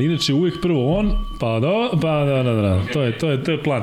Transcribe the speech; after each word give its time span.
Ali 0.00 0.06
inače 0.06 0.34
uvijek 0.34 0.60
prvo 0.62 0.98
on, 0.98 1.12
pa 1.40 1.60
da, 1.60 1.90
pa 2.02 2.24
da, 2.24 2.42
da, 2.42 2.52
da, 2.52 2.82
to 2.92 3.02
je, 3.02 3.18
to 3.18 3.30
je, 3.30 3.44
to 3.44 3.50
je 3.50 3.62
plan. 3.62 3.82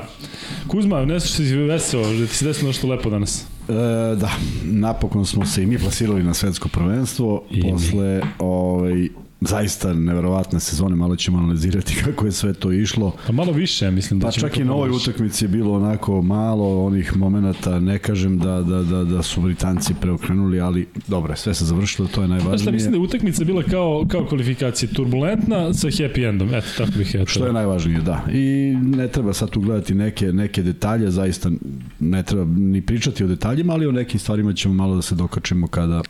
Kuzma, 0.67 1.05
nešto 1.05 1.29
što 1.29 1.37
si 1.37 1.55
veseo, 1.55 2.13
da 2.13 2.27
ti 2.27 2.35
se 2.35 2.45
desilo 2.45 2.67
nešto 2.67 2.87
lepo 2.87 3.09
danas. 3.09 3.41
E, 3.69 3.73
da, 4.15 4.31
napokon 4.63 5.25
smo 5.25 5.45
se 5.45 5.63
i 5.63 5.65
mi 5.65 5.77
plasirali 5.77 6.23
na 6.23 6.33
svetsko 6.33 6.69
prvenstvo 6.69 7.43
I 7.51 7.61
mi. 7.61 7.71
posle 7.71 8.21
ovaj, 8.39 9.09
zaista 9.41 9.93
neverovatne 9.93 10.59
sezone, 10.59 10.95
malo 10.95 11.15
ćemo 11.15 11.37
analizirati 11.37 11.95
kako 12.05 12.25
je 12.25 12.31
sve 12.31 12.53
to 12.53 12.71
išlo. 12.71 13.15
Pa 13.27 13.33
malo 13.33 13.51
više, 13.51 13.91
mislim 13.91 14.19
da 14.19 14.25
Pa 14.27 14.31
čak 14.31 14.57
i 14.57 14.63
na 14.63 14.73
ovoj 14.73 14.89
utakmici 14.89 15.45
je 15.45 15.49
bilo 15.49 15.73
onako 15.73 16.21
malo 16.21 16.85
onih 16.85 17.17
momenata, 17.17 17.79
ne 17.79 17.99
kažem 17.99 18.37
da, 18.37 18.61
da, 18.61 18.83
da, 18.83 19.03
da 19.03 19.23
su 19.23 19.41
Britanci 19.41 19.93
preokrenuli, 20.01 20.59
ali 20.59 20.87
dobro, 21.07 21.35
sve 21.35 21.53
se 21.53 21.65
završilo, 21.65 22.07
to 22.07 22.21
je 22.21 22.27
najvažnije. 22.27 22.71
mislim 22.71 22.91
da 22.91 22.97
je 22.97 23.01
utakmica 23.01 23.43
bila 23.43 23.63
kao, 23.63 24.05
kao 24.07 24.25
kvalifikacija, 24.25 24.89
turbulentna 24.93 25.73
sa 25.73 25.87
happy 25.87 26.29
endom, 26.29 26.53
eto, 26.53 26.67
tako 26.77 26.91
bih 26.97 27.15
ja 27.15 27.25
to. 27.25 27.29
Što 27.29 27.45
je 27.45 27.53
najvažnije, 27.53 28.01
da. 28.01 28.25
I 28.33 28.75
ne 28.81 29.07
treba 29.07 29.33
sad 29.33 29.49
tu 29.49 29.61
gledati 29.61 29.95
neke, 29.95 30.33
neke 30.33 30.63
detalje, 30.63 31.11
zaista 31.11 31.51
ne 31.99 32.23
treba 32.23 32.45
ni 32.45 32.81
pričati 32.81 33.23
o 33.23 33.27
detaljima, 33.27 33.73
ali 33.73 33.87
o 33.87 33.91
nekim 33.91 34.19
stvarima 34.19 34.53
ćemo 34.53 34.73
malo 34.73 34.95
da 34.95 35.01
se 35.01 35.15
dokačemo 35.15 35.67
kada, 35.67 36.01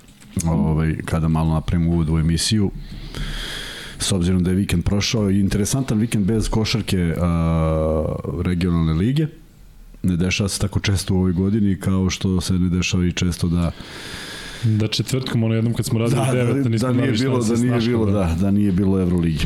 ovaj, 0.45 0.95
kada 1.05 1.27
malo 1.27 1.53
napravimo 1.53 1.91
uvod 1.91 2.09
u 2.09 2.17
emisiju 2.17 2.71
s 3.99 4.11
obzirom 4.11 4.43
da 4.43 4.49
je 4.49 4.55
vikend 4.55 4.83
prošao 4.83 5.31
i 5.31 5.39
interesantan 5.39 5.99
vikend 5.99 6.25
bez 6.25 6.49
košarke 6.49 7.15
a, 7.21 8.15
regionalne 8.45 8.93
lige. 8.93 9.27
Ne 10.03 10.17
dešava 10.17 10.49
se 10.49 10.59
tako 10.59 10.79
često 10.79 11.13
u 11.13 11.17
ovoj 11.17 11.31
godini 11.31 11.79
kao 11.79 12.09
što 12.09 12.41
se 12.41 12.53
ne 12.53 12.69
dešava 12.69 13.05
i 13.05 13.11
često 13.11 13.47
da 13.47 13.71
Da 14.63 14.87
četvrtkom, 14.87 15.43
ono 15.43 15.55
jednom 15.55 15.73
kad 15.73 15.85
smo 15.85 15.99
radili 15.99 16.21
da, 16.25 16.31
devet, 16.31 16.63
da, 16.63 16.69
nismo 16.69 16.87
da 16.87 16.93
nije 16.93 17.15
šta 17.15 17.23
bilo 17.23 17.43
da 17.43 17.55
nije 17.55 17.79
bilo 17.79 18.05
da. 18.05 18.35
da 18.41 18.51
nije 18.51 18.71
bilo 18.71 19.01
Evroligi. 19.01 19.45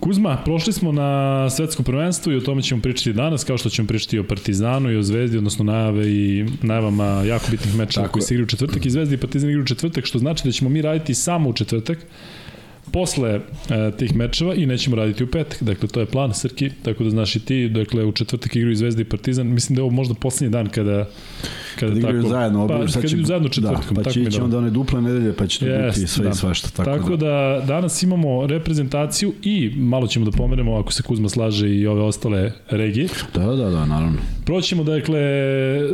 Kuzma, 0.00 0.36
prošli 0.44 0.72
smo 0.72 0.92
na 0.92 1.50
svetsko 1.50 1.82
prvenstvo 1.82 2.32
i 2.32 2.36
o 2.36 2.40
tome 2.40 2.62
ćemo 2.62 2.82
pričati 2.82 3.12
danas, 3.12 3.44
kao 3.44 3.58
što 3.58 3.70
ćemo 3.70 3.88
pričati 3.88 4.18
o 4.18 4.24
Partizanu 4.24 4.90
i 4.90 4.96
o 4.96 5.02
Zvezdi, 5.02 5.38
odnosno 5.38 5.64
najave 5.64 6.10
i 6.10 6.46
najavama 6.62 7.04
jako 7.04 7.46
bitnih 7.50 7.76
mečeva 7.76 8.08
koji 8.08 8.22
se 8.22 8.34
igraju 8.34 8.44
u 8.44 8.48
četvrtak 8.48 8.86
i 8.86 8.90
Zvezda 8.90 9.14
i 9.14 9.18
Partizan 9.18 9.50
igraju 9.50 9.62
u 9.62 9.66
četvrtak, 9.66 10.06
što 10.06 10.18
znači 10.18 10.44
da 10.44 10.52
ćemo 10.52 10.70
mi 10.70 10.82
raditi 10.82 11.14
samo 11.14 11.48
u 11.48 11.52
četvrtak 11.52 11.98
posle 12.92 13.30
e, 13.30 13.40
tih 13.98 14.16
mečeva 14.16 14.54
i 14.54 14.66
nećemo 14.66 14.96
raditi 14.96 15.24
u 15.24 15.26
petak. 15.26 15.62
Dakle, 15.62 15.88
to 15.88 16.00
je 16.00 16.06
plan, 16.06 16.34
Srki, 16.34 16.70
tako 16.82 17.04
da 17.04 17.10
znaš 17.10 17.36
i 17.36 17.40
ti. 17.40 17.68
Dakle, 17.68 18.04
u 18.04 18.12
četvrtak 18.12 18.56
igraju 18.56 18.76
Zvezda 18.76 19.02
i 19.02 19.04
Partizan. 19.04 19.46
Mislim 19.46 19.76
da 19.76 19.80
je 19.80 19.84
ovo 19.84 19.92
možda 19.92 20.14
poslednji 20.14 20.52
dan 20.52 20.68
kada 20.68 21.08
kada 21.80 21.92
Kad 21.92 21.98
igraju 21.98 22.22
tako, 22.22 22.28
zajedno, 22.28 22.68
pa, 22.68 22.78
kad 22.78 23.04
igraju 23.04 23.24
zajedno 23.24 23.48
četvrtkom. 23.48 23.94
Da, 23.94 23.94
pa 23.94 24.02
tako 24.02 24.14
će 24.14 24.20
ići 24.20 24.30
dobro. 24.30 24.44
onda 24.44 24.58
one 24.58 24.70
duple 24.70 25.02
nedelje, 25.02 25.32
pa 25.36 25.46
će 25.46 25.58
to 25.58 25.66
Jest, 25.66 25.98
biti 25.98 26.10
sve 26.10 26.24
da. 26.24 26.30
i 26.30 26.34
svašta. 26.34 26.68
Tako, 26.68 26.90
Tako 26.90 27.16
da. 27.16 27.26
da 27.26 27.64
danas 27.66 28.02
imamo 28.02 28.46
reprezentaciju 28.46 29.32
i 29.42 29.72
malo 29.76 30.06
ćemo 30.06 30.24
da 30.24 30.30
pomeremo 30.30 30.76
ako 30.76 30.92
se 30.92 31.02
Kuzma 31.02 31.28
slaže 31.28 31.68
i 31.68 31.86
ove 31.86 32.02
ostale 32.02 32.52
regije. 32.70 33.08
Da, 33.34 33.46
da, 33.46 33.70
da, 33.70 33.86
naravno. 33.86 34.18
Proćemo 34.44 34.84
dakle 34.84 35.20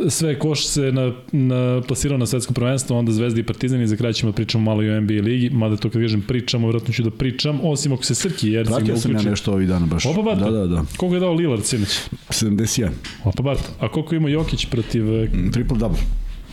sve 0.09 0.39
koš 0.39 0.67
se 0.67 0.93
na, 0.93 1.13
na 1.33 1.83
plasirao 1.89 2.19
na 2.19 2.27
svetsko 2.27 2.55
prvenstvo, 2.55 2.99
onda 2.99 3.13
Zvezda 3.13 3.41
i 3.41 3.43
Partizan 3.43 3.83
i 3.83 3.87
za 3.87 3.97
kraj 3.97 4.13
ćemo 4.13 4.33
da 4.33 4.37
pričamo 4.37 4.65
malo 4.65 4.83
i 4.83 4.91
o 4.91 5.01
NBA 5.01 5.15
ligi, 5.15 5.51
mada 5.51 5.77
to 5.77 5.91
kad 5.91 6.03
kažem 6.03 6.23
pričamo, 6.23 6.67
vjerojatno 6.67 6.95
ću 6.95 7.03
da 7.03 7.11
pričam, 7.11 7.61
osim 7.63 7.93
ako 7.93 8.05
se 8.05 8.15
Srki 8.15 8.51
ne 8.51 8.65
Pratio 8.65 8.97
sam 8.97 9.13
ja 9.13 9.23
nešto 9.23 9.53
ovih 9.53 9.69
dana 9.69 9.87
baš. 9.87 10.07
Opa, 10.07 10.23
Barto. 10.23 10.51
Da, 10.51 10.59
da, 10.59 10.67
da. 10.67 10.85
Koliko 10.97 11.17
je 11.17 11.21
dao 11.21 11.33
Lillard 11.33 11.65
sinoć? 11.65 12.01
71. 12.29 12.89
Opa, 13.25 13.43
Bart. 13.43 13.61
A 13.81 13.89
koliko 13.89 14.15
ima 14.15 14.29
Jokić 14.29 14.67
protiv... 14.67 15.15
e, 15.15 15.29
Mm, 15.35 15.51
Triple 15.53 15.79
double. 15.79 16.01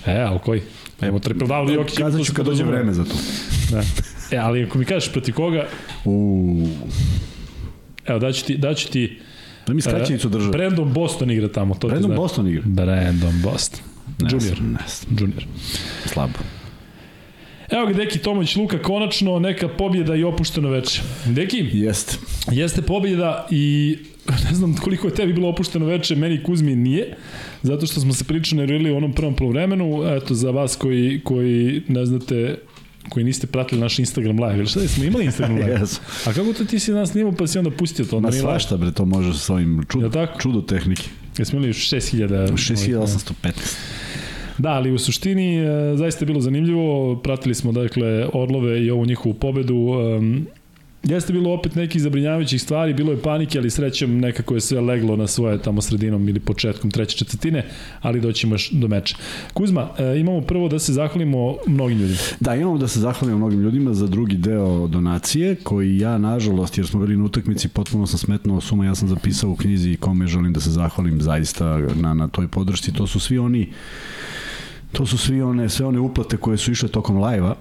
E, 0.05 0.19
ali 0.21 0.39
koji? 0.39 0.61
Pa 0.99 1.05
imamo 1.05 1.19
triple 1.19 1.47
double 1.47 1.73
Jokić. 1.73 1.97
Kazat 1.97 2.25
ću 2.25 2.33
kad 2.33 2.45
dođe 2.45 2.63
vreme 2.63 2.93
za 2.93 3.03
to. 3.03 3.15
Da. 3.71 3.81
E, 4.31 4.37
ali 4.37 4.63
ako 4.63 4.77
mi 4.77 4.85
kažeš 4.85 5.11
protiv 5.11 5.35
koga, 5.35 5.67
U, 6.05 6.67
evo 8.05 8.19
daću 8.19 8.45
ti, 8.45 8.57
daću 8.57 8.91
ti 8.91 9.19
da 9.67 9.73
mi 9.73 9.81
skraćenicu 9.81 10.29
drže. 10.29 10.49
Brandon 10.49 10.93
Boston 10.93 11.31
igra 11.31 11.47
tamo. 11.47 11.75
To 11.75 11.87
Brandon 11.87 12.07
znači. 12.09 12.21
Boston 12.21 12.47
igra. 12.47 12.61
Brandon 12.65 13.41
Boston. 13.43 13.79
Ne 14.19 14.29
Junior. 14.31 14.61
Ne 14.61 14.79
Junior. 15.19 15.45
slabo. 16.05 16.33
Evo 17.71 17.85
ga 17.85 17.93
Deki 17.93 18.19
Tomović 18.19 18.55
Luka, 18.55 18.81
konačno 18.81 19.39
neka 19.39 19.67
pobjeda 19.67 20.15
i 20.15 20.23
opušteno 20.23 20.69
veče. 20.69 21.01
Deki, 21.25 21.69
Jeste. 21.73 22.17
jeste 22.51 22.81
pobjeda 22.81 23.47
i 23.51 23.97
ne 24.49 24.55
znam 24.55 24.75
koliko 24.75 25.07
je 25.07 25.13
tebi 25.13 25.33
bilo 25.33 25.49
opušteno 25.49 25.85
veče, 25.85 26.15
meni 26.15 26.43
Kuzmi 26.43 26.75
nije, 26.75 27.15
zato 27.61 27.85
što 27.85 28.01
smo 28.01 28.13
se 28.13 28.23
prilično 28.23 28.57
nervili 28.57 28.91
u 28.91 28.97
onom 28.97 29.13
prvom 29.13 29.35
polovremenu, 29.35 30.03
eto 30.17 30.33
za 30.33 30.51
vas 30.51 30.75
koji, 30.75 31.21
koji 31.23 31.81
ne 31.87 32.05
znate 32.05 32.57
koji 33.09 33.23
niste 33.25 33.47
pratili 33.47 33.81
naš 33.81 33.99
Instagram 33.99 34.39
live, 34.43 34.57
ili 34.57 34.67
šta 34.67 34.79
je, 34.79 34.87
smo 34.87 35.03
imali 35.03 35.25
Instagram 35.25 35.57
live? 35.57 35.71
Jesu. 35.79 36.01
A 36.25 36.33
kako 36.33 36.53
to 36.53 36.65
ti 36.65 36.79
si 36.79 36.91
nas 36.91 37.11
snimao 37.11 37.31
pa 37.31 37.47
si 37.47 37.57
onda 37.57 37.71
pustio 37.71 38.05
to? 38.05 38.17
Onda 38.17 38.27
Ma 38.27 38.31
svašta 38.31 38.77
bre, 38.77 38.91
to 38.91 39.05
može 39.05 39.39
sa 39.39 39.53
ovim 39.53 39.75
Jel 39.75 39.83
čudo, 39.89 40.09
tako? 40.09 40.39
čudo 40.39 40.61
tehnike. 40.61 41.09
Jesmo 41.37 41.57
imali 41.57 41.73
6000 41.73 42.51
6815. 42.51 43.51
Da, 44.57 44.69
ali 44.69 44.91
u 44.91 44.99
suštini 44.99 45.57
e, 45.57 45.97
zaista 45.97 46.23
je 46.23 46.27
bilo 46.27 46.41
zanimljivo. 46.41 47.15
Pratili 47.23 47.55
smo 47.55 47.71
dakle 47.71 48.27
Orlove 48.33 48.83
i 48.85 48.91
ovu 48.91 49.05
njihovu 49.05 49.33
pobedu. 49.33 49.75
Jeste 51.07 51.33
bilo 51.33 51.53
opet 51.53 51.75
nekih 51.75 52.01
zabrinjavajućih 52.01 52.61
stvari, 52.61 52.93
bilo 52.93 53.11
je 53.11 53.21
panike, 53.21 53.59
ali 53.59 53.69
srećom 53.69 54.19
nekako 54.19 54.53
je 54.55 54.61
sve 54.61 54.81
leglo 54.81 55.15
na 55.15 55.27
svoje 55.27 55.61
tamo 55.61 55.81
sredinom 55.81 56.29
ili 56.29 56.39
početkom 56.39 56.91
treće 56.91 57.17
četvrtine, 57.17 57.65
ali 58.01 58.21
doćemo 58.21 58.55
još 58.55 58.71
do 58.71 58.87
meča. 58.87 59.17
Kuzma, 59.53 59.89
e, 59.97 60.19
imamo 60.19 60.41
prvo 60.41 60.67
da 60.67 60.79
se 60.79 60.93
zahvalimo 60.93 61.57
mnogim 61.67 61.97
ljudima. 61.97 62.19
Da, 62.39 62.55
imamo 62.55 62.77
da 62.77 62.87
se 62.87 62.99
zahvalimo 62.99 63.37
mnogim 63.37 63.61
ljudima 63.61 63.93
za 63.93 64.07
drugi 64.07 64.37
deo 64.37 64.87
donacije, 64.87 65.55
koji 65.55 65.97
ja, 65.97 66.17
nažalost, 66.17 66.77
jer 66.77 66.87
smo 66.87 66.99
bili 66.99 67.17
na 67.17 67.23
utakmici, 67.23 67.67
potpuno 67.67 68.07
sam 68.07 68.19
smetnuo 68.19 68.61
suma, 68.61 68.85
ja 68.85 68.95
sam 68.95 69.07
zapisao 69.07 69.49
u 69.49 69.55
knjizi 69.55 69.97
kome 69.97 70.27
želim 70.27 70.53
da 70.53 70.59
se 70.59 70.69
zahvalim 70.69 71.21
zaista 71.21 71.77
na, 71.95 72.13
na 72.13 72.27
toj 72.27 72.47
podršci. 72.47 72.93
To 72.93 73.07
su 73.07 73.19
svi 73.19 73.37
oni 73.37 73.71
to 74.91 75.05
su 75.05 75.17
svi 75.17 75.41
one, 75.41 75.69
sve 75.69 75.85
one 75.85 75.99
uplate 75.99 76.37
koje 76.37 76.57
su 76.57 76.71
išle 76.71 76.89
tokom 76.89 77.17
lajva, 77.17 77.55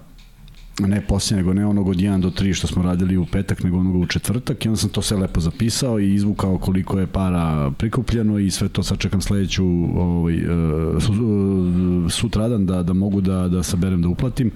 ne 0.80 1.06
poslije, 1.06 1.36
nego 1.36 1.52
ne 1.54 1.66
onog 1.66 1.88
od 1.88 1.96
1 1.96 2.20
do 2.20 2.30
3 2.30 2.54
što 2.54 2.66
smo 2.66 2.82
radili 2.82 3.16
u 3.16 3.26
petak, 3.26 3.62
nego 3.62 3.78
onog 3.78 3.96
u 3.96 4.06
četvrtak. 4.06 4.64
I 4.64 4.68
onda 4.68 4.80
sam 4.80 4.90
to 4.90 5.02
sve 5.02 5.16
lepo 5.16 5.40
zapisao 5.40 6.00
i 6.00 6.14
izvukao 6.14 6.58
koliko 6.58 6.98
je 6.98 7.06
para 7.06 7.70
prikupljeno 7.70 8.38
i 8.38 8.50
sve 8.50 8.68
to 8.68 8.82
sad 8.82 8.98
čekam 8.98 9.20
sledeću 9.20 9.64
ovaj, 9.96 10.34
e, 10.34 10.38
e, 10.38 10.44
sutradan 12.10 12.66
da, 12.66 12.82
da 12.82 12.92
mogu 12.92 13.20
da, 13.20 13.48
da 13.48 13.62
saberem 13.62 14.02
da 14.02 14.08
uplatim. 14.08 14.50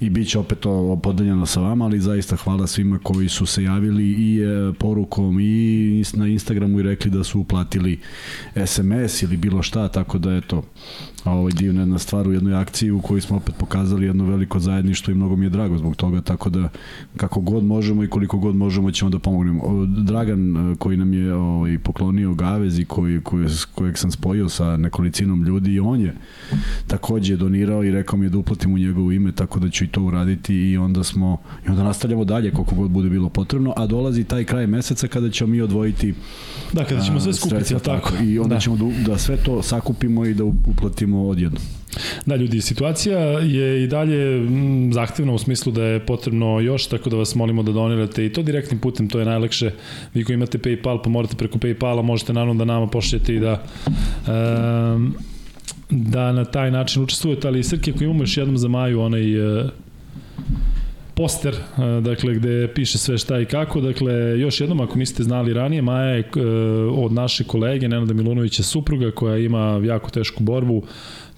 I 0.00 0.10
bit 0.10 0.28
će 0.28 0.38
opet 0.38 0.58
to 0.58 1.00
podeljeno 1.02 1.46
sa 1.46 1.60
vama, 1.60 1.84
ali 1.84 2.00
zaista 2.00 2.36
hvala 2.36 2.66
svima 2.66 2.98
koji 3.02 3.28
su 3.28 3.46
se 3.46 3.62
javili 3.62 4.04
i 4.04 4.40
e, 4.40 4.72
porukom 4.78 5.40
i 5.40 6.04
na 6.12 6.26
Instagramu 6.26 6.80
i 6.80 6.82
rekli 6.82 7.10
da 7.10 7.24
su 7.24 7.40
uplatili 7.40 7.98
SMS 8.66 9.22
ili 9.22 9.36
bilo 9.36 9.62
šta, 9.62 9.88
tako 9.88 10.18
da 10.18 10.36
eto, 10.36 10.62
ovaj 11.32 11.52
divna 11.52 11.80
jedna 11.80 11.98
stvar 11.98 12.28
u 12.28 12.32
jednoj 12.32 12.54
akciji 12.54 12.90
u 12.90 13.00
kojoj 13.00 13.20
smo 13.20 13.36
opet 13.36 13.54
pokazali 13.58 14.06
jedno 14.06 14.24
veliko 14.24 14.58
zajedništvo 14.58 15.10
i 15.10 15.14
mnogo 15.14 15.36
mi 15.36 15.46
je 15.46 15.50
drago 15.50 15.78
zbog 15.78 15.96
toga, 15.96 16.20
tako 16.20 16.50
da 16.50 16.68
kako 17.16 17.40
god 17.40 17.64
možemo 17.64 18.04
i 18.04 18.08
koliko 18.08 18.38
god 18.38 18.56
možemo 18.56 18.90
ćemo 18.90 19.10
da 19.10 19.18
pomognemo. 19.18 19.86
Dragan 19.86 20.56
e, 20.56 20.76
koji 20.76 20.96
nam 20.96 21.12
je 21.12 21.34
ovaj, 21.34 21.78
poklonio 21.78 22.34
Gavez 22.34 22.78
i 22.78 22.84
koji, 22.84 23.20
koji, 23.20 23.46
kojeg 23.74 23.98
sam 23.98 24.10
spojio 24.10 24.48
sa 24.48 24.76
nekolicinom 24.76 25.42
ljudi 25.42 25.72
i 25.72 25.80
on 25.80 26.00
je 26.00 26.14
takođe 26.86 27.36
donirao 27.36 27.84
i 27.84 27.90
rekao 27.90 28.18
mi 28.18 28.26
je 28.26 28.30
da 28.30 28.38
uplatim 28.38 28.74
u 28.74 28.78
njegovo 28.78 29.12
ime, 29.12 29.32
tako 29.32 29.60
da 29.60 29.70
ću 29.70 29.84
i 29.84 29.88
to 29.88 30.02
uraditi 30.02 30.54
i 30.54 30.76
onda 30.76 31.04
smo 31.04 31.38
i 31.66 31.70
onda 31.70 31.82
nastavljamo 31.82 32.24
dalje 32.24 32.50
koliko 32.50 32.74
god 32.74 32.90
bude 32.90 33.08
bilo 33.08 33.28
potrebno, 33.28 33.72
a 33.76 33.86
dolazi 33.86 34.24
taj 34.24 34.44
kraj 34.44 34.66
meseca 34.66 35.08
kada 35.08 35.30
ćemo 35.30 35.50
mi 35.50 35.60
odvojiti 35.60 36.14
Da, 36.72 36.84
kada 36.84 37.00
ćemo 37.00 37.20
sve 37.20 37.30
a, 37.30 37.34
skupiti, 37.34 37.64
sredstva, 37.64 37.92
jel 37.92 38.00
tako? 38.00 38.12
I 38.24 38.38
onda 38.38 38.54
da. 38.54 38.60
ćemo 38.60 38.76
da, 38.76 39.12
da 39.12 39.18
sve 39.18 39.36
to 39.36 39.62
sakupimo 39.62 40.24
i 40.24 40.34
da 40.34 40.44
uplatimo 40.44 41.17
odjedno. 41.26 41.60
Da, 42.26 42.36
ljudi, 42.36 42.60
situacija 42.60 43.18
je 43.40 43.84
i 43.84 43.86
dalje 43.86 44.40
mm, 44.40 44.92
zahtevna 44.92 45.32
u 45.32 45.38
smislu 45.38 45.72
da 45.72 45.84
je 45.84 46.06
potrebno 46.06 46.60
još, 46.60 46.86
tako 46.86 47.10
da 47.10 47.16
vas 47.16 47.34
molimo 47.34 47.62
da 47.62 47.72
donirate 47.72 48.26
i 48.26 48.32
to 48.32 48.42
direktnim 48.42 48.80
putem, 48.80 49.08
to 49.08 49.18
je 49.18 49.24
najlakše. 49.24 49.70
Vi 50.14 50.24
koji 50.24 50.34
imate 50.34 50.58
PayPal, 50.58 51.02
pa 51.02 51.10
morate 51.10 51.36
preko 51.36 51.58
PayPala, 51.58 52.02
možete 52.02 52.32
naravno 52.32 52.54
da 52.54 52.64
nama 52.64 52.86
pošljete 52.86 53.34
i 53.34 53.40
da 53.40 53.62
um, 54.94 55.14
da 55.90 56.32
na 56.32 56.44
taj 56.44 56.70
način 56.70 57.02
učestvujete, 57.02 57.48
ali 57.48 57.64
Srke, 57.64 57.90
ako 57.90 58.04
imamo 58.04 58.22
još 58.22 58.36
jednom 58.36 58.58
za 58.58 58.68
Maju 58.68 59.00
onaj 59.00 59.58
uh, 59.60 59.70
poster, 61.18 61.54
uh, 61.54 62.04
dakle, 62.04 62.34
gde 62.34 62.68
piše 62.74 62.98
sve 62.98 63.18
šta 63.18 63.40
i 63.40 63.44
kako, 63.44 63.80
dakle, 63.80 64.12
još 64.38 64.60
jednom, 64.60 64.80
ako 64.80 64.98
niste 64.98 65.22
znali 65.22 65.52
ranije, 65.52 65.82
Maja 65.82 66.10
je 66.14 66.20
uh, 66.20 67.04
od 67.04 67.12
naše 67.12 67.44
kolege, 67.44 67.88
Nenada 67.88 68.14
Milunovića 68.14 68.62
supruga, 68.62 69.10
koja 69.10 69.38
ima 69.38 69.80
jako 69.84 70.10
tešku 70.10 70.42
borbu, 70.42 70.82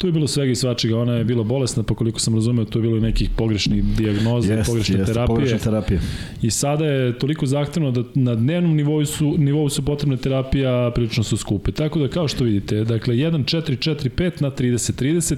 Tu 0.00 0.06
je 0.06 0.12
bilo 0.12 0.26
svega 0.26 0.52
i 0.52 0.56
svačega, 0.56 0.99
ona 0.99 1.12
je 1.12 1.25
bila 1.25 1.43
bolesna, 1.44 1.82
pa 1.82 1.94
koliko 1.94 2.20
sam 2.20 2.35
razumeo, 2.35 2.64
tu 2.64 2.79
je 2.79 2.82
bilo 2.82 2.97
i 2.97 3.00
nekih 3.00 3.31
pogrešnih 3.37 3.85
dijagnoza, 3.85 4.55
Jest, 4.55 4.67
pogrešne 4.70 4.99
jest, 4.99 5.06
terapije. 5.06 5.26
pogrešne 5.26 5.58
terapije. 5.58 6.00
I 6.43 6.50
sada 6.50 6.87
je 6.87 7.19
toliko 7.19 7.47
zahtevno 7.47 7.91
da 7.91 8.02
na 8.14 8.35
dnevnom 8.35 8.76
nivou 8.76 9.05
su, 9.05 9.35
nivou 9.38 9.69
su 9.69 9.85
potrebne 9.85 10.17
terapija, 10.17 10.91
prilično 10.94 11.23
su 11.25 11.37
skupe. 11.37 11.73
Tako 11.73 11.99
da 11.99 12.08
kao 12.08 12.29
što 12.29 12.44
vidite, 12.44 12.85
dakle 12.85 13.14
1445 13.14 14.43
na 14.43 14.50
3030 14.50 15.37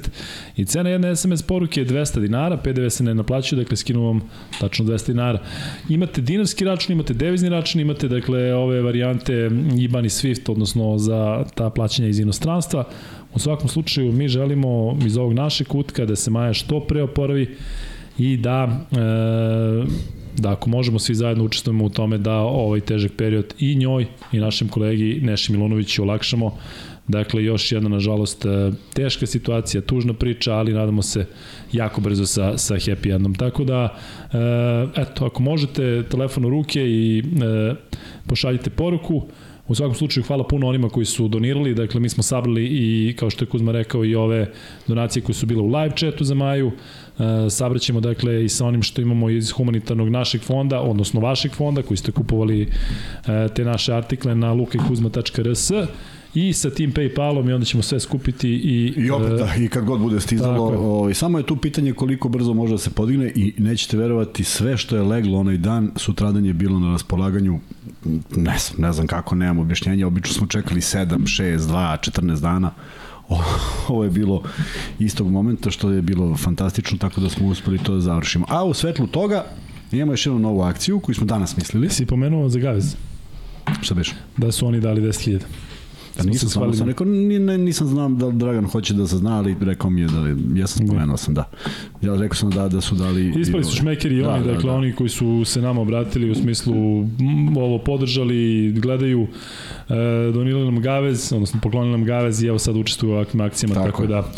i 0.56 0.64
cena 0.64 0.90
jedne 0.90 1.16
SMS 1.16 1.42
poruke 1.42 1.80
je 1.80 1.86
200 1.86 2.20
dinara, 2.20 2.56
PDV 2.56 2.88
se 2.88 3.04
ne 3.04 3.14
naplaćuje, 3.14 3.62
dakle 3.62 3.76
skinu 3.76 4.06
vam 4.06 4.20
tačno 4.60 4.84
200 4.84 5.06
dinara. 5.06 5.38
Imate 5.88 6.20
dinarski 6.20 6.64
račun, 6.64 6.92
imate 6.92 7.14
devizni 7.14 7.48
račun, 7.48 7.80
imate 7.80 8.08
dakle 8.08 8.54
ove 8.54 8.82
varijante 8.82 9.50
IBAN 9.78 10.04
i 10.04 10.08
SWIFT, 10.08 10.50
odnosno 10.52 10.98
za 10.98 11.44
ta 11.54 11.70
plaćanja 11.70 12.08
iz 12.08 12.18
inostranstva. 12.20 12.84
U 13.34 13.38
svakom 13.38 13.68
slučaju 13.68 14.12
mi 14.12 14.28
želimo 14.28 14.98
iz 15.06 15.16
ovog 15.16 15.32
našeg 15.32 15.66
kutka 15.66 16.06
da 16.06 16.16
se 16.16 16.30
Maja 16.30 16.52
što 16.52 16.80
pre 16.80 17.02
oporavi 17.02 17.56
i 18.18 18.36
da 18.36 18.86
e, 18.92 20.12
da 20.38 20.52
ako 20.52 20.70
možemo 20.70 20.98
svi 20.98 21.14
zajedno 21.14 21.44
učestvujemo 21.44 21.84
u 21.84 21.88
tome 21.88 22.18
da 22.18 22.36
ovaj 22.36 22.80
težak 22.80 23.12
period 23.16 23.54
i 23.58 23.76
njoj 23.76 24.06
i 24.32 24.38
našem 24.38 24.68
kolegi 24.68 25.20
Neši 25.22 25.52
Milunoviću 25.52 26.02
olakšamo. 26.02 26.56
Dakle, 27.08 27.44
još 27.44 27.72
jedna, 27.72 27.88
nažalost, 27.88 28.44
e, 28.44 28.70
teška 28.94 29.26
situacija, 29.26 29.80
tužna 29.80 30.14
priča, 30.14 30.54
ali 30.54 30.72
nadamo 30.72 31.02
se 31.02 31.26
jako 31.72 32.00
brzo 32.00 32.26
sa, 32.26 32.58
sa 32.58 32.74
happy 32.74 33.14
endom. 33.14 33.34
Tako 33.34 33.64
da, 33.64 33.98
e, 34.32 35.02
eto, 35.02 35.26
ako 35.26 35.42
možete, 35.42 36.02
telefon 36.10 36.44
u 36.44 36.50
ruke 36.50 36.80
i 36.80 37.18
e, 37.18 37.74
pošaljite 38.26 38.70
poruku, 38.70 39.26
U 39.72 39.74
svakom 39.74 39.94
slučaju 39.94 40.24
hvala 40.26 40.44
puno 40.44 40.68
onima 40.68 40.88
koji 40.88 41.06
su 41.06 41.28
donirali, 41.28 41.74
dakle 41.74 42.00
mi 42.00 42.08
smo 42.08 42.22
sabrali 42.22 42.64
i 42.64 43.14
kao 43.18 43.30
što 43.30 43.44
je 43.44 43.48
Kuzma 43.48 43.72
rekao 43.72 44.04
i 44.04 44.14
ove 44.14 44.52
donacije 44.88 45.22
koje 45.22 45.34
su 45.34 45.46
bile 45.46 45.62
u 45.62 45.66
live 45.66 45.96
chatu 45.96 46.24
za 46.24 46.34
Maju, 46.34 46.72
e, 47.18 47.50
sabraćemo 47.50 48.00
dakle 48.00 48.44
i 48.44 48.48
sa 48.48 48.66
onim 48.66 48.82
što 48.82 49.02
imamo 49.02 49.30
iz 49.30 49.50
humanitarnog 49.50 50.08
našeg 50.08 50.42
fonda, 50.42 50.80
odnosno 50.80 51.20
vašeg 51.20 51.52
fonda 51.52 51.82
koji 51.82 51.96
ste 51.96 52.12
kupovali 52.12 52.62
e, 52.62 52.68
te 53.54 53.64
naše 53.64 53.94
artikle 53.94 54.34
na 54.34 54.52
lukajkuzma.rs 54.52 55.70
i 56.34 56.52
sa 56.52 56.70
tim 56.70 56.92
Paypalom 56.92 57.50
i 57.50 57.52
onda 57.52 57.64
ćemo 57.64 57.82
sve 57.82 58.00
skupiti 58.00 58.48
i... 58.48 58.92
I 58.96 59.10
opet, 59.10 59.30
e, 59.30 59.34
da, 59.34 59.54
i 59.64 59.68
kad 59.68 59.84
god 59.84 60.00
bude 60.00 60.20
stizalo, 60.20 60.64
ovaj, 60.64 61.14
samo 61.14 61.38
je 61.38 61.46
tu 61.46 61.56
pitanje 61.56 61.92
koliko 61.92 62.28
brzo 62.28 62.54
može 62.54 62.72
da 62.72 62.78
se 62.78 62.90
podigne 62.90 63.32
i 63.34 63.54
nećete 63.58 63.96
verovati, 63.96 64.44
sve 64.44 64.76
što 64.76 64.96
je 64.96 65.02
leglo 65.02 65.38
onaj 65.38 65.56
dan, 65.56 65.90
sutradan 65.96 66.46
je 66.46 66.52
bilo 66.52 66.78
na 66.78 66.92
raspolaganju, 66.92 67.60
ne 68.36 68.58
znam, 68.58 68.80
ne 68.80 68.92
znam 68.92 69.06
kako, 69.06 69.34
nemam 69.34 69.58
objašnjenja, 69.58 70.06
obično 70.06 70.34
smo 70.34 70.46
čekali 70.46 70.80
7, 70.80 71.06
6, 71.06 71.58
2, 71.58 72.10
14 72.10 72.40
dana, 72.40 72.70
ovo 73.88 74.04
je 74.04 74.10
bilo 74.10 74.42
istog 74.98 75.30
momenta 75.30 75.70
što 75.70 75.90
je 75.90 76.02
bilo 76.02 76.36
fantastično, 76.36 76.98
tako 76.98 77.20
da 77.20 77.28
smo 77.30 77.46
uspeli 77.46 77.78
to 77.78 77.94
da 77.94 78.00
završimo. 78.00 78.46
A 78.48 78.64
u 78.64 78.74
svetlu 78.74 79.06
toga 79.06 79.44
imamo 79.92 80.12
još 80.12 80.26
jednu 80.26 80.38
novu 80.38 80.62
akciju 80.62 81.00
koju 81.00 81.14
smo 81.14 81.26
danas 81.26 81.56
mislili. 81.56 81.90
Si 81.90 82.06
pomenuo 82.06 82.48
za 82.48 82.58
Gavez, 82.58 82.96
Šta 83.80 83.94
biš? 83.94 84.12
da 84.36 84.52
su 84.52 84.66
oni 84.66 84.80
dali 84.80 85.00
10.000. 85.02 85.40
Da 86.16 86.24
nisam 86.24 86.48
se 86.48 86.78
sam. 86.78 86.88
Rekao, 86.88 87.06
ne, 87.06 87.58
nisam 87.58 87.86
znao 87.86 88.08
da 88.08 88.30
Dragan 88.30 88.66
hoće 88.66 88.94
da 88.94 89.06
se 89.06 89.16
zna, 89.16 89.38
ali 89.38 89.56
rekao 89.60 89.90
mi 89.90 90.00
je 90.00 90.06
da, 90.06 90.60
ja 90.60 90.66
sam 90.66 90.86
spomenuo 90.86 91.16
sam 91.16 91.34
da. 91.34 91.50
Ja 92.02 92.16
rekao 92.16 92.34
sam 92.34 92.50
da, 92.50 92.68
da 92.68 92.80
su 92.80 92.94
dali... 92.94 93.34
Ispali 93.40 93.64
su 93.64 93.76
šmekeri 93.76 94.18
i 94.18 94.22
Da, 94.22 94.28
oni, 94.28 94.44
da, 94.44 94.52
dakle 94.52 94.70
da. 94.70 94.76
oni 94.76 94.92
koji 94.92 95.08
su 95.08 95.44
se 95.44 95.62
nama 95.62 95.80
obratili 95.80 96.30
u 96.30 96.34
smislu 96.34 96.74
ovo 97.56 97.78
podržali, 97.78 98.72
gledaju, 98.72 99.26
e, 99.88 99.94
donirali 100.34 100.64
nam 100.64 100.82
Gavez, 100.82 101.32
odnosno 101.32 101.60
poklonili 101.60 101.92
nam 101.92 102.04
Gavez 102.04 102.42
i 102.42 102.46
evo 102.46 102.58
sad 102.58 102.76
učestvuju 102.76 103.12
u 103.12 103.14
ovakvim 103.14 103.40
akcijama, 103.40 103.74
tako, 103.74 103.86
Tako 103.86 104.06
da 104.06 104.32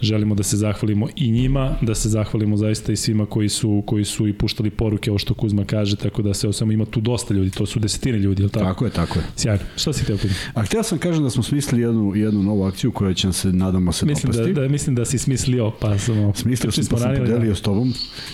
želimo 0.00 0.34
da 0.34 0.42
se 0.42 0.56
zahvalimo 0.56 1.08
i 1.16 1.30
njima, 1.30 1.76
da 1.82 1.94
se 1.94 2.08
zahvalimo 2.08 2.56
zaista 2.56 2.92
i 2.92 2.96
svima 2.96 3.26
koji 3.26 3.48
su 3.48 3.82
koji 3.86 4.04
su 4.04 4.28
i 4.28 4.32
puštali 4.32 4.70
poruke, 4.70 5.10
ovo 5.10 5.18
što 5.18 5.34
Kuzma 5.34 5.64
kaže, 5.64 5.96
tako 5.96 6.22
da 6.22 6.34
se 6.34 6.52
samo 6.52 6.72
ima 6.72 6.84
tu 6.84 7.00
dosta 7.00 7.34
ljudi, 7.34 7.50
to 7.50 7.66
su 7.66 7.78
desetine 7.78 8.18
ljudi, 8.18 8.42
je 8.42 8.48
tako? 8.48 8.64
Tako 8.64 8.84
je, 8.84 8.90
tako 8.90 9.18
je. 9.18 9.24
Sjajno. 9.36 9.62
Šta 9.76 9.92
si 9.92 10.04
teo 10.06 10.16
Kuzma? 10.16 10.36
A 10.54 10.62
htio 10.62 10.82
sam 10.82 10.98
kažem 10.98 11.22
da 11.22 11.30
smo 11.30 11.42
smislili 11.42 11.82
jednu, 11.82 12.12
jednu 12.14 12.42
novu 12.42 12.64
akciju 12.64 12.92
koja 12.92 13.14
će 13.14 13.32
se, 13.32 13.52
nadamo 13.52 13.92
se, 13.92 14.06
Mislim 14.06 14.32
dopasti. 14.32 14.52
da, 14.52 14.60
da, 14.60 14.68
mislim 14.68 14.96
da 14.96 15.04
si 15.04 15.18
smislio, 15.18 15.70
pa 15.80 15.98
samo... 15.98 16.32
Smislio 16.34 16.72
sam, 16.72 16.84
pa 16.90 16.98
sam 16.98 17.16
podelio 17.16 17.54
s 17.54 17.60
tobom, 17.60 17.92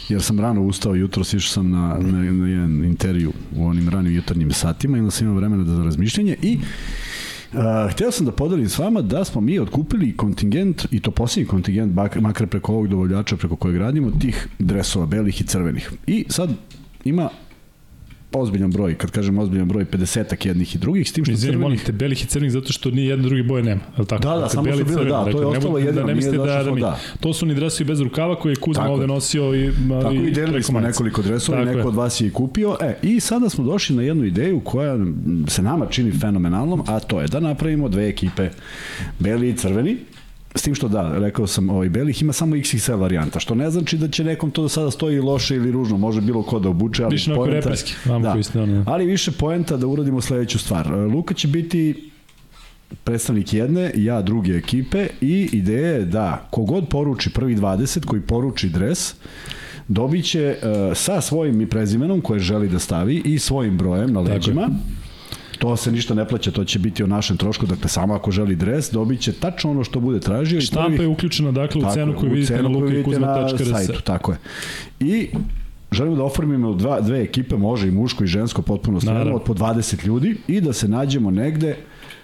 jer 0.08 0.22
sam 0.22 0.40
rano 0.40 0.62
ustao 0.62 0.94
jutro, 0.94 1.22
išao 1.22 1.40
sam 1.40 1.70
na, 1.70 1.98
na, 2.00 2.32
na 2.32 2.48
jedan 2.48 2.84
intervju 2.84 3.32
u 3.56 3.66
onim 3.66 3.88
ranim 3.88 4.14
jutarnjim 4.14 4.52
satima 4.52 4.96
i 4.96 5.00
onda 5.00 5.10
sam 5.10 5.26
imao 5.26 5.36
vremena 5.36 5.64
da 5.64 5.76
za 5.76 5.84
razmišljanje 5.84 6.36
i 6.42 6.58
Uh, 7.52 7.58
hteo 7.90 8.10
sam 8.10 8.26
da 8.26 8.32
podelim 8.32 8.68
s 8.68 8.78
vama 8.78 9.02
da 9.02 9.24
smo 9.24 9.40
mi 9.40 9.58
otkupili 9.58 10.16
kontingent, 10.16 10.86
i 10.90 11.00
to 11.00 11.10
posljednji 11.10 11.48
kontingent, 11.48 11.92
bak- 11.92 12.20
makar 12.20 12.46
preko 12.46 12.72
ovog 12.72 12.88
dovoljača 12.88 13.36
preko 13.36 13.56
kojeg 13.56 13.76
radimo, 13.76 14.10
tih 14.10 14.48
dresova, 14.58 15.06
belih 15.06 15.40
i 15.40 15.44
crvenih. 15.44 15.90
I 16.06 16.24
sad 16.28 16.50
ima 17.04 17.28
ozbiljan 18.32 18.70
broj, 18.70 18.94
kad 18.94 19.10
kažem 19.10 19.38
ozbiljan 19.38 19.68
broj, 19.68 19.84
50-ak 19.84 20.46
jednih 20.46 20.74
i 20.74 20.78
drugih, 20.78 21.08
s 21.08 21.12
tim 21.12 21.24
što 21.24 21.32
Izvini, 21.32 21.52
crvenih... 21.52 21.62
molim 21.62 21.78
te, 21.78 21.92
belih 21.92 22.24
i 22.24 22.26
crnih 22.26 22.50
zato 22.52 22.72
što 22.72 22.90
ni 22.90 23.04
jedne 23.04 23.24
druge 23.24 23.42
boje 23.42 23.62
nema, 23.62 23.80
je 23.98 24.04
tako? 24.04 24.22
Da, 24.22 24.28
da, 24.28 24.34
Dakle, 24.34 24.48
samo 24.48 24.76
su 24.76 24.84
bile, 24.84 25.04
da, 25.04 25.24
to 25.24 25.28
je 25.28 25.32
dakle, 25.32 25.46
ostalo 25.46 25.78
nemojte 25.78 25.86
jedino, 25.86 26.00
Da 26.02 26.06
ne 26.06 26.14
mislite 26.14 26.36
da, 26.38 26.62
da 26.62 26.74
mi, 26.74 26.80
da. 26.80 26.98
to 27.20 27.32
su 27.32 27.46
ni 27.46 27.54
dresovi 27.54 27.88
bez 27.88 28.00
rukava 28.00 28.34
koje 28.38 28.52
je 28.52 28.56
Kuzma 28.56 28.82
Tako 28.82 28.92
ovde 28.92 29.04
je. 29.04 29.08
nosio 29.08 29.54
i, 29.54 29.70
Tako 30.02 30.14
i 30.14 30.30
delili 30.30 30.62
smo 30.62 30.80
nekoliko 30.80 31.22
dresova 31.22 31.62
i 31.62 31.64
neko 31.64 31.78
je. 31.78 31.86
od 31.86 31.94
vas 31.94 32.20
je 32.20 32.26
i 32.26 32.30
kupio. 32.30 32.76
E, 32.80 32.94
i 33.02 33.20
sada 33.20 33.48
smo 33.48 33.64
došli 33.64 33.96
na 33.96 34.02
jednu 34.02 34.24
ideju 34.24 34.60
koja 34.60 34.98
se 35.48 35.62
nama 35.62 35.86
čini 35.86 36.12
fenomenalnom, 36.12 36.82
a 36.86 37.00
to 37.00 37.20
je 37.20 37.28
da 37.28 37.40
napravimo 37.40 37.88
dve 37.88 38.08
ekipe, 38.08 38.50
beli 39.18 39.48
i 39.48 39.56
crveni, 39.56 39.96
S 40.54 40.62
tim 40.62 40.74
što 40.74 40.88
da, 40.88 41.18
rekao 41.18 41.46
sam, 41.46 41.70
ovaj, 41.70 41.88
belih 41.88 42.22
ima 42.22 42.32
samo 42.32 42.56
XXL 42.56 42.94
varijanta, 42.94 43.40
što 43.40 43.54
ne 43.54 43.70
znači 43.70 43.98
da 43.98 44.08
će 44.08 44.24
nekom 44.24 44.50
to 44.50 44.68
sada 44.68 44.90
stoji 44.90 45.20
loše 45.20 45.56
ili 45.56 45.72
ružno, 45.72 45.96
može 45.98 46.20
bilo 46.20 46.42
ko 46.42 46.58
da 46.58 46.68
obuče, 46.68 47.04
ali 47.04 47.14
Više 47.14 47.30
poenta- 47.34 47.50
reperski, 47.54 47.94
vamo 48.04 48.24
da, 48.24 48.32
koji 48.32 48.44
ste 48.44 48.60
ono. 48.60 48.84
ali 48.86 49.06
više 49.06 49.32
poenta 49.32 49.76
da 49.76 49.86
uradimo 49.86 50.20
sledeću 50.20 50.58
stvar. 50.58 50.90
Luka 50.94 51.34
će 51.34 51.48
biti 51.48 52.10
predstavnik 53.04 53.52
jedne, 53.54 53.92
ja 53.96 54.22
druge 54.22 54.52
ekipe 54.52 55.06
i 55.20 55.48
ideja 55.52 55.92
je 55.92 56.04
da 56.04 56.48
kogod 56.50 56.88
poruči 56.88 57.30
prvi 57.30 57.56
20 57.56 58.04
koji 58.04 58.22
poruči 58.22 58.68
dres, 58.68 59.14
dobit 59.88 60.24
će 60.24 60.56
uh, 60.62 60.68
sa 60.96 61.20
svojim 61.20 61.60
i 61.60 61.66
prezimenom 61.66 62.20
koje 62.20 62.40
želi 62.40 62.68
da 62.68 62.78
stavi 62.78 63.22
i 63.24 63.38
svojim 63.38 63.78
brojem 63.78 64.12
na 64.12 64.20
leđima. 64.20 64.68
To 65.62 65.76
se 65.76 65.92
ništa 65.92 66.14
ne 66.14 66.28
plaća, 66.28 66.50
to 66.50 66.64
će 66.64 66.78
biti 66.78 67.02
o 67.02 67.06
našem 67.06 67.36
trošku, 67.36 67.66
dakle 67.66 67.88
samo 67.88 68.14
ako 68.14 68.30
želi 68.30 68.56
dres, 68.56 68.90
dobit 68.90 69.20
će 69.20 69.32
tačno 69.32 69.70
ono 69.70 69.84
što 69.84 70.00
bude 70.00 70.20
tražio. 70.20 70.60
Štampa 70.60 70.86
prvih- 70.86 71.00
je 71.00 71.06
uključena 71.08 71.52
dakle 71.52 71.78
u 71.78 71.82
Tako 71.82 71.94
cenu 71.94 72.14
koju 72.16 72.32
vidite 72.32 72.54
cenu 72.54 72.68
na 73.20 73.48
sajtu, 73.48 74.02
tako 74.02 74.32
je. 74.32 74.38
I 75.00 75.28
želimo 75.92 76.16
da 76.16 76.22
oformimo 76.22 76.74
dva, 76.74 77.00
dve 77.00 77.22
ekipe, 77.22 77.56
može 77.56 77.88
i 77.88 77.90
muško 77.90 78.24
i 78.24 78.26
žensko, 78.26 78.62
potpuno 78.62 79.00
sve, 79.00 79.12
Naravno. 79.12 79.34
od 79.34 79.42
po 79.42 79.54
20 79.54 80.06
ljudi 80.06 80.36
i 80.48 80.60
da 80.60 80.72
se 80.72 80.88
nađemo 80.88 81.30
negde 81.30 81.76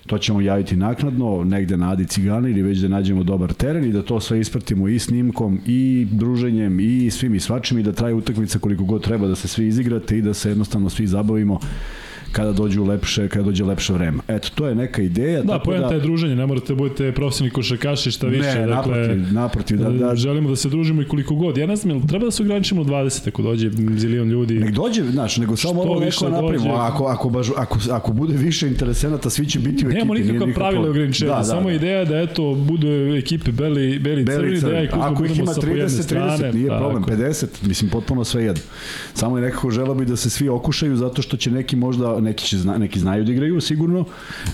to 0.06 0.18
ćemo 0.18 0.40
javiti 0.40 0.76
naknadno, 0.76 1.44
negde 1.44 1.76
na 1.76 1.92
Adi 1.92 2.06
Cigani 2.06 2.50
ili 2.50 2.62
već 2.62 2.78
da 2.78 2.88
nađemo 2.88 3.22
dobar 3.22 3.52
teren 3.52 3.84
i 3.84 3.92
da 3.92 4.02
to 4.02 4.20
sve 4.20 4.40
ispratimo 4.40 4.88
i 4.88 4.98
snimkom 4.98 5.60
i 5.66 6.06
druženjem 6.10 6.80
i 6.80 7.10
svim 7.10 7.34
i 7.34 7.40
svačim 7.40 7.78
i 7.78 7.82
da 7.82 7.92
traje 7.92 8.14
utakmica 8.14 8.58
koliko 8.58 8.84
god 8.84 9.04
treba 9.04 9.26
da 9.26 9.34
se 9.34 9.48
svi 9.48 9.66
izigrate 9.66 10.18
i 10.18 10.22
da 10.22 10.34
se 10.34 10.48
jednostavno 10.48 10.90
svi 10.90 11.06
zabavimo 11.06 11.60
kada 12.32 12.52
dođu 12.52 12.84
lepše, 12.84 13.28
kada 13.28 13.44
dođe 13.44 13.64
lepše 13.64 13.92
vreme. 13.92 14.18
Eto, 14.28 14.48
to 14.54 14.66
je 14.66 14.74
neka 14.74 15.02
ideja. 15.02 15.42
Da, 15.42 15.58
poenta 15.58 15.94
je 15.94 16.00
druženje, 16.00 16.36
ne 16.36 16.46
morate 16.46 16.66
da 16.72 16.74
budete 16.74 17.12
profesionalni 17.12 17.54
košarkaši, 17.54 18.10
šta 18.10 18.26
više. 18.26 18.60
Ne, 18.60 18.66
dakle, 18.66 18.96
naprotiv, 18.96 19.32
naprotiv, 19.32 19.78
da, 19.78 19.90
da, 19.90 20.16
Želimo 20.16 20.50
da 20.50 20.56
se 20.56 20.68
družimo 20.68 21.02
i 21.02 21.04
koliko 21.04 21.34
god. 21.34 21.56
Ja 21.56 21.66
ne 21.66 21.76
znam, 21.76 22.06
treba 22.06 22.24
da 22.24 22.30
se 22.30 22.42
ograničimo 22.42 22.80
u 22.80 22.84
20 22.84 23.28
ako 23.28 23.42
dođe 23.42 23.70
zilion 23.96 24.28
ljudi? 24.28 24.54
Nek 24.54 24.74
dođe, 24.74 25.04
znaš, 25.04 25.36
nego 25.36 25.56
samo 25.56 25.98
više 25.98 26.24
neko 26.24 26.42
napravimo. 26.42 26.74
Ako, 26.74 27.04
ako, 27.04 27.30
baš, 27.30 27.48
ako, 27.56 27.78
ako 27.90 28.12
bude 28.12 28.36
više 28.36 28.68
interesenata, 28.68 29.30
svi 29.30 29.46
će 29.46 29.58
biti 29.58 29.86
u 29.86 29.88
ekipi. 29.88 29.94
Nemamo 29.94 30.14
nije 30.14 30.32
nikakva 30.32 30.54
pravila 30.54 30.90
ograničenja, 30.90 31.30
Da, 31.30 31.38
da, 31.38 31.44
samo 31.44 31.68
da. 31.68 31.72
ideja 31.72 32.04
da 32.04 32.18
eto 32.18 32.54
budu 32.54 32.88
ekipe 33.16 33.52
beli, 33.52 33.98
beli, 33.98 34.24
Beli 34.24 34.60
crveni, 34.60 34.60
da 34.60 34.96
ja 34.96 35.10
Ako 35.10 35.24
ih 35.24 35.38
ima 35.38 35.54
sa 35.54 35.60
po 35.60 35.66
jedne 35.66 35.84
30, 35.84 36.02
strane. 36.02 36.38
30, 36.38 36.54
nije 36.54 36.68
tako. 36.68 36.80
problem, 36.80 37.04
50, 37.04 37.46
mislim 37.62 37.90
potpuno 37.90 38.24
sve 38.24 38.44
jedno. 38.44 38.62
Samo 39.14 39.38
je 39.38 39.42
nekako 39.42 39.70
želeo 39.70 39.94
bi 39.94 40.04
da 40.04 40.16
se 40.16 40.30
svi 40.30 40.48
okušaju 40.48 40.96
zato 40.96 41.22
što 41.22 41.36
će 41.36 41.50
neki 41.50 41.76
možda, 41.76 42.17
neki, 42.20 42.44
će 42.44 42.58
zna, 42.58 42.78
neki 42.78 43.00
znaju 43.00 43.24
da 43.24 43.32
igraju 43.32 43.60
sigurno, 43.60 44.04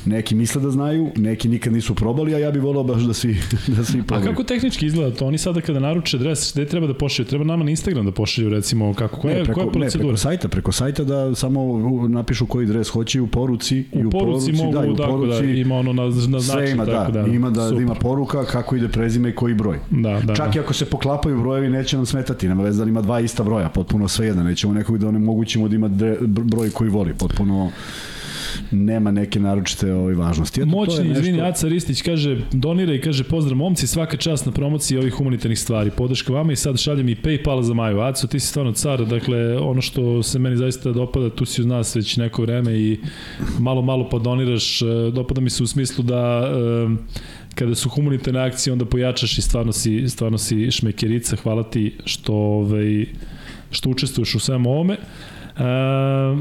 neki 0.07 0.35
misle 0.35 0.63
da 0.63 0.71
znaju, 0.71 1.11
neki 1.17 1.49
nikad 1.49 1.73
nisu 1.73 1.95
probali, 1.95 2.35
a 2.35 2.39
ja 2.39 2.51
bih 2.51 2.63
volao 2.63 2.85
baš 2.85 3.03
da 3.03 3.13
svi, 3.15 3.37
da 3.77 3.85
svi 3.85 4.01
A 4.01 4.03
probaju. 4.03 4.27
kako 4.27 4.43
tehnički 4.45 4.87
izgleda 4.87 5.17
to? 5.17 5.27
Oni 5.27 5.39
sada 5.39 5.61
kada 5.61 5.81
naruče 5.81 6.19
dres, 6.19 6.53
gde 6.55 6.67
treba 6.67 6.87
da 6.87 6.95
pošalju? 6.95 7.27
Treba 7.27 7.45
nama 7.45 7.65
na 7.65 7.71
Instagram 7.71 8.05
da 8.05 8.13
pošalju 8.13 8.49
recimo 8.49 8.95
kako 8.95 9.21
koja, 9.21 9.35
Ne, 9.35 9.45
preko, 9.45 9.55
koja 9.55 9.63
je 9.63 9.67
ne, 9.67 9.73
preko 9.73 9.81
procedura? 9.81 10.17
sajta, 10.17 10.49
preko 10.49 10.73
sajta 10.73 11.05
da 11.05 11.35
samo 11.35 11.63
u- 11.63 12.09
napišu 12.09 12.47
koji 12.47 12.67
dres 12.67 12.89
hoće 12.89 13.21
u 13.21 13.27
poruci 13.27 13.85
i 13.93 14.05
U 14.05 14.11
poruci 14.11 14.53
mogu, 14.55 14.73
da, 14.73 14.85
i 14.85 14.91
u 14.91 14.97
tako 14.97 15.27
da, 15.27 15.39
ima 15.41 15.75
ono 15.75 15.93
na, 15.93 16.03
na 16.05 16.11
znači, 16.41 16.73
ima, 16.73 16.87
tako 16.87 17.13
da, 17.13 17.23
da, 17.23 17.29
ima 17.29 17.51
da, 17.51 17.69
super. 17.69 17.83
ima 17.83 17.95
poruka 17.95 18.45
kako 18.45 18.77
ide 18.77 18.89
prezime 18.89 19.29
i 19.29 19.35
koji 19.35 19.55
broj. 19.55 19.79
Da, 19.93 20.21
da, 20.21 20.35
Čak 20.35 20.47
da. 20.47 20.53
i 20.57 20.61
ako 20.61 20.73
se 20.75 20.85
poklapaju 20.87 21.39
brojevi, 21.39 21.69
neće 21.69 21.97
nam 21.97 22.07
smetati. 22.07 22.49
Nema 22.49 22.63
veze 22.63 22.85
da 22.85 22.91
ima 22.91 23.01
dva 23.01 23.21
ista 23.21 23.43
broja, 23.43 23.69
potpuno 23.69 24.09
sve 24.09 24.27
jedan. 24.27 24.45
Nećemo 24.45 24.75
nekog 24.75 24.99
da 24.99 25.09
onemogućimo 25.09 25.69
da 25.69 25.77
ima 25.77 25.89
broj 26.21 26.71
koji 26.71 26.91
voli, 26.91 27.15
potpuno 27.15 27.54
nema 28.71 29.11
neke 29.11 29.41
naročite 29.41 29.93
ovaj, 29.93 30.15
važnosti. 30.15 30.61
Eto, 30.61 30.71
Moćni, 30.71 30.97
to 30.97 31.03
je 31.03 31.09
nešto... 31.09 31.21
izvini, 31.21 31.41
Aca 31.41 31.69
Ristić 31.69 32.03
kaže, 32.03 32.39
donira 32.53 32.95
i 32.95 33.01
kaže, 33.01 33.25
pozdrav 33.25 33.57
momci, 33.57 33.87
svaka 33.87 34.17
čast 34.17 34.47
na 34.47 34.53
promociji 34.53 34.99
ovih 34.99 35.15
humanitarnih 35.15 35.59
stvari. 35.59 35.91
Podrška 35.91 36.33
vama 36.33 36.53
i 36.53 36.57
sad 36.57 36.81
šaljem 36.81 37.09
i 37.09 37.17
Paypal 37.17 37.63
za 37.63 37.75
Maju. 37.75 38.01
Aco, 38.01 38.27
ti 38.27 38.41
si 38.41 38.47
stvarno 38.47 38.73
car, 38.73 39.07
dakle, 39.07 39.59
ono 39.59 39.81
što 39.81 40.23
se 40.23 40.39
meni 40.39 40.57
zaista 40.57 40.93
dopada, 40.93 41.31
tu 41.31 41.45
si 41.45 41.61
uz 41.61 41.67
nas 41.67 41.97
već 41.97 42.17
neko 42.17 42.43
vreme 42.43 42.75
i 42.75 42.99
malo, 43.59 43.83
malo 43.83 44.09
pa 44.09 44.19
doniraš. 44.19 44.83
E, 44.83 44.87
dopada 45.13 45.41
mi 45.41 45.51
se 45.51 45.63
u 45.63 45.67
smislu 45.67 46.05
da 46.05 46.51
e, 46.53 47.15
kada 47.55 47.75
su 47.75 47.89
humanitarne 47.89 48.41
akcije, 48.41 48.73
onda 48.73 48.85
pojačaš 48.85 49.39
i 49.39 49.43
stvarno 49.43 49.73
si, 49.73 50.09
stvarno 50.09 50.39
si 50.39 50.71
šmekerica. 50.71 51.37
Hvala 51.37 51.63
ti 51.63 51.95
što, 52.05 52.35
ovaj, 52.35 53.07
što 53.71 53.91
učestvuješ 53.91 54.35
u 54.35 54.39
svemu 54.39 54.71
ovome. 54.71 54.97
Uh, 55.57 55.61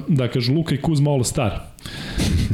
da, 0.07 0.27
kažu 0.27 0.53
Luka 0.53 0.75
i 0.75 0.81
Kuzma 0.81 1.11
All 1.11 1.23
Star. 1.23 1.51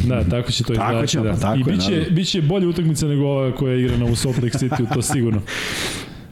Da, 0.08 0.24
tako 0.24 0.52
će 0.52 0.64
to 0.64 0.74
tako 0.74 1.04
izgledati. 1.04 1.12
Će, 1.12 1.20
da. 1.20 1.36
tako 1.36 1.60
I 1.60 1.64
biće, 1.64 1.92
naravno. 1.92 2.16
biće 2.16 2.42
bolje 2.42 2.68
utakmica 2.68 3.08
nego 3.08 3.26
ova 3.26 3.56
koja 3.56 3.74
je 3.74 3.82
igrana 3.82 4.06
u 4.06 4.16
Salt 4.16 4.36
Lake 4.36 4.58
City, 4.58 4.94
to 4.94 5.02
sigurno. 5.02 5.42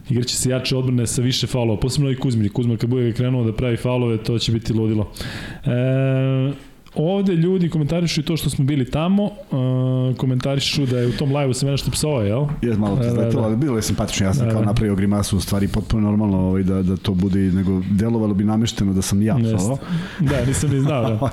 Igraće 0.09 0.35
se 0.35 0.49
jače 0.49 0.75
odbrane 0.75 1.07
sa 1.07 1.21
više 1.21 1.47
faulova, 1.47 1.79
posebno 1.79 2.11
i 2.11 2.15
Kuzmi. 2.15 2.49
Kuzma 2.49 2.77
kad 2.77 2.89
bude 2.89 3.13
krenuo 3.13 3.43
da 3.43 3.53
pravi 3.53 3.77
faulove, 3.77 4.17
to 4.17 4.39
će 4.39 4.51
biti 4.51 4.73
ludilo. 4.73 5.11
E, 5.65 6.51
ovde 6.95 7.33
ljudi 7.33 7.69
komentarišu 7.69 8.21
i 8.21 8.25
to 8.25 8.37
što 8.37 8.49
smo 8.49 8.65
bili 8.65 8.91
tamo, 8.91 9.23
uh, 9.23 9.31
komentarišu 10.17 10.85
da 10.85 10.99
je 10.99 11.07
u 11.07 11.11
tom 11.11 11.29
live-u 11.29 11.53
se 11.53 11.65
mene 11.65 11.77
što 11.77 11.91
psovao, 11.91 12.21
jel? 12.21 12.45
Jes 12.61 12.77
malo 12.77 12.95
Da, 12.95 13.01
te 13.01 13.07
da, 13.11 13.29
da. 13.29 13.39
ali 13.39 13.57
bilo 13.57 13.75
je 13.75 13.81
simpatično. 13.81 14.25
Ja 14.25 14.33
sam 14.33 14.45
Da, 14.45 14.51
kao 14.51 14.61
da. 14.61 14.65
napravio 14.65 14.95
grimasu, 14.95 15.37
u 15.37 15.41
stvari 15.41 15.67
potpuno 15.67 16.01
normalno 16.01 16.37
ovaj, 16.39 16.63
da, 16.63 16.83
da 16.83 16.97
to 16.97 17.13
bude, 17.13 17.39
nego 17.39 17.81
delovalo 17.91 18.33
bi 18.33 18.43
namešteno 18.43 18.93
da 18.93 19.01
sam 19.01 19.21
ja 19.21 19.35
psovao. 19.37 19.77
Da, 20.19 20.45
nisam 20.45 20.69
ni 20.69 20.79
znao, 20.79 21.01
da. 21.01 21.09
Ali, 21.19 21.29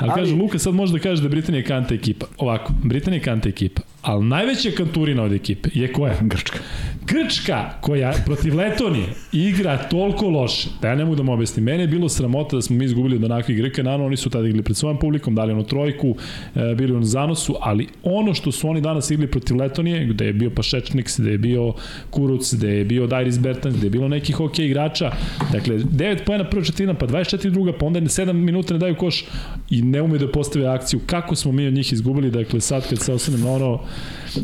Ali- 0.00 0.12
kaže, 0.14 0.34
Luka 0.34 0.58
sad 0.58 0.74
može 0.74 0.92
da 0.92 0.98
kaže 0.98 1.22
da 1.22 1.26
je 1.26 1.30
Britanija 1.30 1.64
kanta 1.64 1.94
ekipa. 1.94 2.26
Ovako, 2.38 2.72
Britanija 2.82 3.22
kanta 3.22 3.48
ekipa, 3.48 3.82
ali 4.08 4.24
najveća 4.24 4.70
kanturina 4.76 5.22
od 5.22 5.32
ekipe 5.32 5.68
je 5.74 5.92
koja? 5.92 6.14
Grčka. 6.20 6.58
Grčka, 7.06 7.70
koja 7.80 8.12
protiv 8.26 8.56
Letonije 8.56 9.06
igra 9.32 9.76
toliko 9.78 10.28
loše, 10.28 10.68
da 10.82 10.88
ja 10.88 10.94
ne 10.94 11.04
mogu 11.04 11.16
da 11.16 11.22
mu 11.22 11.32
objasnim. 11.32 11.64
Mene 11.64 11.82
je 11.82 11.86
bilo 11.86 12.08
sramota 12.08 12.56
da 12.56 12.62
smo 12.62 12.76
mi 12.76 12.84
izgubili 12.84 13.16
od 13.16 13.24
onakvih 13.24 13.56
Grka, 13.56 13.82
naravno 13.82 14.06
oni 14.06 14.16
su 14.16 14.30
tada 14.30 14.48
igli 14.48 14.62
pred 14.62 14.76
svojom 14.76 14.98
publikom, 14.98 15.34
dali 15.34 15.52
ono 15.52 15.62
trojku, 15.62 16.16
e, 16.54 16.74
bili 16.74 16.96
u 16.96 17.02
zanosu, 17.02 17.56
ali 17.60 17.86
ono 18.02 18.34
što 18.34 18.52
su 18.52 18.68
oni 18.68 18.80
danas 18.80 19.10
igli 19.10 19.26
protiv 19.26 19.56
Letonije, 19.56 20.06
gde 20.06 20.26
je 20.26 20.32
bio 20.32 20.50
Pašečniks, 20.50 21.20
gde 21.20 21.30
je 21.30 21.38
bio 21.38 21.72
Kuruc, 22.10 22.54
gde 22.54 22.68
je 22.68 22.84
bio 22.84 23.06
Dairis 23.06 23.38
Bertans, 23.38 23.76
gde 23.76 23.86
je 23.86 23.90
bilo 23.90 24.08
nekih 24.08 24.36
hokej 24.36 24.66
igrača, 24.66 25.12
dakle 25.52 25.76
9 25.76 26.24
pojena 26.26 26.44
prva 26.44 26.64
četvrtina, 26.64 26.94
pa 26.94 27.06
24 27.06 27.50
druga, 27.50 27.72
pa 27.72 27.86
onda 27.86 28.00
7 28.00 28.32
minuta 28.32 28.74
ne 28.74 28.80
daju 28.80 28.94
koš 28.94 29.24
i 29.70 29.82
ne 29.82 30.02
umeju 30.02 30.18
da 30.18 30.32
postave 30.32 30.66
akciju. 30.66 31.00
Kako 31.06 31.36
smo 31.36 31.52
mi 31.52 31.66
od 31.66 31.74
njih 31.74 31.92
izgubili, 31.92 32.30
dakle 32.30 32.60
sad 32.60 32.88
kad 32.88 32.98
se 32.98 33.12
osvrnem 33.12 33.40
na 33.40 33.50
ono, 33.52 33.80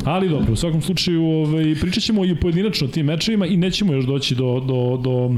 ali 0.05 0.29
dobro, 0.29 0.53
u 0.53 0.57
svakom 0.57 0.83
slučaju 0.83 1.25
ovaj, 1.25 1.75
pričat 1.81 2.03
ćemo 2.03 2.25
i 2.25 2.37
pojedinačno 2.37 2.87
o 2.87 2.91
tim 2.91 3.07
mečevima 3.07 3.47
i 3.47 3.57
nećemo 3.57 3.93
još 3.93 4.05
doći 4.05 4.35
do, 4.35 4.61
do, 4.61 5.01
do 5.03 5.35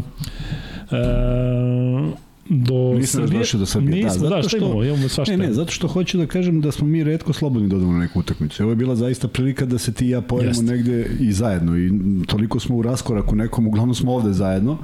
e, 0.96 2.25
do 2.48 2.94
Nisam 2.98 3.22
još 3.22 3.30
došao 3.30 3.60
do 3.60 3.66
Srbije. 3.66 4.04
Nismo, 4.04 4.22
da, 4.22 4.28
zato 4.28 4.48
šta 4.48 4.56
imamo? 4.56 4.84
Imamo 4.84 5.08
svašta. 5.08 5.36
Ne, 5.36 5.46
ne, 5.46 5.52
zato 5.52 5.72
što 5.72 5.88
hoću 5.88 6.18
da 6.18 6.26
kažem 6.26 6.60
da 6.60 6.72
smo 6.72 6.86
mi 6.86 7.04
redko 7.04 7.32
slobodni 7.32 7.68
da 7.68 7.76
odemo 7.76 7.92
na 7.92 7.98
neku 7.98 8.20
utakmicu. 8.20 8.62
Ovo 8.62 8.72
je 8.72 8.76
bila 8.76 8.96
zaista 8.96 9.28
prilika 9.28 9.66
da 9.66 9.78
se 9.78 9.92
ti 9.92 10.06
i 10.06 10.10
ja 10.10 10.20
pojemo 10.20 10.50
Jeste. 10.50 10.64
negde 10.64 11.10
i 11.20 11.32
zajedno 11.32 11.78
i 11.78 11.90
toliko 12.26 12.60
smo 12.60 12.76
u 12.76 12.82
raskoraku 12.82 13.36
nekom, 13.36 13.66
uglavnom 13.66 13.94
smo 13.94 14.14
ovde 14.14 14.32
zajedno, 14.32 14.78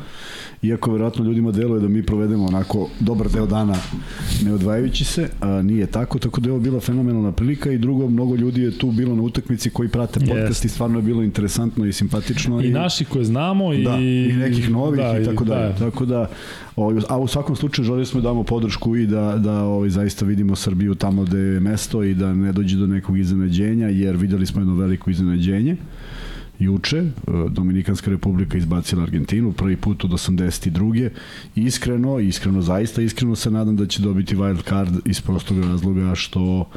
iako 0.63 0.93
verovatno 0.93 1.25
ljudima 1.25 1.53
deluje 1.53 1.81
da 1.81 1.89
mi 1.89 2.03
provedemo 2.03 2.45
onako 2.45 2.89
dobar 3.01 3.29
deo 3.29 3.47
dana 3.47 3.75
ne 4.45 4.55
odvajajući 4.55 5.05
se, 5.05 5.29
a 5.41 5.63
nije 5.63 5.87
tako, 5.87 6.19
tako 6.19 6.41
da 6.41 6.49
je 6.49 6.53
ovo 6.53 6.61
bila 6.61 6.81
fenomenalna 6.81 7.33
prilika 7.33 7.73
i 7.73 7.79
drugo, 7.79 8.09
mnogo 8.09 8.37
ljudi 8.37 8.61
je 8.61 8.79
tu 8.79 8.91
bilo 8.91 9.17
na 9.17 9.23
utakmici 9.23 9.71
koji 9.71 9.89
prate 9.89 10.21
podcast 10.21 10.37
Jeste. 10.37 10.67
i 10.67 10.71
stvarno 10.71 10.99
je 10.99 11.03
bilo 11.03 11.23
interesantno 11.23 11.87
i 11.87 11.93
simpatično. 11.93 12.61
I 12.61 12.71
naši 12.71 13.05
koje 13.05 13.25
znamo 13.25 13.73
i, 13.73 13.85
Da, 13.85 13.97
i 13.97 14.33
nekih 14.37 14.71
novih 14.71 15.01
da, 15.01 15.19
i 15.19 15.25
tako 15.25 15.45
dalje. 15.45 15.73
Da. 15.73 15.79
Tako 15.79 16.05
da, 16.05 16.29
ovaj, 16.77 17.03
a 17.09 17.19
u 17.19 17.27
svakom 17.29 17.57
slučaju 17.57 17.87
želeli 17.87 18.07
smo 18.07 18.21
da 18.21 18.29
damo 18.29 18.43
podršku 18.43 18.97
i 18.97 19.07
da, 19.07 19.37
da 19.39 19.63
ovaj, 19.65 19.91
zaista 19.91 20.25
vidimo 20.25 20.57
Srbiju 20.57 20.95
tamo 20.95 21.25
gde 21.25 21.39
je 21.39 21.61
mesto 21.61 22.03
i 22.03 22.15
da 22.15 22.35
ne 22.35 22.53
dođe 22.53 22.77
do 22.77 22.87
nekog 22.87 23.19
iznenađenja, 23.19 23.89
jer 23.89 24.17
videli 24.17 24.47
smo 24.47 24.61
jedno 24.61 24.75
veliko 24.75 25.11
iznenađenje 25.11 25.77
juče, 26.59 26.99
e, 26.99 27.11
Dominikanska 27.49 28.11
republika 28.11 28.59
izbacila 28.59 29.03
Argentinu, 29.03 29.53
prvi 29.53 29.77
put 29.77 30.05
od 30.05 30.11
82. 30.11 31.11
Iskreno, 31.55 32.19
iskreno, 32.19 32.63
zaista 32.63 33.03
iskreno 33.03 33.37
se 33.37 33.51
nadam 33.51 33.77
da 33.77 33.87
će 33.87 34.03
dobiti 34.03 34.37
wild 34.37 34.69
card 34.69 34.95
iz 35.05 35.21
prostog 35.21 35.59
razloga 35.59 36.15
što 36.15 36.69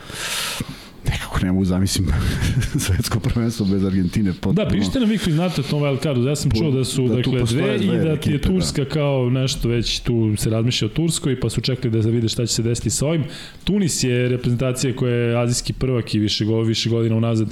nekako 1.10 1.40
ne 1.44 1.52
mogu 1.52 1.66
zamislim 1.66 2.08
svetsko 2.86 3.20
prvenstvo 3.20 3.66
bez 3.66 3.84
Argentine. 3.84 4.34
Potpuno. 4.34 4.54
Da, 4.54 4.70
pišite 4.70 5.00
nam 5.00 5.10
vi 5.10 5.18
koji 5.18 5.34
znate 5.34 5.62
o 5.62 5.64
tom 5.64 5.82
wild 5.82 6.02
cardu. 6.04 6.28
Ja 6.28 6.36
sam 6.36 6.52
čuo 6.52 6.72
da 6.72 6.84
su 6.84 7.08
Da 7.08 7.16
dakle, 7.16 7.40
postoje 7.40 7.78
dve 7.78 7.86
i 7.86 7.88
dve 7.88 7.98
da 7.98 8.04
ti 8.04 8.30
je 8.30 8.36
ekipe, 8.36 8.38
da. 8.38 8.54
Turska 8.54 8.86
kao 8.86 9.30
nešto 9.30 9.70
već 9.70 10.00
tu 10.00 10.36
se 10.38 10.50
razmišlja 10.50 10.86
o 10.86 10.90
Turskoj, 10.90 11.40
pa 11.40 11.50
su 11.50 11.62
čekali 11.62 12.02
da 12.02 12.10
vide 12.10 12.30
šta 12.30 12.46
će 12.46 12.54
se 12.54 12.64
desiti 12.64 12.90
sa 12.90 13.08
ovim. 13.08 13.24
Tunis 13.64 14.04
je 14.04 14.30
reprezentacija 14.30 14.96
koja 14.96 15.16
je 15.16 15.44
azijski 15.44 15.74
prvak 15.74 16.16
i 16.16 16.20
više, 16.20 16.46
go, 16.46 16.62
više 16.62 16.90
godina 16.90 17.16
unazad 17.16 17.48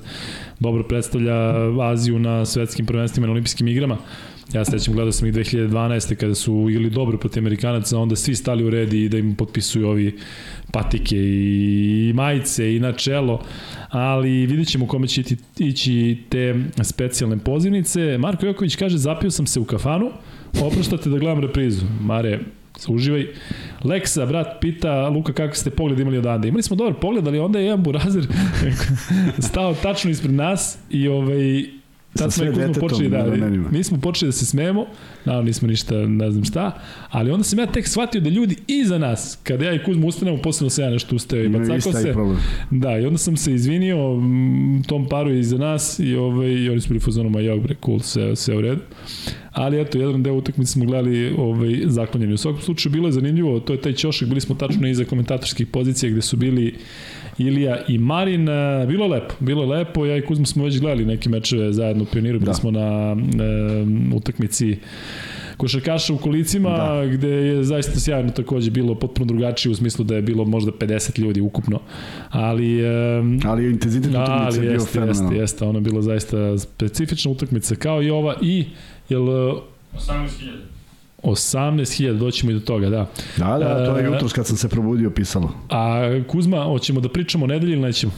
dobro 0.60 0.84
predstavlja 0.84 1.54
Aziju 1.82 2.20
na 2.20 2.46
svetskim 2.46 2.86
prvenstvima 2.86 3.26
i 3.26 3.28
na 3.28 3.32
olimpijskim 3.32 3.68
igrama. 3.68 3.98
Ja 4.54 4.66
se 4.66 4.80
sećam, 4.80 4.94
gledao 4.94 5.12
sam 5.12 5.28
ih 5.28 5.34
2012. 5.34 6.16
kada 6.16 6.36
su 6.36 6.68
igrali 6.70 6.90
dobro 6.90 7.18
protiv 7.18 7.42
Amerikanaca, 7.42 7.98
onda 7.98 8.16
svi 8.16 8.36
stali 8.36 8.64
u 8.64 8.70
red 8.70 8.94
i 8.94 9.10
da 9.10 9.18
im 9.18 9.36
potpisuju 9.36 9.88
ovi 9.88 10.18
patike 10.72 11.16
i 11.18 12.12
majice 12.16 12.76
i 12.76 12.80
na 12.80 12.92
čelo, 12.92 13.42
ali 13.90 14.46
vidjet 14.46 14.68
ćemo 14.68 14.88
kome 14.88 15.08
će 15.08 15.24
ići 15.58 16.18
te 16.30 16.56
specijalne 16.84 17.38
pozivnice. 17.38 18.18
Marko 18.18 18.46
Joković 18.46 18.76
kaže, 18.76 18.98
zapio 18.98 19.32
sam 19.32 19.48
se 19.48 19.60
u 19.60 19.66
kafanu, 19.66 20.12
opraštate 20.62 21.10
da 21.10 21.18
gledam 21.18 21.40
reprizu. 21.40 21.86
Mare, 22.02 22.40
uživaj. 22.88 23.28
Leksa, 23.84 24.26
brat, 24.26 24.48
pita 24.62 25.10
Luka 25.10 25.34
kako 25.34 25.56
ste 25.56 25.70
pogled 25.70 26.00
imali 26.00 26.18
odande. 26.18 26.48
Imali 26.48 26.64
smo 26.64 26.76
dobar 26.76 26.94
pogled, 26.94 27.28
ali 27.28 27.40
onda 27.40 27.60
je 27.60 27.66
jedan 27.66 27.84
burazer 27.84 28.28
stao 29.50 29.76
tačno 29.76 30.12
ispred 30.12 30.34
nas 30.34 30.78
i 30.90 31.08
ovaj, 31.08 31.66
Tad 32.18 32.34
smo 32.34 32.46
nekako 32.46 32.80
počeli 32.80 33.10
da, 33.10 33.18
ramenima. 33.18 33.70
mi 33.72 33.84
smo 33.84 33.98
počeli 33.98 34.28
da 34.28 34.32
se 34.32 34.46
smemo, 34.46 34.86
naravno 35.26 35.46
nismo 35.48 35.68
ništa, 35.68 35.96
ne 35.96 36.32
znam 36.32 36.44
šta, 36.44 36.80
ali 37.10 37.32
onda 37.32 37.44
sam 37.44 37.60
ja 37.60 37.66
tek 37.66 37.88
shvatio 37.88 38.22
da 38.22 38.30
ljudi 38.30 38.56
iza 38.68 38.98
nas, 38.98 39.40
kada 39.44 39.66
ja 39.66 39.74
i 39.74 39.84
Kuzma 39.84 40.08
ustanemo, 40.08 40.38
posebno 40.38 40.70
se 40.70 40.82
ja 40.82 40.90
nešto 40.90 41.16
ustao 41.16 41.40
i 41.40 41.50
bacako 41.50 41.92
se. 41.92 42.14
problem. 42.14 42.38
Da, 42.72 42.98
i 43.00 43.06
onda 43.06 43.18
sam 43.18 43.38
se 43.38 43.54
izvinio 43.54 44.14
m, 44.14 44.84
tom 44.88 45.10
paru 45.10 45.34
iza 45.34 45.58
nas 45.58 46.00
i, 46.00 46.16
ovaj, 46.16 46.50
i 46.50 46.70
oni 46.70 46.82
su 46.82 46.88
bili 46.90 47.00
fazonu, 47.00 47.30
ma 47.30 47.40
jok 47.40 47.62
bre, 47.64 47.76
cool, 47.86 48.00
sve, 48.00 48.36
sve 48.36 48.58
u 48.58 48.62
redu. 48.62 48.82
Ali 49.52 49.82
eto, 49.82 49.98
jedan 49.98 50.24
deo 50.24 50.34
utakmice 50.34 50.72
smo 50.72 50.86
gledali 50.86 51.34
ovaj, 51.38 51.82
zaklonjeni. 51.86 52.34
U 52.34 52.38
svakom 52.38 52.62
slučaju 52.62 52.94
bilo 52.94 53.08
je 53.08 53.12
zanimljivo, 53.12 53.60
to 53.60 53.74
je 53.74 53.82
taj 53.82 53.94
ćošak, 53.94 54.28
bili 54.28 54.42
smo 54.42 54.56
tačno 54.56 54.88
iza 54.88 55.06
komentatorskih 55.06 55.68
pozicija 55.68 56.12
gde 56.12 56.22
su 56.22 56.38
bili 56.38 56.76
Ilija 57.38 57.78
i 57.88 57.98
Marin. 57.98 58.50
E, 58.50 58.86
Bilo 58.88 59.06
je 59.06 59.12
lepo, 59.12 59.34
bilo 59.40 59.62
je 59.64 59.70
lepo. 59.70 60.06
Ja 60.06 60.18
i 60.18 60.22
Kuzma 60.22 60.46
smo 60.46 60.64
već 60.64 60.80
gledali 60.80 61.06
neke 61.06 61.30
mečeve 61.30 61.74
zajedno 61.74 62.04
u 62.04 62.08
Pioniru, 62.08 62.40
bili 62.40 62.46
Da. 62.46 62.54
smo 62.54 62.72
na 62.72 63.16
e, 63.16 64.16
utakmici 64.16 64.78
košarkaša 65.58 66.14
u 66.14 66.18
kolicima, 66.18 66.70
da. 66.70 67.06
gde 67.08 67.28
je 67.30 67.64
zaista 67.64 68.00
sjajno 68.00 68.30
takođe 68.32 68.72
bilo 68.72 68.96
potpuno 68.96 69.26
drugačije 69.26 69.72
u 69.72 69.76
smislu 69.76 70.06
da 70.06 70.16
je 70.16 70.22
bilo 70.22 70.46
možda 70.46 70.72
50 70.72 71.20
ljudi 71.20 71.42
ukupno. 71.42 71.80
Ali 72.30 72.80
e, 72.80 72.88
Ali 73.46 73.66
intenzitet 73.66 74.12
utakmice 74.12 74.32
ali 74.34 74.56
je 74.58 74.62
bio 74.62 74.72
jeste, 74.72 74.92
fenomenalan. 74.92 75.24
jeste, 75.26 75.38
jeste, 75.38 75.66
ona 75.66 75.78
je 75.78 75.84
bila 75.84 76.02
zaista 76.02 76.58
specifična 76.58 77.32
utakmica 77.32 77.76
kao 77.76 78.04
i 78.04 78.10
ova 78.10 78.36
i 78.42 78.66
jel 79.10 79.22
18.000. 79.22 79.60
18.000, 81.24 82.18
doćemo 82.18 82.52
i 82.52 82.54
do 82.54 82.60
toga, 82.60 82.90
da. 82.90 83.10
Da, 83.38 83.58
da, 83.58 83.86
to 83.86 83.98
je 83.98 84.04
E, 84.04 84.08
jutros 84.08 84.34
kad 84.34 84.48
sam 84.48 84.58
se 84.58 84.70
probudio 84.70 85.10
pisalo. 85.10 85.50
A 85.70 86.02
Kuzma, 86.28 86.64
hoćemo 86.64 87.02
da 87.02 87.10
pričamo 87.10 87.46
o 87.46 87.48
nedelji 87.48 87.72
ili 87.74 87.82
nećemo? 87.82 88.12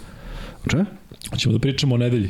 Če? 0.72 0.78
Hoćemo 1.30 1.54
da 1.54 1.60
pričamo 1.60 1.96
o 1.96 1.98
nedelji. 1.98 2.30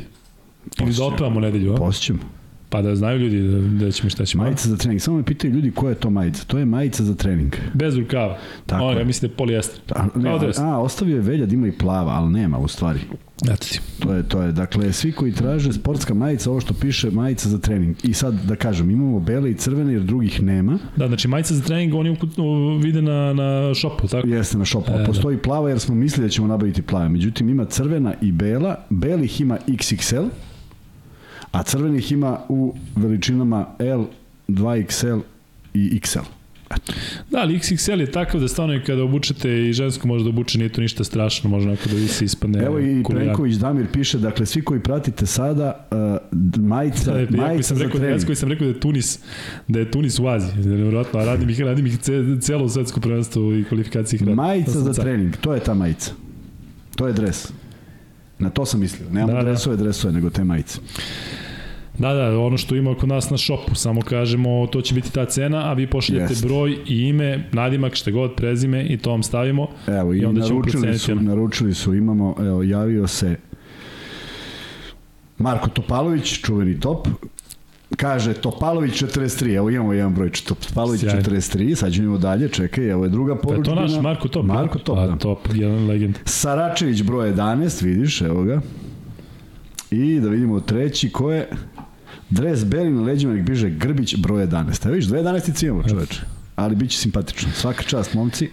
Ili 0.80 0.92
da 0.94 1.04
otpevamo 1.04 1.40
nedelju, 1.40 1.72
a? 1.72 1.76
Posjećam. 1.76 2.20
Pa 2.68 2.82
da 2.82 2.96
znaju 2.96 3.18
ljudi 3.18 3.42
da, 3.48 3.84
da 3.84 3.90
ćemo 3.90 4.10
šta 4.10 4.24
ćemo. 4.24 4.44
Majica 4.44 4.68
za 4.68 4.76
trening. 4.76 5.00
Samo 5.00 5.16
me 5.16 5.22
pitaju 5.22 5.54
ljudi 5.54 5.70
koja 5.70 5.90
je 5.90 5.94
to 5.94 6.10
majica. 6.10 6.44
To 6.44 6.58
je 6.58 6.64
majica 6.64 7.04
za 7.04 7.14
trening. 7.14 7.56
Bez 7.74 7.96
rukava. 7.96 8.38
Tako 8.66 8.84
Ona, 8.84 8.92
je. 8.92 8.98
ja 8.98 9.04
mislim 9.04 9.28
da 9.28 9.32
je 9.32 9.36
polijester. 9.36 9.80
A, 9.94 10.06
ne, 10.14 10.30
a, 10.30 10.52
a, 10.58 10.78
ostavio 10.78 11.16
je 11.16 11.22
velja 11.22 11.46
da 11.46 11.54
ima 11.54 11.66
i 11.66 11.72
plava, 11.72 12.12
ali 12.12 12.32
nema 12.32 12.58
u 12.58 12.68
stvari. 12.68 13.00
Eto 13.44 13.56
ti. 13.56 13.80
To 13.98 14.12
je, 14.12 14.28
to 14.28 14.42
je. 14.42 14.52
Dakle, 14.52 14.92
svi 14.92 15.12
koji 15.12 15.32
traže 15.32 15.72
sportska 15.72 16.14
majica, 16.14 16.50
ovo 16.50 16.60
što 16.60 16.74
piše 16.74 17.10
majica 17.10 17.48
za 17.48 17.58
trening. 17.58 17.96
I 18.02 18.12
sad 18.12 18.34
da 18.34 18.56
kažem, 18.56 18.90
imamo 18.90 19.20
bele 19.20 19.50
i 19.50 19.54
crvene 19.54 19.92
jer 19.92 20.02
drugih 20.02 20.42
nema. 20.42 20.78
Da, 20.96 21.06
znači 21.06 21.28
majica 21.28 21.54
za 21.54 21.62
trening 21.62 21.94
oni 21.94 22.16
vide 22.82 23.02
na, 23.02 23.32
na 23.32 23.74
šopu, 23.74 24.08
tako? 24.08 24.28
Jeste 24.28 24.58
na 24.58 24.64
šopu. 24.64 24.92
E, 24.92 24.98
da. 24.98 25.04
Postoji 25.04 25.38
plava 25.38 25.68
jer 25.68 25.80
smo 25.80 25.94
mislili 25.94 26.26
da 26.26 26.30
ćemo 26.30 26.46
nabaviti 26.46 26.82
plave. 26.82 27.08
Međutim, 27.08 27.48
ima 27.48 27.64
crvena 27.64 28.14
i 28.22 28.32
bela. 28.32 28.76
Belih 28.90 29.40
ima 29.40 29.58
XXL, 29.66 30.28
a 31.50 31.62
crvenih 31.62 32.12
ima 32.12 32.38
u 32.48 32.74
veličinama 32.96 33.66
L, 33.78 34.04
2XL 34.48 35.20
i 35.74 36.00
XL. 36.00 36.36
Da, 37.30 37.38
ali 37.38 37.58
XXL 37.58 38.00
je 38.00 38.10
takav 38.10 38.40
da 38.40 38.48
stvarno 38.48 38.80
kada 38.86 39.02
obučete 39.02 39.68
i 39.68 39.72
žensko 39.72 40.08
može 40.08 40.24
da 40.24 40.30
obuče, 40.30 40.58
nije 40.58 40.68
to 40.68 40.80
ništa 40.80 41.04
strašno, 41.04 41.50
može 41.50 41.68
onako 41.68 41.88
da 41.88 42.08
se 42.08 42.24
ispadne. 42.24 42.64
Evo 42.64 42.80
i 42.80 43.02
Prenković 43.08 43.54
Damir 43.54 43.86
piše, 43.92 44.18
dakle, 44.18 44.46
svi 44.46 44.62
koji 44.62 44.80
pratite 44.80 45.26
sada, 45.26 45.88
uh, 45.90 46.60
majica, 46.60 47.12
da, 47.12 47.20
ja 47.20 47.26
majica 47.30 47.62
sam 47.62 47.76
za 47.76 47.84
rekao, 47.84 47.98
trening. 48.00 48.20
Ja 48.20 48.26
koji 48.26 48.36
sam 48.36 48.48
rekao 48.48 48.66
da 48.66 48.72
je 48.74 48.80
Tunis, 48.80 49.18
da 49.68 49.78
je 49.78 49.90
Tunis 49.90 50.18
u 50.18 50.26
Aziji, 50.28 50.62
da 50.62 50.70
je 50.70 50.76
nevjerojatno, 50.76 51.20
a 51.20 51.24
radim 51.24 51.50
ih, 51.50 51.60
radim 51.60 51.86
ih 51.86 51.98
ce, 51.98 52.22
celo 52.40 52.68
svetsko 52.68 53.00
prvenstvo 53.00 53.54
i 53.54 53.64
kvalifikaciji 53.64 54.18
hrana. 54.18 54.34
Majica 54.34 54.70
za 54.80 54.92
trening, 54.92 55.36
to 55.36 55.54
je 55.54 55.60
ta 55.60 55.74
majica. 55.74 56.10
To 56.96 57.06
je 57.06 57.12
dres. 57.12 57.52
Na 58.38 58.50
to 58.50 58.66
sam 58.66 58.80
mislio. 58.80 59.08
Nemamo 59.10 59.32
da, 59.32 59.42
dresove, 59.42 59.76
da. 59.76 59.82
dresove, 59.82 60.12
nego 60.12 60.30
te 60.30 60.44
majice. 60.44 60.78
Da, 61.98 62.12
da, 62.12 62.38
ono 62.38 62.58
što 62.58 62.74
ima 62.74 62.94
kod 62.94 63.08
nas 63.08 63.30
na 63.30 63.36
šopu, 63.36 63.74
samo 63.74 64.00
kažemo 64.00 64.66
to 64.66 64.82
će 64.82 64.94
biti 64.94 65.12
ta 65.12 65.24
cena, 65.24 65.70
a 65.70 65.72
vi 65.72 65.86
pošaljete 65.86 66.34
yes. 66.34 66.46
broj 66.46 66.78
i 66.86 67.00
ime, 67.00 67.48
nadimak, 67.52 67.94
šta 67.94 68.10
god, 68.10 68.34
prezime 68.34 68.84
i 68.84 68.98
to 68.98 69.10
vam 69.10 69.22
stavimo. 69.22 69.68
Evo, 69.86 70.14
i, 70.14 70.24
onda 70.24 70.40
naručili 70.40 70.98
su, 70.98 71.14
naručili 71.14 71.74
su, 71.74 71.94
imamo, 71.94 72.34
evo, 72.38 72.62
javio 72.62 73.06
se 73.06 73.36
Marko 75.38 75.68
Topalović, 75.68 76.40
čuveni 76.40 76.80
top, 76.80 77.08
Kaže 77.96 78.34
Topalović 78.34 79.02
43, 79.02 79.56
evo 79.56 79.70
imamo 79.70 79.92
jedan 79.92 80.14
broj 80.14 80.30
Topalović 80.30 81.00
Sjajno. 81.00 81.20
43, 81.20 81.74
sad 81.74 81.92
ćemo 81.92 82.18
dalje, 82.18 82.48
čekaj, 82.48 82.90
evo 82.90 83.04
je 83.04 83.10
druga 83.10 83.36
poručbina. 83.36 83.76
Pa 83.76 83.86
to 83.88 83.94
naš 83.94 84.02
Marko 84.02 84.28
Top. 84.28 84.46
Marko 84.46 84.78
Top, 84.78 84.98
da. 84.98 85.16
Top, 85.16 85.38
jedan 85.54 85.86
legend. 85.86 86.18
Saračević 86.24 87.02
broj 87.02 87.32
11, 87.32 87.84
vidiš, 87.84 88.20
evo 88.20 88.42
ga. 88.42 88.60
I 89.90 90.20
da 90.20 90.28
vidimo 90.28 90.60
treći, 90.60 91.10
ko 91.10 91.32
je? 91.32 91.48
Dres 92.30 92.64
beli 92.64 92.90
na 92.90 93.02
leđima, 93.02 93.34
nek 93.34 93.46
biže 93.46 93.70
Grbić 93.70 94.16
broj 94.16 94.46
11. 94.46 94.86
Evo 94.86 94.94
vidiš, 94.94 95.08
2 95.10 95.66
imamo 95.66 95.88
čoveče. 95.88 96.20
Ali 96.56 96.76
bit 96.76 96.90
će 96.90 96.98
simpatično. 96.98 97.52
Svaka 97.54 97.82
čast, 97.82 98.14
momci. 98.14 98.50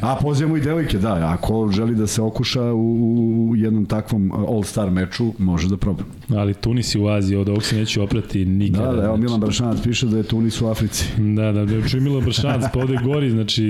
A 0.00 0.16
pozivamo 0.22 0.56
i 0.56 0.60
devojke, 0.60 0.98
da, 0.98 1.36
ako 1.38 1.70
želi 1.72 1.94
da 1.94 2.06
se 2.06 2.22
okuša 2.22 2.62
u, 2.62 3.50
u 3.50 3.56
jednom 3.56 3.86
takvom 3.86 4.32
all-star 4.32 4.90
meču, 4.90 5.32
može 5.38 5.68
da 5.68 5.76
proba. 5.76 6.02
Ali 6.36 6.54
Tunis 6.54 6.94
je 6.94 7.00
u 7.00 7.08
Aziji, 7.08 7.36
od 7.36 7.48
ovog 7.48 7.62
se 7.62 7.76
neće 7.76 8.00
oprati 8.00 8.44
nikada. 8.44 8.86
Da, 8.86 8.92
da, 8.92 9.04
evo 9.04 9.16
Milan 9.16 9.40
Bršanac 9.40 9.82
piše 9.82 10.06
da 10.06 10.16
je 10.16 10.22
Tunis 10.22 10.60
u 10.60 10.66
Africi. 10.66 11.04
Da, 11.18 11.52
da, 11.52 11.64
da, 11.64 11.88
čuj 11.88 12.00
Milan 12.00 12.24
Bršanac, 12.24 12.64
pa 12.74 12.80
ovde 12.80 12.98
gori, 13.04 13.30
znači 13.30 13.62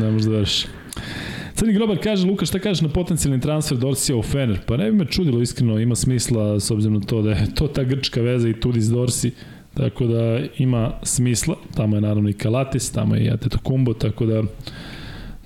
ne 0.00 0.10
može 0.10 0.30
da 0.30 0.36
verši. 0.36 0.66
Crni 1.54 1.72
grobar 1.72 1.98
kaže, 2.02 2.26
Luka, 2.26 2.46
šta 2.46 2.58
kažeš 2.58 2.80
na 2.80 2.88
potencijalni 2.88 3.40
transfer 3.40 3.78
Dorsija 3.78 4.16
u 4.16 4.22
Fener? 4.22 4.58
Pa 4.66 4.76
ne 4.76 4.90
bi 4.90 4.96
me 4.96 5.04
čudilo, 5.04 5.42
iskreno, 5.42 5.78
ima 5.78 5.94
smisla 5.94 6.60
s 6.60 6.70
obzirom 6.70 6.94
na 6.94 7.00
to 7.00 7.22
da 7.22 7.30
je 7.30 7.54
to 7.54 7.66
ta 7.68 7.84
grčka 7.84 8.20
veza 8.20 8.48
i 8.48 8.60
Tudis 8.60 8.84
Dorsi, 8.84 9.32
tako 9.74 10.06
da 10.06 10.40
ima 10.58 10.92
smisla. 11.02 11.56
Tamo 11.74 11.96
je 11.96 12.00
naravno 12.00 12.28
i 12.28 12.32
Kalatis, 12.32 12.90
tamo 12.92 13.14
je 13.14 13.24
i 13.24 13.30
Atetokumbo, 13.30 13.94
tako 13.94 14.26
da 14.26 14.42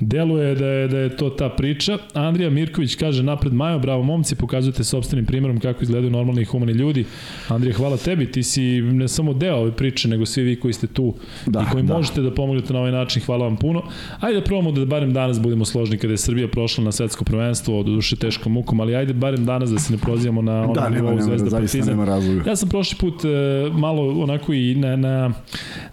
Deluje 0.06 0.54
da 0.54 0.66
je, 0.66 0.88
da 0.88 0.98
je 0.98 1.16
to 1.16 1.30
ta 1.30 1.48
priča. 1.48 1.98
Andrija 2.14 2.50
Mirković 2.50 2.94
kaže 2.94 3.22
napred 3.22 3.52
Majo, 3.52 3.78
bravo 3.78 4.02
momci, 4.02 4.36
pokazujete 4.36 4.84
sobstvenim 4.84 5.26
primjerom 5.26 5.60
kako 5.60 5.82
izgledaju 5.82 6.10
normalni 6.10 6.42
i 6.42 6.44
humani 6.44 6.72
ljudi. 6.72 7.04
Andrija, 7.48 7.76
hvala 7.76 7.96
tebi, 7.96 8.32
ti 8.32 8.42
si 8.42 8.80
ne 8.80 9.08
samo 9.08 9.34
deo 9.34 9.56
ove 9.56 9.72
priče, 9.72 10.08
nego 10.08 10.26
svi 10.26 10.42
vi 10.42 10.60
koji 10.60 10.72
ste 10.72 10.86
tu 10.86 11.14
da, 11.46 11.60
i 11.60 11.72
koji 11.72 11.84
da. 11.84 11.96
možete 11.96 12.20
da 12.22 12.34
pomognete 12.34 12.72
na 12.72 12.78
ovaj 12.78 12.92
način, 12.92 13.22
hvala 13.22 13.44
vam 13.44 13.56
puno. 13.56 13.82
Ajde 14.20 14.40
da 14.40 14.44
probamo 14.44 14.72
da 14.72 14.84
barem 14.84 15.12
danas 15.12 15.40
budemo 15.40 15.64
složni 15.64 15.98
kada 15.98 16.12
je 16.12 16.18
Srbija 16.18 16.48
prošla 16.48 16.84
na 16.84 16.92
svetsko 16.92 17.24
prvenstvo, 17.24 17.82
do 17.82 17.92
duše 17.92 18.16
teškom 18.16 18.52
mukom, 18.52 18.80
ali 18.80 18.96
ajde 18.96 19.12
barem 19.12 19.44
danas 19.44 19.70
da 19.70 19.78
se 19.78 19.92
ne 19.92 19.98
prozivamo 19.98 20.42
na 20.42 20.62
ono 20.62 20.72
da, 20.72 20.88
nivou 20.88 21.20
Zvezda 21.20 21.50
Partizan. 21.50 21.88
Nema 21.88 22.04
razloga. 22.04 22.50
Ja 22.50 22.56
sam 22.56 22.68
prošli 22.68 22.98
put 22.98 23.24
e, 23.24 23.28
malo 23.72 24.22
onako 24.22 24.52
i 24.52 24.74
na, 24.74 24.96
na 24.96 25.32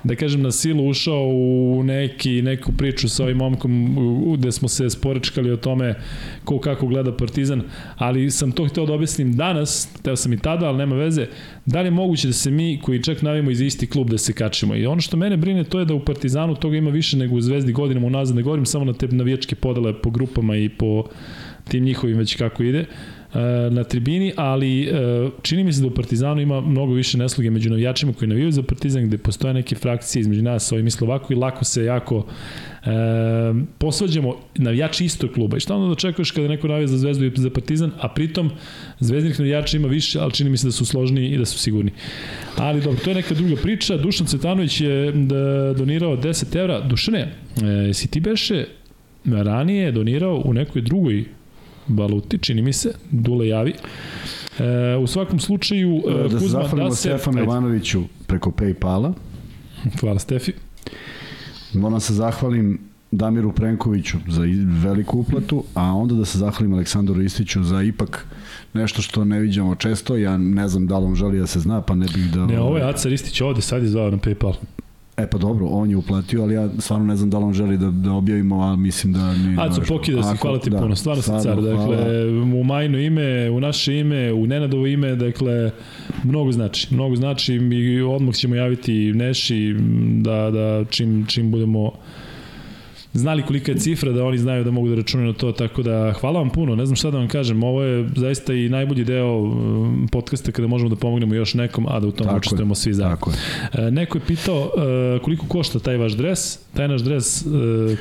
da 0.04 0.16
kažem 0.16 0.42
na 0.42 0.52
silu 0.52 0.90
ušao 0.90 1.28
u 1.28 1.82
neki, 1.84 2.42
neku 2.42 2.72
priču 2.72 3.10
sa 3.10 3.24
ovim 3.24 3.38
momkom 3.38 3.99
gde 4.38 4.52
smo 4.52 4.68
se 4.68 4.90
sporečkali 4.90 5.52
o 5.52 5.58
tome 5.58 5.96
ko 6.44 6.60
kako 6.60 6.88
gleda 6.88 7.18
Partizan, 7.18 7.62
ali 7.96 8.32
sam 8.32 8.52
to 8.52 8.66
hteo 8.66 8.86
da 8.86 8.94
objasnim 8.94 9.36
danas, 9.36 9.90
teo 10.02 10.16
sam 10.16 10.34
i 10.34 10.38
tada, 10.38 10.68
ali 10.68 10.78
nema 10.78 10.96
veze, 10.96 11.28
da 11.66 11.82
li 11.82 11.88
je 11.88 11.92
moguće 11.92 12.28
da 12.28 12.34
se 12.34 12.52
mi 12.52 12.80
koji 12.84 13.04
čak 13.04 13.22
navimo 13.22 13.52
iz 13.52 13.62
isti 13.62 13.88
klub 13.88 14.10
da 14.10 14.18
se 14.18 14.34
kačimo. 14.34 14.76
I 14.76 14.86
ono 14.86 15.02
što 15.02 15.18
mene 15.18 15.38
brine 15.38 15.64
to 15.64 15.80
je 15.80 15.86
da 15.86 15.94
u 15.94 16.06
Partizanu 16.06 16.56
toga 16.56 16.78
ima 16.78 16.90
više 16.90 17.18
nego 17.18 17.36
u 17.36 17.42
Zvezdi 17.42 17.72
godinama 17.72 18.08
unazad, 18.08 18.36
ne 18.36 18.42
govorim 18.42 18.66
samo 18.66 18.86
na 18.86 18.94
te 18.94 19.08
navijačke 19.08 19.56
podele 19.56 20.02
po 20.02 20.10
grupama 20.10 20.56
i 20.56 20.70
po 20.70 21.04
tim 21.68 21.84
njihovim 21.84 22.18
već 22.18 22.36
kako 22.36 22.64
ide. 22.64 22.80
Uh, 22.80 23.19
na 23.72 23.84
tribini, 23.84 24.34
ali 24.36 24.84
e, 24.84 24.92
čini 25.42 25.64
mi 25.64 25.74
se 25.74 25.82
da 25.82 25.88
u 25.88 25.94
Partizanu 25.94 26.42
ima 26.42 26.62
mnogo 26.62 26.94
više 26.94 27.18
nesluge 27.18 27.50
među 27.50 27.70
navijačima 27.70 28.14
koji 28.14 28.30
navijaju 28.30 28.52
za 28.52 28.64
Partizan, 28.64 29.08
gde 29.08 29.18
postoje 29.18 29.54
neke 29.54 29.76
frakcije 29.76 30.22
između 30.22 30.42
nas, 30.42 30.72
ovi 30.72 30.84
misle 30.84 31.08
ovako 31.08 31.34
i 31.34 31.36
lako 31.36 31.66
se 31.66 31.84
jako 31.84 32.26
e, 32.84 32.90
posvađamo 33.78 34.36
navijači 34.56 35.06
istog 35.06 35.30
kluba. 35.32 35.58
I 35.58 35.60
šta 35.60 35.76
onda 35.76 35.86
da 35.86 35.92
očekuješ 35.92 36.32
kada 36.32 36.48
neko 36.48 36.68
navija 36.68 36.88
za 36.88 36.98
Zvezdu 36.98 37.26
i 37.26 37.32
za 37.36 37.50
Partizan, 37.50 37.92
a 38.00 38.08
pritom 38.08 38.52
zvezdinih 39.00 39.40
navijača 39.40 39.78
ima 39.78 39.88
više, 39.88 40.20
ali 40.20 40.32
čini 40.32 40.50
mi 40.50 40.58
se 40.58 40.68
da 40.68 40.72
su 40.72 40.86
složni 40.86 41.28
i 41.28 41.38
da 41.38 41.46
su 41.46 41.60
sigurni. 41.60 41.92
Ali 42.58 42.82
dobro, 42.82 43.00
to 43.04 43.10
je 43.10 43.16
neka 43.16 43.34
druga 43.34 43.56
priča. 43.62 43.98
Dušan 43.98 44.28
Cvetanović 44.28 44.82
je 44.82 45.12
da 45.12 45.74
donirao 45.74 46.18
10 46.18 46.60
evra. 46.60 46.82
Dušane, 46.82 47.20
e, 47.90 47.94
si 47.94 48.08
ti 48.08 48.20
beše 48.20 48.66
ranije 49.26 49.92
donirao 49.92 50.42
u 50.46 50.54
nekoj 50.54 50.82
drugoj 50.82 51.26
Baluti, 51.90 52.38
čini 52.38 52.62
mi 52.62 52.74
se, 52.74 52.94
Dule 53.12 53.48
javi. 53.48 53.74
E, 54.60 54.96
u 54.98 55.08
svakom 55.08 55.40
slučaju, 55.40 56.04
e, 56.08 56.24
da 56.24 56.30
se 56.30 56.36
Kuzma, 56.36 56.62
zahvalimo 56.62 56.90
da 56.90 56.96
se... 56.96 57.02
Stefanu 57.02 57.44
Ivanoviću 57.44 58.04
preko 58.28 58.52
Paypala. 58.52 59.14
Hvala 60.00 60.20
Stefi. 60.20 60.52
Moram 61.74 62.00
se 62.00 62.14
zahvalim 62.14 62.80
Damiru 63.12 63.52
Prenkoviću 63.52 64.18
za 64.28 64.42
veliku 64.84 65.20
uplatu, 65.20 65.64
a 65.74 65.84
onda 65.84 66.16
da 66.16 66.26
se 66.26 66.38
zahvalim 66.38 66.74
Aleksandru 66.74 67.16
Ristiću 67.16 67.64
za 67.64 67.84
ipak 67.84 68.26
nešto 68.74 69.02
što 69.02 69.26
ne 69.26 69.40
viđamo 69.40 69.76
često, 69.76 70.18
ja 70.18 70.38
ne 70.38 70.68
znam 70.68 70.88
da 70.88 70.98
li 70.98 71.06
on 71.06 71.16
želi 71.16 71.40
da 71.40 71.48
se 71.48 71.60
zna, 71.60 71.82
pa 71.82 71.96
ne 71.96 72.06
bih 72.14 72.32
da... 72.34 72.46
Ne, 72.46 72.60
ovo 72.60 72.78
je 72.78 72.84
Aca 72.84 73.10
Ristić 73.10 73.42
ovde, 73.42 73.62
sad 73.62 73.84
je 73.84 73.90
zvao 73.90 74.12
na 74.12 74.18
Paypal. 74.18 74.54
E 75.20 75.28
pa 75.28 75.38
dobro, 75.38 75.68
on 75.68 75.90
je 75.90 75.98
uplatio, 75.98 76.42
ali 76.44 76.54
ja 76.54 76.70
stvarno 76.78 77.06
ne 77.06 77.16
znam 77.16 77.30
da 77.30 77.38
li 77.38 77.44
on 77.44 77.54
želi 77.54 77.78
da, 77.78 77.92
da 77.92 78.12
objavimo, 78.14 78.62
a 78.62 78.76
mislim 78.76 79.14
da... 79.14 79.34
Ni, 79.34 79.58
Aco, 79.60 79.82
pokida 79.88 80.24
se, 80.24 80.38
hvala 80.38 80.60
ti 80.60 80.70
da, 80.70 80.80
puno, 80.80 80.96
stvarno 80.96 81.22
si 81.22 81.32
car. 81.42 81.62
Dakle, 81.62 82.30
u 82.60 82.64
majno 82.64 82.98
ime, 82.98 83.50
u 83.50 83.60
naše 83.60 84.00
ime, 84.00 84.34
u 84.34 84.48
Nenadovo 84.48 84.88
ime, 84.88 85.16
dakle, 85.16 85.72
mnogo 86.24 86.52
znači. 86.52 86.96
Mnogo 86.96 87.16
znači 87.16 87.56
i 87.56 88.02
odmah 88.02 88.36
ćemo 88.36 88.56
javiti 88.56 89.14
Neši 89.14 89.76
da, 90.22 90.52
da 90.52 90.86
čim, 90.90 91.26
čim 91.28 91.52
budemo 91.52 91.92
znali 93.14 93.44
kolika 93.44 93.72
je 93.72 93.78
cifra, 93.78 94.12
da 94.12 94.26
oni 94.26 94.38
znaju 94.38 94.64
da 94.64 94.72
mogu 94.72 94.90
da 94.90 94.96
računaju 94.96 95.28
na 95.28 95.34
to, 95.34 95.52
tako 95.52 95.84
da 95.84 96.14
hvala 96.20 96.40
vam 96.40 96.50
puno, 96.50 96.76
ne 96.76 96.86
znam 96.86 96.96
šta 96.96 97.12
da 97.12 97.18
vam 97.18 97.28
kažem, 97.28 97.64
ovo 97.64 97.84
je 97.84 98.10
zaista 98.16 98.54
i 98.54 98.70
najbolji 98.70 99.04
deo 99.04 99.38
um, 99.38 100.08
podcasta 100.12 100.52
kada 100.52 100.68
možemo 100.68 100.90
da 100.90 100.96
pomognemo 100.96 101.36
još 101.36 101.54
nekom, 101.54 101.86
a 101.90 102.00
da 102.00 102.08
u 102.08 102.12
tom 102.12 102.28
tako 102.28 102.38
učestvujemo 102.38 102.76
svi 102.76 102.94
zajedno. 102.94 103.16
Tako 103.16 103.32
je. 103.32 103.88
E, 103.88 103.92
neko 103.92 104.18
je 104.18 104.22
pitao 104.28 104.62
uh, 104.62 105.22
koliko 105.22 105.46
košta 105.46 105.80
taj 105.80 105.98
vaš 105.98 106.12
dres, 106.12 106.58
taj 106.74 106.88
naš 106.88 107.02
dres 107.02 107.46
uh, 107.46 107.52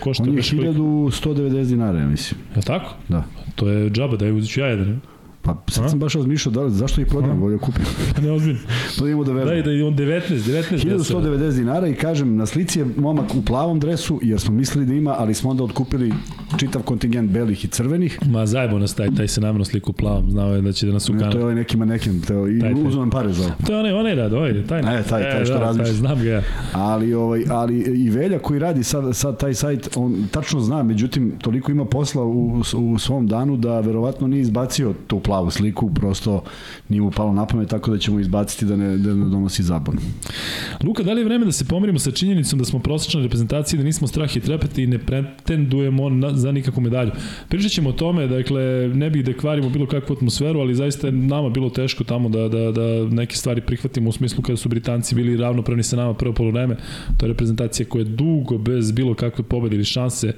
košta... 0.00 0.22
On 0.22 0.34
je 0.34 0.42
1190 0.42 1.64
dinara, 1.64 1.98
ja 1.98 2.06
mislim. 2.06 2.40
Je 2.56 2.62
tako? 2.62 2.94
Da. 3.08 3.24
To 3.54 3.68
je 3.68 3.90
džaba, 3.90 4.16
da 4.16 4.26
je 4.26 4.32
uzit 4.32 4.50
ću 4.50 4.60
ja 4.60 4.66
jedan. 4.66 5.00
Pa 5.54 5.72
sad 5.72 5.90
sam 5.90 5.98
baš 5.98 6.14
razmišljao 6.14 6.52
da, 6.52 6.70
zašto 6.70 7.00
ih 7.00 7.06
prodam, 7.06 7.40
bolje 7.40 7.58
kupim. 7.58 7.84
Ne 8.22 8.32
ozbiljno. 8.32 8.60
Da 9.00 9.08
imamo 9.08 9.24
da 9.24 9.32
verujem. 9.32 9.64
Da, 9.64 9.72
da 9.72 9.86
on 9.86 9.96
19, 9.96 10.38
19. 10.38 10.98
1190 10.98 11.56
dinara 11.56 11.88
i 11.88 11.94
kažem, 11.94 12.36
na 12.36 12.46
slici 12.46 12.78
je 12.78 12.86
momak 12.96 13.34
u 13.34 13.42
plavom 13.42 13.80
dresu, 13.80 14.20
jer 14.22 14.40
smo 14.40 14.54
mislili 14.54 14.86
da 14.86 14.94
ima, 14.94 15.14
ali 15.18 15.34
smo 15.34 15.50
onda 15.50 15.64
odkupili 15.64 16.12
čitav 16.56 16.82
kontingent 16.82 17.30
belih 17.30 17.64
i 17.64 17.68
crvenih. 17.68 18.18
Ma 18.26 18.46
zajebo 18.46 18.78
nas 18.78 18.94
taj, 18.94 19.14
taj 19.14 19.28
se 19.28 19.40
namjerno 19.40 19.64
sliku 19.64 19.90
u 19.90 19.94
plavom, 19.94 20.30
znao 20.30 20.54
je 20.54 20.62
da 20.62 20.72
će 20.72 20.86
da 20.86 20.92
nas 20.92 21.08
ukana. 21.08 21.26
Ne, 21.26 21.32
to 21.32 21.38
je 21.38 21.44
ovaj 21.44 21.54
neki 21.54 21.76
manekin, 21.76 22.20
to 22.20 22.46
je, 22.46 22.58
i 22.58 22.74
uzmem 22.86 23.10
pare 23.10 23.32
za 23.32 23.50
To 23.66 23.72
je 23.72 23.78
onaj, 23.78 23.92
onaj 23.92 24.14
rad, 24.14 24.32
ovaj, 24.32 24.66
taj. 24.66 24.82
Ne, 24.82 25.02
taj, 25.02 25.22
taj, 25.22 25.44
što 25.44 25.54
e, 25.54 25.58
da, 25.58 25.64
razmišlja. 25.64 25.92
znam 25.92 26.22
ga 26.22 26.30
ja. 26.30 26.42
Ali, 26.72 27.14
ovaj, 27.14 27.44
ali 27.50 27.78
i 27.78 28.10
Velja 28.10 28.38
koji 28.38 28.58
radi 28.58 28.84
sad, 28.84 29.16
sad 29.16 29.38
taj 29.40 29.54
sajt, 29.54 29.96
on 29.96 30.28
tačno 30.30 30.60
zna, 30.60 30.82
međutim, 30.82 31.32
toliko 31.42 31.72
ima 31.72 31.84
posla 31.84 32.22
u, 32.24 32.62
u 32.76 32.98
svom 32.98 33.26
danu 33.26 33.56
da 33.56 33.80
verovatno 33.80 34.26
nije 34.26 34.40
izbacio 34.40 34.94
tu 35.06 35.20
plavu 35.38 35.50
sliku, 35.50 35.94
prosto 35.94 36.42
nije 36.88 37.02
mu 37.02 37.10
palo 37.10 37.32
na 37.32 37.46
pamet, 37.46 37.68
tako 37.68 37.90
da 37.90 37.98
ćemo 37.98 38.20
izbaciti 38.20 38.64
da 38.64 38.76
ne, 38.76 38.96
da 38.96 39.14
ne 39.14 39.24
donosi 39.24 39.62
zabon. 39.62 39.98
Luka, 40.84 41.02
da 41.02 41.12
li 41.12 41.20
je 41.20 41.24
vreme 41.24 41.44
da 41.44 41.52
se 41.52 41.64
pomirimo 41.64 41.98
sa 41.98 42.10
činjenicom 42.10 42.58
da 42.58 42.64
smo 42.64 42.78
prosečna 42.78 43.22
reprezentacija, 43.22 43.78
da 43.78 43.84
nismo 43.84 44.08
strah 44.08 44.36
i 44.36 44.40
trepeti 44.40 44.82
i 44.82 44.86
ne 44.86 44.98
pretendujemo 44.98 46.08
na, 46.10 46.32
za 46.34 46.52
nikakvu 46.52 46.80
medalju? 46.80 47.10
Pričat 47.48 47.70
ćemo 47.72 47.90
o 47.90 47.92
tome, 47.92 48.26
dakle, 48.26 48.88
ne 48.94 49.10
bih 49.10 49.24
da 49.24 49.32
kvarimo 49.32 49.70
bilo 49.70 49.86
kakvu 49.86 50.16
atmosferu, 50.16 50.60
ali 50.60 50.74
zaista 50.74 51.06
je 51.06 51.12
nama 51.12 51.48
bilo 51.48 51.70
teško 51.70 52.04
tamo 52.04 52.28
da, 52.28 52.48
da, 52.48 52.72
da 52.72 53.06
neke 53.10 53.36
stvari 53.36 53.60
prihvatimo 53.60 54.08
u 54.08 54.12
smislu 54.12 54.42
kada 54.42 54.56
su 54.56 54.68
Britanci 54.68 55.14
bili 55.14 55.36
ravnopravni 55.36 55.82
sa 55.82 55.96
nama 55.96 56.14
prvo 56.14 56.34
polovreme. 56.34 56.76
To 57.16 57.26
je 57.26 57.28
reprezentacija 57.28 57.86
koja 57.86 58.00
je 58.00 58.04
dugo 58.04 58.58
bez 58.58 58.92
bilo 58.92 59.14
kakve 59.14 59.44
pobede 59.44 59.76
ili 59.76 59.84
šanse 59.84 60.32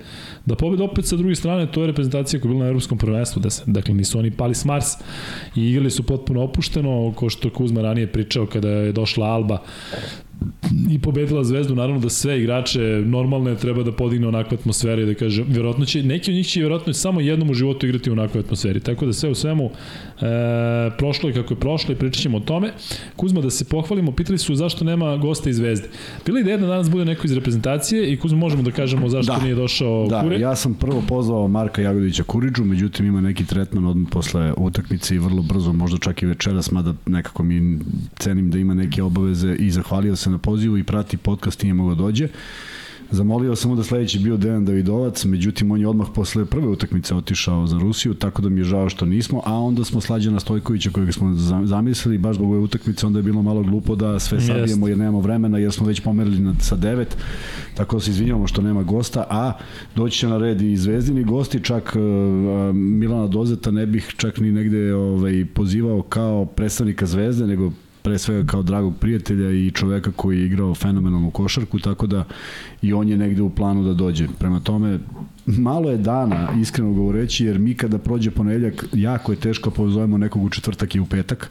da 0.46 0.54
pobede 0.56 0.82
opet 0.82 1.06
sa 1.06 1.16
druge 1.16 1.34
strane, 1.34 1.72
to 1.72 1.80
je 1.80 1.86
reprezentacija 1.86 2.40
koja 2.40 2.50
je 2.50 2.54
bila 2.54 2.64
na 2.64 2.68
evropskom 2.68 2.98
prvenstvu, 2.98 3.40
da 3.40 3.50
se, 3.50 3.62
dakle 3.66 3.94
nisu 3.94 4.18
oni 4.18 4.30
pali 4.30 4.54
s 4.54 4.64
Mars 4.90 5.12
i 5.57 5.70
igrali 5.70 5.90
su 5.90 6.03
potpuno 6.03 6.42
opušteno, 6.42 7.12
ko 7.16 7.31
što 7.31 7.50
Kuzma 7.50 7.83
ranije 7.83 8.12
pričao 8.12 8.46
kada 8.46 8.68
je 8.68 8.92
došla 8.92 9.26
Alba 9.26 9.59
i 10.90 10.98
pobedila 10.98 11.44
Zvezdu, 11.44 11.74
naravno 11.74 12.00
da 12.00 12.11
sve 12.11 12.40
igrače 12.40 12.81
normalne 13.07 13.57
treba 13.57 13.83
da 13.83 13.92
podigne 13.92 14.29
onakve 14.29 14.55
atmosfere 14.55 15.03
i 15.03 15.07
da 15.07 15.14
kaže, 15.14 15.44
vjerojatno 15.48 15.85
će, 15.85 16.03
neki 16.03 16.31
od 16.31 16.35
njih 16.35 16.46
će 16.46 16.61
vjerojatno 16.61 16.92
samo 16.92 17.20
jednom 17.20 17.50
u 17.50 17.55
životu 17.55 17.87
igrati 17.87 18.11
u 18.11 18.12
onakvoj 18.12 18.40
atmosferi, 18.40 18.81
tako 18.81 19.07
da 19.07 19.12
sve 19.12 19.31
u 19.31 19.35
svemu 19.35 19.64
e, 19.64 19.70
prošlo 20.98 21.29
je 21.29 21.35
kako 21.35 21.55
je 21.55 21.61
prošlo 21.61 21.92
i 21.92 21.96
pričat 21.96 22.22
ćemo 22.22 22.37
o 22.37 22.40
tome. 22.40 22.72
Kuzma, 23.16 23.40
da 23.40 23.50
se 23.50 23.64
pohvalimo, 23.64 24.12
pitali 24.12 24.38
su 24.38 24.55
zašto 24.55 24.85
nema 24.85 25.16
gosta 25.16 25.50
iz 25.50 25.57
Zvezde. 25.57 25.88
Bila 26.26 26.40
ideja 26.40 26.57
da 26.57 26.66
danas 26.66 26.90
bude 26.90 27.05
neko 27.05 27.26
iz 27.26 27.33
reprezentacije 27.33 28.12
i 28.12 28.16
Kuzma 28.16 28.38
možemo 28.38 28.62
da 28.62 28.70
kažemo 28.70 29.09
zašto 29.09 29.33
da. 29.33 29.42
nije 29.42 29.55
došao 29.55 30.07
da, 30.09 30.20
Kure. 30.20 30.40
ja 30.40 30.57
sam 30.57 30.74
prvo 30.74 31.03
pozvao 31.09 31.48
Marka 31.48 31.83
Jagodića 31.83 32.22
Kuriđu, 32.22 32.64
međutim 32.64 33.07
ima 33.07 33.20
neki 33.20 33.46
tretman 33.46 33.87
odmah 33.87 34.09
posle 34.11 34.53
utakmice 34.57 35.14
i 35.14 35.18
vrlo 35.18 35.42
brzo, 35.42 35.72
možda 35.72 35.98
čak 35.98 36.22
i 36.22 36.26
večeras, 36.26 36.70
mada 36.70 36.94
nekako 37.07 37.42
mi 37.42 37.79
cenim 38.18 38.50
da 38.50 38.59
ima 38.59 38.74
neke 38.74 39.03
obaveze 39.03 39.57
i 39.59 39.70
zahvalio 39.70 40.16
se 40.31 40.33
na 40.33 40.38
pozivu 40.38 40.79
i 40.79 40.85
prati 40.85 41.16
podcast 41.16 41.62
i 41.62 41.66
nije 41.66 41.75
mogo 41.75 41.95
da 41.95 42.03
dođe. 42.03 42.29
Zamolio 43.12 43.57
sam 43.57 43.71
mu 43.71 43.77
da 43.77 43.83
sledeći 43.83 44.19
bio 44.19 44.37
Dejan 44.37 44.64
Davidovac, 44.64 45.25
međutim 45.25 45.71
on 45.71 45.81
je 45.81 45.88
odmah 45.88 46.07
posle 46.14 46.45
prve 46.45 46.66
utakmice 46.66 47.14
otišao 47.14 47.66
za 47.66 47.79
Rusiju, 47.79 48.14
tako 48.14 48.43
da 48.43 48.49
mi 48.49 48.61
je 48.61 48.64
žao 48.64 48.88
što 48.88 49.07
nismo, 49.07 49.43
a 49.45 49.55
onda 49.55 49.85
smo 49.85 50.01
Slađana 50.01 50.40
Stojkovića 50.40 50.90
kojeg 50.90 51.12
smo 51.12 51.35
zamislili, 51.64 52.19
baš 52.19 52.37
zbog 52.37 52.51
ove 52.51 52.59
utakmice, 52.59 53.07
onda 53.07 53.19
je 53.19 53.23
bilo 53.23 53.43
malo 53.43 53.62
glupo 53.62 53.97
da 53.97 54.19
sve 54.19 54.40
sabijemo 54.40 54.88
jer 54.88 54.99
nemamo 54.99 55.21
vremena, 55.21 55.59
jer 55.59 55.73
smo 55.73 55.87
već 55.87 56.01
pomerili 56.01 56.38
na, 56.38 56.55
sa 56.61 56.77
devet, 56.77 57.16
tako 57.75 57.97
da 57.97 58.01
se 58.01 58.11
izvinjamo 58.11 58.47
što 58.47 58.62
nema 58.62 58.83
gosta, 58.83 59.27
a 59.31 59.53
doći 59.97 60.19
će 60.19 60.29
na 60.29 60.38
red 60.38 60.62
i 60.62 60.77
zvezdini 60.77 61.25
gosti, 61.25 61.64
čak 61.64 61.97
uh, 61.97 62.75
Milana 62.75 63.27
Dozeta 63.27 63.71
ne 63.71 63.87
bih 63.87 64.14
čak 64.16 64.38
ni 64.38 64.53
negde 64.53 64.95
ovaj, 64.95 65.47
pozivao 65.55 66.03
kao 66.03 66.45
predstavnika 66.45 67.07
zvezde, 67.07 67.47
nego 67.47 67.73
pre 68.02 68.18
svega 68.18 68.46
kao 68.46 68.62
dragog 68.62 68.96
prijatelja 69.00 69.50
i 69.50 69.70
čoveka 69.70 70.12
koji 70.12 70.38
je 70.38 70.46
igrao 70.46 70.74
fenomenalnu 70.74 71.30
košarku, 71.30 71.78
tako 71.78 72.06
da 72.06 72.24
i 72.82 72.92
on 72.92 73.08
je 73.08 73.16
negde 73.16 73.42
u 73.42 73.50
planu 73.50 73.84
da 73.84 73.94
dođe. 73.94 74.28
Prema 74.38 74.60
tome, 74.60 74.98
malo 75.58 75.90
je 75.90 75.96
dana, 75.96 76.48
iskreno 76.60 76.92
govoreći, 76.92 77.44
jer 77.44 77.58
mi 77.58 77.74
kada 77.74 77.98
prođe 77.98 78.30
ponedeljak, 78.30 78.84
jako 78.92 79.32
je 79.32 79.40
teško 79.40 79.70
pozovemo 79.70 80.18
nekog 80.18 80.44
u 80.44 80.48
četvrtak 80.48 80.94
i 80.94 81.00
u 81.00 81.06
petak, 81.06 81.50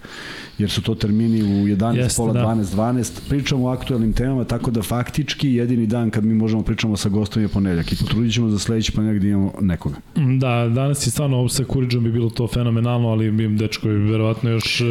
jer 0.58 0.70
su 0.70 0.82
to 0.82 0.96
termini 0.96 1.44
u 1.44 1.68
11, 1.68 1.96
Jeste, 1.96 2.18
pola, 2.18 2.34
da. 2.34 2.40
12, 2.40 2.64
12. 2.64 3.30
Pričamo 3.30 3.66
o 3.66 3.70
aktuelnim 3.70 4.14
temama, 4.14 4.44
tako 4.44 4.72
da 4.72 4.82
faktički 4.82 5.54
jedini 5.54 5.88
dan 5.88 6.10
kad 6.10 6.26
mi 6.26 6.34
možemo 6.34 6.64
pričamo 6.64 6.98
sa 6.98 7.10
gostom 7.10 7.42
je 7.42 7.48
ponedeljak 7.48 7.92
i 7.92 7.96
potrudit 7.96 8.34
ćemo 8.34 8.50
za 8.50 8.60
sledeći 8.60 8.92
ponedeljak 8.92 9.22
da 9.22 9.28
imamo 9.28 9.54
nekoga. 9.62 9.96
Da, 10.40 10.70
danas 10.76 11.08
je 11.08 11.12
stvarno 11.12 11.50
sa 11.50 11.64
Kuriđom 11.64 12.04
bi 12.04 12.12
bilo 12.12 12.30
to 12.30 12.48
fenomenalno, 12.48 13.08
ali 13.10 13.32
bi 13.32 13.48
dečko 13.48 13.90
je 13.90 13.98
verovatno 13.98 14.50
još 14.50 14.82
e, 14.82 14.86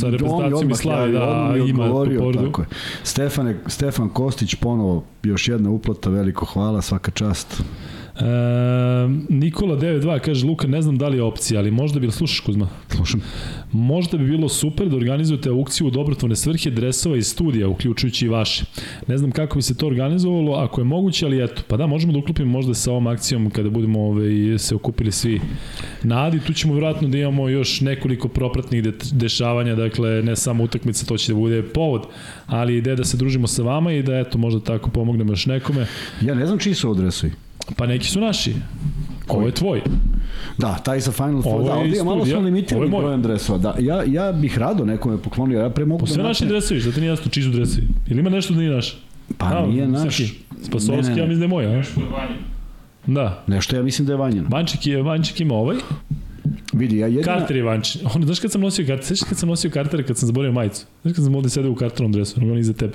sa 0.00 0.10
reprezentacijom 0.10 0.70
i 0.70 0.74
slavi 0.74 1.12
da 1.12 1.54
ima 1.68 1.86
tu 1.86 1.92
povredu. 1.92 2.46
Tako 2.46 2.62
je. 2.62 2.66
Stefane, 3.02 3.56
Stefan 3.66 4.08
Kostić 4.08 4.54
ponovo 4.54 5.04
još 5.22 5.48
jedna 5.48 5.70
uplata, 5.70 6.10
veliko 6.10 6.44
hvala, 6.44 6.82
svaka 6.82 7.10
čast. 7.10 7.62
E, 8.16 8.24
Nikola 9.28 9.76
92 9.76 10.18
kaže, 10.18 10.46
Luka, 10.46 10.68
ne 10.68 10.82
znam 10.82 10.98
da 10.98 11.08
li 11.08 11.16
je 11.16 11.22
opcija, 11.22 11.60
ali 11.60 11.70
možda 11.70 12.00
bi, 12.00 12.10
slušaš 12.10 12.40
Kuzma? 12.40 12.68
Slušam. 12.88 13.22
Možda 13.72 14.18
bi 14.18 14.26
bilo 14.26 14.48
super 14.48 14.88
da 14.88 14.96
organizujete 14.96 15.48
aukciju 15.48 15.86
u 15.86 15.90
dobrotvorne 15.90 16.36
svrhe 16.36 16.70
dresova 16.70 17.16
iz 17.16 17.26
studija, 17.26 17.68
uključujući 17.68 18.26
i 18.26 18.28
vaše. 18.28 18.64
Ne 19.06 19.18
znam 19.18 19.30
kako 19.30 19.56
bi 19.56 19.62
se 19.62 19.76
to 19.76 19.86
organizovalo, 19.86 20.52
ako 20.56 20.80
je 20.80 20.84
moguće, 20.84 21.26
ali 21.26 21.44
eto, 21.44 21.62
pa 21.68 21.76
da, 21.76 21.86
možemo 21.86 22.12
da 22.12 22.18
uklopimo 22.18 22.50
možda 22.50 22.74
sa 22.74 22.90
ovom 22.90 23.06
akcijom 23.06 23.50
kada 23.50 23.70
budemo 23.70 24.00
ove, 24.00 24.58
se 24.58 24.74
okupili 24.74 25.12
svi 25.12 25.40
na 26.02 26.24
Adi. 26.24 26.40
Tu 26.40 26.52
ćemo 26.52 26.74
vjerojatno 26.74 27.08
da 27.08 27.18
imamo 27.18 27.48
još 27.48 27.80
nekoliko 27.80 28.28
propratnih 28.28 28.82
de 28.82 28.92
dešavanja, 29.12 29.74
dakle, 29.74 30.22
ne 30.22 30.36
samo 30.36 30.64
utakmica, 30.64 31.06
to 31.06 31.16
će 31.16 31.32
da 31.32 31.38
bude 31.38 31.62
povod, 31.62 32.02
ali 32.46 32.76
ideja 32.76 32.96
da 32.96 33.04
se 33.04 33.16
družimo 33.16 33.46
sa 33.46 33.62
vama 33.62 33.92
i 33.92 34.02
da, 34.02 34.18
eto, 34.18 34.38
možda 34.38 34.60
tako 34.60 34.90
pomognemo 34.90 35.32
još 35.32 35.46
nekome. 35.46 35.86
Ja 36.20 36.34
ne 36.34 36.46
znam 36.46 36.58
čiji 36.58 36.74
su 36.74 36.90
odresovi. 36.90 37.32
Pa 37.76 37.86
neki 37.86 38.06
su 38.06 38.20
naši. 38.20 38.54
Ovo 39.28 39.46
je 39.46 39.52
tvoj. 39.52 39.82
Da, 40.58 40.74
taj 40.74 41.00
sa 41.00 41.12
Final 41.12 41.42
Four, 41.42 41.64
da, 41.64 41.74
ovdje 41.74 41.96
je 41.96 42.04
malo 42.04 42.26
su 42.26 42.40
limitirani 42.40 42.88
brojem 42.88 43.22
dresova. 43.22 43.58
Da, 43.58 43.74
ja, 43.78 44.02
ja 44.06 44.32
bih 44.32 44.58
rado 44.58 44.84
nekome 44.84 45.18
poklonio, 45.18 45.60
ja 45.60 45.70
pre 45.70 45.84
mogu 45.84 45.98
po 45.98 46.06
pa 46.06 46.12
sve 46.12 46.22
da 46.22 46.28
naši 46.28 46.46
dresovi, 46.46 46.80
da 46.80 46.92
ti 46.92 47.00
nije 47.00 47.10
jasno 47.10 47.30
čiji 47.30 47.44
su 47.44 47.50
dresovi. 47.50 47.88
Ili 48.08 48.20
ima 48.20 48.30
nešto 48.30 48.54
da 48.54 48.60
nije 48.60 48.70
naš? 48.70 48.98
Pa 49.38 49.46
a, 49.46 49.66
nije 49.66 49.88
naš. 49.88 50.34
Spasovski, 50.62 51.10
ne, 51.10 51.14
ne. 51.14 51.22
ja 51.22 51.26
mislim 51.26 51.38
da 51.38 51.44
je 51.44 51.48
moj, 51.48 51.66
a? 51.66 51.82
Da. 53.06 53.44
Nešto 53.46 53.76
ja 53.76 53.82
mislim 53.82 54.06
da 54.06 54.12
je 54.12 54.16
Vanjan. 54.16 54.46
Vanček, 54.50 54.86
je, 54.86 55.02
Vanček 55.02 55.40
ima 55.40 55.54
ovaj, 55.54 55.76
Vidi, 56.78 56.98
ja 56.98 57.06
jedina... 57.06 57.24
Carter 57.24 57.56
Ivanč. 57.56 57.96
On, 58.14 58.24
znaš 58.24 58.40
kad 58.40 58.52
sam 58.52 58.60
nosio 58.60 58.86
Carter, 58.86 59.06
sveći 59.06 59.24
kad 59.28 59.38
sam 59.38 59.48
nosio 59.48 59.70
Carter 59.70 60.06
kad 60.06 60.16
sam 60.16 60.26
zaboravio 60.26 60.52
majicu? 60.52 60.86
Znaš 61.02 61.14
kad 61.14 61.24
sam 61.24 61.34
ovde 61.34 61.48
sedeo 61.48 61.70
u 61.70 61.76
Carterom 61.76 62.12
dresu, 62.12 62.40
ono 62.42 62.58
iza 62.58 62.72
tebe. 62.72 62.94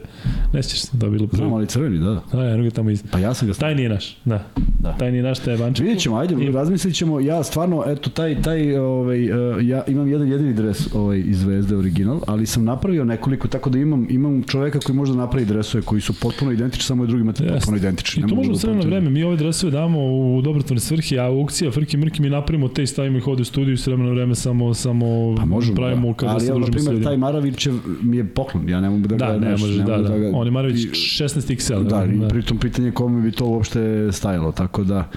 Ne 0.53 0.63
sjećaš 0.63 0.81
se 0.81 0.97
da 0.97 1.05
je 1.05 1.11
bilo 1.11 1.27
prvo. 1.27 1.37
Znam, 1.37 1.53
ali 1.53 1.67
crveni, 1.67 1.99
da. 1.99 2.23
Da, 2.31 2.43
ja, 2.43 2.57
ga 2.57 2.69
tamo 2.69 2.89
iza. 2.89 3.03
Pa 3.11 3.19
ja 3.19 3.33
sam 3.33 3.47
ga... 3.47 3.53
Taj 3.53 3.75
nije 3.75 3.89
naš, 3.89 4.17
da. 4.25 4.45
da. 4.79 4.97
Taj 4.97 5.11
nije 5.11 5.23
naš, 5.23 5.39
taj 5.39 5.53
Ivanč. 5.53 5.79
Vidjet 5.79 5.99
ćemo, 5.99 6.17
ajde, 6.17 6.35
I... 6.43 6.51
razmislit 6.51 6.95
ćemo. 6.95 7.19
Ja 7.19 7.43
stvarno, 7.43 7.83
eto, 7.87 8.09
taj, 8.09 8.41
taj, 8.41 8.77
ovaj, 8.77 9.31
uh, 9.31 9.67
ja 9.67 9.83
imam 9.87 10.07
jedan 10.07 10.27
jedini 10.27 10.53
dres 10.53 10.93
ovaj, 10.93 11.23
iz 11.25 11.39
Zvezde 11.39 11.75
original, 11.75 12.19
ali 12.27 12.45
sam 12.45 12.63
napravio 12.63 13.05
nekoliko, 13.05 13.47
tako 13.47 13.69
da 13.69 13.79
imam, 13.79 14.07
imam 14.09 14.43
čoveka 14.43 14.79
koji 14.79 14.95
može 14.95 15.11
da 15.11 15.17
napravi 15.17 15.45
dresove 15.45 15.83
koji 15.83 16.01
su 16.01 16.13
potpuno 16.21 16.51
identični, 16.51 16.83
samo 16.83 17.03
je 17.03 17.07
drugi 17.07 17.23
material 17.23 17.55
potpuno 17.55 17.77
identični. 17.77 18.23
I 18.25 18.29
to 18.29 18.35
možemo 18.35 18.55
sve 18.55 18.75
na 18.75 18.81
vreme. 18.81 19.09
Mi 19.09 19.23
ove 19.23 19.35
dresove 19.35 19.71
damo 19.71 19.99
u 19.99 20.41
dobrotvorne 20.41 20.79
svrhe, 20.79 21.17
a 21.17 21.25
aukcija, 21.25 21.71
frki 21.71 21.97
mrki, 21.97 22.21
mi 22.21 22.29
napravimo 22.29 22.67
te 22.67 22.83
i 22.83 22.87
stavimo 22.87 23.17
ih 23.17 23.27
ovde 23.27 23.41
u 23.41 23.45
studiju 23.45 23.68
s 23.77 23.88
vremena 23.88 24.10
vreme 24.10 24.36
samo 24.36 24.73
samo 24.73 25.36
pa 25.38 25.45
možemo, 25.45 25.75
pravimo 25.75 26.08
da. 26.08 26.13
kada 26.13 26.32
Ali, 26.32 26.41
se 26.41 26.53
družimo 26.53 26.79
sa 26.79 27.03
taj 27.03 27.17
Maravićev 27.17 27.73
mi 28.01 28.17
je 28.17 28.27
poklon, 28.27 28.69
ja 28.69 28.82
ne 28.82 28.89
mogu 28.89 29.08
da, 29.08 29.15
da 29.15 29.32
ga 29.32 29.39
ne, 29.39 29.51
neš, 29.51 29.62
može, 29.62 29.77
ne 29.79 29.84
da, 29.84 29.97
da, 29.97 30.10
da. 30.10 30.17
ga, 30.17 30.32
On 30.34 30.47
je 30.47 30.51
Maravić 30.51 30.75
16 30.77 31.55
XL. 31.55 31.84
Da, 31.84 32.05
da, 32.05 32.25
i 32.25 32.29
pritom 32.29 32.58
pitanje 32.58 32.91
kome 32.91 33.21
bi 33.21 33.32
to 33.32 33.45
uopšte 33.45 34.10
stajalo, 34.12 34.51
tako 34.51 34.84
da 34.84 35.10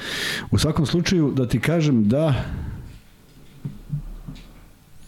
u 0.51 0.59
svakom 0.59 0.87
slučaju 0.87 1.33
da 1.37 1.49
ti 1.49 1.61
kažem 1.61 2.09
da 2.09 2.35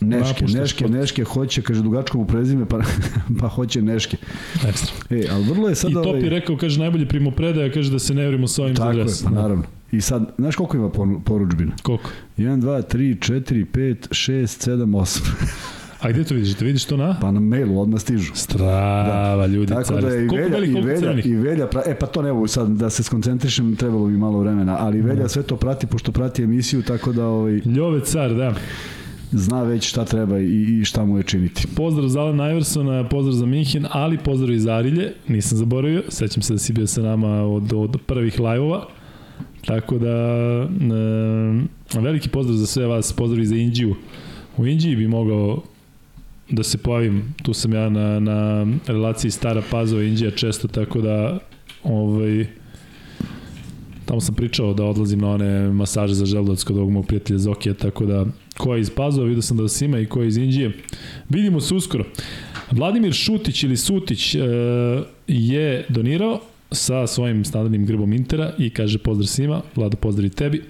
Neške, 0.05 0.45
Neške. 0.47 0.89
Neške 0.89 1.25
hoće, 1.25 1.63
kaže 1.63 1.83
dugačko 1.83 2.19
mu 2.19 2.27
prezime, 2.27 2.67
pa, 2.69 2.81
pa 3.41 3.49
hoće 3.49 3.83
Neške. 3.83 4.17
Ekstra. 4.69 4.95
E, 5.11 5.27
ali 5.31 5.45
vrlo 5.45 5.69
je 5.69 5.75
sad... 5.75 5.91
I 5.91 5.95
Topi 5.95 6.09
ovaj... 6.09 6.29
rekao, 6.29 6.57
kaže, 6.57 6.81
najbolji 6.81 7.09
primopredaja, 7.09 7.73
kaže 7.73 7.91
da 7.91 7.99
se 7.99 8.15
ne 8.15 8.27
vrimo 8.29 8.47
sa 8.47 8.63
ovim 8.63 8.77
Tako 8.77 8.93
za 8.93 9.03
dres. 9.03 9.21
je, 9.21 9.25
pa 9.25 9.31
naravno. 9.31 9.65
I 9.97 10.01
sad, 10.01 10.33
znaš 10.39 10.57
koliko 10.57 10.77
ima 10.77 10.91
poručbina? 11.25 11.73
Koliko? 11.83 12.11
1, 12.39 12.61
2, 12.61 12.97
3, 12.97 13.33
4, 13.33 13.67
5, 13.73 14.09
6, 14.09 14.71
7, 14.71 14.85
8. 14.85 15.21
A 16.01 16.11
gde 16.11 16.25
to 16.25 16.35
vidiš? 16.35 16.55
Te 16.55 16.65
vidiš 16.65 16.85
to 16.85 16.97
na? 16.97 17.17
Pa 17.21 17.31
na 17.31 17.41
mailu 17.41 17.81
odmah 17.81 18.01
stižu. 18.01 18.33
Strava, 18.35 19.37
da. 19.37 19.47
ljudi. 19.47 19.73
Tako 19.73 19.95
da 19.95 20.09
je 20.09 20.25
i 20.25 20.29
Velja, 20.29 20.65
i 20.65 20.83
Velja, 20.83 21.23
i 21.25 21.35
Velja, 21.35 21.67
pra, 21.67 21.83
e 21.87 21.99
pa 21.99 22.07
to 22.07 22.23
ne 22.23 22.33
mogu 22.33 22.47
sad 22.47 22.69
da 22.69 22.91
se 22.91 23.03
skoncentrišem, 23.03 23.77
trebalo 23.77 24.07
bi 24.07 24.17
malo 24.17 24.39
vremena, 24.39 24.77
ali 24.81 25.01
Velja 25.01 25.23
da. 25.23 25.29
sve 25.29 25.43
to 25.43 25.57
prati, 25.57 25.87
pošto 25.87 26.13
prati 26.13 26.43
emisiju, 26.43 26.83
tako 26.83 27.13
da... 27.13 27.27
Ovaj, 27.27 27.61
Ljove 27.65 28.01
car, 28.01 28.35
da 28.35 28.55
zna 29.33 29.63
već 29.63 29.89
šta 29.89 30.05
treba 30.05 30.39
i, 30.39 30.81
i 30.81 30.85
šta 30.85 31.05
mu 31.05 31.19
je 31.19 31.23
činiti. 31.23 31.67
Pozdrav 31.77 32.09
za 32.09 32.21
Alena 32.21 32.51
Iversona, 32.51 33.09
pozdrav 33.09 33.35
za 33.35 33.47
Minhen, 33.47 33.87
ali 33.91 34.19
pozdrav 34.19 34.55
i 34.55 34.61
za 34.61 34.75
Arilje, 34.75 35.13
nisam 35.29 35.59
zaboravio, 35.59 36.03
sećam 36.09 36.43
se 36.43 36.53
da 36.53 36.59
si 36.59 36.73
bio 36.73 36.87
sa 36.87 37.03
nama 37.03 37.43
od, 37.43 37.73
od 37.73 37.97
prvih 38.07 38.41
lajvova. 38.41 38.87
Tako 39.67 39.99
da, 39.99 40.09
e, 41.95 42.01
veliki 42.01 42.29
pozdrav 42.29 42.57
za 42.57 42.67
sve 42.67 42.87
vas, 42.87 43.13
pozdrav 43.13 43.43
i 43.43 43.47
za 43.47 43.57
Indiju. 43.57 43.95
U 44.57 44.67
Indiji 44.67 44.97
bi 44.97 45.09
mogao 45.09 45.63
da 46.51 46.63
se 46.63 46.79
pojavim, 46.79 47.35
tu 47.43 47.55
sam 47.55 47.73
ja 47.73 47.89
na, 47.89 48.21
na 48.21 48.67
relaciji 48.87 49.31
Stara 49.31 49.63
Pazova 49.71 50.03
Indija 50.03 50.31
često, 50.31 50.69
tako 50.69 51.01
da 51.01 51.39
ovaj, 51.85 52.47
tamo 54.05 54.21
sam 54.21 54.35
pričao 54.35 54.75
da 54.75 54.85
odlazim 54.85 55.19
na 55.19 55.31
one 55.31 55.69
masaže 55.69 56.15
za 56.15 56.27
želudac 56.27 56.63
kod 56.63 56.77
ovog 56.77 56.91
mog 56.91 57.07
prijatelja 57.07 57.39
Zokija, 57.39 57.75
tako 57.75 58.07
da 58.07 58.27
ko 58.57 58.75
je 58.75 58.81
iz 58.81 58.91
Pazova, 58.91 59.27
vidio 59.27 59.43
sam 59.43 59.57
da 59.57 59.63
vas 59.63 59.83
ima 59.83 59.99
i 59.99 60.07
ko 60.07 60.23
je 60.23 60.29
iz 60.29 60.37
Indije. 60.37 60.73
Vidimo 61.29 61.61
se 61.61 61.75
uskoro. 61.75 62.05
Vladimir 62.71 63.13
Šutić 63.13 63.63
ili 63.63 63.77
Sutić 63.77 64.35
e, 64.35 64.41
je 65.29 65.87
donirao 65.89 66.41
sa 66.75 67.07
svojim 67.07 67.45
standardnim 67.45 67.87
grbom 67.87 68.13
Intera 68.13 68.53
i 68.59 68.71
kaže 68.71 68.99
pozdrav 68.99 69.27
svima, 69.27 69.63
Vlado 69.77 69.97
pozdrav 69.97 70.27
i 70.27 70.31
tebi. 70.31 70.63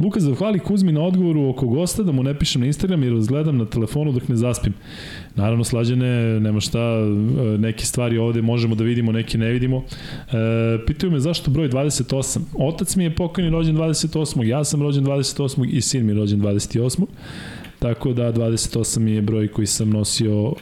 Luka 0.00 0.20
zahvali 0.20 0.58
Kuzmi 0.58 0.92
na 0.92 1.02
odgovoru 1.02 1.48
oko 1.48 1.66
gosta 1.66 2.02
da 2.02 2.12
mu 2.12 2.22
ne 2.22 2.38
pišem 2.38 2.60
na 2.60 2.66
Instagram 2.66 3.02
jer 3.02 3.12
razgledam 3.12 3.58
na 3.58 3.66
telefonu 3.66 4.12
dok 4.12 4.28
ne 4.28 4.36
zaspim. 4.36 4.74
Naravno, 5.34 5.64
slađene, 5.64 6.40
nema 6.40 6.60
šta, 6.60 6.78
e, 6.78 7.58
neke 7.58 7.86
stvari 7.86 8.18
ovde 8.18 8.42
možemo 8.42 8.74
da 8.74 8.84
vidimo, 8.84 9.12
neke 9.12 9.38
ne 9.38 9.50
vidimo. 9.50 9.84
E, 10.32 10.86
pitaju 10.86 11.12
me 11.12 11.20
zašto 11.20 11.50
broj 11.50 11.68
28. 11.68 12.40
Otac 12.58 12.96
mi 12.96 13.04
je 13.04 13.14
pokojni 13.14 13.50
rođen 13.50 13.76
28. 13.76 14.44
Ja 14.44 14.64
sam 14.64 14.82
rođen 14.82 15.04
28. 15.04 15.68
i 15.70 15.80
sin 15.80 16.06
mi 16.06 16.12
je 16.12 16.16
rođen 16.16 16.40
28. 16.40 17.04
Tako 17.78 18.12
da 18.12 18.32
28 18.32 19.06
je 19.06 19.22
broj 19.22 19.48
koji 19.48 19.66
sam 19.66 19.90
nosio 19.90 20.42
uh, 20.42 20.56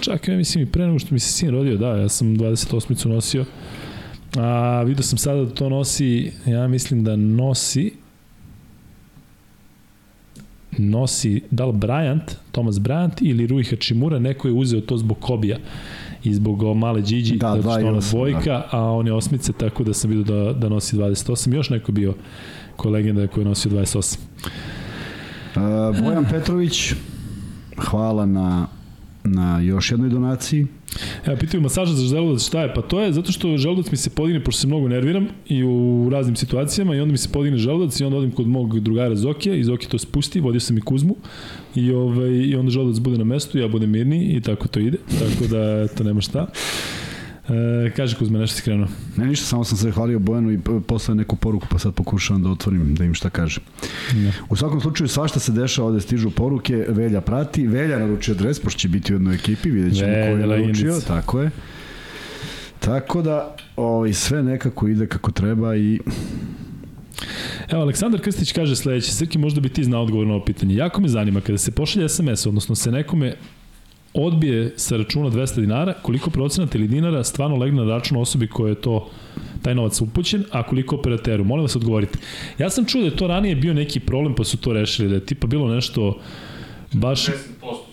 čak 0.00 0.28
ja 0.28 0.36
mislim 0.36 0.64
i 0.64 0.66
pre 0.66 0.86
nego 0.86 0.98
što 0.98 1.14
mi 1.14 1.20
se 1.20 1.32
sin 1.32 1.50
rodio, 1.50 1.76
da, 1.76 1.88
ja 1.88 2.08
sam 2.08 2.36
28-icu 2.36 3.08
nosio. 3.08 3.44
A 4.36 4.82
vidio 4.82 5.02
sam 5.02 5.18
sada 5.18 5.44
da 5.44 5.54
to 5.54 5.68
nosi, 5.68 6.32
ja 6.46 6.68
mislim 6.68 7.04
da 7.04 7.16
nosi 7.16 7.92
nosi 10.78 11.42
da 11.50 11.66
li 11.66 11.72
Bryant, 11.72 12.34
Thomas 12.52 12.76
Bryant 12.76 13.12
ili 13.20 13.46
Rui 13.46 13.64
Hachimura, 13.64 14.18
neko 14.18 14.48
je 14.48 14.54
uzeo 14.54 14.80
to 14.80 14.98
zbog 14.98 15.18
Kobija. 15.20 15.58
i 16.24 16.34
zbog 16.34 16.76
male 16.76 17.00
Điđi, 17.00 17.36
Da, 17.36 17.48
zato 17.56 17.62
što 17.62 17.88
ona 17.88 18.00
28, 18.00 18.10
dvojka, 18.10 18.44
da. 18.44 18.68
a 18.70 18.80
on 18.92 19.06
je 19.06 19.12
osmice, 19.12 19.52
tako 19.52 19.84
da 19.84 19.94
sam 19.94 20.10
vidio 20.10 20.24
da, 20.24 20.52
da 20.52 20.68
nosi 20.68 20.96
28. 20.96 21.54
Još 21.54 21.70
neko 21.70 21.92
bio 21.92 22.14
ko 22.76 22.90
legenda 22.90 23.26
koji 23.26 23.42
je 23.42 23.48
nosio 23.48 23.70
28. 23.70 24.18
Uh, 25.56 25.62
Bojan 26.04 26.26
Petrović, 26.30 26.92
hvala 27.76 28.26
na, 28.26 28.66
na 29.26 29.60
još 29.60 29.90
jednoj 29.90 30.10
donaciji. 30.10 30.66
Evo, 31.26 31.36
pitaju 31.36 31.60
masaža 31.60 31.92
za 31.92 32.06
želudac 32.06 32.42
šta 32.42 32.62
je? 32.62 32.74
Pa 32.74 32.82
to 32.82 33.00
je 33.00 33.12
zato 33.12 33.32
što 33.32 33.56
želudac 33.56 33.90
mi 33.90 33.96
se 33.96 34.10
podigne, 34.10 34.44
pošto 34.44 34.60
se 34.60 34.66
mnogo 34.66 34.88
nerviram 34.88 35.26
i 35.48 35.64
u 35.64 36.08
raznim 36.12 36.36
situacijama 36.36 36.94
i 36.94 37.00
onda 37.00 37.12
mi 37.12 37.18
se 37.18 37.28
podigne 37.32 37.58
želudac 37.58 38.00
i 38.00 38.04
onda 38.04 38.18
odim 38.18 38.30
kod 38.30 38.46
mog 38.46 38.80
drugara 38.80 39.16
Zokija 39.16 39.54
i 39.54 39.64
Zoki 39.64 39.88
to 39.88 39.98
spusti, 39.98 40.40
vodio 40.40 40.60
sam 40.60 40.78
i 40.78 40.80
Kuzmu 40.80 41.16
i, 41.74 41.92
ovaj, 41.92 42.30
i 42.30 42.56
onda 42.56 42.70
želudac 42.70 42.98
bude 42.98 43.18
na 43.18 43.24
mestu, 43.24 43.58
ja 43.58 43.68
budem 43.68 43.90
mirniji 43.90 44.36
i 44.36 44.40
tako 44.40 44.68
to 44.68 44.80
ide, 44.80 44.98
tako 45.18 45.46
da 45.50 45.88
to 45.88 46.04
nema 46.04 46.20
šta. 46.20 46.46
E, 47.48 47.90
kaže 47.90 48.16
Kuzma, 48.16 48.38
nešto 48.38 48.56
si 48.56 48.62
krenuo. 48.62 48.88
Ne 49.16 49.26
ništa, 49.26 49.46
samo 49.46 49.64
sam 49.64 49.78
se 49.78 49.90
hvalio 49.90 50.18
Bojanu 50.18 50.52
i 50.52 50.58
p- 50.58 50.80
poslao 50.80 51.12
je 51.12 51.16
neku 51.16 51.36
poruku, 51.36 51.66
pa 51.70 51.78
sad 51.78 51.94
pokušavam 51.94 52.42
da 52.42 52.50
otvorim, 52.50 52.94
da 52.94 53.04
im 53.04 53.14
šta 53.14 53.30
kaže. 53.30 53.60
Ne. 54.14 54.32
U 54.48 54.56
svakom 54.56 54.80
slučaju 54.80 55.08
svašta 55.08 55.40
se 55.40 55.52
dešava, 55.52 55.88
ovde 55.88 56.00
stižu 56.00 56.30
poruke, 56.30 56.84
Velja 56.88 57.20
prati, 57.20 57.66
Velja 57.66 57.98
naručio 57.98 58.34
dres, 58.34 58.60
pošto 58.60 58.78
će 58.78 58.88
biti 58.88 59.12
u 59.12 59.16
jednoj 59.16 59.34
ekipi, 59.34 59.70
vidjet 59.70 59.94
ćemo 59.94 60.08
Velja, 60.08 60.22
ko 60.24 60.30
je 60.30 60.36
naručio, 60.38 60.56
legendica. 60.86 61.06
tako 61.08 61.40
je. 61.40 61.50
Tako 62.78 63.22
da, 63.22 63.56
ovaj, 63.76 64.12
sve 64.12 64.42
nekako 64.42 64.88
ide 64.88 65.06
kako 65.06 65.30
treba 65.30 65.76
i 65.76 66.00
Evo, 67.68 67.82
Aleksandar 67.82 68.20
Krstić 68.20 68.52
kaže 68.52 68.76
sledeće, 68.76 69.12
Srki, 69.12 69.38
možda 69.38 69.60
bi 69.60 69.68
ti 69.68 69.84
znao 69.84 70.02
odgovor 70.02 70.26
na 70.26 70.34
ovo 70.34 70.44
pitanje. 70.44 70.74
Jako 70.74 71.00
me 71.00 71.08
zanima, 71.08 71.40
kada 71.40 71.58
se 71.58 71.70
pošalje 71.70 72.08
SMS, 72.08 72.46
odnosno 72.46 72.74
se 72.74 72.92
nekome 72.92 73.34
odbije 74.16 74.72
sa 74.76 74.96
računa 74.96 75.30
200 75.30 75.60
dinara, 75.60 75.94
koliko 76.02 76.30
procenata 76.30 76.78
ili 76.78 76.88
dinara 76.88 77.24
stvarno 77.24 77.56
legne 77.56 77.84
na 77.84 77.90
račun 77.90 78.16
osobi 78.16 78.48
koja 78.48 78.68
je 78.68 78.80
to 78.80 79.10
taj 79.62 79.74
novac 79.74 80.00
upućen, 80.00 80.44
a 80.50 80.62
koliko 80.62 80.96
operateru? 80.96 81.44
Molim 81.44 81.62
vas 81.62 81.76
odgovorite. 81.76 82.18
Ja 82.58 82.70
sam 82.70 82.84
čuo 82.84 83.00
da 83.00 83.06
je 83.06 83.16
to 83.16 83.26
ranije 83.26 83.54
bio 83.54 83.74
neki 83.74 84.00
problem, 84.00 84.34
pa 84.34 84.44
su 84.44 84.56
to 84.56 84.72
rešili, 84.72 85.08
da 85.08 85.14
je 85.14 85.26
tipa 85.26 85.46
bilo 85.46 85.74
nešto 85.74 86.18
baš 86.92 87.26
10% 87.26 87.32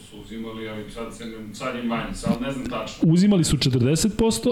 su 0.09 0.17
uzimali, 0.23 0.69
ali 0.69 0.91
sad, 0.91 1.13
se, 1.13 1.23
sad 1.53 1.75
je 1.75 1.83
manje, 1.83 2.13
sad 2.13 2.41
ne 2.41 2.51
znam 2.51 2.65
tačno. 2.65 3.11
uzimali 3.11 3.43
su 3.43 3.57
40%, 3.57 4.51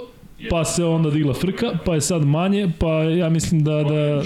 pa 0.50 0.66
se 0.66 0.84
onda 0.84 1.10
digla 1.10 1.34
frka, 1.34 1.72
pa 1.86 1.96
je 1.96 2.02
sad 2.02 2.26
manje, 2.26 2.72
pa 2.80 3.04
ja 3.04 3.30
mislim 3.30 3.64
da... 3.64 3.84
da 3.84 4.24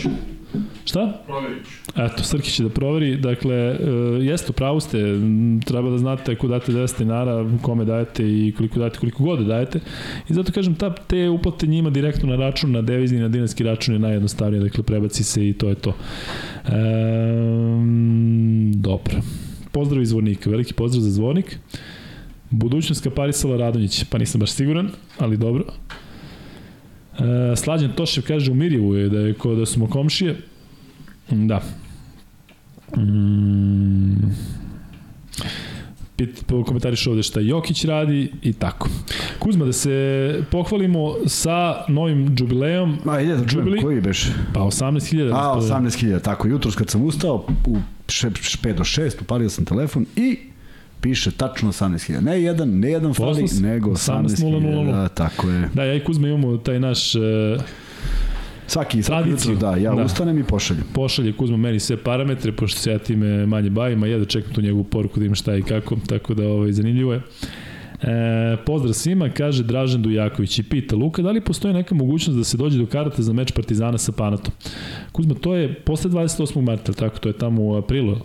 šta? 0.85 1.21
Proverit 1.25 1.65
ću. 1.65 2.01
Eto, 2.01 2.23
Srki 2.23 2.51
će 2.51 2.63
da 2.63 2.69
proveri. 2.69 3.17
Dakle, 3.17 3.55
e, 3.55 3.77
jeste, 4.21 4.53
pravo 4.53 4.79
ste, 4.79 4.97
treba 5.65 5.89
da 5.89 5.97
znate 5.97 6.31
ako 6.31 6.47
date 6.47 6.71
200 6.71 6.97
dinara, 6.97 7.49
kome 7.61 7.85
dajete 7.85 8.23
i 8.23 8.53
koliko 8.57 8.79
dajete, 8.79 8.99
koliko 8.99 9.23
god 9.23 9.39
da 9.39 9.45
dajete. 9.45 9.79
I 10.29 10.33
zato 10.33 10.51
kažem, 10.51 10.75
ta, 10.75 10.95
te 10.95 11.29
uplate 11.29 11.67
njima 11.67 11.89
direktno 11.89 12.29
na 12.29 12.35
račun, 12.35 12.71
na 12.71 12.81
devizni, 12.81 13.19
na 13.19 13.27
dinarski 13.27 13.63
račun 13.63 13.95
je 13.95 13.99
najjednostavnije, 13.99 14.63
dakle, 14.63 14.83
prebaci 14.83 15.23
se 15.23 15.49
i 15.49 15.53
to 15.53 15.69
je 15.69 15.75
to. 15.75 15.93
E, 16.65 16.71
dobro. 18.75 19.15
Pozdrav 19.71 20.01
iz 20.01 20.09
Zvornika, 20.09 20.49
veliki 20.49 20.73
pozdrav 20.73 21.01
za 21.01 21.11
Zvornik. 21.11 21.59
Budućnost 22.49 23.03
Kaparisala 23.03 23.57
Radonjić, 23.57 24.03
pa 24.03 24.17
nisam 24.17 24.39
baš 24.39 24.51
siguran, 24.51 24.89
ali 25.19 25.37
dobro. 25.37 25.63
E, 27.19 27.55
Slađan 27.55 27.91
Tošev 27.95 28.23
kaže 28.27 28.51
u 28.51 28.55
Mirjevu 28.55 28.95
je 28.95 29.09
da 29.09 29.19
je 29.19 29.33
ko 29.33 29.55
da 29.55 29.65
smo 29.65 29.87
komšije. 29.87 30.35
Da. 31.29 31.61
Mm. 32.97 34.31
Pit, 36.17 36.43
komentariš 36.65 37.07
ovde 37.07 37.23
šta 37.23 37.39
Jokić 37.39 37.85
radi 37.85 38.31
i 38.41 38.53
tako. 38.53 38.89
Kuzma, 39.39 39.65
da 39.65 39.73
se 39.73 40.43
pohvalimo 40.51 41.15
sa 41.25 41.85
novim 41.87 42.35
jubilejom. 42.39 42.97
Ma, 43.03 43.19
ide 43.21 43.35
da 43.35 43.47
čujem, 43.47 43.81
koji 43.81 44.01
beš? 44.01 44.27
Pa 44.53 44.59
18.000. 44.59 45.31
A, 45.33 45.55
gospodine. 45.55 45.89
18.000, 45.89 46.21
tako, 46.21 46.47
jutros 46.47 46.75
kad 46.75 46.89
sam 46.89 47.01
ustao, 47.01 47.47
u 47.65 47.77
5 48.07 48.73
do 48.73 48.83
6, 48.83 49.21
upalio 49.21 49.49
sam 49.49 49.65
telefon 49.65 50.05
i 50.15 50.37
piše 51.05 51.31
tačno 51.31 51.71
18.000. 51.71 52.21
Ne 52.21 52.41
jedan, 52.41 52.79
ne 52.79 52.89
jedan 52.91 53.13
fali, 53.13 53.45
nego 53.61 53.91
18.000. 53.91 54.43
18.000. 54.45 54.91
Da, 54.91 55.07
tako 55.07 55.49
je. 55.49 55.69
Da, 55.73 55.83
ja 55.83 55.93
i 55.93 56.03
Kuzma 56.03 56.27
imamo 56.27 56.57
taj 56.57 56.79
naš 56.79 57.15
uh, 57.15 57.21
Svaki, 58.67 59.03
svaki 59.03 59.23
Tradiciju. 59.25 59.53
jutro, 59.53 59.69
da, 59.71 59.77
ja 59.77 59.95
Da. 59.95 60.03
ustanem 60.03 60.39
i 60.39 60.43
pošaljem. 60.43 60.83
pošalje 60.93 61.33
Kuzma 61.33 61.57
meni 61.57 61.79
sve 61.79 61.97
parametre, 61.97 62.51
pošto 62.51 62.79
se 62.79 62.91
ja 62.91 62.99
time 62.99 63.45
manje 63.45 63.69
bavim, 63.69 64.03
a 64.03 64.07
ja 64.07 64.17
da 64.17 64.25
čekam 64.25 64.53
tu 64.53 64.61
njegovu 64.61 64.83
poruku 64.83 65.19
da 65.19 65.25
im 65.25 65.35
šta 65.35 65.55
i 65.55 65.61
kako, 65.61 65.95
tako 66.07 66.33
da 66.33 66.47
ovaj, 66.47 66.71
zanimljivo 66.71 67.13
je. 67.13 67.21
E, 68.01 68.57
pozdrav 68.65 68.93
svima, 68.93 69.29
kaže 69.29 69.63
Dražen 69.63 70.01
Dujaković 70.01 70.59
i 70.59 70.63
pita 70.63 70.95
Luka, 70.95 71.21
da 71.21 71.31
li 71.31 71.41
postoji 71.41 71.73
neka 71.73 71.95
mogućnost 71.95 72.37
da 72.37 72.43
se 72.43 72.57
dođe 72.57 72.77
do 72.77 72.85
karata 72.85 73.21
za 73.21 73.33
meč 73.33 73.51
Partizana 73.51 73.97
sa 73.97 74.11
Panatom? 74.11 74.53
Kuzma, 75.11 75.33
to 75.33 75.55
je 75.55 75.73
posle 75.73 76.11
28. 76.11 76.61
marta, 76.61 76.93
tako, 76.93 77.19
to 77.19 77.29
je 77.29 77.33
tamo 77.33 77.63
u 77.63 77.75
aprilu. 77.75 78.17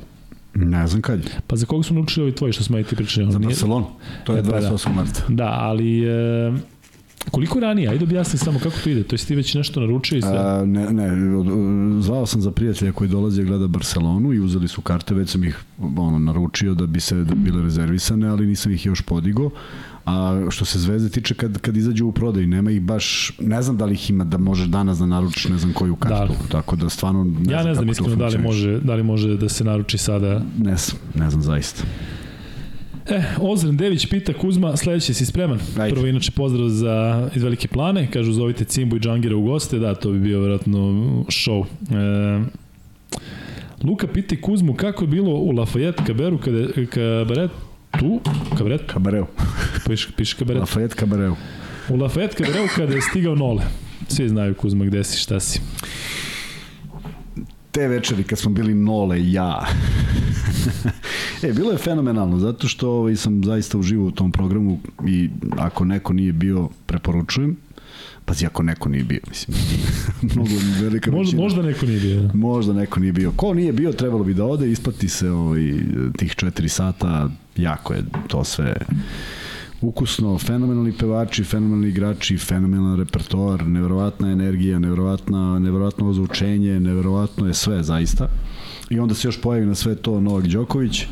Ne 0.54 0.86
znam 0.86 1.02
kad 1.02 1.24
je. 1.24 1.30
Pa 1.46 1.56
za 1.56 1.66
koga 1.66 1.82
su 1.82 1.94
naučili 1.94 2.24
ovi 2.24 2.34
tvoji 2.34 2.52
što 2.52 2.64
smo 2.64 2.78
i 2.78 2.84
ti 2.84 2.96
pričali? 2.96 3.32
Za 3.32 3.38
Barcelonu. 3.38 3.86
To 4.24 4.32
je 4.32 4.40
E, 4.40 4.42
pa 4.42 4.60
da. 4.60 4.70
28. 4.70 4.94
marta. 4.94 5.22
Da, 5.28 5.56
ali 5.60 6.04
e, 6.08 6.52
koliko 7.30 7.60
ranije? 7.60 7.88
Ajde 7.88 8.04
objasni 8.04 8.38
samo 8.38 8.58
kako 8.58 8.76
to 8.84 8.90
ide. 8.90 9.02
To 9.02 9.14
jesi 9.14 9.26
ti 9.26 9.34
već 9.34 9.54
nešto 9.54 9.80
naručio 9.80 10.18
i 10.18 10.22
sve? 10.22 10.38
A, 10.38 10.64
ne, 10.66 10.92
ne, 10.92 11.08
zvao 12.00 12.26
sam 12.26 12.40
za 12.40 12.50
prijatelja 12.50 12.92
koji 12.92 13.10
dolazi 13.10 13.42
da 13.42 13.48
gleda 13.48 13.66
Barcelonu 13.66 14.32
i 14.32 14.40
uzeli 14.40 14.68
su 14.68 14.80
karte, 14.80 15.14
već 15.14 15.30
sam 15.30 15.44
ih 15.44 15.58
ono, 15.96 16.18
naručio 16.18 16.74
da 16.74 16.86
bi 16.86 17.00
se 17.00 17.14
da 17.14 17.34
bi 17.34 17.40
bile 17.40 17.62
rezervisane, 17.62 18.28
ali 18.28 18.46
nisam 18.46 18.72
ih 18.72 18.86
još 18.86 19.02
podigao. 19.02 19.50
A 20.10 20.50
što 20.50 20.64
se 20.64 20.78
zvezde 20.78 21.10
tiče 21.10 21.34
kad, 21.34 21.58
kad 21.58 21.76
izađu 21.76 22.06
u 22.06 22.12
prodaj, 22.12 22.46
nema 22.46 22.70
ih 22.70 22.80
baš, 22.82 23.32
ne 23.40 23.62
znam 23.62 23.76
da 23.76 23.84
li 23.84 23.94
ih 23.94 24.10
ima 24.10 24.24
da 24.24 24.38
možeš 24.38 24.66
danas 24.68 24.98
da 24.98 25.06
naručiš 25.06 25.48
ne 25.48 25.58
znam 25.58 25.72
koju 25.72 25.96
kartu, 25.96 26.32
Da. 26.42 26.48
tako 26.48 26.76
da 26.76 26.88
stvarno 26.88 27.24
ne 27.24 27.52
ja 27.52 27.62
ne 27.62 27.74
znam 27.74 27.74
kako 27.74 27.84
to 27.86 27.90
iskreno 27.90 28.16
da 28.16 28.26
li 28.26 28.38
može, 28.38 28.80
da 28.80 28.94
li 28.94 29.02
može 29.02 29.36
da 29.36 29.48
se 29.48 29.64
naruči 29.64 29.98
sada 29.98 30.42
Ne 30.58 30.76
znam, 30.76 31.00
ne 31.14 31.30
znam 31.30 31.42
zaista. 31.42 31.82
E, 33.08 33.22
Ozren 33.40 33.76
Dević 33.76 34.06
pita 34.06 34.32
Kuzma, 34.32 34.76
sledeći 34.76 35.14
si 35.14 35.26
spreman? 35.26 35.58
Ajde. 35.78 35.94
Prvo 35.94 36.06
inače 36.06 36.30
pozdrav 36.30 36.68
za 36.68 37.28
iz 37.34 37.42
Velike 37.42 37.68
Plane, 37.68 38.10
kažu 38.10 38.32
zovite 38.32 38.64
Cimbu 38.64 38.96
i 38.96 39.00
Džangira 39.00 39.36
u 39.36 39.42
goste, 39.42 39.78
da, 39.78 39.94
to 39.94 40.10
bi 40.12 40.18
bio 40.18 40.38
vjerojatno 40.38 40.78
show. 41.28 41.64
E, 41.90 42.44
Luka 43.84 44.06
pita 44.06 44.36
Kuzmu 44.42 44.74
kako 44.74 45.04
je 45.04 45.08
bilo 45.08 45.30
u 45.30 45.52
Lafayette 45.52 46.06
kaberu 46.06 46.38
kada 46.38 46.58
je 46.58 46.86
kabaret 46.86 47.50
tu, 47.98 48.20
kabaret, 48.58 48.82
Kabareu. 48.86 49.26
piše, 49.86 50.08
piše 50.16 50.36
kabaret. 50.36 50.60
Lafayette 50.60 50.94
Kabareu. 50.96 51.36
U 51.88 51.96
Lafayette 51.96 52.36
kabareu 52.36 52.68
kada 52.76 52.94
je 52.94 53.00
stigao 53.00 53.34
Nole. 53.34 53.62
Svi 54.08 54.28
znaju 54.28 54.54
Kuzma 54.54 54.84
gde 54.84 55.04
si, 55.04 55.18
šta 55.18 55.40
si. 55.40 55.60
te 57.70 57.88
večeri 57.88 58.24
kad 58.24 58.38
smo 58.38 58.50
bili 58.50 58.74
Nole 58.74 59.32
ja. 59.32 59.66
e, 61.42 61.52
bilo 61.52 61.72
je 61.72 61.78
fenomenalno, 61.78 62.38
zato 62.38 62.68
što 62.68 62.90
ovaj, 62.90 63.16
sam 63.16 63.44
zaista 63.44 63.78
uživao 63.78 64.06
u 64.06 64.10
tom 64.10 64.32
programu 64.32 64.80
i 65.06 65.30
ako 65.58 65.84
neko 65.84 66.12
nije 66.12 66.32
bio, 66.32 66.68
preporučujem. 66.86 67.56
Pazi, 68.30 68.46
ako 68.46 68.62
neko 68.62 68.88
nije 68.88 69.04
bio, 69.04 69.20
mislim. 69.28 69.56
Mnogo 70.34 70.50
velika 70.80 71.10
Možda, 71.10 71.24
većina. 71.26 71.42
možda 71.42 71.62
neko 71.62 71.86
nije 71.86 72.00
bio. 72.00 72.30
Možda 72.34 72.72
neko 72.72 73.00
nije 73.00 73.12
bio. 73.12 73.32
Ko 73.36 73.54
nije 73.54 73.72
bio, 73.72 73.92
trebalo 73.92 74.24
bi 74.24 74.34
da 74.34 74.44
ode, 74.44 74.70
isplati 74.70 75.08
se 75.08 75.30
ovaj, 75.30 75.72
tih 76.18 76.34
četiri 76.34 76.68
sata, 76.68 77.30
jako 77.56 77.94
je 77.94 78.04
to 78.28 78.44
sve 78.44 78.74
ukusno, 79.80 80.38
fenomenalni 80.38 80.92
pevači, 80.92 81.44
fenomenalni 81.44 81.88
igrači, 81.88 82.38
fenomenalan 82.38 82.98
repertoar, 82.98 83.66
neverovatna 83.66 84.32
energija, 84.32 84.78
neverovatna, 84.78 85.58
neverovatno 85.58 86.08
ozvučenje, 86.08 86.80
neverovatno 86.80 87.46
je 87.46 87.54
sve 87.54 87.82
zaista. 87.82 88.28
I 88.90 88.98
onda 88.98 89.14
se 89.14 89.28
još 89.28 89.40
pojavi 89.40 89.66
na 89.66 89.74
sve 89.74 89.94
to 89.94 90.20
Novak 90.20 90.46
Đoković 90.46 91.06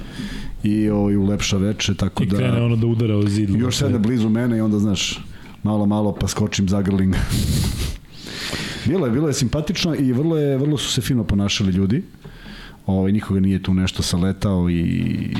i 0.62 0.90
ovaj, 0.90 1.16
ulepša 1.16 1.56
veče, 1.56 1.94
tako 1.94 2.22
I 2.22 2.26
da... 2.26 2.36
krene 2.36 2.62
ono 2.62 2.76
da 2.76 2.86
udara 2.86 3.16
o 3.16 3.22
zid. 3.28 3.50
Još 3.50 3.76
sede 3.76 3.98
blizu 3.98 4.28
mene 4.28 4.58
i 4.58 4.60
onda, 4.60 4.78
znaš, 4.78 5.20
malo, 5.62 5.86
malo 5.86 6.14
pa 6.20 6.28
skočim 6.28 6.68
zagrling. 6.68 7.14
bilo 8.86 9.06
je, 9.06 9.12
bilo 9.12 9.28
je 9.28 9.34
simpatično 9.34 9.94
i 9.94 10.12
vrlo, 10.12 10.36
je, 10.36 10.56
vrlo 10.58 10.78
su 10.78 10.92
se 10.92 11.00
fino 11.00 11.24
ponašali 11.24 11.72
ljudi. 11.72 12.02
Ovaj, 12.86 13.12
nikoga 13.12 13.40
nije 13.40 13.62
tu 13.62 13.74
nešto 13.74 14.02
saletao 14.02 14.70
i 14.70 15.30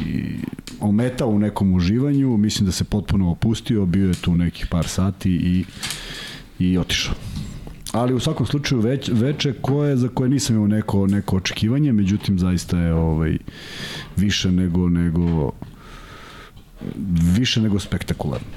ometao 0.81 1.29
u 1.29 1.39
nekom 1.39 1.75
uživanju. 1.75 2.37
Mislim 2.37 2.67
da 2.67 2.73
se 2.73 2.85
potpuno 2.85 3.31
opustio, 3.31 3.87
bio 3.87 4.09
je 4.09 4.15
tu 4.15 4.37
nekih 4.37 4.67
par 4.67 4.89
sati 4.89 5.31
i, 5.31 5.65
i 6.59 6.79
otišao. 6.79 7.15
Ali 7.93 8.15
u 8.15 8.21
svakom 8.21 8.47
slučaju 8.47 8.81
već, 8.81 9.11
veče 9.13 9.53
koje, 9.53 9.97
za 9.97 10.09
koje 10.09 10.31
nisam 10.31 10.57
imao 10.57 10.69
neko, 10.69 11.07
neko 11.07 11.37
očekivanje, 11.37 11.93
međutim 11.93 12.39
zaista 12.39 12.79
je 12.79 12.95
ovaj, 12.95 13.39
više 14.17 14.53
nego, 14.53 14.89
nego 14.89 15.53
više 17.37 17.61
nego 17.61 17.79
spektakularno. 17.79 18.49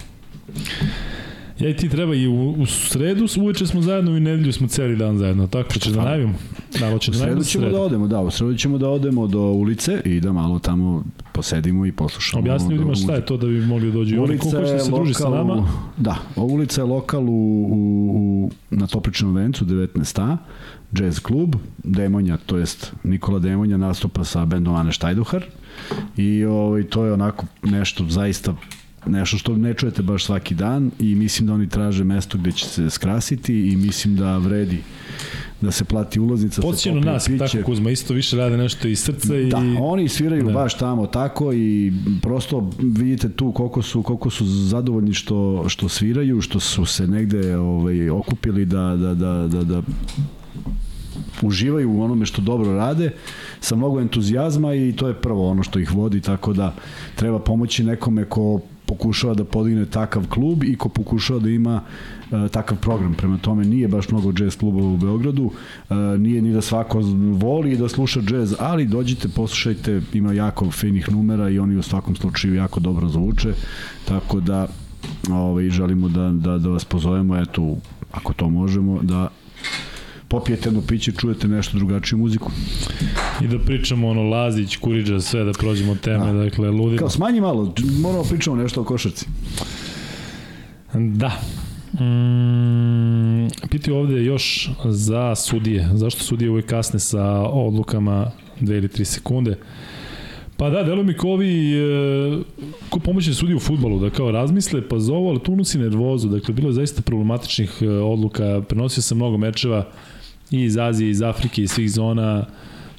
Ja 1.62 1.70
i 1.70 1.76
ti 1.76 1.90
treba 1.90 2.16
i 2.16 2.28
u, 2.28 2.52
u 2.52 2.66
sredu 2.66 3.28
uveče 3.38 3.68
smo 3.68 3.82
zajedno 3.82 4.12
i 4.12 4.18
u 4.18 4.20
nedelju 4.20 4.54
smo 4.54 4.68
celi 4.68 4.96
dan 4.96 5.18
zajedno. 5.18 5.48
Tako 5.48 5.74
ćeš 5.74 5.94
da 5.94 6.04
najavimo. 6.04 6.34
Da, 6.80 6.92
hoće 6.92 7.12
U 7.12 7.14
da 7.14 7.18
sredu 7.18 7.32
najmo 7.32 7.44
ćemo 7.44 7.70
da 7.70 7.82
odemo, 7.82 8.08
da, 8.08 8.20
u 8.20 8.32
sredu 8.32 8.58
ćemo 8.58 8.78
da 8.78 8.90
odemo 8.90 9.28
do 9.28 9.42
ulice 9.42 10.02
i 10.06 10.20
da 10.20 10.32
malo 10.32 10.60
tamo 10.60 11.04
posedimo 11.34 11.86
i 11.86 11.92
poslušamo. 11.92 12.42
Objasni 12.42 12.76
ljudima 12.76 12.96
šta 12.96 13.16
je 13.16 13.26
to 13.26 13.38
da 13.38 13.48
bi 13.48 13.66
mogli 13.66 13.88
da 13.88 13.94
dođu. 13.94 14.16
Oni 14.16 14.24
Ulica 14.24 14.44
ko 14.44 14.50
hoće 14.50 14.74
da 14.74 14.80
se 14.80 14.92
je 14.92 14.96
druži 14.96 15.14
sa 15.14 15.30
nama, 15.30 15.68
Da, 15.98 16.16
ulica 16.36 16.82
je 16.82 16.86
lokal 16.86 17.30
u, 17.30 17.68
u, 17.72 18.12
u, 18.16 18.52
na 18.70 18.88
Topličnom 18.88 19.36
vencu 19.36 19.66
19a, 19.66 20.38
jazz 20.92 21.20
klub, 21.20 21.56
Demonja, 21.84 22.38
to 22.38 22.58
jest 22.58 22.94
Nikola 23.04 23.40
Demonja 23.40 23.78
nastupa 23.78 24.24
sa 24.24 24.46
bendom 24.46 24.76
Ane 24.76 24.92
Štajduhar 24.92 25.46
i 26.18 26.46
ovaj, 26.46 26.84
to 26.84 27.06
je 27.06 27.14
onako 27.14 27.46
nešto 27.64 28.06
zaista 28.10 28.56
nešto 29.06 29.38
što 29.38 29.58
ne 29.58 29.74
čujete 29.74 30.02
baš 30.02 30.26
svaki 30.26 30.56
dan 30.56 30.92
i 31.00 31.16
mislim 31.16 31.48
da 31.48 31.54
oni 31.54 31.70
traže 31.70 32.04
mesto 32.04 32.38
gde 32.38 32.52
će 32.52 32.66
se 32.66 32.90
skrasiti 32.90 33.70
i 33.70 33.76
mislim 33.76 34.16
da 34.16 34.38
vredi 34.38 34.84
da 35.62 35.72
se 35.72 35.86
plati 35.86 36.20
ulaznica, 36.20 36.62
na 36.62 36.72
popije 36.72 37.02
nas, 37.02 37.30
tako 37.40 37.66
Kuzma, 37.66 37.92
isto 37.92 38.14
više 38.14 38.38
rade 38.38 38.58
nešto 38.58 38.88
iz 38.88 39.00
srca 39.00 39.38
i... 39.38 39.50
Da, 39.50 39.58
oni 39.80 40.10
sviraju 40.10 40.44
Da. 40.44 40.48
da. 40.48 40.54
baš 40.54 40.78
tamo 40.78 41.08
tako 41.08 41.54
i 41.54 41.94
prosto 42.22 42.70
vidite 42.80 43.30
tu 43.30 43.52
koliko 43.52 43.82
su 43.82 44.04
koliko 44.04 44.30
su 44.30 44.46
zadovoljni 44.46 45.14
što 45.14 45.66
što 45.68 45.90
sviraju, 45.90 46.42
što 46.42 46.60
su 46.60 46.86
se 46.86 47.08
negde 47.08 47.58
ovaj 47.58 48.10
okupili 48.10 48.66
da 48.66 48.96
da 48.96 49.14
da 49.14 49.48
da 49.48 49.64
da 49.64 49.82
uživaju 51.42 51.92
u 51.92 52.02
onome 52.02 52.26
što 52.26 52.42
dobro 52.42 52.76
rade 52.76 53.12
sa 53.60 53.76
mnogo 53.76 54.02
entuzijazma 54.02 54.74
i 54.74 54.94
to 54.94 55.08
je 55.08 55.14
prvo 55.14 55.50
ono 55.50 55.64
što 55.64 55.80
ih 55.80 55.96
vodi 55.96 56.22
tako 56.22 56.54
da 56.54 56.76
treba 57.16 57.40
pomoći 57.40 57.84
nekome 57.84 58.26
ko 58.26 58.60
pokušava 58.92 59.34
da 59.34 59.44
podigne 59.44 59.86
takav 59.86 60.28
klub 60.28 60.64
i 60.64 60.76
ko 60.76 60.90
pokušava 60.90 61.40
da 61.40 61.50
ima 61.50 61.82
e, 62.32 62.48
takav 62.52 62.78
program. 62.78 63.14
Prema 63.14 63.38
tome 63.38 63.66
nije 63.66 63.88
baš 63.88 64.10
mnogo 64.10 64.34
džez 64.34 64.58
klubova 64.58 64.88
u 64.88 64.98
Beogradu, 64.98 65.52
e, 65.52 65.96
nije 65.96 66.42
ni 66.42 66.54
da 66.54 66.62
svako 66.62 67.00
voli 67.40 67.78
da 67.78 67.90
sluša 67.90 68.22
džez, 68.22 68.56
ali 68.60 68.86
dođite, 68.86 69.30
poslušajte, 69.30 70.02
ima 70.14 70.34
jako 70.34 70.72
finih 70.72 71.12
numera 71.12 71.50
i 71.50 71.60
oni 71.60 71.78
u 71.78 71.84
svakom 71.84 72.16
slučaju 72.16 72.56
jako 72.56 72.80
dobro 72.80 73.08
zvuče, 73.08 73.54
tako 74.06 74.40
da 74.40 74.68
ovaj, 75.32 75.70
želimo 75.70 76.10
da, 76.10 76.32
da, 76.32 76.58
da 76.58 76.70
vas 76.70 76.86
pozovemo, 76.86 77.38
eto, 77.38 77.78
ako 78.12 78.34
to 78.34 78.50
možemo, 78.50 79.00
da 79.02 79.30
popijete 80.32 80.70
jedno 80.70 80.82
piće, 80.88 81.12
čujete 81.12 81.48
nešto 81.48 81.78
drugačiju 81.78 82.20
muziku. 82.20 82.52
I 83.42 83.48
da 83.48 83.60
pričamo 83.60 84.10
ono 84.10 84.24
Lazić, 84.24 84.76
Kuriđa, 84.78 85.20
sve 85.20 85.44
da 85.44 85.52
prođemo 85.52 85.96
teme, 85.96 86.34
da. 86.34 86.44
dakle, 86.44 86.70
ludimo. 86.70 87.00
Kao 87.00 87.10
smanji 87.10 87.42
malo, 87.42 87.74
moramo 88.02 88.24
pričamo 88.24 88.56
nešto 88.56 88.82
o 88.82 88.84
košarci. 88.84 89.26
Da. 90.94 91.42
Mm, 91.94 93.48
pitaju 93.70 93.98
ovde 93.98 94.24
još 94.24 94.70
za 94.86 95.36
sudije. 95.36 95.90
Zašto 95.94 96.24
sudije 96.24 96.52
uvek 96.52 96.66
kasne 96.66 97.00
sa 97.00 97.24
odlukama 97.42 98.32
2 98.62 98.78
ili 98.78 98.88
3 98.88 99.04
sekunde? 99.04 99.58
Pa 100.58 100.70
da, 100.70 100.84
delo 100.84 101.04
mi 101.04 101.18
ko 101.18 101.28
ovi, 101.28 101.74
e, 101.74 102.44
ko 102.90 103.00
pomoće 103.00 103.34
sudije 103.34 103.56
u 103.56 103.60
futbalu, 103.60 104.00
da 104.00 104.10
kao 104.10 104.32
razmisle, 104.32 104.88
pa 104.88 105.00
zovu, 105.00 105.30
ali 105.30 105.40
tu 105.40 105.54
unosi 105.54 105.80
nervozu. 105.80 106.30
Dakle, 106.30 106.54
bilo 106.54 106.70
je 106.70 106.74
zaista 106.74 107.02
problematičnih 107.02 107.72
e, 107.82 107.90
odluka. 107.90 108.62
Prenosio 108.70 109.02
sam 109.02 109.18
mnogo 109.18 109.38
mečeva 109.38 109.88
i 110.52 110.64
iz 110.64 110.78
Azije, 110.78 111.10
iz 111.10 111.22
Afrike, 111.22 111.64
iz 111.64 111.72
svih 111.72 111.92
zona, 111.92 112.46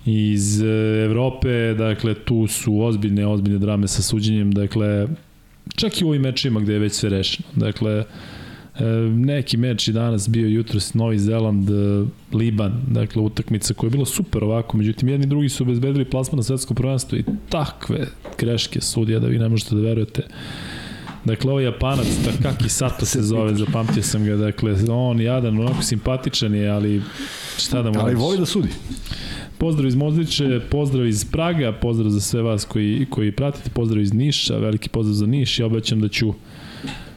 iz 0.07 0.63
e, 0.63 0.67
Evrope, 1.05 1.75
dakle, 1.79 2.15
tu 2.15 2.47
su 2.47 2.81
ozbiljne, 2.81 3.27
ozbiljne 3.27 3.59
drame 3.59 3.89
sa 3.89 4.03
suđenjem, 4.03 4.53
dakle, 4.53 5.07
čak 5.75 6.01
i 6.01 6.05
u 6.05 6.09
ovim 6.09 6.23
mečima 6.23 6.61
gde 6.61 6.73
je 6.73 6.79
već 6.79 6.93
sve 6.93 7.11
rešeno. 7.11 7.49
Dakle, 7.57 7.93
e, 7.93 8.05
neki 9.11 9.57
meč 9.57 9.89
i 9.89 9.93
danas 9.93 10.29
bio 10.29 10.49
jutros 10.49 10.95
Novi 10.95 11.19
Zeland, 11.19 11.71
e, 11.71 12.05
Liban, 12.37 12.83
dakle 12.89 13.23
utakmica 13.23 13.75
koja 13.75 13.89
je 13.89 13.93
bila 13.93 14.07
super 14.07 14.45
ovako, 14.45 14.77
međutim 14.77 15.09
jedni 15.09 15.27
drugi 15.27 15.49
su 15.49 15.65
obezbedili 15.65 16.05
plasman 16.05 16.37
na 16.37 16.43
svetsko 16.43 16.75
prvenstvo 16.75 17.19
i 17.19 17.25
takve 17.49 18.07
greške 18.39 18.81
sudija 18.81 19.19
da 19.19 19.27
vi 19.27 19.39
ne 19.39 19.49
možete 19.49 19.75
da 19.75 19.81
verujete. 19.81 20.23
Dakle, 21.25 21.51
ovo 21.51 21.61
Japanac, 21.61 22.07
Takaki 22.25 22.69
Sato 22.69 23.07
se 23.07 23.23
zove, 23.23 23.55
zapamtio 23.65 24.03
sam 24.03 24.25
ga, 24.25 24.37
dakle, 24.37 24.75
on 24.89 25.21
jadan, 25.21 25.61
onako 25.61 25.83
simpatičan 25.83 26.55
je, 26.55 26.69
ali 26.69 27.03
šta 27.59 27.83
da 27.83 27.91
mu 27.91 28.01
Ali 28.01 28.15
voli 28.15 28.39
da 28.39 28.47
sudi. 28.47 28.69
Pozdrav 29.59 29.87
iz 29.87 29.95
Mozdriče, 29.95 30.61
pozdrav 30.71 31.07
iz 31.07 31.25
Praga, 31.25 31.73
pozdrav 31.73 32.11
za 32.11 32.21
sve 32.21 32.43
vas 32.43 32.65
koji, 32.65 33.07
koji 33.11 33.33
pratite, 33.33 33.71
pozdrav 33.71 34.03
iz 34.03 34.15
Niša, 34.15 34.57
veliki 34.57 34.89
pozdrav 34.89 35.15
za 35.15 35.27
Niš. 35.27 35.59
Ja 35.59 35.67
obećam 35.67 36.01
da 36.01 36.09
ću 36.09 36.35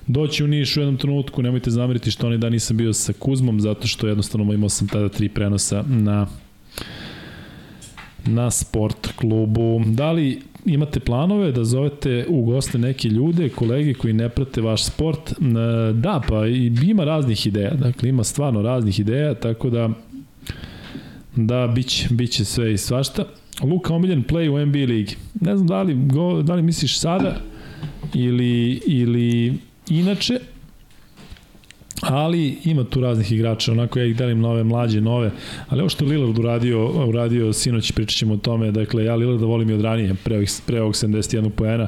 doći 0.07 0.43
u 0.43 0.47
Niš 0.47 0.77
u 0.77 0.79
jednom 0.79 0.97
trenutku, 0.97 1.41
nemojte 1.41 1.71
zameriti 1.71 2.11
što 2.11 2.27
onaj 2.27 2.37
dan 2.37 2.51
nisam 2.51 2.77
bio 2.77 2.93
sa 2.93 3.13
Kuzmom, 3.13 3.61
zato 3.61 3.87
što 3.87 4.07
jednostavno 4.07 4.53
imao 4.53 4.69
sam 4.69 4.87
tada 4.87 5.09
tri 5.09 5.29
prenosa 5.29 5.83
na 5.87 6.27
na 8.25 8.51
sport 8.51 9.07
klubu. 9.15 9.81
Da 9.85 10.11
li 10.11 10.41
imate 10.65 10.99
planove 10.99 11.51
da 11.51 11.63
zovete 11.63 12.25
u 12.29 12.41
goste 12.45 12.77
neke 12.77 13.07
ljude, 13.07 13.49
kolege 13.49 13.93
koji 13.93 14.13
ne 14.13 14.29
prate 14.29 14.61
vaš 14.61 14.85
sport? 14.85 15.31
E, 15.31 15.93
Da, 15.93 16.21
pa 16.29 16.47
ima 16.87 17.03
raznih 17.03 17.47
ideja. 17.47 17.73
Dakle, 17.73 18.09
ima 18.09 18.23
stvarno 18.23 18.61
raznih 18.61 18.99
ideja, 18.99 19.33
tako 19.33 19.69
da 19.69 19.89
da 21.35 21.67
biće, 21.67 22.07
biće 22.11 22.45
sve 22.45 22.73
i 22.73 22.77
svašta. 22.77 23.25
Luka 23.61 23.93
omiljen 23.93 24.23
play 24.23 24.49
u 24.49 24.65
NBA 24.65 24.93
ligi. 24.93 25.15
Ne 25.41 25.55
znam 25.55 25.67
da 25.67 25.81
li, 25.81 25.95
go, 25.95 26.41
da 26.41 26.55
li 26.55 26.61
misliš 26.61 26.99
sada 26.99 27.37
ili, 28.13 28.81
ili 28.87 29.53
inače, 29.89 30.39
ali 32.01 32.57
ima 32.63 32.83
tu 32.83 33.01
raznih 33.01 33.31
igrača, 33.31 33.71
onako 33.71 33.99
ja 33.99 34.05
ih 34.05 34.15
delim 34.15 34.39
nove, 34.39 34.63
mlađe, 34.63 35.01
nove, 35.01 35.31
ali 35.69 35.81
ovo 35.81 35.89
što 35.89 36.05
je 36.05 36.09
Lillard 36.11 36.39
uradio, 36.39 37.07
uradio 37.07 37.53
sinoć, 37.53 37.91
pričat 37.91 38.17
ćemo 38.17 38.33
o 38.33 38.37
tome, 38.37 38.71
dakle, 38.71 39.05
ja 39.05 39.15
Lillarda 39.15 39.45
volim 39.45 39.69
i 39.69 39.73
od 39.73 39.81
ranije, 39.81 40.15
pre, 40.23 40.35
ovih, 40.35 40.49
pre 40.65 40.81
ovog 40.81 40.93
71 40.93 41.49
poena, 41.49 41.87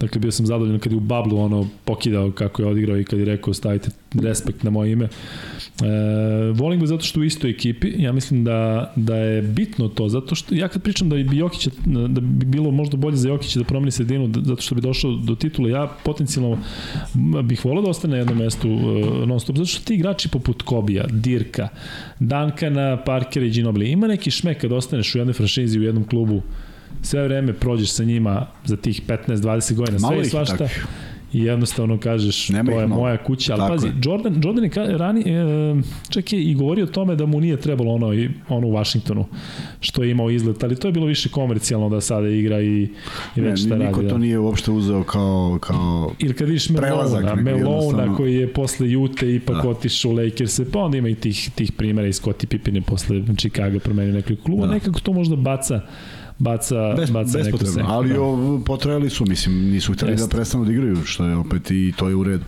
dakle, 0.00 0.20
bio 0.20 0.32
sam 0.32 0.46
zadovoljan 0.46 0.78
kad 0.78 0.92
je 0.92 0.96
u 0.98 1.00
bablu 1.00 1.38
ono 1.38 1.68
pokidao 1.84 2.30
kako 2.30 2.62
je 2.62 2.68
odigrao 2.68 2.98
i 2.98 3.04
kad 3.04 3.18
je 3.18 3.24
rekao 3.24 3.54
stavite 3.54 3.90
respekt 4.22 4.62
na 4.62 4.70
moje 4.70 4.92
ime. 4.92 5.04
E, 5.04 5.08
volim 6.54 6.80
ga 6.80 6.86
zato 6.86 7.04
što 7.04 7.20
u 7.20 7.24
istoj 7.24 7.50
ekipi, 7.50 7.92
ja 7.98 8.12
mislim 8.12 8.44
da, 8.44 8.92
da 8.96 9.16
je 9.16 9.42
bitno 9.42 9.88
to, 9.88 10.08
zato 10.08 10.34
što 10.34 10.54
ja 10.54 10.68
kad 10.68 10.82
pričam 10.82 11.08
da 11.08 11.16
bi 11.16 11.36
Jokić, 11.36 11.68
da 11.86 12.20
bi 12.20 12.46
bilo 12.46 12.70
možda 12.70 12.96
bolje 12.96 13.16
za 13.16 13.28
Jokića 13.28 13.58
da 13.58 13.64
promeni 13.64 13.90
sredinu, 13.90 14.28
da- 14.28 14.40
zato 14.40 14.62
što 14.62 14.74
bi 14.74 14.80
došao 14.80 15.12
do 15.12 15.34
titula, 15.34 15.68
ja 15.68 15.96
potencijalno 16.04 16.58
bih 17.44 17.64
volao 17.64 17.82
da 17.82 17.90
ostane 17.90 18.10
na 18.12 18.18
jednom 18.18 18.38
mestu 18.38 18.70
uh, 18.70 19.28
non 19.28 19.40
stop, 19.44 19.56
zato 19.56 19.66
što 19.66 19.84
ti 19.84 19.94
igrači 19.94 20.28
poput 20.28 20.62
Kobija, 20.62 21.04
Dirka, 21.10 21.68
Dankana, 22.20 23.04
Parkera 23.04 23.46
i 23.46 23.50
Ginobili, 23.50 23.90
ima 23.90 24.06
neki 24.06 24.30
šmek 24.30 24.60
kad 24.60 24.72
ostaneš 24.72 25.14
u 25.14 25.18
jednoj 25.18 25.34
franšizi 25.34 25.78
u 25.78 25.82
jednom 25.82 26.04
klubu, 26.04 26.42
sve 27.02 27.22
vreme 27.22 27.52
prođeš 27.52 27.90
sa 27.90 28.04
njima 28.04 28.46
za 28.64 28.76
tih 28.76 29.02
15-20 29.08 29.74
godina, 29.74 29.98
sve 29.98 30.20
i 30.20 30.24
svašta. 30.24 30.56
takvih. 30.56 30.86
I 31.34 31.40
jednostavno 31.40 31.98
kažeš, 31.98 32.48
Nema 32.48 32.72
to 32.72 32.80
je 32.80 32.86
mnogo. 32.86 33.00
moja 33.00 33.16
kuća, 33.16 33.52
ali 33.52 33.60
Tako 33.60 33.72
pazi, 33.72 33.86
je. 33.86 33.92
Jordan, 34.04 34.40
Jordan 34.44 34.64
je 34.64 34.70
ka, 34.70 34.84
rani, 34.84 35.20
e, 35.22 35.74
čak 36.10 36.32
je 36.32 36.42
i 36.42 36.54
govorio 36.54 36.84
o 36.84 36.88
tome 36.88 37.16
da 37.16 37.26
mu 37.26 37.40
nije 37.40 37.56
trebalo 37.56 37.92
ono, 37.92 38.14
i- 38.14 38.30
ono 38.48 38.66
u 38.66 38.72
Vašingtonu, 38.72 39.24
što 39.80 40.02
je 40.02 40.10
imao 40.10 40.30
izlet, 40.30 40.62
ali 40.62 40.76
to 40.76 40.88
je 40.88 40.92
bilo 40.92 41.06
više 41.06 41.28
komercijalno 41.28 41.88
da 41.88 42.00
sada 42.00 42.28
igra 42.28 42.60
i, 42.60 42.88
i 43.36 43.40
već 43.40 43.60
šta 43.60 43.76
niko 43.76 43.90
radi. 43.92 44.08
to 44.08 44.14
Da. 44.14 44.18
nije 44.18 44.38
uopšte 44.38 44.70
uzeo 44.70 45.02
kao, 45.04 45.58
kao 45.60 46.10
Ili 46.18 46.34
kad 46.34 46.48
vidiš 46.48 46.68
Melona, 46.70 47.34
Melona 47.34 48.16
koji 48.16 48.34
je 48.34 48.48
posle 48.48 48.90
Jute 48.90 49.34
ipak 49.34 49.62
Da. 49.62 49.68
otišao 49.68 50.10
u 50.10 50.14
Lakers, 50.14 50.60
pa 50.72 50.78
onda 50.78 50.96
ima 50.98 51.08
i 51.08 51.14
tih, 51.14 51.50
tih 51.54 51.72
primera 51.72 52.08
i 52.08 52.12
Scottie 52.12 52.48
Pippen 52.48 52.76
je 52.76 52.82
posle 52.82 53.22
Chicago 53.36 53.78
promenio 53.78 54.14
nekoliko 54.14 54.42
kluba, 54.42 54.66
da. 54.66 54.72
nekako 54.72 55.00
to 55.00 55.12
možda 55.12 55.36
baca 55.36 55.80
baca, 56.38 56.94
Bez, 56.96 57.10
baca 57.10 57.38
neku 57.38 57.58
senku. 57.58 57.80
ali 57.84 58.08
da. 58.08 58.14
potrajali 58.66 59.10
su, 59.10 59.24
mislim, 59.24 59.56
nisu 59.56 59.92
hteli 59.92 60.12
Jeste. 60.12 60.26
da 60.26 60.30
prestanu 60.30 60.64
da 60.64 60.72
igraju, 60.72 60.96
što 61.04 61.24
je 61.26 61.36
opet 61.36 61.70
i 61.70 61.92
to 61.96 62.08
je 62.08 62.14
u 62.14 62.24
redu. 62.24 62.44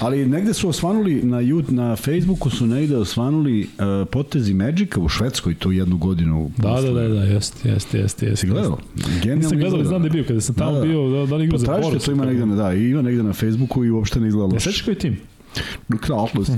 Ali 0.00 0.26
negde 0.26 0.54
su 0.54 0.68
osvanuli, 0.68 1.20
na, 1.22 1.40
Ju- 1.40 1.64
na 1.68 1.96
Facebooku 1.96 2.50
su 2.50 2.66
negde 2.66 2.96
osvanuli 2.96 3.60
uh, 3.60 3.68
potezi 4.08 4.54
Magica 4.54 5.00
u 5.00 5.08
Švedskoj 5.08 5.54
tu 5.54 5.72
jednu 5.72 5.96
godinu. 5.98 6.50
Da, 6.56 6.62
da, 6.62 6.74
posle. 6.74 6.92
da, 6.92 7.08
da, 7.08 7.22
jeste, 7.22 7.68
jeste, 7.68 7.98
jeste. 7.98 8.26
jeste 8.26 8.46
gledao? 8.46 8.78
Genijalno 9.14 9.42
Nisam 9.42 9.58
gledao, 9.58 9.84
znam 9.84 10.02
da 10.02 10.06
je 10.06 10.10
bio, 10.10 10.24
kada 10.24 10.40
sam 10.40 10.54
tamo 10.54 10.72
Da, 10.72 10.78
da. 10.78 10.86
bio, 10.86 11.08
da, 11.10 11.26
da 11.26 11.36
li 11.36 11.44
igra 11.44 11.58
za 11.58 11.66
Potražite, 11.66 11.88
Boros. 11.88 12.04
to 12.04 12.12
ima 12.12 12.24
negde, 12.24 12.46
na- 12.46 12.54
da, 12.54 12.74
i 12.74 12.84
ima 12.84 13.02
negde 13.02 13.22
na 13.22 13.32
Facebooku 13.32 13.84
i 13.84 13.90
uopšte 13.90 14.20
ne 14.20 14.28
izgleda 14.28 14.46
loše. 14.46 14.64
sećaš 14.64 14.82
koji 14.82 14.96
tim? 14.96 15.16
Kralnost. 16.00 16.50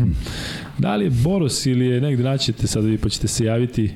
Da 0.78 0.96
li 0.96 1.04
je 1.04 1.10
Boros 1.12 1.66
ili 1.66 1.86
je 1.86 2.00
negde 2.00 2.22
naćete 2.22 2.66
sad 2.66 2.84
vi 2.84 2.98
pa 2.98 3.08
ćete 3.08 3.28
se 3.28 3.44
javiti 3.44 3.90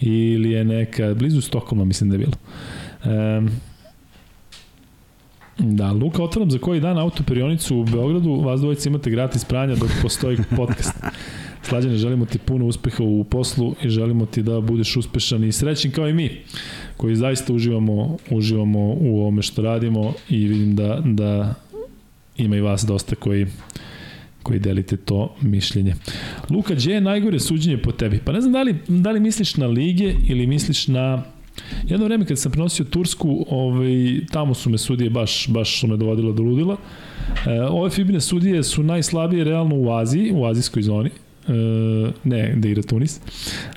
ili 0.00 0.50
je 0.50 0.64
neka, 0.64 1.14
blizu 1.14 1.40
Stokholma 1.40 1.84
mislim 1.84 2.10
da 2.10 2.16
je 2.16 2.18
bilo. 2.18 2.32
Um, 3.04 3.50
Da, 5.58 5.92
Luka, 5.92 6.22
otvaram 6.22 6.50
za 6.50 6.58
koji 6.58 6.80
dan 6.80 6.98
autoperionicu 6.98 7.76
u 7.76 7.84
Beogradu, 7.84 8.34
vas 8.34 8.60
dvojica 8.60 8.88
imate 8.88 9.10
gratis 9.10 9.44
pranja 9.44 9.74
dok 9.74 9.90
postoji 10.02 10.38
podcast. 10.56 10.92
Slađane, 11.68 11.96
želimo 11.96 12.26
ti 12.26 12.38
puno 12.38 12.66
uspeha 12.66 13.02
u 13.04 13.24
poslu 13.24 13.74
i 13.82 13.88
želimo 13.88 14.26
ti 14.26 14.42
da 14.42 14.60
budeš 14.60 14.96
uspešan 14.96 15.44
i 15.44 15.52
srećen 15.52 15.90
kao 15.90 16.08
i 16.08 16.12
mi, 16.12 16.30
koji 16.96 17.16
zaista 17.16 17.52
uživamo, 17.52 18.16
uživamo 18.30 18.78
u 18.80 19.20
ovome 19.20 19.42
što 19.42 19.62
radimo 19.62 20.12
i 20.28 20.46
vidim 20.46 20.76
da, 20.76 21.02
da 21.04 21.54
ima 22.36 22.56
i 22.56 22.60
vas 22.60 22.84
dosta 22.84 23.16
koji 23.16 23.46
koji 24.44 24.58
delite 24.58 24.96
to 24.96 25.34
mišljenje. 25.40 25.94
Luka, 26.50 26.74
gdje 26.74 26.94
je 26.94 27.00
najgore 27.00 27.40
suđenje 27.40 27.82
po 27.82 27.92
tebi? 27.92 28.20
Pa 28.24 28.32
ne 28.32 28.40
znam 28.40 28.52
da 28.52 28.62
li, 28.62 28.76
da 28.88 29.10
li 29.10 29.20
misliš 29.20 29.56
na 29.56 29.66
lige 29.66 30.14
ili 30.28 30.46
misliš 30.46 30.88
na 30.88 31.22
Jedno 31.88 32.06
vreme 32.06 32.24
kad 32.26 32.38
sam 32.38 32.52
prenosio 32.52 32.84
Tursku, 32.84 33.46
ovaj, 33.50 34.20
tamo 34.32 34.54
su 34.54 34.70
me 34.70 34.78
sudije 34.78 35.10
baš, 35.10 35.48
baš 35.48 35.80
su 35.80 35.86
me 35.86 35.96
dovodila 35.96 36.32
do 36.32 36.42
ludila. 36.42 36.76
E, 37.46 37.60
ove 37.60 37.90
Fibine 37.90 38.20
sudije 38.20 38.62
su 38.62 38.82
najslabije 38.82 39.44
realno 39.44 39.76
u 39.76 39.92
Aziji, 39.92 40.32
u 40.34 40.44
azijskoj 40.46 40.82
zoni. 40.82 41.10
E, 41.48 41.52
ne, 42.24 42.54
da 42.56 42.68
igra 42.68 42.82
Tunis. 42.82 43.20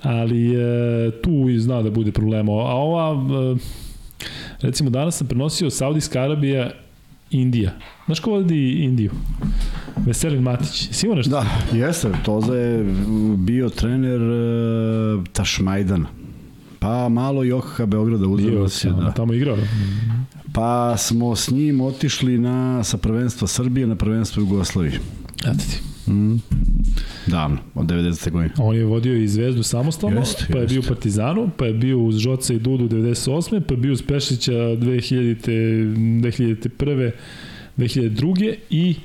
Ali 0.01 0.55
e, 0.55 1.11
tu 1.23 1.45
zna 1.57 1.81
da 1.81 1.89
bude 1.89 2.11
problema. 2.11 2.51
A 2.51 2.75
ova, 2.75 3.25
e, 3.53 3.55
recimo 4.61 4.89
danas 4.89 5.17
sam 5.17 5.27
prenosio 5.27 5.69
Saudijska 5.69 6.21
Arabija, 6.21 6.71
Indija. 7.31 7.71
Znaš 8.05 8.19
ko 8.19 8.31
vodi 8.31 8.71
Indiju? 8.71 9.11
Veselin 10.05 10.41
Matić. 10.43 10.89
Si 10.91 11.07
nešto? 11.07 11.31
Da, 11.31 11.45
jeste. 11.73 12.11
Toza 12.25 12.53
je 12.53 12.93
bio 13.37 13.69
trener 13.69 14.21
uh, 14.21 15.23
Tašmajdana. 15.33 16.07
Pa 16.79 17.09
malo 17.09 17.43
i 17.43 17.51
OKH 17.51 17.81
Beograda 17.85 18.27
uzelo 18.27 18.69
se. 18.69 18.89
Da. 18.89 19.11
Tamo 19.11 19.33
igrao. 19.33 19.57
Pa 20.53 20.97
smo 20.97 21.35
s 21.35 21.51
njim 21.51 21.81
otišli 21.81 22.37
na, 22.37 22.83
sa 22.83 22.97
prvenstva 22.97 23.47
Srbije 23.47 23.87
na 23.87 23.95
prvenstvo 23.95 24.41
Jugoslavije. 24.41 24.99
Eto 25.39 25.57
ti. 25.57 25.96
Mm. 26.07 26.37
Davno, 27.27 27.57
od 27.75 27.85
90. 27.85 28.31
godine. 28.31 28.53
On 28.57 28.75
je 28.75 28.85
vodio 28.85 29.15
i 29.15 29.27
Zvezdu 29.27 29.63
samostalno, 29.63 30.19
Jest, 30.19 30.45
pa 30.51 30.57
je 30.57 30.61
jest. 30.63 30.73
bio 30.73 30.81
u 30.81 30.87
Partizanu, 30.87 31.49
pa 31.57 31.65
je 31.65 31.73
bio 31.73 31.99
uz 31.99 32.15
Žoca 32.17 32.53
i 32.53 32.59
Dudu 32.59 32.89
98. 32.89 33.61
pa 33.61 33.73
je 33.73 33.77
bio 33.77 33.93
uz 33.93 34.01
Pešića 34.01 34.51
2000. 34.51 35.51
2001. 36.21 37.11
2002. 37.77 38.55
i 38.69 38.95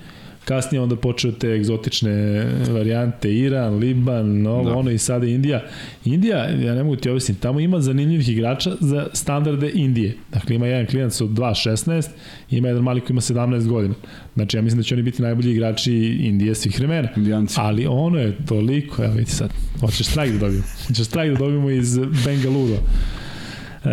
kasnije 0.45 0.80
onda 0.82 0.97
počeo 0.97 1.32
te 1.32 1.49
egzotične 1.49 2.45
varijante 2.70 3.34
Iran, 3.34 3.74
Liban, 3.74 4.47
ovo, 4.47 4.64
Da. 4.64 4.76
ono 4.76 4.90
i 4.90 4.99
sada 4.99 5.26
Indija. 5.26 5.62
Indija, 6.05 6.49
ja 6.49 6.74
ne 6.74 6.82
mogu 6.82 6.97
ti 6.97 7.11
objasniti, 7.11 7.40
tamo 7.40 7.61
ima 7.61 7.80
zanimljivih 7.80 8.28
igrača 8.28 8.76
za 8.80 9.07
standarde 9.12 9.70
Indije. 9.74 10.16
Dakle, 10.32 10.57
ima 10.57 10.66
jedan 10.66 10.86
klinac 10.86 11.20
od 11.20 11.30
2.16, 11.30 12.09
ima 12.51 12.68
jedan 12.68 12.82
mali 12.82 13.01
koji 13.01 13.11
ima 13.11 13.20
17 13.20 13.66
godina. 13.66 13.95
Znači, 14.34 14.57
ja 14.57 14.62
mislim 14.62 14.80
da 14.80 14.84
će 14.84 14.95
oni 14.95 15.03
biti 15.03 15.22
najbolji 15.22 15.53
igrači 15.53 15.95
Indije 16.20 16.55
svih 16.55 16.78
vremena. 16.78 17.09
Indijanci. 17.16 17.55
Ali 17.59 17.86
ono 17.86 18.18
je 18.18 18.36
toliko, 18.47 19.05
evo 19.05 19.12
vidite 19.12 19.32
sad, 19.32 19.51
hoćeš 19.80 20.07
strajk 20.07 20.32
da 20.32 20.38
dobijemo. 20.38 20.64
Hoćeš 20.86 21.07
strajk 21.07 21.32
da 21.32 21.38
dobijemo 21.38 21.70
iz 21.70 21.99
Bengaluru. 22.24 22.74
E, 22.74 23.88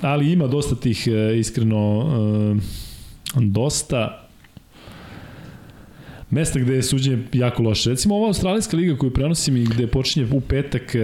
ali 0.00 0.32
ima 0.32 0.46
dosta 0.46 0.74
tih, 0.74 1.06
e, 1.06 1.38
iskreno, 1.38 2.06
e, 3.36 3.40
dosta 3.40 4.23
mesta 6.34 6.58
gde 6.58 6.74
je 6.74 6.82
suđenje 6.82 7.18
jako 7.32 7.62
loše. 7.62 7.90
Recimo 7.90 8.14
ova 8.16 8.26
australijska 8.26 8.76
liga 8.76 8.96
koju 8.96 9.10
prenosim 9.10 9.56
i 9.56 9.64
gde 9.64 9.86
počinje 9.86 10.26
u 10.32 10.40
petak 10.40 10.94
e, 10.94 10.98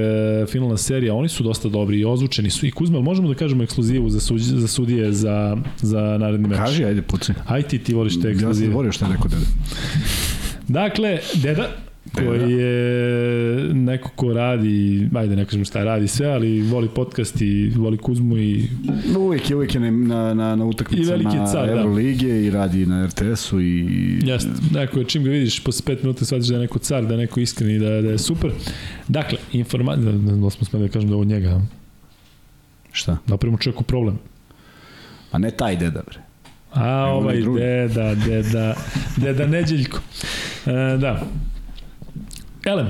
finalna 0.48 0.76
serija, 0.76 1.14
oni 1.14 1.28
su 1.28 1.42
dosta 1.42 1.68
dobri 1.68 1.98
i 1.98 2.04
ozvučeni 2.04 2.50
su. 2.50 2.66
I 2.66 2.70
Kuzma, 2.70 3.00
možemo 3.00 3.28
da 3.28 3.34
kažemo 3.34 3.62
ekskluzivu 3.62 4.10
za, 4.10 4.20
suđ, 4.20 4.42
za 4.42 4.68
sudije 4.68 5.12
za, 5.12 5.56
za 5.82 6.00
naredni 6.00 6.48
meč? 6.48 6.58
Kaži, 6.58 6.84
ajde, 6.84 7.02
puci. 7.02 7.32
Aj 7.46 7.62
ti, 7.62 7.78
ti 7.78 7.94
voliš 7.94 8.12
te 8.14 8.18
Ja 8.18 8.22
sam 8.22 8.32
ekskluzive. 8.32 8.68
zaborio 8.68 8.92
šta 8.92 9.06
je 9.06 9.12
rekao 9.12 9.28
dede. 9.28 9.46
Dakle, 10.68 11.18
deda, 11.34 11.68
koji 12.14 12.52
je 12.52 13.74
neko 13.74 14.10
ko 14.16 14.32
radi, 14.32 15.08
ajde 15.14 15.36
ne 15.36 15.44
kažem 15.44 15.64
šta 15.64 15.84
radi 15.84 16.08
sve, 16.08 16.26
ali 16.26 16.62
voli 16.62 16.88
podcast 16.88 17.40
i 17.40 17.72
voli 17.76 17.96
Kuzmu 17.96 18.36
i 18.36 18.68
Uvijek 19.18 19.50
je, 19.50 19.56
uvijek 19.56 19.74
je 19.74 19.80
na, 19.80 20.34
na, 20.34 20.56
na, 20.56 20.64
utakmicama 20.64 21.46
car, 21.46 21.66
da. 21.66 21.72
Evrolige 21.72 22.46
i 22.46 22.50
radi 22.50 22.86
na 22.86 23.06
RTS-u 23.06 23.60
i... 23.60 23.86
Jeste, 24.22 24.50
neko 24.72 24.98
je 24.98 25.04
čim 25.04 25.24
ga 25.24 25.30
vidiš 25.30 25.64
posle 25.64 25.94
5 25.94 26.02
minuta 26.02 26.24
shvatiš 26.24 26.48
da 26.48 26.54
je 26.54 26.60
neko 26.60 26.78
car, 26.78 27.06
da 27.06 27.14
je 27.14 27.18
neko 27.18 27.40
iskren 27.40 27.70
i 27.70 27.78
da, 27.78 27.88
da 27.88 28.10
je 28.10 28.18
super. 28.18 28.50
Dakle, 29.08 29.38
informacija, 29.52 30.12
da, 30.12 30.36
da 30.36 30.50
smo 30.50 30.66
smeli 30.66 30.88
da 30.88 30.92
kažem 30.92 31.08
da 31.08 31.14
ovo 31.14 31.24
njega? 31.24 31.60
Šta? 32.92 33.12
da 33.12 33.18
napravimo 33.26 33.58
čovjeku 33.58 33.84
problem. 33.84 34.18
A 35.32 35.38
ne 35.38 35.50
taj 35.50 35.76
deda, 35.76 36.02
bre. 36.06 36.18
A, 36.72 37.04
ovaj 37.04 37.40
drugi. 37.40 37.60
deda, 37.60 38.14
deda, 38.14 38.74
deda 39.16 39.46
Neđeljko. 39.46 39.98
E, 40.66 40.96
da. 40.98 41.26
Elem, 42.64 42.88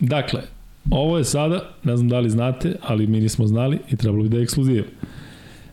dakle, 0.00 0.42
ovo 0.90 1.18
je 1.18 1.24
sada, 1.24 1.70
ne 1.84 1.96
znam 1.96 2.08
da 2.08 2.20
li 2.20 2.30
znate, 2.30 2.76
ali 2.82 3.06
mi 3.06 3.20
nismo 3.20 3.46
znali 3.46 3.78
i 3.90 3.96
trebalo 3.96 4.22
bi 4.22 4.28
da 4.28 4.36
je 4.36 4.42
ekskluziv. 4.42 4.84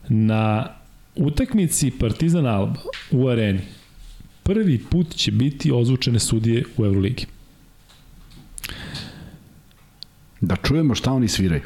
Na 0.10 0.68
utakmici 1.16 1.92
Partizan 2.00 2.46
Alba 2.46 2.80
u 3.12 3.28
areni 3.28 3.62
prvi 4.44 4.78
put 4.78 5.16
će 5.16 5.32
biti 5.32 5.72
ozvučene 5.72 6.20
sudije 6.20 6.64
u 6.78 6.86
Euroligi. 6.86 7.26
Da 10.42 10.56
čujemo 10.56 10.96
šta 10.96 11.12
oni 11.12 11.28
sviraju. 11.28 11.62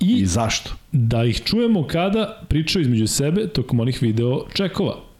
I, 0.00 0.12
I 0.12 0.26
zašto. 0.26 0.74
da 0.92 1.24
ih 1.24 1.42
čujemo 1.44 1.86
kada 1.86 2.42
pričaju 2.48 2.82
između 2.82 3.06
sebe 3.06 3.48
tokom 3.48 3.80
onih 3.80 4.02
video 4.02 4.46
čekova. 4.54 5.13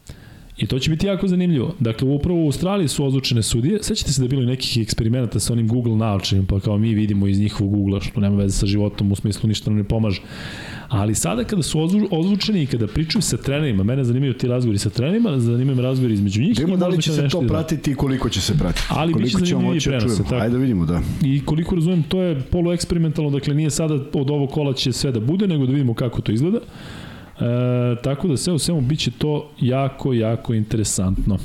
I 0.57 0.67
to 0.67 0.79
će 0.79 0.89
biti 0.89 1.07
jako 1.07 1.27
zanimljivo. 1.27 1.75
Dakle, 1.79 2.07
upravo 2.09 2.39
u 2.39 2.45
Australiji 2.45 2.87
su 2.87 3.05
odlučene 3.05 3.43
sudije. 3.43 3.83
Sećate 3.83 4.13
se 4.13 4.21
da 4.21 4.25
je 4.25 4.29
bilo 4.29 4.41
nekih 4.41 4.83
eksperimenata 4.83 5.39
sa 5.39 5.53
onim 5.53 5.67
Google 5.67 5.95
naočima, 5.95 6.43
pa 6.49 6.59
kao 6.59 6.77
mi 6.77 6.93
vidimo 6.93 7.27
iz 7.27 7.39
njihovog 7.39 7.73
Google-a, 7.73 8.01
što 8.01 8.19
nema 8.19 8.35
veze 8.35 8.57
sa 8.57 8.65
životom, 8.65 9.11
u 9.11 9.15
smislu 9.15 9.47
ništa 9.47 9.69
nam 9.69 9.77
ne 9.77 9.83
pomaže. 9.83 10.21
Ali 10.87 11.15
sada 11.15 11.43
kada 11.43 11.63
su 11.63 11.79
ozvu- 11.79 12.07
ozvučeni 12.11 12.63
i 12.63 12.65
kada 12.65 12.87
pričaju 12.87 13.21
sa 13.21 13.37
trenerima, 13.37 13.83
mene 13.83 14.03
zanimaju 14.03 14.33
ti 14.33 14.47
razgovori 14.47 14.77
sa 14.79 14.89
trenerima, 14.89 15.39
zanimaju 15.39 15.75
me 15.75 15.81
razgovori 15.81 16.13
između 16.13 16.41
njih. 16.41 16.49
Vidimo 16.49 16.77
da 16.77 16.87
li 16.87 17.01
će 17.01 17.11
se 17.11 17.27
to 17.29 17.41
pratiti 17.41 17.91
i 17.91 17.95
koliko 17.95 18.29
će 18.29 18.41
se 18.41 18.57
pratiti. 18.57 18.87
Ali 18.89 19.13
biće 19.13 19.19
koliko 19.31 19.39
ćemo 19.39 19.47
zanimljiviji 19.49 19.75
moći 19.75 19.89
da 19.89 19.97
prenos, 19.97 20.15
čujemo. 20.15 20.29
tako. 20.29 20.41
Ajde 20.43 20.53
da 20.53 20.61
vidimo, 20.61 20.85
da. 20.85 21.01
I 21.23 21.41
koliko 21.45 21.75
razumem, 21.75 22.03
to 22.03 22.21
je 22.21 22.41
polueksperimentalno, 22.41 23.29
dakle 23.29 23.53
nije 23.53 23.69
sada 23.69 23.93
od 24.13 24.29
ovog 24.29 24.49
kola 24.51 24.73
će 24.73 24.91
sve 24.93 25.11
da 25.11 25.19
bude, 25.19 25.47
nego 25.47 25.65
da 25.65 25.71
vidimo 25.71 25.93
kako 25.93 26.21
to 26.21 26.31
izgleda. 26.31 26.59
E, 27.39 28.01
tako 28.03 28.27
da 28.27 28.37
sve 28.37 28.53
u 28.53 28.59
svemu 28.59 28.81
biće 28.81 29.11
to 29.11 29.51
jako, 29.59 30.13
jako 30.13 30.53
interesantno. 30.53 31.37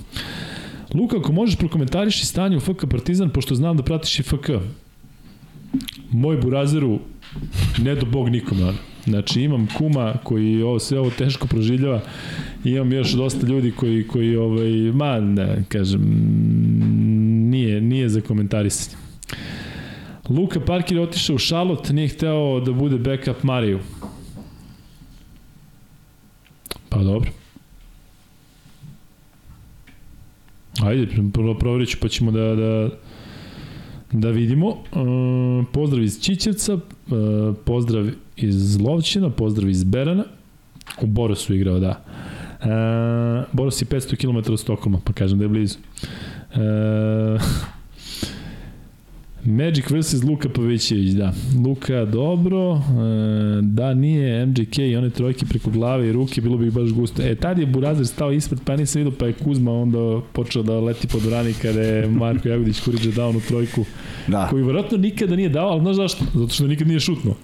Luka, 0.95 1.17
ako 1.17 1.33
možeš 1.33 1.57
prokomentariši 1.57 2.27
stanje 2.27 2.57
u 2.57 2.61
FK 2.61 2.87
Partizan, 2.91 3.31
pošto 3.31 3.55
znam 3.55 3.77
da 3.77 3.83
pratiš 3.83 4.19
i 4.19 4.23
FK. 4.23 4.51
Moj 6.11 6.37
burazeru, 6.37 6.99
ne 7.79 7.95
do 7.95 8.07
bog 8.07 8.29
nikome. 8.29 8.63
ono. 8.63 8.79
Znači 9.05 9.41
imam 9.41 9.69
kuma 9.79 10.15
koji 10.25 10.63
ovo 10.63 10.79
sve 10.79 10.99
ovo 10.99 11.11
teško 11.11 11.47
proživljava. 11.47 12.01
Imam 12.65 12.93
još 12.93 13.13
dosta 13.13 13.47
ljudi 13.47 13.73
koji 13.73 14.07
koji 14.07 14.37
ovaj 14.37 14.71
ma 14.71 15.21
ne 15.21 15.65
kažem 15.69 16.01
nije 17.51 17.81
nije 17.81 18.09
za 18.09 18.21
komentarisanje. 18.21 18.97
Luka 20.29 20.61
Parker 20.61 20.97
je 20.97 21.03
otišao 21.03 21.37
u 21.37 21.39
Charlotte, 21.39 21.93
nije 21.93 22.09
hteo 22.09 22.61
da 22.61 22.73
bude 22.73 22.99
backup 22.99 23.43
Mariju. 23.43 23.79
Pa 26.91 26.99
dobro. 26.99 27.31
Ajde, 30.83 31.07
prvo 31.33 31.55
provjerit 31.55 31.89
ću 31.89 31.99
pa 32.01 32.09
ćemo 32.09 32.31
da, 32.31 32.55
da, 32.55 32.91
da 34.13 34.31
vidimo. 34.31 34.69
E, 34.71 34.75
pozdrav 35.73 36.03
iz 36.03 36.21
Čićevca, 36.21 36.73
e, 36.73 36.79
pozdrav 37.65 38.07
iz 38.37 38.81
Lovćina, 38.81 39.31
pozdrav 39.31 39.71
iz 39.71 39.85
Berana. 39.85 40.25
U 41.03 41.07
Borosu 41.07 41.55
igrao, 41.55 41.79
da. 41.79 42.05
E, 42.61 43.45
Boros 43.53 43.83
je 43.83 43.87
500 43.87 44.17
km 44.17 44.53
od 44.53 44.61
Stokoma, 44.61 45.01
pa 45.05 45.13
kažem 45.13 45.39
da 45.39 45.45
je 45.45 45.49
blizu. 45.49 45.79
E, 46.55 46.59
Magic 49.45 49.91
vs. 49.91 50.23
Luka 50.23 50.49
Pavićević, 50.49 51.11
da. 51.11 51.33
Luka, 51.67 52.05
dobro. 52.05 52.73
E, 52.75 52.81
da, 53.63 53.95
nije 53.95 54.47
MJK 54.47 54.79
i 54.79 54.97
one 54.97 55.11
trojke 55.11 55.47
preko 55.47 55.71
glave 55.71 56.09
i 56.09 56.13
ruke, 56.13 56.41
bilo 56.41 56.57
bi 56.57 56.71
baš 56.71 56.91
gusto. 56.91 57.23
E, 57.23 57.35
tad 57.35 57.59
je 57.59 57.67
Burazer 57.67 58.07
stao 58.07 58.33
ispred, 58.33 58.61
pa 58.65 58.73
ja 58.73 58.77
nisam 58.77 59.03
vidio, 59.03 59.19
pa 59.19 59.27
je 59.27 59.33
Kuzma 59.33 59.73
onda 59.73 60.21
počeo 60.33 60.63
da 60.63 60.81
leti 60.81 61.07
po 61.07 61.19
Durani 61.21 61.53
kada 61.63 61.81
je 61.81 62.09
Marko 62.09 62.49
Jagodić 62.49 62.81
Kuriđa 62.81 63.11
dao 63.11 63.29
onu 63.29 63.41
trojku, 63.49 63.85
Da. 64.29 64.49
koju 64.51 64.67
verovatno 64.67 64.99
nikada 64.99 65.37
nije 65.37 65.49
dao, 65.49 65.69
ali 65.69 65.81
znaš 65.81 65.97
zašto? 65.97 66.25
Zato 66.35 66.55
što 66.55 66.67
nikad 66.67 66.89
nije 66.89 67.01
šutno. 67.01 67.35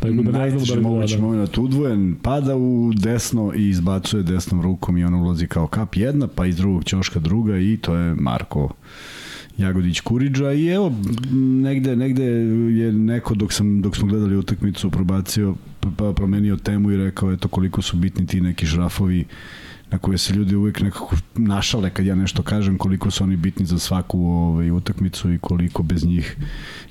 Tako 0.00 0.12
da 0.14 0.38
ne 0.38 0.50
znamo 0.50 0.66
da 0.66 0.74
li 0.74 0.80
mogući 0.80 1.16
da. 1.16 1.22
moment 1.22 1.58
udvojen, 1.58 2.16
pada 2.22 2.56
u 2.56 2.92
desno 2.94 3.52
i 3.56 3.68
izbacuje 3.68 4.22
desnom 4.22 4.62
rukom 4.62 4.98
i 4.98 5.04
on 5.04 5.14
ulazi 5.14 5.46
kao 5.46 5.66
kap 5.66 5.96
jedna, 5.96 6.26
pa 6.26 6.46
iz 6.46 6.56
drugog 6.56 6.84
ćoška 6.84 7.20
druga 7.20 7.58
i 7.58 7.76
to 7.76 7.94
je 7.94 8.14
Marko 8.14 8.72
Jagodić 9.58 10.00
Kuriđa 10.00 10.52
i 10.52 10.66
evo 10.66 10.92
negde 11.32 11.96
negde 11.96 12.24
je 12.82 12.92
neko 12.92 13.34
dok 13.34 13.52
sam 13.52 13.82
dok 13.82 13.96
smo 13.96 14.06
gledali 14.06 14.36
utakmicu 14.36 14.90
probacio 14.90 15.54
pa 15.96 16.12
promenio 16.12 16.56
temu 16.56 16.90
i 16.90 16.96
rekao 16.96 17.32
eto 17.32 17.48
koliko 17.48 17.82
su 17.82 17.96
bitni 17.96 18.26
ti 18.26 18.40
neki 18.40 18.66
žrafovi 18.66 19.24
na 19.90 19.98
koje 19.98 20.18
se 20.18 20.34
ljudi 20.34 20.56
uvek 20.56 20.80
nekako 20.80 21.16
našale 21.36 21.90
kad 21.90 22.06
ja 22.06 22.14
nešto 22.14 22.42
kažem 22.42 22.78
koliko 22.78 23.10
su 23.10 23.24
oni 23.24 23.36
bitni 23.36 23.66
za 23.66 23.78
svaku 23.78 24.20
ovaj, 24.20 24.70
utakmicu 24.70 25.32
i 25.32 25.38
koliko 25.38 25.82
bez 25.82 26.04
njih 26.04 26.36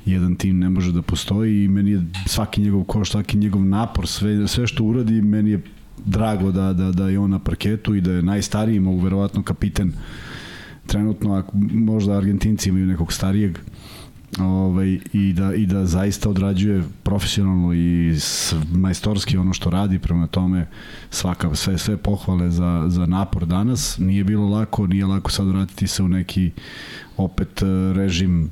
jedan 0.06 0.36
tim 0.36 0.60
ne 0.60 0.70
može 0.70 0.92
da 0.92 1.02
postoji. 1.02 1.64
I 1.64 1.68
meni 1.68 1.92
je 1.92 2.06
svaki 2.26 2.62
njegov 2.62 2.84
koš, 2.84 3.12
svaki 3.12 3.38
njegov 3.38 3.66
napor, 3.66 4.08
sve, 4.08 4.48
sve 4.48 4.68
što 4.68 4.84
uradi, 4.84 5.22
meni 5.22 5.52
je 5.52 5.62
drago 6.06 6.52
da, 6.52 6.74
da, 6.74 6.92
da 6.92 7.10
je 7.10 7.20
on 7.20 7.30
na 7.30 7.40
parketu 7.40 7.96
i 7.96 8.02
da 8.02 8.12
je 8.12 8.22
najstariji, 8.22 8.80
mogu 8.80 9.00
verovatno 9.00 9.44
kapiten 9.44 9.94
trenutno 10.88 11.44
možda 11.74 12.18
Argentinci 12.18 12.70
imaju 12.70 12.88
nekog 12.88 13.14
starijeg 13.14 13.58
ovaj, 14.40 15.00
i, 15.14 15.34
da, 15.34 15.54
i 15.54 15.66
da 15.66 15.86
zaista 15.86 16.30
odrađuje 16.30 16.84
profesionalno 17.04 17.74
i 17.74 18.16
majstorski 18.74 19.38
ono 19.38 19.54
što 19.54 19.70
radi, 19.70 20.00
prema 20.00 20.28
tome 20.28 20.68
svaka, 21.10 21.56
sve, 21.56 21.78
sve 21.78 21.98
pohvale 21.98 22.50
za, 22.52 22.84
za 22.88 23.06
napor 23.06 23.46
danas. 23.46 23.98
Nije 23.98 24.24
bilo 24.24 24.50
lako, 24.50 24.88
nije 24.88 25.06
lako 25.06 25.32
sad 25.32 25.48
vratiti 25.48 25.88
se 25.88 26.04
u 26.04 26.08
neki 26.08 26.52
opet 27.18 27.62
eh, 27.62 27.94
režim 27.94 28.50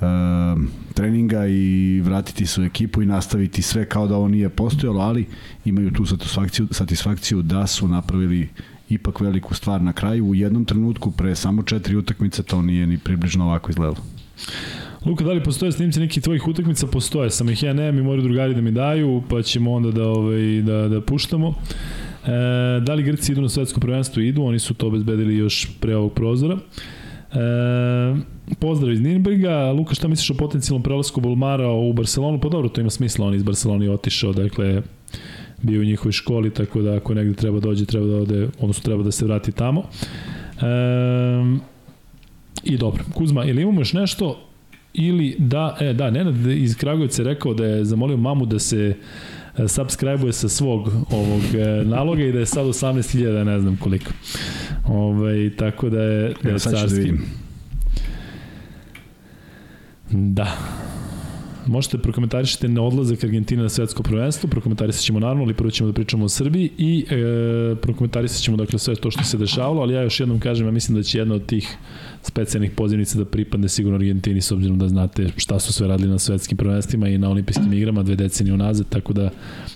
uh, 0.00 0.62
treninga 0.94 1.46
i 1.46 2.00
vratiti 2.04 2.46
se 2.46 2.60
u 2.60 2.64
ekipu 2.64 3.02
i 3.02 3.06
nastaviti 3.06 3.62
sve 3.62 3.88
kao 3.88 4.06
da 4.06 4.16
ovo 4.16 4.28
nije 4.28 4.48
postojalo, 4.48 5.00
ali 5.00 5.26
imaju 5.64 5.90
tu 5.90 6.06
satisfakciju, 6.06 6.68
satisfakciju 6.70 7.42
da 7.42 7.66
su 7.66 7.88
napravili 7.88 8.48
ipak 8.88 9.20
veliku 9.20 9.54
stvar 9.54 9.82
na 9.82 9.92
kraju. 9.92 10.26
U 10.26 10.34
jednom 10.34 10.64
trenutku, 10.64 11.10
pre 11.10 11.34
samo 11.34 11.62
četiri 11.62 11.96
utakmice, 11.96 12.42
to 12.42 12.62
nije 12.62 12.86
ni 12.86 12.98
približno 12.98 13.44
ovako 13.44 13.70
izgledalo. 13.70 13.96
Luka, 15.06 15.24
da 15.24 15.32
li 15.32 15.42
postoje 15.42 15.72
snimci 15.72 16.00
nekih 16.00 16.22
tvojih 16.22 16.48
utakmica? 16.48 16.86
Postoje, 16.86 17.30
sam 17.30 17.50
ih 17.50 17.62
ja 17.62 17.72
nemam 17.72 17.98
i 17.98 18.02
moraju 18.02 18.22
drugari 18.22 18.54
da 18.54 18.60
mi 18.60 18.70
daju, 18.70 19.22
pa 19.28 19.42
ćemo 19.42 19.72
onda 19.72 19.90
da, 19.90 20.08
ovaj, 20.08 20.62
da, 20.62 20.88
da 20.88 21.00
puštamo. 21.00 21.54
E, 22.26 22.80
da 22.80 22.94
li 22.94 23.02
Grci 23.02 23.32
idu 23.32 23.40
na 23.40 23.48
svetsko 23.48 23.80
prvenstvo? 23.80 24.22
Idu, 24.22 24.42
oni 24.42 24.58
su 24.58 24.74
to 24.74 24.86
obezbedili 24.86 25.36
još 25.36 25.68
pre 25.80 25.96
ovog 25.96 26.12
prozora. 26.12 26.58
E, 27.32 28.56
pozdrav 28.58 28.92
iz 28.92 29.00
Nürnberga. 29.00 29.76
Luka, 29.76 29.94
šta 29.94 30.08
misliš 30.08 30.30
o 30.30 30.34
potencijalnom 30.34 30.82
prelasku 30.82 31.20
Bulmara 31.20 31.70
u 31.70 31.92
Barcelonu? 31.92 32.40
Pa 32.40 32.48
dobro, 32.48 32.68
to 32.68 32.80
ima 32.80 32.90
smisla, 32.90 33.26
on 33.26 33.34
iz 33.34 33.42
Barcelona 33.42 33.92
otišao, 33.92 34.32
dakle, 34.32 34.82
bio 35.62 35.80
u 35.80 35.84
njihovoj 35.84 36.12
školi, 36.12 36.50
tako 36.50 36.82
da 36.82 36.94
ako 36.96 37.14
negde 37.14 37.34
treba 37.34 37.60
dođe, 37.60 37.84
treba 37.84 38.06
da 38.06 38.16
ode, 38.16 38.48
odnosno 38.60 38.82
treba 38.82 39.02
da 39.02 39.10
se 39.10 39.24
vrati 39.24 39.52
tamo. 39.52 39.82
E, 40.60 40.66
I 42.64 42.76
dobro, 42.78 43.04
Kuzma, 43.14 43.44
ili 43.44 43.62
imamo 43.62 43.80
još 43.80 43.92
nešto 43.92 44.46
ili 44.94 45.36
da, 45.38 45.76
e, 45.80 45.92
da, 45.92 46.10
Nenad 46.10 46.46
iz 46.46 46.76
Kragujevca 46.76 47.22
je 47.22 47.28
rekao 47.28 47.54
da 47.54 47.66
je 47.66 47.84
zamolio 47.84 48.16
mamu 48.16 48.46
da 48.46 48.58
se 48.58 48.96
e, 49.58 49.68
subscribe-uje 49.68 50.32
sa 50.32 50.48
svog 50.48 50.88
ovog 51.10 51.42
e, 51.54 51.84
naloga 51.84 52.22
i 52.22 52.32
da 52.32 52.38
je 52.38 52.46
sad 52.46 52.66
18.000, 52.66 53.44
ne 53.44 53.60
znam 53.60 53.76
koliko. 53.76 54.12
Ove, 54.88 54.98
ovaj, 54.98 55.50
tako 55.56 55.90
da 55.90 56.02
je, 56.02 56.34
da 56.42 56.48
je 56.48 56.52
ja, 56.54 56.58
carski. 56.58 57.12
Da, 60.10 60.44
da. 60.44 60.56
Možete 61.66 61.98
prokomentarišiti 61.98 62.68
na 62.68 62.82
odlazak 62.82 63.24
Argentine 63.24 63.62
na 63.62 63.68
svetsko 63.68 64.02
prvenstvo, 64.02 64.48
prokomentarisat 64.50 65.02
ćemo 65.02 65.20
naravno, 65.20 65.42
ali 65.42 65.54
prvo 65.54 65.70
ćemo 65.70 65.86
da 65.86 65.92
pričamo 65.92 66.24
o 66.24 66.28
Srbiji 66.28 66.70
i 66.78 67.06
e, 67.10 67.76
prokomentarisat 67.82 68.42
ćemo 68.42 68.56
dakle 68.56 68.78
sve 68.78 68.94
to 68.94 69.10
što 69.10 69.24
se 69.24 69.38
dešavalo, 69.38 69.82
ali 69.82 69.94
ja 69.94 70.02
još 70.02 70.20
jednom 70.20 70.40
kažem, 70.40 70.66
ja 70.66 70.72
mislim 70.72 70.96
da 70.96 71.02
će 71.02 71.18
jedna 71.18 71.34
od 71.34 71.46
tih 71.46 71.76
specijalnih 72.22 72.70
pozivnica 72.70 73.18
da 73.18 73.24
pripadne 73.24 73.68
sigurno 73.68 73.96
Argentini 73.96 74.40
s 74.40 74.52
obzirom 74.52 74.78
da 74.78 74.88
znate 74.88 75.28
šta 75.36 75.58
su 75.58 75.72
sve 75.72 75.88
radili 75.88 76.10
na 76.10 76.18
svetskim 76.18 76.58
prvenstvima 76.58 77.08
i 77.08 77.18
na 77.18 77.30
olimpijskim 77.30 77.72
igrama 77.72 78.02
dve 78.02 78.16
decenije 78.16 78.54
unazad, 78.54 78.88
tako 78.88 79.12
da 79.12 79.30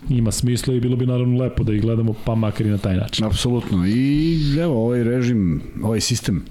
ima 0.09 0.30
smisla 0.30 0.74
i 0.74 0.80
bilo 0.80 0.97
bi 0.97 1.07
naravno 1.07 1.43
lepo 1.43 1.64
da 1.64 1.72
ih 1.72 1.82
gledamo 1.82 2.14
pa 2.24 2.34
makar 2.34 2.66
i 2.66 2.70
na 2.70 2.78
taj 2.78 2.97
način. 2.97 3.24
Apsolutno 3.24 3.86
i 3.86 4.38
evo 4.61 4.84
ovaj 4.84 5.05
režim, 5.05 5.62
ovaj 5.82 6.01
sistem 6.01 6.45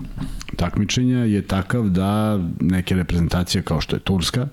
takmičenja 0.56 1.18
je 1.18 1.42
takav 1.42 1.90
da 1.90 2.40
neke 2.60 2.96
reprezentacije 2.96 3.62
kao 3.62 3.82
što 3.82 3.96
je 3.96 4.00
Turska, 4.00 4.48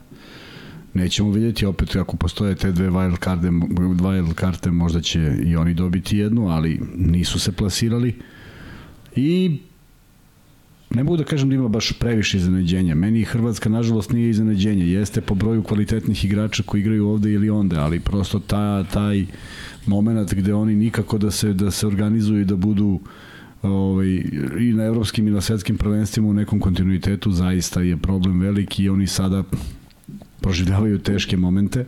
nećemo 0.97 1.30
vidjeti 1.30 1.66
opet 1.66 1.97
ako 1.97 2.16
postoje 2.16 2.55
te 2.55 2.72
dve 2.72 2.90
wild 2.90 3.16
karte, 3.16 3.47
wild 3.47 4.34
karte 4.34 4.70
možda 4.70 5.01
će 5.01 5.36
i 5.44 5.57
oni 5.57 5.74
dobiti 5.74 6.18
jednu, 6.18 6.49
ali 6.49 6.80
nisu 6.97 7.38
se 7.38 7.53
plasirali 7.53 8.14
i 9.16 9.59
ne 10.90 11.05
mogu 11.05 11.16
da 11.16 11.24
kažem 11.24 11.49
da 11.49 11.55
ima 11.55 11.68
baš 11.68 11.92
previše 11.92 12.36
iznenađenja. 12.36 12.94
Meni 12.94 13.24
Hrvatska 13.24 13.68
nažalost 13.68 14.12
nije 14.12 14.30
iznenađenje. 14.30 14.86
Jeste 14.86 15.20
po 15.20 15.34
broju 15.34 15.62
kvalitetnih 15.62 16.24
igrača 16.24 16.62
koji 16.62 16.80
igraju 16.80 17.09
ovde 17.09 17.32
ili 17.32 17.51
onda, 17.51 17.80
ali 17.84 18.01
prosto 18.01 18.38
ta, 18.38 18.84
taj 18.84 19.26
moment 19.86 20.34
gde 20.34 20.55
oni 20.55 20.74
nikako 20.74 21.18
da 21.18 21.30
se 21.30 21.53
da 21.53 21.70
se 21.70 21.86
organizuju 21.86 22.40
i 22.40 22.44
da 22.44 22.57
budu 22.57 23.01
ovaj, 23.62 24.09
i 24.61 24.72
na 24.74 24.84
evropskim 24.84 25.28
i 25.28 25.30
na 25.30 25.40
svetskim 25.40 25.76
prvenstvima 25.76 26.28
u 26.28 26.32
nekom 26.32 26.61
kontinuitetu 26.61 27.30
zaista 27.30 27.80
je 27.80 27.97
problem 27.97 28.40
veliki 28.40 28.84
i 28.84 28.88
oni 28.88 29.07
sada 29.07 29.42
proživljavaju 30.41 30.99
teške 30.99 31.37
momente. 31.37 31.87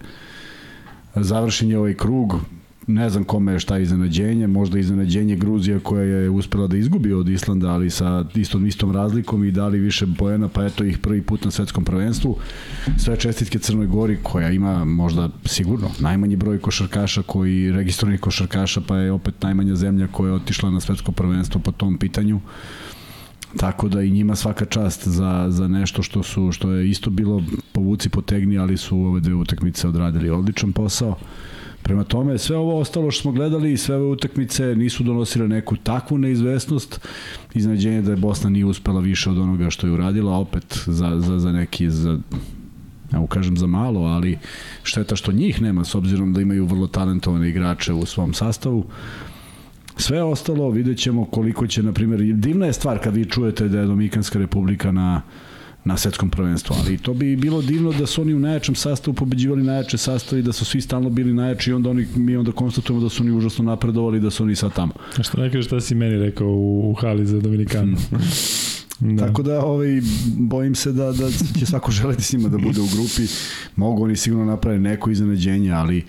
Završen 1.15 1.71
je 1.71 1.79
ovaj 1.79 1.95
krug, 1.95 2.41
ne 2.89 3.11
znam 3.11 3.25
kome 3.25 3.53
je 3.53 3.61
šta 3.61 3.79
iznenađenje, 3.79 4.47
možda 4.47 4.79
iznenađenje 4.79 5.37
Gruzija 5.37 5.81
koja 5.81 6.03
je 6.03 6.31
uspela 6.31 6.67
da 6.67 6.77
izgubi 6.77 7.13
od 7.13 7.29
Islanda, 7.29 7.69
ali 7.69 7.91
sa 7.91 8.25
istom 8.35 8.67
istom 8.67 8.93
razlikom 8.93 9.45
i 9.45 9.51
dali 9.51 9.79
više 9.79 10.07
bojena, 10.07 10.49
pa 10.49 10.65
eto 10.65 10.85
ih 10.85 10.99
prvi 10.99 11.23
put 11.23 11.45
na 11.45 11.51
svetskom 11.51 11.85
prvenstvu. 11.85 12.37
Sve 12.97 13.17
čestitke 13.17 13.59
Crnoj 13.59 13.87
Gori 13.87 14.19
koja 14.23 14.51
ima 14.51 14.85
možda 14.85 15.29
sigurno 15.45 15.91
najmanji 15.99 16.37
broj 16.37 16.59
košarkaša 16.59 17.23
koji 17.23 17.73
registrovanih 17.73 18.21
košarkaša, 18.21 18.81
pa 18.81 18.97
je 18.97 19.13
opet 19.13 19.43
najmanja 19.43 19.75
zemlja 19.75 20.07
koja 20.07 20.29
je 20.29 20.35
otišla 20.35 20.71
na 20.71 20.81
svetsko 20.81 21.13
prvenstvo 21.13 21.61
po 21.61 21.73
tom 21.73 21.99
pitanju. 21.99 22.41
Tako 23.57 23.89
da 23.89 24.03
i 24.03 24.11
njima 24.11 24.37
svaka 24.37 24.65
čast 24.65 25.09
za, 25.09 25.47
za 25.49 25.69
nešto 25.69 26.03
što 26.03 26.23
su 26.23 26.53
što 26.53 26.73
je 26.73 26.91
isto 26.91 27.11
bilo 27.11 27.43
povuci 27.73 28.09
potegni, 28.09 28.59
ali 28.59 28.77
su 28.77 28.99
ove 28.99 29.21
dve 29.21 29.35
utakmice 29.35 29.89
odradili 29.89 30.31
odličan 30.31 30.73
posao. 30.73 31.17
Prema 31.83 32.05
tome, 32.05 32.39
sve 32.39 32.57
ovo 32.57 32.79
ostalo 32.81 33.11
što 33.11 33.23
smo 33.23 33.33
gledali 33.33 33.73
i 33.73 33.77
sve 33.77 33.97
ove 33.97 34.07
utakmice 34.07 34.77
nisu 34.77 35.03
donosile 35.03 35.49
neku 35.49 35.77
takvu 35.77 36.19
neizvesnost. 36.19 37.01
Iznenađenje 37.55 38.03
da 38.03 38.11
je 38.11 38.17
Bosna 38.17 38.51
nije 38.51 38.65
uspela 38.65 39.01
više 39.01 39.31
od 39.31 39.39
onoga 39.39 39.71
što 39.71 39.87
je 39.87 39.93
uradila, 39.93 40.37
opet 40.37 40.83
za, 40.87 41.21
za, 41.21 41.39
za 41.39 41.53
neki, 41.53 41.91
za, 41.91 42.19
evo 43.13 43.27
kažem 43.27 43.57
za 43.57 43.67
malo, 43.67 44.01
ali 44.01 44.39
šteta 44.83 45.17
što 45.17 45.33
njih 45.33 45.63
nema 45.63 45.85
s 45.85 45.95
obzirom 45.95 46.33
da 46.33 46.41
imaju 46.41 46.67
vrlo 46.67 46.87
talentovane 46.87 47.49
igrače 47.49 47.93
u 47.93 48.07
svom 48.07 48.35
sastavu. 48.35 48.85
Sve 49.99 50.23
ostalo 50.23 50.71
vidjet 50.71 50.99
ćemo 50.99 51.25
koliko 51.25 51.67
će, 51.67 51.83
na 51.83 51.93
primjer, 51.93 52.21
divna 52.21 52.67
je 52.67 52.73
stvar 52.73 52.99
kad 52.99 53.15
vi 53.15 53.25
čujete 53.25 53.69
da 53.69 53.81
je 53.81 53.87
Dominikanska 53.87 54.39
republika 54.39 54.93
na 54.93 55.23
na 55.85 55.97
svetskom 55.97 56.31
prvenstvu, 56.31 56.77
ali 56.79 56.99
to 56.99 57.15
bi 57.15 57.37
bilo 57.37 57.63
divno 57.63 57.93
da 57.93 58.07
su 58.07 58.23
oni 58.23 58.35
u 58.35 58.39
najjačem 58.39 58.75
sastavu 58.75 59.15
pobeđivali 59.15 59.63
najjače 59.63 59.99
sastave 59.99 60.41
i 60.41 60.43
da 60.43 60.53
su 60.53 60.65
svi 60.65 60.81
stalno 60.81 61.11
bili 61.11 61.35
najjači 61.35 61.71
i 61.71 61.73
onda 61.73 61.91
oni, 61.91 62.07
mi 62.17 62.37
onda 62.37 62.53
konstatujemo 62.53 63.03
da 63.03 63.09
su 63.09 63.23
oni 63.23 63.33
užasno 63.33 63.65
napredovali 63.65 64.21
da 64.21 64.31
su 64.31 64.43
oni 64.43 64.57
sad 64.57 64.73
tamo. 64.73 64.93
A 65.19 65.23
što 65.23 65.41
ne 65.41 65.51
kažeš 65.51 65.67
šta 65.67 65.81
si 65.81 65.95
meni 65.95 66.19
rekao 66.19 66.49
u, 66.49 66.91
u 66.91 66.95
hali 66.95 67.27
za 67.27 67.41
Dominikanu? 67.41 67.97
Da. 69.01 69.27
Tako 69.27 69.43
da 69.43 69.65
ovaj, 69.65 70.01
bojim 70.37 70.75
se 70.75 70.93
da, 70.93 71.13
da 71.13 71.31
će 71.59 71.67
svako 71.67 71.91
želeti 71.91 72.23
s 72.23 72.33
njima 72.33 72.49
da 72.49 72.59
bude 72.59 72.81
u 72.81 72.87
grupi. 72.87 73.23
Mogu 73.77 74.05
oni 74.05 74.17
sigurno 74.17 74.45
napraviti 74.45 74.83
neko 74.83 75.11
iznenađenje, 75.11 75.73
ali 75.73 76.05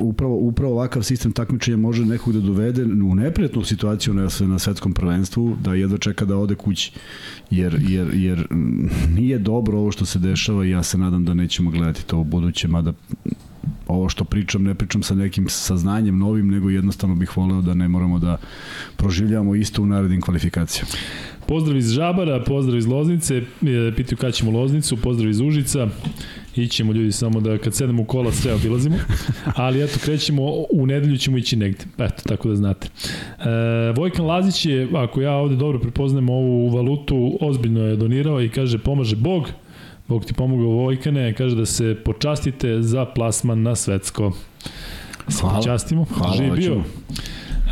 upravo, 0.00 0.36
upravo 0.36 0.72
ovakav 0.72 1.02
sistem 1.02 1.32
takmičenja 1.32 1.76
može 1.76 2.04
nekog 2.04 2.32
da 2.32 2.40
dovede 2.40 2.84
u 2.84 3.14
neprijatnu 3.14 3.64
situaciju 3.64 4.14
na, 4.14 4.28
na 4.40 4.58
svetskom 4.58 4.92
prvenstvu, 4.92 5.56
da 5.64 5.74
jedva 5.74 5.98
čeka 5.98 6.24
da 6.24 6.36
ode 6.36 6.54
kući. 6.54 6.92
Jer, 7.50 7.78
jer, 7.88 8.08
jer 8.14 8.46
nije 9.14 9.38
dobro 9.38 9.78
ovo 9.78 9.92
što 9.92 10.06
se 10.06 10.18
dešava 10.18 10.64
i 10.64 10.70
ja 10.70 10.82
se 10.82 10.98
nadam 10.98 11.24
da 11.24 11.34
nećemo 11.34 11.70
gledati 11.70 12.06
to 12.06 12.18
u 12.18 12.24
buduće, 12.24 12.68
mada 12.68 12.92
ovo 13.86 14.08
što 14.08 14.24
pričam, 14.24 14.62
ne 14.62 14.74
pričam 14.74 15.02
sa 15.02 15.14
nekim 15.14 15.48
saznanjem 15.48 16.18
novim, 16.18 16.50
nego 16.50 16.70
jednostavno 16.70 17.14
bih 17.14 17.36
voleo 17.36 17.62
da 17.62 17.74
ne 17.74 17.88
moramo 17.88 18.18
da 18.18 18.36
proživljamo 18.96 19.54
isto 19.54 19.82
u 19.82 19.86
narednim 19.86 20.20
kvalifikacijama. 20.20 20.90
Pozdrav 21.46 21.76
iz 21.76 21.90
Žabara, 21.90 22.44
pozdrav 22.46 22.78
iz 22.78 22.86
Loznice, 22.86 23.36
e, 23.36 23.42
pitaju 23.96 24.18
kada 24.18 24.32
ćemo 24.32 24.50
Loznicu, 24.50 24.96
pozdrav 24.96 25.30
iz 25.30 25.40
Užica, 25.40 25.88
ićemo 26.56 26.92
ljudi 26.92 27.12
samo 27.12 27.40
da 27.40 27.58
kad 27.58 27.74
sedemo 27.74 28.02
u 28.02 28.04
kola 28.04 28.32
sve 28.32 28.54
obilazimo, 28.54 28.96
ali 29.54 29.84
eto 29.84 29.98
krećemo, 30.04 30.42
u 30.70 30.86
nedelju 30.86 31.16
ćemo 31.16 31.38
ići 31.38 31.56
negde, 31.56 31.84
eto, 31.98 32.22
tako 32.26 32.48
da 32.48 32.56
znate. 32.56 32.88
E, 33.38 33.92
Vojkan 33.96 34.26
Lazić 34.26 34.66
je, 34.66 34.88
ako 34.94 35.20
ja 35.20 35.32
ovde 35.32 35.56
dobro 35.56 35.78
prepoznajem 35.78 36.28
ovu 36.28 36.68
valutu, 36.68 37.38
ozbiljno 37.40 37.80
je 37.80 37.96
donirao 37.96 38.42
i 38.42 38.48
kaže 38.48 38.78
pomaže 38.78 39.16
Bog, 39.16 39.48
Bog 40.08 40.24
ti 40.24 40.34
pomogao 40.34 40.68
Vojkane, 40.68 41.34
kaže 41.34 41.56
da 41.56 41.66
se 41.66 41.96
počastite 42.04 42.82
za 42.82 43.04
plasman 43.04 43.62
na 43.62 43.76
svetsko. 43.76 44.32
Se 45.28 45.40
hvala, 45.40 45.56
počastimo, 45.56 46.04
hvala, 46.04 46.36
živi 46.36 46.50
bio. 46.50 46.82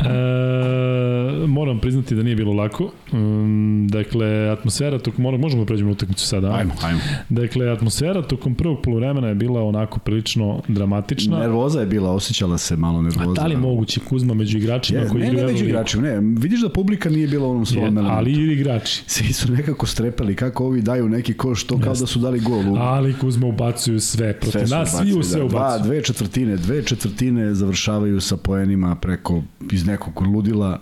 E, 0.05 1.47
moram 1.47 1.79
priznati 1.79 2.15
da 2.15 2.23
nije 2.23 2.35
bilo 2.35 2.53
lako. 2.53 2.91
Um, 3.13 3.87
dakle, 3.91 4.49
atmosfera 4.49 4.99
tokom, 4.99 5.23
možemo 5.39 5.61
da 5.61 5.65
pređemo 5.65 5.89
na 5.89 5.93
utakmicu 5.93 6.27
sada. 6.27 6.53
Ajmo, 6.55 6.73
ajmo. 6.83 6.99
Dakle, 7.29 7.69
atmosfera 7.69 8.21
tokom 8.21 8.55
prvog 8.55 8.81
poluvremena 8.81 9.27
je 9.27 9.35
bila 9.35 9.63
onako 9.63 9.99
prilično 9.99 10.61
dramatična. 10.67 11.39
Nervoza 11.39 11.79
je 11.79 11.85
bila, 11.85 12.11
osjećala 12.11 12.57
se 12.57 12.75
malo 12.75 13.01
nervoza. 13.01 13.31
A 13.31 13.33
da 13.33 13.47
li 13.47 13.57
moguće 13.57 13.99
Kuzma 14.09 14.33
među 14.33 14.57
igračima 14.57 14.99
je, 14.99 15.07
koji 15.07 15.23
ne, 15.23 15.31
ne, 15.31 15.45
među 15.45 15.65
igračima, 15.65 16.03
ne. 16.03 16.19
Vidiš 16.19 16.61
da 16.61 16.69
publika 16.69 17.09
nije 17.09 17.27
bila 17.27 17.47
u 17.47 17.51
onom 17.51 17.65
svom 17.65 17.83
elementu. 17.83 18.11
Ali 18.11 18.31
i 18.31 18.51
igrači. 18.53 19.03
Svi 19.07 19.33
su 19.33 19.51
nekako 19.51 19.85
strepeli 19.85 20.35
kako 20.35 20.65
ovi 20.65 20.81
daju 20.81 21.09
neki 21.09 21.33
koš, 21.33 21.63
to 21.63 21.79
kao 21.79 21.93
da 21.93 22.07
su 22.07 22.19
dali 22.19 22.39
gol. 22.39 22.77
Ali 22.77 23.13
Kuzma 23.13 23.47
ubacuju 23.47 23.99
sve. 23.99 24.39
Protiv 24.39 24.69
nas 24.69 24.97
svi 24.97 25.13
u 25.13 25.23
sve 25.23 25.39
da, 25.39 25.45
ubacuju. 25.45 25.59
Dva, 25.59 25.77
dve 25.77 26.03
četvrtine, 26.03 26.57
dve 26.57 26.83
četvrtine 26.83 27.53
završavaju 27.53 28.21
sa 28.21 28.37
poenima 28.37 28.95
preko 28.95 29.41
iz 29.71 29.85
nekog 29.91 30.21
ludila 30.21 30.79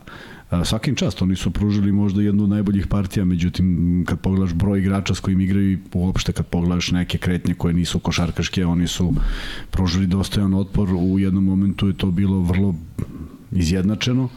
Svakim 0.66 0.96
čast, 0.96 1.22
oni 1.22 1.36
su 1.36 1.52
pružili 1.52 1.92
možda 1.92 2.22
jednu 2.22 2.44
od 2.44 2.50
najboljih 2.50 2.88
partija, 2.88 3.26
međutim, 3.26 4.04
kad 4.08 4.20
pogledaš 4.20 4.54
broj 4.54 4.80
igrača 4.80 5.16
s 5.16 5.20
kojim 5.20 5.42
igraju 5.42 5.72
i 5.72 5.78
uopšte 5.94 6.32
kad 6.32 6.46
pogledaš 6.46 6.92
neke 6.92 7.18
kretnje 7.18 7.54
koje 7.54 7.74
nisu 7.74 8.00
košarkaške, 8.00 8.66
oni 8.66 8.88
su 8.88 9.14
pružili 9.72 10.08
dostojan 10.08 10.54
otpor, 10.54 10.90
u 10.94 11.20
jednom 11.20 11.44
momentu 11.44 11.88
je 11.88 11.98
to 11.98 12.12
bilo 12.12 12.40
vrlo 12.40 12.76
izjednačeno, 13.52 14.30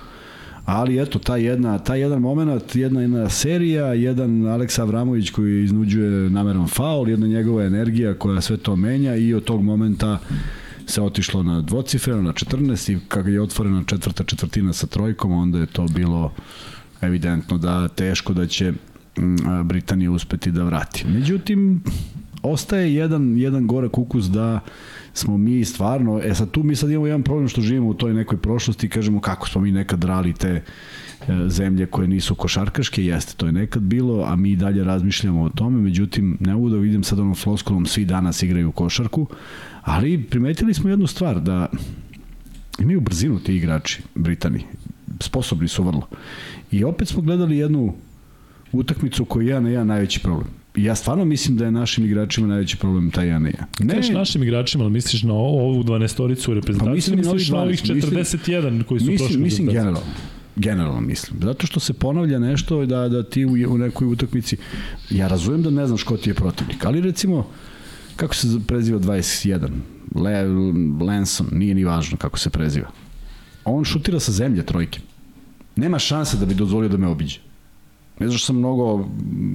ali 0.65 1.03
eto, 1.03 1.19
ta 1.19 1.37
jedna, 1.37 1.79
ta 1.79 1.95
jedan 1.95 2.21
moment, 2.21 2.77
jedna, 2.77 3.01
jedna 3.01 3.29
serija, 3.29 3.95
jedan 3.95 4.47
Aleksa 4.47 4.83
Avramović 4.83 5.31
koji 5.31 5.65
iznuđuje 5.65 6.31
nameran 6.31 6.69
faul, 6.69 7.09
jedna 7.09 7.27
njegova 7.27 7.65
energija 7.65 8.15
koja 8.15 8.41
sve 8.41 8.57
to 8.57 8.77
menja 8.77 9.17
i 9.17 9.35
od 9.35 9.45
tog 9.45 9.63
momenta 9.63 10.19
se 10.87 11.03
otišlo 11.03 11.43
na 11.43 11.61
dvocifreno, 11.61 12.23
na 12.23 12.33
14 12.33 12.93
i 12.93 12.99
kada 13.09 13.31
je 13.31 13.43
otvorena 13.43 13.83
četvrta 13.87 14.25
četvrtina 14.25 14.73
sa 14.73 14.87
trojkom, 14.87 15.33
onda 15.33 15.59
je 15.59 15.67
to 15.67 15.87
bilo 15.87 16.33
evidentno 17.01 17.59
da 17.59 17.89
teško 17.89 18.33
da 18.33 18.47
će 18.47 18.73
mm, 18.73 19.37
Britanija 19.65 20.11
uspeti 20.11 20.51
da 20.51 20.65
vrati. 20.65 21.05
Međutim, 21.09 21.83
ostaje 22.43 22.95
jedan, 22.95 23.37
jedan 23.37 23.67
gore 23.67 23.89
kukus 23.89 24.25
da 24.25 24.61
smo 25.15 25.39
mi 25.39 25.65
stvarno, 25.65 26.21
e 26.25 26.35
sad 26.35 26.51
tu 26.51 26.63
mi 26.63 26.77
sad 26.77 26.91
imamo 26.91 27.07
jedan 27.07 27.23
problem 27.23 27.49
što 27.49 27.61
živimo 27.61 27.89
u 27.89 27.95
toj 27.95 28.15
nekoj 28.15 28.39
prošlosti 28.39 28.87
i 28.87 28.91
kažemo 28.91 29.21
kako 29.21 29.49
smo 29.49 29.61
mi 29.61 29.73
nekad 29.73 29.99
drali 29.99 30.33
te 30.33 30.49
e, 30.49 30.63
zemlje 31.49 31.87
koje 31.87 32.09
nisu 32.09 32.35
košarkaške, 32.35 33.05
jeste, 33.05 33.35
to 33.37 33.47
je 33.47 33.53
nekad 33.53 33.83
bilo, 33.83 34.25
a 34.25 34.37
mi 34.37 34.57
dalje 34.57 34.85
razmišljamo 34.85 35.43
o 35.43 35.49
tome, 35.49 35.81
međutim, 35.81 36.37
ne 36.41 36.55
mogu 36.55 36.71
da 36.71 36.77
vidim 36.77 37.05
sad 37.05 37.19
onom 37.19 37.35
floskolom 37.35 37.87
svi 37.87 38.05
danas 38.05 38.43
igraju 38.43 38.73
košarku, 38.73 39.27
Ali 39.83 40.23
primetili 40.23 40.75
smo 40.75 40.91
jednu 40.91 41.07
stvar, 41.07 41.41
da 41.41 41.69
imaju 42.79 43.01
brzinu 43.01 43.39
ti 43.39 43.57
igrači 43.57 44.03
Britani. 44.15 44.65
Sposobni 45.21 45.69
su 45.69 45.85
vrlo. 45.85 46.09
I 46.71 46.85
opet 46.85 47.09
smo 47.09 47.23
gledali 47.23 47.59
jednu 47.59 47.95
utakmicu 48.73 49.25
koja 49.25 49.55
je 49.55 49.61
na 49.61 49.69
jedan 49.69 49.87
najveći 49.87 50.21
problem. 50.21 50.49
Ja 50.77 50.95
stvarno 50.95 51.25
mislim 51.25 51.57
da 51.57 51.65
je 51.65 51.71
našim 51.71 52.05
igračima 52.05 52.47
najveći 52.47 52.77
problem 52.77 53.11
taj 53.11 53.27
jedan 53.27 53.43
na 53.43 53.49
jedan. 53.49 53.67
Ne, 53.81 53.95
Kažeš 53.95 54.15
našim 54.15 54.43
igračima, 54.43 54.85
ali 54.85 54.93
misliš 54.93 55.23
na 55.23 55.35
ovu 55.35 55.83
12-toricu 55.83 56.51
u 56.51 56.55
reprezentaciji, 56.55 56.91
pa 56.91 56.95
mislim 56.95 57.17
misliš 57.17 57.49
na 57.49 57.63
ovih 57.63 57.83
41 57.83 58.71
mislim, 58.71 58.85
koji 58.85 59.01
su 59.01 59.07
mislim, 59.07 59.19
prošli? 59.19 59.43
Mislim 59.43 59.67
generalno 59.67 60.01
generalno 60.57 61.01
mislim. 61.01 61.41
Zato 61.43 61.67
što 61.67 61.81
se 61.81 61.93
ponavlja 61.93 62.39
nešto 62.39 62.87
da, 62.87 63.09
da 63.09 63.23
ti 63.23 63.45
u, 63.45 63.75
u 63.75 63.79
nekoj 63.79 64.07
utakmici, 64.07 64.57
ja 65.11 65.29
razumem 65.29 65.63
da 65.63 65.71
ne 65.71 65.87
znaš 65.87 66.03
ko 66.03 66.17
ti 66.17 66.31
je 66.31 66.35
protivnik, 66.35 66.85
ali 66.85 67.01
recimo, 67.01 67.47
kako 68.17 68.35
se 68.35 68.47
preziva 68.67 68.99
21? 68.99 69.69
Le, 70.15 70.45
Lanson, 71.07 71.47
nije 71.53 71.75
ni 71.75 71.85
važno 71.85 72.17
kako 72.17 72.39
se 72.39 72.51
preziva. 72.51 72.91
On 73.65 73.85
šutira 73.85 74.21
sa 74.21 74.33
zemlje 74.33 74.67
trojke. 74.67 75.01
Nema 75.77 75.99
šanse 75.99 76.37
da 76.37 76.47
bi 76.47 76.55
dozvolio 76.55 76.89
da 76.89 76.97
me 76.97 77.07
obiđe. 77.07 77.39
Ne 78.19 78.29
znaš 78.29 78.45
sam 78.45 78.57
mnogo, 78.57 79.09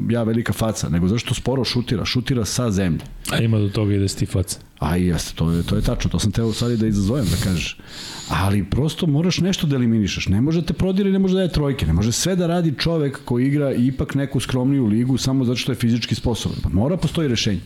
ja 0.09 0.23
velika 0.23 0.53
faca, 0.53 0.89
nego 0.89 1.07
zašto 1.07 1.33
sporo 1.33 1.63
šutira, 1.63 2.05
šutira 2.05 2.45
sa 2.45 2.71
zemlje. 2.71 3.01
A 3.31 3.37
ima 3.37 3.59
do 3.59 3.69
toga 3.69 3.93
i 3.93 3.99
da 3.99 4.07
si 4.07 4.17
ti 4.17 4.25
faca. 4.25 4.59
A 4.79 4.97
i 4.97 5.05
jeste, 5.05 5.35
to 5.35 5.51
je, 5.51 5.63
to 5.63 5.75
je 5.75 5.81
tačno, 5.81 6.09
to 6.09 6.19
sam 6.19 6.31
teo 6.31 6.53
sad 6.53 6.71
i 6.71 6.77
da 6.77 6.87
izazovem 6.87 7.25
da 7.25 7.43
kažeš. 7.43 7.77
Ali 8.29 8.63
prosto 8.63 9.07
moraš 9.07 9.37
nešto 9.37 9.67
da 9.67 9.75
eliminišeš. 9.75 10.27
Ne 10.27 10.41
može 10.41 10.61
da 10.61 10.67
te 10.67 10.73
prodiri, 10.73 11.11
ne 11.11 11.19
može 11.19 11.35
da 11.35 11.41
je 11.41 11.51
trojke, 11.51 11.85
ne 11.85 11.93
može 11.93 12.11
sve 12.11 12.35
da 12.35 12.47
radi 12.47 12.73
čovek 12.77 13.19
koji 13.25 13.47
igra 13.47 13.73
ipak 13.73 14.15
neku 14.15 14.39
skromniju 14.39 14.85
ligu 14.85 15.17
samo 15.17 15.45
zato 15.45 15.57
što 15.57 15.71
je 15.71 15.75
fizički 15.75 16.15
sposoban. 16.15 16.57
Pa 16.63 16.69
mora 16.69 16.97
postoji 16.97 17.27
rešenje. 17.27 17.61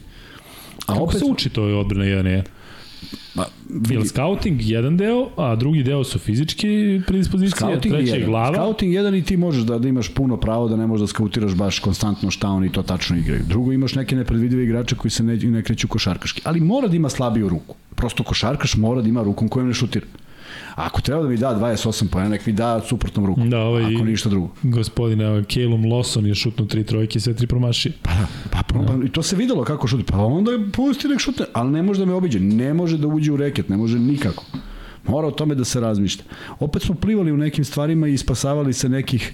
A 0.85 0.93
Kako 0.93 1.03
opet... 1.03 1.19
se 1.19 1.25
uči 1.25 1.49
to 1.49 1.67
je 1.67 1.75
odbrana 1.75 2.05
1-1? 2.05 2.43
Ma, 3.35 3.45
vidi, 3.69 4.07
scouting 4.07 4.61
jedan 4.61 4.97
deo, 4.97 5.29
a 5.37 5.55
drugi 5.55 5.83
deo 5.83 6.03
su 6.03 6.19
fizički 6.19 7.01
predispozicije, 7.07 7.55
scouting 7.55 7.93
treći 7.93 8.11
je 8.11 8.25
glava. 8.25 8.55
Scouting 8.55 8.93
jedan 8.93 9.15
i 9.15 9.23
ti 9.23 9.37
možeš 9.37 9.63
da, 9.63 9.79
da 9.79 9.87
imaš 9.87 10.13
puno 10.13 10.37
pravo 10.37 10.67
da 10.67 10.75
ne 10.75 10.87
možeš 10.87 11.01
da 11.01 11.07
skautiraš 11.07 11.53
baš 11.53 11.79
konstantno 11.79 12.31
šta 12.31 12.49
oni 12.49 12.71
to 12.71 12.83
tačno 12.83 13.17
igraju. 13.17 13.43
Drugo, 13.47 13.71
imaš 13.71 13.95
neke 13.95 14.15
nepredvidive 14.15 14.63
igrače 14.63 14.95
koji 14.95 15.11
se 15.11 15.23
ne, 15.23 15.35
ne 15.35 15.63
kreću 15.63 15.87
košarkaški, 15.87 16.41
ali 16.45 16.59
mora 16.59 16.87
da 16.87 16.95
ima 16.95 17.09
slabiju 17.09 17.49
ruku. 17.49 17.75
Prosto 17.95 18.23
košarkaš 18.23 18.75
mora 18.75 19.01
da 19.01 19.09
ima 19.09 19.23
rukom 19.23 19.49
kojom 19.49 19.67
ne 19.67 19.73
šutira. 19.73 20.05
Ako 20.75 21.01
treba 21.01 21.21
da 21.23 21.29
mi 21.29 21.37
da 21.37 21.55
28 21.55 22.07
pojena, 22.07 22.29
nek 22.29 22.45
mi 22.45 22.53
da 22.53 22.81
suprotnom 22.87 23.25
rukom. 23.25 23.49
Da, 23.49 23.59
ovaj, 23.59 23.95
ako 23.95 24.05
ništa 24.05 24.29
drugo. 24.29 24.49
Gospodine, 24.63 25.27
ovaj, 25.27 25.43
Calum 25.43 25.83
Lawson 25.83 26.25
je 26.25 26.35
šutnuo 26.35 26.67
tri 26.67 26.83
trojke 26.83 27.17
i 27.17 27.21
sve 27.21 27.33
tri 27.33 27.47
promaši. 27.47 27.91
Pa 28.01 28.11
da, 28.11 28.27
pa, 28.51 28.63
pa, 28.63 28.79
pa, 28.79 29.05
i 29.05 29.09
to 29.09 29.23
se 29.23 29.35
videlo 29.35 29.63
kako 29.63 29.87
šuti. 29.87 30.03
Pa 30.03 30.17
onda 30.17 30.51
pusti 30.73 31.07
nek 31.07 31.19
šutne, 31.19 31.45
ali 31.53 31.71
ne 31.71 31.83
može 31.83 31.99
da 31.99 32.05
me 32.05 32.13
obiđe. 32.13 32.39
Ne 32.39 32.73
može 32.73 32.97
da 32.97 33.07
uđe 33.07 33.31
u 33.31 33.37
reket, 33.37 33.69
ne 33.69 33.77
može 33.77 33.99
nikako. 33.99 34.45
Mora 35.07 35.27
o 35.27 35.31
tome 35.31 35.55
da 35.55 35.65
se 35.65 35.79
razmišlja. 35.79 36.23
Opet 36.59 36.81
smo 36.81 36.95
plivali 36.95 37.31
u 37.31 37.37
nekim 37.37 37.65
stvarima 37.65 38.07
i 38.07 38.17
spasavali 38.17 38.73
se 38.73 38.89
nekih 38.89 39.33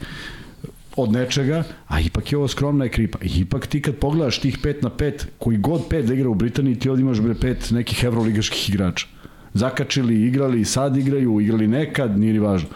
od 0.96 1.12
nečega, 1.12 1.64
a 1.88 2.00
ipak 2.00 2.32
je 2.32 2.38
ovo 2.38 2.48
skromna 2.48 2.86
ekripa. 2.86 3.18
I 3.22 3.30
ipak 3.40 3.68
ti 3.68 3.82
kad 3.82 3.96
pogledaš 3.96 4.40
tih 4.40 4.58
5 4.64 4.84
na 4.84 4.90
5, 4.90 5.26
koji 5.38 5.58
god 5.58 5.82
5 5.90 6.02
da 6.02 6.14
igra 6.14 6.30
u 6.30 6.36
Britaniji, 6.36 6.76
ti 6.76 6.90
ovdje 6.90 7.02
imaš 7.02 7.20
bre 7.20 7.34
5 7.34 7.74
nekih 7.74 8.04
evroligaških 8.04 8.70
igrača 8.70 9.08
zakačili, 9.54 10.22
igrali, 10.22 10.66
sad 10.66 10.98
igraju, 10.98 11.42
igrali 11.42 11.68
nekad, 11.68 12.20
nije 12.20 12.34
ni 12.34 12.40
važno. 12.40 12.70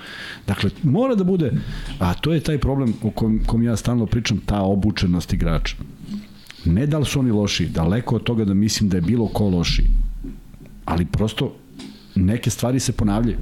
Dakle, 0.48 0.70
mora 0.84 1.16
da 1.16 1.24
bude, 1.24 1.52
a 2.00 2.14
to 2.14 2.34
je 2.34 2.40
taj 2.40 2.58
problem 2.58 2.94
o 3.04 3.12
kom, 3.12 3.40
kom 3.48 3.64
ja 3.64 3.76
stalno 3.76 4.06
pričam, 4.06 4.42
ta 4.46 4.62
obučenost 4.62 5.34
igrača. 5.34 5.76
Ne 6.66 6.88
da 6.88 6.98
li 6.98 7.06
su 7.06 7.20
oni 7.20 7.32
loši, 7.32 7.66
daleko 7.66 8.16
od 8.16 8.24
toga 8.24 8.46
da 8.46 8.54
mislim 8.54 8.90
da 8.90 8.98
je 8.98 9.02
bilo 9.02 9.28
ko 9.28 9.50
loši, 9.50 9.84
ali 10.86 11.06
prosto 11.06 11.56
neke 12.16 12.50
stvari 12.50 12.80
se 12.80 12.92
ponavljaju. 12.92 13.38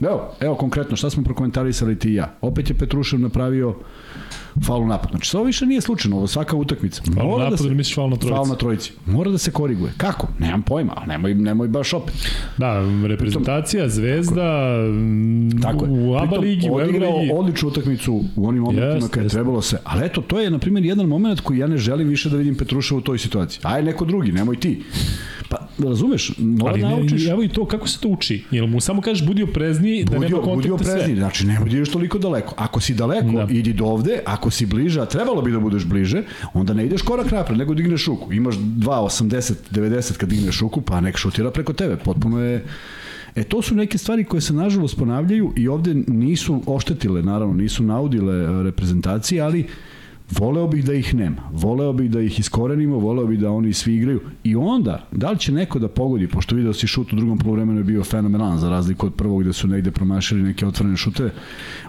Evo, 0.00 0.34
evo 0.40 0.54
konkretno, 0.54 0.96
šta 0.96 1.10
smo 1.10 1.24
prokomentarisali 1.24 1.98
ti 1.98 2.10
i 2.10 2.14
ja? 2.14 2.34
Opet 2.40 2.70
je 2.70 2.78
Petrušev 2.78 3.20
napravio 3.20 3.74
faul 4.66 4.86
napad. 4.86 5.10
Znači, 5.10 5.36
ovo 5.36 5.46
više 5.46 5.66
nije 5.66 5.80
slučajno, 5.80 6.16
ovo 6.16 6.26
svaka 6.26 6.56
utakmica. 6.56 7.02
Mora 7.06 7.20
faul 7.20 7.38
napad 7.38 7.50
da 7.50 7.56
se, 7.56 7.68
misliš 7.68 7.94
faul 7.94 8.10
na 8.10 8.16
trojici? 8.16 8.34
Faul 8.36 8.48
na 8.48 8.54
trojici. 8.54 8.92
Mora 9.06 9.30
da 9.30 9.38
se 9.38 9.50
koriguje. 9.50 9.92
Kako? 9.96 10.28
Nemam 10.38 10.62
pojma, 10.62 10.92
ali 10.96 11.06
nemoj, 11.06 11.34
nemoj 11.34 11.68
baš 11.68 11.92
opet. 11.92 12.14
Da, 12.58 12.82
reprezentacija, 13.06 13.88
Zvezda, 13.88 14.76
tako 15.62 15.84
je. 15.84 15.90
u 15.90 16.16
ABA 16.16 16.36
ligi, 16.36 16.70
u 16.70 16.74
odigrao 16.74 17.20
odličnu 17.34 17.68
utakmicu 17.68 18.24
u 18.36 18.48
onim 18.48 18.62
momentima 18.62 19.06
yes, 19.06 19.10
kada 19.10 19.24
je 19.24 19.28
yes. 19.28 19.32
trebalo 19.32 19.62
se. 19.62 19.78
Ali 19.84 20.06
eto, 20.06 20.20
to 20.20 20.40
je, 20.40 20.50
na 20.50 20.58
primjer, 20.58 20.84
jedan 20.84 21.06
moment 21.06 21.40
koji 21.40 21.58
ja 21.58 21.66
ne 21.66 21.76
želim 21.76 22.08
više 22.08 22.30
da 22.30 22.36
vidim 22.36 22.54
Petruša 22.54 22.96
u 22.96 23.00
toj 23.00 23.18
situaciji. 23.18 23.60
Aj, 23.62 23.82
neko 23.82 24.04
drugi, 24.04 24.32
nemoj 24.32 24.60
ti. 24.60 24.82
Pa, 25.48 25.68
razumeš, 25.78 26.32
mora 26.38 26.72
Ali 26.72 26.82
naučiš... 26.82 27.26
evo 27.26 27.42
i 27.42 27.48
to, 27.48 27.66
kako 27.66 27.88
se 27.88 28.00
to 28.00 28.08
uči? 28.08 28.44
Jel 28.50 28.66
mu 28.66 28.80
samo 28.80 29.02
kažeš 29.02 29.26
budi 29.26 29.42
oprezni 29.42 30.04
da 30.04 30.18
nema 30.18 30.36
kontakta 30.36 30.54
Budi 30.54 30.70
oprezni, 30.70 31.00
sve. 31.04 31.16
znači 31.16 31.46
nemoj 31.46 31.68
da 31.68 31.76
ideš 31.76 31.90
toliko 31.90 32.18
daleko. 32.18 32.54
Ako 32.58 32.80
si 32.80 32.94
daleko, 32.94 33.32
da. 33.32 33.46
idi 33.50 33.72
do 33.72 33.84
ovde, 33.84 34.20
ako 34.26 34.43
si 34.50 34.66
bliže, 34.66 35.00
a 35.00 35.06
trebalo 35.06 35.42
bi 35.42 35.52
da 35.52 35.60
budeš 35.60 35.84
bliže, 35.84 36.22
onda 36.54 36.74
ne 36.74 36.86
ideš 36.86 37.02
korak 37.02 37.30
napred, 37.30 37.58
nego 37.58 37.74
digneš 37.74 38.06
ruku. 38.06 38.32
Imaš 38.32 38.56
2,80, 38.56 39.54
90 39.70 40.16
kad 40.16 40.28
digneš 40.28 40.60
ruku, 40.60 40.80
pa 40.80 41.00
nek 41.00 41.16
šutira 41.16 41.50
preko 41.50 41.72
tebe. 41.72 41.96
Potpuno 41.96 42.40
je 42.44 42.64
E 43.34 43.44
to 43.44 43.62
su 43.62 43.74
neke 43.74 43.98
stvari 43.98 44.24
koje 44.24 44.40
se 44.40 44.52
nažalost 44.52 44.98
ponavljaju 44.98 45.52
i 45.56 45.68
ovde 45.68 45.94
nisu 45.94 46.62
oštetile, 46.66 47.22
naravno, 47.22 47.54
nisu 47.54 47.82
naudile 47.82 48.62
reprezentacije, 48.62 49.40
ali 49.42 49.66
Voleo 50.30 50.66
bih 50.66 50.84
da 50.84 50.94
ih 50.94 51.14
nema. 51.14 51.42
Voleo 51.52 51.92
bih 51.92 52.10
da 52.10 52.20
ih 52.20 52.40
iskorenimo, 52.40 52.98
voleo 52.98 53.26
bih 53.26 53.38
da 53.38 53.50
oni 53.50 53.72
svi 53.72 53.94
igraju. 53.94 54.20
I 54.44 54.56
onda, 54.56 55.08
da 55.12 55.30
li 55.30 55.38
će 55.38 55.52
neko 55.52 55.78
da 55.78 55.88
pogodi, 55.88 56.28
pošto 56.28 56.54
video 56.54 56.72
si 56.72 56.86
šut 56.86 57.12
u 57.12 57.16
drugom 57.16 57.38
polovremenu 57.38 57.80
je 57.80 57.84
bio 57.84 58.04
fenomenalan, 58.04 58.58
za 58.58 58.70
razliku 58.70 59.06
od 59.06 59.14
prvog 59.14 59.42
gde 59.42 59.52
su 59.52 59.68
negde 59.68 59.90
promašili 59.90 60.42
neke 60.42 60.66
otvorene 60.66 60.96
šute, 60.96 61.30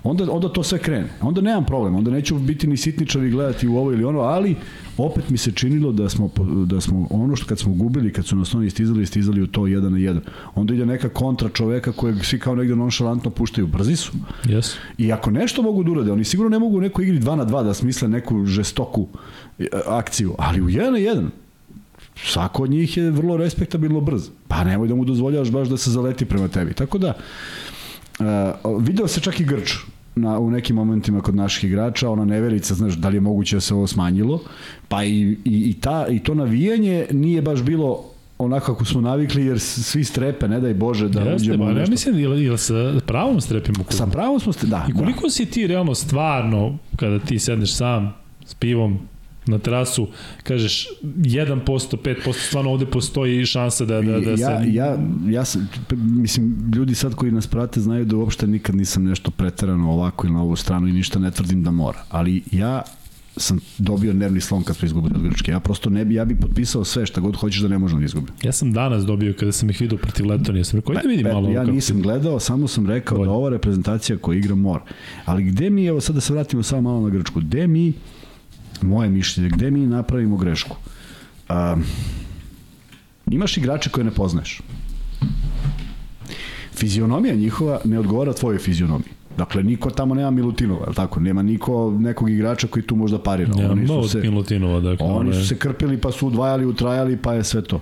onda, 0.04 0.32
onda 0.32 0.50
to 0.50 0.64
sve 0.64 0.80
krene. 0.80 1.08
Onda 1.22 1.42
nemam 1.42 1.66
problem, 1.66 1.96
onda 1.96 2.12
neću 2.12 2.40
biti 2.40 2.68
ni 2.68 2.78
sitničavi 2.78 3.30
gledati 3.30 3.68
u 3.68 3.78
ovo 3.78 3.92
ili 3.92 4.04
ono, 4.04 4.20
ali 4.20 4.56
opet 4.98 5.30
mi 5.30 5.38
se 5.38 5.52
činilo 5.52 5.92
da 5.92 6.10
smo, 6.10 6.30
da 6.66 6.82
smo 6.82 7.08
ono 7.10 7.36
što 7.36 7.48
kad 7.48 7.60
smo 7.60 7.74
gubili, 7.74 8.14
kad 8.14 8.26
su 8.26 8.36
nas 8.36 8.56
oni 8.56 8.68
istizali, 8.68 9.06
stizali 9.06 9.42
u 9.42 9.48
to 9.48 9.68
jedan 9.68 9.92
na 9.92 9.98
jedan. 9.98 10.22
Onda 10.56 10.74
ide 10.74 10.86
neka 10.86 11.10
kontra 11.10 11.50
čoveka 11.50 11.92
kojeg 11.92 12.26
svi 12.26 12.40
kao 12.40 12.56
negde 12.56 12.76
nonšalantno 12.76 13.30
puštaju. 13.30 13.68
Brzi 13.68 13.96
su. 13.96 14.12
Yes. 14.44 14.76
I 14.98 15.12
ako 15.12 15.32
nešto 15.32 15.62
mogu 15.62 15.84
da 15.84 15.92
urade, 15.92 16.12
oni 16.12 16.24
sigurno 16.24 16.50
ne 16.50 16.60
mogu 16.60 16.78
u 16.78 16.82
nekoj 16.82 17.06
igri 17.06 17.20
2 17.20 17.36
na 17.36 17.46
2 17.46 17.64
da 17.64 17.74
smisle 17.74 18.08
neku 18.08 18.46
žestoku 18.46 19.08
e, 19.60 19.68
akciju, 19.88 20.36
ali 20.38 20.62
u 20.62 20.66
1 20.66 20.92
na 20.92 20.98
1 20.98 21.28
svako 22.24 22.64
od 22.64 22.70
njih 22.70 22.98
je 22.98 23.12
vrlo 23.12 23.38
respektabilno 23.38 24.02
brz. 24.02 24.30
Pa 24.48 24.64
nemoj 24.64 24.88
da 24.88 24.96
mu 24.96 25.06
dozvoljavaš 25.06 25.52
baš 25.52 25.68
da 25.68 25.78
se 25.78 25.92
zaleti 25.92 26.26
prema 26.26 26.48
tebi. 26.48 26.74
Tako 26.74 26.98
da, 26.98 27.14
uh, 28.20 28.26
video 28.86 29.08
se 29.08 29.22
čak 29.22 29.40
i 29.40 29.46
Grč 29.46 29.76
na, 30.16 30.40
u 30.40 30.52
nekim 30.52 30.76
momentima 30.76 31.22
kod 31.22 31.36
naših 31.36 31.70
igrača, 31.70 32.10
ona 32.10 32.26
neverica, 32.26 32.74
znaš, 32.74 32.94
da 32.94 33.10
li 33.10 33.18
je 33.18 33.22
moguće 33.22 33.56
da 33.56 33.62
se 33.62 33.74
ovo 33.74 33.88
smanjilo, 33.88 34.42
pa 34.88 35.04
i, 35.04 35.10
i, 35.12 35.38
i, 35.46 35.74
ta, 35.82 36.08
i 36.08 36.20
to 36.20 36.34
navijanje 36.34 37.06
nije 37.12 37.42
baš 37.42 37.64
bilo 37.64 38.04
onako 38.38 38.74
kako 38.74 38.86
smo 38.86 39.02
navikli, 39.02 39.46
jer 39.46 39.60
svi 39.60 40.04
strepe, 40.04 40.48
ne 40.48 40.60
daj 40.60 40.74
Bože 40.74 41.10
da 41.10 41.20
Jeste, 41.20 41.36
uđemo 41.36 41.66
nešto. 41.66 41.80
Ja 41.80 41.88
mislim, 41.90 42.20
ili, 42.20 42.44
ili 42.44 42.58
sa 42.58 42.94
pravom 43.06 43.42
strepimo? 43.42 43.84
Kod... 43.84 43.98
Sa 43.98 44.08
pravom 44.08 44.40
smo, 44.40 44.54
ste, 44.54 44.68
da. 44.68 44.86
I 44.90 44.94
koliko 44.94 45.22
da. 45.22 45.30
si 45.30 45.46
ti 45.46 45.68
realno 45.68 45.96
stvarno, 45.96 46.78
kada 46.96 47.20
ti 47.20 47.40
sedneš 47.40 47.76
sam 47.76 48.14
s 48.46 48.54
pivom, 48.54 49.00
na 49.48 49.60
terasu, 49.60 50.08
kažeš 50.44 50.88
1%, 51.04 51.66
5%, 51.66 52.34
stvarno 52.48 52.72
ovde 52.72 52.86
postoji 52.86 53.46
šansa 53.46 53.86
da, 53.86 54.02
da, 54.02 54.20
da 54.20 54.30
ja, 54.30 54.38
se... 54.38 54.74
Ja, 54.74 54.98
ja 55.30 55.46
sam, 55.46 55.70
mislim, 56.02 56.72
ljudi 56.76 56.96
sad 56.96 57.16
koji 57.16 57.32
nas 57.32 57.48
prate 57.48 57.82
znaju 57.82 58.06
da 58.06 58.16
uopšte 58.16 58.48
nikad 58.48 58.76
nisam 58.76 59.04
nešto 59.04 59.32
preterano 59.32 59.92
ovako 59.92 60.28
ili 60.28 60.34
na 60.34 60.42
ovu 60.42 60.56
stranu 60.56 60.88
i 60.88 60.92
ništa 60.92 61.20
ne 61.20 61.32
tvrdim 61.32 61.64
da 61.64 61.72
mora. 61.72 62.04
Ali 62.10 62.44
ja 62.52 62.82
sam 63.38 63.60
dobio 63.78 64.14
nervni 64.14 64.42
slom 64.42 64.64
kad 64.64 64.76
smo 64.76 64.86
izgubili 64.86 65.16
od 65.16 65.24
Grčke. 65.24 65.52
Ja 65.52 65.60
prosto 65.60 65.90
ne 65.90 66.06
bi, 66.06 66.16
ja 66.16 66.26
bi 66.26 66.36
potpisao 66.36 66.84
sve 66.84 67.06
šta 67.06 67.22
god 67.22 67.36
hoćeš 67.36 67.62
da 67.62 67.68
ne 67.68 67.78
možemo 67.78 68.00
da 68.00 68.06
izgubiti. 68.06 68.48
Ja 68.48 68.52
sam 68.52 68.74
danas 68.74 69.06
dobio 69.06 69.34
kada 69.40 69.52
sam 69.52 69.70
ih 69.70 69.82
vidio 69.82 69.98
protiv 69.98 70.28
Letonije. 70.28 70.64
Sam 70.64 70.80
rekao, 70.80 70.96
ajde 70.96 71.08
vidim 71.08 71.28
malo. 71.28 71.50
Ja 71.50 71.64
nisam 71.64 72.02
gledao, 72.02 72.40
samo 72.40 72.68
sam 72.68 72.88
rekao 72.88 73.18
Bolje. 73.18 73.28
da 73.28 73.34
ova 73.34 73.50
reprezentacija 73.50 74.18
koja 74.18 74.38
igra 74.38 74.56
mora. 74.56 74.84
Ali 75.26 75.44
gde 75.44 75.70
mi, 75.70 75.86
evo 75.86 76.02
sad 76.02 76.16
da 76.16 76.22
se 76.22 76.34
vratimo 76.34 76.64
samo 76.64 76.82
malo 76.82 77.02
na 77.02 77.10
Grčku, 77.10 77.40
gde 77.40 77.68
mi, 77.68 77.94
moje 78.82 79.10
mišljenje, 79.10 79.50
gde 79.50 79.72
mi 79.72 79.88
napravimo 79.88 80.38
grešku? 80.38 80.76
A, 81.50 81.76
imaš 83.32 83.58
igrače 83.58 83.90
koje 83.90 84.04
ne 84.04 84.12
poznaješ. 84.12 84.62
Fizionomija 86.74 87.36
njihova 87.36 87.80
ne 87.86 88.00
odgovara 88.00 88.34
tvojoj 88.34 88.60
fizionomiji. 88.60 89.10
Dakle, 89.38 89.64
niko 89.64 89.90
tamo 89.90 90.16
nema 90.16 90.32
Milutinova, 90.32 90.94
tako? 90.94 91.20
Nema 91.20 91.42
niko 91.42 91.92
nekog 92.00 92.30
igrača 92.30 92.68
koji 92.68 92.84
tu 92.84 92.96
možda 92.96 93.20
parira. 93.20 93.56
Nema 93.56 93.72
oni 93.72 93.88
su 93.88 94.10
se, 94.10 94.20
Milutinova, 94.20 94.80
dakle. 94.80 95.08
Oni 95.08 95.34
su 95.34 95.48
se 95.48 95.58
krpili 95.58 96.02
pa 96.02 96.12
su 96.12 96.28
udvajali, 96.28 96.66
utrajali, 96.66 97.18
pa 97.18 97.34
je 97.34 97.44
sve 97.44 97.62
to. 97.62 97.82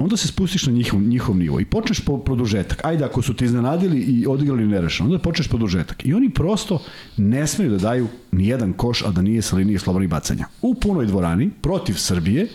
Onda 0.00 0.16
se 0.16 0.28
spustiš 0.28 0.66
na 0.66 0.72
njihov, 0.72 1.00
njihov 1.00 1.36
nivo 1.36 1.60
i 1.60 1.64
počneš 1.64 2.00
po 2.00 2.18
produžetak. 2.18 2.80
Ajde, 2.84 3.04
ako 3.04 3.22
su 3.22 3.34
te 3.34 3.44
iznenadili 3.44 4.00
i 4.00 4.26
odigrali 4.26 4.66
nerešeno, 4.66 5.08
onda 5.08 5.18
počneš 5.18 5.48
produžetak. 5.48 6.06
I 6.06 6.14
oni 6.14 6.30
prosto 6.30 6.82
ne 7.16 7.46
smeju 7.46 7.70
da 7.70 7.78
daju 7.78 8.08
ni 8.32 8.48
jedan 8.48 8.72
koš, 8.72 9.02
a 9.02 9.10
da 9.10 9.22
nije 9.22 9.42
sa 9.42 9.56
linije 9.56 9.78
slobodnih 9.78 10.10
bacanja. 10.10 10.46
U 10.62 10.74
punoj 10.74 11.06
dvorani, 11.06 11.50
protiv 11.62 11.94
Srbije, 11.94 12.48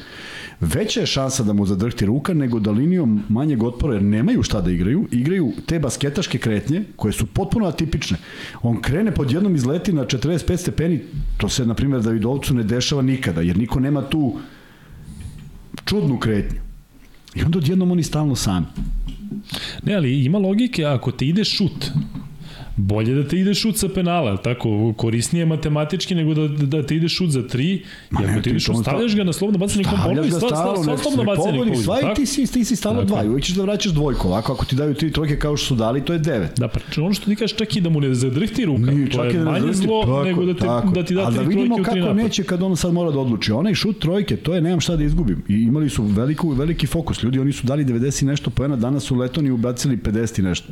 veća 0.60 1.00
je 1.00 1.06
šansa 1.06 1.44
da 1.44 1.54
mu 1.54 1.66
zadrhti 1.66 2.06
ruka 2.06 2.34
nego 2.34 2.60
da 2.60 2.72
linijom 2.72 3.24
manjeg 3.30 3.64
otpora, 3.64 3.94
jer 3.94 4.04
nemaju 4.04 4.44
šta 4.44 4.62
da 4.62 4.72
igraju, 4.72 5.08
igraju 5.12 5.52
te 5.66 5.80
basketaške 5.80 6.38
kretnje 6.38 6.84
koje 6.96 7.14
su 7.14 7.26
potpuno 7.26 7.68
atipične. 7.68 8.18
On 8.62 8.82
krene 8.82 9.12
pod 9.12 9.32
jednom 9.32 9.56
izleti 9.56 9.94
na 9.94 10.06
45 10.06 10.58
stepeni, 10.58 11.02
to 11.38 11.50
se, 11.50 11.66
na 11.66 11.74
primjer, 11.74 12.02
Davidovcu 12.02 12.54
ne 12.54 12.64
dešava 12.64 13.02
nikada, 13.02 13.42
jer 13.42 13.58
niko 13.58 13.80
nema 13.80 14.02
tu 14.02 14.34
čudnu 15.86 16.20
kretnju. 16.20 16.65
I 17.36 17.44
onda 17.44 17.58
odjednom 17.58 17.92
oni 17.92 18.04
stalno 18.04 18.36
sami. 18.36 18.66
Ne, 19.84 19.96
ali 19.96 20.26
ima 20.26 20.38
logike, 20.38 20.86
ako 20.86 21.12
te 21.12 21.28
ide 21.28 21.44
šut, 21.44 21.92
bolje 22.76 23.16
da 23.16 23.28
te 23.28 23.40
ide 23.40 23.54
šut 23.54 23.78
sa 23.78 23.90
penala, 23.90 24.38
tako, 24.38 24.94
korisnije 24.98 25.46
matematički 25.46 26.16
nego 26.16 26.34
da, 26.34 26.48
da 26.48 26.84
te 26.84 26.96
ide 26.96 27.10
šut 27.10 27.30
za 27.30 27.48
tri, 27.48 27.74
i 28.12 28.26
ako 28.30 28.42
ti 28.42 28.50
ide 28.50 28.60
šut, 28.60 28.76
stavljaš 28.82 29.16
ga 29.16 29.24
na 29.24 29.34
slobodno 29.34 29.60
bacanje 29.60 29.84
kom 29.84 30.00
ponovi, 30.04 30.32
sta, 30.32 30.40
sta, 30.40 30.76
sta, 30.84 30.98
slobodno 30.98 31.24
bacanje 31.24 31.60
kom 31.60 31.76
Sva 31.76 32.00
i 32.02 32.16
ti 32.16 32.26
si, 32.26 32.54
ti 32.54 32.66
si 32.66 32.76
stalno 32.76 33.04
dva, 33.04 33.24
uvijek 33.26 33.44
ćeš 33.44 33.56
da 33.56 33.64
vraćaš 33.64 33.92
dvojko, 33.92 34.28
ovako 34.28 34.54
ako 34.54 34.66
ti 34.66 34.76
daju 34.76 34.94
tri 34.94 35.12
trojke 35.12 35.40
kao 35.40 35.58
što 35.58 35.68
su 35.68 35.76
dali, 35.76 36.06
to 36.06 36.14
je 36.14 36.20
devet. 36.20 36.60
Da, 36.60 36.68
pa 36.68 36.80
ono 36.98 37.14
što 37.14 37.26
ti 37.26 37.36
kažeš 37.36 37.58
čak 37.58 37.76
i 37.76 37.82
da 37.82 37.90
mu 37.90 38.02
ne 38.02 38.14
zadrhti 38.16 38.66
ruka, 38.66 38.92
Nije, 38.92 39.10
to 39.10 39.24
je 39.24 39.34
da 39.34 39.52
manje 39.52 39.74
zlo 39.74 40.02
tako, 40.02 40.24
nego 40.24 40.46
da, 40.46 40.54
te, 40.54 40.60
tako. 40.60 40.90
da 40.90 41.04
ti 41.04 41.16
da 41.16 41.32
tri 41.32 41.36
trojke 41.36 41.72
u 41.72 41.84
tri 41.84 41.84
napad. 41.84 41.86
da 41.86 41.92
vidimo 41.92 42.06
kako 42.08 42.14
neće 42.14 42.44
kad 42.44 42.64
on 42.64 42.78
sad 42.78 42.94
mora 42.94 43.12
da 43.12 43.20
odluči. 43.20 43.52
Onaj 43.52 43.74
šut 43.74 44.00
trojke, 44.00 44.38
to 44.38 44.56
je 44.56 44.62
nemam 44.62 44.80
šta 44.80 44.96
da 44.96 45.04
izgubim. 45.04 45.44
I 45.48 45.54
imali 45.54 45.90
su 45.90 46.04
veliku, 46.04 46.50
veliki 46.50 46.88
fokus. 46.88 47.24
Ljudi, 47.24 47.40
oni 47.40 47.52
su 47.52 47.68
dali 47.68 47.86
90 47.86 48.24
nešto 48.24 48.50
poena, 48.50 48.76
danas 48.76 49.04
su 49.04 49.16
Letoni 49.16 49.52
ubacili 49.52 49.98
50 49.98 50.42
nešto. 50.42 50.68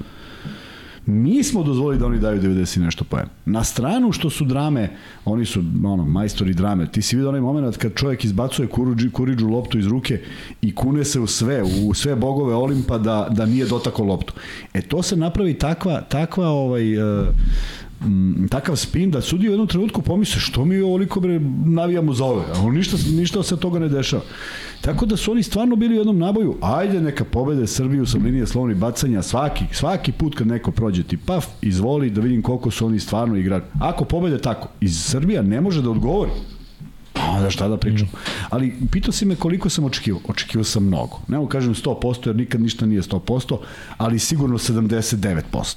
Mi 1.06 1.44
smo 1.44 1.64
dozvolili 1.64 2.00
da 2.00 2.06
oni 2.06 2.20
daju 2.20 2.42
90 2.42 2.80
nešto 2.80 3.04
poena. 3.04 3.30
Na 3.46 3.64
stranu 3.64 4.12
što 4.12 4.30
su 4.30 4.46
drame, 4.46 4.90
oni 5.26 5.46
su 5.46 5.64
ono, 5.86 6.06
majstori 6.06 6.54
drame. 6.54 6.92
Ti 6.92 7.02
si 7.02 7.16
vidio 7.16 7.30
onaj 7.30 7.42
moment 7.42 7.78
kad 7.78 7.94
čovjek 7.94 8.26
izbacuje 8.26 8.68
Kuriđu, 8.68 9.12
Kuriđu 9.12 9.48
loptu 9.48 9.80
iz 9.80 9.88
ruke 9.88 10.22
i 10.62 10.76
kune 10.76 11.04
se 11.04 11.20
u 11.20 11.28
sve, 11.28 11.64
u 11.64 11.94
sve 11.94 12.16
bogove 12.16 12.56
Olimpa 12.56 12.98
da, 12.98 13.28
da 13.32 13.46
nije 13.46 13.66
dotako 13.66 14.04
loptu. 14.04 14.34
E 14.74 14.82
to 14.82 15.04
se 15.04 15.16
napravi 15.16 15.54
takva, 15.54 16.02
takva 16.02 16.48
ovaj, 16.48 16.98
uh, 16.98 17.28
m, 18.04 18.48
takav 18.50 18.76
spin 18.76 19.12
da 19.12 19.22
sudi 19.22 19.48
u 19.48 19.52
jednom 19.52 19.68
trenutku 19.68 20.02
pomisle 20.02 20.42
što 20.42 20.66
mi 20.66 20.82
ovoliko 20.82 21.20
bre 21.20 21.40
navijamo 21.66 22.14
za 22.14 22.26
ove, 22.26 22.44
a 22.56 22.72
ništa, 22.72 22.98
ništa 23.12 23.44
se 23.44 23.58
toga 23.58 23.80
ne 23.80 23.90
dešava. 23.90 24.24
Tako 24.82 25.06
da 25.06 25.18
su 25.18 25.32
oni 25.32 25.44
stvarno 25.44 25.76
bili 25.76 25.96
u 25.96 25.98
jednom 25.98 26.20
naboju, 26.20 26.56
ajde 26.62 27.02
neka 27.02 27.24
pobede 27.24 27.68
Srbiju 27.68 28.06
sa 28.06 28.18
linije 28.18 28.48
slovnih 28.48 28.78
bacanja 28.78 29.22
svaki, 29.22 29.64
svaki 29.72 30.12
put 30.12 30.36
kad 30.36 30.48
neko 30.48 30.72
prođe 30.72 31.04
ti 31.04 31.18
paf, 31.18 31.46
izvoli 31.62 32.10
da 32.10 32.22
vidim 32.22 32.42
koliko 32.42 32.72
su 32.72 32.86
oni 32.86 33.00
stvarno 33.00 33.38
igrači. 33.38 33.66
Ako 33.80 34.06
pobede 34.06 34.38
tako, 34.38 34.68
iz 34.82 35.04
Srbija 35.04 35.42
ne 35.42 35.62
može 35.62 35.82
da 35.82 35.90
odgovori. 35.90 36.32
Pa 37.34 37.42
da 37.42 37.50
šta 37.50 37.68
da 37.68 37.78
pričam. 37.78 38.08
Mm. 38.08 38.18
Ali 38.50 38.74
pitao 38.92 39.12
si 39.12 39.26
me 39.26 39.36
koliko 39.36 39.70
sam 39.70 39.86
očekivao. 39.86 40.22
Očekivao 40.28 40.64
sam 40.64 40.84
mnogo. 40.84 41.20
Ne 41.28 41.38
mogu 41.38 41.50
kažem 41.50 41.74
100% 41.74 42.28
jer 42.28 42.36
nikad 42.36 42.62
ništa 42.62 42.86
nije 42.86 43.02
100%, 43.02 43.58
ali 43.98 44.20
sigurno 44.20 44.58
79%. 44.58 45.76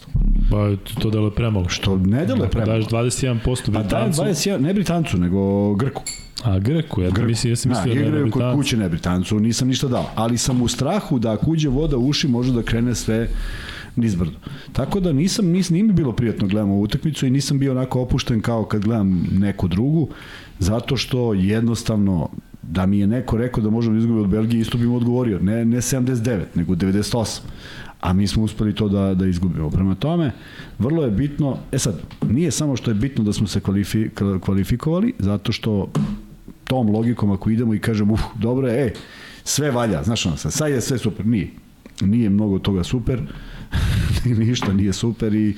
Pa 0.51 0.77
to 1.01 1.11
delo 1.11 1.27
je 1.27 1.35
premalo. 1.35 1.69
Što 1.69 1.97
ne 1.97 2.27
delo 2.27 2.45
je 2.45 2.51
premalo. 2.51 2.79
Daš 2.79 2.87
21% 2.87 3.41
Britancu. 3.45 3.73
Pa 3.73 3.83
dajem 3.83 4.13
21, 4.13 4.61
ne 4.61 4.75
Britancu, 4.75 5.19
nego 5.19 5.75
Grku. 5.75 6.03
A 6.45 6.59
Greku, 6.59 7.03
ja 7.03 7.11
Grku. 7.11 7.27
mislim, 7.27 7.53
ja 7.53 7.57
sam 7.57 7.71
mislio 7.71 7.95
da, 7.95 8.01
da 8.01 8.07
igraju 8.07 8.31
kod 8.31 8.55
kuće 8.55 8.77
ne 8.77 8.89
Britancu, 8.89 9.41
nisam 9.41 9.69
ništa 9.69 9.89
dao. 9.89 10.11
Ali 10.15 10.39
sam 10.39 10.63
u 10.63 10.69
strahu 10.69 11.19
da 11.19 11.33
ako 11.33 11.51
uđe 11.51 11.69
voda 11.69 11.97
u 11.97 12.09
uši 12.09 12.29
može 12.29 12.53
da 12.53 12.63
krene 12.63 12.95
sve 12.95 13.29
nizbrdo. 13.97 14.39
Tako 14.73 15.01
da 15.01 15.13
nisam, 15.13 15.47
nis, 15.47 15.71
nije 15.71 15.85
mi 15.85 15.93
bilo 15.93 16.13
prijatno 16.13 16.49
gledam 16.49 16.71
ovu 16.71 16.83
utakmicu 16.83 17.27
i 17.27 17.31
nisam 17.31 17.59
bio 17.59 17.73
onako 17.73 18.01
opušten 18.01 18.41
kao 18.41 18.65
kad 18.65 18.83
gledam 18.83 19.27
neku 19.33 19.69
drugu, 19.69 20.09
zato 20.59 20.97
što 20.97 21.35
jednostavno 21.35 22.29
da 22.63 22.87
mi 22.87 22.99
je 22.99 23.07
neko 23.07 23.37
rekao 23.37 23.63
da 23.63 23.71
možemo 23.71 23.95
da 23.95 23.99
izgubiti 23.99 24.25
od 24.25 24.31
Belgije, 24.31 24.61
isto 24.61 24.79
bi 24.79 24.87
mu 24.87 24.97
odgovorio. 24.97 25.39
Ne, 25.39 25.65
ne 25.65 25.77
79, 25.77 26.45
nego 26.55 26.75
98 26.75 27.41
a 28.01 28.13
mi 28.13 28.27
smo 28.27 28.43
uspeli 28.43 28.75
to 28.75 28.89
da, 28.89 29.15
da 29.15 29.27
izgubimo. 29.27 29.71
Prema 29.71 29.95
tome, 29.95 30.33
vrlo 30.79 31.05
je 31.05 31.11
bitno, 31.11 31.59
e 31.73 31.79
sad, 31.79 32.01
nije 32.29 32.51
samo 32.51 32.77
što 32.77 32.91
je 32.91 32.95
bitno 32.95 33.25
da 33.25 33.33
smo 33.33 33.47
se 33.47 33.61
kvalifi, 33.61 34.09
kvalifikovali, 34.41 35.13
zato 35.19 35.53
što 35.53 35.91
tom 36.65 36.91
logikom 36.91 37.31
ako 37.31 37.51
idemo 37.51 37.75
i 37.75 37.79
kažemo, 37.79 38.15
uf, 38.15 38.21
dobro 38.35 38.69
je, 38.69 38.87
e, 38.87 38.93
sve 39.45 39.71
valja, 39.71 40.03
znaš 40.03 40.27
ono, 40.27 40.37
sad 40.37 40.71
je 40.71 40.81
sve 40.81 40.99
super, 40.99 41.27
nije. 41.27 41.51
Nije 42.01 42.31
mnogo 42.31 42.59
toga 42.59 42.85
super, 42.85 43.23
ništa 44.25 44.73
nije 44.73 44.93
super 44.93 45.35
i 45.35 45.55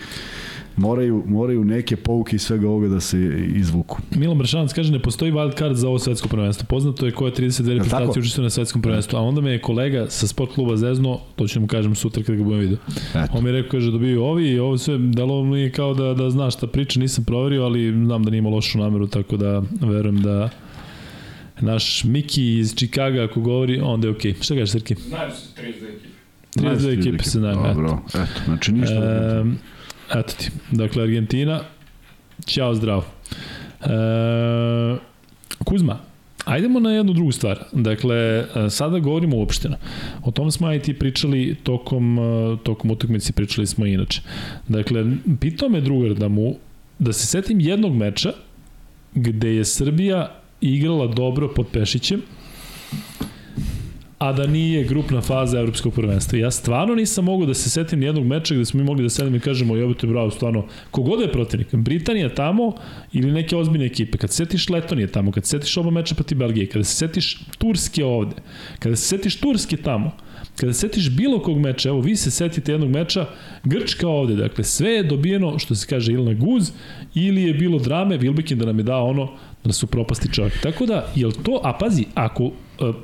moraju, 0.79 1.25
moraju 1.27 1.65
neke 1.65 1.97
pouke 1.97 2.37
iz 2.37 2.43
svega 2.43 2.69
ovoga 2.69 2.89
da 2.89 3.01
se 3.01 3.19
izvuku. 3.55 3.99
Milan 4.17 4.39
Bršanac 4.39 4.73
kaže 4.73 4.93
ne 4.93 5.03
postoji 5.03 5.33
wild 5.33 5.59
card 5.59 5.77
za 5.77 5.89
ovo 5.89 5.99
svetsko 5.99 6.29
prvenstvo. 6.29 6.67
Poznato 6.69 7.07
je 7.07 7.13
koja 7.13 7.33
32 7.33 7.69
reprezentacije 7.69 8.21
učestvuje 8.21 8.45
na 8.45 8.51
svetskom 8.51 8.83
prvenstvu, 8.83 9.17
a 9.17 9.21
onda 9.21 9.41
me 9.41 9.51
je 9.51 9.61
kolega 9.61 10.07
sa 10.11 10.27
sport 10.27 10.55
kluba 10.55 10.77
Zezno, 10.77 11.21
to 11.37 11.49
ću 11.49 11.61
mu 11.61 11.67
kažem 11.67 11.95
sutra 11.95 12.23
kada 12.23 12.39
ga 12.39 12.45
budem 12.45 12.61
vidio. 12.61 12.79
Eto. 13.11 13.33
On 13.33 13.45
mi 13.45 13.51
je 13.51 13.53
rekao 13.53 13.71
kaže 13.71 13.91
dobiju 13.91 14.23
ovi 14.23 14.49
i 14.49 14.59
ovo 14.59 14.79
sve 14.79 14.99
delo 14.99 15.45
mi 15.45 15.61
je 15.61 15.71
kao 15.71 15.95
da 15.95 16.15
da 16.15 16.31
zna 16.31 16.51
šta 16.51 16.67
priča, 16.67 17.01
nisam 17.01 17.25
proverio, 17.25 17.65
ali 17.65 18.05
znam 18.05 18.25
da 18.25 18.31
nima 18.31 18.49
lošu 18.49 18.79
nameru, 18.79 19.07
tako 19.07 19.37
da 19.37 19.63
verujem 19.81 20.23
da 20.23 20.51
naš 21.61 22.05
Miki 22.05 22.59
iz 22.59 22.75
Čikaga 22.75 23.25
ako 23.25 23.41
govori, 23.41 23.81
onda 23.81 24.07
je 24.07 24.13
okej. 24.13 24.33
Okay. 24.33 24.43
Šta 24.43 24.55
kažeš 24.55 24.71
Srki? 24.71 24.95
Znaju 24.95 25.31
se 25.31 25.63
32 25.63 25.69
ekipe. 25.69 26.09
32 26.57 26.99
ekipe 26.99 27.25
se 27.25 27.39
znaju. 27.39 27.57
Dobro, 27.57 27.99
eto, 28.09 28.41
znači 28.47 28.73
ništa. 28.73 28.95
E, 28.95 29.45
Eto 30.15 30.35
ti. 30.39 30.51
Dakle, 30.73 31.03
Argentina, 31.03 31.61
ćao 32.47 32.75
zdravo. 32.75 33.05
E, 33.81 33.89
Kuzma, 35.65 35.99
Ajdemo 36.49 36.81
na 36.81 36.91
jednu 36.91 37.13
drugu 37.13 37.33
stvar. 37.33 37.59
Dakle, 37.73 38.17
e, 38.17 38.45
sada 38.71 38.99
govorimo 38.99 39.37
uopšteno. 39.37 39.77
O 40.25 40.31
tom 40.31 40.51
smo 40.51 40.73
i 40.73 40.81
ti 40.83 40.95
pričali 40.95 41.57
tokom, 41.63 42.19
e, 42.19 42.57
tokom 42.63 42.91
utakmice, 42.91 43.33
pričali 43.33 43.67
smo 43.67 43.87
inače. 43.87 44.23
Dakle, 44.69 45.05
pitao 45.41 45.69
me 45.69 45.81
drugar 45.81 46.15
da 46.15 46.29
mu, 46.29 46.55
da 46.99 47.13
se 47.13 47.27
setim 47.27 47.61
jednog 47.61 47.97
meča 47.97 48.33
gde 49.15 49.55
je 49.55 49.65
Srbija 49.65 50.35
igrala 50.61 51.07
dobro 51.07 51.49
pod 51.49 51.67
Pešićem, 51.73 52.23
a 54.19 54.33
da 54.33 54.47
nije 54.47 54.85
grupna 54.85 55.21
faza 55.21 55.59
evropskog 55.59 55.95
prvenstva. 55.95 56.39
Ja 56.39 56.51
stvarno 56.51 56.95
nisam 56.95 57.25
mogu 57.25 57.47
da 57.47 57.55
se 57.55 57.71
setim 57.71 58.01
nijednog 58.01 58.27
meča 58.27 58.55
gde 58.55 58.65
smo 58.65 58.79
mi 58.79 58.85
mogli 58.85 59.03
da 59.03 59.11
sedemo 59.11 59.37
i 59.37 59.41
kažemo 59.41 59.77
jebote 59.77 60.07
bravo, 60.07 60.31
stvarno, 60.31 60.67
kogod 60.91 61.21
je 61.21 61.33
protivnik, 61.33 61.75
Britanija 61.75 62.35
tamo 62.35 62.73
ili 63.13 63.33
neke 63.33 63.57
ozbiljne 63.57 63.87
ekipe, 63.87 64.19
kad 64.19 64.31
se 64.31 64.37
setiš 64.37 64.69
Letonije 64.69 65.07
tamo, 65.07 65.33
kad 65.33 65.45
se 65.45 65.51
setiš 65.51 65.77
oba 65.77 65.91
meča 65.91 66.15
proti 66.15 66.35
Belgije, 66.35 66.67
kada 66.67 66.85
se 66.85 66.97
setiš 66.97 67.39
Turske 67.59 68.05
ovde, 68.05 68.37
kada 68.79 68.97
se 68.97 69.07
setiš 69.07 69.37
Turske 69.37 69.77
tamo, 69.77 70.13
kada 70.57 70.73
se 70.73 70.81
setiš 70.81 71.11
bilo 71.11 71.43
kog 71.43 71.59
meča, 71.59 71.89
evo 71.89 72.01
vi 72.01 72.17
se 72.17 72.31
setite 72.31 72.73
jednog 72.73 72.91
meča, 72.91 73.27
Grčka 73.65 74.09
ovde, 74.09 74.35
dakle 74.35 74.65
sve 74.65 74.91
je 74.91 75.03
dobijeno, 75.03 75.59
što 75.59 75.75
se 75.75 75.87
kaže, 75.87 76.13
ili 76.13 76.25
na 76.25 76.35
guz, 76.35 76.71
ili 77.15 77.43
je 77.43 77.55
bilo 77.55 77.79
drame, 77.79 78.17
Vilbekin 78.17 78.59
da 78.59 78.67
nam 78.67 78.79
je 78.79 78.83
dao 78.83 79.07
ono, 79.07 79.29
da 79.65 79.73
su 79.73 79.87
propasti 79.87 80.33
čovjek. 80.33 80.61
Tako 80.63 80.87
da, 80.87 81.13
jel 81.15 81.33
to, 81.43 81.61
a 81.65 81.79
pazi, 81.79 82.05
ako 82.15 82.51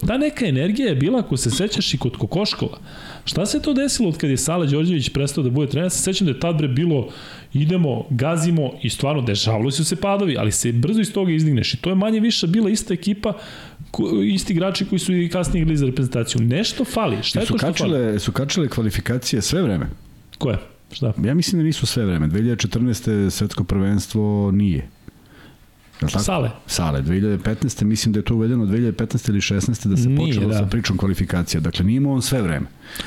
ta 0.06 0.18
neka 0.18 0.46
energija 0.46 0.88
je 0.88 0.94
bila, 0.94 1.18
ako 1.18 1.36
se 1.36 1.50
sećaš, 1.50 1.94
i 1.94 1.98
kod 1.98 2.16
Kokoškova. 2.16 2.78
Šta 3.24 3.46
se 3.46 3.62
to 3.62 3.74
desilo 3.74 4.08
od 4.08 4.16
kad 4.16 4.30
je 4.30 4.36
Sala 4.36 4.66
Đorđević 4.66 5.08
prestao 5.08 5.44
da 5.44 5.50
bude 5.50 5.70
trener? 5.70 5.86
Ja 5.86 5.90
se 5.90 6.02
sećam 6.02 6.26
da 6.26 6.32
je 6.32 6.40
tad 6.40 6.56
bre 6.56 6.68
bilo 6.68 7.08
idemo, 7.52 8.04
gazimo 8.10 8.72
i 8.82 8.90
stvarno 8.90 9.22
dešavali 9.22 9.72
su 9.72 9.84
se 9.84 9.96
padovi, 9.96 10.36
ali 10.38 10.52
se 10.52 10.72
brzo 10.72 11.00
iz 11.00 11.12
toga 11.12 11.32
izdigneš 11.32 11.74
i 11.74 11.76
to 11.76 11.90
je 11.90 11.94
manje 11.94 12.20
više 12.20 12.46
bila 12.46 12.70
ista 12.70 12.94
ekipa 12.94 13.32
isti 14.24 14.52
igrači 14.52 14.84
koji 14.84 14.98
su 14.98 15.12
i 15.12 15.28
kasnije 15.28 15.62
igrali 15.62 15.76
za 15.76 15.86
reprezentaciju. 15.86 16.42
Nešto 16.42 16.84
fali. 16.84 17.16
Šta 17.22 17.40
je 17.40 17.46
su 17.46 17.52
to 17.52 17.58
što 17.58 17.66
kačile, 17.66 18.06
fali? 18.06 18.20
Su 18.20 18.32
kačile 18.32 18.68
kvalifikacije 18.68 19.42
sve 19.42 19.62
vreme. 19.62 19.86
Koje? 20.38 20.58
Šta? 20.92 21.12
Ja 21.24 21.34
mislim 21.34 21.60
da 21.60 21.66
nisu 21.66 21.86
sve 21.86 22.04
vreme. 22.04 22.28
2014. 22.28 23.30
svetsko 23.30 23.64
prvenstvo 23.64 24.50
nije. 24.50 24.88
Tako? 26.00 26.18
Sale. 26.18 26.50
Sale. 26.66 27.02
2015. 27.02 27.84
mislim 27.84 28.12
da 28.12 28.18
je 28.18 28.24
to 28.24 28.34
uvedeno 28.34 28.64
2015. 28.66 29.28
ili 29.28 29.40
16. 29.40 29.88
da 29.88 29.96
se 29.96 30.08
Nije, 30.08 30.26
počelo 30.28 30.48
da. 30.52 30.58
sa 30.58 30.66
pričom 30.66 30.96
kvalifikacija. 30.96 31.60
Dakle, 31.60 31.84
nije 31.84 31.96
imao 31.96 32.12
on 32.12 32.22
sve 32.22 32.42
vreme. 32.42 32.66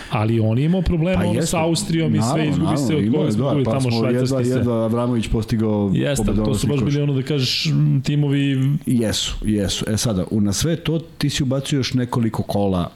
Ali 0.09 0.39
on 0.39 0.57
je 0.57 0.65
imao 0.65 0.81
problema 0.81 1.21
Pa 1.21 1.27
ono 1.27 1.41
sa 1.41 1.63
Austrijom 1.63 2.15
i 2.15 2.19
sve 2.33 2.47
izgubi 2.49 2.77
se 2.77 2.95
od 2.95 3.13
koga 3.13 3.31
smo 3.31 3.53
da, 3.53 3.63
pa 3.63 3.71
tamo 3.71 3.81
smo 3.91 4.07
jedva, 4.07 4.11
švajcarski 4.11 4.45
se. 4.45 4.57
jedva 4.57 4.83
Avramović 4.83 5.27
postigao 5.27 5.91
Jeste, 5.93 6.35
to 6.35 6.55
su 6.55 6.67
baš 6.67 6.79
bili 6.79 7.01
ono 7.01 7.13
da 7.13 7.21
kažeš 7.21 7.63
timovi 8.03 8.69
Jesu, 8.85 9.35
jesu. 9.45 9.85
E 9.88 9.97
sada, 9.97 10.25
na 10.31 10.53
sve 10.53 10.75
to 10.75 10.99
ti 11.17 11.29
si 11.29 11.43
ubacio 11.43 11.77
još 11.77 11.93
nekoliko 11.93 12.43
kola 12.43 12.91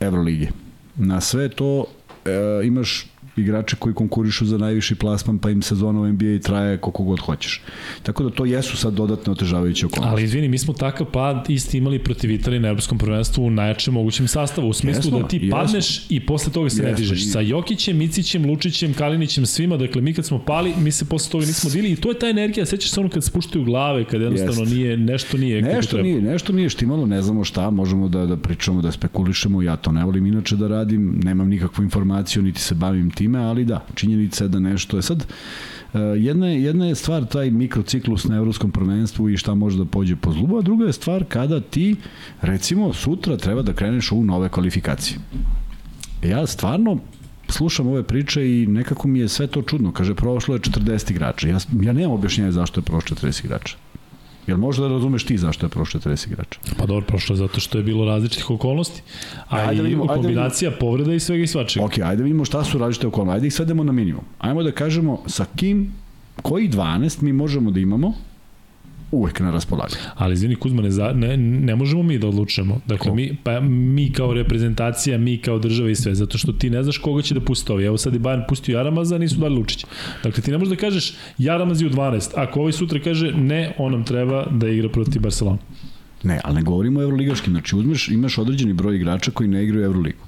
Evrolige. 0.00 0.48
Na 0.96 1.20
sve 1.20 1.48
to 1.48 1.84
e, 2.24 2.66
imaš 2.66 3.06
igrače 3.36 3.76
koji 3.76 3.94
konkurišu 3.94 4.46
za 4.46 4.58
najviši 4.58 4.94
plasman, 4.94 5.38
pa 5.38 5.50
im 5.50 5.62
sezona 5.62 6.00
u 6.00 6.08
NBA 6.08 6.38
traje 6.42 6.76
koliko 6.78 7.02
god 7.04 7.20
hoćeš. 7.20 7.62
Tako 8.02 8.24
da 8.24 8.30
to 8.30 8.44
jesu 8.44 8.76
sad 8.76 8.94
dodatne 8.94 9.32
otežavajuće 9.32 9.86
okolnosti. 9.86 10.12
Ali 10.12 10.22
izvini, 10.24 10.48
mi 10.48 10.58
smo 10.58 10.74
takav 10.74 11.06
pad 11.06 11.44
isti 11.48 11.78
imali 11.78 11.98
protiv 11.98 12.30
Italije 12.30 12.60
na 12.60 12.68
evropskom 12.68 12.98
prvenstvu 12.98 13.44
u 13.44 13.50
najjačem 13.50 13.94
mogućem 13.94 14.28
sastavu. 14.28 14.68
U 14.68 14.72
smislu 14.72 14.98
Jesmo, 15.04 15.18
da 15.18 15.28
ti 15.28 15.36
jesmo. 15.36 15.50
padneš 15.52 16.06
i 16.08 16.20
posle 16.20 16.52
toga 16.52 16.70
se 16.70 16.82
ne 16.82 16.88
Jesmo, 16.88 16.98
dižeš. 16.98 17.20
i- 17.20 17.24
Sa 17.24 17.40
Jokićem, 17.40 17.96
Micićem, 17.98 18.44
Lučićem, 18.44 18.94
Kalinićem, 18.94 19.46
svima. 19.46 19.76
Dakle, 19.76 20.02
mi 20.02 20.14
kad 20.14 20.26
smo 20.26 20.38
pali, 20.38 20.72
mi 20.76 20.90
se 20.92 21.04
posle 21.04 21.32
toga 21.32 21.46
nismo 21.46 21.70
dili 21.70 21.90
i 21.90 21.96
to 21.96 22.08
je 22.08 22.18
ta 22.18 22.28
energija. 22.28 22.66
Sećaš 22.66 22.90
se 22.90 23.00
ono 23.00 23.08
kad 23.08 23.24
spuštaju 23.24 23.64
glave, 23.64 24.04
kad 24.04 24.20
jednostavno 24.20 24.62
Jest. 24.62 24.72
nije, 24.74 24.96
nešto 24.96 25.36
nije 25.38 25.62
Nešto 25.62 25.98
nije, 25.98 26.22
nešto 26.22 26.52
nije 26.52 26.68
štimalo, 26.68 27.06
ne 27.06 27.22
znamo 27.22 27.44
šta, 27.44 27.70
možemo 27.70 28.08
da, 28.08 28.26
da 28.26 28.36
pričamo, 28.36 28.82
da 28.82 28.92
spekulišemo, 28.92 29.62
ja 29.62 29.76
to 29.76 29.92
ne 29.92 30.04
volim 30.04 30.26
inače 30.26 30.56
da 30.56 30.68
radim, 30.68 31.20
nemam 31.24 31.48
nikakvu 31.48 31.82
informaciju, 31.84 32.42
niti 32.42 32.60
se 32.60 32.74
bavim 32.74 33.10
time, 33.24 33.38
ali 33.38 33.64
da, 33.64 33.84
činjenica 33.94 34.44
je 34.44 34.48
da 34.48 34.60
nešto 34.60 34.96
je 34.96 35.02
sad, 35.02 35.26
Uh, 35.94 36.00
jedna, 36.18 36.48
je, 36.48 36.62
jedna 36.62 36.86
je 36.86 36.94
stvar 36.94 37.24
taj 37.24 37.50
mikrociklus 37.50 38.24
na 38.24 38.36
evropskom 38.36 38.70
prvenstvu 38.70 39.28
i 39.30 39.36
šta 39.36 39.54
može 39.54 39.78
da 39.78 39.84
pođe 39.84 40.16
po 40.16 40.32
zlubu, 40.32 40.58
a 40.58 40.62
druga 40.62 40.86
je 40.86 40.92
stvar 40.92 41.24
kada 41.28 41.60
ti, 41.60 41.96
recimo, 42.40 42.92
sutra 42.92 43.36
treba 43.36 43.62
da 43.62 43.72
kreneš 43.72 44.12
u 44.12 44.24
nove 44.24 44.48
kvalifikacije. 44.48 45.18
Ja 46.22 46.46
stvarno 46.46 46.98
slušam 47.48 47.86
ove 47.86 48.02
priče 48.02 48.42
i 48.42 48.66
nekako 48.66 49.08
mi 49.08 49.18
je 49.18 49.28
sve 49.28 49.46
to 49.46 49.62
čudno. 49.62 49.92
Kaže, 49.92 50.14
prošlo 50.14 50.54
je 50.54 50.60
40 50.60 51.10
igrača. 51.10 51.48
Ja, 51.48 51.58
ja 51.82 51.92
nemam 51.92 52.12
objašnjenja 52.12 52.52
zašto 52.52 52.80
je 52.80 52.84
prošlo 52.84 53.16
40 53.16 53.44
igrača. 53.44 53.76
Jel 54.46 54.58
možda 54.58 54.82
da 54.82 54.94
razumeš 54.94 55.24
ti 55.24 55.38
zašto 55.38 55.66
je 55.66 55.70
prošlo 55.70 56.00
40 56.00 56.26
igrača? 56.26 56.60
Pa 56.78 56.86
dobro, 56.86 57.06
prošlo 57.06 57.32
je 57.32 57.36
zato 57.36 57.60
što 57.60 57.78
je 57.78 57.84
bilo 57.84 58.04
različitih 58.04 58.50
okolnosti. 58.50 59.02
A 59.48 59.56
Ajde 59.56 59.80
i 59.80 59.82
vidimo, 59.82 60.02
ajde 60.02 60.14
kombinacija 60.14 60.70
povreda 60.70 61.14
i 61.14 61.20
svega 61.20 61.42
i 61.42 61.46
svačega. 61.46 61.86
Ok, 61.86 61.98
ajde 61.98 62.22
vidimo 62.22 62.44
šta 62.44 62.64
su 62.64 62.78
različite 62.78 63.06
okolnosti. 63.06 63.36
Ajde 63.36 63.46
ih 63.46 63.54
svedemo 63.54 63.84
na 63.84 63.92
minimum. 63.92 64.24
Ajmo 64.38 64.62
da 64.62 64.72
kažemo 64.72 65.22
sa 65.26 65.44
kim, 65.56 65.92
koji 66.42 66.68
12 66.68 67.22
mi 67.22 67.32
možemo 67.32 67.70
da 67.70 67.80
imamo 67.80 68.14
uvek 69.10 69.40
na 69.40 69.50
raspolaganju. 69.50 69.96
Ali 70.14 70.34
izvini 70.34 70.56
Kuzma, 70.56 70.82
ne, 70.82 70.90
za, 70.90 71.12
ne, 71.12 71.36
ne 71.36 71.76
možemo 71.76 72.02
mi 72.02 72.18
da 72.18 72.28
odlučujemo. 72.28 72.80
Dakle, 72.86 73.10
Ko? 73.10 73.14
mi, 73.14 73.36
pa 73.42 73.60
mi 73.60 74.12
kao 74.12 74.34
reprezentacija, 74.34 75.18
mi 75.18 75.38
kao 75.38 75.58
država 75.58 75.90
i 75.90 75.94
sve, 75.94 76.14
zato 76.14 76.38
što 76.38 76.52
ti 76.52 76.70
ne 76.70 76.82
znaš 76.82 76.98
koga 76.98 77.22
će 77.22 77.34
da 77.34 77.40
pusti 77.40 77.72
ovi. 77.72 77.84
Evo 77.84 77.98
sad 77.98 78.14
je 78.14 78.20
Bayern 78.20 78.48
pustio 78.48 78.76
Jaramaza, 78.76 79.18
nisu 79.18 79.36
dali 79.36 79.54
Lučić. 79.54 79.84
Dakle, 80.22 80.42
ti 80.42 80.50
ne 80.50 80.58
možeš 80.58 80.70
da 80.70 80.76
kažeš 80.76 81.14
Jaramaz 81.38 81.82
je 81.82 81.86
u 81.86 81.90
12. 81.90 82.30
Ako 82.36 82.60
ovaj 82.60 82.72
sutra 82.72 83.00
kaže 83.00 83.32
ne, 83.32 83.74
on 83.78 83.92
nam 83.92 84.04
treba 84.04 84.46
da 84.50 84.68
igra 84.68 84.88
protiv 84.88 85.22
Barcelona. 85.22 85.58
Ne, 86.22 86.40
ali 86.44 86.54
ne 86.54 86.62
govorimo 86.62 87.00
o 87.00 87.02
evroligaškim. 87.02 87.52
Znači, 87.52 87.76
uzmeš, 87.76 88.08
imaš 88.08 88.38
određeni 88.38 88.72
broj 88.72 88.96
igrača 88.96 89.30
koji 89.30 89.48
ne 89.48 89.64
igraju 89.64 89.84
Evroligu. 89.84 90.18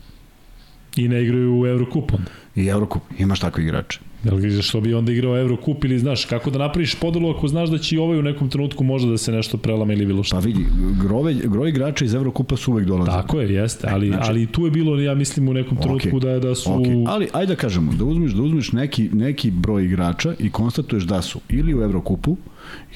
I 0.97 1.09
ne 1.09 1.23
igraju 1.23 1.61
u 1.61 1.67
Eurocup 1.67 2.13
onda. 2.15 2.31
I 2.57 2.67
Evrokup, 2.67 3.03
imaš 3.19 3.41
takve 3.41 3.63
igrače. 3.63 4.01
Jel, 4.25 4.63
što 4.63 4.81
bi 4.81 4.95
onda 4.95 5.13
igrao 5.13 5.39
Eurocup 5.39 5.85
ili 5.85 5.99
znaš, 5.99 6.25
kako 6.25 6.51
da 6.51 6.59
napraviš 6.59 6.95
podelu 6.95 7.31
ako 7.31 7.49
znaš 7.49 7.69
da 7.69 7.79
će 7.79 7.97
i 7.97 7.99
ovaj 7.99 8.19
u 8.19 8.23
nekom 8.23 8.51
trenutku 8.51 8.85
možda 8.85 9.11
da 9.11 9.19
se 9.19 9.33
nešto 9.33 9.57
prelame 9.59 9.95
ili 9.95 10.07
bilo 10.07 10.23
šta. 10.23 10.37
Pa 10.37 10.41
vidi, 10.47 10.67
grove, 11.03 11.35
groj 11.35 11.69
igrača 11.69 12.05
iz 12.05 12.15
Evrokupa 12.15 12.57
su 12.57 12.73
uvek 12.73 12.87
dolaze. 12.87 13.11
Tako 13.11 13.41
je, 13.41 13.55
jeste, 13.55 13.89
ali, 13.91 14.09
Znači- 14.09 14.29
ali 14.29 14.47
tu 14.47 14.65
je 14.65 14.71
bilo, 14.71 15.01
ja 15.01 15.15
mislim, 15.15 15.49
u 15.49 15.53
nekom 15.55 15.79
trenutku 15.79 16.17
Okej. 16.17 16.21
da, 16.21 16.39
da 16.39 16.55
su... 16.55 16.71
Okay. 16.71 17.05
Ali 17.09 17.29
ajde 17.33 17.55
da 17.55 17.61
kažemo, 17.61 17.93
da 17.93 18.05
uzmeš, 18.05 18.33
da 18.33 18.43
uzmeš 18.43 18.73
neki, 18.73 19.09
neki 19.13 19.51
broj 19.51 19.85
igrača 19.85 20.35
i 20.39 20.51
konstatuješ 20.51 21.05
da 21.05 21.23
su 21.23 21.41
ili 21.49 21.75
u 21.75 21.83
Evrokupu, 21.83 22.37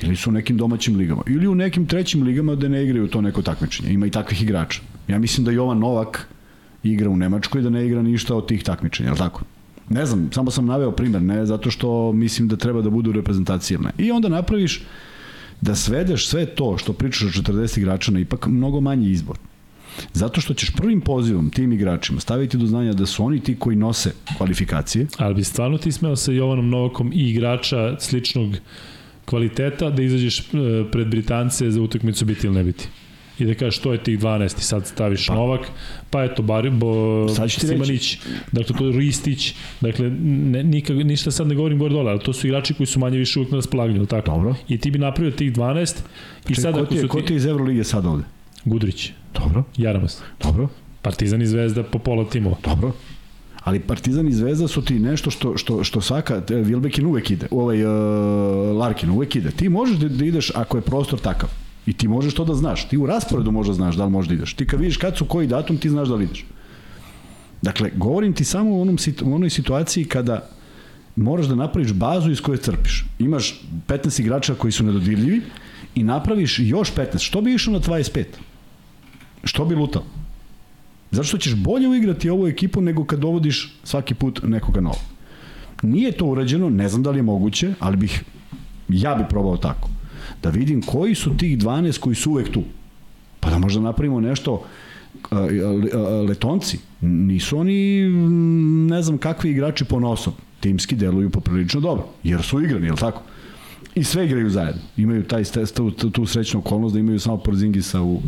ili 0.02 0.16
su 0.16 0.30
u 0.30 0.32
nekim 0.32 0.56
domaćim 0.56 0.96
ligama, 0.96 1.22
ili 1.28 1.46
u 1.48 1.54
nekim 1.54 1.86
trećim 1.86 2.22
ligama 2.22 2.54
da 2.54 2.68
ne 2.68 2.84
igraju 2.84 3.08
to 3.08 3.20
neko 3.20 3.42
takmičenje. 3.42 3.92
Ima 3.92 4.06
i 4.06 4.10
takvih 4.10 4.42
igrača. 4.42 4.80
Ja 5.08 5.18
mislim 5.18 5.44
da 5.44 5.50
Jovan 5.50 5.78
Novak 5.78 6.28
igra 6.82 7.10
u 7.10 7.16
Nemačkoj 7.16 7.62
da 7.62 7.70
ne 7.70 7.86
igra 7.86 8.02
ništa 8.02 8.34
od 8.34 8.48
tih 8.48 8.62
takmičenja, 8.62 9.10
je 9.10 9.16
tako? 9.16 9.42
Ne 9.88 10.06
znam, 10.06 10.28
samo 10.32 10.50
sam 10.50 10.66
naveo 10.66 10.92
primer, 10.92 11.22
ne 11.22 11.46
zato 11.46 11.70
što 11.70 12.12
mislim 12.12 12.48
da 12.48 12.56
treba 12.56 12.82
da 12.82 12.90
budu 12.90 13.12
reprezentacijne. 13.12 13.90
I 13.98 14.10
onda 14.10 14.28
napraviš 14.28 14.82
da 15.60 15.74
svedeš 15.74 16.28
sve 16.28 16.46
to 16.46 16.78
što 16.78 16.92
pričaš 16.92 17.22
o 17.22 17.42
40 17.42 17.78
igrača 17.78 18.12
na 18.12 18.20
ipak 18.20 18.46
mnogo 18.46 18.80
manji 18.80 19.10
izbor. 19.10 19.36
Zato 20.12 20.40
što 20.40 20.54
ćeš 20.54 20.72
prvim 20.76 21.00
pozivom 21.00 21.50
tim 21.50 21.72
igračima 21.72 22.20
staviti 22.20 22.56
do 22.56 22.66
znanja 22.66 22.92
da 22.92 23.06
su 23.06 23.24
oni 23.24 23.40
ti 23.40 23.56
koji 23.58 23.76
nose 23.76 24.12
kvalifikacije, 24.36 25.06
Ali 25.18 25.34
bi 25.34 25.44
stvarno 25.44 25.78
ti 25.78 25.92
smeo 25.92 26.16
sa 26.16 26.32
Jovanom 26.32 26.68
Novakom 26.68 27.12
i 27.12 27.30
igrača 27.30 27.96
sličnog 28.00 28.56
kvaliteta 29.24 29.90
da 29.90 30.02
izađeš 30.02 30.40
e, 30.40 30.42
pred 30.92 31.08
Britance 31.08 31.70
za 31.70 31.82
utakmicu 31.82 32.24
biti 32.24 32.46
ili 32.46 32.56
ne 32.56 32.64
biti? 32.64 32.88
I 33.40 33.44
da 33.44 33.54
kažeš 33.54 33.78
to 33.78 33.92
je 33.92 34.02
tih 34.02 34.18
12 34.18 34.58
i 34.58 34.62
sad 34.62 34.86
staviš 34.86 35.26
pa. 35.26 35.34
Novak, 35.34 35.60
pa 36.10 36.24
eto 36.24 36.42
Bar, 36.42 36.70
bo, 36.70 37.26
ti 37.48 37.66
Simanić, 37.66 38.18
dakle 38.52 38.76
to 38.78 38.86
je 38.86 38.98
Ristić, 38.98 39.54
dakle 39.80 40.10
ne, 40.10 40.62
nikak, 40.64 40.96
ništa 40.96 41.30
sad 41.30 41.46
ne 41.46 41.54
govorim 41.54 41.78
gore 41.78 41.94
dole, 41.94 42.10
ali 42.10 42.20
to 42.20 42.32
su 42.32 42.46
igrači 42.46 42.74
koji 42.74 42.86
su 42.86 43.00
manje 43.00 43.18
više 43.18 43.38
uvijek 43.38 43.52
na 43.52 43.56
raspolaganju, 43.56 44.06
tako? 44.06 44.30
Dobro. 44.30 44.54
I 44.68 44.78
ti 44.78 44.90
bi 44.90 44.98
napravio 44.98 45.32
tih 45.32 45.52
12 45.52 45.94
i 46.48 46.54
sad 46.54 46.74
ko 46.74 46.86
ti 46.86 46.94
je, 46.94 47.00
su 47.00 47.08
ko 47.08 47.20
ti... 47.20 47.26
ti 47.26 47.32
je 47.32 47.36
iz 47.36 47.46
Evrolige 47.46 47.84
sad 47.84 48.06
ovde? 48.06 48.24
Gudrić, 48.64 49.12
Dobro, 49.34 49.64
Jaramas, 49.76 50.22
dobro, 50.42 50.68
Partizan 51.02 51.42
i 51.42 51.46
Zvezda 51.46 51.82
po 51.82 51.98
pola 51.98 52.24
timova. 52.24 52.56
dobro. 52.64 52.92
Ali 53.64 53.80
Partizan 53.80 54.28
i 54.28 54.32
Zvezda 54.32 54.68
su 54.68 54.84
ti 54.84 54.98
nešto 54.98 55.30
što, 55.30 55.56
što, 55.56 55.84
što 55.84 56.00
svaka, 56.00 56.42
Vilbekin 56.48 57.06
uvek 57.06 57.30
ide, 57.30 57.46
ovaj, 57.50 57.84
uh, 57.84 58.76
Larkin 58.76 59.10
uvek 59.10 59.36
ide. 59.36 59.50
Ti 59.50 59.68
možeš 59.68 59.96
da, 59.96 60.08
da 60.08 60.24
ideš 60.24 60.50
ako 60.54 60.76
je 60.76 60.82
prostor 60.82 61.18
takav. 61.18 61.48
I 61.86 61.92
ti 61.92 62.08
možeš 62.08 62.34
to 62.34 62.44
da 62.44 62.54
znaš. 62.54 62.88
Ti 62.88 62.98
u 62.98 63.06
rasporedu 63.06 63.50
možda 63.50 63.74
znaš 63.74 63.96
da 63.96 64.04
li 64.04 64.10
možeš 64.10 64.28
da 64.28 64.34
ideš. 64.34 64.54
Ti 64.54 64.66
kad 64.66 64.80
vidiš 64.80 64.96
kad 64.96 65.16
su 65.16 65.24
koji 65.24 65.46
datum, 65.46 65.76
ti 65.76 65.90
znaš 65.90 66.08
da 66.08 66.14
li 66.14 66.24
ideš. 66.24 66.44
Dakle, 67.62 67.90
govorim 67.96 68.32
ti 68.32 68.44
samo 68.44 68.70
u, 68.70 68.80
onom, 68.80 68.96
u 69.22 69.34
onoj 69.34 69.50
situaciji 69.50 70.04
kada 70.04 70.48
moraš 71.16 71.46
da 71.46 71.54
napraviš 71.54 71.92
bazu 71.92 72.30
iz 72.30 72.40
koje 72.40 72.58
crpiš. 72.58 73.04
Imaš 73.18 73.60
15 73.88 74.20
igrača 74.20 74.54
koji 74.54 74.72
su 74.72 74.84
nedodirljivi 74.84 75.42
i 75.94 76.02
napraviš 76.02 76.58
još 76.58 76.94
15. 76.94 77.18
Što 77.18 77.40
bi 77.40 77.54
išao 77.54 77.72
na 77.72 77.80
25? 77.80 78.24
Što 79.44 79.64
bi 79.64 79.74
lutao? 79.74 80.04
Zato 81.10 81.24
što 81.24 81.38
ćeš 81.38 81.54
bolje 81.54 81.88
uigrati 81.88 82.30
ovu 82.30 82.46
ekipu 82.46 82.80
nego 82.80 83.04
kad 83.04 83.18
dovodiš 83.18 83.74
svaki 83.84 84.14
put 84.14 84.40
nekoga 84.42 84.80
novog. 84.80 85.00
Nije 85.82 86.12
to 86.12 86.26
urađeno, 86.26 86.70
ne 86.70 86.88
znam 86.88 87.02
da 87.02 87.10
li 87.10 87.18
je 87.18 87.22
moguće, 87.22 87.74
ali 87.80 87.96
bih, 87.96 88.24
ja 88.88 89.14
bi 89.14 89.24
probao 89.28 89.56
tako. 89.56 89.88
Da 90.42 90.50
vidim 90.50 90.82
koji 90.82 91.14
su 91.14 91.36
tih 91.36 91.58
12 91.58 91.98
koji 91.98 92.14
su 92.14 92.30
uvek 92.30 92.50
tu. 92.50 92.62
Pa 93.40 93.50
da 93.50 93.58
možda 93.58 93.80
napravimo 93.80 94.20
nešto 94.20 94.64
letonci. 96.28 96.78
Nisu 97.00 97.58
oni 97.58 98.08
ne 98.88 99.02
znam 99.02 99.18
kakvi 99.18 99.50
igrači 99.50 99.84
po 99.84 100.00
nosom. 100.00 100.32
Timski 100.60 100.96
deluju 100.96 101.30
poprilično 101.30 101.80
dobro, 101.80 102.06
jer 102.22 102.42
su 102.42 102.60
igrani, 102.62 102.86
je 102.86 102.92
li 102.92 102.98
tako? 102.98 103.22
I 103.94 104.04
sve 104.04 104.26
igraju 104.26 104.50
zajedno. 104.50 104.82
Imaju 104.96 105.24
taj, 105.24 105.44
tu, 105.74 105.90
tu 105.90 106.26
srećnu 106.26 106.60
okolnost 106.60 106.94
da 106.94 107.00
imaju 107.00 107.20
samo 107.20 107.36
Porzingisa 107.36 108.02
u 108.02 108.20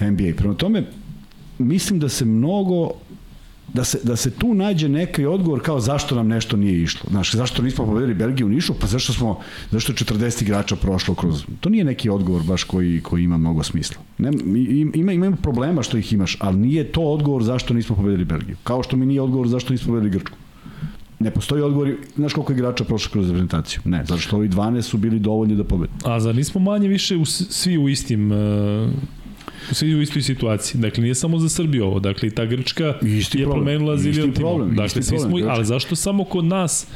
NBA. 0.00 0.36
Prema 0.36 0.54
tome, 0.54 0.84
mislim 1.58 2.00
da 2.00 2.08
se 2.08 2.24
mnogo 2.24 2.90
da 3.74 3.84
se, 3.84 3.98
da 4.02 4.16
se 4.16 4.30
tu 4.30 4.54
nađe 4.54 4.88
neki 4.88 5.26
odgovor 5.26 5.62
kao 5.62 5.80
zašto 5.80 6.14
nam 6.14 6.28
nešto 6.28 6.56
nije 6.56 6.82
išlo. 6.82 7.10
Znaš, 7.10 7.34
zašto 7.34 7.62
nismo 7.62 7.86
pobedili 7.86 8.14
Belgiju 8.14 8.46
u 8.46 8.50
Nišu? 8.50 8.74
Pa 8.80 8.86
zašto 8.86 9.12
smo, 9.12 9.38
zašto 9.70 9.92
je 9.92 9.96
40 9.96 10.42
igrača 10.42 10.76
prošlo 10.76 11.14
kroz... 11.14 11.44
To 11.60 11.68
nije 11.68 11.84
neki 11.84 12.10
odgovor 12.10 12.42
baš 12.42 12.64
koji, 12.64 13.00
koji 13.00 13.24
ima 13.24 13.38
mnogo 13.38 13.62
smisla. 13.62 14.02
Ne, 14.18 14.30
ima, 14.94 15.12
ima 15.12 15.36
problema 15.42 15.82
što 15.82 15.96
ih 15.96 16.12
imaš, 16.12 16.36
ali 16.40 16.58
nije 16.58 16.92
to 16.92 17.00
odgovor 17.02 17.42
zašto 17.42 17.74
nismo 17.74 17.96
pobedili 17.96 18.24
Belgiju. 18.24 18.56
Kao 18.64 18.82
što 18.82 18.96
mi 18.96 19.06
nije 19.06 19.20
odgovor 19.20 19.48
zašto 19.48 19.72
nismo 19.72 19.86
pobedili 19.86 20.10
Grčku. 20.10 20.36
Ne 21.18 21.30
postoji 21.30 21.62
odgovor, 21.62 21.94
znaš 22.16 22.32
koliko 22.32 22.52
igrača 22.52 22.84
prošlo 22.84 23.12
kroz 23.12 23.26
reprezentaciju? 23.26 23.80
Ne, 23.84 24.04
zato 24.04 24.20
što 24.20 24.36
ovi 24.36 24.48
12 24.48 24.82
su 24.82 24.98
bili 24.98 25.18
dovoljni 25.18 25.56
da 25.56 25.64
pobede. 25.64 25.92
A 26.04 26.20
zar 26.20 26.34
nismo 26.34 26.60
manje 26.60 26.88
više 26.88 27.16
u, 27.16 27.24
svi 27.24 27.78
u 27.78 27.88
istim 27.88 28.32
uh, 28.32 28.38
u 29.96 30.02
istoj 30.02 30.22
situaciji. 30.22 30.80
Dakle, 30.80 31.02
nije 31.02 31.14
samo 31.14 31.38
za 31.38 31.48
Srbiju 31.48 31.84
ovo. 31.84 32.00
Dakle, 32.00 32.28
i 32.28 32.30
ta 32.30 32.44
Grčka 32.44 32.94
Isti 33.02 33.38
je 33.38 33.44
problem, 33.44 33.64
promenila 33.64 33.96
problem, 33.96 34.32
timova. 34.32 34.66
Dakle, 34.66 34.86
isti 34.86 35.02
svi 35.02 35.18
smo, 35.18 35.36
ali 35.48 35.64
zašto 35.64 35.96
samo 35.96 36.24
kod 36.24 36.44
nas 36.44 36.86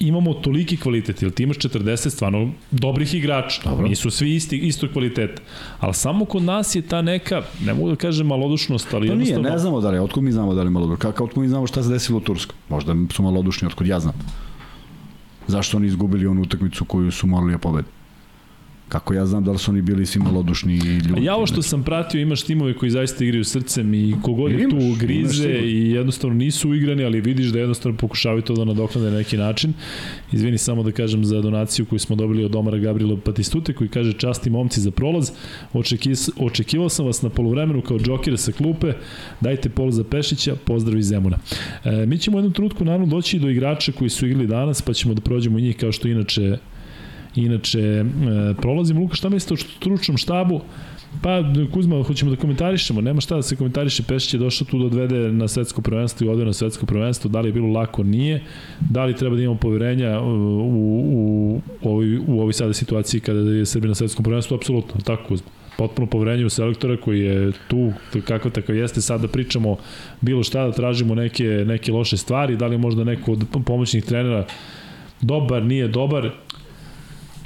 imamo 0.00 0.34
toliki 0.34 0.76
kvalitet, 0.76 1.22
jer 1.22 1.30
ti 1.30 1.42
imaš 1.42 1.56
40 1.56 2.10
stvarno 2.10 2.50
dobrih 2.70 3.14
igrača, 3.14 3.62
Dobro. 3.64 3.88
nisu 3.88 4.10
svi 4.10 4.34
isti, 4.34 4.58
istog 4.58 4.90
kvaliteta, 4.92 5.42
ali 5.80 5.94
samo 5.94 6.24
kod 6.24 6.42
nas 6.42 6.74
je 6.74 6.82
ta 6.82 7.02
neka, 7.02 7.42
ne 7.64 7.74
mogu 7.74 7.88
da 7.90 7.96
kažem 7.96 8.26
malodušnost, 8.26 8.94
ali 8.94 9.08
nije, 9.08 9.10
jednostavno... 9.10 9.48
ne 9.50 9.58
znamo 9.58 9.80
da 9.80 9.90
li, 9.90 9.98
otkud 9.98 10.22
mi 10.22 10.32
znamo 10.32 10.54
da 10.54 10.62
li 10.62 10.66
je 10.66 10.70
malodušni, 10.70 11.00
kako 11.00 11.24
otkud 11.24 11.42
mi 11.42 11.48
znamo 11.48 11.66
šta 11.66 11.82
se 11.82 11.88
desilo 11.88 12.18
u 12.18 12.20
Turskoj. 12.20 12.56
Možda 12.68 12.94
su 13.12 13.22
malodušni, 13.22 13.66
otkud 13.66 13.86
ja 13.86 14.00
znam. 14.00 14.14
Zašto 15.46 15.76
oni 15.76 15.86
izgubili 15.86 16.26
onu 16.26 16.42
utakmicu 16.42 16.84
koju 16.84 17.10
su 17.10 17.26
morali 17.26 17.52
da 17.52 17.58
pobede? 17.58 17.88
Kako 18.88 19.14
ja 19.14 19.26
znam 19.26 19.44
da 19.44 19.50
li 19.50 19.58
su 19.58 19.70
oni 19.70 19.82
bili 19.82 20.06
svi 20.06 20.20
malodušni 20.20 20.74
i 20.74 20.78
ljudi? 20.78 21.24
Ja 21.24 21.34
ovo 21.34 21.46
što 21.46 21.62
sam 21.62 21.82
pratio, 21.82 22.20
imaš 22.20 22.42
timove 22.42 22.74
koji 22.74 22.90
zaista 22.90 23.24
igraju 23.24 23.44
srcem 23.44 23.94
i 23.94 24.14
kogod 24.22 24.52
je 24.52 24.68
tu 24.68 24.96
grize 25.00 25.48
i 25.48 25.90
jednostavno 25.90 26.36
nisu 26.36 26.70
uigrani, 26.70 27.04
ali 27.04 27.20
vidiš 27.20 27.46
da 27.46 27.58
jednostavno 27.58 27.98
pokušavaju 27.98 28.42
to 28.42 28.54
da 28.54 28.64
nadoknade 28.64 29.10
na 29.10 29.16
neki 29.16 29.36
način. 29.36 29.72
Izvini 30.32 30.58
samo 30.58 30.82
da 30.82 30.92
kažem 30.92 31.24
za 31.24 31.40
donaciju 31.40 31.86
koju 31.86 31.98
smo 31.98 32.16
dobili 32.16 32.44
od 32.44 32.56
Omara 32.56 32.78
Gabriela 32.78 33.16
Patistute 33.24 33.72
koji 33.72 33.88
kaže 33.88 34.12
časti 34.12 34.50
momci 34.50 34.80
za 34.80 34.90
prolaz. 34.90 35.30
Očeki, 35.72 36.12
očekivao 36.36 36.88
sam 36.88 37.06
vas 37.06 37.22
na 37.22 37.28
polovremenu 37.28 37.82
kao 37.82 37.98
džokera 37.98 38.36
sa 38.36 38.52
klupe. 38.52 38.92
Dajte 39.40 39.68
pol 39.68 39.90
za 39.90 40.04
Pešića, 40.04 40.56
pozdrav 40.64 40.98
iz 40.98 41.06
Zemuna. 41.06 41.38
E, 41.84 42.06
mi 42.06 42.18
ćemo 42.18 42.36
u 42.36 42.40
jednom 42.40 42.52
trenutku 42.52 42.84
naravno 42.84 43.06
doći 43.06 43.38
do 43.38 43.50
igrača 43.50 43.92
koji 43.92 44.10
su 44.10 44.26
igrali 44.26 44.46
danas, 44.46 44.82
pa 44.82 44.92
ćemo 44.92 45.14
da 45.14 45.20
prođemo 45.20 45.60
njih 45.60 45.76
kao 45.76 45.92
što 45.92 46.08
inače 46.08 46.58
inače 47.44 47.80
e, 47.80 48.04
prolazimo. 48.60 49.00
Luka, 49.00 49.16
šta 49.16 49.28
mislite 49.28 49.54
o 49.54 49.56
stručnom 49.56 50.16
štabu? 50.16 50.60
Pa, 51.22 51.42
Kuzma, 51.72 52.02
hoćemo 52.02 52.30
da 52.30 52.36
komentarišemo, 52.36 53.00
nema 53.00 53.20
šta 53.20 53.36
da 53.36 53.42
se 53.42 53.56
komentariše, 53.56 54.02
Pešić 54.02 54.34
je 54.34 54.40
došao 54.40 54.66
tu 54.66 54.78
da 54.78 54.86
odvede 54.86 55.32
na 55.32 55.48
svetsko 55.48 55.82
prvenstvo 55.82 56.26
i 56.26 56.30
odvede 56.30 56.46
na 56.46 56.52
svetsko 56.52 56.86
prvenstvo, 56.86 57.30
da 57.30 57.40
li 57.40 57.48
je 57.48 57.52
bilo 57.52 57.68
lako, 57.68 58.02
nije, 58.02 58.42
da 58.80 59.04
li 59.04 59.16
treba 59.16 59.36
da 59.36 59.42
imamo 59.42 59.58
poverenja 59.58 60.20
u, 60.20 60.26
u, 60.26 61.00
u, 61.12 61.60
ovoj, 61.82 62.18
u 62.18 62.40
ovoj 62.40 62.52
sada 62.52 62.72
situaciji 62.72 63.20
kada 63.20 63.40
je 63.40 63.66
Srbija 63.66 63.88
na 63.88 63.94
svetskom 63.94 64.24
prvenstvu, 64.24 64.56
apsolutno, 64.56 65.00
tako 65.00 65.24
Kuzma 65.28 65.50
potpuno 65.78 66.06
poverenje 66.06 66.46
u 66.46 66.50
selektora 66.50 66.96
koji 66.96 67.20
je 67.20 67.52
tu 67.68 67.92
kako 68.24 68.50
tako 68.50 68.72
jeste. 68.72 69.00
Sad 69.00 69.20
da 69.20 69.28
pričamo 69.28 69.76
bilo 70.20 70.42
šta 70.42 70.66
da 70.66 70.72
tražimo 70.72 71.14
neke 71.14 71.44
neke 71.44 71.92
loše 71.92 72.16
stvari. 72.16 72.56
Da 72.56 72.66
li 72.66 72.78
možda 72.78 73.04
neko 73.04 73.32
od 73.32 73.44
pomoćnih 73.66 74.04
trenera 74.04 74.46
dobar 75.20 75.62
nije 75.62 75.88
dobar 75.88 76.30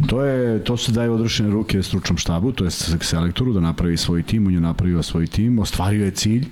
To 0.06 0.24
je 0.24 0.64
to 0.64 0.76
se 0.76 0.92
daje 0.92 1.10
odrušene 1.10 1.50
ruke 1.50 1.82
stručnom 1.82 2.18
štabu, 2.18 2.52
to 2.52 2.64
je 2.64 2.70
selektoru 3.00 3.52
da 3.52 3.60
napravi 3.60 3.96
svoj 3.96 4.22
tim, 4.22 4.46
on 4.46 4.54
je 4.54 4.60
napravio 4.60 5.02
svoj 5.02 5.26
tim, 5.26 5.58
ostvario 5.58 6.04
je 6.04 6.10
cilj. 6.10 6.46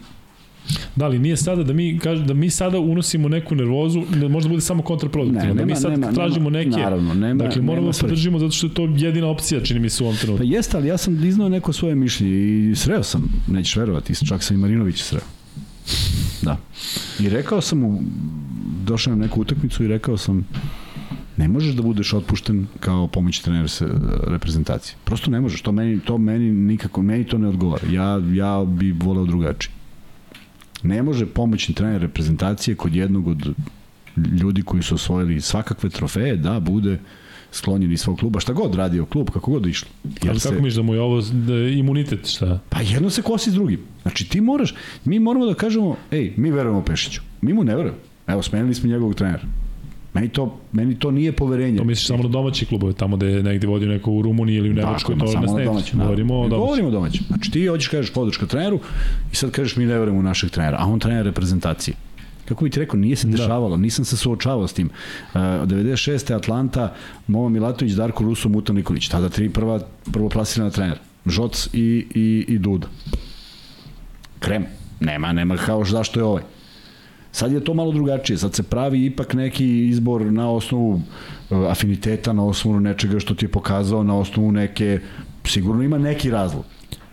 Da 0.96 1.08
li 1.08 1.18
nije 1.18 1.36
sada 1.36 1.62
da 1.62 1.72
mi 1.72 1.98
kaže 1.98 2.24
da 2.24 2.34
mi 2.34 2.50
sada 2.50 2.78
unosimo 2.78 3.28
neku 3.28 3.54
nervozu, 3.54 4.02
da 4.20 4.28
možda 4.28 4.48
bude 4.48 4.60
samo 4.60 4.82
kontraproduktivno, 4.82 5.54
da 5.54 5.64
mi 5.64 5.76
sad 5.76 5.90
nema, 5.90 6.12
tražimo 6.12 6.50
nema, 6.50 6.64
neke. 6.64 6.82
Naravno, 6.82 7.14
nema, 7.14 7.44
dakle 7.44 7.62
moramo 7.62 7.80
nema 7.80 7.88
da 7.88 7.92
se 7.92 8.06
držimo 8.06 8.38
zato 8.38 8.50
što 8.52 8.66
je 8.66 8.74
to 8.74 8.88
jedina 8.96 9.26
opcija 9.26 9.60
čini 9.60 9.80
mi 9.80 9.90
se 9.90 10.04
u 10.04 10.06
ovom 10.06 10.18
trenutku. 10.18 10.44
Pa 10.44 10.54
jeste, 10.54 10.76
ali 10.76 10.88
ja 10.88 10.96
sam 10.96 11.24
iznao 11.24 11.48
neko 11.48 11.72
svoje 11.72 11.94
mišljenje 11.94 12.70
i 12.70 12.74
sreo 12.76 13.02
sam, 13.02 13.28
nećeš 13.48 13.76
verovati, 13.76 14.26
čak 14.26 14.42
sam 14.42 14.56
i 14.56 14.60
Marinović 14.60 15.02
sreo. 15.02 15.22
Da. 16.42 16.56
I 17.20 17.28
rekao 17.28 17.60
sam 17.60 17.78
mu, 17.78 18.02
došao 18.84 19.16
na 19.16 19.22
neku 19.22 19.40
utakmicu 19.40 19.84
i 19.84 19.88
rekao 19.88 20.16
sam, 20.16 20.46
ne 21.40 21.48
možeš 21.48 21.74
da 21.74 21.82
budeš 21.82 22.12
otpušten 22.12 22.66
kao 22.80 23.06
pomoć 23.06 23.40
trener 23.40 23.68
se, 23.68 23.86
reprezentacije. 24.26 24.96
Prosto 25.04 25.30
ne 25.30 25.40
možeš, 25.40 25.62
to 25.62 25.72
meni, 25.72 26.00
to 26.00 26.18
meni 26.18 26.50
nikako, 26.50 27.02
meni 27.02 27.24
to 27.24 27.38
ne 27.38 27.48
odgovara. 27.48 27.88
Ja, 27.90 28.20
ja 28.32 28.64
bi 28.64 28.92
voleo 28.92 29.24
drugačije. 29.24 29.72
Ne 30.82 31.02
može 31.02 31.26
pomoćni 31.26 31.74
trener 31.74 32.00
reprezentacije 32.00 32.76
kod 32.76 32.94
jednog 32.94 33.28
od 33.28 33.54
ljudi 34.16 34.62
koji 34.62 34.82
su 34.82 34.94
osvojili 34.94 35.40
svakakve 35.40 35.90
trofeje 35.90 36.36
da 36.36 36.60
bude 36.60 36.98
sklonjen 37.52 37.92
iz 37.92 38.00
svog 38.00 38.18
kluba, 38.18 38.40
šta 38.40 38.52
god 38.52 38.74
radio 38.74 39.06
klub, 39.06 39.30
kako 39.30 39.50
god 39.50 39.66
išlo. 39.66 39.88
Ali 40.28 40.40
kako 40.40 40.54
misliš 40.54 40.74
da 40.74 40.82
mu 40.82 40.94
je 40.94 41.00
ovo 41.00 41.20
da, 41.20 41.54
je 41.54 41.78
imunitet, 41.78 42.26
šta? 42.26 42.58
Pa 42.68 42.80
jedno 42.80 43.10
se 43.10 43.22
kosi 43.22 43.50
s 43.50 43.54
drugim. 43.54 43.80
Znači 44.02 44.28
ti 44.28 44.40
moraš, 44.40 44.74
mi 45.04 45.18
moramo 45.18 45.46
da 45.46 45.54
kažemo, 45.54 45.96
ej, 46.10 46.32
mi 46.36 46.50
verujemo 46.50 46.84
Pešiću. 46.84 47.20
Mi 47.40 47.52
mu 47.52 47.64
ne 47.64 47.76
verujemo. 47.76 47.98
Evo, 48.26 48.42
smenili 48.42 48.74
smo 48.74 48.88
njegovog 48.88 49.14
trenera. 49.14 49.42
Meni 50.14 50.28
to, 50.28 50.58
meni 50.72 50.98
to 50.98 51.10
nije 51.10 51.32
poverenje. 51.32 51.78
To 51.78 51.84
misliš 51.84 52.06
samo 52.06 52.22
na 52.22 52.28
domaće 52.28 52.66
klubove, 52.66 52.92
tamo 52.92 53.16
gde 53.16 53.26
je 53.26 53.42
negde 53.42 53.66
vodio 53.66 53.88
neko 53.88 54.10
u 54.12 54.22
Rumuniji 54.22 54.56
ili 54.56 54.70
u 54.70 54.74
Nemačkoj, 54.74 55.14
ma 55.14 55.24
to 55.24 55.32
nas 55.40 55.50
na 55.50 55.56
ne. 55.58 55.64
domaće. 55.64 55.96
Govorimo 55.96 56.34
o 56.34 56.48
domaćem. 56.48 56.58
Govorimo 56.60 56.88
o 56.88 56.90
domaćem. 56.90 57.24
Znači 57.28 57.50
ti 57.50 57.66
hoćeš 57.66 57.88
kažeš 57.88 58.12
podrška 58.12 58.46
treneru 58.46 58.78
i 59.32 59.36
sad 59.36 59.50
kažeš 59.50 59.76
mi 59.76 59.84
ne 59.84 59.98
verujemo 59.98 60.18
u 60.18 60.22
našeg 60.22 60.50
trenera, 60.50 60.76
a 60.80 60.86
on 60.86 60.98
trener 60.98 61.24
reprezentacije. 61.26 61.94
Kako 62.44 62.64
bi 62.64 62.70
ti 62.70 62.80
rekao, 62.80 63.00
nije 63.00 63.16
se 63.16 63.26
Da. 63.26 63.36
dešavalo, 63.36 63.76
nisam 63.76 64.04
se 64.04 64.16
suočavao 64.16 64.68
s 64.68 64.72
tim. 64.72 64.86
Uh, 64.86 65.40
96. 65.40 66.34
Atlanta, 66.34 66.94
Momo 67.26 67.48
Milatović, 67.48 67.92
Darko 67.92 68.24
Ruso, 68.24 68.48
Muta 68.48 68.72
Nikolić, 68.72 69.08
tada 69.08 69.28
tri 69.28 69.48
prva, 69.48 69.80
prvo 70.12 70.28
plasirana 70.28 70.70
trener. 70.70 70.98
Žoc 71.26 71.68
i, 71.72 71.78
i, 72.14 72.44
i 72.48 72.58
Duda. 72.58 72.86
Krem. 74.38 74.64
Nema, 75.00 75.32
nema 75.32 75.56
kao 75.56 75.84
zašto 75.84 76.20
je 76.20 76.24
ovaj. 76.24 76.42
Sad 77.32 77.52
je 77.52 77.64
to 77.64 77.74
malo 77.74 77.92
drugačije, 77.92 78.38
sad 78.38 78.54
se 78.54 78.62
pravi 78.62 79.04
ipak 79.04 79.34
neki 79.34 79.88
izbor 79.88 80.32
na 80.32 80.50
osnovu 80.50 80.90
uh, 81.50 81.70
afiniteta, 81.70 82.32
na 82.32 82.44
osnovu 82.44 82.80
nečega 82.80 83.20
što 83.20 83.34
ti 83.34 83.44
je 83.44 83.48
pokazao, 83.48 84.02
na 84.04 84.18
osnovu 84.18 84.52
neke, 84.52 85.00
sigurno 85.44 85.82
ima 85.82 85.98
neki 85.98 86.30
razlog. 86.30 86.64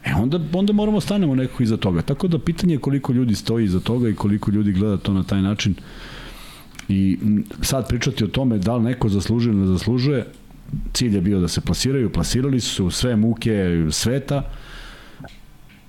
E 0.06 0.14
onda, 0.14 0.40
onda 0.54 0.74
moramo 0.74 1.02
stanemo 1.02 1.36
nekako 1.36 1.64
iza 1.64 1.78
toga. 1.78 2.02
Tako 2.02 2.28
da 2.28 2.40
pitanje 2.40 2.74
je 2.74 2.80
koliko 2.80 3.14
ljudi 3.14 3.36
stoji 3.36 3.66
iza 3.66 3.80
toga 3.80 4.10
i 4.10 4.16
koliko 4.16 4.52
ljudi 4.52 4.72
gleda 4.72 4.98
to 4.98 5.14
na 5.14 5.24
taj 5.24 5.42
način. 5.42 5.76
I 6.90 7.18
sad 7.62 7.88
pričati 7.88 8.24
o 8.24 8.28
tome 8.28 8.58
da 8.58 8.76
li 8.76 8.84
neko 8.84 9.10
zaslužuje 9.10 9.54
ili 9.54 9.62
ne 9.62 9.68
zaslužuje, 9.68 10.26
cilj 10.94 11.16
je 11.16 11.22
bio 11.22 11.40
da 11.40 11.48
se 11.48 11.62
plasiraju, 11.62 12.10
plasirali 12.10 12.60
su 12.60 12.90
sve 12.90 13.16
muke 13.16 13.86
sveta. 13.92 14.42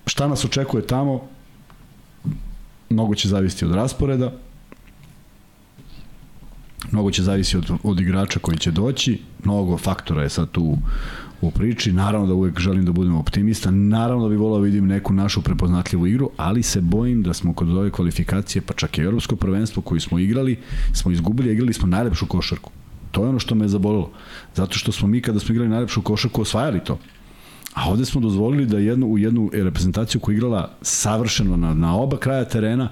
Šta 0.06 0.28
nas 0.28 0.44
očekuje 0.44 0.86
tamo? 0.86 1.28
Mnogo 2.90 3.14
će 3.14 3.28
zavisiti 3.28 3.64
od 3.64 3.74
rasporeda, 3.74 4.32
mnogo 6.92 7.10
će 7.10 7.22
zavisiti 7.22 7.56
od, 7.56 7.78
od 7.82 8.00
igrača 8.00 8.38
koji 8.38 8.58
će 8.58 8.70
doći, 8.70 9.20
mnogo 9.44 9.78
faktora 9.78 10.22
je 10.22 10.28
sad 10.28 10.50
tu 10.50 10.76
u 11.40 11.50
priči, 11.50 11.92
naravno 11.92 12.26
da 12.26 12.34
uvek 12.34 12.60
želim 12.60 12.84
da 12.84 12.92
budem 12.92 13.14
optimista, 13.14 13.70
naravno 13.70 14.24
da 14.24 14.30
bi 14.30 14.36
volao 14.36 14.60
vidim 14.60 14.86
neku 14.86 15.12
našu 15.12 15.42
prepoznatljivu 15.42 16.06
igru, 16.06 16.30
ali 16.36 16.62
se 16.62 16.80
bojim 16.80 17.22
da 17.22 17.34
smo 17.34 17.54
kod 17.54 17.70
ove 17.70 17.90
kvalifikacije, 17.90 18.62
pa 18.62 18.74
čak 18.74 18.98
i 18.98 19.02
evropsko 19.02 19.36
prvenstvo 19.36 19.82
koji 19.82 20.00
smo 20.00 20.18
igrali, 20.18 20.58
smo 20.92 21.10
izgubili, 21.10 21.52
igrali 21.52 21.72
smo 21.72 21.88
najlepšu 21.88 22.26
košarku. 22.26 22.70
To 23.10 23.22
je 23.22 23.28
ono 23.28 23.38
što 23.38 23.54
me 23.54 23.64
je 23.64 23.68
zabolilo. 23.68 24.10
Zato 24.54 24.78
što 24.78 24.92
smo 24.92 25.08
mi 25.08 25.20
kada 25.20 25.40
smo 25.40 25.52
igrali 25.52 25.70
najlepšu 25.70 26.02
košarku 26.02 26.42
osvajali 26.42 26.84
to. 26.84 26.98
A 27.78 27.90
ovde 27.90 28.04
smo 28.04 28.20
dozvolili 28.20 28.66
da 28.66 28.78
jednu, 28.78 29.06
u 29.06 29.18
jednu 29.18 29.50
reprezentaciju 29.52 30.20
koja 30.20 30.34
je 30.34 30.36
igrala 30.36 30.70
savršeno 30.82 31.56
na, 31.56 31.74
na 31.74 31.96
oba 31.96 32.16
kraja 32.16 32.44
terena 32.44 32.88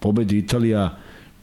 pobedi 0.00 0.38
Italija 0.38 0.98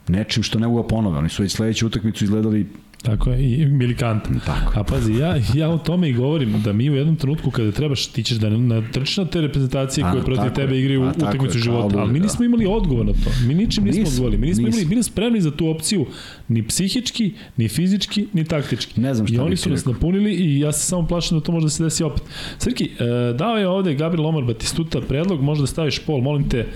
nečim 0.08 0.42
što 0.42 0.58
ne 0.58 0.66
mogu 0.66 0.82
da 0.82 0.88
ponove. 0.88 1.18
Oni 1.18 1.28
su 1.28 1.42
već 1.42 1.52
sledeću 1.52 1.86
utakmicu 1.86 2.24
izgledali 2.24 2.66
Tako 3.06 3.30
je, 3.30 3.52
i 3.52 3.66
milikanta. 3.66 4.30
Tako. 4.46 4.80
A 4.80 4.84
pazi, 4.84 5.12
ja, 5.12 5.36
ja 5.54 5.68
o 5.68 5.78
tome 5.78 6.08
i 6.08 6.12
govorim, 6.12 6.62
da 6.62 6.72
mi 6.72 6.90
u 6.90 6.94
jednom 6.94 7.16
trenutku 7.16 7.50
kada 7.50 7.72
trebaš, 7.72 8.06
ti 8.06 8.22
ćeš 8.22 8.36
da 8.36 8.50
natrčiš 8.50 9.16
na 9.16 9.24
te 9.24 9.40
reprezentacije 9.40 10.04
A, 10.04 10.12
koje 10.12 10.24
protiv 10.24 10.50
tebe 10.50 10.78
igraju 10.78 11.02
A, 11.02 11.12
utakmicu 11.16 11.58
života, 11.58 11.98
ali 11.98 12.12
mi 12.12 12.18
da. 12.18 12.22
nismo 12.22 12.44
imali 12.44 12.66
odgovor 12.66 13.06
na 13.06 13.12
to. 13.12 13.30
Mi 13.46 13.54
ničim 13.54 13.84
nismo 13.84 14.00
Nismo, 14.00 14.14
odgovorili. 14.14 14.40
Mi 14.40 14.46
nismo 14.46 14.66
nismo. 14.66 14.78
imali, 14.78 14.88
bili 14.88 15.02
spremni 15.02 15.40
za 15.40 15.50
tu 15.50 15.68
opciju 15.68 16.06
ni 16.48 16.62
psihički, 16.62 17.32
ni 17.56 17.68
fizički, 17.68 18.26
ni 18.32 18.44
taktički. 18.44 19.00
Ne 19.00 19.14
znam 19.14 19.26
šta 19.26 19.36
I 19.36 19.38
oni 19.38 19.56
su 19.56 19.70
nas 19.70 19.80
rekao. 19.80 19.92
napunili 19.92 20.32
i 20.32 20.60
ja 20.60 20.72
se 20.72 20.86
samo 20.86 21.06
plašim 21.06 21.38
da 21.38 21.44
to 21.44 21.52
može 21.52 21.66
da 21.66 21.70
se 21.70 21.84
desi 21.84 22.04
opet. 22.04 22.22
Srki, 22.58 22.84
e, 22.84 23.32
dao 23.32 23.56
je 23.56 23.68
ovde 23.68 23.94
Gabriel 23.94 24.26
Omar 24.26 24.44
Batistuta 24.44 25.00
predlog, 25.00 25.42
možda 25.42 25.62
da 25.62 25.66
staviš 25.66 25.98
pol, 25.98 26.20
molim 26.20 26.48
te, 26.48 26.66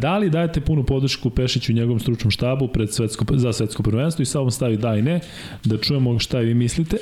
da 0.00 0.18
li 0.18 0.30
dajete 0.30 0.60
punu 0.60 0.84
podršku 0.84 1.30
Pešiću 1.30 1.72
i 1.72 1.74
njegovom 1.74 2.00
stručnom 2.00 2.30
štabu 2.30 2.68
pred 2.68 2.92
svetsko, 2.92 3.24
za 3.34 3.52
svetsko 3.52 3.82
prvenstvo 3.82 4.22
i 4.22 4.26
samo 4.26 4.50
stavi 4.50 4.76
da 4.76 4.96
i 4.96 5.02
ne, 5.02 5.20
da 5.64 5.78
čujemo 5.78 6.18
šta 6.18 6.38
vi 6.38 6.54
mislite. 6.54 6.96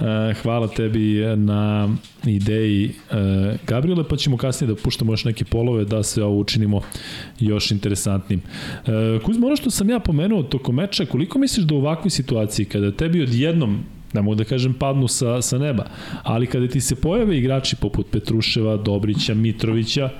E, 0.00 0.34
hvala 0.42 0.68
tebi 0.68 1.22
na 1.36 1.88
ideji 2.26 2.84
e, 3.10 3.56
Gabriele, 3.66 4.04
pa 4.08 4.16
ćemo 4.16 4.36
kasnije 4.36 4.74
da 4.74 4.82
puštamo 4.82 5.12
još 5.12 5.24
neke 5.24 5.44
polove 5.44 5.84
da 5.84 6.02
se 6.02 6.24
ovo 6.24 6.38
učinimo 6.38 6.80
još 7.40 7.70
interesantnim. 7.70 8.42
E, 8.86 9.18
Kuzma, 9.24 9.46
ono 9.46 9.56
što 9.56 9.70
sam 9.70 9.90
ja 9.90 9.98
pomenuo 9.98 10.42
tokom 10.42 10.74
meča, 10.74 11.06
koliko 11.06 11.38
misliš 11.38 11.66
da 11.66 11.74
u 11.74 11.78
ovakvoj 11.78 12.10
situaciji, 12.10 12.66
kada 12.66 12.92
tebi 12.92 13.22
odjednom 13.22 13.80
ne 14.12 14.22
mogu 14.22 14.34
da 14.34 14.44
kažem 14.44 14.74
padnu 14.74 15.08
sa, 15.08 15.42
sa 15.42 15.58
neba, 15.58 15.86
ali 16.22 16.46
kada 16.46 16.68
ti 16.68 16.80
se 16.80 16.94
pojave 16.94 17.38
igrači 17.38 17.76
poput 17.76 18.06
Petruševa, 18.10 18.76
Dobrića, 18.76 19.34
Mitrovića, 19.34 20.10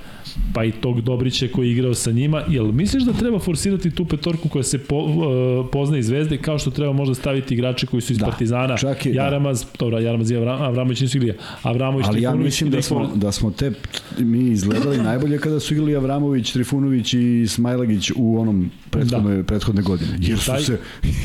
pa 0.55 0.65
i 0.65 0.73
tog 0.73 1.01
Dobrića 1.01 1.47
koji 1.55 1.67
je 1.67 1.73
igrao 1.73 1.95
sa 1.95 2.11
njima, 2.11 2.43
jel 2.49 2.73
misliš 2.73 3.03
da 3.03 3.13
treba 3.13 3.39
forsirati 3.39 3.91
tu 3.91 4.05
petorku 4.05 4.49
koja 4.49 4.63
se 4.63 4.79
po, 4.79 4.97
uh, 4.97 5.67
pozna 5.73 5.99
iz 5.99 6.07
Zvezde, 6.07 6.39
kao 6.39 6.59
što 6.59 6.71
treba 6.71 6.93
možda 6.93 7.15
staviti 7.15 7.55
igrače 7.55 7.87
koji 7.87 8.01
su 8.01 8.13
iz 8.13 8.19
da, 8.19 8.27
Partizana, 8.27 8.77
čak 8.77 9.07
i, 9.07 9.13
da. 9.13 9.23
Jaramaz, 9.23 9.63
da. 9.63 9.69
dobro, 9.79 9.99
Jaramaz 9.99 10.31
i 10.31 10.37
Avram, 10.37 10.63
Avramović 10.63 11.01
nisu 11.01 11.17
igrali, 11.17 11.39
Avramović, 11.63 12.07
Ali 12.09 12.23
ja 12.23 12.35
mislim 12.35 12.71
da, 12.71 12.83
smo, 12.83 13.11
da 13.15 13.33
smo 13.33 13.51
te, 13.51 13.73
mi 14.19 14.39
izgledali 14.39 14.99
najbolje 14.99 15.39
kada 15.39 15.61
su 15.61 15.75
igrali 15.75 15.97
Avramović, 15.97 16.53
Trifunović 16.53 17.15
i 17.15 17.47
Smajlagić 17.49 18.11
u 18.17 18.41
onom 18.41 18.71
prethodne, 18.91 19.37
da. 19.37 19.43
prethodne 19.43 19.83
godine, 19.83 20.19
jer 20.21 20.39
su, 20.39 20.47
taj, 20.47 20.63
se, 20.63 20.79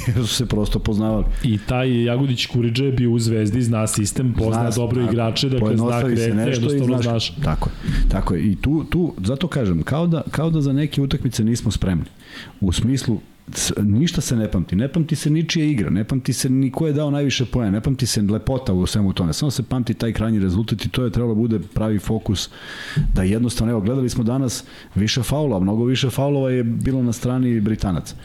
jer 0.08 0.28
su 0.28 0.36
se 0.36 0.46
prosto 0.46 0.80
poznavali. 0.80 1.26
I 1.44 1.58
taj 1.58 2.04
Jagudić 2.04 2.46
Kuriđe 2.46 2.86
je 2.86 2.92
bio 2.92 3.12
u 3.12 3.20
Zvezdi, 3.20 3.62
zna 3.62 3.88
sistem, 3.88 4.34
pozna 4.38 4.72
zna, 4.72 4.84
dobro 4.84 5.04
igrače, 5.04 5.50
dakle 5.50 5.78
zna 5.78 6.02
krete, 6.02 6.22
jednostavno 6.22 7.02
znaš. 7.02 7.36
Tako 7.44 7.70
je, 7.70 8.10
tako 8.10 8.36
je. 8.36 8.52
I 8.52 8.56
tu, 8.56 8.84
tu, 8.84 9.01
zato 9.26 9.48
kažem, 9.48 9.84
kao 9.84 10.08
da, 10.08 10.24
kao 10.32 10.50
da 10.50 10.62
za 10.62 10.74
neke 10.74 11.02
utakmice 11.02 11.44
nismo 11.44 11.72
spremni. 11.72 12.06
U 12.62 12.72
smislu, 12.72 13.20
ništa 13.82 14.22
se 14.22 14.36
ne 14.36 14.52
pamti. 14.52 14.76
Ne 14.76 14.88
pamti 14.88 15.16
se 15.16 15.30
ničija 15.30 15.66
igra, 15.66 15.90
ne 15.90 16.04
pamti 16.04 16.34
se 16.34 16.50
ni 16.50 16.72
ko 16.72 16.88
je 16.88 16.94
dao 16.94 17.12
najviše 17.12 17.46
poena, 17.46 17.72
ne 17.72 17.82
pamti 17.82 18.06
se 18.06 18.22
lepota 18.22 18.74
u 18.74 18.86
svemu 18.86 19.14
tome. 19.14 19.34
Samo 19.34 19.52
se 19.52 19.64
pamti 19.64 19.94
taj 19.94 20.14
krajnji 20.14 20.40
rezultat 20.40 20.86
i 20.86 20.90
to 20.90 21.04
je 21.04 21.12
trebalo 21.12 21.36
bude 21.36 21.60
pravi 21.74 22.00
fokus 22.00 22.50
da 23.14 23.24
jednostavno, 23.24 23.72
evo, 23.72 23.82
gledali 23.82 24.10
smo 24.10 24.24
danas 24.24 24.64
više 24.96 25.24
faula, 25.24 25.60
mnogo 25.60 25.86
više 25.86 26.10
faulova 26.10 26.52
je 26.52 26.64
bilo 26.64 27.04
na 27.04 27.14
strani 27.14 27.60
Britanaca. 27.60 28.16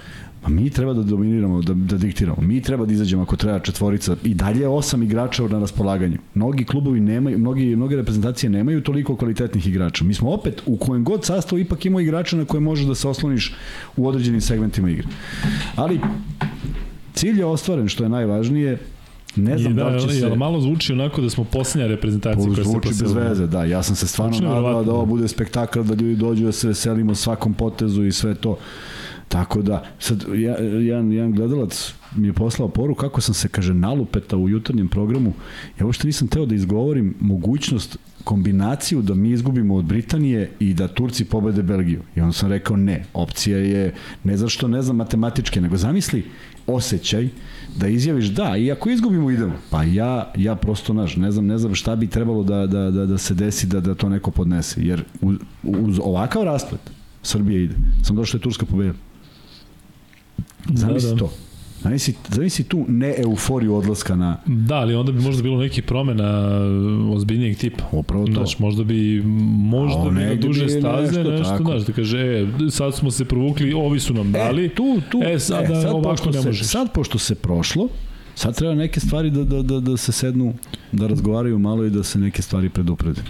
A 0.46 0.48
mi 0.48 0.70
treba 0.70 0.92
da 0.92 1.02
dominiramo, 1.02 1.62
da, 1.62 1.74
da 1.74 1.96
diktiramo. 1.98 2.36
Mi 2.40 2.60
treba 2.62 2.86
da 2.86 2.92
izađemo 2.92 3.22
ako 3.22 3.36
treba 3.36 3.58
četvorica. 3.58 4.16
I 4.24 4.34
dalje 4.34 4.68
osam 4.68 5.02
igrača 5.02 5.42
na 5.42 5.58
raspolaganju. 5.58 6.18
Mnogi 6.34 6.64
klubovi 6.64 7.00
nemaju, 7.00 7.38
mnogi, 7.38 7.76
mnoge 7.76 7.96
reprezentacije 7.96 8.50
nemaju 8.50 8.82
toliko 8.82 9.16
kvalitetnih 9.16 9.66
igrača. 9.66 10.04
Mi 10.04 10.14
smo 10.14 10.30
opet 10.30 10.62
u 10.66 10.76
kojem 10.76 11.04
god 11.04 11.24
sastavu 11.24 11.60
ipak 11.60 11.84
imamo 11.84 12.00
igrača 12.00 12.36
na 12.36 12.44
koje 12.44 12.60
možeš 12.60 12.86
da 12.86 12.94
se 12.94 13.08
osloniš 13.08 13.54
u 13.96 14.06
određenim 14.06 14.40
segmentima 14.40 14.90
igre. 14.90 15.08
Ali 15.76 16.00
cilj 17.14 17.38
je 17.38 17.44
ostvaren, 17.44 17.88
što 17.88 18.04
je 18.04 18.08
najvažnije, 18.08 18.78
Ne 19.36 19.58
znam 19.58 19.74
da, 19.74 19.84
da 19.84 19.88
li 19.88 20.08
će 20.08 20.14
se... 20.14 20.36
malo 20.36 20.60
zvuči 20.60 20.92
onako 20.92 21.20
da 21.20 21.30
smo 21.30 21.44
posljednja 21.44 21.86
reprezentacija 21.86 22.46
koja 22.46 22.56
se 22.56 22.62
Zvuči 22.62 22.88
bez 22.88 23.12
veze, 23.12 23.46
da. 23.46 23.64
Ja 23.64 23.82
sam 23.82 23.96
se 23.96 24.06
stvarno 24.06 24.38
nadao 24.40 24.84
da 24.84 24.92
ovo 24.92 25.06
bude 25.06 25.28
spektakl, 25.28 25.82
da 25.82 25.94
ljudi 25.94 26.16
dođu 26.16 26.44
da 26.44 26.52
se 26.52 26.68
veselimo 26.68 27.14
svakom 27.14 27.54
potezu 27.54 28.04
i 28.04 28.12
sve 28.12 28.34
to. 28.34 28.56
Tako 29.28 29.62
da, 29.62 29.84
sad, 29.98 30.24
ja, 30.34 30.56
jedan, 30.58 31.12
jedan 31.12 31.32
gledalac 31.32 31.94
mi 32.16 32.26
je 32.26 32.32
poslao 32.32 32.68
poru 32.68 32.94
kako 32.94 33.20
sam 33.20 33.34
se, 33.34 33.48
kaže, 33.48 33.74
nalupeta 33.74 34.36
u 34.36 34.48
jutarnjem 34.48 34.88
programu. 34.88 35.32
Ja 35.80 35.86
uopšte 35.86 36.06
nisam 36.06 36.28
teo 36.28 36.46
da 36.46 36.54
izgovorim 36.54 37.14
mogućnost 37.20 37.98
kombinaciju 38.24 39.02
da 39.02 39.14
mi 39.14 39.30
izgubimo 39.30 39.74
od 39.74 39.84
Britanije 39.84 40.50
i 40.58 40.74
da 40.74 40.88
Turci 40.88 41.24
pobede 41.24 41.62
Belgiju. 41.62 42.02
I 42.16 42.20
on 42.20 42.32
sam 42.32 42.48
rekao 42.48 42.76
ne, 42.76 43.04
opcija 43.14 43.58
je, 43.58 43.94
ne 44.24 44.36
zašto 44.36 44.68
ne 44.68 44.82
znam 44.82 44.96
matematičke, 44.96 45.60
nego 45.60 45.76
zamisli 45.76 46.24
osjećaj 46.66 47.28
da 47.76 47.88
izjaviš 47.88 48.26
da, 48.26 48.56
i 48.56 48.72
ako 48.72 48.90
izgubimo 48.90 49.30
idemo. 49.30 49.52
Pa 49.70 49.82
ja, 49.82 50.32
ja 50.36 50.54
prosto 50.54 50.92
naš, 50.92 51.16
ne 51.16 51.30
znam, 51.30 51.46
ne 51.46 51.58
znam 51.58 51.74
šta 51.74 51.96
bi 51.96 52.06
trebalo 52.06 52.42
da, 52.42 52.66
da, 52.66 52.90
da, 52.90 53.06
da 53.06 53.18
se 53.18 53.34
desi 53.34 53.66
da, 53.66 53.80
da 53.80 53.94
to 53.94 54.08
neko 54.08 54.30
podnese. 54.30 54.82
Jer 54.82 55.04
uz, 55.20 55.36
uz 55.62 56.00
ovakav 56.02 56.42
rasplet 56.42 56.80
Srbije 57.22 57.64
ide. 57.64 57.74
Sam 58.02 58.16
došao 58.16 58.38
da 58.38 58.40
je 58.40 58.42
Turska 58.42 58.66
pobedila. 58.66 59.05
Zamisli 60.74 61.08
da, 61.08 61.14
da. 61.14 61.18
to. 61.18 61.32
Zamisli, 61.82 62.14
zamisli 62.28 62.64
tu 62.64 62.84
ne 62.88 63.14
euforiju 63.18 63.74
odlaska 63.74 64.16
na... 64.16 64.36
Da, 64.46 64.74
ali 64.74 64.94
onda 64.94 65.12
bi 65.12 65.20
možda 65.20 65.42
bilo 65.42 65.58
neki 65.58 65.82
promena 65.82 66.58
ozbiljnijeg 67.12 67.58
tipa. 67.58 67.84
Upravo 67.92 68.26
to. 68.26 68.32
Znaš, 68.32 68.58
možda 68.58 68.84
bi, 68.84 69.22
možda 69.56 70.10
bi 70.10 70.20
na 70.20 70.34
duže 70.34 70.68
staze 70.68 71.24
nešto, 71.24 71.30
nešto 71.30 71.58
znaš, 71.64 71.82
da 71.82 71.92
kaže, 71.92 72.18
e, 72.18 72.46
sad 72.70 72.94
smo 72.94 73.10
se 73.10 73.24
provukli, 73.24 73.72
ovi 73.72 74.00
su 74.00 74.14
nam 74.14 74.28
e, 74.28 74.32
dali. 74.32 74.64
E, 74.64 74.68
tu, 74.68 75.00
tu, 75.10 75.20
e, 75.24 75.38
sad, 75.38 75.64
e, 75.64 75.66
sad 75.66 75.92
ovako 75.92 76.30
ne 76.30 76.40
možeš. 76.40 76.66
Sad, 76.66 76.92
pošto 76.92 77.18
se 77.18 77.34
prošlo, 77.34 77.88
sad 78.34 78.56
treba 78.56 78.74
neke 78.74 79.00
stvari 79.00 79.30
da, 79.30 79.44
da, 79.44 79.62
da, 79.62 79.80
da 79.80 79.96
se 79.96 80.12
sednu, 80.12 80.54
da 80.92 81.06
razgovaraju 81.06 81.58
malo 81.58 81.84
i 81.84 81.90
da 81.90 82.02
se 82.02 82.18
neke 82.18 82.42
stvari 82.42 82.68
preduprede. 82.68 83.22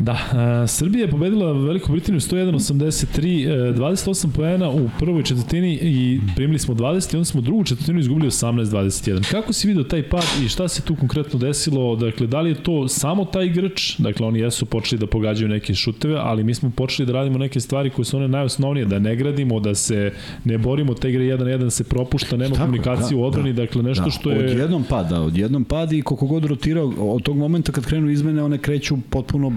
Da, 0.00 0.12
uh, 0.12 0.70
Srbija 0.70 1.04
je 1.04 1.10
pobedila 1.10 1.52
Veliku 1.52 1.92
Britaniju 1.92 2.20
101-83, 2.20 3.74
28 3.74 4.32
poena 4.36 4.70
u 4.70 4.90
prvoj 4.98 5.22
četvrtini 5.22 5.78
i 5.82 6.20
primili 6.36 6.58
smo 6.58 6.74
20 6.74 7.14
i 7.14 7.16
onda 7.16 7.24
smo 7.24 7.40
drugu 7.40 7.64
četvrtinu 7.64 8.00
izgubili 8.00 8.30
18-21. 8.30 9.30
Kako 9.30 9.52
si 9.52 9.68
vidio 9.68 9.84
taj 9.84 10.02
pad 10.02 10.24
i 10.44 10.48
šta 10.48 10.68
se 10.68 10.82
tu 10.82 10.96
konkretno 10.96 11.38
desilo? 11.38 11.96
Dakle, 11.96 12.26
da 12.26 12.40
li 12.40 12.50
je 12.50 12.62
to 12.62 12.88
samo 12.88 13.24
taj 13.24 13.48
grč? 13.48 13.98
Dakle, 13.98 14.26
oni 14.26 14.38
jesu 14.38 14.66
počeli 14.66 14.98
da 14.98 15.06
pogađaju 15.06 15.48
neke 15.48 15.74
šuteve, 15.74 16.16
ali 16.18 16.44
mi 16.44 16.54
smo 16.54 16.70
počeli 16.70 17.06
da 17.06 17.12
radimo 17.12 17.38
neke 17.38 17.60
stvari 17.60 17.90
koje 17.90 18.04
su 18.04 18.16
one 18.16 18.28
najosnovnije, 18.28 18.86
da 18.86 18.98
ne 18.98 19.16
gradimo, 19.16 19.60
da 19.60 19.74
se 19.74 20.12
ne 20.44 20.58
borimo, 20.58 20.94
te 20.94 21.10
igre 21.10 21.24
1-1 21.24 21.70
se 21.70 21.84
propušta, 21.84 22.36
nema 22.36 22.54
Tako, 22.54 22.64
komunikacije 22.64 23.16
da, 23.16 23.16
u 23.16 23.24
odbrani, 23.24 23.52
da, 23.52 23.62
dakle 23.62 23.82
nešto 23.82 24.04
da, 24.04 24.10
što 24.10 24.30
je... 24.30 24.50
Odjednom 24.50 24.84
pad, 24.88 25.08
da, 25.08 25.20
odjednom 25.20 25.64
pad 25.64 25.92
i 25.92 26.02
koliko 26.02 26.26
god 26.26 26.44
rotirao, 26.44 26.92
od 26.98 27.22
tog 27.22 27.36
momenta 27.36 27.72
kad 27.72 27.86
krenu 27.86 28.10
izmene, 28.10 28.42
one 28.42 28.58
kreću 28.58 28.96
potpuno 29.10 29.52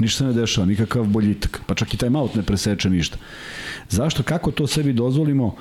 ništa 0.00 0.18
se 0.18 0.24
ne 0.24 0.32
dešava, 0.32 0.66
nikakav 0.66 1.04
boljitak, 1.04 1.60
pa 1.66 1.74
čak 1.74 1.94
i 1.94 1.96
taj 1.96 2.10
maut 2.10 2.34
ne 2.34 2.42
preseče 2.42 2.90
ništa. 2.90 3.16
Zašto, 3.88 4.22
kako 4.22 4.50
to 4.50 4.66
sebi 4.66 4.92
dozvolimo? 4.92 5.54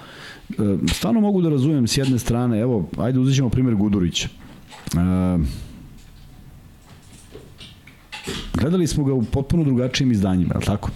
E, 0.50 0.54
stvarno 0.94 1.22
mogu 1.22 1.42
da 1.42 1.50
razumem 1.50 1.88
s 1.88 1.98
jedne 1.98 2.20
strane, 2.20 2.60
evo, 2.60 2.90
ajde 2.98 3.20
uzet 3.20 3.36
ćemo 3.36 3.50
primjer 3.50 3.76
Gudurića. 3.76 4.28
E, 4.28 5.38
gledali 8.54 8.88
smo 8.88 9.04
ga 9.04 9.14
u 9.14 9.24
potpuno 9.24 9.64
drugačijim 9.64 10.12
izdanjima, 10.12 10.56
je 10.56 10.66
tako? 10.66 10.90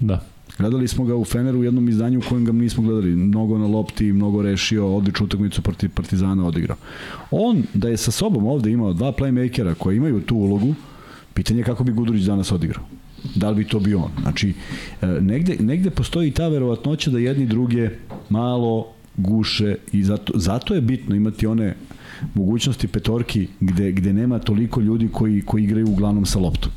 Da. 0.00 0.24
Gledali 0.58 0.88
smo 0.88 1.04
ga 1.04 1.16
u 1.16 1.24
Feneru 1.24 1.58
u 1.58 1.64
jednom 1.64 1.88
izdanju 1.88 2.18
u 2.18 2.28
kojem 2.28 2.44
ga 2.44 2.52
nismo 2.52 2.82
gledali. 2.82 3.16
Mnogo 3.16 3.58
na 3.58 3.66
lopti, 3.66 4.12
mnogo 4.12 4.42
rešio, 4.42 4.96
odličnu 4.96 5.26
utakmicu 5.26 5.62
protiv 5.62 5.90
Partizana 5.90 6.46
odigrao. 6.46 6.76
On, 7.30 7.62
da 7.74 7.88
je 7.88 7.96
sa 7.96 8.10
sobom 8.10 8.46
ovde 8.46 8.70
imao 8.70 8.92
dva 8.92 9.12
playmakera 9.12 9.74
koji 9.74 9.96
imaju 9.96 10.20
tu 10.20 10.36
ulogu, 10.36 10.74
Pitanje 11.36 11.60
je 11.60 11.64
kako 11.64 11.84
bi 11.84 11.92
Gudurić 11.92 12.24
danas 12.24 12.52
odigrao. 12.52 12.84
Da 13.34 13.50
li 13.50 13.56
bi 13.56 13.68
to 13.68 13.80
bio 13.80 13.98
on? 13.98 14.10
Znači, 14.22 14.54
e, 15.02 15.06
negde, 15.06 15.56
negde 15.60 15.90
postoji 15.90 16.30
ta 16.30 16.48
verovatnoća 16.48 17.10
da 17.10 17.18
jedni 17.18 17.46
druge 17.46 17.90
malo 18.28 18.92
guše 19.16 19.76
i 19.92 20.04
zato, 20.04 20.32
zato 20.36 20.74
je 20.74 20.80
bitno 20.80 21.14
imati 21.14 21.46
one 21.46 21.74
mogućnosti 22.34 22.88
petorki 22.88 23.48
gde, 23.60 23.92
gde 23.92 24.12
nema 24.12 24.38
toliko 24.38 24.80
ljudi 24.80 25.08
koji, 25.12 25.42
koji 25.42 25.64
igraju 25.64 25.88
uglavnom 25.88 26.26
sa 26.26 26.38
loptom. 26.38 26.72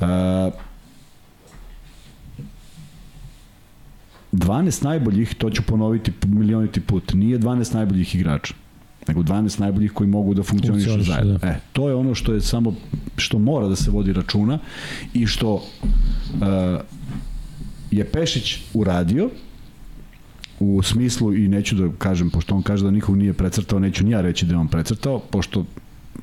Uh, 0.00 0.06
12 4.32 4.84
najboljih, 4.84 5.34
to 5.34 5.50
ću 5.50 5.62
ponoviti 5.62 6.12
milioniti 6.26 6.80
put, 6.80 7.14
nije 7.14 7.38
12 7.38 7.74
najboljih 7.74 8.14
igrača 8.14 8.54
nego 9.08 9.22
12 9.22 9.60
najboljih 9.60 9.92
koji 9.92 10.08
mogu 10.08 10.34
da 10.34 10.42
funkcionišu 10.42 11.02
zajedno. 11.02 11.38
Da. 11.38 11.46
E, 11.46 11.60
to 11.72 11.88
je 11.88 11.94
ono 11.94 12.14
što 12.14 12.32
je 12.32 12.40
samo 12.40 12.74
što 13.16 13.38
mora 13.38 13.68
da 13.68 13.76
se 13.76 13.90
vodi 13.90 14.12
računa 14.12 14.58
i 15.14 15.26
što 15.26 15.54
uh, 15.54 15.62
je 17.90 18.04
Pešić 18.04 18.58
uradio 18.74 19.30
u 20.60 20.82
smislu 20.82 21.34
i 21.34 21.48
neću 21.48 21.76
da 21.76 21.88
kažem 21.98 22.30
pošto 22.30 22.54
on 22.54 22.62
kaže 22.62 22.84
da 22.84 22.90
nikog 22.90 23.16
nije 23.16 23.32
precrtao, 23.32 23.78
neću 23.78 24.04
ni 24.04 24.10
ja 24.10 24.20
reći 24.20 24.46
da 24.46 24.54
je 24.54 24.58
on 24.58 24.68
precrtao, 24.68 25.18
pošto 25.18 25.64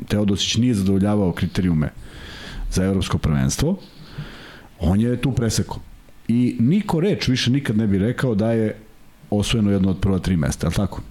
Teodosić 0.08 0.56
nije 0.58 0.74
zadovoljavao 0.74 1.32
kriterijume 1.32 1.90
za 2.72 2.84
evropsko 2.84 3.18
prvenstvo, 3.18 3.80
on 4.80 5.02
je 5.02 5.22
tu 5.22 5.32
presekao. 5.32 5.80
I 6.28 6.56
niko 6.60 7.00
reč 7.00 7.28
više 7.28 7.52
nikad 7.52 7.78
ne 7.78 7.88
bi 7.88 7.98
rekao 7.98 8.36
da 8.36 8.52
je 8.52 8.76
osvojeno 9.30 9.72
jedno 9.72 9.90
od 9.90 10.00
prva 10.00 10.20
tri 10.20 10.38
mesta, 10.38 10.68
je 10.68 10.70
li 10.70 10.76
tako? 10.76 11.02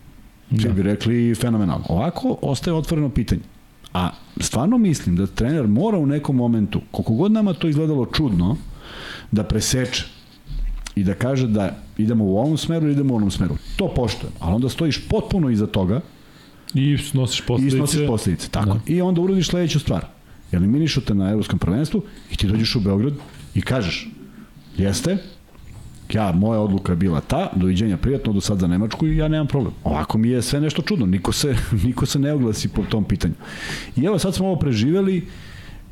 Da. 0.51 0.69
bi 0.69 0.83
rekli 0.83 1.35
fenomenalno. 1.35 1.85
Ovako 1.89 2.39
ostaje 2.43 2.75
otvoreno 2.75 3.09
pitanje. 3.09 3.41
A 3.93 4.11
stvarno 4.41 4.79
mislim 4.79 5.17
da 5.17 5.27
trener 5.27 5.67
mora 5.67 5.99
u 5.99 6.07
nekom 6.07 6.37
momentu, 6.37 6.81
koliko 6.91 7.15
god 7.15 7.33
nama 7.33 7.53
to 7.53 7.69
izgledalo 7.69 8.07
čudno, 8.07 8.57
da 9.33 9.45
preseče 9.45 10.05
i 10.95 11.05
da 11.05 11.15
kaže 11.15 11.47
da 11.47 11.77
idemo 11.99 12.25
u 12.25 12.39
ovom 12.39 12.57
smeru 12.57 12.89
idemo 12.89 13.15
u 13.15 13.17
onom 13.17 13.31
smeru. 13.31 13.57
To 13.77 13.89
poštojem, 13.95 14.33
ali 14.41 14.55
onda 14.55 14.69
stojiš 14.69 15.09
potpuno 15.09 15.51
iza 15.51 15.67
toga 15.67 16.01
i 16.75 16.99
snosiš 16.99 17.41
posledice. 17.47 17.77
I 17.77 17.79
snosiš 17.79 18.07
posledice, 18.07 18.49
tako. 18.49 18.67
Da. 18.67 18.81
I 18.87 19.01
onda 19.01 19.21
uradiš 19.21 19.49
sledeću 19.49 19.81
stvar. 19.81 20.07
Eliminiš 20.53 20.99
te 21.07 21.15
na 21.15 21.31
evropskom 21.31 21.59
prvenstvu 21.59 22.03
i 22.33 22.37
ti 22.37 22.47
dođeš 22.47 22.77
u 22.77 22.81
Beograd 22.81 23.15
i 23.55 23.63
kažeš 23.63 24.09
jeste, 24.77 25.17
ja, 26.15 26.33
moja 26.33 26.61
odluka 26.61 26.93
je 26.93 26.97
bila 26.97 27.21
ta, 27.21 27.51
doviđenja 27.57 27.97
prijatno, 27.97 28.33
do 28.33 28.41
sad 28.41 28.59
za 28.59 28.67
Nemačku 28.67 29.07
i 29.07 29.17
ja 29.17 29.29
nemam 29.29 29.47
problem. 29.47 29.75
Ovako 29.85 30.19
mi 30.19 30.29
je 30.29 30.43
sve 30.43 30.61
nešto 30.61 30.83
čudno, 30.83 31.07
niko 31.07 31.33
se, 31.33 31.57
niko 31.85 32.07
se 32.07 32.19
ne 32.19 32.33
oglasi 32.33 32.69
po 32.69 32.83
tom 32.83 33.05
pitanju. 33.05 33.35
I 33.97 34.05
evo 34.05 34.19
sad 34.19 34.35
smo 34.35 34.47
ovo 34.47 34.57
preživeli 34.57 35.27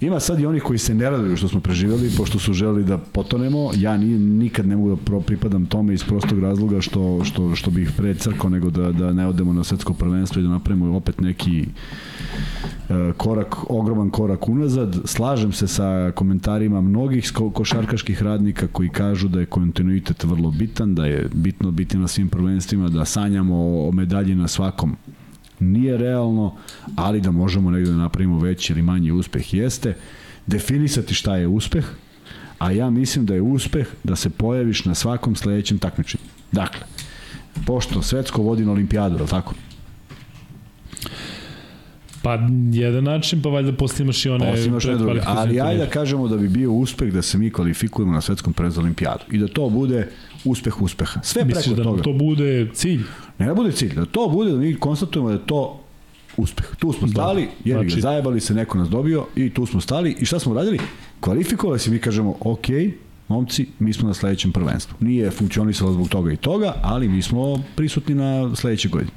Ima 0.04 0.20
sad 0.20 0.40
i 0.40 0.46
onih 0.46 0.62
koji 0.62 0.78
se 0.78 0.94
ne 0.94 1.10
raduju 1.10 1.36
što 1.36 1.48
smo 1.48 1.60
preživjeli, 1.60 2.10
pošto 2.16 2.38
su 2.38 2.52
želeli 2.52 2.84
da 2.84 2.98
potonemo. 2.98 3.70
Ja 3.76 3.96
ni, 3.96 4.18
nikad 4.18 4.66
ne 4.66 4.76
mogu 4.76 4.96
da 4.96 5.20
pripadam 5.20 5.66
tome 5.66 5.94
iz 5.94 6.04
prostog 6.04 6.38
razloga 6.38 6.80
što, 6.80 7.24
što, 7.24 7.54
što 7.54 7.70
bih 7.70 7.90
predcrkao 7.96 8.50
nego 8.50 8.70
da, 8.70 8.92
da 8.92 9.12
ne 9.12 9.26
odemo 9.26 9.52
na 9.52 9.64
svetsko 9.64 9.94
prvenstvo 9.94 10.40
i 10.40 10.42
da 10.42 10.48
napravimo 10.48 10.96
opet 10.96 11.20
neki 11.20 11.60
e, 12.88 13.12
korak, 13.16 13.70
ogroman 13.70 14.10
korak 14.10 14.48
unazad. 14.48 14.96
Slažem 15.04 15.52
se 15.52 15.68
sa 15.68 16.12
komentarima 16.14 16.80
mnogih 16.80 17.32
košarkaških 17.54 18.22
radnika 18.22 18.66
koji 18.66 18.88
kažu 18.88 19.28
da 19.28 19.40
je 19.40 19.46
kontinuitet 19.46 20.24
vrlo 20.24 20.50
bitan, 20.50 20.94
da 20.94 21.06
je 21.06 21.28
bitno 21.34 21.70
biti 21.70 21.98
na 21.98 22.08
svim 22.08 22.28
prvenstvima, 22.28 22.88
da 22.88 23.04
sanjamo 23.04 23.88
o 23.88 23.92
medalji 23.92 24.34
na 24.34 24.48
svakom 24.48 24.96
nije 25.72 25.96
realno, 25.96 26.56
ali 26.96 27.20
da 27.20 27.30
možemo 27.30 27.70
negde 27.70 27.90
da 27.90 27.96
napravimo 27.96 28.38
veći 28.40 28.72
ili 28.72 28.82
manji 28.82 29.10
uspeh 29.10 29.54
jeste 29.54 29.94
definisati 30.46 31.14
šta 31.14 31.36
je 31.36 31.48
uspeh, 31.48 31.84
a 32.58 32.70
ja 32.70 32.90
mislim 32.90 33.26
da 33.26 33.34
je 33.34 33.42
uspeh 33.42 33.86
da 34.04 34.16
se 34.16 34.30
pojaviš 34.30 34.84
na 34.84 34.94
svakom 34.94 35.36
sledećem 35.36 35.78
takmičenju. 35.78 36.24
Dakle, 36.52 36.80
pošto 37.66 38.02
svetsko 38.02 38.42
vodi 38.42 38.64
na 38.64 38.72
olimpijadu, 38.72 39.18
je 39.18 39.26
tako? 39.26 39.54
Pa 42.22 42.38
jedan 42.72 43.04
način, 43.04 43.42
pa 43.42 43.48
valjda 43.48 43.72
posle 43.72 44.02
imaš 44.02 44.26
i 44.26 44.30
one 44.30 44.50
posle 44.50 44.66
imaš 44.66 44.84
druge. 44.84 45.20
Ali 45.26 45.60
ajde 45.60 45.84
da 45.84 45.90
kažemo 45.90 46.28
da 46.28 46.36
bi 46.36 46.48
bio 46.48 46.72
uspeh 46.72 47.12
da 47.12 47.22
se 47.22 47.38
mi 47.38 47.50
kvalifikujemo 47.50 48.12
na 48.12 48.20
svetskom 48.20 48.52
prezu 48.52 48.80
olimpijadu 48.80 49.24
i 49.30 49.38
da 49.38 49.48
to 49.48 49.68
bude 49.70 50.08
uspeh 50.44 50.82
uspeha. 50.82 51.20
Sve 51.22 51.44
Misliš 51.44 51.64
preko 51.64 51.76
da 51.76 51.82
toga. 51.84 51.96
da 51.96 52.02
to 52.02 52.12
bude 52.12 52.70
cilj? 52.74 53.02
Ne 53.38 53.46
da 53.46 53.54
bude 53.54 53.72
cilj, 53.72 53.94
da 53.94 54.04
to 54.04 54.28
bude 54.28 54.50
da 54.50 54.58
mi 54.58 54.74
konstatujemo 54.74 55.28
da 55.28 55.34
je 55.34 55.46
to 55.46 55.80
uspeh. 56.36 56.66
Tu 56.78 56.92
smo 56.92 57.06
da. 57.06 57.12
stali, 57.12 57.42
da, 57.42 57.50
jer 57.64 57.78
znači... 57.78 58.00
zajebali 58.00 58.40
se, 58.40 58.54
neko 58.54 58.78
nas 58.78 58.88
dobio 58.88 59.26
i 59.36 59.50
tu 59.50 59.66
smo 59.66 59.80
stali 59.80 60.16
i 60.20 60.24
šta 60.24 60.38
smo 60.38 60.54
radili? 60.54 60.78
Kvalifikovali 61.20 61.78
se, 61.78 61.90
mi 61.90 61.98
kažemo, 61.98 62.36
ok, 62.40 62.66
momci, 63.28 63.66
mi 63.78 63.92
smo 63.92 64.08
na 64.08 64.14
sledećem 64.14 64.52
prvenstvu. 64.52 64.96
Nije 65.00 65.30
funkcionisalo 65.30 65.92
zbog 65.92 66.08
toga 66.08 66.32
i 66.32 66.36
toga, 66.36 66.74
ali 66.82 67.08
mi 67.08 67.22
smo 67.22 67.62
prisutni 67.76 68.14
na 68.14 68.56
sledećoj 68.56 68.90
godini. 68.90 69.12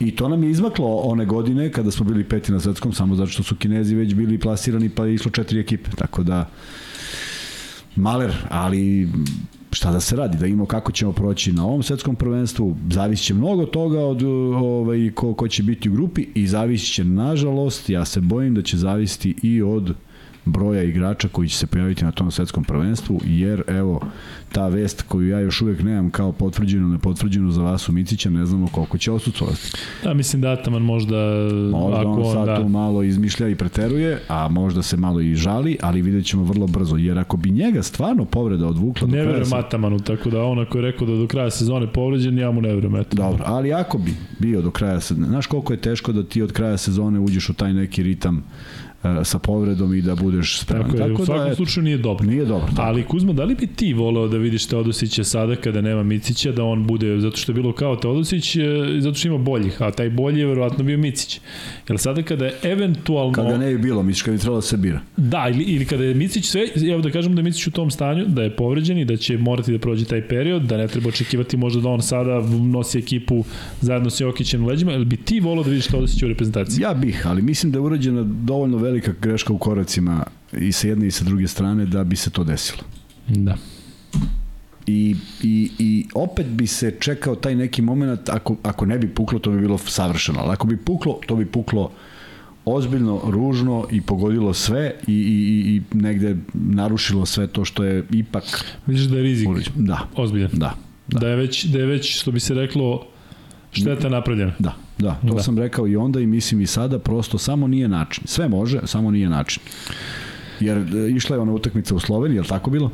I 0.00 0.16
to 0.16 0.28
nam 0.28 0.44
je 0.44 0.50
izmaklo 0.50 0.96
one 0.96 1.24
godine 1.24 1.72
kada 1.72 1.90
smo 1.90 2.04
bili 2.04 2.24
peti 2.24 2.52
na 2.52 2.60
svetskom, 2.60 2.92
samo 2.92 3.14
zato 3.16 3.30
što 3.30 3.42
su 3.42 3.56
Kinezi 3.56 3.94
već 3.94 4.14
bili 4.14 4.38
plasirani 4.38 4.88
pa 4.88 5.06
je 5.06 5.14
išlo 5.14 5.30
četiri 5.30 5.60
ekipe. 5.60 5.90
Tako 5.90 6.22
da, 6.22 6.50
maler, 7.96 8.32
ali 8.50 9.08
šta 9.72 9.90
da 9.92 10.00
se 10.00 10.16
radi, 10.16 10.38
da 10.38 10.46
imamo 10.46 10.66
kako 10.66 10.92
ćemo 10.92 11.12
proći 11.12 11.52
na 11.52 11.66
ovom 11.66 11.82
svetskom 11.82 12.16
prvenstvu, 12.16 12.76
zavisit 12.90 13.26
će 13.26 13.34
mnogo 13.34 13.66
toga 13.66 14.00
od 14.00 14.22
ovaj, 14.22 15.10
ko, 15.14 15.34
ko 15.34 15.48
će 15.48 15.62
biti 15.62 15.90
u 15.90 15.92
grupi 15.92 16.26
i 16.34 16.46
zavisit 16.46 16.94
će, 16.94 17.04
nažalost, 17.04 17.90
ja 17.90 18.04
se 18.04 18.20
bojim 18.20 18.54
da 18.54 18.62
će 18.62 18.76
zavisiti 18.76 19.34
i 19.42 19.62
od 19.62 19.94
broja 20.44 20.82
igrača 20.82 21.28
koji 21.28 21.48
će 21.48 21.56
se 21.56 21.66
pojaviti 21.66 22.04
na 22.04 22.12
tom 22.12 22.30
svetskom 22.30 22.64
prvenstvu, 22.64 23.20
jer 23.24 23.62
evo, 23.66 24.00
ta 24.52 24.68
vest 24.68 25.02
koju 25.02 25.28
ja 25.28 25.40
još 25.40 25.62
uvek 25.62 25.82
nemam 25.82 26.10
kao 26.10 26.32
potvrđenu, 26.32 26.88
nepotvrđenu 26.88 27.50
za 27.50 27.62
vas 27.62 27.88
u 27.88 27.92
Micića, 27.92 28.30
ne 28.30 28.46
znamo 28.46 28.66
koliko 28.66 28.98
će 28.98 29.12
osucovati. 29.12 29.72
Da, 30.04 30.14
mislim 30.14 30.42
da 30.42 30.50
Ataman 30.50 30.82
možda... 30.82 31.16
Možda 31.72 32.00
ako 32.00 32.22
on 32.22 32.32
sad 32.32 32.46
da... 32.46 32.56
tu 32.56 32.68
malo 32.68 33.02
izmišlja 33.02 33.48
i 33.48 33.54
preteruje, 33.54 34.20
a 34.28 34.48
možda 34.48 34.82
se 34.82 34.96
malo 34.96 35.20
i 35.20 35.34
žali, 35.34 35.76
ali 35.80 36.02
vidjet 36.02 36.26
ćemo 36.26 36.44
vrlo 36.44 36.66
brzo, 36.66 36.96
jer 36.96 37.18
ako 37.18 37.36
bi 37.36 37.50
njega 37.50 37.82
stvarno 37.82 38.24
povreda 38.24 38.66
odvukla... 38.66 39.08
Ne 39.08 39.18
verujem 39.18 39.44
se... 39.44 39.56
Atamanu, 39.56 39.98
tako 39.98 40.30
da 40.30 40.44
on 40.44 40.58
ako 40.58 40.78
je 40.78 40.82
rekao 40.82 41.06
da 41.06 41.16
do 41.16 41.26
kraja 41.26 41.50
sezone 41.50 41.92
povređen, 41.92 42.38
ja 42.38 42.50
mu 42.50 42.60
ne 42.60 42.74
verujem. 42.74 42.96
Eto. 42.96 43.16
Dobro, 43.16 43.44
ali 43.46 43.72
ako 43.72 43.98
bi 43.98 44.14
bio 44.38 44.62
do 44.62 44.70
kraja 44.70 45.00
sezone, 45.00 45.26
znaš 45.26 45.46
koliko 45.46 45.72
je 45.72 45.76
teško 45.76 46.12
da 46.12 46.22
ti 46.22 46.42
od 46.42 46.52
kraja 46.52 46.76
sezone 46.76 47.20
uđeš 47.20 47.48
u 47.48 47.54
taj 47.54 47.74
neki 47.74 48.02
ritam 48.02 48.44
sa 49.24 49.38
povredom 49.38 49.94
i 49.94 50.02
da 50.02 50.14
budeš 50.14 50.60
spreman. 50.60 50.90
Tako, 50.90 50.96
je, 50.96 51.08
tako 51.08 51.22
u 51.22 51.26
svakom 51.26 51.48
da, 51.48 51.54
slučaju 51.54 51.84
nije 51.84 51.98
dobro. 51.98 52.26
Nije 52.26 52.44
dobro. 52.44 52.66
Tako. 52.66 52.82
Ali 52.82 53.04
Kuzma, 53.04 53.32
da 53.32 53.44
li 53.44 53.54
bi 53.54 53.66
ti 53.66 53.92
voleo 53.92 54.28
da 54.28 54.36
vidiš 54.36 54.66
Teodosića 54.66 55.24
sada 55.24 55.56
kada 55.56 55.80
nema 55.80 56.02
Micića, 56.02 56.52
da 56.52 56.64
on 56.64 56.86
bude, 56.86 57.20
zato 57.20 57.36
što 57.36 57.52
je 57.52 57.54
bilo 57.54 57.72
kao 57.72 57.96
Teodosić, 57.96 58.56
e, 58.56 58.60
zato 58.98 59.14
što 59.14 59.28
ima 59.28 59.38
boljih, 59.38 59.82
a 59.82 59.90
taj 59.90 60.10
bolji 60.10 60.40
je 60.40 60.46
verovatno 60.46 60.84
bio 60.84 60.98
Micić. 60.98 61.40
Jer 61.88 61.98
sada 61.98 62.22
kada 62.22 62.44
je 62.44 62.54
eventualno... 62.62 63.32
Kada 63.32 63.58
ne 63.58 63.70
bi 63.70 63.78
bilo, 63.78 64.02
misliš 64.02 64.22
kada 64.22 64.32
bi 64.32 64.40
trebalo 64.40 64.58
da 64.58 64.66
se 64.66 64.76
bira. 64.76 65.00
Da, 65.16 65.48
ili, 65.48 65.64
ili 65.64 65.84
kada 65.84 66.04
je 66.04 66.14
Micić 66.14 66.46
sve, 66.46 66.66
evo 66.92 67.00
da 67.00 67.10
kažem 67.10 67.34
da 67.34 67.40
je 67.40 67.44
Micić 67.44 67.66
u 67.66 67.70
tom 67.70 67.90
stanju, 67.90 68.24
da 68.26 68.42
je 68.42 68.56
povređen 68.56 68.98
i 68.98 69.04
da 69.04 69.16
će 69.16 69.38
morati 69.38 69.72
da 69.72 69.78
prođe 69.78 70.04
taj 70.04 70.28
period, 70.28 70.62
da 70.62 70.76
ne 70.76 70.88
treba 70.88 71.08
očekivati 71.08 71.56
možda 71.56 71.80
da 71.80 71.88
on 71.88 72.02
sada 72.02 72.40
nosi 72.72 72.98
ekipu 72.98 73.44
zajedno 73.80 74.10
sa 74.10 74.24
Jokićem 74.24 74.64
u 74.64 74.66
leđima, 74.66 74.92
ili 74.92 75.04
bi 75.04 75.16
ti 75.16 75.40
voleo 75.40 75.64
da 75.64 75.70
vidiš 75.70 75.86
Teodosića 75.86 76.26
u 76.26 76.28
reprezentaciji? 76.28 76.82
Ja 76.82 76.94
bih, 76.94 77.26
ali 77.26 77.42
mislim 77.42 77.72
da 77.72 77.78
je 77.78 77.82
urađena 77.82 78.22
dovoljno 78.22 78.76
velika 78.76 78.91
greška 79.20 79.52
u 79.52 79.58
koracima 79.58 80.24
i 80.52 80.72
sa 80.72 80.88
jedne 80.88 81.06
i 81.06 81.10
sa 81.10 81.24
druge 81.24 81.48
strane 81.48 81.86
da 81.86 82.04
bi 82.04 82.16
se 82.16 82.30
to 82.30 82.44
desilo. 82.44 82.82
Da. 83.28 83.56
I, 84.86 85.16
i, 85.42 85.70
i 85.78 86.06
opet 86.14 86.46
bi 86.46 86.66
se 86.66 86.94
čekao 87.00 87.34
taj 87.34 87.54
neki 87.54 87.82
moment, 87.82 88.28
ako, 88.28 88.56
ako 88.62 88.86
ne 88.86 88.98
bi 88.98 89.08
puklo, 89.08 89.38
to 89.38 89.50
bi 89.50 89.60
bilo 89.60 89.78
savršeno, 89.78 90.40
ali 90.40 90.52
ako 90.52 90.66
bi 90.66 90.76
puklo, 90.76 91.20
to 91.26 91.36
bi 91.36 91.46
puklo 91.46 91.90
ozbiljno, 92.64 93.20
ružno 93.24 93.86
i 93.90 94.00
pogodilo 94.00 94.54
sve 94.54 94.94
i, 95.06 95.12
i, 95.12 95.76
i 95.76 95.96
negde 95.96 96.36
narušilo 96.54 97.26
sve 97.26 97.46
to 97.46 97.64
što 97.64 97.84
je 97.84 98.04
ipak... 98.10 98.64
Vidiš 98.86 99.04
da 99.04 99.16
je 99.16 99.22
rizik 99.22 99.48
Da. 99.76 100.08
Ozbiljan. 100.16 100.50
Da. 100.52 100.74
Da. 101.08 101.18
da 101.18 101.28
je 101.28 101.36
već, 101.36 101.64
da 101.64 101.78
je 101.78 101.86
već, 101.86 102.20
što 102.20 102.30
bi 102.30 102.40
se 102.40 102.54
reklo, 102.54 103.06
šteta 103.72 104.08
napravljena. 104.08 104.52
Da. 104.58 104.76
Da, 105.02 105.20
to 105.28 105.34
da. 105.34 105.42
sam 105.42 105.58
rekao 105.58 105.88
i 105.88 105.96
onda 105.96 106.20
i 106.20 106.26
mislim 106.26 106.60
i 106.60 106.66
sada, 106.66 106.98
prosto 106.98 107.38
samo 107.38 107.66
nije 107.66 107.88
način. 107.88 108.24
Sve 108.26 108.48
može, 108.48 108.80
samo 108.84 109.10
nije 109.10 109.28
način. 109.28 109.62
Jer 110.60 110.78
e, 110.78 111.10
išla 111.10 111.36
je 111.36 111.40
ona 111.40 111.52
utakmica 111.52 111.94
u 111.94 112.00
Sloveniji, 112.00 112.36
je 112.36 112.40
li 112.40 112.48
tako 112.48 112.70
bilo? 112.70 112.90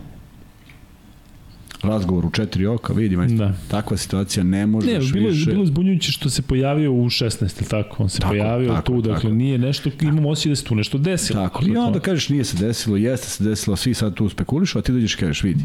razgovor 1.83 2.27
u 2.27 2.31
četiri 2.31 2.67
oka, 2.67 2.93
vidi, 2.93 3.17
majstor, 3.17 3.39
da. 3.39 3.55
takva 3.69 3.97
situacija 3.97 4.45
ne 4.45 4.67
može 4.67 4.87
ne, 4.87 4.99
bilo, 5.13 5.29
više... 5.29 5.51
bilo 5.51 5.67
zbunjujuće 5.67 6.13
što 6.13 6.31
se 6.31 6.43
pojavio 6.43 6.93
u 6.93 7.05
16, 7.05 7.69
tako, 7.71 8.03
on 8.03 8.09
se 8.09 8.19
tako, 8.19 8.31
pojavio 8.31 8.69
tako, 8.69 8.83
tu, 8.83 9.01
dakle, 9.01 9.23
tako. 9.23 9.35
nije 9.35 9.59
nešto, 9.59 9.91
imamo 10.01 10.29
osjećaj 10.29 10.51
da 10.51 10.57
se 10.57 10.65
tu 10.65 10.75
nešto 10.75 10.99
desilo. 10.99 11.43
Tako, 11.43 11.65
i 11.67 11.77
onda 11.77 12.01
kažeš 12.01 12.29
nije 12.29 12.45
se 12.45 12.57
desilo, 12.57 12.97
jeste 12.97 13.29
se 13.29 13.45
desilo, 13.45 13.77
svi 13.77 13.95
sad 13.95 14.15
tu 14.15 14.29
spekulišu, 14.29 14.79
a 14.79 14.83
ti 14.83 14.93
dođeš 14.93 15.15
i 15.15 15.19
kažeš, 15.19 15.43
vidi, 15.43 15.65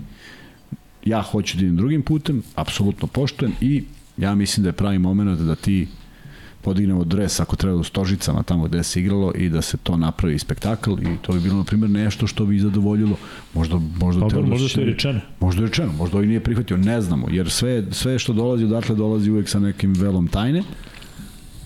ja 1.06 1.22
hoću 1.22 1.58
da 1.58 1.64
idem 1.64 1.78
drugim 1.78 2.02
putem, 2.02 2.44
apsolutno 2.56 3.08
poštujem 3.08 3.54
i 3.62 3.84
ja 4.18 4.36
mislim 4.36 4.64
da 4.64 4.70
je 4.70 4.74
pravi 4.74 5.00
moment 5.00 5.40
da 5.40 5.56
ti 5.56 5.88
podignemo 6.64 7.04
dres 7.04 7.40
ako 7.40 7.56
treba 7.56 7.78
u 7.78 7.84
Stožicama 7.84 8.44
tamo 8.44 8.64
gde 8.64 8.84
se 8.84 9.00
igralo 9.00 9.32
i 9.36 9.50
da 9.50 9.62
se 9.62 9.78
to 9.78 9.98
napravi 9.98 10.40
spektakl. 10.40 10.92
I 10.92 11.18
to 11.22 11.34
bi 11.34 11.40
bilo 11.40 11.58
na 11.58 11.64
primjer 11.64 11.90
nešto 11.90 12.28
što 12.28 12.46
bi 12.46 12.60
zadovoljilo. 12.60 13.16
Možda 13.54 13.80
možda 14.00 14.22
pa, 14.22 14.30
Teodosić, 14.30 14.52
možda 14.52 14.68
što 14.68 14.80
je 14.82 14.86
rečeno. 14.86 15.20
Možda 15.40 15.62
je 15.62 15.68
rečeno 15.68 15.94
možda 15.98 16.22
i 16.22 16.28
nije 16.28 16.40
prihvatio 16.40 16.78
ne 16.78 17.02
znamo 17.02 17.28
jer 17.32 17.50
sve 17.50 17.84
sve 17.92 18.20
što 18.20 18.34
dolazi 18.34 18.66
odatle 18.66 18.96
dolazi 18.96 19.32
uvek 19.32 19.50
sa 19.50 19.60
nekim 19.60 19.94
velom 19.94 20.28
tajne. 20.28 20.64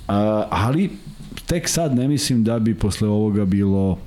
A, 0.07 0.47
ali 0.49 0.89
tek 1.45 1.69
sad 1.69 1.95
ne 1.95 2.07
mislim 2.07 2.43
da 2.43 2.59
bi 2.59 2.73
posle 2.73 3.07
ovoga 3.07 3.45
bilo 3.45 3.97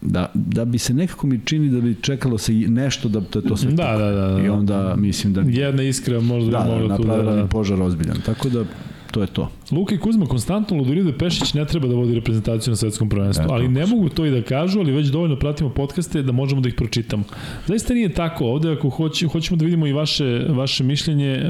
da, 0.00 0.30
da 0.34 0.64
bi 0.64 0.78
se 0.78 0.94
nekako 0.94 1.26
mi 1.26 1.40
čini 1.44 1.68
da 1.68 1.80
bi 1.80 1.96
čekalo 2.02 2.38
se 2.38 2.52
nešto 2.52 3.08
da, 3.08 3.20
da 3.20 3.42
to 3.42 3.56
sve 3.56 3.72
da, 3.72 3.96
da, 3.98 4.10
da, 4.10 4.28
da, 4.28 4.42
i 4.42 4.48
onda 4.48 4.94
mislim 4.96 5.32
da 5.32 5.40
jedna 5.46 5.82
iskra 5.82 6.20
možda 6.20 6.50
da, 6.50 6.78
bi 6.82 6.88
da, 6.88 6.96
tu 6.96 7.04
da, 7.04 7.22
da, 7.22 7.46
požar 7.46 7.82
ozbiljan. 7.82 8.16
Tako 8.26 8.48
da 8.48 8.64
to 9.10 9.20
je 9.20 9.26
to. 9.26 9.50
Luka 9.70 9.94
i 9.94 9.98
Kuzma 9.98 10.26
konstantno 10.26 10.76
ludiraju 10.76 11.04
da 11.04 11.18
Pešić 11.18 11.54
ne 11.54 11.64
treba 11.64 11.88
da 11.88 11.94
vodi 11.94 12.14
reprezentaciju 12.14 12.70
na 12.70 12.76
svetskom 12.76 13.08
prvenstvu, 13.08 13.44
ali 13.48 13.68
ne 13.68 13.86
mogu 13.86 14.08
to 14.08 14.26
i 14.26 14.30
da 14.30 14.42
kažu, 14.42 14.80
ali 14.80 14.92
već 14.92 15.06
dovoljno 15.06 15.36
pratimo 15.36 15.70
podcaste 15.70 16.22
da 16.22 16.32
možemo 16.32 16.60
da 16.60 16.68
ih 16.68 16.74
pročitamo. 16.74 17.24
Zaista 17.66 17.94
nije 17.94 18.08
tako. 18.14 18.44
Ovde 18.44 18.72
ako 18.72 18.90
hoće, 18.90 19.26
hoćemo 19.26 19.56
da 19.56 19.64
vidimo 19.64 19.86
i 19.86 19.92
vaše, 19.92 20.46
vaše 20.48 20.84
mišljenje, 20.84 21.28
e, 21.28 21.44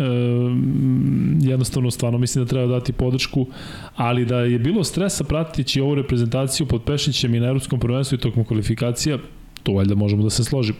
jednostavno 1.40 1.90
stvarno 1.90 2.18
mislim 2.18 2.44
da 2.44 2.48
treba 2.48 2.66
dati 2.66 2.92
podršku, 2.92 3.46
ali 3.96 4.24
da 4.24 4.40
je 4.40 4.58
bilo 4.58 4.84
stresa 4.84 5.24
pratići 5.24 5.80
ovu 5.80 5.94
reprezentaciju 5.94 6.66
pod 6.66 6.82
Pešićem 6.82 7.34
i 7.34 7.40
na 7.40 7.46
evropskom 7.46 7.80
prvenstvu 7.80 8.14
i 8.14 8.20
tokom 8.20 8.44
kvalifikacija, 8.44 9.18
to 9.62 9.72
valjda 9.72 9.94
možemo 9.94 10.22
da 10.22 10.30
se 10.30 10.44
složimo. 10.44 10.78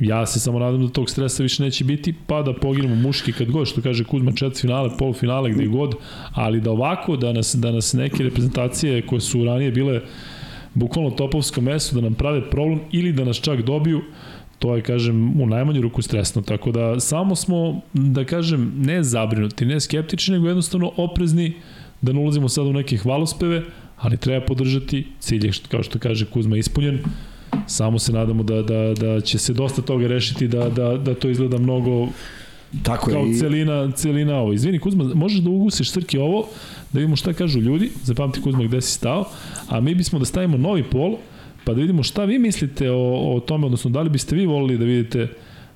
Ja 0.00 0.26
se 0.26 0.40
samo 0.40 0.58
nadam 0.58 0.86
da 0.86 0.92
tog 0.92 1.10
stresa 1.10 1.42
više 1.42 1.62
neće 1.62 1.84
biti, 1.84 2.14
pa 2.26 2.42
da 2.42 2.54
poginemo 2.54 2.94
muški 2.94 3.32
kad 3.32 3.50
god, 3.50 3.68
što 3.68 3.82
kaže 3.82 4.04
Kuzma, 4.04 4.32
četvrt 4.32 4.60
finale, 4.60 4.90
polufinale, 4.98 5.50
gde 5.50 5.66
god, 5.66 5.94
ali 6.32 6.60
da 6.60 6.70
ovako, 6.70 7.16
da 7.16 7.32
nas, 7.32 7.54
da 7.54 7.72
nas 7.72 7.92
neke 7.92 8.22
reprezentacije 8.22 9.06
koje 9.06 9.20
su 9.20 9.44
ranije 9.44 9.70
bile 9.70 10.00
bukvalno 10.74 11.10
topovsko 11.10 11.60
mesto, 11.60 11.94
da 11.94 12.00
nam 12.00 12.14
prave 12.14 12.50
problem 12.50 12.80
ili 12.92 13.12
da 13.12 13.24
nas 13.24 13.40
čak 13.40 13.62
dobiju, 13.62 14.02
to 14.58 14.76
je, 14.76 14.82
kažem, 14.82 15.40
u 15.40 15.46
najmanju 15.46 15.82
ruku 15.82 16.02
stresno. 16.02 16.42
Tako 16.42 16.72
da 16.72 17.00
samo 17.00 17.36
smo, 17.36 17.80
da 17.92 18.24
kažem, 18.24 18.72
ne 18.76 19.02
zabrinuti, 19.02 19.66
ne 19.66 19.80
skeptični, 19.80 20.34
nego 20.34 20.48
jednostavno 20.48 20.92
oprezni 20.96 21.54
da 22.00 22.12
ne 22.12 22.20
ulazimo 22.20 22.48
sad 22.48 22.66
u 22.66 22.72
neke 22.72 22.96
hvalospeve, 22.96 23.62
ali 23.96 24.16
treba 24.16 24.46
podržati 24.46 25.06
cilje, 25.18 25.50
kao 25.68 25.82
što 25.82 25.98
kaže 25.98 26.26
Kuzma, 26.26 26.56
ispunjen 26.56 26.98
Samo 27.66 27.98
se 27.98 28.12
nadamo 28.12 28.42
da, 28.42 28.62
da, 28.62 28.94
da 28.96 29.20
će 29.20 29.38
se 29.38 29.52
dosta 29.52 29.82
toga 29.82 30.06
rešiti, 30.06 30.48
da, 30.48 30.68
da, 30.68 30.96
da 30.96 31.14
to 31.14 31.28
izgleda 31.30 31.58
mnogo 31.58 32.08
Tako 32.82 33.10
je. 33.10 33.14
kao 33.14 33.26
i- 33.26 33.34
celina, 33.34 33.90
celina 33.92 34.36
ovo. 34.36 34.52
Izvini 34.52 34.78
Kuzma, 34.78 35.04
možeš 35.06 35.38
da 35.38 35.50
ugusiš 35.50 35.90
Srki 35.90 36.18
ovo, 36.18 36.46
da 36.92 36.98
vidimo 36.98 37.16
šta 37.16 37.32
kažu 37.32 37.60
ljudi, 37.60 37.90
zapamti 38.02 38.40
Kuzma 38.40 38.64
gde 38.64 38.80
si 38.80 38.92
stao, 38.92 39.24
a 39.68 39.80
mi 39.80 39.94
bismo 39.94 40.18
da 40.18 40.24
stavimo 40.24 40.56
novi 40.56 40.82
pol, 40.82 41.16
pa 41.64 41.74
da 41.74 41.80
vidimo 41.80 42.02
šta 42.02 42.24
vi 42.24 42.38
mislite 42.38 42.90
o, 42.90 42.96
o 43.34 43.40
tome, 43.40 43.66
odnosno 43.66 43.90
da 43.90 44.02
li 44.02 44.10
biste 44.10 44.36
vi 44.36 44.46
volili 44.46 44.78
da 44.78 44.84
vidite 44.84 45.28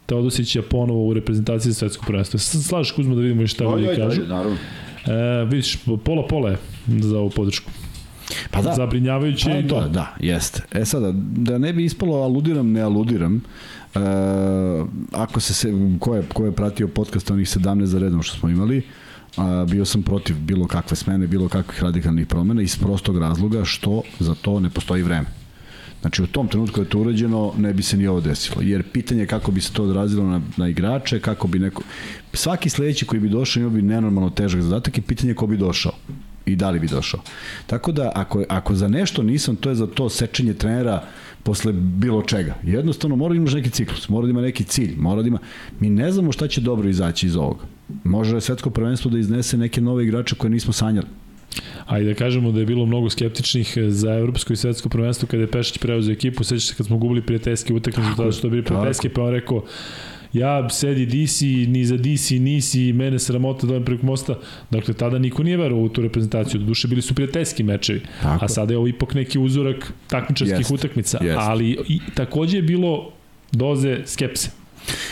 Teodosića 0.06 0.62
ponovo 0.62 1.06
u 1.06 1.14
reprezentaciji 1.14 1.72
za 1.72 1.78
svetsko 1.78 2.04
prvenstvo. 2.06 2.38
Slažeš 2.38 2.92
Kuzma 2.92 3.14
da 3.14 3.20
vidimo 3.20 3.46
šta 3.46 3.64
ljudi 3.64 3.86
kažu. 3.88 4.20
ajde, 4.20 4.26
naravno. 4.26 4.56
E, 5.06 5.44
vidiš, 5.44 5.76
pola 6.04 6.26
pola 6.26 6.50
je 6.50 6.56
za 6.88 7.18
ovu 7.18 7.30
podršku. 7.30 7.70
Pa 8.50 8.62
da, 8.62 8.74
Zabrinjavajuće 8.74 9.50
Pa 9.50 9.58
i 9.58 9.68
to. 9.68 9.80
da, 9.80 9.88
da, 9.88 10.14
jeste. 10.20 10.62
E 10.72 10.84
sada, 10.84 11.12
da 11.16 11.58
ne 11.58 11.72
bi 11.72 11.84
ispalo 11.84 12.22
aludiram, 12.22 12.72
ne 12.72 12.80
aludiram, 12.80 13.36
e, 13.36 13.98
ako 15.12 15.40
se, 15.40 15.54
se 15.54 15.72
ko, 16.00 16.14
je, 16.16 16.22
ko 16.32 16.44
je 16.44 16.52
pratio 16.52 16.88
podcast 16.88 17.30
onih 17.30 17.48
17 17.48 17.84
za 17.84 17.98
redom 17.98 18.22
što 18.22 18.38
smo 18.38 18.48
imali, 18.48 18.82
a, 19.36 19.66
bio 19.70 19.84
sam 19.84 20.02
protiv 20.02 20.36
bilo 20.36 20.66
kakve 20.66 20.96
smene, 20.96 21.26
bilo 21.26 21.48
kakvih 21.48 21.82
radikalnih 21.82 22.26
promena 22.26 22.62
iz 22.62 22.78
prostog 22.78 23.18
razloga 23.18 23.64
što 23.64 24.02
za 24.18 24.34
to 24.34 24.60
ne 24.60 24.70
postoji 24.70 25.02
vreme. 25.02 25.26
Znači 26.00 26.22
u 26.22 26.26
tom 26.26 26.48
trenutku 26.48 26.80
je 26.80 26.88
to 26.88 26.98
urađeno, 26.98 27.52
ne 27.58 27.72
bi 27.72 27.82
se 27.82 27.96
ni 27.96 28.06
ovo 28.06 28.20
desilo. 28.20 28.62
Jer 28.62 28.82
pitanje 28.82 29.20
je 29.20 29.26
kako 29.26 29.52
bi 29.52 29.60
se 29.60 29.72
to 29.72 29.84
odrazilo 29.84 30.24
na, 30.24 30.40
na 30.56 30.68
igrače, 30.68 31.20
kako 31.20 31.48
bi 31.48 31.58
neko... 31.58 31.82
Svaki 32.32 32.70
sledeći 32.70 33.06
koji 33.06 33.20
bi 33.20 33.28
došao 33.28 33.60
imao 33.60 33.70
bi 33.70 33.82
nenormalno 33.82 34.30
težak 34.30 34.62
zadatak 34.62 34.98
i 34.98 35.02
pitanje 35.02 35.30
je 35.30 35.34
ko 35.34 35.46
bi 35.46 35.56
došao 35.56 35.92
i 36.46 36.56
da 36.56 36.70
li 36.70 36.80
bi 36.80 36.86
došao. 36.86 37.20
Tako 37.66 37.92
da 37.92 38.12
ako, 38.14 38.44
ako 38.48 38.74
za 38.74 38.88
nešto 38.88 39.22
nisam, 39.22 39.56
to 39.56 39.68
je 39.68 39.74
za 39.74 39.86
to 39.86 40.08
sečenje 40.08 40.54
trenera 40.54 41.02
posle 41.42 41.72
bilo 41.72 42.22
čega. 42.22 42.54
Jednostavno 42.62 43.16
mora 43.16 43.34
da 43.34 43.36
imaš 43.36 43.52
neki 43.52 43.70
ciklus, 43.70 44.08
mora 44.08 44.26
da 44.26 44.30
ima 44.30 44.40
neki 44.40 44.64
cilj, 44.64 44.94
mora 44.96 45.22
da 45.22 45.28
ima... 45.28 45.38
Mi 45.80 45.90
ne 45.90 46.12
znamo 46.12 46.32
šta 46.32 46.48
će 46.48 46.60
dobro 46.60 46.88
izaći 46.88 47.26
iz 47.26 47.36
ovoga. 47.36 47.64
Može 48.04 48.40
svetsko 48.40 48.70
prvenstvo 48.70 49.10
da 49.10 49.18
iznese 49.18 49.56
neke 49.56 49.80
nove 49.80 50.04
igrače 50.04 50.34
koje 50.34 50.50
nismo 50.50 50.72
sanjali. 50.72 51.06
A 51.86 51.98
i 51.98 52.04
da 52.04 52.14
kažemo 52.14 52.52
da 52.52 52.60
je 52.60 52.66
bilo 52.66 52.86
mnogo 52.86 53.10
skeptičnih 53.10 53.78
za 53.88 54.14
evropsko 54.14 54.52
i 54.52 54.56
svetsko 54.56 54.88
prvenstvo 54.88 55.28
kada 55.28 55.42
je 55.42 55.50
Pešić 55.50 55.78
preuzeo 55.78 56.12
ekipu, 56.12 56.44
sećaš 56.44 56.68
se 56.68 56.74
kad 56.74 56.86
smo 56.86 56.98
gubili 56.98 57.22
prijateljske 57.22 57.74
utakmice, 57.74 58.10
tada 58.16 58.32
što 58.32 58.46
je 58.46 58.50
bili 58.50 58.64
prijateljske, 58.64 59.08
pa 59.08 59.22
on 59.22 59.30
rekao 59.30 59.64
ja 60.34 60.68
sedi 60.70 61.06
DC, 61.06 61.40
ni 61.68 61.84
za 61.84 61.96
DC 61.96 62.30
nisi, 62.30 62.92
mene 62.92 63.18
sramota 63.18 63.66
da 63.66 63.80
preko 63.80 64.06
mosta. 64.06 64.34
Dakle, 64.70 64.94
tada 64.94 65.18
niko 65.18 65.42
nije 65.42 65.56
verovao 65.56 65.84
u 65.84 65.88
tu 65.88 66.02
reprezentaciju. 66.02 66.60
Do 66.60 66.66
duše 66.66 66.88
bili 66.88 67.02
su 67.02 67.14
prijateljski 67.14 67.62
mečevi. 67.62 68.00
Tako. 68.22 68.44
A 68.44 68.48
sada 68.48 68.72
je 68.72 68.78
ovo 68.78 68.88
ipak 68.88 69.14
neki 69.14 69.38
uzorak 69.38 69.92
takmičarskih 70.06 70.58
Jeste, 70.60 70.74
utakmica. 70.74 71.18
jeste. 71.22 71.40
Ali 71.40 71.78
i, 71.88 72.00
takođe 72.14 72.56
je 72.58 72.62
bilo 72.62 73.10
doze 73.52 73.98
skepse. 74.06 74.50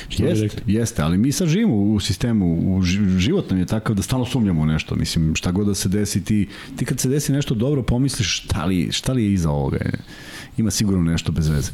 Što 0.08 0.24
Jeste, 0.24 0.62
jeste, 0.66 1.02
ali 1.02 1.18
mi 1.18 1.32
sad 1.32 1.48
živimo 1.48 1.76
u 1.76 2.00
sistemu, 2.00 2.46
u 2.76 2.82
ži- 2.82 3.18
život 3.18 3.50
nam 3.50 3.58
je 3.58 3.66
takav 3.66 3.96
da 3.96 4.02
stalno 4.02 4.24
sumnjamo 4.26 4.62
u 4.62 4.66
nešto, 4.66 4.94
mislim, 4.94 5.34
šta 5.34 5.50
god 5.50 5.66
da 5.66 5.74
se 5.74 5.88
desi, 5.88 6.24
ti, 6.24 6.48
ti 6.76 6.84
kad 6.84 7.00
se 7.00 7.08
desi 7.08 7.32
nešto 7.32 7.54
dobro, 7.54 7.82
pomisliš 7.82 8.36
šta 8.36 8.64
li, 8.64 8.88
šta 8.92 9.12
li 9.12 9.24
je 9.24 9.32
iza 9.32 9.50
ovoga, 9.50 9.78
ima 10.56 10.70
sigurno 10.70 11.02
nešto 11.02 11.32
bez 11.32 11.48
veze. 11.48 11.72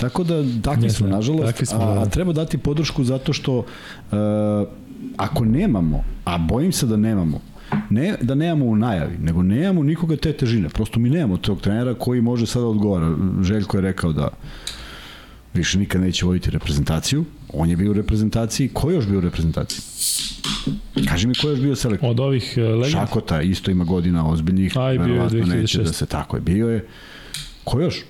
Tako 0.00 0.24
da, 0.24 0.44
takvi 0.62 0.90
smo, 0.90 1.06
nažalost, 1.06 1.44
takvi 1.44 1.66
smo, 1.66 1.82
a, 1.82 1.94
da. 1.94 2.00
a 2.00 2.06
treba 2.06 2.32
dati 2.32 2.58
podršku 2.58 3.04
zato 3.04 3.32
što 3.32 3.58
uh, 3.58 3.64
ako 5.16 5.44
nemamo, 5.44 6.04
a 6.24 6.38
bojim 6.38 6.72
se 6.72 6.86
da 6.86 6.96
nemamo, 6.96 7.40
ne 7.90 8.16
da 8.20 8.34
nemamo 8.34 8.64
u 8.64 8.76
najavi, 8.76 9.18
nego 9.18 9.42
nemamo 9.42 9.82
nikoga 9.82 10.16
te 10.16 10.32
težine. 10.32 10.68
Prosto 10.68 11.00
mi 11.00 11.10
nemamo 11.10 11.36
tog 11.36 11.60
trenera 11.60 11.94
koji 11.94 12.20
može 12.20 12.46
sada 12.46 12.66
odgovara. 12.66 13.16
Željko 13.42 13.76
je 13.76 13.80
rekao 13.80 14.12
da 14.12 14.28
više 15.54 15.78
nikad 15.78 16.00
neće 16.00 16.26
voditi 16.26 16.50
reprezentaciju. 16.50 17.24
On 17.52 17.70
je 17.70 17.76
bio 17.76 17.90
u 17.90 17.94
reprezentaciji. 17.94 18.68
Ko 18.68 18.90
je 18.90 18.94
još 18.94 19.06
bio 19.06 19.18
u 19.18 19.20
reprezentaciji? 19.20 19.80
Kaži 21.08 21.26
mi 21.26 21.34
ko 21.34 21.48
je 21.48 21.52
još 21.52 21.60
bio 21.60 21.76
selektor? 21.76 22.10
Od 22.10 22.20
ovih 22.20 22.54
uh, 22.56 22.62
legend, 22.62 22.92
Šakota 22.92 23.42
isto 23.42 23.70
ima 23.70 23.84
godina 23.84 24.28
ozbiljnih. 24.28 24.76
A, 24.76 24.92
i 24.92 24.98
bio 24.98 25.06
je 25.06 25.12
verovatno 25.12 25.54
neće 25.54 25.78
2006. 25.78 25.84
da 25.84 25.92
se 25.92 26.06
tako 26.06 26.36
je. 26.36 26.40
Bio 26.40 26.68
je. 26.68 26.86
Ko 27.64 27.80
još? 27.80 28.04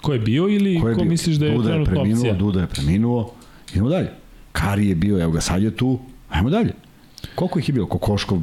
Ko 0.00 0.12
je 0.12 0.18
bio 0.18 0.48
ili 0.48 0.80
Ko 0.80 0.86
ko, 0.86 0.94
bio? 0.94 1.04
misliš 1.04 1.36
da 1.36 1.46
je 1.46 1.54
Duda 1.54 1.74
je 1.74 1.84
preminuo, 1.84 2.12
opcija? 2.12 2.34
Duda 2.34 2.60
je 2.60 2.66
preminuo. 2.66 3.32
Idemo 3.72 3.88
dalje. 3.88 4.10
Kari 4.52 4.88
je 4.88 4.94
bio, 4.94 5.22
evo 5.22 5.32
ga, 5.32 5.40
sad 5.40 5.62
je 5.62 5.70
tu. 5.70 5.98
Ajmo 6.28 6.50
dalje. 6.50 6.72
Koliko 7.34 7.58
ih 7.58 7.68
je 7.68 7.72
bilo? 7.72 7.86
Kokoškov 7.86 8.38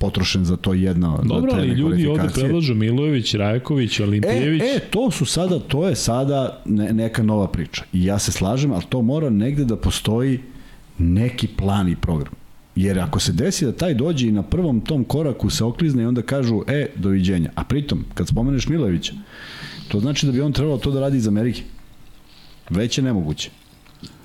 potrošen 0.00 0.44
za 0.44 0.56
to 0.56 0.74
jedno 0.74 1.20
Dobro, 1.24 1.52
ali 1.54 1.68
ljudi 1.68 2.06
ovde 2.06 2.28
predlažu 2.34 2.74
Milojević, 2.74 3.34
Rajković, 3.34 4.00
Olimpijević. 4.00 4.62
E, 4.62 4.76
e, 4.76 4.80
to 4.90 5.10
su 5.10 5.24
sada, 5.24 5.58
to 5.58 5.88
je 5.88 5.96
sada 5.96 6.62
ne, 6.64 6.92
neka 6.92 7.22
nova 7.22 7.48
priča. 7.48 7.82
I 7.92 8.04
ja 8.04 8.18
se 8.18 8.32
slažem, 8.32 8.72
ali 8.72 8.82
to 8.88 9.02
mora 9.02 9.30
negde 9.30 9.64
da 9.64 9.76
postoji 9.76 10.40
neki 10.98 11.46
plan 11.46 11.88
i 11.88 11.96
program. 11.96 12.32
Jer 12.76 12.98
ako 12.98 13.20
se 13.20 13.32
desi 13.32 13.64
da 13.64 13.72
taj 13.72 13.94
dođe 13.94 14.28
i 14.28 14.32
na 14.32 14.42
prvom 14.42 14.80
tom 14.80 15.04
koraku 15.04 15.50
se 15.50 15.64
oklizne 15.64 16.02
i 16.02 16.06
onda 16.06 16.22
kažu, 16.22 16.62
e, 16.66 16.86
doviđenja. 16.96 17.50
A 17.54 17.64
pritom, 17.64 18.04
kad 18.14 18.28
spomeneš 18.28 18.68
Milojevića, 18.68 19.12
to 19.90 20.00
znači 20.00 20.26
da 20.26 20.32
bi 20.32 20.40
on 20.40 20.52
trebalo 20.52 20.78
to 20.78 20.90
da 20.90 21.00
radi 21.00 21.16
iz 21.16 21.28
Amerike. 21.28 21.62
Već 22.70 22.98
je 22.98 23.04
nemoguće. 23.04 23.50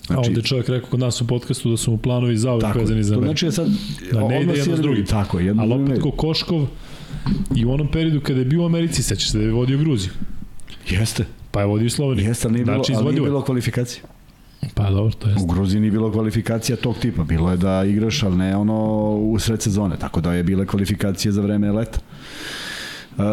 Znači, 0.08 0.18
a 0.18 0.22
ovde 0.22 0.40
je 0.40 0.44
čovjek 0.44 0.70
rekao 0.70 0.90
kod 0.90 1.00
nas 1.00 1.22
u 1.22 1.28
podcastu 1.28 1.70
da 1.70 1.78
su 1.78 1.92
mu 1.92 1.98
planovi 1.98 2.38
za 2.38 2.52
uvek 2.52 2.62
tako, 2.62 2.80
vezani 2.80 3.04
za 3.04 3.16
mene. 3.16 3.28
znači 3.28 3.46
da 3.46 3.52
sad 3.52 3.68
Da 4.12 4.28
ne 4.28 4.42
ide 4.42 4.54
jedno 4.54 4.78
s 4.78 4.82
drugim. 4.82 5.06
Tako, 5.06 5.40
jedno 5.40 5.64
Ali 5.64 5.74
opet 5.74 5.88
ne 5.88 5.94
ide. 5.94 6.02
Kokoškov 6.02 6.68
i 7.56 7.66
u 7.66 7.72
onom 7.72 7.88
periodu 7.88 8.22
kada 8.22 8.40
je 8.40 8.46
bio 8.46 8.62
u 8.62 8.66
Americi, 8.66 9.04
sećaš 9.04 9.32
se 9.32 9.38
da 9.38 9.44
je 9.44 9.52
vodio 9.52 9.78
Gruziju. 9.78 10.12
Jeste, 10.90 11.26
Pa 11.52 11.60
je 11.60 11.66
vodio 11.68 11.90
Sloveniju. 11.90 12.28
jeste, 12.28 12.48
ali 12.48 12.54
nije, 12.54 12.66
bilo, 12.66 12.76
Znači, 12.78 12.94
ali 12.94 13.06
nije 13.06 13.16
je. 13.16 13.24
bilo 13.24 13.42
kvalifikacije. 13.42 14.04
Pa 14.74 14.90
dobro, 14.90 15.14
to 15.14 15.30
je. 15.30 15.36
U 15.42 15.46
Gruziji 15.46 15.82
nije 15.82 15.92
bilo 15.92 16.12
kvalifikacija 16.12 16.76
tog 16.76 16.96
tipa. 16.98 17.24
Bilo 17.24 17.52
je 17.52 17.58
da 17.58 17.84
igraš, 17.84 18.24
ali 18.24 18.36
ne 18.38 18.56
ono 18.56 18.76
u 19.10 19.40
sred 19.40 19.62
sezone. 19.62 19.98
Tako 19.98 20.22
da 20.22 20.34
je 20.34 20.44
bile 20.44 20.66
kvalifikacije 20.66 21.32
za 21.32 21.42
vreme 21.42 21.72
leta. 21.72 22.00
Uh, 23.18 23.24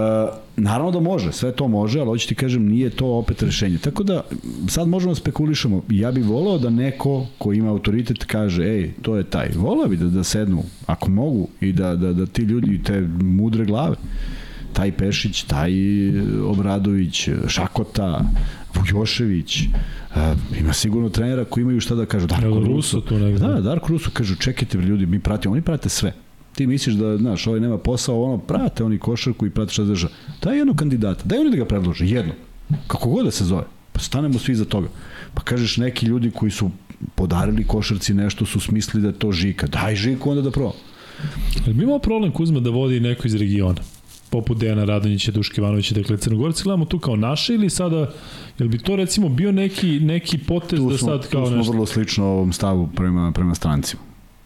naravno 0.56 0.90
da 0.90 1.00
može, 1.00 1.32
sve 1.32 1.52
to 1.52 1.68
može, 1.68 2.00
ali 2.00 2.08
hoću 2.08 2.28
ti 2.28 2.34
kažem, 2.34 2.68
nije 2.68 2.90
to 2.90 3.06
opet 3.06 3.42
rešenje. 3.42 3.78
Tako 3.78 4.02
da, 4.02 4.22
sad 4.68 4.88
možemo 4.88 5.10
da 5.10 5.14
spekulišemo. 5.14 5.82
Ja 5.88 6.12
bih 6.12 6.24
voleo 6.24 6.58
da 6.58 6.70
neko 6.70 7.26
ko 7.38 7.52
ima 7.52 7.70
autoritet 7.70 8.24
kaže, 8.24 8.62
ej, 8.62 8.92
to 9.02 9.16
je 9.16 9.24
taj. 9.24 9.48
Voleo 9.56 9.88
bi 9.88 9.96
da, 9.96 10.06
da 10.06 10.24
sednu, 10.24 10.62
ako 10.86 11.10
mogu, 11.10 11.48
i 11.60 11.72
da, 11.72 11.96
da, 11.96 12.12
da 12.12 12.26
ti 12.26 12.42
ljudi, 12.42 12.82
te 12.82 13.00
mudre 13.20 13.64
glave, 13.64 13.96
taj 14.72 14.92
Pešić, 14.92 15.42
taj 15.42 15.72
Obradović, 16.46 17.28
Šakota, 17.48 18.24
Vujošević, 18.74 19.62
uh, 19.62 20.16
ima 20.60 20.72
sigurno 20.72 21.08
trenera 21.08 21.44
koji 21.44 21.62
imaju 21.62 21.80
šta 21.80 21.94
da 21.94 22.06
kažu. 22.06 22.26
Darko 22.26 22.46
Evo, 22.46 22.58
Russo. 22.58 22.72
Russo 22.72 23.00
tu 23.00 23.18
negde. 23.18 23.38
Da, 23.38 23.60
Darko 23.60 23.88
Russo 23.88 24.10
kažu, 24.12 24.36
čekajte 24.36 24.78
ljudi, 24.78 25.06
mi 25.06 25.20
pratimo, 25.20 25.52
oni 25.52 25.62
prate 25.62 25.88
sve. 25.88 26.12
Ti 26.54 26.66
misliš 26.66 26.94
da, 26.94 27.16
znaš, 27.16 27.46
ovaj 27.46 27.60
nema 27.60 27.78
posao, 27.78 28.22
ono, 28.22 28.38
prate 28.38 28.84
oni 28.84 28.98
košarku 28.98 29.46
i 29.46 29.50
prate 29.50 29.72
šta 29.72 29.84
drža. 29.84 30.08
Daj 30.42 30.58
jednog 30.58 30.76
kandidata, 30.76 31.22
daj 31.24 31.38
oni 31.38 31.50
da 31.50 31.56
ga 31.56 31.64
predlože, 31.64 32.06
jedno. 32.06 32.32
Kako 32.86 33.08
god 33.08 33.24
da 33.24 33.30
se 33.30 33.44
zove. 33.44 33.64
Pa 33.92 34.00
stanemo 34.00 34.38
svi 34.38 34.54
za 34.54 34.64
toga. 34.64 34.88
Pa 35.34 35.42
kažeš 35.42 35.76
neki 35.76 36.06
ljudi 36.06 36.30
koji 36.30 36.50
su 36.50 36.70
podarili 37.14 37.66
košarci 37.66 38.14
nešto 38.14 38.46
su 38.46 38.60
smislili 38.60 39.02
da 39.02 39.08
je 39.08 39.18
to 39.18 39.32
Žika. 39.32 39.66
Daj 39.66 39.96
Žiku 39.96 40.30
onda 40.30 40.42
da 40.42 40.50
proba. 40.50 40.72
Ali 41.66 41.74
mi 41.74 41.82
imamo 41.82 41.98
problem 41.98 42.32
Kuzma 42.32 42.60
da 42.60 42.70
vodi 42.70 43.00
neko 43.00 43.26
iz 43.26 43.34
regiona 43.34 43.82
poput 44.32 44.58
Dejana 44.58 44.84
Radonjića, 44.84 45.32
Duške 45.32 45.60
Ivanovića, 45.60 45.94
dakle 45.94 46.16
Crnogorci 46.16 46.62
gledamo 46.62 46.84
tu 46.84 46.98
kao 46.98 47.16
naše 47.16 47.54
ili 47.54 47.70
sada, 47.70 48.10
jel 48.58 48.68
bi 48.68 48.78
to 48.78 48.96
recimo 48.96 49.28
bio 49.28 49.52
neki, 49.52 50.00
neki 50.00 50.38
potez 50.38 50.78
Tu 50.78 50.90
da 50.90 50.98
smo, 50.98 51.08
sad 51.08 51.28
kao 51.28 51.42
tu 51.42 51.48
smo 51.48 51.56
nešto, 51.56 51.72
vrlo 51.72 51.86
slično 51.86 52.24
ovom 52.24 52.52
stavu 52.52 52.88
prema, 52.96 53.32
prema 53.32 53.54
strancima. 53.54 54.02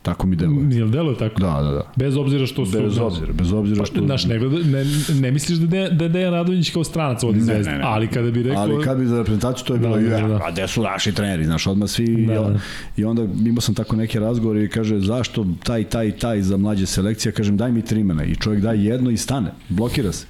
Tako 0.07 0.27
mi 0.27 0.37
deluje. 0.37 0.79
jel 0.79 0.89
deluje 0.89 1.19
tako? 1.19 1.41
Da, 1.41 1.63
da, 1.63 1.71
da. 1.71 1.93
Bez 1.97 2.17
obzira 2.17 2.47
što 2.47 2.67
su... 2.67 2.83
Bez 2.83 2.99
obzira, 2.99 3.33
bez 3.33 3.53
obzira 3.53 3.81
Pa, 3.81 3.87
što... 3.87 4.01
znaš, 4.01 4.25
ne, 4.25 4.39
ne, 4.39 4.85
ne 5.21 5.31
misliš 5.31 5.59
da, 5.59 5.67
De, 5.67 5.89
da 5.91 6.05
je 6.05 6.09
Dejan 6.09 6.33
Radonjić 6.35 6.71
kao 6.71 6.85
stranac 6.85 7.23
vodi 7.23 7.39
Ne, 7.39 7.45
zvezdu, 7.45 7.71
ne, 7.71 7.79
ne. 7.79 7.85
ali 7.87 8.09
kada 8.09 8.31
bi 8.31 8.43
rekao... 8.43 8.63
Ali 8.63 8.85
kad 8.85 8.99
bi 8.99 9.07
za 9.07 9.19
reprezentaciju 9.19 9.67
to 9.67 9.73
je 9.73 9.79
bilo, 9.79 9.97
da, 9.97 10.21
da, 10.21 10.29
da. 10.29 10.41
a 10.45 10.51
gde 10.51 10.69
su 10.69 10.83
naši 10.83 11.13
treneri, 11.13 11.45
znaš, 11.45 11.67
odmah 11.67 11.89
svi, 11.89 12.27
Da, 12.27 12.35
da, 12.35 12.59
i 12.97 13.05
onda 13.05 13.27
imao 13.47 13.61
sam 13.61 13.75
tako 13.75 13.97
neke 13.97 14.21
razgovore 14.21 14.65
i 14.65 14.69
kaže, 14.69 14.99
zašto 14.99 15.47
taj, 15.65 15.85
taj, 15.85 16.13
taj 16.13 16.43
za 16.43 16.57
mlađe 16.57 16.87
selekcije, 16.87 17.33
kažem, 17.33 17.57
daj 17.57 17.73
mi 17.73 17.83
tri 17.83 18.01
imena 18.01 18.25
i 18.25 18.35
čovjek 18.35 18.63
daje 18.63 18.85
jedno 18.85 19.11
i 19.11 19.17
stane, 19.17 19.51
blokira 19.69 20.13
se. 20.13 20.27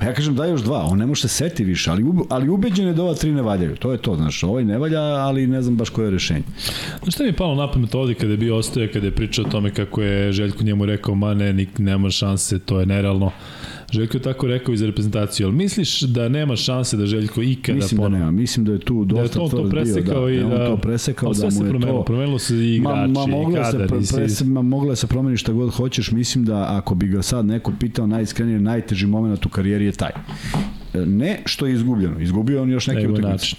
Pa 0.00 0.06
ja 0.06 0.14
kažem, 0.14 0.34
daj 0.34 0.50
još 0.50 0.62
dva, 0.62 0.84
on 0.84 0.98
ne 0.98 1.06
može 1.06 1.20
se 1.22 1.28
seti 1.28 1.64
više, 1.64 1.90
ali, 1.90 2.04
ali 2.28 2.48
ubeđen 2.48 2.86
je 2.86 2.92
da 2.92 3.02
ova 3.02 3.14
tri 3.14 3.32
ne 3.32 3.42
valjaju, 3.42 3.76
to 3.76 3.92
je 3.92 3.98
to, 3.98 4.16
znaš, 4.16 4.42
ovaj 4.42 4.64
ne 4.64 4.78
valja, 4.78 5.00
ali 5.00 5.46
ne 5.46 5.62
znam 5.62 5.76
baš 5.76 5.90
koje 5.90 6.06
je 6.06 6.10
rešenje. 6.10 6.42
Znaš 7.02 7.14
šta 7.14 7.22
mi 7.22 7.28
je 7.28 7.36
palo 7.36 7.54
na 7.54 7.70
pamet 7.70 7.94
ovde 7.94 8.14
kada 8.14 8.32
je 8.32 8.36
bio 8.36 8.56
ostaje, 8.56 8.92
kada 8.92 9.06
je 9.06 9.14
pričao 9.14 9.44
o 9.44 9.48
tome 9.48 9.74
kako 9.74 10.02
je 10.02 10.32
Željko 10.32 10.64
njemu 10.64 10.86
rekao, 10.86 11.14
ma 11.14 11.34
ne, 11.34 11.52
nik, 11.52 11.78
nema 11.78 12.10
šanse, 12.10 12.58
to 12.58 12.80
je 12.80 12.86
nerealno. 12.86 13.30
Željko 13.90 14.16
je 14.16 14.22
tako 14.22 14.46
rekao 14.46 14.74
iz 14.74 14.82
reprezentacije, 14.82 15.46
ali 15.46 15.54
misliš 15.54 16.00
da 16.00 16.28
nema 16.28 16.56
šanse 16.56 16.96
da 16.96 17.06
Željko 17.06 17.42
ikada 17.42 17.76
Mislim 17.76 17.98
da 17.98 18.02
ponovo? 18.04 18.18
nema, 18.18 18.30
mislim 18.30 18.66
da 18.66 18.72
je 18.72 18.78
tu 18.78 19.04
Da 19.04 19.16
je 19.16 19.22
dosta 19.22 19.38
to 19.38 19.44
on 19.44 19.50
to 19.50 19.56
tvrd 19.56 19.70
bio, 19.70 19.82
presekao 19.82 20.24
da, 20.26 20.32
i 20.32 20.36
da, 20.36 20.48
da... 20.48 20.54
on 20.54 20.66
to 20.66 20.76
presekao, 20.76 21.28
da 21.28 21.50
se 21.50 21.58
mu 21.58 21.64
je 21.66 21.70
promenilo, 21.70 21.98
to... 21.98 22.04
promenilo 22.04 22.38
se 22.38 22.54
i 22.56 22.76
igrači, 22.76 23.12
ma, 23.12 23.20
ma, 23.20 23.26
mogla 23.26 23.60
i 23.60 23.64
se, 23.64 23.70
kadar. 23.72 23.88
pre, 23.88 24.02
si- 24.02 24.14
pre, 24.14 24.26
ma, 24.52 24.62
mogla 24.62 24.96
se 24.96 25.06
promeni 25.06 25.36
šta 25.36 25.52
god 25.52 25.70
hoćeš, 25.70 26.10
mislim 26.10 26.44
da 26.44 26.66
ako 26.76 26.94
bi 26.94 27.08
ga 27.08 27.22
sad 27.22 27.46
neko 27.46 27.72
pitao 27.80 28.06
najiskrenije, 28.06 28.60
najteži 28.60 29.06
moment 29.06 29.46
u 29.46 29.48
karijeri 29.48 29.84
je 29.84 29.92
taj. 29.92 30.10
Ne 30.94 31.42
što 31.46 31.66
je 31.66 31.72
izgubljeno, 31.74 32.20
izgubio 32.20 32.54
je 32.56 32.62
on 32.62 32.70
još 32.70 32.86
neke 32.86 33.00
Nego 33.00 33.12
utakmice, 33.12 33.32
način. 33.32 33.58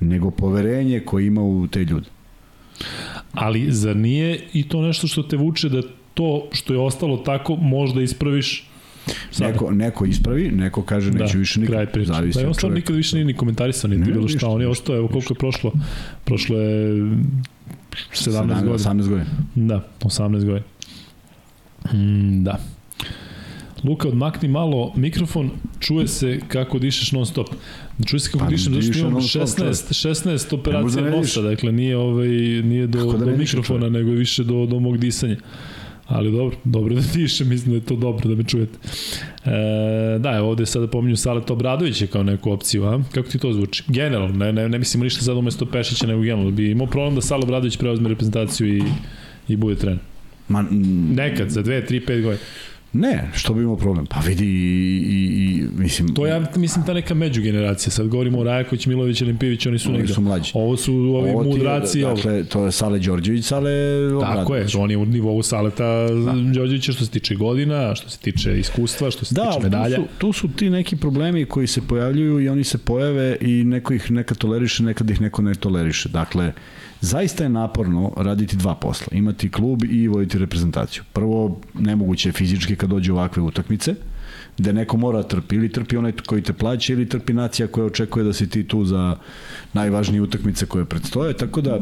nego 0.00 0.30
poverenje 0.30 1.00
koje 1.00 1.26
ima 1.26 1.42
u 1.42 1.66
te 1.66 1.84
ljude. 1.84 2.06
Ali 3.32 3.72
zar 3.72 3.96
nije 3.96 4.40
i 4.52 4.68
to 4.68 4.82
nešto 4.82 5.06
što 5.06 5.22
te 5.22 5.36
vuče 5.36 5.68
da 5.68 5.82
to 6.14 6.48
što 6.52 6.72
je 6.74 6.78
ostalo 6.80 7.16
tako 7.16 7.56
možda 7.56 8.02
ispraviš 8.02 8.70
Sada. 9.30 9.52
Neko, 9.52 9.70
neko 9.70 10.04
ispravi, 10.04 10.50
neko 10.50 10.82
kaže 10.82 11.10
neće 11.10 11.32
da, 11.32 11.38
više 11.38 11.60
nikad. 11.60 11.74
Kraj 11.74 11.86
priče. 11.86 12.12
Zavisi 12.12 12.40
da, 12.42 12.48
on 12.48 12.54
stvarno 12.54 12.74
nikad 12.74 12.96
više 12.96 13.16
nije 13.16 13.24
ni 13.24 13.34
komentarisan, 13.34 13.90
ni 13.90 13.98
bilo 13.98 14.28
šta. 14.28 14.48
On 14.48 14.60
je 14.60 14.68
ostao, 14.68 14.96
evo 14.96 15.08
koliko 15.08 15.34
je 15.34 15.38
prošlo. 15.38 15.72
Prošlo 16.24 16.58
je 16.58 16.94
17 18.12 18.46
godina. 18.46 18.72
18 18.72 19.08
godina. 19.08 19.26
Da, 19.54 19.88
18 20.00 20.44
godina. 20.44 20.66
Mm, 21.92 22.44
da. 22.44 22.58
Luka, 23.84 24.08
odmakni 24.08 24.48
malo 24.48 24.92
mikrofon, 24.96 25.50
čuje 25.80 26.08
se 26.08 26.40
kako 26.48 26.78
dišeš 26.78 27.12
non 27.12 27.26
stop. 27.26 27.48
Čuje 28.06 28.20
se 28.20 28.30
kako 28.30 28.44
pa, 28.44 28.50
dišem, 28.50 28.74
zato 28.74 28.92
što 28.92 29.06
imam 29.06 29.22
16, 29.22 30.08
16 30.08 30.54
operacija 30.54 31.02
da 31.02 31.10
nosa, 31.10 31.42
dakle 31.42 31.72
nije, 31.72 31.96
ovaj, 31.96 32.28
nije 32.62 32.86
do, 32.86 33.12
da 33.12 33.24
do 33.24 33.36
mikrofona, 33.36 33.88
nego 33.88 34.10
je 34.10 34.16
više 34.16 34.44
do, 34.44 34.66
do 34.66 34.78
mog 34.80 34.98
disanja. 34.98 35.36
Ali 36.06 36.32
dobro, 36.32 36.56
dobro 36.64 36.94
da 36.94 37.00
diše, 37.14 37.44
mislim 37.44 37.70
da 37.70 37.76
je 37.76 37.86
to 37.86 37.96
dobro 37.96 38.28
da 38.28 38.34
me 38.34 38.44
čujete. 38.44 38.78
E, 39.44 40.18
da, 40.18 40.36
evo 40.36 40.48
ovde 40.48 40.66
sada 40.66 40.86
pominju 40.86 41.16
Saleta 41.16 41.52
Obradovića 41.52 42.06
kao 42.06 42.22
neku 42.22 42.52
opciju, 42.52 42.84
a? 42.84 43.02
Kako 43.14 43.28
ti 43.28 43.38
to 43.38 43.52
zvuči? 43.52 43.82
Generalno, 43.88 44.36
ne, 44.36 44.52
ne, 44.52 44.68
ne 44.68 44.78
mislimo 44.78 45.04
ništa 45.04 45.22
sad 45.22 45.36
umesto 45.36 45.66
Pešića, 45.66 46.06
nego 46.06 46.20
generalno. 46.20 46.50
Bi 46.50 46.70
imao 46.70 46.86
problem 46.86 47.14
da 47.14 47.20
Sala 47.20 47.42
Obradović 47.42 47.76
preozme 47.76 48.08
reprezentaciju 48.08 48.76
i, 48.76 48.82
i 49.48 49.56
bude 49.56 49.76
trener. 49.76 49.98
Ma, 50.48 50.64
Nekad, 51.14 51.50
za 51.50 51.62
2, 51.62 51.90
3, 51.90 52.08
5 52.08 52.22
godina. 52.22 52.42
Ne, 52.94 53.30
što 53.34 53.54
bi 53.54 53.62
imao 53.62 53.76
problem? 53.76 54.06
Pa 54.06 54.20
vidi 54.20 54.44
i, 54.44 55.04
i, 55.08 55.44
i 55.44 55.64
mislim... 55.76 56.14
To 56.14 56.26
ja 56.26 56.46
mislim 56.56 56.86
ta 56.86 56.94
neka 56.94 57.14
međugeneracija. 57.14 57.90
Sad 57.90 58.08
govorimo 58.08 58.38
o 58.38 58.44
Rajaković, 58.44 58.86
Milović, 58.86 59.22
Olimpijević, 59.22 59.66
oni 59.66 59.78
su 59.78 59.88
oni 59.88 59.98
negde. 59.98 60.12
su 60.12 60.20
mlađi. 60.20 60.50
Ovo 60.54 60.76
su 60.76 60.94
ovi 60.94 61.30
ovo 61.30 61.42
mudraci. 61.42 62.00
Je, 62.00 62.06
dakle, 62.06 62.44
to 62.44 62.64
je 62.64 62.72
Sale 62.72 62.98
Đorđević, 62.98 63.44
Sale. 63.44 63.70
Tako 64.20 64.56
je, 64.56 64.66
on 64.78 64.90
je 64.90 64.96
u 64.96 65.06
nivou 65.06 65.42
Saleta 65.42 66.08
da. 66.08 66.32
Đorđevića 66.54 66.92
što 66.92 67.04
se 67.04 67.10
tiče 67.10 67.34
godina, 67.34 67.94
što 67.94 68.10
se 68.10 68.18
tiče 68.18 68.58
iskustva, 68.58 69.10
što 69.10 69.24
se 69.24 69.34
da, 69.34 69.50
tiče 69.50 69.62
medalja. 69.62 69.96
Da, 69.96 70.02
tu, 70.02 70.08
tu 70.18 70.32
su 70.32 70.48
ti 70.48 70.70
neki 70.70 70.96
problemi 70.96 71.44
koji 71.44 71.66
se 71.66 71.80
pojavljuju 71.88 72.40
i 72.40 72.48
oni 72.48 72.64
se 72.64 72.78
pojave 72.78 73.36
i 73.40 73.64
neko 73.64 73.94
ih 73.94 74.10
neka 74.10 74.34
toleriše, 74.34 74.82
nekad 74.82 75.10
ih 75.10 75.20
neko 75.20 75.42
ne 75.42 75.54
toleriše. 75.54 76.08
Dakle, 76.08 76.52
zaista 77.04 77.42
je 77.42 77.48
naporno 77.48 78.12
raditi 78.16 78.56
dva 78.56 78.74
posla. 78.74 79.06
Imati 79.12 79.50
klub 79.50 79.84
i 79.84 80.08
voditi 80.08 80.38
reprezentaciju. 80.38 81.02
Prvo, 81.12 81.60
nemoguće 81.74 82.28
je 82.28 82.32
fizički 82.32 82.76
kad 82.76 82.90
dođe 82.90 83.12
ovakve 83.12 83.42
utakmice, 83.42 83.94
gde 84.58 84.72
neko 84.72 84.96
mora 84.96 85.22
trpi, 85.22 85.56
ili 85.56 85.72
trpi 85.72 85.96
onaj 85.96 86.12
koji 86.26 86.42
te 86.42 86.52
plaća, 86.52 86.92
ili 86.92 87.08
trpi 87.08 87.32
nacija 87.32 87.66
koja 87.66 87.86
očekuje 87.86 88.24
da 88.24 88.32
si 88.32 88.48
ti 88.48 88.64
tu 88.68 88.84
za 88.84 89.16
najvažnije 89.72 90.22
utakmice 90.22 90.66
koje 90.66 90.84
predstoje, 90.84 91.36
tako 91.36 91.60
da 91.60 91.80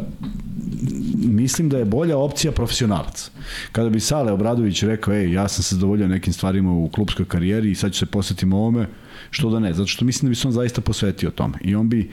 mislim 1.15 1.69
da 1.69 1.79
je 1.79 1.85
bolja 1.85 2.19
opcija 2.19 2.53
profesionalac. 2.53 3.31
Kada 3.73 3.91
bi 3.91 4.01
Sale 4.01 4.33
Obradović 4.33 4.83
rekao, 4.83 5.15
ej, 5.15 5.33
ja 5.33 5.49
sam 5.49 5.63
se 5.63 5.75
zadovoljio 5.75 6.09
nekim 6.09 6.33
stvarima 6.33 6.73
u 6.73 6.89
klubskoj 6.89 7.27
karijeri 7.27 7.71
i 7.71 7.75
sad 7.75 7.93
ću 7.93 7.99
se 7.99 8.07
posvetiti 8.07 8.55
ovome, 8.55 8.87
što 9.31 9.51
da 9.51 9.59
ne, 9.59 9.75
zato 9.75 9.87
što 9.87 10.05
mislim 10.05 10.27
da 10.27 10.31
bi 10.31 10.35
se 10.35 10.49
on 10.49 10.53
zaista 10.53 10.81
posvetio 10.81 11.31
tome. 11.31 11.59
I 11.61 11.75
on 11.75 11.89
bi 11.89 12.11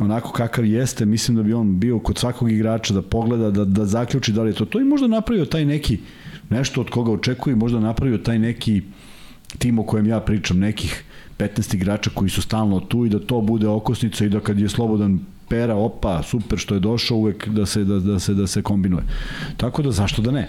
onako 0.00 0.32
kakav 0.32 0.64
jeste, 0.64 1.04
mislim 1.04 1.36
da 1.36 1.42
bi 1.42 1.52
on 1.52 1.78
bio 1.80 1.98
kod 1.98 2.18
svakog 2.18 2.50
igrača 2.52 2.94
da 2.94 3.02
pogleda, 3.02 3.50
da, 3.50 3.64
da 3.64 3.84
zaključi 3.84 4.32
da 4.32 4.42
li 4.42 4.50
je 4.50 4.54
to 4.54 4.64
to 4.64 4.80
i 4.80 4.84
možda 4.84 5.06
napravio 5.06 5.44
taj 5.44 5.64
neki 5.64 5.98
nešto 6.50 6.80
od 6.80 6.90
koga 6.90 7.12
očekuje, 7.12 7.56
možda 7.56 7.80
napravio 7.80 8.18
taj 8.18 8.38
neki 8.38 8.82
tim 9.58 9.78
o 9.78 9.82
kojem 9.82 10.06
ja 10.06 10.20
pričam, 10.20 10.58
nekih 10.58 11.04
15 11.38 11.74
igrača 11.74 12.10
koji 12.14 12.30
su 12.30 12.42
stalno 12.42 12.80
tu 12.80 13.06
i 13.06 13.08
da 13.08 13.18
to 13.18 13.40
bude 13.40 13.68
okosnica 13.68 14.24
i 14.24 14.28
da 14.28 14.40
kad 14.40 14.58
je 14.58 14.68
slobodan 14.68 15.20
pera, 15.48 15.74
opa, 15.74 16.22
super 16.22 16.58
što 16.58 16.74
je 16.74 16.80
došao 16.80 17.16
uvek 17.16 17.48
da 17.48 17.66
se, 17.66 17.84
da, 17.84 17.98
da 17.98 18.18
se, 18.18 18.34
da 18.34 18.46
se 18.46 18.62
kombinuje. 18.62 19.04
Tako 19.56 19.82
da 19.82 19.90
zašto 19.90 20.22
da 20.22 20.30
ne? 20.30 20.48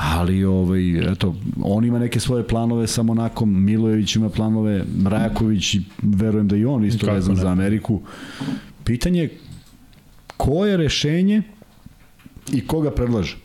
ali 0.00 0.44
ovaj, 0.44 1.12
eto, 1.12 1.34
on 1.62 1.84
ima 1.84 1.98
neke 1.98 2.20
svoje 2.20 2.46
planove 2.46 2.86
sa 2.86 3.02
Monakom, 3.02 3.64
Milojević 3.64 4.16
ima 4.16 4.28
planove, 4.28 4.84
Mrajaković, 5.02 5.76
verujem 6.02 6.48
da 6.48 6.56
i 6.56 6.64
on 6.64 6.84
isto 6.84 7.12
vezan 7.12 7.36
za 7.36 7.48
Ameriku. 7.48 8.00
Pitanje 8.88 9.22
je 9.22 9.30
ko 10.36 10.64
je 10.66 10.76
rešenje 10.76 11.42
i 12.52 12.66
koga 12.66 12.90
predlaže? 12.90 13.36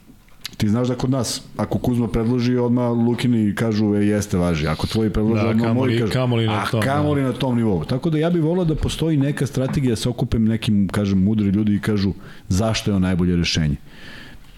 Ti 0.58 0.70
znaš 0.70 0.88
da 0.88 0.96
kod 0.96 1.10
nas, 1.10 1.42
ako 1.58 1.80
Kuzma 1.80 2.08
predloži, 2.08 2.56
odmah 2.58 2.92
Lukini 2.92 3.56
kažu, 3.56 3.96
e, 3.96 4.06
jeste, 4.06 4.38
važi. 4.38 4.68
Ako 4.68 4.88
tvoji 4.88 5.10
predlože, 5.10 5.44
da, 5.44 5.50
odmah 5.50 5.68
kamoli, 5.68 5.92
moji 5.92 6.00
kažu, 6.00 6.14
kamoli 6.14 6.48
na 6.48 6.66
tom, 6.66 6.80
a 6.80 6.84
kamoli 6.84 7.22
da. 7.22 7.28
na 7.28 7.34
tom 7.34 7.58
nivou. 7.58 7.84
Tako 7.86 8.10
da 8.10 8.18
ja 8.18 8.30
bih 8.30 8.44
volao 8.44 8.66
da 8.66 8.76
postoji 8.76 9.18
neka 9.18 9.48
strategija 9.48 9.92
da 9.92 9.96
se 9.96 10.10
okupem 10.10 10.46
nekim, 10.46 10.88
kažem, 10.88 11.24
mudri 11.24 11.50
ljudi 11.50 11.76
i 11.76 11.82
kažu 11.82 12.14
zašto 12.48 12.92
je 12.92 12.96
on 12.96 13.02
najbolje 13.02 13.36
rešenje. 13.36 13.76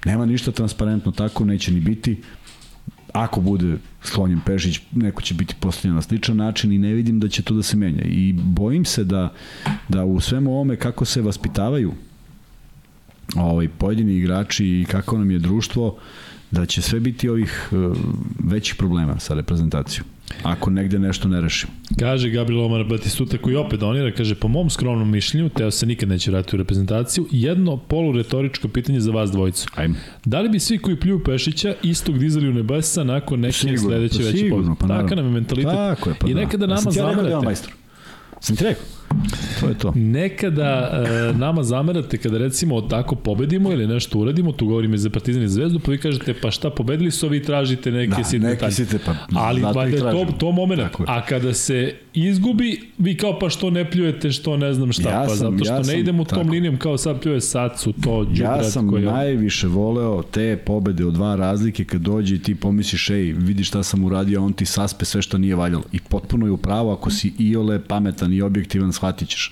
Nema 0.05 0.25
ništa 0.25 0.51
transparentno 0.51 1.11
tako, 1.11 1.45
neće 1.45 1.71
ni 1.71 1.79
biti. 1.79 2.19
Ako 3.15 3.41
bude 3.41 3.77
sklonjen 4.03 4.39
Pešić, 4.45 4.81
neko 4.91 5.21
će 5.21 5.33
biti 5.33 5.55
postavljen 5.59 5.95
na 5.95 6.01
sličan 6.01 6.37
način 6.37 6.71
i 6.71 6.77
ne 6.77 6.93
vidim 6.93 7.19
da 7.19 7.27
će 7.27 7.41
to 7.41 7.53
da 7.53 7.63
se 7.63 7.77
menja. 7.77 8.03
I 8.03 8.33
bojim 8.33 8.85
se 8.85 9.03
da, 9.03 9.33
da 9.89 10.05
u 10.05 10.19
svemu 10.19 10.51
ovome 10.51 10.75
kako 10.75 11.05
se 11.05 11.21
vaspitavaju 11.21 11.93
ovaj, 13.35 13.67
pojedini 13.67 14.13
igrači 14.13 14.65
i 14.65 14.85
kako 14.91 15.17
nam 15.17 15.31
je 15.31 15.39
društvo, 15.39 15.97
da 16.51 16.65
će 16.65 16.81
sve 16.81 16.99
biti 16.99 17.29
ovih 17.29 17.69
uh, 17.71 17.97
većih 18.39 18.75
problema 18.75 19.19
sa 19.19 19.33
reprezentacijom. 19.33 20.14
Ako 20.43 20.69
negde 20.69 20.99
nešto 20.99 21.27
ne 21.27 21.41
rešimo. 21.41 21.73
Kaže 21.99 22.29
Gabriel 22.29 22.65
Omar 22.65 22.83
Batistuta 22.83 23.37
koji 23.37 23.55
opet 23.55 23.79
donira, 23.79 24.11
kaže 24.11 24.35
po 24.35 24.47
mom 24.47 24.69
skromnom 24.69 25.11
mišljenju, 25.11 25.49
Teo 25.49 25.71
se 25.71 25.85
nikad 25.85 26.09
neće 26.09 26.31
vratiti 26.31 26.55
u 26.55 26.57
reprezentaciju, 26.57 27.27
jedno 27.31 27.77
poluretoričko 27.77 28.67
pitanje 28.67 28.99
za 28.99 29.11
vas 29.11 29.31
dvojicu. 29.31 29.67
Ajme. 29.75 29.95
Da 30.25 30.41
li 30.41 30.49
bi 30.49 30.59
svi 30.59 30.77
koji 30.77 30.99
pljuju 30.99 31.23
Pešića 31.23 31.75
istog 31.83 32.19
dizali 32.19 32.49
u 32.49 32.53
nebesa 32.53 33.03
nakon 33.03 33.39
neke 33.39 33.53
sigurno, 33.53 33.89
sledeće 33.89 34.19
pa 34.19 34.25
veće 34.25 34.49
pobjede? 34.49 34.75
Pa 34.79 34.87
Taka 34.87 35.15
nam 35.15 35.25
je 35.25 35.31
mentalitet. 35.31 35.71
Tako 35.71 36.09
je, 36.09 36.15
pa 36.19 36.27
I 36.27 36.33
da. 36.33 36.39
nekada 36.39 36.67
nama 36.67 36.81
ja 36.85 36.91
zamerate. 36.91 37.31
Ja 37.31 37.55
Sam 38.39 38.55
ti 38.55 38.63
rekao? 38.63 38.83
To 39.59 39.67
je 39.67 39.77
to. 39.77 39.91
Nekada 39.95 41.03
e, 41.33 41.37
nama 41.37 41.63
zamerate 41.63 42.17
kada 42.17 42.37
recimo 42.37 42.81
tako 42.81 43.15
pobedimo 43.15 43.71
ili 43.71 43.87
nešto 43.87 44.19
uradimo, 44.19 44.51
tu 44.51 44.65
govorim 44.65 44.93
i 44.93 44.97
za 44.97 45.09
Partizan 45.09 45.43
i 45.43 45.47
Zvezdu, 45.47 45.79
pa 45.79 45.91
vi 45.91 45.97
kažete 45.97 46.33
pa 46.41 46.51
šta 46.51 46.69
pobedili 46.69 47.11
su 47.11 47.25
ovi 47.25 47.43
tražite 47.43 47.91
neke 47.91 48.15
da, 48.17 48.23
sitne 48.23 48.49
neke 48.49 48.71
sitne, 48.71 48.99
pa, 49.05 49.15
Ali 49.35 49.61
valjda 49.61 50.11
to, 50.11 50.25
to 50.39 50.51
moment. 50.51 50.81
A 51.07 51.25
kada 51.25 51.53
se 51.53 51.95
izgubi, 52.13 52.81
vi 52.97 53.17
kao 53.17 53.39
pa 53.39 53.49
što 53.49 53.69
ne 53.69 53.91
pljujete, 53.91 54.31
što 54.31 54.57
ne 54.57 54.73
znam 54.73 54.91
šta, 54.91 55.09
ja 55.09 55.23
pa 55.27 55.35
sam, 55.35 55.37
zato 55.37 55.65
što 55.65 55.73
ja 55.73 55.95
ne 55.95 55.99
idemo 55.99 56.23
tom 56.23 56.37
tako. 56.37 56.51
linijom 56.51 56.77
kao 56.77 56.97
sad 56.97 57.21
pljuje 57.21 57.41
Sacu, 57.41 57.93
to 58.03 58.27
Ja 58.33 58.63
sam 58.63 58.89
koji 58.89 59.05
najviše 59.05 59.67
voleo 59.67 60.23
te 60.23 60.57
pobede 60.65 61.05
od 61.05 61.13
dva 61.13 61.35
razlike 61.35 61.83
kad 61.83 62.01
dođe 62.01 62.35
i 62.35 62.39
ti 62.39 62.55
pomisliš, 62.55 63.09
ej, 63.09 63.33
vidi 63.37 63.63
šta 63.63 63.83
sam 63.83 64.03
uradio, 64.03 64.43
on 64.43 64.53
ti 64.53 64.65
saspe 64.65 65.05
sve 65.05 65.21
što 65.21 65.37
nije 65.37 65.55
valjalo. 65.55 65.83
I 65.91 65.99
potpuno 66.09 66.45
je 66.45 66.51
upravo 66.51 66.93
ako 66.93 67.11
si 67.11 67.33
iole 67.39 67.79
pametan 67.83 68.33
i 68.33 68.41
objektivan, 68.41 68.93
shvatit 68.95 69.29
ćeš. 69.29 69.51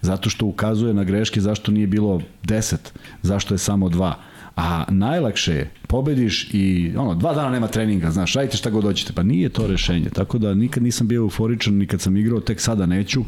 Zato 0.00 0.30
što 0.30 0.46
ukazuje 0.46 0.94
na 0.94 1.04
greške 1.04 1.40
zašto 1.40 1.72
nije 1.72 1.86
bilo 1.86 2.20
10, 2.44 2.76
zašto 3.22 3.54
je 3.54 3.58
samo 3.58 3.88
2. 3.88 4.12
A 4.56 4.84
najlakše 4.88 5.52
je, 5.52 5.70
pobediš 5.88 6.48
i 6.52 6.92
ono, 6.96 7.14
dva 7.14 7.34
dana 7.34 7.50
nema 7.50 7.66
treninga, 7.66 8.10
znaš, 8.10 8.34
radite 8.34 8.56
šta 8.56 8.70
god 8.70 8.84
hoćete. 8.84 9.12
Pa 9.12 9.22
nije 9.22 9.48
to 9.48 9.66
rešenje. 9.66 10.10
Tako 10.10 10.38
da 10.38 10.54
nikad 10.54 10.82
nisam 10.82 11.08
bio 11.08 11.18
euforičan, 11.18 11.74
nikad 11.74 12.00
sam 12.00 12.16
igrao, 12.16 12.40
tek 12.40 12.60
sada 12.60 12.86
neću 12.86 13.24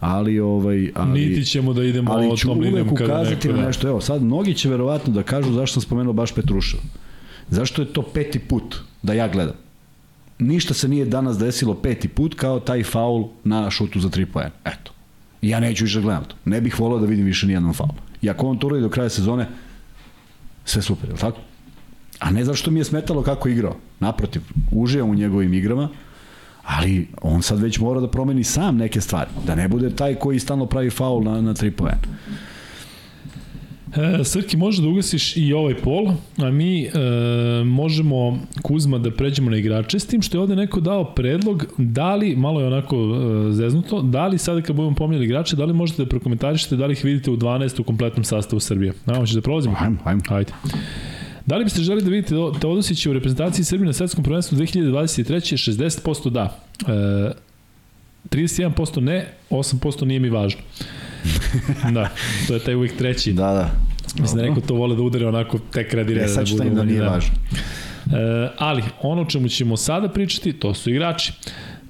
ali 0.00 0.40
ovaj 0.40 0.90
ali 0.94 1.20
niti 1.20 1.44
ćemo 1.44 1.72
da 1.72 1.84
idemo 1.84 2.12
ali 2.12 2.36
ću 2.36 2.48
tom 2.48 2.60
linijom 2.60 2.94
kada 2.94 3.04
ukazati 3.04 3.48
na 3.48 3.66
nešto 3.66 3.88
evo 3.88 4.00
sad 4.00 4.22
mnogi 4.22 4.54
će 4.54 4.68
verovatno 4.68 5.12
da 5.12 5.22
kažu 5.22 5.52
zašto 5.52 5.72
sam 5.72 5.82
spomenuo 5.82 6.12
baš 6.12 6.34
Petruševa 6.34 6.82
zašto 7.48 7.82
je 7.82 7.92
to 7.92 8.02
peti 8.02 8.38
put 8.38 8.76
da 9.02 9.12
ja 9.12 9.28
gledam 9.28 9.54
ništa 10.38 10.74
se 10.74 10.88
nije 10.88 11.04
danas 11.04 11.38
desilo 11.38 11.74
peti 11.74 12.08
put 12.08 12.34
kao 12.34 12.60
taj 12.60 12.82
faul 12.84 13.28
na 13.44 13.70
šutu 13.70 14.00
za 14.00 14.08
3 14.08 14.24
poena 14.24 14.54
eto 14.64 14.92
ja 15.42 15.60
neću 15.60 15.84
više 15.84 15.98
da 15.98 16.02
gledam 16.02 16.24
to 16.24 16.36
ne 16.44 16.60
bih 16.60 16.80
volao 16.80 16.98
da 16.98 17.06
vidim 17.06 17.24
više 17.24 17.46
ni 17.46 17.52
jedan 17.52 17.72
faul 17.72 17.94
i 18.22 18.30
ako 18.30 18.46
on 18.46 18.58
to 18.58 18.80
do 18.80 18.88
kraja 18.88 19.08
sezone 19.08 19.46
sve 20.68 20.82
super, 20.82 21.08
je 21.08 21.12
li 21.12 21.20
tako? 21.20 21.40
A 22.18 22.30
ne 22.30 22.44
zašto 22.44 22.70
mi 22.70 22.80
je 22.80 22.84
smetalo 22.84 23.22
kako 23.22 23.48
je 23.48 23.52
igrao. 23.52 23.76
Naprotiv, 24.00 24.42
uživam 24.72 25.10
u 25.10 25.14
njegovim 25.14 25.54
igrama, 25.54 25.88
ali 26.64 27.08
on 27.22 27.42
sad 27.42 27.60
već 27.60 27.78
mora 27.78 28.00
da 28.00 28.10
promeni 28.10 28.44
sam 28.44 28.76
neke 28.76 29.00
stvari. 29.00 29.30
Da 29.46 29.54
ne 29.54 29.68
bude 29.68 29.90
taj 29.96 30.14
koji 30.14 30.38
stalno 30.38 30.66
pravi 30.66 30.90
faul 30.90 31.24
na, 31.24 31.40
na 31.40 31.54
3 31.54 31.70
poena. 31.70 31.98
E, 33.96 34.24
Srki, 34.24 34.56
može 34.56 34.82
da 34.82 34.88
ugasiš 34.88 35.36
i 35.36 35.52
ovaj 35.52 35.74
pol, 35.74 36.12
a 36.36 36.50
mi 36.50 36.84
e, 36.84 36.90
možemo, 37.64 38.38
Kuzma, 38.62 38.98
da 38.98 39.10
pređemo 39.10 39.50
na 39.50 39.56
igrače, 39.56 39.98
s 39.98 40.06
tim 40.06 40.22
što 40.22 40.36
je 40.36 40.40
ovde 40.40 40.56
neko 40.56 40.80
dao 40.80 41.04
predlog, 41.04 41.66
da 41.78 42.14
li, 42.14 42.36
malo 42.36 42.60
je 42.60 42.66
onako 42.66 42.96
e, 42.96 43.52
zeznuto, 43.52 44.02
da 44.02 44.26
li 44.26 44.38
sada 44.38 44.62
kad 44.62 44.76
budemo 44.76 44.94
pominjali 44.94 45.24
igrače, 45.24 45.56
da 45.56 45.64
li 45.64 45.72
možete 45.72 46.02
da 46.02 46.08
prokomentarišete, 46.08 46.76
da 46.76 46.86
li 46.86 46.92
ih 46.92 47.04
vidite 47.04 47.30
u 47.30 47.36
12 47.36 47.80
u 47.80 47.84
kompletnom 47.84 48.24
sastavu 48.24 48.60
Srbije? 48.60 48.92
Na, 49.06 49.14
hoćeš 49.14 49.34
da 49.34 49.40
prolazimo? 49.40 49.74
Hajmo, 49.74 49.98
hajmo. 50.04 50.22
Hajde. 50.28 50.52
Da 51.46 51.56
li 51.56 51.64
biste 51.64 51.82
želi 51.82 52.02
da 52.02 52.10
vidite 52.10 52.34
Teodosića 52.60 53.10
u 53.10 53.12
reprezentaciji 53.12 53.64
Srbije 53.64 53.86
na 53.86 53.92
svetskom 53.92 54.24
prvenstvu 54.24 54.58
2023. 54.58 55.70
60% 55.70 56.30
da. 56.30 56.58
E, 56.88 57.32
31% 58.30 59.00
ne, 59.00 59.26
8% 59.50 60.04
nije 60.04 60.20
mi 60.20 60.28
važno. 60.28 60.60
da, 61.94 62.10
to 62.48 62.54
je 62.54 62.60
taj 62.60 62.74
uvijek 62.74 62.96
treći. 62.96 63.32
Da, 63.32 63.42
da. 63.52 63.70
Mislim 64.20 64.42
da 64.42 64.48
neko 64.48 64.60
to 64.60 64.74
vole 64.74 64.96
da 64.96 65.02
udare 65.02 65.26
onako 65.26 65.58
tek 65.72 65.94
radi 65.94 66.14
reda. 66.14 66.24
E, 66.26 66.28
sad 66.28 66.46
ću 66.46 66.56
da 66.56 66.64
im 66.64 66.74
da 66.74 66.84
nije 66.84 67.00
da. 67.00 67.08
važno. 67.08 67.34
E, 68.12 68.48
ali, 68.58 68.82
ono 69.02 69.24
čemu 69.24 69.48
ćemo 69.48 69.76
sada 69.76 70.08
pričati, 70.08 70.52
to 70.52 70.74
su 70.74 70.90
igrači. 70.90 71.32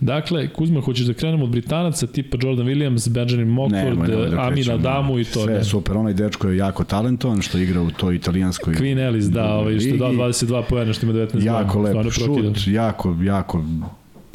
Dakle, 0.01 0.49
Kuzma, 0.49 0.81
hoćeš 0.81 1.07
da 1.07 1.13
krenemo 1.15 1.45
od 1.45 1.51
Britanaca, 1.51 2.07
tipa 2.07 2.39
Jordan 2.43 2.67
Williams, 2.67 3.11
Benjamin 3.11 3.49
Mockford, 3.49 3.99
da 4.31 4.41
Amin 4.43 4.55
krećemo. 4.55 4.77
Adamu 4.77 5.19
i 5.19 5.25
to. 5.25 5.45
Sve 5.45 5.55
ne. 5.55 5.65
super, 5.65 5.97
onaj 5.97 6.15
dečko 6.15 6.49
je 6.49 6.57
jako 6.57 6.85
talentovan 6.85 7.43
što 7.43 7.59
igra 7.59 7.83
u 7.83 7.91
toj 7.91 8.15
italijanskoj 8.15 8.75
Queen 8.75 9.07
Ellis, 9.07 9.25
da, 9.25 9.45
ovaj, 9.55 9.79
što 9.79 9.89
je 9.89 9.97
dao 9.99 10.09
ligi. 10.09 10.23
22 10.23 10.63
pojena, 10.69 10.93
što 10.93 11.07
ima 11.07 11.15
19 11.15 11.45
Jako 11.45 11.79
godina. 11.79 12.01
lep 12.01 12.13
Stvarno 12.13 12.35
prokidan. 12.35 12.55
šut, 12.55 12.75
jako, 12.75 13.17
jako 13.23 13.65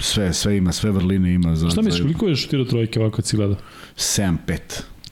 sve, 0.03 0.33
sve 0.33 0.57
ima, 0.57 0.71
sve 0.71 0.91
vrline 0.91 1.33
ima 1.33 1.55
za... 1.55 1.69
Šta 1.69 1.81
misliš, 1.81 2.01
koliko 2.01 2.27
je 2.27 2.35
šutirao 2.35 2.65
trojke 2.65 2.99
ovako 2.99 3.15
kad 3.15 3.25
si 3.25 3.37
gledao? 3.37 3.57
7-5. 3.95 4.37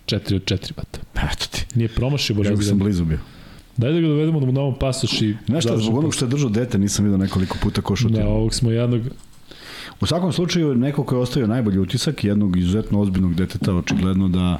4 0.05 0.35
od 0.35 0.43
4 0.43 0.75
bata. 0.75 0.99
Eto 1.15 1.45
ti. 1.51 1.65
Nije 1.75 1.87
promašio 1.87 2.33
Još 2.33 2.47
Borazi. 2.47 2.63
sam 2.63 2.79
blizu 2.79 3.05
bio. 3.05 3.19
Daj 3.77 3.93
da 3.93 3.99
ga 3.99 4.07
dovedemo 4.07 4.39
da 4.39 4.45
mu 4.45 4.51
damo 4.51 4.75
pasoš 4.75 5.21
i... 5.21 5.35
Znaš 5.47 5.63
šta, 5.63 5.77
zbog 5.77 5.97
onog 5.97 6.13
što 6.13 6.25
je 6.25 6.29
držao 6.29 6.49
dete 6.49 6.77
nisam 6.77 7.05
vidio 7.05 7.17
nekoliko 7.17 7.57
puta 7.61 7.81
ko 7.81 7.95
šutira. 7.95 8.23
Da, 8.23 8.29
ovog 8.29 8.53
smo 8.53 8.71
jednog... 8.71 9.01
U 10.01 10.05
svakom 10.05 10.33
slučaju, 10.33 10.75
neko 10.75 11.03
ko 11.03 11.15
je 11.15 11.21
ostavio 11.21 11.47
najbolji 11.47 11.79
utisak, 11.79 12.23
jednog 12.23 12.57
izuzetno 12.57 13.01
ozbiljnog 13.01 13.35
deteta, 13.35 13.75
očigledno 13.75 14.27
da 14.27 14.59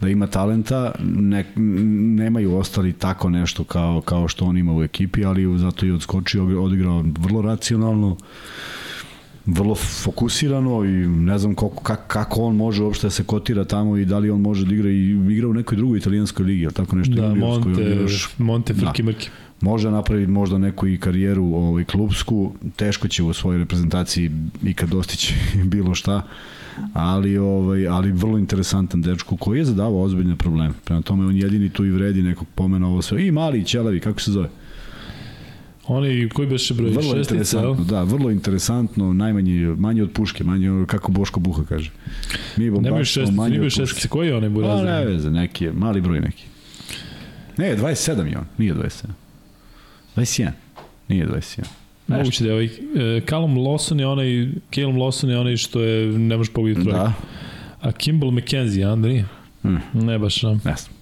da 0.00 0.08
ima 0.08 0.26
talenta, 0.26 0.92
ne, 1.04 1.44
nemaju 2.16 2.56
ostali 2.56 2.92
tako 2.92 3.30
nešto 3.30 3.64
kao, 3.64 4.00
kao 4.00 4.28
što 4.28 4.44
on 4.44 4.58
ima 4.58 4.76
u 4.76 4.82
ekipi, 4.82 5.24
ali 5.24 5.58
zato 5.58 5.86
i 5.86 5.90
odskočio, 5.90 6.62
odigrao 6.62 7.04
vrlo 7.18 7.42
racionalno, 7.42 8.16
vrlo 9.46 9.74
fokusirano 9.74 10.84
i 10.84 10.88
ne 11.06 11.38
znam 11.38 11.54
koliko, 11.54 11.82
kako, 11.82 12.02
kako 12.08 12.40
on 12.40 12.56
može 12.56 12.82
uopšte 12.82 13.06
da 13.06 13.10
se 13.10 13.24
kotira 13.24 13.64
tamo 13.64 13.96
i 13.96 14.04
da 14.04 14.18
li 14.18 14.30
on 14.30 14.40
može 14.40 14.66
da 14.66 14.74
igra 14.74 14.90
i 14.90 14.94
igra 15.30 15.48
u 15.48 15.54
nekoj 15.54 15.76
drugoj 15.76 15.98
italijanskoj 15.98 16.44
ligi, 16.44 16.64
ali 16.66 16.74
tako 16.74 16.96
nešto 16.96 17.14
Da, 17.14 17.34
Monte, 17.34 17.82
još- 17.82 18.28
Monte 18.38 18.72
Da. 18.72 18.80
Frki 18.80 19.02
Mrki. 19.02 19.28
može 19.60 19.90
napraviti 19.90 20.30
možda 20.30 20.58
neku 20.58 20.86
i 20.86 20.98
karijeru 20.98 21.44
ovaj, 21.46 21.84
klubsku, 21.84 22.52
teško 22.76 23.08
će 23.08 23.22
u 23.22 23.32
svojoj 23.32 23.58
reprezentaciji 23.58 24.30
ikad 24.64 24.88
dostići 24.88 25.34
bilo 25.64 25.94
šta, 25.94 26.22
ali, 26.92 27.38
ovaj, 27.38 27.88
ali 27.88 28.12
vrlo 28.12 28.38
interesantan 28.38 29.02
dečko 29.02 29.36
koji 29.36 29.58
je 29.58 29.64
zadavao 29.64 30.02
ozbiljne 30.02 30.36
probleme. 30.36 30.74
Prema 30.84 31.02
tome 31.02 31.26
on 31.26 31.36
jedini 31.36 31.68
tu 31.68 31.84
i 31.84 31.90
vredi 31.90 32.22
nekog 32.22 32.46
pomena 32.54 32.88
ovo 32.88 33.02
sve. 33.02 33.26
I 33.26 33.30
mali 33.30 33.64
ćelavi, 33.64 34.00
kako 34.00 34.20
se 34.20 34.30
zove? 34.32 34.48
Oni 35.88 36.28
koji 36.28 36.48
beše 36.48 36.74
broj 36.74 36.90
Vrlo 36.90 37.02
šestica, 37.02 37.34
interesantno, 37.34 37.84
da, 37.84 38.02
vrlo 38.02 38.30
interesantno, 38.30 39.12
najmanje, 39.12 39.74
manje 39.78 40.02
od 40.02 40.10
puške, 40.12 40.44
manje 40.44 40.84
kako 40.86 41.12
Boško 41.12 41.40
Buha 41.40 41.62
kaže. 41.68 41.90
Mi 42.56 42.70
bombašimo 42.70 43.04
šestice, 43.04 43.32
manje 43.32 43.58
od 43.58 43.64
puške. 43.66 43.86
šestice. 43.86 44.08
Koji 44.08 44.28
je 44.28 44.36
onaj 44.36 44.48
Pa 44.48 44.54
Buraz? 44.54 44.82
ne 44.82 45.04
veze, 45.04 45.30
neki 45.30 45.64
je, 45.64 45.72
mali 45.72 46.00
broj 46.00 46.20
neki. 46.20 46.44
Ne, 47.56 47.76
27 47.76 48.26
je 48.30 48.38
on, 48.38 48.44
nije 48.58 48.74
27. 48.74 49.06
21, 50.16 50.50
nije 51.08 51.26
21. 51.26 51.58
Nešto. 52.08 52.18
Moguće 52.18 52.44
da 52.44 52.50
je 52.50 52.54
ovaj... 52.54 52.68
Callum 53.28 53.54
Lawson 53.54 53.98
je 54.00 54.06
onaj... 54.06 54.48
Callum 54.74 54.96
Lawson 54.96 55.28
je 55.28 55.38
onaj 55.38 55.56
što 55.56 55.80
je... 55.80 56.18
Ne 56.18 56.36
može 56.36 56.52
pogoditi 56.52 56.80
trojku. 56.82 56.98
Da, 56.98 57.12
A 57.80 57.92
Kimball 57.92 58.32
McKenzie, 58.32 58.84
a 58.86 58.96
da 58.96 59.08
nije? 59.08 59.24
Mm. 59.64 59.76
Ne 59.94 60.18
baš, 60.18 60.42
ne 60.42 60.54
znam. 60.58 60.95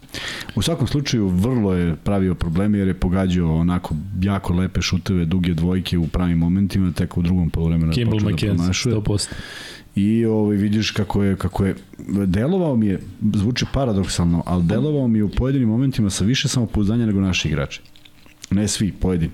U 0.55 0.63
svakom 0.63 0.87
slučaju 0.87 1.29
vrlo 1.29 1.75
je 1.75 1.97
pravio 1.97 2.35
probleme 2.35 2.79
jer 2.79 2.89
je 2.89 2.95
pogađao 2.95 3.57
onako 3.57 3.95
jako 4.23 4.53
lepe 4.53 4.83
šuteve, 4.83 5.25
duge 5.25 5.55
dvojke 5.55 5.99
u 5.99 6.07
pravim 6.07 6.39
momentima, 6.39 6.93
tek 6.93 7.19
u 7.19 7.23
drugom 7.23 7.51
poluvremenu 7.51 7.93
je 7.97 8.07
počeo 8.07 8.29
da 8.29 8.35
McKenzie, 8.35 8.57
promašuje. 8.57 8.95
100%. 8.95 9.29
I 9.95 10.25
ovaj, 10.25 10.57
vidiš 10.57 10.91
kako 10.91 11.23
je, 11.23 11.37
kako 11.37 11.65
je, 11.65 11.75
delovao 12.27 12.77
mi 12.77 12.87
je, 12.87 13.01
zvuči 13.35 13.67
paradoksalno, 13.73 14.43
ali 14.47 14.65
delovao 14.65 15.09
mi 15.09 15.19
je 15.19 15.25
u 15.25 15.29
pojedinim 15.29 15.69
momentima 15.69 16.11
sa 16.11 16.25
više 16.25 16.49
samopouzdanja 16.49 17.07
nego 17.07 17.21
naši 17.21 17.49
igrači. 17.49 17.81
Ne 18.51 18.69
svi, 18.69 18.93
pojedini. 18.93 19.33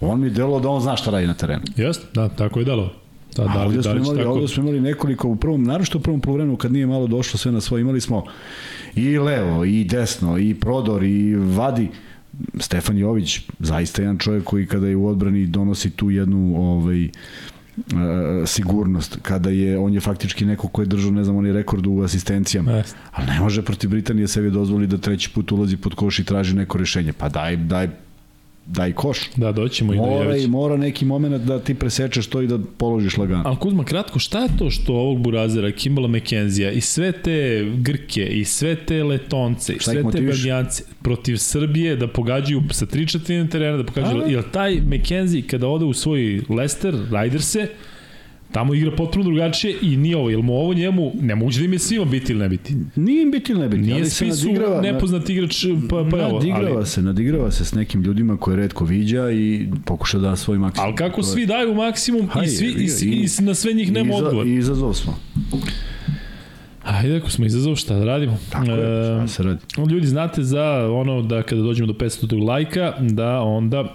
On 0.00 0.20
mi 0.20 0.26
je 0.26 0.30
delovao 0.30 0.60
da 0.60 0.68
on 0.68 0.80
zna 0.80 0.96
šta 0.96 1.10
radi 1.10 1.26
na 1.26 1.34
terenu. 1.34 1.62
Jeste? 1.76 2.06
Da, 2.14 2.28
tako 2.28 2.58
je 2.58 2.64
delo. 2.64 3.05
Da, 3.36 3.44
da, 3.44 3.64
li, 3.64 3.66
ovde 3.66 3.76
da 3.76 3.82
smo, 3.82 3.92
li 3.92 4.00
imali, 4.00 4.18
tako? 4.18 4.30
ovde 4.30 4.48
smo 4.48 4.62
imali 4.62 4.80
nekoliko 4.80 5.28
u 5.28 5.36
prvom, 5.36 5.64
naročito 5.64 5.98
u 5.98 6.00
prvom 6.00 6.20
poluvremenu 6.20 6.56
kad 6.56 6.72
nije 6.72 6.86
malo 6.86 7.06
došlo 7.06 7.38
sve 7.38 7.52
na 7.52 7.60
svoje, 7.60 7.80
imali 7.80 8.00
smo 8.00 8.24
i 8.94 9.18
levo, 9.18 9.64
i 9.64 9.84
desno, 9.84 10.38
i 10.38 10.54
prodor, 10.54 11.02
i 11.02 11.34
vadi. 11.34 11.88
Stefan 12.60 12.98
Jović, 12.98 13.40
zaista 13.58 14.02
jedan 14.02 14.18
čovjek 14.18 14.44
koji 14.44 14.66
kada 14.66 14.86
je 14.86 14.96
u 14.96 15.06
odbrani 15.06 15.46
donosi 15.46 15.90
tu 15.90 16.10
jednu 16.10 16.54
ovaj, 16.56 17.04
e, 17.04 17.10
sigurnost 18.46 19.18
kada 19.22 19.50
je 19.50 19.78
on 19.78 19.94
je 19.94 20.00
faktički 20.00 20.44
neko 20.44 20.68
ko 20.68 20.82
je 20.82 20.86
držao 20.86 21.10
ne 21.10 21.24
znam 21.24 21.36
onaj 21.36 21.52
rekord 21.52 21.86
u 21.86 22.02
asistencijama 22.02 22.72
Jeste. 22.72 22.96
ali 23.12 23.26
ne 23.26 23.40
može 23.40 23.62
protiv 23.62 23.90
Britanije 23.90 24.28
sebi 24.28 24.50
dozvoli 24.50 24.86
da 24.86 24.98
treći 24.98 25.30
put 25.30 25.52
ulazi 25.52 25.76
pod 25.76 25.94
koš 25.94 26.18
i 26.18 26.24
traži 26.24 26.56
neko 26.56 26.78
rešenje 26.78 27.12
pa 27.12 27.28
daj 27.28 27.56
daj 27.56 27.88
daj 28.66 28.92
koš 28.92 29.30
Da, 29.36 29.52
doćemo 29.52 29.94
i 29.94 29.96
do 29.96 30.02
mora 30.02 30.24
i 30.24 30.28
Jovića. 30.28 30.48
mora 30.48 30.76
neki 30.76 31.04
moment 31.04 31.44
da 31.44 31.58
ti 31.60 31.74
presečeš 31.74 32.26
to 32.26 32.42
i 32.42 32.46
da 32.46 32.58
položiš 32.78 33.16
lagano 33.16 33.42
Ali 33.46 33.56
Kuzma, 33.56 33.84
kratko, 33.84 34.18
šta 34.18 34.42
je 34.42 34.48
to 34.58 34.70
što 34.70 34.94
ovog 34.94 35.18
Burazera, 35.18 35.72
Kimbala 35.72 36.08
McKenzija 36.08 36.70
i 36.70 36.80
sve 36.80 37.12
te 37.12 37.64
Grke 37.76 38.26
i 38.26 38.44
sve 38.44 38.76
te 38.76 39.04
Letonce 39.04 39.72
i 39.72 39.78
sve 39.80 40.02
te? 40.12 40.20
Belgijance 40.20 40.82
protiv 41.02 41.36
Srbije 41.36 41.96
da 41.96 42.08
pogađaju 42.08 42.62
sa 42.70 42.86
tri 42.86 43.06
četvrtine 43.06 43.48
terena, 43.48 43.76
da 43.76 43.84
pogađaju, 43.84 44.20
da. 44.20 44.26
jel 44.26 44.42
taj 44.52 44.80
McKenzie 44.80 45.42
kada 45.42 45.68
ode 45.68 45.84
u 45.84 45.92
svoj 45.92 46.40
Leicester, 46.48 46.94
Riderse, 47.12 47.68
tamo 48.52 48.74
igra 48.74 48.90
potpuno 48.92 49.24
drugačije 49.24 49.74
i 49.82 49.96
nije 49.96 50.16
ovo, 50.16 50.30
jel 50.30 50.42
mu 50.42 50.54
ovo 50.54 50.74
njemu, 50.74 51.12
ne 51.16 51.34
moguće 51.34 51.58
da 51.58 51.64
im 51.64 51.72
je 51.72 51.78
svima 51.78 52.04
biti 52.04 52.32
ili 52.32 52.40
ne 52.40 52.48
biti. 52.48 52.74
Nije 52.96 53.22
im 53.22 53.30
biti 53.30 53.52
ili 53.52 53.60
ne 53.60 53.68
biti, 53.68 53.82
Nije 53.82 53.94
ali 53.94 54.04
se 54.04 54.10
spisu 54.16 54.46
nadigrava, 54.46 54.80
nepoznat 54.82 55.30
igrač, 55.30 55.56
pa, 55.90 56.06
pa 56.10 56.18
evo, 56.18 56.32
nadigrava 56.32 56.76
ali, 56.76 56.86
se, 56.86 57.02
nadigrava 57.02 57.50
se 57.50 57.64
s 57.64 57.74
nekim 57.74 58.02
ljudima 58.02 58.36
koje 58.36 58.56
redko 58.56 58.84
viđa 58.84 59.30
i 59.30 59.66
pokuša 59.84 60.18
da 60.18 60.26
da 60.26 60.36
svoj 60.36 60.58
maksimum. 60.58 60.86
ali 60.86 60.96
kako 60.96 61.20
je- 61.20 61.24
svi 61.24 61.46
daju 61.46 61.74
maksimum 61.74 62.28
Ha, 62.28 62.42
i, 62.42 62.48
svi, 62.48 62.66
i, 62.66 62.70
i- 63.02 63.10
i, 63.10 63.26
i 63.32 63.42
na 63.42 63.54
sve 63.54 63.72
njih 63.72 63.92
nema 63.92 64.08
Iza- 64.08 64.16
odgovor. 64.18 64.46
I 64.46 64.54
izazov 64.54 64.92
smo. 64.94 65.18
Ajde, 66.84 67.16
ako 67.16 67.30
smo 67.30 67.46
izazov, 67.46 67.76
šta 67.76 67.94
da 67.94 68.04
radimo? 68.04 68.38
Tako 68.50 68.66
je, 68.66 68.72
E, 68.72 69.16
šta 69.16 69.28
se 69.28 69.42
radi. 69.42 69.60
Ljudi 69.90 70.06
znate 70.06 70.42
za 70.42 70.62
ono 70.92 71.22
da 71.22 71.42
kada 71.42 71.62
dođemo 71.62 71.86
do 71.86 71.94
500 71.94 72.16
lajka, 72.38 72.94
da 73.00 73.40
onda 73.40 73.94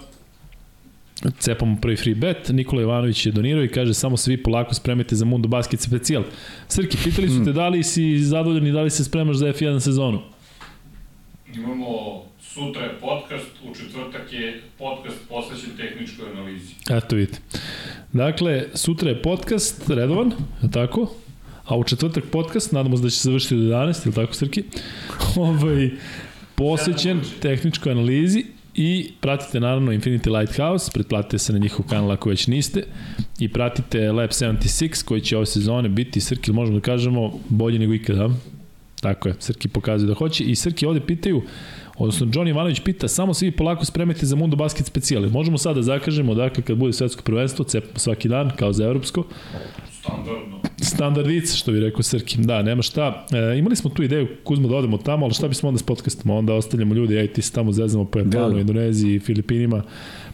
cepamo 1.38 1.76
prvi 1.80 1.96
free 1.96 2.14
bet. 2.14 2.48
Nikola 2.48 2.82
Ivanović 2.82 3.26
je 3.26 3.32
donirao 3.32 3.64
i 3.64 3.68
kaže 3.68 3.94
samo 3.94 4.16
se 4.16 4.30
vi 4.30 4.42
polako 4.42 4.74
spremite 4.74 5.16
za 5.16 5.24
Mundo 5.24 5.48
Basket 5.48 5.80
specijal. 5.80 6.22
Srki, 6.68 6.98
pitali 7.04 7.28
su 7.28 7.44
te 7.44 7.52
da 7.52 7.68
li 7.68 7.82
si 7.82 8.18
zadovoljan 8.18 8.66
i 8.66 8.72
da 8.72 8.82
li 8.82 8.90
se 8.90 9.04
spremaš 9.04 9.36
za 9.36 9.46
F1 9.46 9.80
sezonu? 9.80 10.20
Imamo 11.54 12.22
sutra 12.40 12.82
je 12.82 12.98
podcast, 13.00 13.46
u 13.70 13.74
četvrtak 13.74 14.32
je 14.32 14.62
podcast 14.78 15.16
posvećen 15.28 15.70
tehničkoj 15.76 16.30
analizi. 16.30 16.74
Eto 16.90 17.16
vidite. 17.16 17.38
Dakle, 18.12 18.64
sutra 18.74 19.10
je 19.10 19.22
podcast 19.22 19.90
redovan, 19.90 20.32
je 20.62 20.70
tako? 20.70 21.14
A 21.64 21.76
u 21.76 21.84
četvrtak 21.84 22.24
podcast, 22.32 22.72
nadamo 22.72 22.96
se 22.96 23.02
da 23.02 23.10
će 23.10 23.16
se 23.16 23.28
završiti 23.28 23.54
do 23.54 23.62
11, 23.62 24.06
je 24.06 24.08
li 24.08 24.14
tako 24.14 24.34
Srki? 24.34 24.62
ovaj, 25.36 25.90
posvećen 26.54 27.20
tehničkoj 27.40 27.92
analizi 27.92 28.44
i 28.74 29.12
pratite 29.20 29.60
naravno 29.60 29.92
Infinity 29.92 30.38
Lighthouse, 30.38 30.90
pretplatite 30.94 31.38
se 31.38 31.52
na 31.52 31.58
njihov 31.58 31.86
kanal 31.86 32.10
ako 32.10 32.28
već 32.28 32.46
niste 32.46 32.82
i 33.38 33.48
pratite 33.48 34.12
Lab 34.12 34.30
76 34.30 35.04
koji 35.04 35.20
će 35.20 35.36
ove 35.36 35.46
sezone 35.46 35.88
biti, 35.88 36.20
Srki, 36.20 36.52
možemo 36.52 36.78
da 36.78 36.84
kažemo, 36.84 37.32
bolji 37.48 37.78
nego 37.78 37.94
ikada. 37.94 38.28
Tako 39.00 39.28
je, 39.28 39.34
Srki 39.38 39.68
pokazuje 39.68 40.08
da 40.08 40.14
hoće 40.14 40.44
i 40.44 40.54
Srki 40.54 40.86
ovde 40.86 41.00
pitaju, 41.00 41.42
odnosno 41.98 42.26
Johnny 42.26 42.48
Ivanović 42.48 42.80
pita, 42.80 43.08
samo 43.08 43.34
se 43.34 43.44
vi 43.44 43.50
polako 43.52 43.84
spremite 43.84 44.26
za 44.26 44.36
Mundo 44.36 44.56
Basket 44.56 44.86
specijale. 44.86 45.28
Možemo 45.28 45.58
sad 45.58 45.76
da 45.76 45.82
zakažemo, 45.82 46.34
dakle, 46.34 46.62
kad 46.62 46.76
bude 46.76 46.92
svetsko 46.92 47.22
prvenstvo, 47.22 47.64
cepamo 47.64 47.98
svaki 47.98 48.28
dan, 48.28 48.50
kao 48.56 48.72
za 48.72 48.84
evropsko, 48.84 49.24
Standardno. 50.02 50.60
standardica, 50.80 51.56
što 51.56 51.72
bi 51.72 51.80
rekao 51.80 52.02
Srki. 52.02 52.36
Da, 52.38 52.62
nema 52.62 52.82
šta. 52.82 53.26
E, 53.54 53.58
imali 53.58 53.76
smo 53.76 53.90
tu 53.90 54.02
ideju, 54.02 54.28
Kuzmo, 54.44 54.68
da 54.68 54.76
odemo 54.76 54.98
tamo, 54.98 55.24
ali 55.26 55.34
šta 55.34 55.48
bismo 55.48 55.68
onda 55.68 55.78
s 55.78 55.82
podcastom? 55.82 56.30
Onda 56.30 56.54
ostavljamo 56.54 56.94
ljudi, 56.94 57.18
aj 57.18 57.26
ti 57.26 57.42
se 57.42 57.52
tamo 57.52 57.72
zezamo 57.72 58.04
po 58.04 58.18
Japanu, 58.18 58.48
Da, 58.48 58.54
da. 58.54 58.60
Indoneziji, 58.60 59.18
Filipinima, 59.20 59.82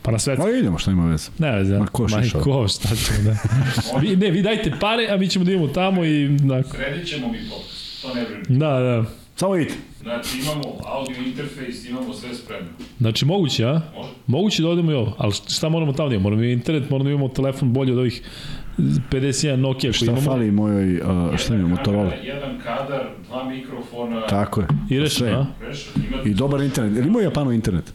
pa 0.02 0.10
na 0.10 0.18
svetsko. 0.18 0.44
Pa 0.46 0.50
idemo, 0.50 0.78
šta 0.78 0.90
ima 0.90 1.06
veze. 1.10 1.30
Ne, 1.38 1.52
veze, 1.56 1.78
Ma 1.78 1.86
ko 1.86 2.08
šišao? 2.08 2.40
ko, 2.42 2.68
šta 2.68 2.88
ćemo 2.96 3.18
da... 3.24 3.36
vi, 4.00 4.16
ne, 4.16 4.30
vi 4.30 4.42
dajte 4.42 4.72
pare, 4.80 5.06
a 5.10 5.16
mi 5.16 5.28
ćemo 5.28 5.44
da 5.44 5.50
idemo 5.52 5.68
tamo 5.68 6.04
i... 6.04 6.28
Dakle. 6.28 6.72
Sredit 6.72 7.08
ćemo 7.08 7.32
mi 7.32 7.38
podcast, 7.38 8.02
to 8.02 8.14
ne 8.14 8.24
brini. 8.24 8.58
Da, 8.58 8.68
da. 8.78 9.04
Samo 9.36 9.56
idite. 9.56 9.74
Znači 10.02 10.38
imamo 10.38 10.62
audio 10.86 11.16
interfejs, 11.26 11.84
imamo 11.88 12.14
sve 12.14 12.34
spremno. 12.34 12.68
Znači, 12.98 13.24
moguće, 13.24 13.64
a? 13.64 13.72
Može? 13.96 14.08
Moguće 14.26 14.62
da 14.62 14.68
odemo 14.68 14.92
i 14.92 14.94
ovo, 14.94 15.14
ali 15.18 15.32
šta 15.32 15.68
moramo 15.68 15.92
tamo 15.92 16.08
da 16.08 16.14
imamo? 16.14 16.24
Moramo 16.30 16.42
i 16.42 16.52
internet, 16.52 16.90
moramo 16.90 17.04
da 17.04 17.10
imamo 17.10 17.28
telefon 17.28 17.72
bolji 17.72 17.92
od 17.92 17.98
ovih 17.98 18.22
51 18.78 19.56
Nokia 19.56 19.80
koji 19.82 19.92
Šta 19.92 20.04
imamo. 20.04 20.20
fali 20.22 20.50
mojoj, 20.50 21.00
a, 21.04 21.36
šta 21.36 21.54
ima, 21.54 21.68
Motorola? 21.68 22.10
Kamera, 22.10 22.22
Jedan 22.24 22.58
kadar, 22.58 23.00
dva 23.26 23.44
mikrofona. 23.46 24.26
Tako 24.26 24.60
je. 24.60 24.66
I 24.90 25.00
rešeno, 25.00 25.30
a? 25.30 25.46
I 26.24 26.34
dobar 26.34 26.60
internet. 26.60 26.92
Ili 26.92 27.06
ima 27.06 27.18
u 27.18 27.22
Japanu 27.22 27.52
internet? 27.52 27.92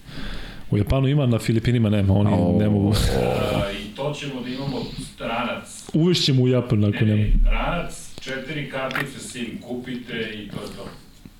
U 0.72 0.78
Japanu 0.78 1.08
ima, 1.08 1.26
na 1.26 1.40
Filipinima 1.40 1.90
nema, 1.90 2.14
oni 2.14 2.30
O. 2.32 2.58
ne 2.60 2.70
mogu. 2.70 2.90
A, 2.90 3.72
I 3.72 3.96
to 3.96 4.14
ćemo 4.14 4.42
da 4.42 4.50
imamo 4.50 4.78
ranac. 5.20 5.90
Uvešćemo 5.94 6.42
u 6.44 6.48
Japan 6.48 6.86
ako 6.86 6.96
Ne, 6.96 7.06
nema. 7.06 7.24
ne, 7.24 7.52
ranac, 7.52 8.12
četiri 8.22 8.70
kartice 8.70 9.20
SIM 9.20 9.58
kupite 9.62 10.02
i 10.34 10.48
to 10.48 10.56
je 10.56 10.68
to. 10.68 10.86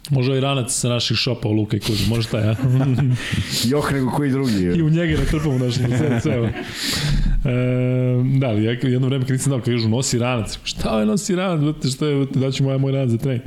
Može 0.10 0.38
i 0.38 0.40
ranac 0.40 0.72
sa 0.72 0.90
naših 0.90 1.18
šopa 1.18 1.48
u 1.48 1.52
Luka 1.52 1.78
i 1.78 1.80
Kuzma, 1.80 2.16
može 2.16 2.28
taj, 2.28 2.48
ja? 2.48 2.56
Joh 3.72 3.92
nego 3.94 4.12
koji 4.12 4.32
drugi. 4.32 4.64
I 4.64 4.82
u 4.82 4.90
njega 4.90 5.20
natrpamo 5.20 5.58
naš 5.58 5.74
sve, 5.98 6.20
sve. 6.22 6.34
E, 6.34 6.50
da, 8.40 8.48
ali 8.48 8.64
ja 8.64 8.72
jedno 8.72 9.08
vreme 9.08 9.26
kad 9.26 9.32
nisam 9.32 9.50
dao, 9.50 9.62
kažu 9.62 9.90
nosi 9.90 10.20
ranac. 10.20 10.60
Šta 10.64 11.00
je 11.00 11.06
nosi 11.06 11.36
ranac, 11.36 11.62
brate, 11.62 11.88
šta 11.88 12.06
je, 12.06 12.16
brate, 12.16 12.40
daću 12.40 12.64
moja 12.64 12.78
moj 12.78 12.92
ranac 12.92 13.10
za 13.10 13.18
trening. 13.18 13.44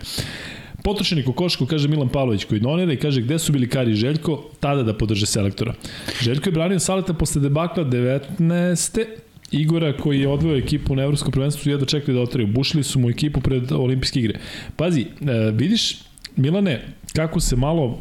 Potrošeni 0.83 1.25
kokošku, 1.25 1.67
kaže 1.67 1.89
Milan 1.89 2.09
Pavlović, 2.09 2.45
koji 2.45 2.61
donira 2.61 2.93
i 2.93 2.97
kaže 2.97 3.21
gde 3.21 3.39
su 3.39 3.53
bili 3.53 3.69
Kari 3.69 3.93
i 3.93 3.95
Željko, 3.95 4.45
tada 4.61 4.83
da 4.83 4.95
podrže 4.95 5.27
selektora. 5.27 5.75
Željko 6.21 6.49
je 6.49 6.53
branio 6.53 6.79
Saleta 6.79 7.15
posle 7.15 7.41
debakla 7.43 7.85
19. 7.85 9.05
Igora 9.51 9.97
koji 9.97 10.21
je 10.21 10.29
odveo 10.29 10.57
ekipu 10.57 10.95
na 10.97 11.03
evropskom 11.03 11.33
prvenstvu 11.33 11.71
jedva 11.71 11.87
čekali 11.87 12.15
da 12.15 12.23
otraju. 12.23 12.47
Bušili 12.47 12.85
su 12.85 12.99
mu 12.99 13.11
ekipu 13.11 13.41
pred 13.41 13.73
olimpijske 13.73 14.21
igre. 14.21 14.39
Pazi, 14.77 15.01
e, 15.01 15.51
vidiš, 15.55 16.06
Milane, 16.37 16.85
kako 17.15 17.41
se 17.41 17.57
malo 17.57 17.99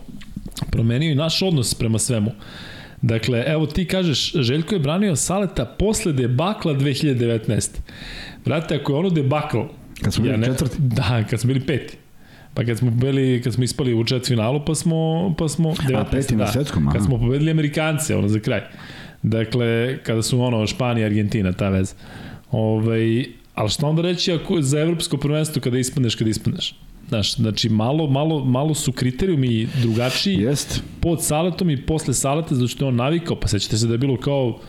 promenio 0.71 1.11
i 1.11 1.15
naš 1.15 1.41
odnos 1.41 1.73
prema 1.73 1.99
svemu. 1.99 2.31
Dakle, 3.01 3.43
evo 3.47 3.65
ti 3.65 3.85
kažeš, 3.85 4.31
Željko 4.33 4.75
je 4.75 4.79
branio 4.79 5.15
Saleta 5.15 5.65
posle 5.65 6.13
debakla 6.13 6.73
2019. 6.73 7.69
Vrate, 8.45 8.75
ako 8.75 8.91
je 8.91 8.97
ono 8.97 9.09
debakl... 9.09 9.57
Kad 10.01 10.13
smo 10.13 10.23
bili 10.23 10.33
ja 10.33 10.37
ne, 10.37 10.47
četvrti? 10.47 10.75
Da, 10.97 11.23
kad 11.29 11.39
smo 11.39 11.47
bili 11.47 11.59
peti. 11.59 11.97
Pa 12.53 12.65
kad 12.65 12.77
smo 12.77 12.91
bili, 12.91 13.41
kad 13.43 13.53
smo 13.53 13.63
ispali 13.63 13.93
u 13.93 14.03
četvrt 14.03 14.27
finalu, 14.27 14.65
pa 14.65 14.75
smo, 14.75 15.33
pa 15.37 15.47
smo 15.47 15.69
19, 15.69 15.95
A 15.95 16.05
peti 16.05 16.35
na 16.35 16.45
da, 16.45 16.51
svetskom, 16.51 16.89
Kad 16.93 17.03
smo 17.03 17.17
pobedili 17.17 17.51
Amerikance, 17.51 18.15
ono 18.15 18.27
za 18.27 18.39
kraj. 18.39 18.61
Dakle, 19.23 19.97
kada 20.03 20.21
su 20.21 20.41
ono 20.41 20.67
Španija 20.67 21.05
Argentina, 21.05 21.53
ta 21.53 21.69
veza. 21.69 21.95
Ovaj, 22.51 23.25
ali 23.55 23.69
šta 23.69 23.87
onda 23.87 24.01
reći 24.01 24.31
ako 24.33 24.61
za 24.61 24.79
evropsko 24.79 25.17
prvenstvo 25.17 25.61
kada 25.61 25.77
ispadneš, 25.77 26.15
kada 26.15 26.29
ispadneš? 26.29 26.75
Znaš, 27.09 27.35
znači 27.35 27.69
malo, 27.69 28.07
malo, 28.07 28.45
malo 28.45 28.73
su 28.73 28.91
kriterijumi 28.91 29.67
drugačiji 29.81 30.35
Jest. 30.35 30.83
pod 31.01 31.23
saletom 31.23 31.69
i 31.69 31.85
posle 31.85 32.13
saleta, 32.13 32.55
zato 32.55 32.67
što 32.67 32.85
je 32.85 32.89
on 32.89 32.95
navikao, 32.95 33.39
pa 33.39 33.47
sećate 33.47 33.77
se 33.77 33.87
da 33.87 33.93
je 33.93 33.97
bilo 33.97 34.17
kao 34.17 34.59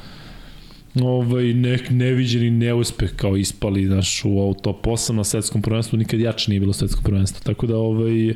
ovaj, 1.02 1.44
ne, 1.44 1.78
neviđeni 1.90 2.50
neuspeh 2.50 3.16
kao 3.16 3.36
ispali 3.36 3.86
znaš, 3.86 4.24
u 4.24 4.38
ovo 4.38 4.54
top 4.54 4.86
8 4.86 5.12
na 5.12 5.24
svetskom 5.24 5.62
prvenstvu, 5.62 5.98
nikad 5.98 6.20
jače 6.20 6.50
nije 6.50 6.60
bilo 6.60 6.72
svetsko 6.72 7.02
prvenstvo. 7.02 7.40
Tako 7.44 7.66
da, 7.66 7.76
ovaj, 7.76 8.34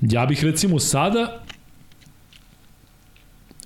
ja 0.00 0.26
bih 0.26 0.44
recimo 0.44 0.78
sada 0.78 1.44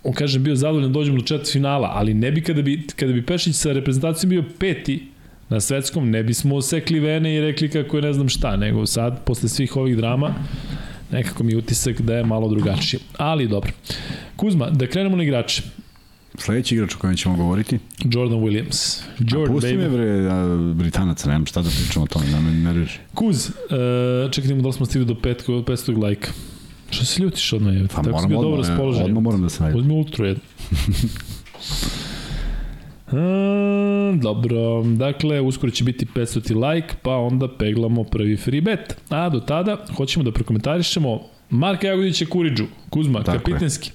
on 0.05 0.13
kažem 0.13 0.43
bio 0.43 0.57
zadovoljan 0.57 0.93
da 0.93 0.99
dođemo 0.99 1.19
do 1.19 1.25
četvrt 1.25 1.53
finala, 1.53 1.91
ali 1.95 2.15
ne 2.15 2.31
bi 2.31 2.43
kada 2.43 2.63
bi, 2.63 2.87
kada 2.97 3.13
bi 3.13 3.27
Pešić 3.27 3.57
sa 3.57 3.73
reprezentacijom 3.73 4.31
bio 4.31 4.45
peti 4.59 5.09
na 5.49 5.61
svetskom, 5.61 6.11
ne 6.11 6.23
bismo 6.23 6.57
osekli 6.57 7.01
vene 7.01 7.35
i 7.35 7.41
rekli 7.41 7.71
kako 7.71 7.97
je 7.97 8.03
ne 8.03 8.13
znam 8.13 8.29
šta, 8.29 8.57
nego 8.57 8.87
sad, 8.87 9.25
posle 9.25 9.49
svih 9.49 9.77
ovih 9.77 9.97
drama, 9.97 10.35
nekako 11.13 11.43
mi 11.43 11.53
je 11.53 11.59
utisak 11.59 12.01
da 12.01 12.17
je 12.17 12.25
malo 12.25 12.49
drugačije. 12.49 13.01
Ali 13.17 13.49
dobro. 13.49 13.73
Kuzma, 14.37 14.71
da 14.71 14.87
krenemo 14.87 15.17
na 15.17 15.23
igrače. 15.23 15.63
Sledeći 16.39 16.75
igrač 16.75 16.95
o 16.95 16.99
kojem 16.99 17.17
ćemo 17.17 17.37
govoriti. 17.37 17.79
Jordan 18.05 18.39
Williams. 18.39 19.01
Jordan, 19.19 19.55
pusti 19.55 19.71
baby. 19.71 19.79
me 19.79 19.89
bre, 19.89 20.31
a, 20.31 20.75
Britanaca, 20.75 21.29
nemam 21.29 21.47
šta 21.47 21.63
da 21.63 21.69
pričamo 21.69 22.05
o 22.05 22.09
tome, 22.09 22.27
da 22.27 22.41
me 22.41 22.51
nerviš. 22.51 23.01
Kuz, 23.15 23.49
uh, 23.49 24.31
čekaj 24.31 24.55
da 24.55 24.67
li 24.67 24.73
smo 24.73 24.87
stigli 24.87 25.07
do 25.07 25.15
500, 25.15 25.65
500 25.65 26.03
lajka. 26.03 26.31
Što 26.91 27.05
se 27.05 27.23
ljutiš 27.23 27.53
odmah? 27.53 27.75
Pa 27.95 28.03
Tako 28.03 28.21
si 28.21 28.27
bio 28.27 28.37
dobro 28.37 28.53
odmah, 28.53 28.69
raspoložen. 28.69 29.05
odmah 29.05 29.23
moram 29.23 29.43
da 29.43 29.49
se 29.49 29.63
najavim. 29.63 29.81
Uzmi 29.81 29.95
ultru 29.95 30.25
jednu. 30.25 30.43
E, 33.13 34.17
dobro, 34.17 34.83
dakle, 34.83 35.41
uskoro 35.41 35.73
će 35.73 35.85
biti 35.85 36.07
500 36.07 36.73
like, 36.75 36.95
pa 37.03 37.17
onda 37.17 37.49
peglamo 37.59 38.05
prvi 38.05 38.37
free 38.37 38.61
bet. 38.61 38.97
A 39.09 39.29
do 39.29 39.41
tada 39.41 39.77
hoćemo 39.97 40.25
da 40.25 40.33
prokomentarišemo 40.33 41.21
Marka 41.51 41.87
Jagodića 41.87 42.27
Kuriđu, 42.27 42.65
Kuzma, 42.91 43.23
Tako 43.23 43.31
je. 43.31 43.39
kapitenski. 43.39 43.91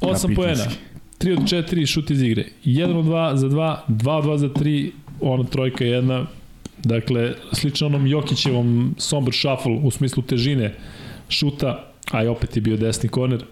8 0.00 0.36
poena, 0.36 0.54
Kapitenski. 0.54 0.84
3 1.18 1.32
od 1.32 1.70
4 1.70 1.86
šut 1.86 2.10
iz 2.10 2.22
igre, 2.22 2.44
1 2.64 2.96
od 2.96 3.04
2 3.04 3.34
za 3.36 3.48
2, 3.48 3.76
2 3.88 4.10
od 4.10 4.24
2 4.24 4.36
za 4.36 4.48
3, 4.48 4.90
ona 5.20 5.44
trojka 5.44 5.84
jedna, 5.84 6.26
dakle, 6.84 7.32
slično 7.52 7.86
onom 7.86 8.06
Jokićevom 8.06 8.94
somber 8.98 9.34
shuffle 9.34 9.72
u 9.82 9.90
smislu 9.90 10.22
težine 10.22 10.74
šuta, 11.28 11.90
a 12.10 12.24
i 12.24 12.26
opet 12.26 12.56
je 12.56 12.62
bio 12.62 12.76
desni 12.76 13.08
korner, 13.08 13.44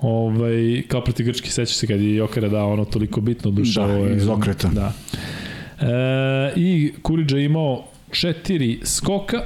ovaj, 0.00 0.52
kao 0.88 1.00
proti 1.00 1.24
Grčki, 1.24 1.50
seća 1.50 1.74
se 1.74 1.86
kad 1.86 2.00
je 2.00 2.14
Jokera 2.14 2.48
dao 2.48 2.72
ono 2.72 2.84
toliko 2.84 3.20
bitno 3.20 3.50
duša. 3.50 3.86
Da, 3.86 3.94
ovo 3.94 4.06
je- 4.06 4.16
iz 4.16 4.28
okreta. 4.28 4.68
Da. 4.68 4.92
E, 5.80 6.52
I 6.56 6.92
Kuriđa 7.02 7.36
je 7.36 7.44
imao 7.44 7.84
četiri 8.10 8.78
skoka, 8.84 9.40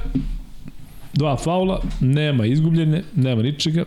dva 1.13 1.37
faula, 1.37 1.81
nema 1.99 2.45
izgubljene, 2.45 3.03
nema 3.15 3.41
ničega, 3.41 3.85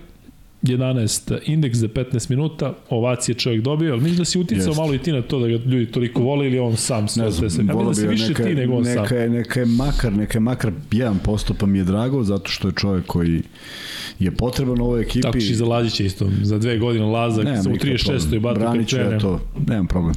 11 0.62 1.18
indeks 1.44 1.78
za 1.78 1.88
15 1.88 2.30
minuta, 2.30 2.74
ovacije 2.90 3.34
čovjek 3.34 3.62
dobio, 3.62 3.92
ali 3.92 4.00
mislim 4.00 4.18
da 4.18 4.24
si 4.24 4.38
uticao 4.38 4.66
Jeste. 4.66 4.80
malo 4.80 4.94
i 4.94 4.98
ti 4.98 5.12
na 5.12 5.22
to 5.22 5.38
da 5.38 5.48
ga 5.48 5.54
ljudi 5.54 5.86
toliko 5.86 6.22
vole 6.22 6.46
ili 6.46 6.58
on 6.58 6.76
sam 6.76 7.02
Ne 7.02 7.08
sve 7.08 7.30
znam, 7.30 7.50
se. 7.50 7.56
Ja 7.58 7.64
mislim 7.64 7.86
da 7.86 7.94
si 7.94 8.06
više 8.08 8.28
neka, 8.28 8.44
ti 8.44 8.54
nego 8.54 8.74
on 8.74 8.84
sam. 8.84 8.94
neka, 8.94 9.16
je, 9.16 9.28
neka 9.30 9.60
je 9.60 9.66
makar, 9.66 10.12
neka 10.12 10.36
je 10.36 10.40
makar 10.40 10.72
1% 10.90 11.52
pa 11.58 11.66
mi 11.66 11.78
je 11.78 11.84
drago, 11.84 12.22
zato 12.22 12.50
što 12.50 12.68
je 12.68 12.74
čovjek 12.74 13.06
koji 13.06 13.42
je 14.18 14.30
potreban 14.30 14.80
ovoj 14.80 15.00
ekipi. 15.00 15.20
Tako 15.20 15.40
će 15.40 15.52
i 15.52 15.54
za 15.54 15.64
Lađića 15.64 16.04
isto, 16.04 16.28
za 16.42 16.58
dve 16.58 16.78
godine 16.78 17.06
Lazak, 17.06 17.46
sa 17.62 17.68
u 17.68 17.72
nikakav 17.72 17.92
36. 17.92 18.36
i 18.36 18.40
problem. 18.40 18.42
bata 18.42 18.60
Branit 18.60 18.88
ću 18.88 18.96
ja 18.96 19.18
to, 19.18 19.40
nemam 19.66 19.86
problem. 19.86 20.14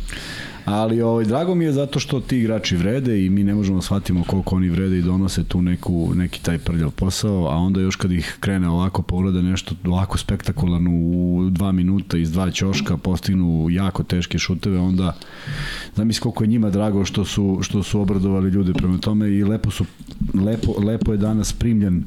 Ali 0.70 1.02
ovaj, 1.02 1.26
drago 1.26 1.56
mi 1.56 1.66
je 1.66 1.72
zato 1.72 2.00
što 2.00 2.20
ti 2.20 2.38
igrači 2.38 2.76
vrede 2.76 3.26
i 3.26 3.30
mi 3.30 3.44
ne 3.44 3.56
možemo 3.56 3.78
da 3.78 3.82
shvatimo 3.82 4.24
koliko 4.24 4.56
oni 4.56 4.70
vrede 4.70 4.98
i 4.98 5.02
donose 5.02 5.44
tu 5.44 5.62
neku, 5.62 6.12
neki 6.16 6.44
taj 6.44 6.58
prljav 6.58 6.92
posao, 6.92 7.48
a 7.48 7.56
onda 7.56 7.82
još 7.82 7.96
kad 7.96 8.12
ih 8.12 8.38
krene 8.40 8.70
ovako 8.70 9.02
povrede 9.02 9.42
nešto 9.42 9.76
ovako 9.86 10.18
spektakularno 10.18 10.92
u 10.92 11.48
dva 11.52 11.72
minuta 11.72 12.18
iz 12.18 12.32
dva 12.32 12.52
ćoška 12.52 12.98
postignu 12.98 13.68
jako 13.70 14.04
teške 14.04 14.40
šuteve, 14.40 14.80
onda 14.80 15.16
zamisli 15.96 16.22
koliko 16.22 16.44
je 16.44 16.48
njima 16.48 16.70
drago 16.70 17.06
što 17.06 17.26
su, 17.26 17.60
što 17.62 17.84
su 17.84 18.02
obradovali 18.02 18.50
ljude. 18.50 18.74
Prema 18.74 18.98
tome 18.98 19.30
i 19.30 19.44
lepo, 19.44 19.72
su, 19.72 19.86
lepo, 20.34 20.74
lepo 20.80 21.12
je 21.12 21.18
danas 21.18 21.54
primljen 21.54 22.04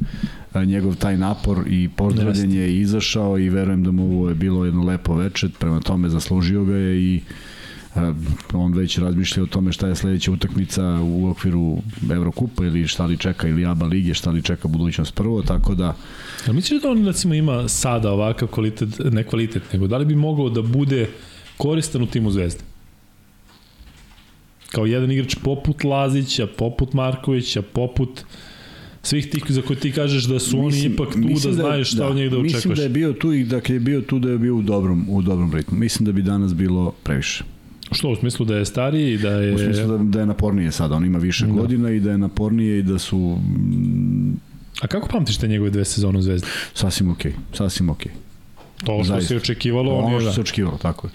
a, 0.52 0.64
njegov 0.64 0.96
taj 0.96 1.16
napor 1.16 1.58
i 1.66 1.88
pozdravljen 1.96 2.52
je 2.52 2.76
izašao 2.80 3.38
i 3.38 3.48
verujem 3.48 3.84
da 3.84 3.90
mu 3.90 4.04
ovo 4.04 4.28
je 4.28 4.34
bilo 4.34 4.64
jedno 4.64 4.84
lepo 4.84 5.14
veče, 5.14 5.48
prema 5.58 5.80
tome 5.80 6.08
zaslužio 6.08 6.64
ga 6.64 6.74
je 6.74 7.02
i 7.02 7.20
on 8.52 8.74
već 8.74 8.98
razmišlja 8.98 9.42
o 9.42 9.46
tome 9.46 9.72
šta 9.72 9.88
je 9.88 9.96
sledeća 9.96 10.32
utakmica 10.32 10.82
u 11.02 11.28
okviru 11.28 11.78
Evrokupa 12.12 12.64
ili 12.64 12.88
šta 12.88 13.06
li 13.06 13.16
čeka 13.16 13.48
ili 13.48 13.66
ABA 13.66 13.86
lige, 13.86 14.14
šta 14.14 14.30
li 14.30 14.42
čeka 14.42 14.68
budućnost 14.68 15.14
prvo, 15.14 15.42
tako 15.42 15.74
da 15.74 15.96
A 16.46 16.52
misliš 16.52 16.82
da 16.82 16.90
on 16.90 17.06
recimo 17.06 17.34
ima 17.34 17.68
sada 17.68 18.10
ovakav 18.10 18.48
kvalitet, 18.48 18.88
ne 19.10 19.24
kvalitet, 19.24 19.62
nego 19.72 19.86
da 19.86 19.96
li 19.96 20.04
bi 20.04 20.14
mogao 20.14 20.48
da 20.48 20.62
bude 20.62 21.08
koristan 21.56 22.02
u 22.02 22.06
timu 22.06 22.30
Zvezde? 22.30 22.60
Kao 24.70 24.86
jedan 24.86 25.12
igrač 25.12 25.34
poput 25.44 25.84
Lazića, 25.84 26.46
poput 26.46 26.92
Markovića, 26.92 27.62
poput 27.62 28.24
svih 29.02 29.30
tih 29.30 29.44
za 29.48 29.62
koje 29.62 29.80
ti 29.80 29.92
kažeš 29.92 30.24
da 30.24 30.38
su 30.38 30.58
oni 30.58 30.84
ipak 30.84 31.12
tu 31.12 31.20
da 31.20 31.26
mislim 31.26 31.54
znaju 31.54 31.84
šta 31.84 32.06
od 32.06 32.16
njega 32.16 32.30
da 32.30 32.36
očekuješ. 32.36 32.54
Mislim 32.54 32.74
da 32.74 32.82
je 32.82 32.88
bio 32.88 33.12
tu 33.12 33.32
i 33.32 33.44
da 33.44 33.60
je 33.68 33.80
bio 33.80 34.00
tu 34.00 34.18
da 34.18 34.30
je 34.30 34.38
bio 34.38 34.56
u 34.56 34.62
dobrom, 34.62 35.06
u 35.08 35.22
dobrom 35.22 35.54
ritmu. 35.54 35.78
Mislim 35.78 36.06
da 36.06 36.12
bi 36.12 36.22
danas 36.22 36.54
bilo 36.54 36.92
previše. 37.02 37.44
Što, 37.92 38.08
u 38.10 38.16
smislu 38.16 38.46
da 38.46 38.56
je 38.56 38.64
stariji 38.64 39.14
i 39.14 39.18
da 39.18 39.30
je... 39.30 39.54
U 39.54 39.58
smislu 39.58 39.86
da, 39.88 40.04
da 40.04 40.20
je 40.20 40.26
napornije 40.26 40.72
sada, 40.72 40.94
on 40.94 41.04
ima 41.04 41.18
više 41.18 41.46
Da. 41.46 41.52
godina 41.52 41.90
i 41.90 42.00
da 42.00 42.10
je 42.10 42.18
napornije 42.18 42.78
i 42.78 42.82
da 42.82 42.98
su 42.98 43.18
mm, 43.18 44.32
A 44.80 44.86
kako 44.86 45.08
pamtiš 45.08 45.38
te 45.38 45.48
njegove 45.48 45.70
dve 45.70 45.84
sezone 45.84 46.18
u 46.18 46.22
Zvezdi? 46.22 46.46
sasvim 46.74 47.10
okej, 47.10 47.32
sasvim 47.54 47.90
okej. 47.90 48.12
To 48.84 49.04
što 49.04 49.12
Zaista. 49.14 49.28
se 49.28 49.36
očekivalo, 49.36 49.94
on 49.94 50.04
Ono 50.04 50.14
je 50.14 50.20
što 50.20 50.28
da. 50.28 50.34
se 50.34 50.40
očekivalo, 50.40 50.78
tako 50.78 51.06
je. 51.06 51.10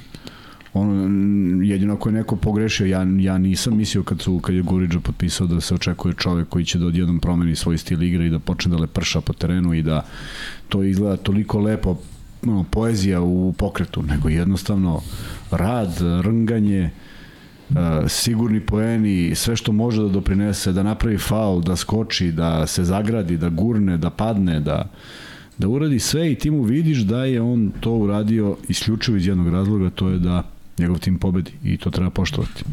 Ono, 0.74 1.08
mm, 1.08 1.64
jedino 1.64 1.94
ako 1.94 2.10
je 2.10 2.14
neko 2.14 2.36
pogrešio, 2.36 2.86
ja, 2.86 3.06
ja 3.20 3.38
nisam 3.38 3.78
mislio 3.78 4.04
kad, 4.04 4.22
su, 4.22 4.40
kad 4.40 4.56
je 4.56 4.62
Guriđa 4.62 5.00
potpisao 5.00 5.48
da 5.48 5.62
se 5.62 5.76
očekuje 5.76 6.14
čovek 6.18 6.50
koji 6.50 6.66
će 6.66 6.80
da 6.80 6.86
odjednom 6.86 7.20
promeni 7.20 7.56
svoj 7.56 7.78
stil 7.78 8.04
igre 8.04 8.26
i 8.26 8.30
da 8.30 8.40
počne 8.40 8.72
da 8.72 8.78
leprša 8.78 9.22
po 9.22 9.34
terenu 9.34 9.74
i 9.74 9.82
da 9.82 10.06
to 10.70 10.84
izgleda 10.84 11.18
toliko 11.18 11.60
lepo 11.60 11.98
ono, 12.44 12.64
poezija 12.72 13.22
u 13.22 13.54
pokretu, 13.58 14.04
nego 14.04 14.30
jednostavno 14.30 15.02
rad, 15.52 15.98
rnganje, 16.22 16.90
uh, 17.70 17.76
sigurni 18.08 18.60
poeni, 18.60 19.36
sve 19.36 19.56
što 19.56 19.72
može 19.72 20.02
da 20.02 20.10
doprinese, 20.10 20.72
da 20.72 20.84
napravi 20.84 21.18
faul, 21.18 21.62
da 21.62 21.76
skoči, 21.76 22.32
da 22.32 22.68
se 22.68 22.84
zagradi, 22.84 23.38
da 23.38 23.50
gurne, 23.50 23.98
da 23.98 24.10
padne, 24.10 24.60
da 24.60 24.90
da 25.58 25.68
uradi 25.68 26.00
sve 26.00 26.32
i 26.32 26.36
ti 26.36 26.52
mu 26.52 26.64
vidiš 26.64 26.98
da 26.98 27.26
je 27.26 27.42
on 27.42 27.72
to 27.80 27.92
uradio 27.92 28.58
isključivo 28.68 29.18
iz 29.18 29.28
jednog 29.28 29.50
razloga, 29.50 29.90
to 29.90 30.10
je 30.10 30.20
da 30.20 30.44
njegov 30.78 31.00
tim 31.00 31.20
pobedi 31.20 31.52
i 31.64 31.78
to 31.78 31.90
treba 31.90 32.10
poštovati. 32.10 32.64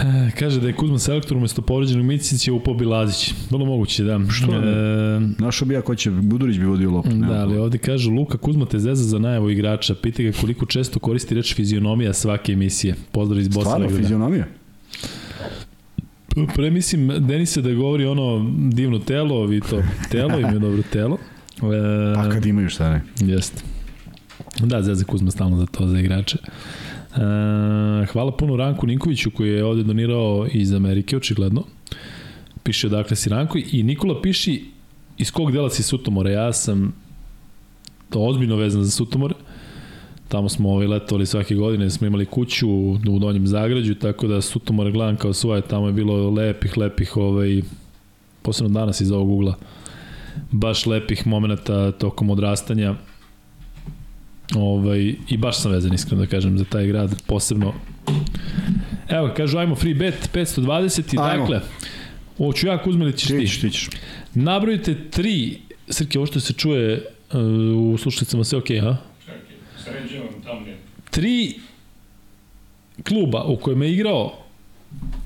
E, 0.00 0.30
Kaže 0.38 0.60
da 0.60 0.66
je 0.66 0.72
Kuzma 0.72 0.98
selektor 0.98 1.36
umesto 1.36 1.62
povređenog 1.62 2.06
Micića 2.06 2.52
upao 2.52 2.74
Bilazić. 2.74 3.34
Vrlo 3.50 3.64
moguće, 3.66 4.04
da. 4.04 4.20
Što? 4.30 4.54
E, 4.54 5.20
Našao 5.38 5.68
bi 5.68 5.74
ja 5.74 5.82
ko 5.82 5.94
će, 5.94 6.10
Budurić 6.10 6.58
bi 6.58 6.64
vodio 6.64 6.90
loptu. 6.90 7.10
nema 7.10 7.32
Da, 7.32 7.40
ali 7.40 7.58
ovde 7.58 7.78
kaže 7.78 8.10
Luka 8.10 8.38
Kuzma 8.38 8.66
te 8.66 8.78
zeza 8.78 9.04
za 9.04 9.18
najavu 9.18 9.50
igrača. 9.50 9.94
Pita 9.94 10.22
ga 10.22 10.32
koliko 10.40 10.66
često 10.66 10.98
koristi 10.98 11.34
reč 11.34 11.54
fizionomija 11.54 12.12
svake 12.12 12.52
emisije. 12.52 12.94
Pozdrav 13.12 13.40
iz 13.40 13.48
Bosne. 13.48 13.70
Stvarno, 13.70 13.88
fizionomija? 13.96 14.46
Pre 16.54 16.70
mislim 16.70 17.12
Denise 17.18 17.62
da 17.62 17.74
govori 17.74 18.06
ono 18.06 18.52
divno 18.72 18.98
telo, 18.98 19.46
vi 19.46 19.60
to 19.60 19.82
telo 20.10 20.38
im 20.40 20.46
je 20.46 20.58
dobro 20.58 20.82
telo. 20.92 21.18
E, 21.56 22.14
pa 22.16 22.28
kad 22.30 22.46
imaju 22.46 22.68
šta 22.68 22.90
ne. 22.90 23.02
Jeste. 23.20 23.62
Da, 24.60 24.82
Zezek 24.82 25.06
Kuzma 25.06 25.30
stalno 25.30 25.56
za 25.56 25.66
to, 25.66 25.86
za 25.86 25.98
igrače. 25.98 26.38
E, 27.16 28.06
hvala 28.06 28.32
puno 28.32 28.56
Ranku 28.56 28.86
Ninkoviću 28.86 29.30
koji 29.30 29.50
je 29.50 29.64
ovde 29.64 29.82
donirao 29.82 30.46
iz 30.52 30.74
Amerike, 30.74 31.16
očigledno. 31.16 31.64
Piše 32.62 32.88
dakle 32.88 33.16
si 33.16 33.28
Ranko 33.28 33.58
i 33.72 33.82
Nikola 33.82 34.22
piši 34.22 34.64
iz 35.18 35.30
kog 35.30 35.52
dela 35.52 35.70
si 35.70 35.82
Sutomora. 35.82 36.30
Ja 36.30 36.52
sam 36.52 36.94
to 38.10 38.20
ozbiljno 38.20 38.56
vezan 38.56 38.84
za 38.84 38.90
Sutomore. 38.90 39.34
Tamo 40.28 40.48
smo 40.48 40.70
ovaj 40.70 40.86
letovali 40.86 41.26
svake 41.26 41.54
godine, 41.54 41.90
smo 41.90 42.06
imali 42.06 42.26
kuću 42.26 42.68
u 42.70 43.18
Donjem 43.20 43.46
Zagrađu, 43.46 43.94
tako 43.94 44.26
da 44.26 44.40
Sutomore 44.40 44.90
gledam 44.90 45.16
kao 45.16 45.32
svoje, 45.32 45.62
tamo 45.62 45.86
je 45.86 45.92
bilo 45.92 46.30
lepih, 46.30 46.78
lepih, 46.78 47.16
ovaj, 47.16 47.62
posebno 48.42 48.80
danas 48.80 49.00
iz 49.00 49.10
ovog 49.10 49.30
ugla, 49.30 49.54
baš 50.50 50.86
lepih 50.86 51.26
momenta 51.26 51.92
tokom 51.92 52.30
odrastanja. 52.30 52.94
Ovaj, 54.56 55.14
I 55.28 55.36
baš 55.36 55.62
sam 55.62 55.72
vezan, 55.72 55.94
iskreno 55.94 56.22
da 56.22 56.30
kažem, 56.30 56.58
za 56.58 56.64
taj 56.64 56.86
grad, 56.86 57.22
posebno. 57.26 57.74
Evo, 59.08 59.30
kažu, 59.36 59.58
ajmo 59.58 59.74
free 59.74 59.94
bet, 59.94 60.30
520 60.34 61.14
i 61.14 61.18
ajmo. 61.18 61.42
dakle, 61.42 61.60
ovo 62.38 62.52
ću 62.52 62.66
ja 62.66 62.82
Kuzme 62.82 63.04
ili 63.04 63.18
ćeš 63.18 63.28
ti? 63.28 63.46
Ti, 63.46 63.60
ti 63.60 63.70
ćeš. 63.70 63.88
Nabrojite 64.34 65.10
tri, 65.10 65.58
Srke, 65.88 66.18
ovo 66.18 66.26
što 66.26 66.40
se 66.40 66.52
čuje 66.52 67.04
uh, 67.32 67.92
u 67.92 67.98
slušnicama, 67.98 68.44
sve 68.44 68.58
okej, 68.58 68.76
okay, 68.76 68.82
ha? 68.82 68.96
Sređujem 69.84 70.28
tam 70.44 70.66
je. 70.66 70.76
Tri 71.10 71.54
kluba 73.04 73.44
u 73.44 73.56
kojem 73.56 73.82
je 73.82 73.92
igrao 73.92 74.44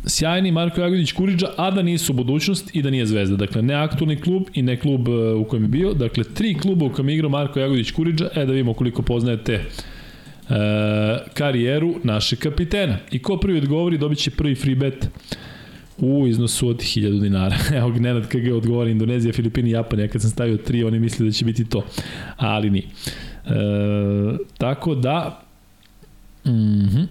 sjajni 0.07 0.53
Marko 0.53 0.81
Jagodić 0.81 1.13
Kuriđa, 1.13 1.47
a 1.57 1.71
da 1.71 1.83
nisu 1.83 2.13
budućnost 2.13 2.77
i 2.77 2.83
da 2.83 2.91
nije 2.91 3.07
zvezda. 3.07 3.37
Dakle, 3.37 3.63
ne 3.63 3.75
aktualni 3.75 4.21
klub 4.21 4.43
i 4.55 4.63
ne 4.63 4.77
klub 4.81 5.09
uh, 5.09 5.41
u 5.41 5.45
kojem 5.45 5.65
je 5.65 5.69
bio. 5.69 5.95
Dakle, 5.95 6.25
tri 6.25 6.55
kluba 6.55 6.87
u 6.87 6.93
kojem 6.93 7.09
je 7.09 7.15
igrao 7.15 7.31
Marko 7.31 7.61
Jagodić 7.61 7.91
Kuriđa, 7.91 8.29
e 8.35 8.47
da 8.47 8.53
vidimo 8.53 8.75
koliko 8.75 9.03
poznajete 9.03 9.53
e, 9.55 9.65
karijeru 11.35 11.95
naše 12.03 12.37
kapitena. 12.37 12.97
I 13.11 13.19
ko 13.19 13.37
prvi 13.37 13.59
odgovori 13.59 13.99
dobit 13.99 14.19
će 14.19 14.31
prvi 14.31 14.55
free 14.55 14.75
bet 14.75 15.09
u 15.99 16.27
iznosu 16.27 16.69
od 16.69 16.77
1000 16.77 17.21
dinara. 17.21 17.57
Evo 17.79 17.91
Gnenad 17.91 18.29
KG 18.29 18.53
odgovori 18.55 18.91
Indonezija, 18.91 19.33
Filipini, 19.33 19.71
Japan. 19.71 20.01
Ja 20.01 20.09
kad 20.09 20.21
sam 20.21 20.31
stavio 20.31 20.57
tri, 20.57 20.85
oni 20.85 20.99
misle 20.99 21.27
da 21.27 21.33
će 21.33 21.45
biti 21.45 21.65
to. 21.65 21.85
Ali 22.37 22.71
nije. 22.71 22.85
E, 22.85 23.51
tako 24.59 24.95
da... 24.95 25.41
Mm 26.45 26.51
-hmm. 26.51 27.07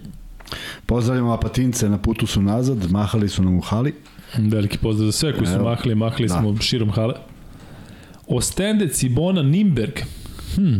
Pozdravljamo 0.86 1.32
Apatince, 1.32 1.88
na 1.88 1.98
putu 1.98 2.26
su 2.26 2.42
nazad, 2.42 2.90
mahali 2.90 3.28
su 3.28 3.42
nam 3.42 3.58
u 3.58 3.60
hali. 3.60 3.94
Veliki 4.38 4.78
pozdrav 4.78 5.06
za 5.06 5.12
sve 5.12 5.32
koji 5.32 5.46
su 5.46 5.52
Evo, 5.52 5.64
mahali, 5.64 5.94
mahali 5.94 6.28
da. 6.28 6.38
smo 6.38 6.56
širom 6.60 6.90
hale. 6.90 7.14
Ostende, 8.26 8.88
Cibona, 8.88 9.42
Nimberg. 9.42 9.94
Hm. 10.54 10.78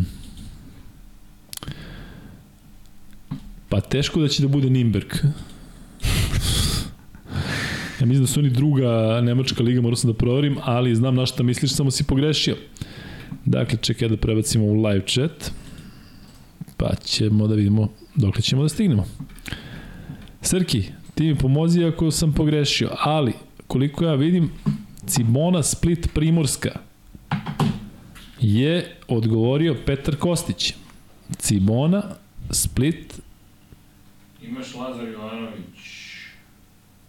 Pa 3.69 3.81
teško 3.81 4.21
da 4.21 4.27
će 4.27 4.41
da 4.41 4.47
bude 4.47 4.69
Nimberg. 4.69 5.13
ja 7.99 8.05
mislim 8.05 8.21
da 8.21 8.27
su 8.27 8.39
oni 8.39 8.49
druga 8.49 9.21
nemačka 9.21 9.63
liga, 9.63 9.81
moram 9.81 9.95
sam 9.95 10.11
da 10.11 10.17
proverim, 10.17 10.57
ali 10.63 10.95
znam 10.95 11.15
na 11.15 11.25
šta 11.25 11.43
misliš, 11.43 11.73
samo 11.73 11.91
si 11.91 12.03
pogrešio. 12.03 12.55
Dakle, 13.45 13.77
čekaj 13.81 14.09
da 14.09 14.17
prebacimo 14.17 14.65
u 14.65 14.83
live 14.83 15.05
chat. 15.07 15.51
Pa 16.77 16.95
ćemo 16.95 17.47
da 17.47 17.55
vidimo 17.55 17.89
dokle 18.15 18.41
ćemo 18.41 18.63
da 18.63 18.69
stignemo. 18.69 19.05
Srki, 20.41 20.83
ti 21.15 21.23
mi 21.23 21.35
pomozi 21.35 21.83
ako 21.83 22.11
sam 22.11 22.33
pogrešio, 22.33 22.89
ali 22.99 23.33
koliko 23.67 24.05
ja 24.05 24.13
vidim, 24.13 24.51
Cibona 25.07 25.63
Split 25.63 26.13
Primorska 26.13 26.69
je 28.39 28.95
odgovorio 29.07 29.75
Petar 29.85 30.15
Kostić. 30.15 30.73
Cibona 31.37 32.03
Split 32.51 33.21
Imaš 34.43 34.75
Lazar 34.75 35.07
Jovanović, 35.07 35.79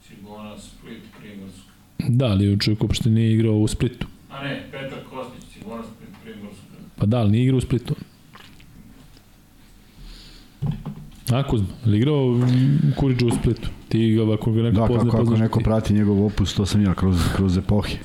Cibona 0.09 0.59
Split 0.59 1.03
Primorska. 1.21 1.71
Da, 1.99 2.27
ali 2.27 2.61
čovjek 2.61 2.83
uopšte 2.83 3.11
nije 3.11 3.33
igrao 3.33 3.55
u 3.55 3.69
Splitu. 3.69 4.07
A 4.31 4.45
ne, 4.45 4.67
Petar 4.71 4.99
Kostić, 5.11 5.45
Cibona 5.53 5.83
Split 5.83 6.11
Primorska. 6.25 6.63
Pa 6.97 7.07
da, 7.07 7.19
ali 7.19 7.31
nije 7.31 7.45
igrao 7.45 7.59
u 7.59 7.61
Splitu. 7.61 7.95
A 11.31 11.43
Kuzma, 11.43 11.69
ili 11.87 11.97
igrao 11.97 12.41
Kuriđu 12.97 13.27
u 13.27 13.31
Splitu? 13.31 13.69
Ti 13.89 14.15
ga 14.15 14.35
ako 14.35 14.53
ga 14.53 14.63
neko 14.63 14.81
da, 14.81 14.87
pozna, 14.87 15.11
kako, 15.11 15.23
ako 15.23 15.37
neko 15.37 15.59
ti. 15.59 15.65
prati 15.65 15.95
njegov 15.95 16.27
opus, 16.27 16.55
to 16.55 16.67
sam 16.67 16.83
ja 16.83 16.95
kroz, 16.95 17.17
kroz 17.37 17.59
epohe. 17.59 17.97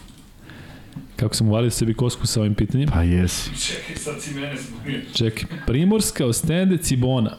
Kako 1.16 1.36
sam 1.36 1.48
uvalio 1.48 1.70
sebi 1.70 1.94
kosku 1.94 2.28
sa 2.28 2.40
ovim 2.40 2.56
pitanjem? 2.56 2.90
Pa 2.90 3.04
jesi. 3.04 3.50
Čekaj, 3.66 3.96
sad 3.96 4.22
si 4.22 4.34
mene 4.34 4.56
zbunio. 4.58 5.02
Čekaj, 5.14 5.44
Primorska, 5.68 6.26
Ostende, 6.26 6.78
Cibona. 6.78 7.38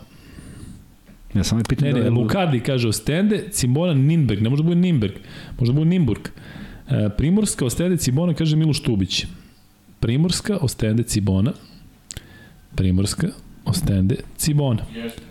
Ja 1.35 1.45
sam 1.45 1.59
je 1.59 1.65
pitanje 1.69 1.93
ne, 1.93 1.99
ne, 1.99 2.05
da 2.05 2.11
Lukardi 2.11 2.61
kaže 2.61 2.89
Ostende, 2.89 3.49
Cibona, 3.51 3.95
Ninberg. 3.95 4.43
Ne 4.43 4.51
može 4.51 4.63
da 4.63 4.67
bude 4.67 4.81
Ninberg, 4.81 5.13
može 5.59 5.73
da 5.73 5.77
bude 5.77 5.91
Nimburg. 5.91 6.29
E, 6.89 7.09
Primorska, 7.19 7.65
Ostende, 7.65 7.97
Cibona, 7.97 8.35
kaže 8.35 8.57
Miloš 8.57 8.81
Tubić. 8.81 9.27
Primorska, 10.01 10.59
Ostende, 10.61 11.03
Cibona. 11.03 11.53
Primorska, 12.75 13.29
Ostende, 13.65 14.17
Cibona. 14.37 14.83
Jeste. 14.95 15.23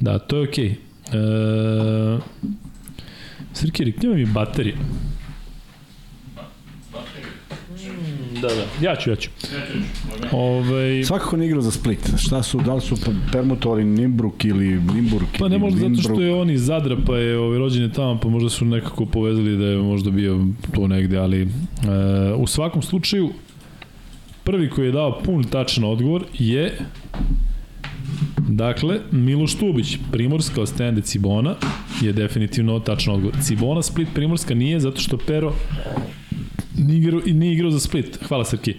Da, 0.00 0.18
to 0.18 0.36
je 0.36 0.48
okej. 0.48 0.64
Okay. 0.64 0.76
E, 1.12 2.18
Srki, 3.52 3.84
riknjava 3.84 4.16
mi 4.16 4.26
baterije. 4.26 4.76
Da, 8.42 8.48
da. 8.48 8.86
Ja 8.86 8.96
ću, 8.96 9.10
ja 9.10 9.16
ću. 9.16 9.30
Ove... 10.32 10.58
Ovaj- 10.58 11.04
Svakako 11.04 11.36
ne 11.36 11.46
igrao 11.46 11.62
za 11.62 11.70
Split. 11.70 11.98
Šta 12.18 12.42
su, 12.42 12.60
da 12.60 12.74
li 12.74 12.80
su 12.80 12.96
permutovali 13.32 13.84
Nimbruk 13.84 14.44
ili 14.44 14.80
Nimburg? 14.94 15.26
Pa 15.38 15.48
ne 15.48 15.58
možda 15.58 15.80
zato 15.80 16.02
što 16.02 16.20
je 16.20 16.34
on 16.34 16.50
iz 16.50 16.64
Zadra, 16.64 16.96
pa 17.06 17.16
je 17.16 17.38
ovaj, 17.38 17.58
rođen 17.58 17.82
je 17.82 17.92
tamo, 17.92 18.20
pa 18.20 18.28
možda 18.28 18.48
su 18.48 18.64
nekako 18.64 19.06
povezali 19.06 19.56
da 19.56 19.64
je 19.64 19.78
možda 19.78 20.10
bio 20.10 20.46
to 20.74 20.88
negde, 20.88 21.18
ali 21.18 21.42
e, 21.42 21.48
u 22.36 22.46
svakom 22.46 22.82
slučaju 22.82 23.30
prvi 24.44 24.70
koji 24.70 24.86
je 24.86 24.92
dao 24.92 25.20
pun 25.24 25.44
tačan 25.44 25.84
odgovor 25.84 26.24
je 26.38 26.78
Dakle, 28.48 29.00
Miloš 29.10 29.54
Tubić, 29.54 29.98
Primorska 30.12 30.60
od 30.60 30.68
stende 30.68 31.00
Cibona 31.02 31.54
je 32.02 32.12
definitivno 32.12 32.80
tačno 32.80 33.14
odgovor. 33.14 33.36
Cibona, 33.42 33.82
Split, 33.82 34.08
Primorska 34.14 34.54
nije 34.54 34.80
zato 34.80 35.00
što 35.00 35.18
Pero 35.26 35.52
nije 36.78 36.98
igrao, 36.98 37.20
nije 37.26 37.52
igrao 37.52 37.70
za 37.70 37.80
Split. 37.80 38.18
Hvala 38.28 38.44
Srki. 38.44 38.74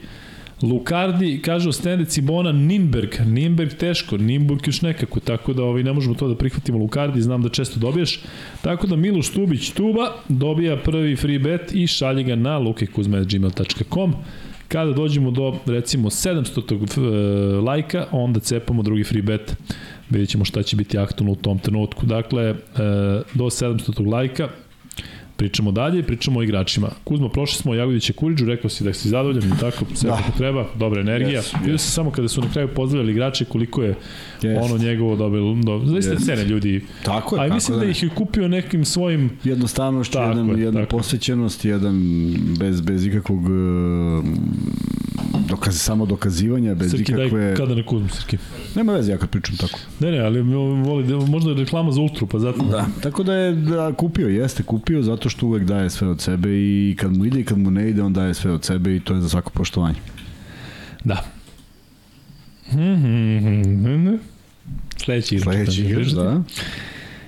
Lukardi 0.61 1.41
kaže 1.41 1.69
ostende 1.69 2.05
Cibona 2.05 2.51
Nimberg. 2.51 3.09
Nimberg 3.25 3.73
teško, 3.73 4.17
Nimburg 4.17 4.67
još 4.67 4.81
nekako, 4.81 5.19
tako 5.19 5.53
da 5.53 5.63
ovaj, 5.63 5.83
ne 5.83 5.93
možemo 5.93 6.15
to 6.15 6.27
da 6.27 6.35
prihvatimo 6.35 6.77
Lukardi, 6.77 7.21
znam 7.21 7.41
da 7.41 7.49
često 7.49 7.79
dobiješ. 7.79 8.19
Tako 8.61 8.87
da 8.87 8.95
Miloš 8.95 9.29
Tubić 9.29 9.69
Tuba 9.69 10.13
dobija 10.29 10.77
prvi 10.77 11.15
free 11.15 11.39
bet 11.39 11.71
i 11.75 11.87
šalje 11.87 12.23
ga 12.23 12.35
na 12.35 12.57
lukekuzme.gmail.com. 12.57 14.13
Kada 14.67 14.91
dođemo 14.91 15.31
do, 15.31 15.59
recimo, 15.65 16.09
700. 16.09 16.97
E, 16.97 17.61
lajka, 17.61 18.05
onda 18.11 18.39
cepamo 18.39 18.83
drugi 18.83 19.03
free 19.03 19.21
bet. 19.21 19.55
Vidjet 20.09 20.29
ćemo 20.29 20.45
šta 20.45 20.63
će 20.63 20.75
biti 20.75 20.97
aktualno 20.97 21.31
u 21.31 21.35
tom 21.35 21.59
trenutku. 21.59 22.05
Dakle, 22.05 22.43
e, 22.43 22.55
do 23.33 23.43
700. 23.43 24.11
lajka 24.11 24.49
Pričamo 25.37 25.71
dalje, 25.71 26.03
pričamo 26.03 26.39
o 26.39 26.43
igračima. 26.43 26.89
Kuzmo, 27.03 27.29
prošli 27.29 27.57
smo 27.61 27.71
o 27.71 27.75
Jagodića 27.75 28.13
Kuriđu, 28.13 28.45
rekao 28.45 28.69
si 28.69 28.83
da 28.83 28.93
si 28.93 29.09
zadovoljan 29.09 29.43
i 29.43 29.59
tako, 29.59 29.85
sve 29.93 30.09
da. 30.09 30.17
kako 30.17 30.37
treba, 30.37 30.65
dobra 30.75 31.01
energija. 31.01 31.41
Yes, 31.41 31.59
Vidio 31.59 31.75
yes. 31.75 31.77
se 31.77 31.91
samo 31.91 32.11
kada 32.11 32.27
su 32.27 32.41
na 32.41 32.49
kraju 32.53 32.67
pozdravljali 32.67 33.11
igrače 33.11 33.45
koliko 33.45 33.83
je 33.83 33.95
yes. 34.41 34.63
ono 34.63 34.77
njegovo 34.77 35.15
dobilo. 35.15 35.55
Do, 35.55 35.81
zaista 35.85 36.15
yes. 36.15 36.25
cene 36.25 36.43
ljudi. 36.43 36.81
Tako 37.03 37.35
je. 37.35 37.49
A 37.49 37.53
mislim 37.53 37.79
da, 37.79 37.85
da 37.85 37.91
ih 37.91 38.03
je 38.03 38.09
kupio 38.09 38.47
nekim 38.47 38.85
svojim... 38.85 39.29
Jednostavnošću, 39.43 40.17
jedan, 40.17 40.49
je, 40.49 40.63
jedna 40.63 40.85
posvećenost, 40.85 41.65
jedan 41.65 42.01
bez, 42.59 42.81
bez 42.81 43.05
ikakvog 43.05 43.39
dokaz, 45.49 45.81
samo 45.81 46.05
dokazivanja, 46.05 46.75
bez 46.75 46.91
Srki, 46.91 47.11
ikakve... 47.11 47.45
Daj, 47.45 47.55
kada 47.55 47.75
ne 47.75 47.85
Kuzmo, 47.85 48.09
Srki? 48.09 48.37
Nema 48.75 48.93
veze 48.93 49.11
ja 49.11 49.17
kad 49.17 49.29
pričam 49.29 49.57
tako. 49.57 49.79
Ne, 49.99 50.11
ne, 50.11 50.19
ali 50.19 50.41
voli, 50.41 51.29
možda 51.29 51.51
je 51.51 51.57
reklama 51.57 51.91
za 51.91 52.01
Ultru, 52.01 52.27
pa 52.27 52.39
zato... 52.39 52.63
Da, 52.63 52.85
tako 53.03 53.23
da 53.23 53.33
je 53.33 53.51
da, 53.51 53.93
kupio, 53.93 54.27
jeste 54.27 54.63
kupio, 54.63 55.01
zato 55.01 55.29
što 55.29 55.45
uvek 55.45 55.63
daje 55.63 55.89
sve 55.89 56.07
od 56.07 56.21
sebe 56.21 56.49
i 56.49 56.95
kad 56.99 57.17
mu 57.17 57.25
ide 57.25 57.39
i 57.39 57.43
kad 57.43 57.57
mu 57.57 57.71
ne 57.71 57.89
ide, 57.89 58.01
on 58.01 58.13
daje 58.13 58.33
sve 58.33 58.51
od 58.51 58.65
sebe 58.65 58.95
i 58.95 58.99
to 58.99 59.13
je 59.13 59.21
za 59.21 59.29
svako 59.29 59.49
poštovanje. 59.49 59.99
Da. 61.03 61.23
Sledeći 64.97 65.35
igrač. 65.35 65.55
Sledeći 65.55 65.81
igrač, 65.81 66.07
da. 66.07 66.43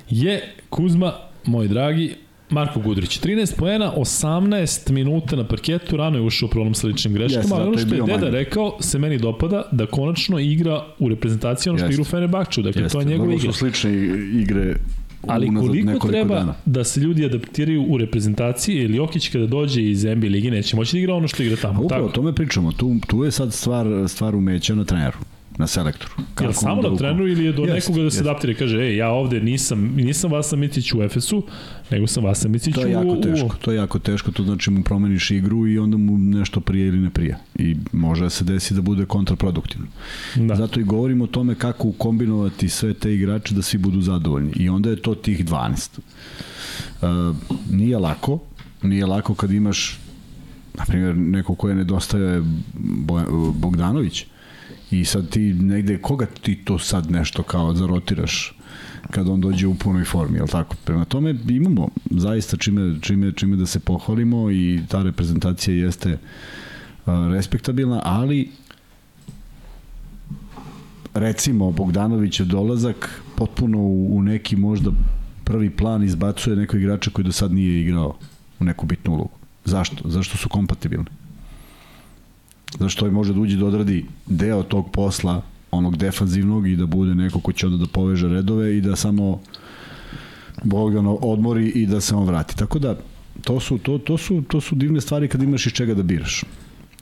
Je 0.10 0.56
Kuzma, 0.69 1.14
moj 1.45 1.68
dragi, 1.68 2.15
Marko 2.50 2.80
Gudrić, 2.80 3.20
13 3.20 3.56
poena, 3.58 3.94
18 3.98 4.92
minuta 4.92 5.36
na 5.36 5.44
parketu, 5.48 5.98
rano 5.98 6.18
je 6.18 6.22
ušao 6.22 6.48
u 6.48 6.50
problem 6.50 6.74
sa 6.74 6.88
ličnim 6.88 7.14
greškama, 7.14 7.44
yes, 7.46 7.54
ali 7.54 7.68
ono 7.68 7.78
što 7.78 7.96
je 7.96 8.02
Deda 8.02 8.18
manje. 8.18 8.32
rekao, 8.32 8.78
se 8.80 9.00
meni 9.00 9.18
dopada 9.18 9.62
da 9.72 9.86
konačno 9.86 10.40
igra 10.40 10.86
u 11.00 11.10
reprezentaciji 11.10 11.70
ono 11.70 11.78
što 11.78 11.88
yes. 11.88 11.92
igra 11.92 12.02
u 12.02 12.06
Fenerbahču, 12.06 12.62
dakle 12.62 12.82
yes. 12.82 12.92
to 12.92 13.00
je 13.00 13.06
njegova 13.06 13.34
igra. 13.34 13.42
Vrlo 13.42 13.54
su 13.54 13.60
slične 13.60 13.92
igre 14.42 14.76
Ali 15.28 15.48
koliko 15.60 16.08
treba 16.08 16.36
dana. 16.36 16.54
da 16.66 16.84
se 16.84 17.00
ljudi 17.00 17.26
adaptiraju 17.26 17.86
u 17.90 17.98
reprezentaciji, 17.98 18.76
ili 18.76 18.98
Jokić 18.98 19.30
kada 19.30 19.46
dođe 19.48 19.84
iz 19.84 20.04
NBA 20.04 20.28
ligi 20.28 20.52
neće 20.52 20.76
moći 20.76 20.96
da 20.96 21.00
igra 21.00 21.14
ono 21.14 21.28
što 21.28 21.44
igra 21.44 21.56
A 21.60 21.62
tamo. 21.62 21.82
upravo 21.84 22.04
o 22.06 22.08
Tako. 22.08 22.16
tome 22.16 22.34
pričamo. 22.34 22.72
Tu, 22.72 22.96
tu 23.08 23.24
je 23.24 23.32
sad 23.32 23.54
stvar, 23.54 23.88
stvar 24.08 24.36
umeća 24.36 24.76
na 24.76 24.84
treneru, 24.86 25.18
na 25.60 25.68
selektoru. 25.68 26.14
Jel 26.40 26.48
on 26.48 26.53
samo 26.53 26.76
da 26.76 26.88
na 26.88 26.94
uko- 26.94 26.98
treneru 26.98 27.27
ili 27.27 27.45
je 27.45 27.52
do 27.52 27.61
Jest, 27.64 27.88
nekoga 27.90 28.03
da 28.03 28.11
se 28.11 28.18
jest. 28.18 28.22
adaptira 28.22 28.53
i 28.53 28.56
kaže, 28.56 28.77
ej, 28.80 28.95
ja 28.95 29.10
ovde 29.10 29.41
nisam, 29.41 29.80
nisam 29.95 30.31
Vasa 30.31 30.56
Micić 30.56 30.94
u 30.94 31.03
Efesu, 31.03 31.44
nego 31.91 32.07
sam 32.07 32.23
Vasa 32.23 32.48
Micić 32.48 32.76
To 32.76 32.81
je 32.81 32.88
u... 32.88 32.91
jako 32.91 33.07
u- 33.10 33.22
teško, 33.22 33.56
to 33.57 33.72
je 33.72 33.77
jako 33.77 33.99
teško, 33.99 34.31
to 34.31 34.44
znači 34.44 34.72
mu 34.72 34.84
promeniš 34.84 35.31
igru 35.31 35.68
i 35.68 35.80
onda 35.80 35.98
mu 35.98 36.18
nešto 36.18 36.60
prije 36.61 36.88
ili 36.88 36.98
ne 36.99 37.10
prije. 37.10 37.38
I 37.56 37.76
može 37.91 38.23
da 38.23 38.30
se 38.30 38.44
desi 38.44 38.73
da 38.73 38.81
bude 38.81 39.06
kontraproduktivno. 39.06 39.88
Da. 40.38 40.56
Zato 40.56 40.80
i 40.80 40.86
govorimo 40.86 41.23
o 41.23 41.30
tome 41.30 41.56
kako 41.56 41.88
ukombinovati 41.88 42.69
sve 42.69 42.94
te 42.94 43.14
igrače 43.14 43.56
da 43.56 43.61
svi 43.61 43.77
budu 43.77 44.02
zadovoljni. 44.02 44.52
I 44.56 44.69
onda 44.69 44.90
je 44.90 44.95
to 44.98 45.15
tih 45.15 45.45
12. 45.45 45.99
Uh, 47.02 47.36
nije 47.72 47.98
lako, 47.98 48.40
nije 48.84 49.06
lako 49.06 49.34
kad 49.34 49.52
imaš 49.52 49.99
na 50.73 50.86
primjer 50.86 51.18
neko 51.18 51.56
koje 51.56 51.76
nedostaje 51.76 52.44
Bo- 52.76 53.52
Bogdanović 53.52 54.26
i 54.91 55.06
sad 55.06 55.30
ti 55.30 55.53
negde, 55.53 55.98
koga 56.02 56.26
ti 56.26 56.56
to 56.56 56.80
sad 56.80 57.11
nešto 57.11 57.44
kao 57.44 57.74
zarotiraš 57.74 58.56
kad 59.11 59.30
on 59.30 59.41
dođe 59.41 59.68
u 59.68 59.76
punoj 59.76 60.03
formi, 60.03 60.38
jel 60.38 60.48
tako? 60.48 60.76
Prema 60.86 61.06
tome 61.06 61.36
imamo 61.49 61.90
zaista 62.11 62.57
čime, 62.57 62.95
čime, 63.02 63.32
čime 63.32 63.56
da 63.56 63.66
se 63.66 63.80
pohvalimo 63.80 64.52
i 64.52 64.80
ta 64.88 65.03
reprezentacija 65.03 65.76
jeste 65.76 66.18
respektabilna, 67.06 68.02
ali 68.03 68.52
recimo 71.14 71.72
Bogdanovićev 71.72 72.45
dolazak 72.45 73.22
potpuno 73.36 73.78
u, 73.78 74.18
u 74.18 74.22
neki 74.22 74.56
možda 74.56 74.91
prvi 75.44 75.70
plan 75.70 76.03
izbacuje 76.03 76.56
nekog 76.56 76.82
igrača 76.82 77.11
koji 77.11 77.26
do 77.26 77.32
sad 77.32 77.53
nije 77.53 77.82
igrao 77.82 78.18
u 78.60 78.64
neku 78.64 78.86
bitnu 78.86 79.14
ulogu. 79.14 79.38
Zašto? 79.66 80.10
Zašto 80.10 80.38
su 80.38 80.49
kompatibilni? 80.49 81.19
Zašto 82.80 83.06
ovaj 83.06 83.14
može 83.14 83.34
da 83.34 83.40
uđe 83.40 83.58
da 83.58 83.66
odradi 83.66 84.06
deo 84.26 84.64
tog 84.64 84.91
posla, 84.91 85.41
onog 85.72 85.98
defanzivnog 85.98 86.68
i 86.68 86.76
da 86.76 86.86
bude 86.86 87.16
neko 87.16 87.40
ko 87.40 87.54
će 87.54 87.68
onda 87.68 87.78
da 87.78 87.91
poveže 87.91 88.28
redove 88.28 88.78
i 88.78 88.82
da 88.82 88.96
samo 88.96 89.40
Bogdan 90.64 91.06
odmori 91.22 91.68
i 91.68 91.86
da 91.86 92.02
se 92.02 92.16
on 92.16 92.26
vrati. 92.26 92.58
Tako 92.58 92.80
da 92.80 92.96
to 93.44 93.60
su, 93.60 93.78
to, 93.78 93.98
to 93.98 94.18
su, 94.18 94.44
to 94.48 94.62
su 94.62 94.76
divne 94.76 95.02
stvari 95.02 95.28
kad 95.28 95.44
imaš 95.44 95.66
iz 95.66 95.74
čega 95.74 95.94
da 95.94 96.04
biraš. 96.04 96.44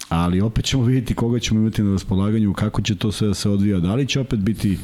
Ali 0.10 0.41
opet 0.41 0.65
ćemo 0.65 0.84
vidjeti 0.84 1.14
koga 1.14 1.39
ćemo 1.39 1.60
imati 1.60 1.84
na 1.84 1.91
raspolaganju, 1.91 2.53
kako 2.53 2.81
će 2.81 2.95
to 2.95 3.11
sve 3.11 3.27
da 3.27 3.34
se 3.34 3.49
odvija. 3.49 3.80
Da 3.80 3.95
li 3.95 4.07
će 4.07 4.19
opet 4.19 4.39
biti 4.39 4.77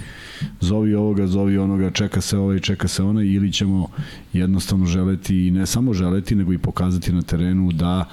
zovi 0.60 0.96
ovoga, 0.96 1.28
zovi 1.28 1.58
onoga, 1.58 1.92
čeka 1.92 2.22
se 2.22 2.38
ovaj, 2.38 2.60
čeka 2.60 2.88
se 2.88 3.04
onaj, 3.04 3.26
ili 3.26 3.52
ćemo 3.52 3.88
jednostavno 4.34 4.86
želeti, 4.86 5.48
i 5.48 5.52
ne 5.52 5.66
samo 5.66 5.94
želeti, 5.94 6.36
nego 6.36 6.54
i 6.54 6.58
pokazati 6.58 7.14
na 7.14 7.22
terenu 7.22 7.72
da 7.72 8.10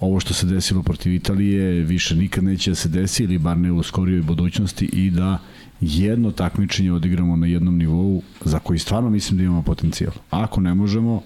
ovo 0.00 0.20
što 0.20 0.34
se 0.34 0.46
desilo 0.46 0.82
protiv 0.82 1.12
Italije 1.12 1.84
više 1.84 2.16
nikad 2.16 2.44
neće 2.44 2.70
da 2.70 2.74
se 2.74 2.88
desi 2.88 3.22
ili 3.24 3.38
bar 3.38 3.58
ne 3.58 3.72
u 3.72 3.82
skorijoj 3.82 4.22
budućnosti 4.22 4.84
i 4.92 5.10
da 5.10 5.38
jedno 5.80 6.30
takmičenje 6.30 6.92
odigramo 6.92 7.36
na 7.36 7.46
jednom 7.46 7.78
nivou 7.78 8.22
za 8.44 8.58
koji 8.58 8.78
stvarno 8.78 9.10
mislim 9.10 9.38
da 9.38 9.44
imamo 9.44 9.62
potencijal. 9.62 10.12
Ako 10.30 10.60
ne 10.60 10.74
možemo, 10.74 11.22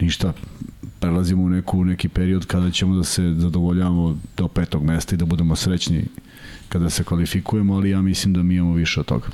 ništa, 0.00 0.32
prelazimo 1.00 1.42
u 1.42 1.48
neku, 1.48 1.84
neki 1.84 2.08
period 2.08 2.46
kada 2.46 2.70
ćemo 2.70 2.96
da 2.96 3.04
se 3.04 3.34
zadovoljavamo 3.36 4.18
do 4.36 4.48
petog 4.48 4.84
mesta 4.84 5.14
i 5.14 5.18
da 5.18 5.24
budemo 5.24 5.56
srećni 5.56 6.04
kada 6.70 6.90
se 6.90 7.04
kvalifikujemo, 7.04 7.74
ali 7.74 7.90
ja 7.90 8.02
mislim 8.02 8.34
da 8.34 8.42
mi 8.42 8.54
imamo 8.54 8.74
više 8.74 9.00
od 9.00 9.06
toga. 9.06 9.26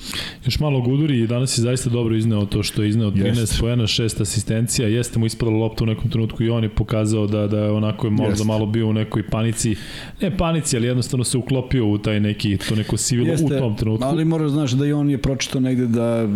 Još 0.45 0.61
malo 0.61 0.81
guduri 0.81 1.21
i 1.21 1.27
danas 1.27 1.59
je 1.59 1.63
zaista 1.63 1.91
dobro 1.91 2.17
izneo 2.17 2.45
to 2.47 2.63
što 2.63 2.83
je 2.83 2.89
izneo 2.89 3.11
13 3.11 3.39
Jest. 3.39 3.61
poena, 3.61 3.83
6 3.85 4.23
asistencija, 4.23 4.89
jeste 4.89 5.19
mu 5.19 5.27
ispadala 5.27 5.59
lopta 5.59 5.85
u 5.85 5.87
nekom 5.87 6.11
trenutku 6.11 6.43
i 6.43 6.51
on 6.51 6.63
je 6.63 6.69
pokazao 6.69 7.27
da, 7.27 7.47
da 7.47 7.59
je 7.59 7.71
onako 7.71 8.07
je 8.07 8.11
možda 8.11 8.33
Jest. 8.33 8.45
malo 8.45 8.67
bio 8.67 8.89
u 8.89 8.93
nekoj 8.93 9.23
panici, 9.23 9.77
ne 10.23 10.37
panici, 10.37 10.77
ali 10.77 10.87
jednostavno 10.87 11.25
se 11.25 11.39
uklopio 11.39 11.87
u 11.87 11.99
taj 11.99 12.21
neki, 12.21 12.57
to 12.59 12.75
neko 12.77 12.97
sivilo 12.97 13.35
u 13.47 13.49
tom 13.51 13.77
trenutku. 13.77 14.05
ali 14.07 14.25
moraš 14.25 14.51
znaš 14.51 14.73
da 14.73 14.87
i 14.87 14.93
on 14.93 15.11
je 15.11 15.19
pročitao 15.19 15.61
negde 15.61 15.87
da 15.87 16.27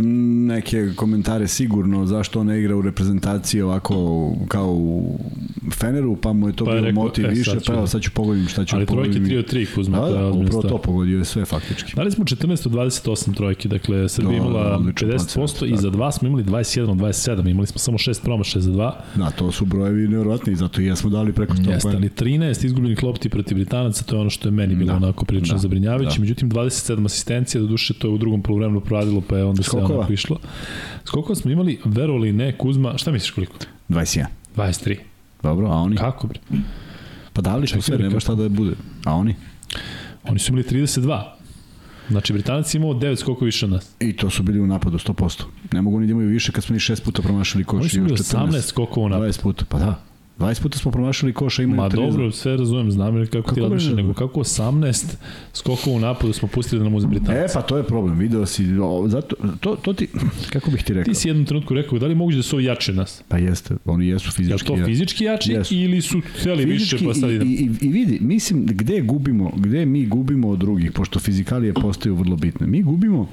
neke 0.46 0.92
komentare 0.96 1.48
sigurno 1.48 2.06
zašto 2.06 2.40
on 2.40 2.46
ne 2.46 2.60
igra 2.60 2.76
u 2.76 2.82
reprezentaciji 2.82 3.62
ovako 3.62 3.94
kao 4.48 4.70
u 4.70 5.18
Feneru, 5.72 6.16
pa 6.16 6.32
mu 6.32 6.48
je 6.48 6.52
to 6.52 6.64
Pa 6.64 6.70
pa 6.70 6.74
je 6.74 6.80
bio 6.80 6.88
rekao, 6.88 7.02
motiv 7.02 7.26
e, 7.26 7.28
više, 7.28 7.50
sad 7.50 7.62
ću 7.62 7.66
pa 7.66 7.72
evo 7.72 7.80
da- 7.82 7.86
sad 7.86 8.02
ću 8.02 8.10
pogodim 8.10 8.46
šta 8.48 8.64
ću 8.64 8.76
ali 8.76 8.86
trojke 8.86 9.12
pogodim. 9.12 9.24
3 9.26 9.38
od 9.38 9.52
3 9.52 9.66
Kuzma, 9.74 9.98
Da, 10.00 10.06
da, 10.08 10.28
upravo 10.28 10.62
to 10.62 10.78
pogodio 10.90 11.18
je 11.18 11.24
sve 11.24 11.44
faktički. 11.44 11.92
Dali 11.96 12.10
smo 12.10 12.24
14 12.24 12.66
od 12.66 12.72
28 12.72 13.36
trojke, 13.36 13.68
dakle 13.68 14.08
Srbija 14.08 14.30
Da, 14.32 14.36
imala 14.38 14.76
odličan 14.76 15.08
50% 15.08 15.34
procenat, 15.34 15.62
i 15.70 15.76
za 15.76 15.90
2 15.90 16.12
smo 16.12 16.28
imali 16.28 16.44
21 16.44 16.82
od 16.82 16.96
27, 16.96 17.50
imali 17.50 17.66
smo 17.66 17.78
samo 17.78 17.98
6 17.98 18.22
promašaja 18.22 18.62
za 18.62 18.70
2. 18.72 18.92
Da, 19.14 19.30
to 19.30 19.52
su 19.52 19.64
brojevi 19.64 20.02
nevjerojatni, 20.02 20.56
zato 20.56 20.80
i 20.80 20.86
jesmo 20.86 21.10
dali 21.10 21.32
preko 21.32 21.54
100 21.54 21.70
Jeste, 21.70 21.88
ali 21.88 22.08
13 22.10 22.64
izgubljenih 22.64 23.02
lopti 23.02 23.28
protiv 23.28 23.54
Britanaca, 23.54 24.04
to 24.04 24.16
je 24.16 24.20
ono 24.20 24.30
što 24.30 24.48
je 24.48 24.52
meni 24.52 24.74
bilo 24.74 24.90
Da. 24.90 24.96
onako 24.96 25.24
prilično 25.24 25.54
Da. 25.54 25.58
zabrinjavajuće. 25.58 26.16
Da. 26.16 26.20
Međutim, 26.20 26.50
27 26.50 27.06
asistencija, 27.06 27.60
do 27.60 27.66
duše 27.66 27.94
to 27.94 28.08
je 28.08 28.14
u 28.14 28.18
drugom 28.18 28.42
polovremenu 28.42 28.80
proradilo, 28.80 29.20
pa 29.20 29.36
je 29.36 29.44
onda 29.44 29.62
Skokova? 29.62 29.98
onako 29.98 30.12
išlo. 30.12 30.38
Skokova 31.04 31.34
smo 31.36 31.50
imali, 31.50 31.78
verovali 31.84 32.32
ne, 32.32 32.52
Kuzma, 32.52 32.98
šta 32.98 33.12
misliš 33.12 33.30
koliko? 33.30 33.54
21. 33.88 34.24
23. 34.56 34.96
Dobro, 35.42 35.66
a 35.66 35.74
oni? 35.74 35.96
Kako 35.96 36.26
bre? 36.26 36.38
Pa 37.32 37.42
su 37.60 37.66
Čekaj, 37.66 37.82
sve, 37.82 37.98
nema 37.98 38.20
šta 38.20 38.34
da 38.34 38.48
bude. 38.48 38.72
A 39.04 39.14
oni? 39.14 39.34
Oni 40.24 40.38
su 40.38 40.52
imali 40.52 40.64
32. 40.64 41.22
Znači, 42.08 42.32
Britanac 42.32 42.74
imao 42.74 42.90
9 42.90 43.16
skokova 43.16 43.46
više 43.46 43.64
od 43.66 43.70
nas. 43.70 43.90
I 44.00 44.16
to 44.16 44.30
su 44.30 44.42
bili 44.42 44.60
u 44.60 44.66
napadu 44.66 44.98
100%. 44.98 45.42
Ne 45.72 45.82
mogu 45.82 46.00
ni 46.00 46.06
da 46.06 46.10
imaju 46.10 46.28
više 46.28 46.52
kad 46.52 46.64
smo 46.64 46.72
ni 46.72 46.80
šest 46.80 47.04
puta 47.04 47.22
promašili 47.22 47.64
koš. 47.64 47.80
Oni 47.80 47.88
su 47.88 47.96
i 47.96 47.98
imali 47.98 48.12
još 48.12 48.20
14. 48.20 48.36
18 48.36 48.60
skokova 48.60 49.06
u 49.06 49.08
napadu. 49.08 49.32
20 49.32 49.42
puta, 49.42 49.64
pa 49.68 49.78
da. 49.78 50.09
20 50.40 50.62
puta 50.62 50.78
smo 50.78 50.90
promašili 50.90 51.32
koša, 51.32 51.62
imaju 51.62 51.76
Ma 51.82 51.88
30. 51.88 51.94
dobro, 52.10 52.32
sve 52.32 52.56
razumem, 52.56 52.90
znam 52.90 53.26
kako, 53.26 53.42
Kako 53.42 53.54
ti 53.54 53.60
razmišljaš, 53.60 53.90
ne 53.90 54.02
nego 54.02 54.14
kako 54.14 54.40
18 54.40 55.04
skokova 55.52 55.96
u 55.96 56.00
napadu 56.00 56.32
smo 56.32 56.48
pustili 56.48 56.78
da 56.78 56.84
nam 56.84 56.94
uz 56.94 57.04
Britanac. 57.04 57.50
E, 57.50 57.54
pa 57.54 57.62
to 57.62 57.76
je 57.76 57.82
problem, 57.82 58.18
video 58.18 58.46
si, 58.46 58.78
o, 58.82 59.08
zato, 59.08 59.36
to, 59.60 59.76
to 59.76 59.92
ti, 59.92 60.08
kako 60.52 60.70
bih 60.70 60.82
ti 60.82 60.94
rekao? 60.94 61.12
Ti 61.12 61.20
si 61.20 61.28
jednom 61.28 61.46
trenutku 61.46 61.74
rekao, 61.74 61.98
da 61.98 62.06
li 62.06 62.14
moguće 62.14 62.36
da 62.36 62.42
su 62.42 62.56
ovi 62.56 62.64
jači 62.64 62.90
od 62.90 62.96
nas? 62.96 63.22
Pa 63.28 63.38
jeste, 63.38 63.74
oni 63.84 64.06
jesu 64.08 64.30
fizički. 64.32 64.66
to 64.66 64.76
ja- 64.76 64.84
fizički 64.86 65.24
jači 65.24 65.52
Jesu. 65.52 65.74
ili 65.74 66.02
su 66.02 66.20
hteli 66.40 66.64
više 66.64 66.96
pa 67.04 67.14
sad 67.14 67.30
i, 67.30 67.34
idemo? 67.34 67.50
i, 67.50 67.54
i, 67.54 67.70
i 67.80 67.88
vidi, 67.88 68.18
mislim, 68.20 68.66
gde 68.66 69.00
gubimo, 69.00 69.52
gde 69.56 69.86
mi 69.86 70.06
gubimo 70.06 70.48
od 70.48 70.58
drugih, 70.58 70.92
pošto 70.92 71.18
fizikalije 71.18 71.74
postaju 71.74 72.14
vrlo 72.14 72.36
bitne. 72.36 72.66
Mi 72.66 72.82
gubimo, 72.82 73.28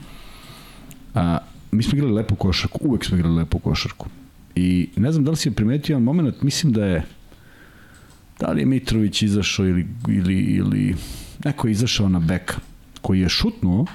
a, 1.15 1.37
mi 1.71 1.83
smo 1.83 1.97
igrali 1.97 2.13
lepu 2.13 2.35
košarku, 2.35 2.79
uvek 2.81 3.05
smo 3.05 3.17
igrali 3.17 3.35
lepu 3.35 3.59
košarku. 3.59 4.07
I 4.57 4.89
ne 4.95 5.11
znam 5.11 5.23
da 5.23 5.31
li 5.31 5.37
si 5.37 5.51
primetio 5.51 5.93
jedan 5.93 6.03
moment, 6.03 6.41
mislim 6.41 6.73
da 6.73 6.85
je 6.85 7.03
da 8.39 8.51
li 8.51 8.61
je 8.61 8.65
Mitrović 8.65 9.21
izašao 9.21 9.65
ili, 9.65 9.87
ili, 10.07 10.35
ili 10.35 10.95
neko 11.45 11.67
je 11.67 11.71
izašao 11.71 12.09
na 12.09 12.19
beka 12.19 12.55
koji 13.01 13.19
je 13.19 13.29
šutnuo 13.29 13.85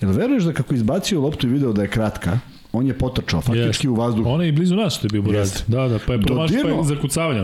Jel 0.00 0.12
veruješ 0.12 0.44
da 0.44 0.52
kako 0.52 0.74
izbacio 0.74 1.20
loptu 1.20 1.46
i 1.46 1.50
video 1.50 1.72
da 1.72 1.82
je 1.82 1.88
kratka, 1.88 2.38
on 2.72 2.86
je 2.86 2.98
potrčao 2.98 3.40
faktički 3.40 3.68
Jeste. 3.68 3.88
u 3.88 3.94
vazduhu. 3.94 4.30
Ona 4.30 4.44
je 4.44 4.48
i 4.48 4.52
blizu 4.52 4.76
nas 4.76 4.94
što 4.94 5.06
je 5.06 5.10
bio 5.10 5.22
Burazer. 5.22 5.56
Jeste. 5.56 5.72
Da, 5.72 5.88
da, 5.88 5.98
pa 6.06 6.12
je 6.12 6.20
promašio 6.20 6.60
pa 6.62 6.68
je 6.68 6.76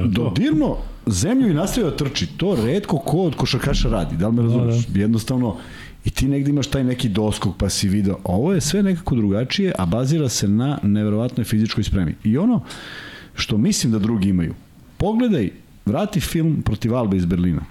to. 0.02 0.08
dodirno 0.08 0.76
zemlju 1.06 1.50
i 1.50 1.54
nastavio 1.54 1.90
da 1.90 1.96
trči. 1.96 2.26
To 2.26 2.56
redko 2.64 2.98
ko 2.98 3.18
od 3.18 3.36
košarkaša 3.36 3.88
radi. 3.88 4.16
Da 4.16 4.28
li 4.28 4.34
me 4.34 4.42
razumeš? 4.42 4.86
Da, 4.86 5.00
Jednostavno, 5.00 5.56
i 6.04 6.10
ti 6.10 6.28
negde 6.28 6.50
imaš 6.50 6.66
taj 6.66 6.84
neki 6.84 7.08
doskok 7.08 7.56
pa 7.58 7.68
si 7.68 7.88
video. 7.88 8.18
Ovo 8.24 8.52
je 8.52 8.60
sve 8.60 8.82
nekako 8.82 9.14
drugačije, 9.14 9.72
a 9.78 9.86
bazira 9.86 10.28
se 10.28 10.48
na 10.48 10.78
neverovatnoj 10.82 11.44
fizičkoj 11.44 11.84
spremi. 11.84 12.14
I 12.24 12.38
ono 12.38 12.60
što 13.34 13.58
mislim 13.58 13.92
da 13.92 13.98
drugi 13.98 14.28
imaju. 14.28 14.54
Pogledaj, 14.96 15.50
vrati 15.86 16.20
film 16.20 16.62
protiv 16.64 16.94
Albe 16.94 17.16
iz 17.16 17.24
Berlina. 17.24 17.64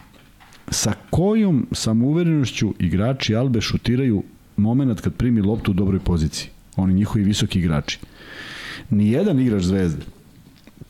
Sa 0.69 0.93
kojom 1.09 1.67
samouverenošću 1.71 2.73
igrači 2.79 3.35
Albe 3.35 3.61
šutiraju 3.61 4.23
moment 4.57 5.01
kad 5.01 5.13
primi 5.13 5.41
loptu 5.41 5.71
u 5.71 5.73
dobroj 5.73 5.99
poziciji. 5.99 6.49
Oni 6.75 6.93
njihovi 6.93 7.23
visoki 7.23 7.59
igrači. 7.59 7.99
Nijedan 8.89 9.39
igrač 9.39 9.63
zvezde 9.63 10.03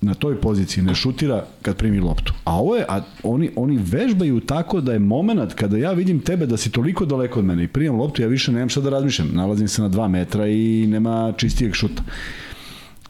na 0.01 0.13
toj 0.13 0.41
poziciji 0.41 0.83
ne 0.83 0.95
šutira 0.95 1.45
kad 1.61 1.77
primi 1.77 1.99
loptu. 1.99 2.33
A 2.43 2.59
ovo 2.59 2.75
je, 2.75 2.85
a 2.89 3.01
oni, 3.23 3.49
oni 3.55 3.77
vežbaju 3.77 4.39
tako 4.39 4.81
da 4.81 4.93
je 4.93 4.99
moment 4.99 5.53
kada 5.53 5.77
ja 5.77 5.91
vidim 5.91 6.19
tebe 6.19 6.45
da 6.45 6.57
si 6.57 6.71
toliko 6.71 7.05
daleko 7.05 7.39
od 7.39 7.45
mene 7.45 7.63
i 7.63 7.67
primam 7.67 7.99
loptu, 7.99 8.21
ja 8.21 8.27
više 8.27 8.51
nemam 8.51 8.69
šta 8.69 8.81
da 8.81 8.89
razmišljam. 8.89 9.29
Nalazim 9.33 9.67
se 9.67 9.81
na 9.81 9.89
dva 9.89 10.07
metra 10.07 10.47
i 10.47 10.87
nema 10.87 11.33
čistijeg 11.37 11.73
šuta. 11.73 12.03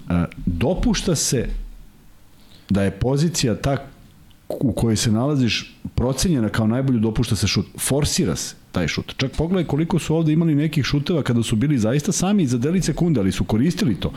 E, 0.10 0.26
dopušta 0.46 1.16
se 1.16 1.48
da 2.70 2.84
je 2.84 2.92
pozicija 2.92 3.56
ta 3.56 3.78
u 4.50 4.72
kojoj 4.72 4.96
se 4.96 5.12
nalaziš 5.12 5.78
procenjena 5.96 6.50
kao 6.50 6.68
najbolju 6.68 7.00
dopušta 7.00 7.36
se 7.36 7.48
šut. 7.48 7.66
Forsira 7.80 8.36
se 8.36 8.56
taj 8.72 8.88
šut. 8.88 9.14
Čak 9.18 9.32
pogledaj 9.32 9.64
koliko 9.68 10.00
su 10.00 10.16
ovde 10.16 10.34
imali 10.34 10.56
nekih 10.56 10.86
šuteva 10.86 11.24
kada 11.24 11.44
su 11.44 11.56
bili 11.56 11.78
zaista 11.78 12.12
sami 12.12 12.48
za 12.48 12.58
deli 12.58 12.82
sekunde, 12.82 13.20
ali 13.20 13.32
su 13.32 13.44
koristili 13.44 13.96
to. 13.96 14.14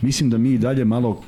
Mislim 0.00 0.30
da 0.30 0.38
mi 0.38 0.50
i 0.50 0.58
dalje 0.58 0.84
malo 0.84 1.22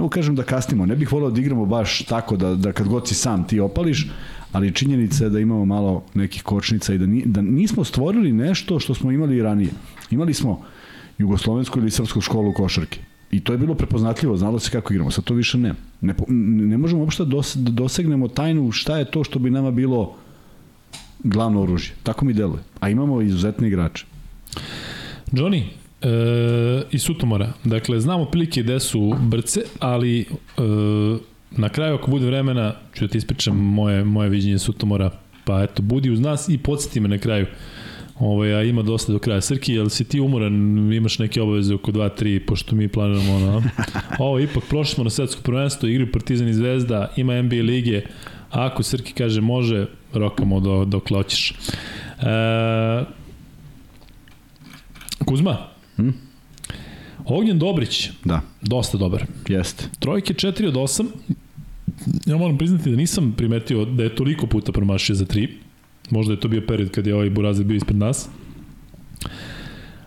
mogu 0.00 0.10
kažem 0.10 0.34
da 0.34 0.42
kasnimo, 0.42 0.86
ne 0.86 0.96
bih 0.96 1.12
volao 1.12 1.30
da 1.30 1.40
igramo 1.40 1.66
baš 1.66 2.02
tako 2.02 2.36
da, 2.36 2.54
da 2.54 2.72
kad 2.72 2.88
god 2.88 3.08
si 3.08 3.14
sam 3.14 3.46
ti 3.46 3.60
opališ, 3.60 4.08
ali 4.52 4.74
činjenica 4.74 5.24
je 5.24 5.30
da 5.30 5.40
imamo 5.40 5.64
malo 5.64 6.04
nekih 6.14 6.42
kočnica 6.42 6.94
i 6.94 6.98
da, 6.98 7.06
ni, 7.06 7.22
da 7.26 7.42
nismo 7.42 7.84
stvorili 7.84 8.32
nešto 8.32 8.78
što 8.78 8.94
smo 8.94 9.12
imali 9.12 9.36
i 9.36 9.42
ranije. 9.42 9.70
Imali 10.10 10.34
smo 10.34 10.62
jugoslovensku 11.18 11.78
ili 11.78 11.90
srpsku 11.90 12.20
školu 12.20 12.52
košarke. 12.52 13.00
I 13.30 13.40
to 13.40 13.52
je 13.52 13.58
bilo 13.58 13.74
prepoznatljivo, 13.74 14.36
znalo 14.36 14.58
se 14.58 14.70
kako 14.70 14.92
igramo, 14.92 15.10
sad 15.10 15.24
to 15.24 15.34
više 15.34 15.58
ne. 15.58 15.74
Ne, 16.00 16.14
ne 16.68 16.78
možemo 16.78 17.00
uopšte 17.00 17.24
da 17.24 17.70
dosegnemo 17.70 18.28
tajnu 18.28 18.72
šta 18.72 18.98
je 18.98 19.10
to 19.10 19.24
što 19.24 19.38
bi 19.38 19.50
nama 19.50 19.70
bilo 19.70 20.14
glavno 21.24 21.62
oružje. 21.62 21.94
Tako 22.02 22.24
mi 22.24 22.32
deluje. 22.32 22.62
A 22.80 22.88
imamo 22.88 23.22
izuzetne 23.22 23.68
igrače. 23.68 24.06
Johnny, 25.32 25.62
e, 26.06 26.82
i 26.90 26.98
Sutomora. 26.98 27.52
Dakle, 27.64 28.00
znamo 28.00 28.24
prilike 28.24 28.62
gde 28.62 28.80
su 28.80 29.14
brce, 29.20 29.60
ali 29.78 30.20
e, 30.20 30.26
na 31.50 31.68
kraju 31.68 31.94
ako 31.94 32.10
bude 32.10 32.26
vremena 32.26 32.74
ću 32.94 33.06
da 33.06 33.12
ti 33.12 33.18
ispričam 33.18 33.56
moje, 33.56 34.04
moje 34.04 34.28
viđenje 34.28 34.58
Sutomora. 34.58 35.10
Pa 35.44 35.62
eto, 35.62 35.82
budi 35.82 36.10
uz 36.10 36.20
nas 36.20 36.48
i 36.48 36.58
podsjeti 36.58 37.00
me 37.00 37.08
na 37.08 37.18
kraju. 37.18 37.46
Ovo, 38.18 38.42
a 38.42 38.62
ima 38.62 38.82
dosta 38.82 39.12
do 39.12 39.18
kraja. 39.18 39.40
Srki, 39.40 39.72
jel 39.72 39.88
si 39.88 40.04
ti 40.04 40.20
umoran, 40.20 40.92
imaš 40.92 41.18
neke 41.18 41.42
obaveze 41.42 41.74
oko 41.74 41.92
2-3, 41.92 42.46
pošto 42.46 42.76
mi 42.76 42.88
planiramo 42.88 43.34
ono. 43.34 43.62
Ovo, 44.18 44.40
ipak, 44.40 44.64
prošli 44.68 44.94
smo 44.94 45.04
na 45.04 45.10
svetsko 45.10 45.42
prvenstvo, 45.42 45.88
igri 45.88 46.12
Partizan 46.12 46.48
i 46.48 46.54
Zvezda, 46.54 47.12
ima 47.16 47.42
NBA 47.42 47.56
lige, 47.56 48.02
a 48.50 48.66
ako 48.66 48.82
Srki 48.82 49.12
kaže 49.12 49.40
može, 49.40 49.86
rokamo 50.12 50.60
do, 50.60 50.84
dok 50.84 51.10
loćeš. 51.10 51.50
E, 51.50 53.04
Kuzma, 55.24 55.75
hm? 55.96 56.10
Ognjen 57.24 57.58
Dobrić, 57.58 58.10
da. 58.24 58.40
dosta 58.62 58.98
dobar. 58.98 59.26
Jeste. 59.48 59.84
Trojke 59.98 60.34
4 60.34 60.68
od 60.68 60.74
8, 60.74 61.06
ja 62.26 62.36
moram 62.36 62.58
priznati 62.58 62.90
da 62.90 62.96
nisam 62.96 63.34
primetio 63.36 63.84
da 63.84 64.02
je 64.02 64.14
toliko 64.14 64.46
puta 64.46 64.72
promašio 64.72 65.14
za 65.14 65.24
3. 65.24 65.48
Možda 66.10 66.32
je 66.32 66.40
to 66.40 66.48
bio 66.48 66.62
period 66.68 66.90
kad 66.90 67.06
je 67.06 67.14
ovaj 67.14 67.30
Burazir 67.30 67.66
bio 67.66 67.76
ispred 67.76 67.96
nas. 67.96 68.28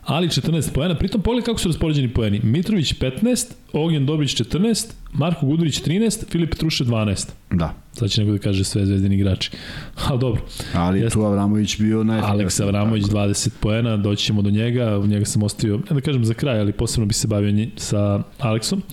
Ali 0.09 0.27
14 0.27 0.73
poena, 0.73 0.95
pritom 0.95 1.21
pogledaj 1.21 1.45
kako 1.45 1.59
su 1.59 1.67
raspoređeni 1.67 2.07
poeni. 2.13 2.39
Mitrović 2.43 2.93
15, 2.99 3.51
Ognjen 3.73 4.05
Dobrić 4.05 4.41
14, 4.41 4.91
Marko 5.13 5.45
Gudurić 5.45 5.81
13, 5.81 6.31
Filip 6.31 6.55
Truše 6.55 6.85
12. 6.85 7.29
Da. 7.51 7.73
Sad 7.91 8.09
će 8.09 8.21
nego 8.21 8.33
da 8.33 8.37
kaže 8.37 8.63
sve 8.63 8.85
zvezdini 8.85 9.15
igrači. 9.15 9.51
Ali 10.09 10.19
dobro. 10.19 10.41
Ali 10.73 10.99
Jeste. 10.99 11.13
tu 11.13 11.25
Avramović 11.25 11.77
bio 11.79 12.03
najefikasniji. 12.03 12.41
Aleks 12.41 12.59
Avramović 12.59 13.05
tako. 13.05 13.17
20 13.17 13.49
poena, 13.59 13.97
doći 13.97 14.25
ćemo 14.25 14.41
do 14.41 14.49
njega, 14.49 14.99
u 14.99 15.07
njega 15.07 15.25
sam 15.25 15.43
ostavio, 15.43 15.77
ne 15.77 15.95
da 15.95 16.01
kažem 16.01 16.25
za 16.25 16.33
kraj, 16.33 16.59
ali 16.59 16.71
posebno 16.71 17.05
bi 17.05 17.13
se 17.13 17.27
bavio 17.27 17.51
nje, 17.51 17.69
sa 17.75 18.23
Aleksom. 18.39 18.83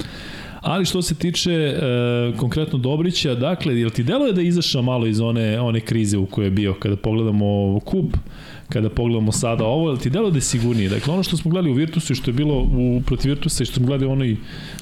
Ali 0.61 0.85
što 0.85 1.03
se 1.03 1.15
tiče 1.15 1.53
e, 1.53 1.79
konkretno 2.37 2.79
Dobrića, 2.79 3.35
dakle, 3.35 3.81
jel 3.81 3.91
ti 3.91 4.03
deluje 4.03 4.33
da 4.33 4.41
je 4.41 4.47
izašao 4.47 4.83
malo 4.83 5.07
iz 5.07 5.21
one, 5.21 5.61
one 5.61 5.81
krize 5.81 6.19
u 6.19 6.27
kojoj 6.27 6.47
je 6.47 6.51
bio? 6.51 6.75
Kada 6.75 6.97
pogledamo 6.97 7.81
kup, 7.81 8.17
kada 8.69 8.91
pogledamo 8.91 9.33
sada 9.33 9.65
ovo, 9.65 9.89
jel 9.89 9.99
ti 9.99 10.11
deluje 10.11 10.31
da 10.31 10.39
je 10.39 10.43
sigurnije? 10.43 10.89
Dakle, 10.89 11.13
ono 11.13 11.23
što 11.23 11.37
smo 11.37 11.51
gledali 11.51 11.71
u 11.71 11.75
Virtusu 11.75 12.13
i 12.13 12.17
što 12.17 12.31
je 12.31 12.35
bilo 12.35 12.55
u, 12.55 13.03
protiv 13.07 13.29
Virtusa 13.29 13.63
i 13.63 13.67
što 13.67 13.75
smo 13.75 13.87
gledali 13.87 14.11
onoj, 14.11 14.37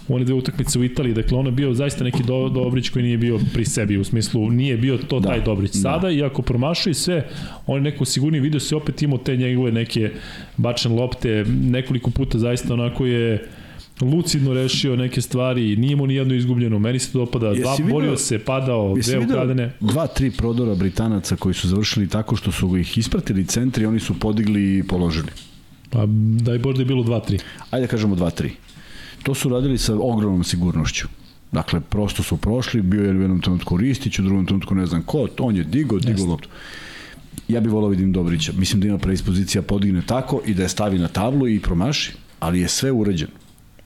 u 0.08 0.14
one 0.14 0.24
dve 0.24 0.34
utakmice 0.34 0.78
u 0.78 0.84
Italiji, 0.84 1.14
dakle, 1.14 1.38
ono 1.38 1.48
je 1.48 1.52
bio 1.52 1.74
zaista 1.74 2.04
neki 2.04 2.22
do, 2.22 2.48
Dobrić 2.48 2.88
koji 2.88 3.02
nije 3.02 3.18
bio 3.18 3.40
pri 3.54 3.64
sebi, 3.64 3.98
u 3.98 4.04
smislu 4.04 4.50
nije 4.50 4.76
bio 4.76 4.98
to 4.98 5.20
da, 5.20 5.28
taj 5.28 5.40
Dobrić. 5.40 5.72
Da. 5.72 5.78
Sada, 5.78 6.06
da. 6.06 6.10
iako 6.10 6.42
promašuje 6.42 6.94
sve, 6.94 7.26
on 7.66 7.76
je 7.76 7.82
neko 7.82 8.04
sigurniji 8.04 8.40
video 8.40 8.60
se 8.60 8.76
opet 8.76 9.02
imao 9.02 9.18
te 9.18 9.36
njegove 9.36 9.72
neke 9.72 10.10
bačen 10.56 10.94
lopte, 10.94 11.44
nekoliko 11.48 12.10
puta 12.10 12.38
zaista 12.38 12.74
onako 12.74 13.06
je 13.06 13.48
lucidno 14.00 14.54
rešio 14.54 14.96
neke 14.96 15.20
stvari, 15.20 15.76
nije 15.76 15.96
mu 15.96 16.06
ni 16.06 16.14
jedno 16.14 16.34
izgubljeno, 16.34 16.78
meni 16.78 16.98
se 16.98 17.12
to 17.12 17.18
dopada, 17.18 17.54
dva, 17.54 17.74
video, 17.78 17.92
borio 17.92 18.16
se, 18.16 18.38
padao, 18.38 18.94
dve 18.94 19.18
ukradene. 19.18 19.72
Dva, 19.80 20.06
tri 20.06 20.30
prodora 20.30 20.74
Britanaca 20.74 21.36
koji 21.36 21.54
su 21.54 21.68
završili 21.68 22.08
tako 22.08 22.36
što 22.36 22.52
su 22.52 22.76
ih 22.76 22.98
ispratili 22.98 23.46
centri, 23.46 23.86
oni 23.86 24.00
su 24.00 24.18
podigli 24.18 24.78
i 24.78 24.82
položili. 24.82 25.28
Pa 25.90 26.06
daj 26.40 26.58
Bože 26.58 26.76
da 26.76 26.82
je 26.82 26.86
bilo 26.86 27.02
2-3. 27.02 27.40
Ajde 27.70 27.86
da 27.86 27.90
kažemo 27.90 28.16
2-3. 28.16 28.50
To 29.22 29.34
su 29.34 29.48
radili 29.48 29.78
sa 29.78 29.94
ogromnom 29.94 30.44
sigurnošću. 30.44 31.08
Dakle, 31.52 31.80
prosto 31.80 32.22
su 32.22 32.36
prošli, 32.36 32.82
bio 32.82 33.02
je 33.04 33.10
u 33.10 33.20
jednom 33.20 33.40
trenutku 33.40 33.76
Ristić, 33.76 34.18
u 34.18 34.22
drugom 34.22 34.46
trenutku 34.46 34.74
ne 34.74 34.86
znam 34.86 35.02
ko, 35.02 35.28
on 35.38 35.56
je 35.56 35.64
digo, 35.64 35.98
digo 35.98 36.24
loptu. 36.24 36.48
Ja 37.48 37.60
bih 37.60 37.72
volao 37.72 37.88
vidim 37.88 38.12
Dobrića. 38.12 38.52
Mislim 38.52 38.80
da 38.80 38.88
ima 38.88 38.98
predispozicija 38.98 39.62
podigne 39.62 40.02
tako 40.06 40.40
i 40.46 40.54
da 40.54 40.62
je 40.62 40.68
stavi 40.68 40.98
na 40.98 41.08
tablu 41.08 41.48
i 41.48 41.60
promaši, 41.60 42.12
ali 42.40 42.60
je 42.60 42.68
sve 42.68 42.92
uređeno. 42.92 43.43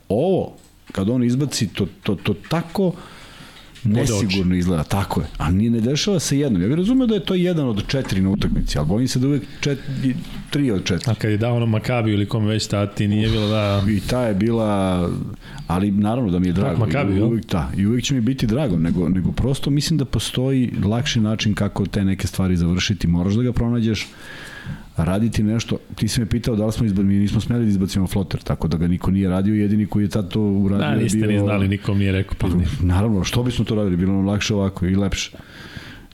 Ovo, 0.09 0.57
kad 0.93 1.09
on 1.09 1.25
izbaci, 1.25 1.69
to, 1.69 1.87
to, 2.03 2.15
to 2.15 2.35
tako 2.49 2.93
nesigurno 3.85 4.55
izgleda, 4.55 4.85
tako 4.85 5.21
je. 5.21 5.27
A 5.39 5.51
nije 5.51 5.71
ne 5.71 5.81
dešava 5.81 6.19
se 6.19 6.39
jednom. 6.39 6.63
Ja 6.63 6.69
bih 6.69 6.77
razumeo 6.77 7.07
da 7.07 7.15
je 7.15 7.25
to 7.25 7.35
jedan 7.35 7.69
od 7.69 7.87
četiri 7.87 8.21
na 8.21 8.31
utakmici, 8.31 8.79
ali 8.79 8.87
bojim 8.87 9.09
se 9.09 9.19
da 9.19 9.27
uvek 9.27 9.43
četiri, 9.61 10.15
tri 10.51 10.71
od 10.71 10.85
četiri. 10.85 11.11
A 11.11 11.15
kad 11.15 11.31
je 11.31 11.37
dao 11.37 11.57
ono 11.57 11.67
Makabiju 11.67 12.15
ili 12.15 12.27
kome 12.27 12.47
već 12.47 12.69
ti 12.95 13.09
nije 13.09 13.29
bilo 13.29 13.49
da... 13.49 13.83
I 13.91 14.01
ta 14.01 14.23
je 14.23 14.35
bila, 14.35 15.11
ali 15.67 15.91
naravno 15.91 16.31
da 16.31 16.39
mi 16.39 16.47
je 16.47 16.53
drago. 16.53 16.87
Makabiju, 16.87 17.27
uvek, 17.27 17.47
da, 17.47 17.71
I 17.77 17.87
uvek 17.87 18.05
će 18.05 18.15
mi 18.15 18.21
biti 18.21 18.47
drago, 18.47 18.77
nego, 18.77 19.09
nego 19.09 19.33
prosto 19.33 19.71
mislim 19.71 19.99
da 19.99 20.05
postoji 20.05 20.73
lakši 20.85 21.21
način 21.21 21.55
kako 21.55 21.87
te 21.87 22.05
neke 22.05 22.27
stvari 22.27 22.57
završiti. 22.57 23.07
Moraš 23.07 23.35
da 23.35 23.43
ga 23.43 23.53
pronađeš 23.53 24.07
raditi 25.05 25.43
nešto, 25.43 25.79
ti 25.95 26.09
si 26.09 26.21
me 26.21 26.27
pitao 26.27 26.57
da 26.57 26.67
li 26.67 26.73
smo 26.73 26.87
izbacili, 26.87 27.09
mi 27.09 27.19
nismo 27.19 27.41
smeli 27.41 27.65
da 27.65 27.71
izbacimo 27.71 28.07
floter, 28.07 28.41
tako 28.41 28.69
da 28.69 28.77
ga 28.77 28.87
niko 28.87 29.11
nije 29.11 29.29
radio, 29.29 29.55
jedini 29.55 29.87
koji 29.87 30.05
je 30.05 30.09
tad 30.09 30.29
to 30.29 30.43
uradio 30.43 30.87
da, 30.87 30.95
niste 30.95 31.19
bio... 31.19 31.31
ni 31.31 31.39
znali, 31.39 31.69
nikom 31.69 31.99
nije 31.99 32.13
rekao. 32.13 32.35
Pa, 32.39 32.49
naravno, 32.81 33.25
što 33.25 33.43
bismo 33.43 33.65
to 33.65 33.75
radili, 33.75 33.97
bilo 33.97 34.13
nam 34.13 34.27
lakše 34.27 34.55
ovako 34.55 34.87
i 34.87 34.97
lepše. 34.97 35.31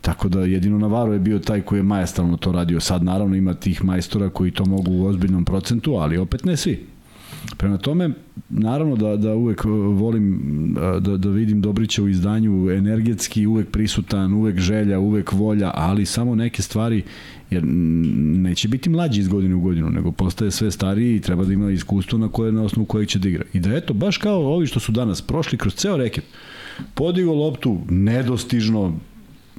Tako 0.00 0.28
da 0.28 0.40
jedino 0.40 0.78
Navarro 0.78 1.12
je 1.12 1.18
bio 1.18 1.38
taj 1.38 1.60
koji 1.60 1.78
je 1.78 1.82
majestalno 1.82 2.36
to 2.36 2.52
radio. 2.52 2.80
Sad 2.80 3.02
naravno 3.02 3.36
ima 3.36 3.54
tih 3.54 3.84
majstora 3.84 4.30
koji 4.30 4.50
to 4.50 4.64
mogu 4.64 4.92
u 4.92 5.06
ozbiljnom 5.06 5.44
procentu, 5.44 5.94
ali 5.94 6.18
opet 6.18 6.44
ne 6.44 6.56
svi. 6.56 6.86
Prema 7.56 7.78
tome, 7.78 8.10
naravno 8.48 8.96
da, 8.96 9.16
da 9.16 9.34
uvek 9.34 9.64
volim 9.94 10.40
da, 11.00 11.16
da 11.16 11.28
vidim 11.28 11.60
Dobrića 11.60 12.02
u 12.02 12.08
izdanju 12.08 12.70
energetski, 12.70 13.46
uvek 13.46 13.70
prisutan, 13.70 14.32
uvek 14.34 14.58
želja, 14.58 14.98
uvek 14.98 15.32
volja, 15.32 15.70
ali 15.74 16.06
samo 16.06 16.34
neke 16.34 16.62
stvari 16.62 17.02
jer 17.50 17.62
neće 17.64 18.68
biti 18.68 18.90
mlađi 18.90 19.20
iz 19.20 19.28
godine 19.28 19.54
u 19.54 19.60
godinu, 19.60 19.90
nego 19.90 20.12
postaje 20.12 20.50
sve 20.50 20.70
stariji 20.70 21.16
i 21.16 21.20
treba 21.20 21.44
da 21.44 21.52
ima 21.52 21.70
iskustvo 21.70 22.18
na 22.18 22.28
koje 22.28 22.52
na 22.52 22.62
osnovu 22.62 22.86
kojeg 22.86 23.08
će 23.08 23.18
da 23.18 23.28
igra. 23.28 23.44
I 23.52 23.60
da 23.60 23.76
eto, 23.76 23.94
baš 23.94 24.18
kao 24.18 24.54
ovi 24.54 24.66
što 24.66 24.80
su 24.80 24.92
danas 24.92 25.22
prošli 25.22 25.58
kroz 25.58 25.74
ceo 25.74 25.96
reket, 25.96 26.24
podigo 26.94 27.32
loptu, 27.32 27.80
nedostižno, 27.88 28.98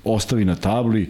ostavi 0.03 0.45
na 0.45 0.55
tabli, 0.55 1.09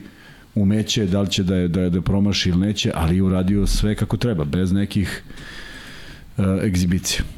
umeće 0.55 1.05
da 1.05 1.21
li 1.21 1.29
će 1.29 1.43
da 1.43 1.55
je, 1.55 1.67
da 1.67 1.81
je 1.81 1.89
da 1.89 2.01
promaši 2.01 2.49
ili 2.49 2.59
neće, 2.59 2.91
ali 2.95 3.15
je 3.15 3.23
uradio 3.23 3.67
sve 3.67 3.95
kako 3.95 4.17
treba, 4.17 4.45
bez 4.45 4.71
nekih 4.71 5.23
uh, 6.37 6.45
egzibicija. 6.63 7.34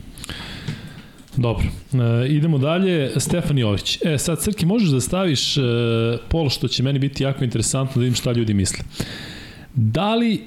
Dobro, 1.37 1.65
e, 1.93 2.27
idemo 2.27 2.57
dalje, 2.57 3.11
Stefan 3.17 3.57
Jović. 3.57 3.99
E, 4.05 4.17
sad, 4.17 4.39
Crki, 4.39 4.65
možeš 4.65 4.89
da 4.89 5.01
staviš 5.01 5.57
e, 5.57 5.61
pol 6.29 6.49
što 6.49 6.67
će 6.67 6.83
meni 6.83 6.99
biti 6.99 7.23
jako 7.23 7.43
interesantno 7.43 7.93
da 7.95 7.99
vidim 7.99 8.15
šta 8.15 8.31
ljudi 8.31 8.53
misle. 8.53 8.85
Da 9.73 10.15
li 10.15 10.43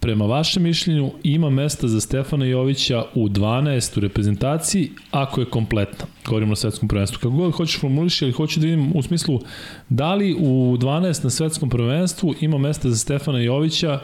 prema 0.00 0.26
vašem 0.26 0.62
mišljenju 0.62 1.12
ima 1.22 1.50
mesta 1.50 1.88
za 1.88 2.00
Stefana 2.00 2.44
Jovića 2.44 3.04
u 3.14 3.28
12 3.28 3.98
u 3.98 4.00
reprezentaciji 4.00 4.90
ako 5.10 5.40
je 5.40 5.50
kompletna. 5.50 6.06
Govorimo 6.26 6.52
o 6.52 6.56
svetskom 6.56 6.88
prvenstvu. 6.88 7.18
Kako 7.18 7.30
god 7.30 7.52
hoćeš 7.52 7.80
formuliši, 7.80 8.24
ali 8.24 8.32
hoću 8.32 8.60
da 8.60 8.66
vidim 8.66 8.92
u 8.94 9.02
smislu 9.02 9.40
da 9.88 10.14
li 10.14 10.34
u 10.34 10.76
12 10.78 11.24
na 11.24 11.30
svetskom 11.30 11.70
prvenstvu 11.70 12.34
ima 12.40 12.58
mesta 12.58 12.90
za 12.90 12.96
Stefana 12.96 13.40
Jovića 13.40 14.00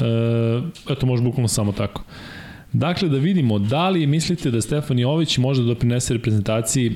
e, 0.00 0.04
eto 0.90 1.06
može 1.06 1.22
bukvalno 1.22 1.48
samo 1.48 1.72
tako. 1.72 2.04
Dakle, 2.72 3.08
da 3.08 3.16
vidimo 3.16 3.58
da 3.58 3.88
li 3.88 4.06
mislite 4.06 4.50
da 4.50 4.60
Stefan 4.60 4.98
Jović 4.98 5.38
može 5.38 5.62
da 5.62 5.68
doprinese 5.68 6.14
reprezentaciji 6.14 6.86
e, 6.88 6.94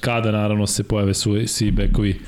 kada 0.00 0.32
naravno 0.32 0.66
se 0.66 0.82
pojave 0.82 1.14
svi 1.46 1.70
bekovi 1.70 2.18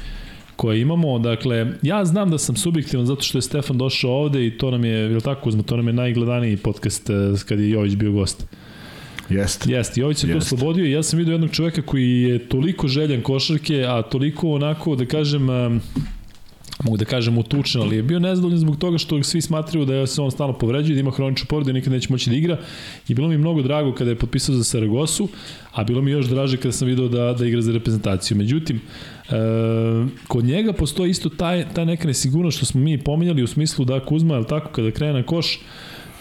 koje 0.57 0.81
imamo. 0.81 1.19
Dakle, 1.19 1.67
ja 1.83 2.05
znam 2.05 2.31
da 2.31 2.39
sam 2.39 2.57
subjektivan 2.57 3.07
zato 3.07 3.23
što 3.23 3.39
je 3.39 3.43
Stefan 3.43 3.79
došao 3.79 4.11
ovde 4.11 4.47
i 4.47 4.59
to 4.59 4.71
nam 4.71 4.85
je, 4.85 5.13
je 5.13 5.21
tako 5.21 5.49
uzmo, 5.49 5.63
to 5.63 5.77
nam 5.77 5.87
je 5.87 5.93
najgledaniji 5.93 6.57
podcast 6.57 7.11
e, 7.11 7.15
kad 7.49 7.61
je 7.61 7.71
Jović 7.71 7.95
bio 7.95 8.13
gost. 8.13 8.47
Jeste. 9.29 9.73
Jeste, 9.73 10.01
Jović 10.01 10.19
se 10.19 10.29
Jest. 10.29 10.39
to 10.39 10.57
slobodio 10.57 10.85
i 10.85 10.91
ja 10.91 11.03
sam 11.03 11.19
vidio 11.19 11.33
jednog 11.33 11.51
čoveka 11.51 11.83
koji 11.83 12.23
je 12.23 12.39
toliko 12.39 12.89
željan 12.89 13.23
košarke, 13.23 13.85
a 13.89 14.03
toliko 14.03 14.51
onako, 14.51 14.97
da 14.97 15.07
kažem, 15.07 15.51
e, 15.51 15.71
mogu 16.83 16.97
da 16.97 17.05
kažem 17.05 17.39
utučen, 17.39 17.83
ali 17.83 17.97
je 17.97 18.03
bio 18.03 18.19
nezadovoljan 18.19 18.59
zbog 18.59 18.77
toga 18.77 18.99
što 18.99 19.23
svi 19.23 19.41
smatraju 19.41 19.85
da 19.85 20.07
se 20.07 20.23
on 20.23 20.31
stalno 20.31 20.59
povređuje, 20.59 20.95
da 20.95 21.01
ima 21.01 21.11
hroničnu 21.11 21.47
povredu 21.49 21.71
i 21.71 21.73
nikad 21.73 21.93
neće 21.93 22.09
moći 22.11 22.31
da 22.31 22.37
igra. 22.37 22.59
I 23.09 23.15
bilo 23.15 23.29
mi 23.29 23.39
mnogo 23.39 23.63
drago 23.63 23.93
kada 23.95 24.11
je 24.11 24.19
potpisao 24.19 24.55
za 24.55 24.65
Saragosu, 24.65 25.29
a 25.73 25.85
bilo 25.85 26.03
mi 26.03 26.11
još 26.11 26.27
draže 26.27 26.57
kada 26.57 26.73
sam 26.73 26.89
video 26.89 27.09
da, 27.09 27.33
da 27.33 27.47
igra 27.47 27.63
za 27.63 27.73
reprezentaciju. 27.73 28.37
Međutim, 28.37 28.77
e, 28.77 29.33
kod 30.29 30.45
njega 30.45 30.73
postoji 30.73 31.11
isto 31.11 31.29
taj, 31.29 31.65
ta 31.75 31.85
neka 31.85 32.09
nesigurnost 32.09 32.57
što 32.57 32.67
smo 32.67 32.81
mi 32.81 32.99
pominjali 32.99 33.43
u 33.43 33.47
smislu 33.47 33.85
da 33.85 34.01
Kuzma, 34.01 34.37
je 34.37 34.47
tako, 34.47 34.71
kada 34.71 34.91
krene 34.91 35.13
na 35.13 35.23
koš, 35.23 35.59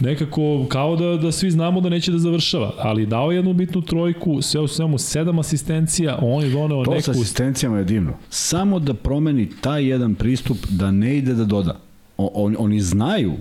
nekako 0.03 0.65
kao 0.69 0.95
da, 0.95 1.17
da 1.17 1.31
svi 1.31 1.51
znamo 1.51 1.81
da 1.81 1.89
neće 1.89 2.11
da 2.11 2.19
završava, 2.19 2.73
ali 2.77 3.05
dao 3.05 3.31
jednu 3.31 3.53
bitnu 3.53 3.81
trojku, 3.81 4.41
sve 4.41 4.61
u 4.61 4.67
svemu 4.67 4.97
sedam 4.97 5.39
asistencija, 5.39 6.19
on 6.21 6.43
je 6.43 6.49
doneo 6.49 6.83
to 6.83 6.91
neku... 6.91 7.01
To 7.01 7.01
sa 7.01 7.11
asistencijama 7.11 7.77
je 7.77 7.83
divno. 7.83 8.13
Samo 8.29 8.79
da 8.79 8.93
promeni 8.93 9.49
taj 9.61 9.85
jedan 9.85 10.15
pristup 10.15 10.57
da 10.69 10.91
ne 10.91 11.17
ide 11.17 11.33
da 11.33 11.45
doda. 11.45 11.79
O, 12.17 12.31
on, 12.33 12.55
oni 12.59 12.81
znaju 12.81 13.33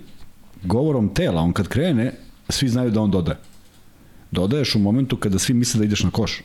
govorom 0.65 1.15
tela, 1.15 1.41
on 1.41 1.53
kad 1.53 1.69
krene, 1.69 2.13
svi 2.49 2.69
znaju 2.69 2.91
da 2.91 3.01
on 3.01 3.11
dodaje. 3.11 3.39
Dodaješ 4.31 4.75
u 4.75 4.79
momentu 4.79 5.17
kada 5.17 5.39
svi 5.39 5.55
misle 5.55 5.79
da 5.79 5.85
ideš 5.85 6.03
na 6.03 6.11
koš. 6.11 6.41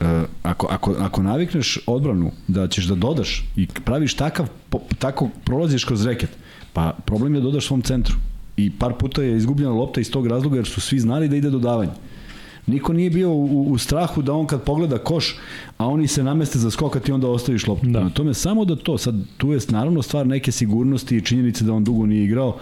E, 0.00 0.24
ako, 0.42 0.66
ako, 0.70 0.94
ako 0.98 1.22
navikneš 1.22 1.78
odbranu 1.86 2.30
da 2.48 2.68
ćeš 2.68 2.84
da 2.84 2.94
dodaš 2.94 3.44
i 3.56 3.66
praviš 3.84 4.14
takav, 4.14 4.48
po, 4.70 4.80
tako 4.98 5.28
prolaziš 5.44 5.84
kroz 5.84 6.06
reket, 6.06 6.30
pa 6.78 6.92
problem 7.04 7.34
je 7.34 7.40
da 7.40 7.44
dodaš 7.44 7.66
svom 7.66 7.82
centru. 7.82 8.14
I 8.56 8.70
par 8.70 8.92
puta 8.98 9.22
je 9.22 9.36
izgubljena 9.36 9.72
lopta 9.72 10.00
iz 10.00 10.10
tog 10.10 10.26
razloga 10.26 10.56
jer 10.56 10.66
su 10.66 10.80
svi 10.80 10.98
znali 10.98 11.28
da 11.28 11.36
ide 11.36 11.50
dodavanje. 11.50 11.90
Niko 12.66 12.92
nije 12.92 13.10
bio 13.10 13.30
u, 13.32 13.66
u 13.70 13.78
strahu 13.78 14.22
da 14.22 14.32
on 14.32 14.46
kad 14.46 14.62
pogleda 14.62 14.98
koš, 14.98 15.36
a 15.78 15.86
oni 15.86 16.06
se 16.06 16.22
nameste 16.22 16.58
za 16.58 16.70
skok, 16.70 16.96
a 16.96 17.00
ti 17.00 17.12
onda 17.12 17.28
ostaviš 17.28 17.66
loptu. 17.66 17.86
Da. 17.86 18.04
Na 18.04 18.10
tome 18.10 18.34
samo 18.34 18.64
da 18.64 18.76
to, 18.76 18.98
sad 18.98 19.14
tu 19.36 19.52
je 19.52 19.60
naravno 19.68 20.02
stvar 20.02 20.26
neke 20.26 20.52
sigurnosti 20.52 21.16
i 21.16 21.20
činjenice 21.20 21.64
da 21.64 21.72
on 21.72 21.84
dugo 21.84 22.06
nije 22.06 22.24
igrao, 22.24 22.56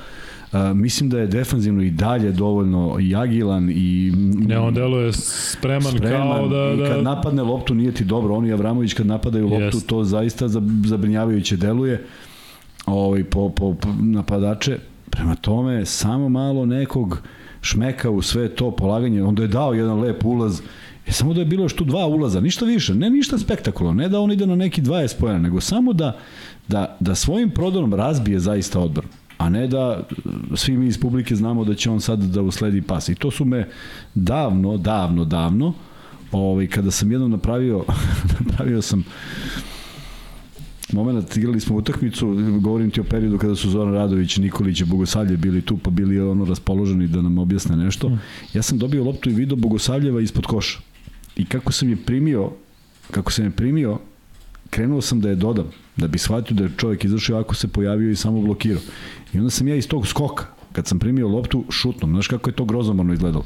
Uh, 0.52 0.76
mislim 0.76 1.10
da 1.10 1.18
je 1.18 1.26
defanzivno 1.26 1.82
i 1.82 1.90
dalje 1.90 2.32
dovoljno 2.32 2.97
i 3.01 3.14
agilan 3.16 3.70
i 3.70 4.12
ne 4.48 4.59
on 4.59 4.74
deluje 4.74 5.12
spreman, 5.12 5.93
spreman 5.97 6.28
kao 6.28 6.48
da, 6.48 6.76
da 6.76 6.86
i 6.86 6.88
kad 6.88 7.02
napadne 7.02 7.43
loptu 7.43 7.74
nije 7.74 7.93
ti 7.93 8.05
dobro 8.05 8.34
oni 8.34 8.52
Avramović 8.52 8.94
kad 8.94 9.06
napadaju 9.06 9.48
loptu 9.48 9.78
yes. 9.78 9.86
to 9.86 10.05
zaista 10.05 10.48
zabrinjavajuće 10.84 11.56
deluje 11.56 12.06
ovaj 12.86 13.24
po, 13.24 13.50
po, 13.50 13.74
po 13.74 13.88
napadače. 14.00 14.78
Prema 15.10 15.34
tome 15.34 15.86
samo 15.86 16.28
malo 16.28 16.66
nekog 16.66 17.22
šmeka 17.60 18.10
u 18.10 18.22
sve 18.22 18.48
to 18.48 18.70
polaganje. 18.70 19.22
Onda 19.22 19.42
je 19.42 19.48
dao 19.48 19.74
jedan 19.74 20.00
lep 20.00 20.24
ulaz. 20.24 20.60
E, 21.06 21.12
samo 21.12 21.34
da 21.34 21.40
je 21.40 21.46
bilo 21.46 21.62
još 21.62 21.76
tu 21.76 21.84
dva 21.84 22.06
ulaza, 22.06 22.40
ništa 22.40 22.64
više, 22.64 22.94
ne 22.94 23.10
ništa 23.10 23.38
spektakularno, 23.38 24.02
ne 24.02 24.08
da 24.08 24.20
on 24.20 24.32
ide 24.32 24.46
na 24.46 24.56
neki 24.56 24.82
20 24.82 25.18
pojena, 25.20 25.38
nego 25.38 25.60
samo 25.60 25.92
da, 25.92 26.16
da, 26.68 26.96
da 27.00 27.14
svojim 27.14 27.50
prodorom 27.50 27.94
razbije 27.94 28.38
zaista 28.38 28.80
odbranu 28.80 29.12
a 29.38 29.48
ne 29.48 29.66
da 29.66 30.02
svi 30.54 30.76
mi 30.76 30.86
iz 30.86 31.00
publike 31.00 31.36
znamo 31.36 31.64
da 31.64 31.74
će 31.74 31.90
on 31.90 32.00
sad 32.00 32.18
da 32.18 32.42
usledi 32.42 32.82
pas. 32.82 33.08
I 33.08 33.14
to 33.14 33.30
su 33.30 33.44
me 33.44 33.68
davno, 34.14 34.76
davno, 34.76 35.24
davno, 35.24 35.74
ovaj, 36.32 36.66
kada 36.66 36.90
sam 36.90 37.12
jednom 37.12 37.30
napravio, 37.30 37.84
napravio 38.40 38.82
sam 38.82 39.04
moment, 40.92 41.36
igrali 41.36 41.60
smo 41.60 41.76
utakmicu, 41.76 42.34
govorim 42.60 42.90
ti 42.90 43.00
o 43.00 43.04
periodu 43.04 43.38
kada 43.38 43.56
su 43.56 43.70
Zoran 43.70 43.94
Radović, 43.94 44.36
Nikolić 44.36 44.80
i 44.80 44.84
Bogosavlje 44.84 45.36
bili 45.36 45.62
tu, 45.62 45.78
pa 45.78 45.90
bili 45.90 46.20
ono 46.20 46.44
raspoloženi 46.44 47.06
da 47.08 47.22
nam 47.22 47.38
objasne 47.38 47.76
nešto. 47.76 48.08
Mm. 48.08 48.18
Ja 48.54 48.62
sam 48.62 48.78
dobio 48.78 49.04
loptu 49.04 49.30
i 49.30 49.34
video 49.34 49.56
Bogosavljeva 49.56 50.20
ispod 50.20 50.46
koša. 50.46 50.78
I 51.36 51.44
kako 51.44 51.72
sam 51.72 51.90
je 51.90 51.96
primio, 51.96 52.50
kako 53.10 53.32
sam 53.32 53.44
je 53.44 53.50
primio, 53.50 53.98
krenuo 54.70 55.00
sam 55.00 55.20
da 55.20 55.28
je 55.28 55.34
dodam, 55.34 55.66
da 55.96 56.08
bi 56.08 56.18
shvatio 56.18 56.56
da 56.56 56.64
je 56.64 56.70
čovjek 56.76 57.04
izašao 57.04 57.40
ako 57.40 57.54
se 57.54 57.68
pojavio 57.68 58.10
i 58.10 58.16
samo 58.16 58.40
blokirao. 58.40 58.82
I 59.34 59.38
onda 59.38 59.50
sam 59.50 59.68
ja 59.68 59.74
iz 59.74 59.88
tog 59.88 60.06
skoka, 60.06 60.46
kad 60.72 60.86
sam 60.86 60.98
primio 60.98 61.28
loptu, 61.28 61.64
šutnom. 61.70 62.10
Znaš 62.10 62.28
kako 62.28 62.50
je 62.50 62.54
to 62.56 62.64
grozomorno 62.64 63.12
izgledalo. 63.12 63.44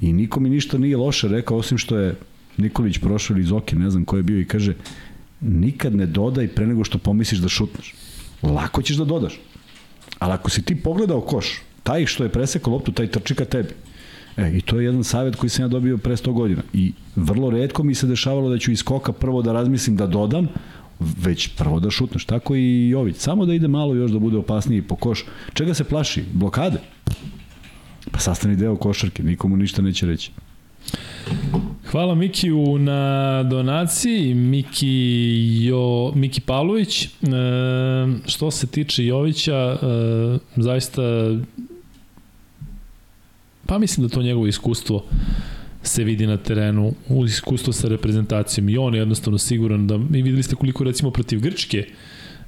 I 0.00 0.12
niko 0.12 0.40
mi 0.40 0.50
ništa 0.50 0.78
nije 0.78 0.96
loše 0.96 1.28
rekao, 1.28 1.56
osim 1.56 1.78
što 1.78 1.98
je 1.98 2.14
Nikolić 2.56 2.98
prošao 2.98 3.34
ili 3.34 3.44
Zoki, 3.44 3.76
ne 3.76 3.90
znam 3.90 4.04
ko 4.04 4.16
je 4.16 4.22
bio 4.22 4.40
i 4.40 4.44
kaže 4.44 4.74
nikad 5.40 5.94
ne 5.94 6.06
dodaj 6.06 6.48
pre 6.48 6.66
nego 6.66 6.84
što 6.84 6.98
pomisliš 6.98 7.40
da 7.40 7.48
šutneš. 7.48 7.94
Lako 8.42 8.82
ćeš 8.82 8.96
da 8.96 9.04
dodaš. 9.04 9.40
Ali 10.18 10.32
ako 10.32 10.50
si 10.50 10.62
ti 10.62 10.76
pogledao 10.76 11.20
koš, 11.20 11.62
taj 11.82 12.06
što 12.06 12.24
je 12.24 12.32
presekao 12.32 12.72
loptu, 12.72 12.92
taj 12.92 13.06
trči 13.06 13.34
ka 13.34 13.44
tebi. 13.44 13.74
E, 14.36 14.52
i 14.56 14.60
to 14.60 14.80
je 14.80 14.84
jedan 14.84 15.04
savjet 15.04 15.36
koji 15.36 15.50
sam 15.50 15.64
ja 15.64 15.68
dobio 15.68 15.98
pre 15.98 16.16
100 16.16 16.32
godina. 16.32 16.62
I 16.72 16.92
vrlo 17.16 17.50
redko 17.50 17.82
mi 17.82 17.94
se 17.94 18.06
dešavalo 18.06 18.48
da 18.50 18.58
ću 18.58 18.72
iz 18.72 18.78
skoka 18.78 19.12
prvo 19.12 19.42
da 19.42 19.52
razmislim 19.52 19.96
da 19.96 20.06
dodam, 20.06 20.48
već 21.00 21.48
prvo 21.56 21.80
da 21.80 21.90
šutneš. 21.90 22.24
Tako 22.24 22.54
i 22.56 22.88
Jović. 22.88 23.16
Samo 23.16 23.46
da 23.46 23.54
ide 23.54 23.68
malo 23.68 23.94
još 23.94 24.10
da 24.10 24.18
bude 24.18 24.36
opasniji 24.36 24.82
po 24.82 24.96
koš. 24.96 25.24
Čega 25.52 25.74
se 25.74 25.84
plaši? 25.84 26.24
Blokade? 26.32 26.78
Pa 28.10 28.18
sastavni 28.18 28.56
deo 28.56 28.76
košarke, 28.76 29.22
nikomu 29.22 29.56
ništa 29.56 29.82
neće 29.82 30.06
reći. 30.06 30.30
Hvala 31.90 32.14
Mikiju 32.14 32.78
na 32.78 33.42
donaciji, 33.42 34.34
Miki, 34.34 35.64
jo, 35.64 36.12
Miki 36.14 36.40
Pavlović. 36.40 37.04
E, 37.04 37.08
što 38.26 38.50
se 38.50 38.66
tiče 38.66 39.06
Jovića, 39.06 39.56
e, 39.56 40.38
zaista 40.56 41.02
pa 43.66 43.78
mislim 43.78 44.06
da 44.06 44.14
to 44.14 44.22
njegovo 44.22 44.46
iskustvo 44.46 45.04
se 45.82 46.04
vidi 46.04 46.26
na 46.26 46.36
terenu 46.36 46.94
u 47.08 47.24
iskustvo 47.24 47.72
sa 47.72 47.88
reprezentacijom 47.88 48.68
i 48.68 48.78
on 48.78 48.94
je 48.94 48.98
jednostavno 48.98 49.38
siguran 49.38 49.86
da 49.86 49.94
i 49.94 50.22
videli 50.22 50.42
ste 50.42 50.56
koliko 50.56 50.84
recimo 50.84 51.10
protiv 51.10 51.40
Grčke 51.40 51.86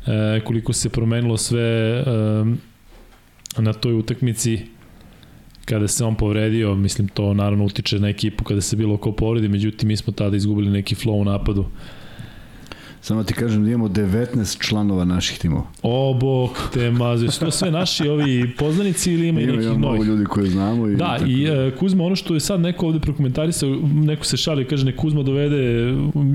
e, 0.06 0.40
koliko 0.44 0.72
se 0.72 0.88
promenilo 0.88 1.36
sve 1.36 1.60
e, 1.60 2.04
na 3.58 3.72
toj 3.72 3.94
utakmici 3.94 4.66
kada 5.64 5.88
se 5.88 6.04
on 6.04 6.14
povredio, 6.14 6.74
mislim 6.74 7.08
to 7.08 7.34
naravno 7.34 7.64
utiče 7.64 7.98
na 7.98 8.08
ekipu 8.08 8.44
kada 8.44 8.60
se 8.60 8.76
bilo 8.76 8.96
ko 8.96 9.12
povredi, 9.12 9.48
međutim 9.48 9.88
mi 9.88 9.96
smo 9.96 10.12
tada 10.12 10.36
izgubili 10.36 10.70
neki 10.70 10.94
flow 10.94 11.20
u 11.20 11.24
napadu. 11.24 11.66
Samo 13.02 13.24
ti 13.24 13.34
kažem 13.34 13.64
da 13.64 13.70
imamo 13.70 13.88
19 13.88 14.66
članova 14.66 15.04
naših 15.04 15.38
timova. 15.38 15.64
O, 15.82 16.14
bok 16.20 16.50
te 16.74 16.90
maze. 16.90 17.28
Su 17.28 17.40
to 17.40 17.50
sve 17.50 17.70
naši 17.70 18.08
ovi 18.08 18.50
poznanici 18.58 19.12
ili 19.12 19.28
ima, 19.28 19.40
i 19.40 19.46
nekih 19.46 19.64
novih? 19.64 19.76
Ima 19.76 19.88
mnogo 19.88 20.04
ljudi 20.04 20.24
koje 20.24 20.50
znamo. 20.50 20.88
I 20.88 20.96
da, 20.96 21.18
i 21.26 21.50
uh, 21.50 21.78
Kuzma, 21.78 22.04
ono 22.04 22.16
što 22.16 22.34
je 22.34 22.40
sad 22.40 22.60
neko 22.60 22.86
ovde 22.86 23.00
prokomentarisao, 23.00 23.68
neko 23.84 24.24
se 24.24 24.36
šali, 24.36 24.64
kaže 24.64 24.84
ne 24.84 24.96
Kuzma 24.96 25.22
dovede 25.22 25.92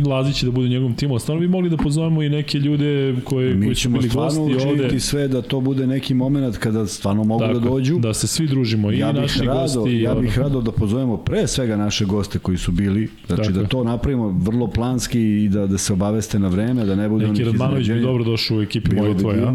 Lazića 0.07 0.45
da 0.45 0.51
bude 0.51 0.65
u 0.65 0.69
njegovom 0.69 0.95
timu. 0.95 1.19
Stvarno 1.19 1.41
bi 1.41 1.47
mogli 1.47 1.69
da 1.69 1.77
pozovemo 1.77 2.23
i 2.23 2.29
neke 2.29 2.59
ljude 2.59 3.15
koje, 3.23 3.55
Mi 3.55 3.65
koji 3.65 3.75
su 3.75 3.89
bili 3.89 4.09
gosti 4.09 4.39
ovde. 4.39 4.53
Mi 4.53 4.59
ćemo 4.59 4.75
stvarno 4.75 4.99
sve 4.99 5.27
da 5.27 5.41
to 5.41 5.61
bude 5.61 5.87
neki 5.87 6.13
moment 6.13 6.57
kada 6.57 6.87
stvarno 6.87 7.23
mogu 7.23 7.41
da 7.41 7.47
Tako, 7.47 7.59
da 7.59 7.69
dođu. 7.69 7.99
Da 7.99 8.13
se 8.13 8.27
svi 8.27 8.47
družimo, 8.47 8.91
i 8.91 8.99
ja 8.99 9.11
naši 9.11 9.39
rado, 9.39 9.61
gosti. 9.61 10.01
Ja 10.01 10.15
bih 10.15 10.39
rado 10.39 10.61
da 10.61 10.71
pozovemo 10.71 11.17
pre 11.17 11.47
svega 11.47 11.77
naše 11.77 12.05
goste 12.05 12.39
koji 12.39 12.57
su 12.57 12.71
bili, 12.71 13.09
znači 13.27 13.43
Tako. 13.43 13.53
da 13.53 13.67
to 13.67 13.83
napravimo 13.83 14.27
vrlo 14.27 14.67
planski 14.67 15.21
i 15.21 15.49
da, 15.49 15.67
da 15.67 15.77
se 15.77 15.93
obaveste 15.93 16.39
na 16.39 16.49
vreme, 16.57 16.85
da 16.85 16.95
ne 16.95 17.09
bude 17.09 17.27
Neki 17.27 17.43
Radmanović 17.43 17.87
bi 17.87 18.01
dobro 18.01 18.23
došao 18.23 18.57
u 18.57 18.61
ekipi 18.61 18.95
moje 18.95 19.17
tvoje, 19.17 19.41
ja? 19.41 19.53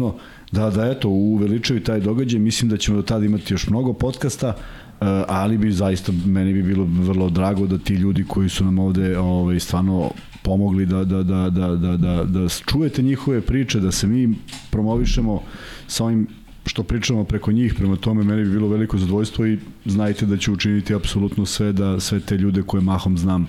Da, 0.51 0.69
da, 0.69 0.85
eto, 0.91 1.09
uveličaju 1.09 1.83
taj 1.83 1.99
događaj, 1.99 2.39
mislim 2.39 2.69
da 2.69 2.77
ćemo 2.77 2.97
do 2.97 3.03
tada 3.03 3.25
imati 3.25 3.53
još 3.53 3.67
mnogo 3.69 3.93
podcasta, 3.93 4.47
uh, 4.47 5.07
ali 5.27 5.57
bi 5.57 5.71
zaista, 5.71 6.11
meni 6.25 6.53
bi 6.53 6.63
bilo 6.63 6.85
vrlo 6.85 7.29
drago 7.29 7.67
da 7.67 7.77
ti 7.77 7.93
ljudi 7.93 8.23
koji 8.27 8.49
su 8.49 8.65
nam 8.65 8.79
ovde 8.79 9.17
ovaj, 9.17 9.59
stvarno 9.59 10.11
pomogli 10.43 10.85
da, 10.85 11.03
da, 11.03 11.23
da, 11.23 11.49
da, 11.49 11.67
da, 11.75 11.97
da, 11.97 12.23
da 12.23 12.47
čujete 12.49 13.01
njihove 13.01 13.41
priče, 13.41 13.79
da 13.79 13.91
se 13.91 14.07
mi 14.07 14.35
promovišemo 14.71 15.41
sa 15.87 16.05
ovim 16.05 16.27
što 16.65 16.83
pričamo 16.83 17.23
preko 17.23 17.51
njih, 17.51 17.73
prema 17.73 17.95
tome 17.95 18.23
meni 18.23 18.43
bi 18.43 18.51
bilo 18.51 18.67
veliko 18.67 18.97
zadovoljstvo 18.97 19.45
i 19.45 19.57
znajte 19.85 20.25
da 20.25 20.37
ću 20.37 20.53
učiniti 20.53 20.95
apsolutno 20.95 21.45
sve 21.45 21.73
da 21.73 21.99
sve 21.99 22.19
te 22.19 22.37
ljude 22.37 22.63
koje 22.63 22.81
mahom 22.81 23.17
znam 23.17 23.47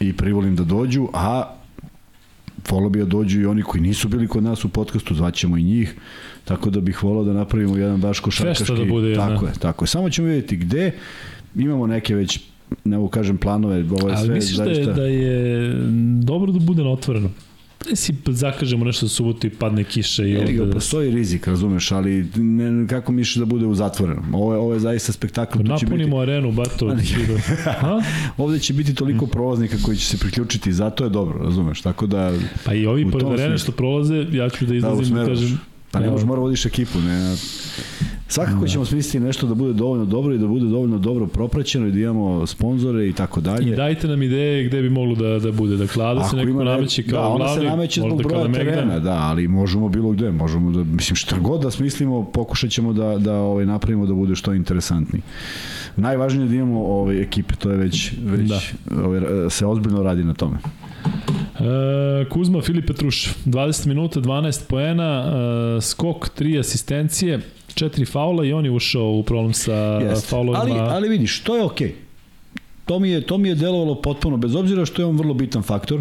i 0.00 0.12
privolim 0.12 0.56
da 0.56 0.64
dođu, 0.64 1.08
a 1.12 1.61
volao 2.70 2.90
bi 2.90 2.98
da 2.98 3.04
dođu 3.04 3.40
i 3.40 3.46
oni 3.46 3.62
koji 3.62 3.82
nisu 3.82 4.08
bili 4.08 4.28
kod 4.28 4.42
nas 4.42 4.64
u 4.64 4.68
podcastu, 4.68 5.14
zvaćemo 5.14 5.56
i 5.56 5.62
njih, 5.62 5.94
tako 6.44 6.70
da 6.70 6.80
bih 6.80 7.02
volao 7.02 7.24
da 7.24 7.32
napravimo 7.32 7.76
jedan 7.76 8.00
baš 8.00 8.20
košarkaški. 8.20 8.74
da 8.74 8.84
bude 8.84 9.08
jedna. 9.08 9.28
Tako 9.28 9.46
je, 9.46 9.52
tako 9.52 9.84
je. 9.84 9.88
Samo 9.88 10.10
ćemo 10.10 10.28
vidjeti 10.28 10.56
gde, 10.56 10.92
imamo 11.54 11.86
neke 11.86 12.14
već 12.14 12.40
ne 12.84 12.96
mogu 12.96 13.08
kažem 13.08 13.38
planove, 13.38 13.84
ovo 13.90 14.08
je 14.08 14.14
Ali 14.14 14.26
sve 14.26 14.34
misliš 14.34 14.56
zaista... 14.56 14.92
da 14.92 15.02
je, 15.02 15.18
da 15.18 15.26
je 15.26 15.74
dobro 16.22 16.52
da 16.52 16.58
bude 16.58 16.82
na 16.84 16.90
otvoreno? 16.90 17.30
Ne 17.90 17.96
si 17.96 18.14
zakažemo 18.26 18.84
nešto 18.84 19.06
za 19.06 19.14
subotu 19.14 19.46
i 19.46 19.50
padne 19.50 19.84
kiša 19.84 20.24
i 20.24 20.36
ovde... 20.36 20.52
Da... 20.52 20.72
Postoji 20.72 21.10
rizik, 21.10 21.46
razumeš, 21.46 21.92
ali 21.92 22.26
ne, 22.36 22.88
kako 22.88 23.12
misliš 23.12 23.34
da 23.34 23.44
bude 23.44 23.66
u 23.66 23.74
zatvorenom? 23.74 24.34
Ovo 24.34 24.52
je, 24.52 24.58
ovo 24.58 24.74
je 24.74 24.80
zaista 24.80 25.12
spektakl. 25.12 25.58
Napunimo 25.62 26.20
biti... 26.20 26.30
arenu, 26.30 26.52
bato. 26.52 26.96
ha? 27.80 28.02
ovde 28.36 28.58
će 28.58 28.72
biti 28.72 28.94
toliko 28.94 29.26
prolaznika 29.26 29.76
koji 29.82 29.96
će 29.96 30.06
se 30.06 30.18
priključiti, 30.18 30.72
zato 30.72 31.04
je 31.04 31.10
dobro, 31.10 31.44
razumeš, 31.44 31.80
tako 31.80 32.06
da... 32.06 32.32
Pa 32.64 32.74
i 32.74 32.86
ovi 32.86 33.10
pored 33.10 33.26
arene 33.26 33.58
što 33.58 33.72
prolaze, 33.72 34.26
ja 34.32 34.50
ću 34.50 34.66
da 34.66 34.74
izlazim 34.74 35.14
da, 35.14 35.20
da 35.20 35.26
kažem... 35.26 35.60
Pa 35.90 36.00
ne 36.00 36.10
možeš, 36.10 36.26
mora 36.26 36.40
vodiš 36.40 36.66
ekipu, 36.66 37.00
ne... 37.00 37.36
Svakako 38.32 38.60
da. 38.60 38.66
ćemo 38.66 38.84
smisliti 38.84 39.20
nešto 39.20 39.46
da 39.46 39.54
bude 39.54 39.72
dovoljno 39.72 40.04
dobro 40.04 40.34
i 40.34 40.38
da 40.38 40.46
bude 40.46 40.66
dovoljno 40.66 40.98
dobro 40.98 41.26
propraćeno 41.26 41.86
i 41.86 41.92
da 41.92 41.98
imamo 41.98 42.46
sponzore 42.46 43.08
i 43.08 43.12
tako 43.12 43.40
dalje. 43.40 43.72
I 43.72 43.76
dajte 43.76 44.08
nam 44.08 44.22
ideje 44.22 44.64
gde 44.64 44.82
bi 44.82 44.90
moglo 44.90 45.14
da, 45.14 45.38
da 45.38 45.52
bude. 45.52 45.76
Dakle, 45.76 46.04
Ada 46.04 46.24
se 46.24 46.36
neko 46.36 46.64
nameće 46.64 47.02
kao 47.02 47.22
da, 47.22 47.28
ona 47.28 47.54
se 47.54 47.62
nameće 47.62 48.00
zbog 48.00 48.22
broja 48.22 48.52
terena, 48.52 48.98
da, 48.98 49.12
ali 49.12 49.48
možemo 49.48 49.88
bilo 49.88 50.10
gde, 50.10 50.30
možemo 50.30 50.70
da, 50.70 50.84
mislim, 50.84 51.16
šta 51.16 51.38
god 51.38 51.62
da 51.62 51.70
smislimo, 51.70 52.24
pokušat 52.24 52.70
ćemo 52.70 52.92
da, 52.92 53.18
da 53.18 53.34
ovaj, 53.34 53.66
napravimo 53.66 54.06
da 54.06 54.14
bude 54.14 54.34
što 54.34 54.54
interesantni. 54.54 55.20
Najvažnije 55.96 56.44
je 56.44 56.48
da 56.48 56.54
imamo 56.54 56.84
ovaj, 56.84 57.22
ekipe, 57.22 57.54
to 57.54 57.70
je 57.70 57.76
već, 57.76 58.12
već 58.24 58.48
da. 58.48 58.60
ovaj, 59.04 59.20
se 59.50 59.66
ozbiljno 59.66 60.02
radi 60.02 60.24
na 60.24 60.34
tome. 60.34 60.58
E, 61.62 62.28
Kuzma 62.30 62.62
Filip 62.62 62.86
Petruš, 62.86 63.34
20 63.46 63.86
minuta, 63.86 64.20
12 64.20 64.66
poena, 64.68 65.24
e, 65.76 65.80
skok, 65.80 66.30
3 66.38 66.60
asistencije, 66.60 67.40
četiri 67.74 68.04
faula 68.04 68.44
i 68.44 68.52
on 68.52 68.64
je 68.64 68.70
ušao 68.70 69.12
u 69.12 69.22
problem 69.22 69.52
sa 69.54 69.74
Jest. 69.74 70.28
faulovima. 70.28 70.60
Ali, 70.60 70.94
ali 70.94 71.08
vidiš, 71.08 71.40
to 71.40 71.56
je 71.56 71.62
okej. 71.62 71.88
Okay. 71.88 72.12
To 72.86 72.98
mi, 72.98 73.10
je, 73.10 73.20
to 73.20 73.38
mi 73.38 73.48
je 73.48 73.54
delovalo 73.54 73.94
potpuno, 74.02 74.36
bez 74.36 74.54
obzira 74.54 74.84
što 74.84 75.02
je 75.02 75.06
on 75.06 75.16
vrlo 75.16 75.34
bitan 75.34 75.62
faktor, 75.62 76.00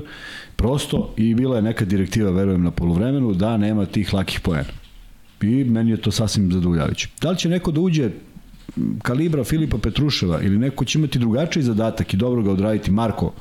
prosto 0.56 1.14
i 1.18 1.36
bila 1.36 1.56
je 1.56 1.62
neka 1.62 1.86
direktiva, 1.86 2.32
verujem, 2.32 2.64
na 2.64 2.72
polovremenu, 2.72 3.34
da 3.34 3.58
nema 3.58 3.86
tih 3.86 4.14
lakih 4.14 4.40
poena. 4.40 4.74
I 5.42 5.64
meni 5.64 5.92
je 5.92 5.98
to 5.98 6.12
sasvim 6.12 6.52
zadovoljavajuće. 6.52 7.08
Da 7.22 7.32
li 7.32 7.38
će 7.38 7.50
neko 7.50 7.72
da 7.72 7.82
uđe 7.82 8.10
kalibra 9.04 9.44
Filipa 9.44 9.78
Petruševa 9.78 10.42
ili 10.42 10.58
neko 10.58 10.86
će 10.86 11.00
imati 11.00 11.20
drugačiji 11.20 11.64
zadatak 11.64 12.14
i 12.14 12.18
dobro 12.18 12.42
ga 12.42 12.52
odraditi, 12.52 12.92
Marko 12.92 13.34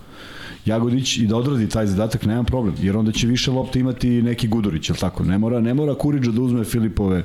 Jagodić 0.66 1.18
i 1.18 1.26
da 1.26 1.36
odradi 1.36 1.68
taj 1.68 1.86
zadatak, 1.86 2.24
nema 2.24 2.42
problem, 2.44 2.74
jer 2.82 2.96
onda 2.96 3.12
će 3.12 3.26
više 3.26 3.50
lopte 3.50 3.80
imati 3.80 4.22
neki 4.22 4.48
Gudurić, 4.48 4.90
je 4.90 4.94
tako? 4.94 5.24
Ne 5.24 5.38
mora, 5.38 5.60
ne 5.60 5.74
mora 5.74 5.94
Kuriđa 5.94 6.30
da 6.30 6.40
uzme 6.40 6.64
Filipove 6.64 7.24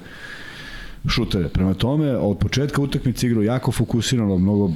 šuteve. 1.08 1.50
Prema 1.50 1.74
tome, 1.74 2.18
od 2.18 2.38
početka 2.38 2.82
utakmice 2.82 3.28
igrao 3.28 3.44
jako 3.44 3.72
fokusirano, 3.72 4.38
mnogo 4.38 4.72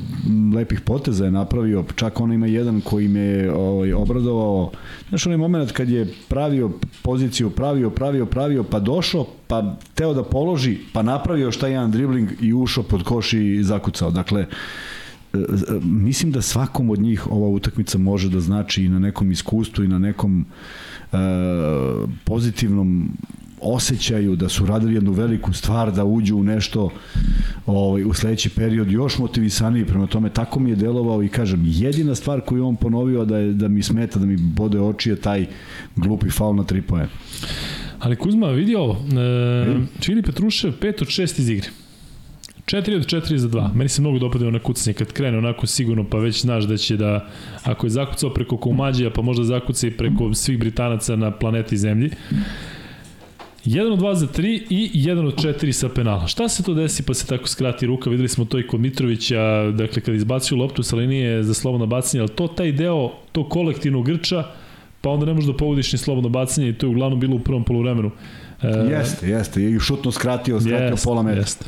lepih 0.55 0.81
poteza 0.81 1.25
je 1.25 1.31
napravio, 1.31 1.85
čak 1.95 2.19
on 2.21 2.33
ima 2.33 2.47
jedan 2.47 2.81
koji 2.81 3.07
me 3.07 3.51
ovaj, 3.51 3.93
obradovao. 3.93 4.71
Znaš, 5.09 5.25
onaj 5.25 5.37
moment 5.37 5.71
kad 5.71 5.89
je 5.89 6.07
pravio 6.27 6.71
poziciju, 7.01 7.49
pravio, 7.49 7.89
pravio, 7.89 8.25
pravio, 8.25 8.63
pa 8.63 8.79
došao, 8.79 9.25
pa 9.47 9.75
teo 9.93 10.13
da 10.13 10.23
položi, 10.23 10.77
pa 10.93 11.01
napravio 11.01 11.43
još 11.43 11.57
taj 11.57 11.71
jedan 11.71 11.91
dribling 11.91 12.29
i 12.41 12.53
ušao 12.53 12.83
pod 12.83 13.03
koš 13.03 13.33
i 13.33 13.63
zakucao. 13.63 14.11
Dakle, 14.11 14.41
e, 14.41 15.37
e, 15.37 15.41
mislim 15.83 16.31
da 16.31 16.41
svakom 16.41 16.89
od 16.89 16.99
njih 16.99 17.31
ova 17.31 17.47
utakmica 17.47 17.97
može 17.97 18.29
da 18.29 18.39
znači 18.39 18.83
i 18.83 18.89
na 18.89 18.99
nekom 18.99 19.31
iskustvu 19.31 19.83
i 19.83 19.87
na 19.87 19.99
nekom 19.99 20.45
e, 21.11 21.17
pozitivnom 22.23 23.09
osjećaju 23.61 24.35
da 24.35 24.49
su 24.49 24.65
radili 24.65 24.93
jednu 24.93 25.11
veliku 25.11 25.53
stvar, 25.53 25.91
da 25.91 26.05
uđu 26.05 26.37
u 26.37 26.43
nešto 26.43 26.89
ovaj, 27.65 28.03
u 28.03 28.13
sledeći 28.13 28.49
period 28.49 28.91
još 28.91 29.17
motivisaniji, 29.17 29.85
prema 29.85 30.07
tome 30.07 30.29
tako 30.29 30.59
mi 30.59 30.69
je 30.69 30.75
delovao 30.75 31.23
i 31.23 31.29
kažem, 31.29 31.63
jedina 31.65 32.15
stvar 32.15 32.41
koju 32.41 32.67
on 32.67 32.75
ponovio 32.75 33.25
da, 33.25 33.37
je, 33.37 33.53
da 33.53 33.67
mi 33.67 33.83
smeta, 33.83 34.19
da 34.19 34.25
mi 34.25 34.37
bode 34.37 34.79
oči 34.79 35.09
je 35.09 35.15
taj 35.15 35.45
glupi 35.95 36.29
faul 36.29 36.55
na 36.55 36.63
3 36.63 36.81
poena. 36.81 37.09
Ali 37.99 38.15
Kuzma, 38.15 38.47
vidi 38.47 38.75
ovo, 38.75 38.93
e. 38.93 39.99
Čili 39.99 40.21
Petrušev 40.21 40.73
5 40.81 41.01
od 41.01 41.07
6 41.07 41.39
iz 41.39 41.49
igre. 41.49 41.69
4 42.65 42.95
od 42.95 43.05
4 43.05 43.35
za 43.35 43.47
2. 43.47 43.73
Meni 43.75 43.89
se 43.89 44.01
mnogo 44.01 44.19
dopadaju 44.19 44.51
na 44.51 44.59
kucanje 44.59 44.93
kad 44.93 45.13
krene 45.13 45.37
onako 45.37 45.67
sigurno, 45.67 46.03
pa 46.09 46.17
već 46.17 46.41
znaš 46.41 46.63
da 46.63 46.77
će 46.77 46.97
da, 46.97 47.27
ako 47.63 47.85
je 47.85 47.89
zakucao 47.89 48.33
preko 48.33 48.57
Koumađija, 48.57 49.09
pa 49.09 49.21
možda 49.21 49.43
zakuca 49.43 49.87
i 49.87 49.91
preko 49.91 50.33
svih 50.33 50.59
Britanaca 50.59 51.15
na 51.15 51.31
planeti 51.31 51.77
Zemlji. 51.77 52.11
1 53.65 53.93
od 53.93 53.99
2 53.99 54.13
za 54.13 54.27
3 54.27 54.63
i 54.69 54.91
1 54.93 55.27
od 55.27 55.35
4 55.35 55.71
sa 55.71 55.89
penala. 55.89 56.27
Šta 56.27 56.49
se 56.49 56.63
to 56.63 56.73
desi 56.73 57.03
pa 57.03 57.13
se 57.13 57.27
tako 57.27 57.47
skrati 57.47 57.85
ruka? 57.85 58.09
Videli 58.09 58.29
smo 58.29 58.45
to 58.45 58.59
i 58.59 58.67
kod 58.67 58.79
Mitrovića, 58.79 59.71
dakle 59.71 60.01
kad 60.01 60.15
izbacio 60.15 60.57
loptu 60.57 60.83
sa 60.83 60.95
linije 60.95 61.43
za 61.43 61.53
slobodno 61.53 61.85
bacanje, 61.85 62.21
ali 62.21 62.29
to 62.29 62.47
taj 62.47 62.71
deo, 62.71 63.11
to 63.31 63.49
kolektivnog 63.49 64.05
grča, 64.05 64.43
pa 65.01 65.09
onda 65.09 65.25
ne 65.25 65.33
možeš 65.33 65.47
da 65.47 65.57
pogodiš 65.57 65.91
ni 65.91 65.97
slobodno 65.97 66.29
bacanje 66.29 66.69
i 66.69 66.73
to 66.73 66.85
je 66.85 66.89
uglavnom 66.89 67.19
bilo 67.19 67.35
u 67.35 67.39
prvom 67.39 67.63
poluvremenu. 67.63 68.11
E, 68.61 68.67
jeste, 68.67 69.29
jeste, 69.29 69.63
i 69.63 69.79
šutno 69.79 70.11
skratio, 70.11 70.61
skratio 70.61 70.87
jest, 70.87 71.03
pola 71.03 71.23
metra. 71.23 71.41
Jeste. 71.41 71.65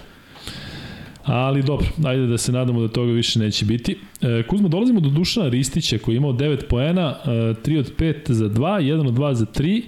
Ali 1.24 1.64
dobro, 1.64 1.88
ajde 2.06 2.28
da 2.28 2.38
se 2.38 2.52
nadamo 2.52 2.82
da 2.82 2.88
toga 2.88 3.12
više 3.12 3.40
neće 3.40 3.66
biti. 3.66 3.98
E, 4.22 4.44
Kuzma, 4.48 4.68
dolazimo 4.68 5.00
do 5.00 5.10
Dušana 5.10 5.50
Ristića 5.50 5.98
koji 5.98 6.16
je 6.16 6.18
imao 6.18 6.34
9 6.34 6.64
poena, 6.70 7.16
e, 7.26 7.30
3 7.30 7.80
od 7.80 7.92
5 7.98 8.32
za 8.32 8.50
2, 8.50 8.82
1 8.82 9.08
od 9.08 9.14
2 9.14 9.34
za 9.34 9.46
3, 9.46 9.82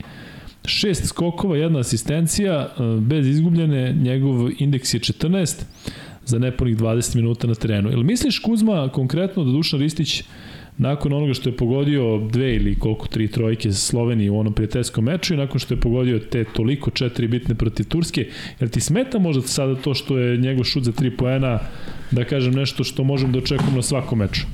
Šest 0.66 1.08
skokova, 1.08 1.58
jedna 1.58 1.80
asistencija, 1.80 2.54
e, 2.54 2.84
bez 3.00 3.28
izgubljene, 3.28 3.94
njegov 3.94 4.50
indeks 4.60 4.94
je 4.94 5.00
14 5.00 5.64
za 6.26 6.40
nepunih 6.40 6.78
20 6.78 7.16
minuta 7.16 7.48
na 7.48 7.56
terenu. 7.56 7.90
Jel 7.90 8.04
misliš 8.04 8.40
Kuzma 8.40 8.90
konkretno 8.90 9.44
da 9.44 9.52
Dušan 9.52 9.80
Ristić 9.80 10.24
nakon 10.78 11.14
onoga 11.14 11.34
što 11.34 11.50
je 11.50 11.58
pogodio 11.58 12.28
dve 12.32 12.56
ili 12.56 12.80
koliko 12.80 13.08
tri 13.08 13.28
trojke 13.28 13.72
za 13.72 13.78
Sloveniji 13.78 14.30
u 14.30 14.40
onom 14.40 14.54
prijateljskom 14.54 15.06
meču 15.06 15.34
i 15.34 15.38
nakon 15.38 15.60
što 15.60 15.74
je 15.74 15.80
pogodio 15.80 16.20
te 16.20 16.44
toliko 16.44 16.92
četiri 16.92 17.28
bitne 17.28 17.56
protiv 17.56 17.86
Turske, 17.88 18.28
jel 18.60 18.70
ti 18.70 18.82
smeta 18.82 19.20
možda 19.20 19.42
sada 19.42 19.76
to 19.76 19.94
što 19.94 20.18
je 20.18 20.38
njegov 20.38 20.64
šut 20.64 20.84
za 20.84 20.92
tri 20.92 21.18
poena, 21.18 21.60
da 22.12 22.26
kažem 22.26 22.54
nešto 22.54 22.84
što 22.84 23.04
možemo 23.04 23.32
da 23.32 23.40
očekujemo 23.40 23.76
na 23.76 23.82
svakom 23.82 24.20
meču? 24.20 24.46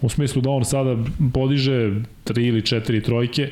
U 0.00 0.08
smislu 0.08 0.42
da 0.42 0.50
on 0.50 0.64
sada 0.64 0.96
podiže 1.34 1.94
tri 2.24 2.46
ili 2.46 2.62
četiri 2.62 3.02
trojke, 3.02 3.50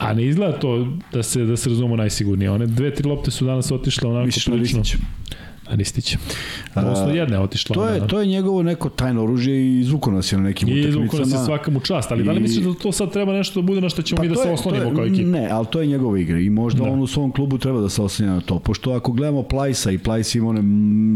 A 0.00 0.12
ne 0.14 0.24
izgleda 0.24 0.58
to 0.58 0.86
da 1.12 1.22
se 1.22 1.44
da 1.44 1.56
se 1.56 1.68
razumemo 1.68 1.96
najsigurnije. 1.96 2.50
One 2.50 2.66
dve, 2.66 2.94
tri 2.94 3.08
lopte 3.08 3.30
su 3.30 3.44
danas 3.44 3.70
otišle 3.70 4.08
onako 4.08 4.26
Misliš 4.26 4.44
prilično. 4.44 4.82
Ristić. 5.74 6.16
Odnosno 6.74 7.10
jedna 7.10 7.36
je 7.36 7.42
otišla. 7.42 7.74
To 7.74 7.86
je, 7.86 8.06
to 8.06 8.20
je 8.20 8.26
njegovo 8.26 8.62
neko 8.62 8.88
tajno 8.88 9.22
oružje 9.22 9.60
i 9.66 9.80
izvuko 9.80 10.10
nas 10.10 10.32
je 10.32 10.38
na 10.38 10.44
nekim 10.44 10.68
utakmicama. 10.68 10.86
I 10.86 10.90
izvuko 10.90 11.18
nas 11.18 11.32
je 11.32 11.44
svaka 11.44 11.70
mu 11.70 11.80
čast, 11.80 12.12
ali 12.12 12.22
I... 12.22 12.24
da 12.24 12.32
li 12.32 12.40
misliš 12.40 12.64
da 12.64 12.74
to 12.74 12.92
sad 12.92 13.12
treba 13.12 13.32
nešto 13.32 13.60
da 13.60 13.66
bude 13.66 13.80
na 13.80 13.88
što 13.88 14.02
ćemo 14.02 14.16
pa 14.16 14.22
mi 14.22 14.28
da 14.28 14.34
se 14.34 14.50
oslonimo 14.50 14.94
kao 14.94 15.06
ekipa? 15.06 15.28
Ne, 15.28 15.48
ali 15.50 15.66
to 15.70 15.80
je 15.80 15.86
njegova 15.86 16.18
igra 16.18 16.38
i 16.38 16.50
možda 16.50 16.84
da. 16.84 16.90
on 16.90 17.00
u 17.00 17.06
svom 17.06 17.32
klubu 17.32 17.58
treba 17.58 17.80
da 17.80 17.88
se 17.88 18.02
oslanja 18.02 18.32
na 18.32 18.40
to. 18.40 18.58
Pošto 18.58 18.92
ako 18.92 19.12
gledamo 19.12 19.42
Plajsa 19.42 19.90
i 19.90 19.98
Plajs 19.98 20.34
ima 20.34 20.48
one 20.48 20.62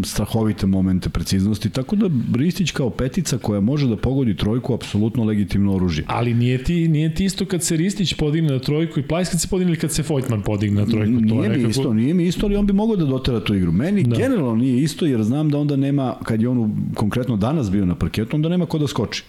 strahovite 0.05 0.67
momente 0.67 1.09
preciznosti, 1.09 1.71
tako 1.71 1.97
da 1.97 2.11
Ristić 2.35 2.71
kao 2.71 2.91
petica 2.91 3.39
koja 3.39 3.61
može 3.61 3.89
da 3.89 3.97
pogodi 3.97 4.37
trojku, 4.37 4.75
apsolutno 4.75 5.25
legitimno 5.25 5.75
oružje. 5.75 6.05
Ali 6.09 6.35
nije 6.35 6.65
ti, 6.65 6.89
nije 6.89 7.15
ti 7.15 7.25
isto 7.25 7.45
kad 7.45 7.63
se 7.63 7.77
Ristić 7.77 8.15
podigne 8.15 8.53
na 8.53 8.59
trojku 8.59 9.01
i 9.01 9.03
Plajs 9.03 9.31
kad 9.31 9.41
se 9.41 9.49
podigne 9.49 9.71
ili 9.71 9.81
kad 9.81 9.93
se 9.93 10.05
Vojtman 10.09 10.43
podigne 10.43 10.81
na 10.81 10.87
trojku. 10.87 11.13
To 11.29 11.35
nije 11.35 11.43
je 11.43 11.49
nekako... 11.49 11.65
mi 11.65 11.71
isto, 11.71 11.95
nije 11.95 12.15
mi 12.15 12.27
isto, 12.27 12.47
ali 12.47 12.57
on 12.57 12.67
bi 12.67 12.73
mogao 12.73 12.97
da 12.97 13.05
dotera 13.05 13.41
tu 13.41 13.55
igru. 13.55 13.73
Meni 13.73 14.03
da. 14.03 14.17
generalno 14.17 14.44
generalno 14.45 14.63
nije 14.63 14.83
isto 14.83 15.07
jer 15.07 15.23
znam 15.23 15.51
da 15.51 15.59
onda 15.59 15.77
nema, 15.77 16.15
kad 16.25 16.43
je 16.43 16.49
on 16.49 16.75
konkretno 16.95 17.37
danas 17.37 17.71
bio 17.71 17.85
na 17.85 17.95
parketu, 17.95 18.37
onda 18.37 18.49
nema 18.49 18.67
ko 18.67 18.79
da 18.79 18.87
skoči. 18.87 19.25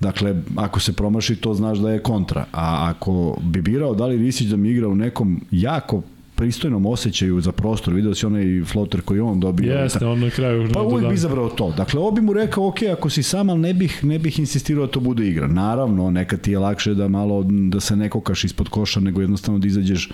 Dakle, 0.00 0.34
ako 0.56 0.80
se 0.80 0.92
promaši, 0.92 1.36
to 1.36 1.54
znaš 1.54 1.78
da 1.78 1.90
je 1.90 2.02
kontra. 2.02 2.44
A 2.52 2.90
ako 2.90 3.38
bi 3.42 3.62
birao 3.62 3.94
da 3.94 4.06
li 4.06 4.16
Risić 4.16 4.48
da 4.48 4.56
mi 4.56 4.70
igra 4.70 4.88
u 4.88 4.94
nekom 4.94 5.40
jako 5.50 6.02
pristojnom 6.38 6.86
osjećaju 6.86 7.40
za 7.40 7.52
prostor, 7.52 7.94
video 7.94 8.14
si 8.14 8.26
onaj 8.26 8.62
floater 8.64 9.02
koji 9.02 9.20
on 9.20 9.40
dobio. 9.40 9.74
Jeste, 9.74 10.06
on 10.06 10.20
na 10.20 10.30
kraju. 10.30 10.68
Pa 10.74 10.82
uvijek 10.82 11.08
bi 11.08 11.14
izabrao 11.14 11.48
to. 11.48 11.72
Dakle, 11.76 12.00
ovo 12.00 12.10
bi 12.10 12.20
mu 12.20 12.32
rekao, 12.32 12.68
ok, 12.68 12.82
ako 12.92 13.10
si 13.10 13.22
sam, 13.22 13.50
ali 13.50 13.60
ne 13.60 13.74
bih, 13.74 14.04
ne 14.04 14.18
bih 14.18 14.38
insistirao 14.38 14.86
da 14.86 14.92
to 14.92 15.00
bude 15.00 15.26
igra. 15.28 15.46
Naravno, 15.46 16.10
nekad 16.10 16.40
ti 16.40 16.52
je 16.52 16.58
lakše 16.58 16.94
da 16.94 17.08
malo, 17.08 17.42
da 17.48 17.80
se 17.80 17.96
ne 17.96 18.08
kokaš 18.08 18.44
ispod 18.44 18.68
koša, 18.68 19.00
nego 19.00 19.20
jednostavno 19.20 19.58
da 19.58 19.66
izađeš 19.66 20.10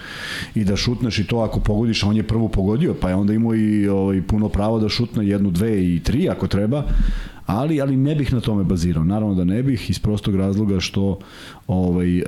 i 0.54 0.64
da 0.64 0.76
šutneš 0.76 1.18
i 1.18 1.26
to 1.26 1.38
ako 1.38 1.60
pogodiš, 1.60 2.02
a 2.02 2.08
on 2.08 2.16
je 2.16 2.22
prvo 2.22 2.48
pogodio, 2.48 2.94
pa 3.00 3.08
je 3.08 3.14
onda 3.14 3.34
imao 3.34 3.54
i 3.54 3.88
ovaj, 3.88 4.22
puno 4.22 4.48
pravo 4.48 4.80
da 4.80 4.88
šutne 4.88 5.28
jednu, 5.28 5.50
dve 5.50 5.94
i 5.94 6.00
tri 6.00 6.28
ako 6.28 6.46
treba, 6.46 6.84
ali 7.46 7.80
ali 7.80 7.96
ne 7.96 8.14
bih 8.14 8.32
na 8.32 8.40
tome 8.40 8.64
bazirao. 8.64 9.04
Naravno 9.04 9.34
da 9.34 9.44
ne 9.44 9.62
bih 9.62 9.90
iz 9.90 9.98
prostog 9.98 10.36
razloga 10.36 10.80
što 10.80 11.18
ovaj 11.66 12.20
uh, 12.20 12.26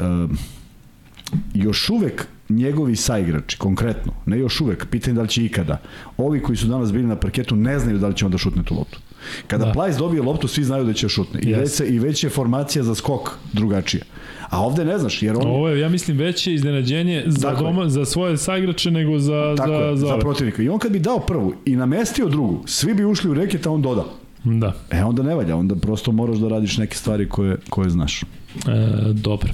još 1.54 1.90
uvek 1.90 2.26
njegovi 2.48 2.96
saigrači, 2.96 3.58
konkretno, 3.58 4.12
ne 4.26 4.38
još 4.38 4.60
uvek, 4.60 4.86
pitanje 4.90 5.14
da 5.14 5.22
li 5.22 5.28
će 5.28 5.44
ikada, 5.44 5.80
ovi 6.16 6.40
koji 6.42 6.56
su 6.56 6.66
danas 6.66 6.92
bili 6.92 7.04
na 7.04 7.16
parketu 7.16 7.56
ne 7.56 7.78
znaju 7.78 7.98
da 7.98 8.08
li 8.08 8.16
će 8.16 8.24
on 8.24 8.30
da 8.30 8.38
šutne 8.38 8.62
tu 8.62 8.74
loptu. 8.74 8.98
Kada 9.46 9.64
da. 9.64 9.72
Plajs 9.72 9.96
dobije 9.96 10.22
loptu, 10.22 10.48
svi 10.48 10.64
znaju 10.64 10.84
da 10.84 10.92
će 10.92 11.08
šutne. 11.08 11.40
I, 11.40 11.46
yes. 11.46 11.58
već, 11.58 11.70
se, 11.70 11.88
I 11.88 11.98
već 11.98 12.24
je 12.24 12.30
formacija 12.30 12.84
za 12.84 12.94
skok 12.94 13.30
drugačija. 13.52 14.02
A 14.50 14.60
ovde 14.60 14.84
ne 14.84 14.98
znaš, 14.98 15.22
jer 15.22 15.36
on... 15.36 15.46
Ovo 15.46 15.68
je, 15.68 15.80
ja 15.80 15.88
mislim, 15.88 16.16
veće 16.16 16.54
iznenađenje 16.54 17.22
za, 17.26 17.48
dakle, 17.48 17.66
doma, 17.66 17.88
za 17.88 18.04
svoje 18.04 18.36
saigrače 18.36 18.90
nego 18.90 19.18
za, 19.18 19.54
tako 19.56 19.70
za, 19.70 19.76
je, 19.76 19.96
za, 19.96 20.06
za 20.06 20.18
protivnika. 20.18 20.62
I 20.62 20.68
on 20.68 20.78
kad 20.78 20.92
bi 20.92 20.98
dao 20.98 21.18
prvu 21.18 21.54
i 21.64 21.76
namestio 21.76 22.28
drugu, 22.28 22.62
svi 22.66 22.94
bi 22.94 23.04
ušli 23.04 23.30
u 23.30 23.34
reket, 23.34 23.66
a 23.66 23.70
on 23.70 23.82
doda. 23.82 24.04
Da. 24.44 24.72
E, 24.90 25.04
onda 25.04 25.22
ne 25.22 25.34
valja, 25.34 25.56
onda 25.56 25.74
prosto 25.74 26.12
moraš 26.12 26.36
da 26.36 26.48
radiš 26.48 26.78
neke 26.78 26.96
stvari 26.96 27.28
koje, 27.28 27.56
koje 27.70 27.90
znaš. 27.90 28.22
E, 28.22 28.26
dobro 29.12 29.52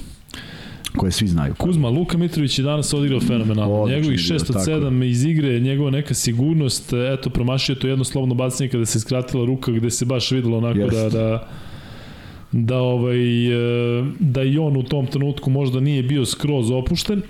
koje 0.97 1.11
svi 1.11 1.27
znaju. 1.27 1.55
Kuzma, 1.57 1.89
Luka 1.89 2.17
Mitrović 2.17 2.59
je 2.59 2.63
danas 2.63 2.93
odigrao 2.93 3.19
fenomenalno. 3.19 3.87
Njegovih 3.87 4.19
6 4.19 4.33
od 4.33 4.83
7 4.83 5.03
iz 5.05 5.25
igre, 5.25 5.59
njegova 5.59 5.89
neka 5.89 6.13
sigurnost, 6.13 6.93
eto, 6.93 7.29
promašio 7.29 7.75
to 7.75 7.87
jedno 7.87 8.03
slovno 8.03 8.35
bacanje 8.35 8.69
kada 8.69 8.85
se 8.85 8.99
skratila 8.99 9.45
ruka 9.45 9.71
gde 9.71 9.89
se 9.89 10.05
baš 10.05 10.31
videlo 10.31 10.57
onako 10.57 10.79
Jest. 10.79 10.95
da, 10.95 11.09
da 11.09 11.47
da 12.55 12.77
ovaj 12.77 13.47
e, 13.47 14.03
da 14.19 14.43
i 14.43 14.57
on 14.57 14.77
u 14.77 14.83
tom 14.83 15.07
trenutku 15.07 15.49
možda 15.49 15.79
nije 15.79 16.03
bio 16.03 16.25
skroz 16.25 16.71
opušten. 16.71 17.17
Uh, 17.17 17.23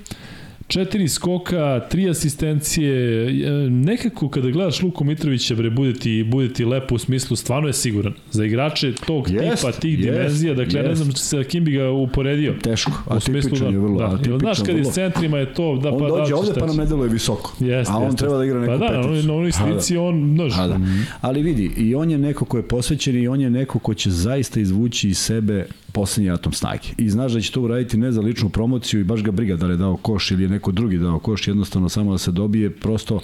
Četiri 0.74 1.08
skoka, 1.08 1.82
tri 1.90 2.10
asistencije, 2.10 3.26
e, 3.48 3.52
nekako 3.70 4.30
kada 4.30 4.50
gledaš 4.50 4.82
Luku 4.82 5.04
Mitrovića, 5.04 5.56
bre, 5.56 5.70
bude 5.70 5.94
ti, 5.94 6.24
bude 6.28 6.54
ti 6.54 6.66
lepo 6.66 6.95
u 6.95 6.98
smislu, 6.98 7.36
stvarno 7.36 7.68
je 7.68 7.74
siguran. 7.74 8.14
Za 8.32 8.45
igrače 8.45 8.94
tog 8.95 9.28
yes, 9.28 9.56
tipa, 9.56 9.72
tih 9.72 10.00
yes, 10.00 10.02
dimenzija, 10.02 10.54
dakle, 10.54 10.82
yes. 10.82 10.88
ne 10.88 10.95
znam 10.95 11.12
sa 11.12 11.44
kim 11.44 11.64
bi 11.64 11.72
ga 11.72 11.90
uporedio. 11.90 12.54
Teško, 12.62 12.91
a 13.08 13.20
tipičan 13.20 13.60
da, 13.60 13.66
je 13.66 13.80
vrlo. 13.80 14.00
Da, 14.00 14.06
atipičan, 14.06 14.40
znaš, 14.40 14.62
kad 14.66 14.78
je 14.78 14.86
s 14.86 14.94
centrima 14.94 15.38
je 15.38 15.54
to, 15.54 15.80
da 15.84 15.91
on 15.91 16.00
pa... 16.00 16.08
Dođe 16.08 16.30
da, 16.30 16.38
ovde 16.38 16.52
pa 16.60 16.66
nam 16.66 16.76
ne 16.76 16.86
deluje 16.86 17.10
visoko, 17.10 17.56
jest, 17.60 17.91
a 17.91 17.98
on 17.98 18.06
jest, 18.06 18.18
treba 18.18 18.38
da 18.38 18.45
igra 18.45 18.60
neku 18.60 18.72
pa 18.72 18.78
da, 18.78 18.88
peticu. 18.88 19.10
Pa 19.10 19.28
da, 19.28 19.34
on, 19.34 19.45
on 19.45 19.52
slici, 19.52 19.98
on, 19.98 20.34
znaš. 20.36 20.56
Da. 20.56 20.80
Ali 21.22 21.41
vidi, 21.41 21.72
i 21.78 21.95
on 21.95 22.12
je 22.12 22.18
neko 22.18 22.45
ko 22.45 22.58
je 22.58 22.64
posvećen 22.64 23.24
i 23.24 23.28
on 23.28 23.41
je 23.41 23.50
neko 23.50 23.80
ko 23.80 23.94
će 23.94 24.12
zaista 24.12 24.60
izvući 24.60 25.10
iz 25.10 25.18
sebe 25.18 25.66
poslednji 25.94 26.32
atom 26.32 26.53
snage. 26.53 26.88
I 26.98 27.10
znaš 27.10 27.32
da 27.34 27.41
će 27.41 27.52
to 27.52 27.61
uraditi 27.61 27.98
ne 27.98 28.11
za 28.11 28.22
ličnu 28.22 28.49
promociju 28.49 28.99
i 28.99 29.03
baš 29.03 29.24
ga 29.24 29.32
briga 29.32 29.56
da 29.56 29.65
li 29.65 29.74
je 29.74 29.78
dao 29.78 29.98
koš 29.98 30.32
ili 30.32 30.44
je 30.44 30.49
neko 30.49 30.72
drugi 30.72 30.98
dao 30.98 31.20
koš, 31.20 31.48
jednostavno 31.48 31.90
samo 31.90 32.11
da 32.11 32.18
se 32.18 32.32
dobije, 32.32 32.70
prosto 32.70 33.20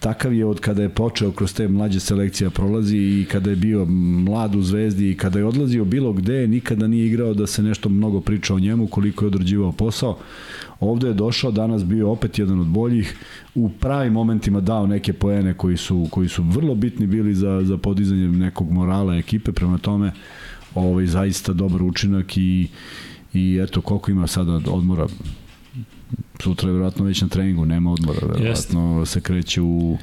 takav 0.00 0.34
je 0.34 0.46
od 0.46 0.60
kada 0.60 0.82
je 0.82 0.88
počeo 0.88 1.32
kroz 1.32 1.54
te 1.54 1.68
mlađe 1.68 2.00
selekcija 2.00 2.50
prolazi 2.50 2.96
i 2.96 3.26
kada 3.30 3.50
je 3.50 3.56
bio 3.56 3.84
mlad 4.24 4.54
u 4.54 4.62
Zvezdi 4.62 5.10
i 5.10 5.16
kada 5.16 5.38
je 5.38 5.44
odlazio 5.44 5.84
bilo 5.84 6.12
gde, 6.12 6.46
nikada 6.46 6.86
nije 6.86 7.06
igrao 7.06 7.34
da 7.34 7.46
se 7.46 7.62
nešto 7.62 7.88
mnogo 7.88 8.20
priča 8.20 8.54
o 8.54 8.58
njemu, 8.58 8.86
koliko 8.86 9.24
je 9.24 9.26
odrađivao 9.26 9.72
posao. 9.72 10.18
Ovde 10.80 11.08
je 11.08 11.14
došao, 11.14 11.50
danas 11.50 11.84
bio 11.84 12.10
opet 12.10 12.38
jedan 12.38 12.60
od 12.60 12.66
boljih, 12.66 13.16
u 13.54 13.68
pravim 13.68 14.12
momentima 14.12 14.60
dao 14.60 14.86
neke 14.86 15.12
poene 15.12 15.54
koji 15.54 15.76
su, 15.76 16.06
koji 16.10 16.28
su 16.28 16.42
vrlo 16.42 16.74
bitni 16.74 17.06
bili 17.06 17.34
za, 17.34 17.62
za 17.64 17.76
podizanje 17.76 18.28
nekog 18.28 18.70
morala 18.70 19.16
ekipe, 19.16 19.52
prema 19.52 19.78
tome 19.78 20.12
ovaj, 20.78 21.06
zaista 21.06 21.52
dobar 21.52 21.82
učinak 21.82 22.36
i, 22.36 22.68
i 23.34 23.60
eto 23.62 23.80
koliko 23.80 24.10
ima 24.10 24.26
sada 24.26 24.60
odmora 24.66 25.06
sutra 26.42 26.68
je 26.68 26.72
vjerojatno 26.72 27.04
već 27.04 27.22
na 27.22 27.28
treningu, 27.28 27.64
nema 27.64 27.92
odmora, 27.92 28.26
vjerojatno 28.26 29.06
se 29.06 29.20
kreće 29.20 29.60
u 29.60 29.98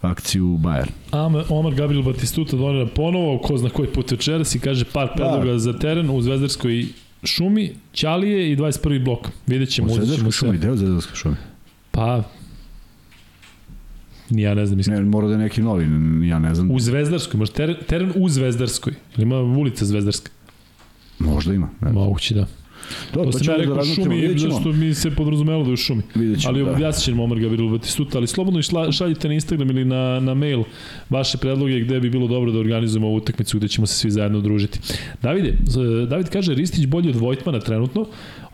akciju 0.00 0.44
Bayern. 0.44 0.90
Am, 1.10 1.34
Omar 1.48 1.74
Gabriel 1.74 2.02
Batistuta 2.02 2.56
donira 2.56 2.86
ponovo, 2.86 3.38
ko 3.38 3.58
zna 3.58 3.70
koji 3.70 3.88
put 3.88 4.10
večeras 4.10 4.54
i 4.54 4.58
kaže 4.58 4.84
par 4.84 5.08
predloga 5.16 5.52
da. 5.52 5.58
za 5.58 5.78
teren 5.78 6.10
u 6.10 6.22
Zvezdarskoj 6.22 6.86
šumi, 7.24 7.72
Ćalije 7.94 8.52
i 8.52 8.56
21. 8.56 9.04
blok. 9.04 9.28
Vidjet 9.46 9.70
ćemo. 9.70 9.92
U 9.92 9.94
Zvezdarskoj 9.94 10.32
šumi, 10.32 10.58
deo 10.58 10.76
Zvezdarskoj 10.76 11.16
šumi? 11.16 11.36
Pa, 11.90 12.22
Ja 14.30 14.54
ne 14.54 14.66
znam. 14.66 14.80
Ne, 14.86 15.00
mora 15.00 15.26
da 15.26 15.32
je 15.32 15.38
neki 15.38 15.62
novi, 15.62 15.84
ja 16.28 16.38
ne 16.38 16.54
znam. 16.54 16.70
U 16.70 16.80
Zvezdarskoj, 16.80 17.38
možda 17.38 17.54
teren, 17.54 17.76
teren 17.86 18.12
u 18.16 18.28
Zvezdarskoj. 18.28 18.92
Ili 19.16 19.22
ima 19.22 19.40
ulica 19.40 19.84
Zvezdarska? 19.84 20.30
Možda 21.18 21.54
ima. 21.54 21.68
Moguće 21.80 22.34
da. 22.34 22.46
To, 23.12 23.24
to, 23.24 23.30
to 23.30 23.38
sam 23.38 23.46
ja 23.54 23.56
rekao 23.56 23.74
da 23.74 23.84
šumi, 23.84 24.38
zašto 24.38 24.72
mi 24.72 24.94
se 24.94 25.10
podrazumelo 25.10 25.62
da 25.62 25.70
je 25.70 25.74
u 25.74 25.76
šumi. 25.76 26.02
Ćemo, 26.12 26.34
ali 26.46 26.64
da. 26.64 26.70
objasnit 26.70 27.04
ćemo 27.04 27.24
Omar 27.24 27.38
Gabriel 27.40 27.68
Batistuta, 27.68 28.18
ali 28.18 28.26
slobodno 28.26 28.60
šaljite 28.92 29.28
na 29.28 29.34
Instagram 29.34 29.70
ili 29.70 29.84
na, 29.84 30.20
na 30.20 30.34
mail 30.34 30.62
vaše 31.10 31.38
predloge 31.38 31.80
gde 31.80 32.00
bi 32.00 32.10
bilo 32.10 32.26
dobro 32.26 32.52
da 32.52 32.58
organizujemo 32.58 33.06
ovu 33.06 33.16
utakmicu 33.16 33.56
gde 33.56 33.68
ćemo 33.68 33.86
se 33.86 33.94
svi 33.94 34.10
zajedno 34.10 34.40
družiti. 34.40 34.78
Davide, 35.22 35.56
David 36.08 36.28
kaže 36.28 36.54
Ristić 36.54 36.86
bolji 36.86 37.08
od 37.08 37.16
Vojtmana 37.16 37.60
trenutno, 37.60 38.06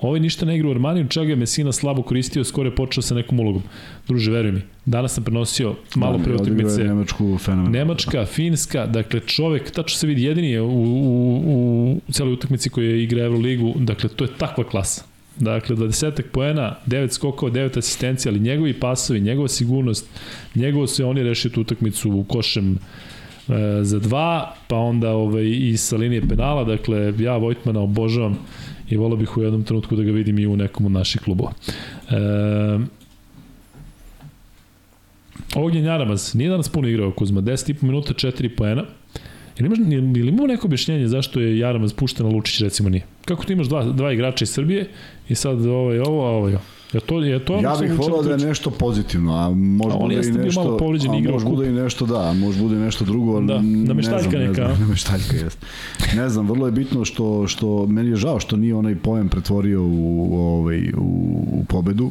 Ovaj 0.02 0.20
ništa 0.20 0.46
ne 0.46 0.56
igra 0.56 0.68
u 0.68 0.70
Armaniju, 0.70 1.08
čega 1.08 1.30
je 1.30 1.36
Mesina 1.36 1.72
slabo 1.72 2.02
koristio, 2.02 2.44
skoro 2.44 2.68
je 2.68 2.74
počeo 2.74 3.02
sa 3.02 3.14
nekom 3.14 3.40
ulogom. 3.40 3.62
Druže, 4.08 4.30
veruj 4.30 4.52
mi, 4.52 4.62
danas 4.84 5.14
sam 5.14 5.24
prenosio 5.24 5.74
malo 5.94 6.18
pre 6.24 6.34
utakmice. 6.34 6.84
Nemačku 6.84 7.38
fenomen. 7.38 7.72
Nemačka, 7.72 8.26
Finska, 8.26 8.86
dakle 8.86 9.20
čovek, 9.20 9.70
tačno 9.70 9.98
se 9.98 10.06
vidi, 10.06 10.22
jedini 10.22 10.50
je 10.50 10.60
u, 10.60 10.68
u, 10.68 11.40
u, 11.46 12.00
u 12.08 12.12
celoj 12.12 12.32
utakmici 12.32 12.70
koje 12.70 13.02
igra 13.02 13.24
Euroligu, 13.24 13.74
dakle 13.76 14.08
to 14.08 14.24
je 14.24 14.30
takva 14.38 14.64
klasa. 14.64 15.04
Dakle, 15.36 15.76
20 15.76 16.22
poena, 16.32 16.76
9 16.86 17.10
skokova, 17.10 17.52
9 17.52 17.78
asistencija, 17.78 18.32
ali 18.32 18.40
njegovi 18.40 18.80
pasovi, 18.80 19.20
njegova 19.20 19.48
sigurnost, 19.48 20.06
njegovo 20.54 20.86
se 20.86 21.04
oni 21.04 21.22
rešio 21.22 21.50
tu 21.50 21.60
utakmicu 21.60 22.10
u 22.10 22.24
košem 22.24 22.72
e, 22.72 22.78
za 23.82 23.98
dva, 23.98 24.54
pa 24.68 24.76
onda 24.76 25.10
ovaj, 25.10 25.44
i 25.44 25.76
sa 25.76 25.96
linije 25.96 26.28
penala, 26.28 26.64
dakle, 26.64 27.14
ja 27.18 27.36
Vojtmana 27.36 27.80
obožavam 27.80 28.38
i 28.92 28.96
volao 28.96 29.16
bih 29.16 29.36
u 29.36 29.42
jednom 29.42 29.64
trenutku 29.64 29.96
da 29.96 30.02
ga 30.02 30.12
vidim 30.12 30.38
i 30.38 30.46
u 30.46 30.56
nekom 30.56 30.86
od 30.86 30.92
naših 30.92 31.20
klubova. 31.20 31.52
E, 32.10 32.78
Ognjen 35.54 35.84
Jaramaz, 35.84 36.34
nije 36.34 36.50
danas 36.50 36.68
puno 36.68 36.88
igrao 36.88 37.10
Kuzma, 37.10 37.40
10,5 37.40 37.82
minuta, 37.82 38.14
4 38.14 38.56
poena. 38.56 38.84
Ili, 39.58 39.66
imaš, 39.66 39.78
ili 40.16 40.28
imamo 40.28 40.46
neko 40.46 40.66
objašnjenje 40.66 41.08
zašto 41.08 41.40
je 41.40 41.58
Jaramaz 41.58 41.92
pušten, 41.92 42.26
a 42.26 42.28
Lučić 42.28 42.60
recimo 42.60 42.88
nije? 42.88 43.04
Kako 43.24 43.44
ti 43.44 43.52
imaš 43.52 43.66
dva, 43.66 43.84
dva 43.84 44.12
igrača 44.12 44.44
iz 44.44 44.50
Srbije 44.50 44.88
i 45.28 45.34
sad 45.34 45.66
ovo 45.66 45.92
je 45.92 46.02
ovo, 46.02 46.26
a 46.26 46.30
ovo 46.30 46.48
je 46.48 46.54
ovo. 46.54 46.64
Je 46.92 47.00
to, 47.00 47.20
je 47.20 47.44
to 47.44 47.60
ja 47.60 47.76
bih 47.80 47.98
volao 47.98 48.22
da 48.22 48.30
je 48.30 48.38
nešto 48.38 48.70
pozitivno, 48.70 49.36
a 49.36 49.50
može 49.54 49.96
bude 49.98 50.14
i 50.14 50.32
nešto... 50.32 50.64
malo 50.64 50.76
povređen 50.76 51.14
igrao 51.14 51.32
može 51.32 51.46
bude 51.46 51.68
i 51.68 51.72
nešto, 51.72 52.06
da, 52.06 52.32
može 52.32 52.62
bude 52.62 52.76
nešto 52.76 53.04
drugo, 53.04 53.36
ali 53.36 53.46
da, 53.46 53.60
na 53.62 53.94
meštaljka 53.94 54.38
ne 54.38 54.44
znam, 54.44 54.48
neka. 54.48 54.68
Ne 54.68 54.74
znam, 54.74 55.20
na 55.30 55.36
jest. 55.44 55.66
Ne 56.16 56.28
znam, 56.28 56.48
vrlo 56.48 56.66
je 56.66 56.72
bitno 56.72 57.04
što, 57.04 57.46
što 57.48 57.86
meni 57.86 58.10
je 58.10 58.16
žao 58.16 58.40
što 58.40 58.56
nije 58.56 58.74
onaj 58.74 58.96
pojem 58.96 59.28
pretvorio 59.28 59.82
u, 59.82 60.28
u, 60.30 60.38
ovaj, 60.38 60.88
u, 60.96 61.46
u 61.52 61.64
pobedu. 61.68 62.10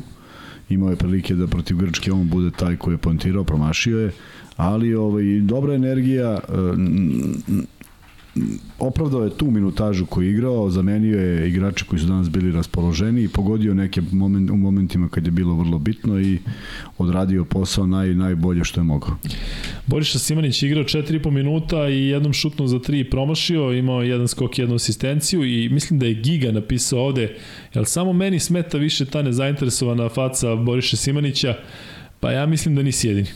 Imao 0.70 0.90
je 0.90 0.96
prilike 0.96 1.36
da 1.36 1.48
protiv 1.48 1.78
Grčke 1.78 2.12
on 2.12 2.30
bude 2.30 2.52
taj 2.52 2.76
koji 2.76 2.94
je 2.94 2.98
pontirao, 2.98 3.44
promašio 3.44 4.00
je, 4.00 4.12
ali 4.58 4.96
ovaj, 4.96 5.24
dobra 5.42 5.74
energija, 5.74 6.40
opravdao 8.80 9.24
je 9.24 9.38
tu 9.38 9.52
minutažu 9.52 10.06
koju 10.06 10.28
je 10.28 10.32
igrao, 10.32 10.70
zamenio 10.70 11.20
je 11.20 11.50
igrače 11.50 11.86
koji 11.86 12.00
su 12.00 12.06
danas 12.06 12.30
bili 12.30 12.52
raspoloženi 12.52 13.24
i 13.24 13.28
pogodio 13.28 13.74
neke 13.74 14.02
moment, 14.12 14.50
u 14.50 14.56
momentima 14.56 15.10
kad 15.10 15.26
je 15.26 15.32
bilo 15.32 15.56
vrlo 15.56 15.80
bitno 15.80 16.20
i 16.20 16.38
odradio 16.98 17.46
posao 17.46 17.88
naj, 17.88 18.14
najbolje 18.14 18.64
što 18.64 18.80
je 18.80 18.84
mogao. 18.84 19.18
Boriša 19.88 20.20
Simanić 20.20 20.64
je 20.64 20.68
igrao 20.68 20.84
4,5 20.84 21.32
minuta 21.32 21.90
i 21.90 22.08
jednom 22.08 22.34
šutnom 22.34 22.68
za 22.68 22.80
3 22.80 23.10
promašio, 23.10 23.72
imao 23.74 24.02
jedan 24.02 24.28
skok, 24.28 24.60
jednu 24.60 24.76
asistenciju 24.76 25.46
i 25.46 25.70
mislim 25.70 26.00
da 26.00 26.06
je 26.06 26.14
Giga 26.14 26.52
napisao 26.52 27.00
ovde, 27.00 27.36
jel 27.74 27.86
samo 27.86 28.14
meni 28.14 28.40
smeta 28.40 28.78
više 28.78 29.06
ta 29.06 29.22
nezainteresovana 29.22 30.10
faca 30.10 30.56
Boriša 30.56 30.98
Simanića, 30.98 31.56
pa 32.20 32.32
ja 32.32 32.46
mislim 32.46 32.76
da 32.76 32.84
nisi 32.84 33.08
jedini. 33.08 33.28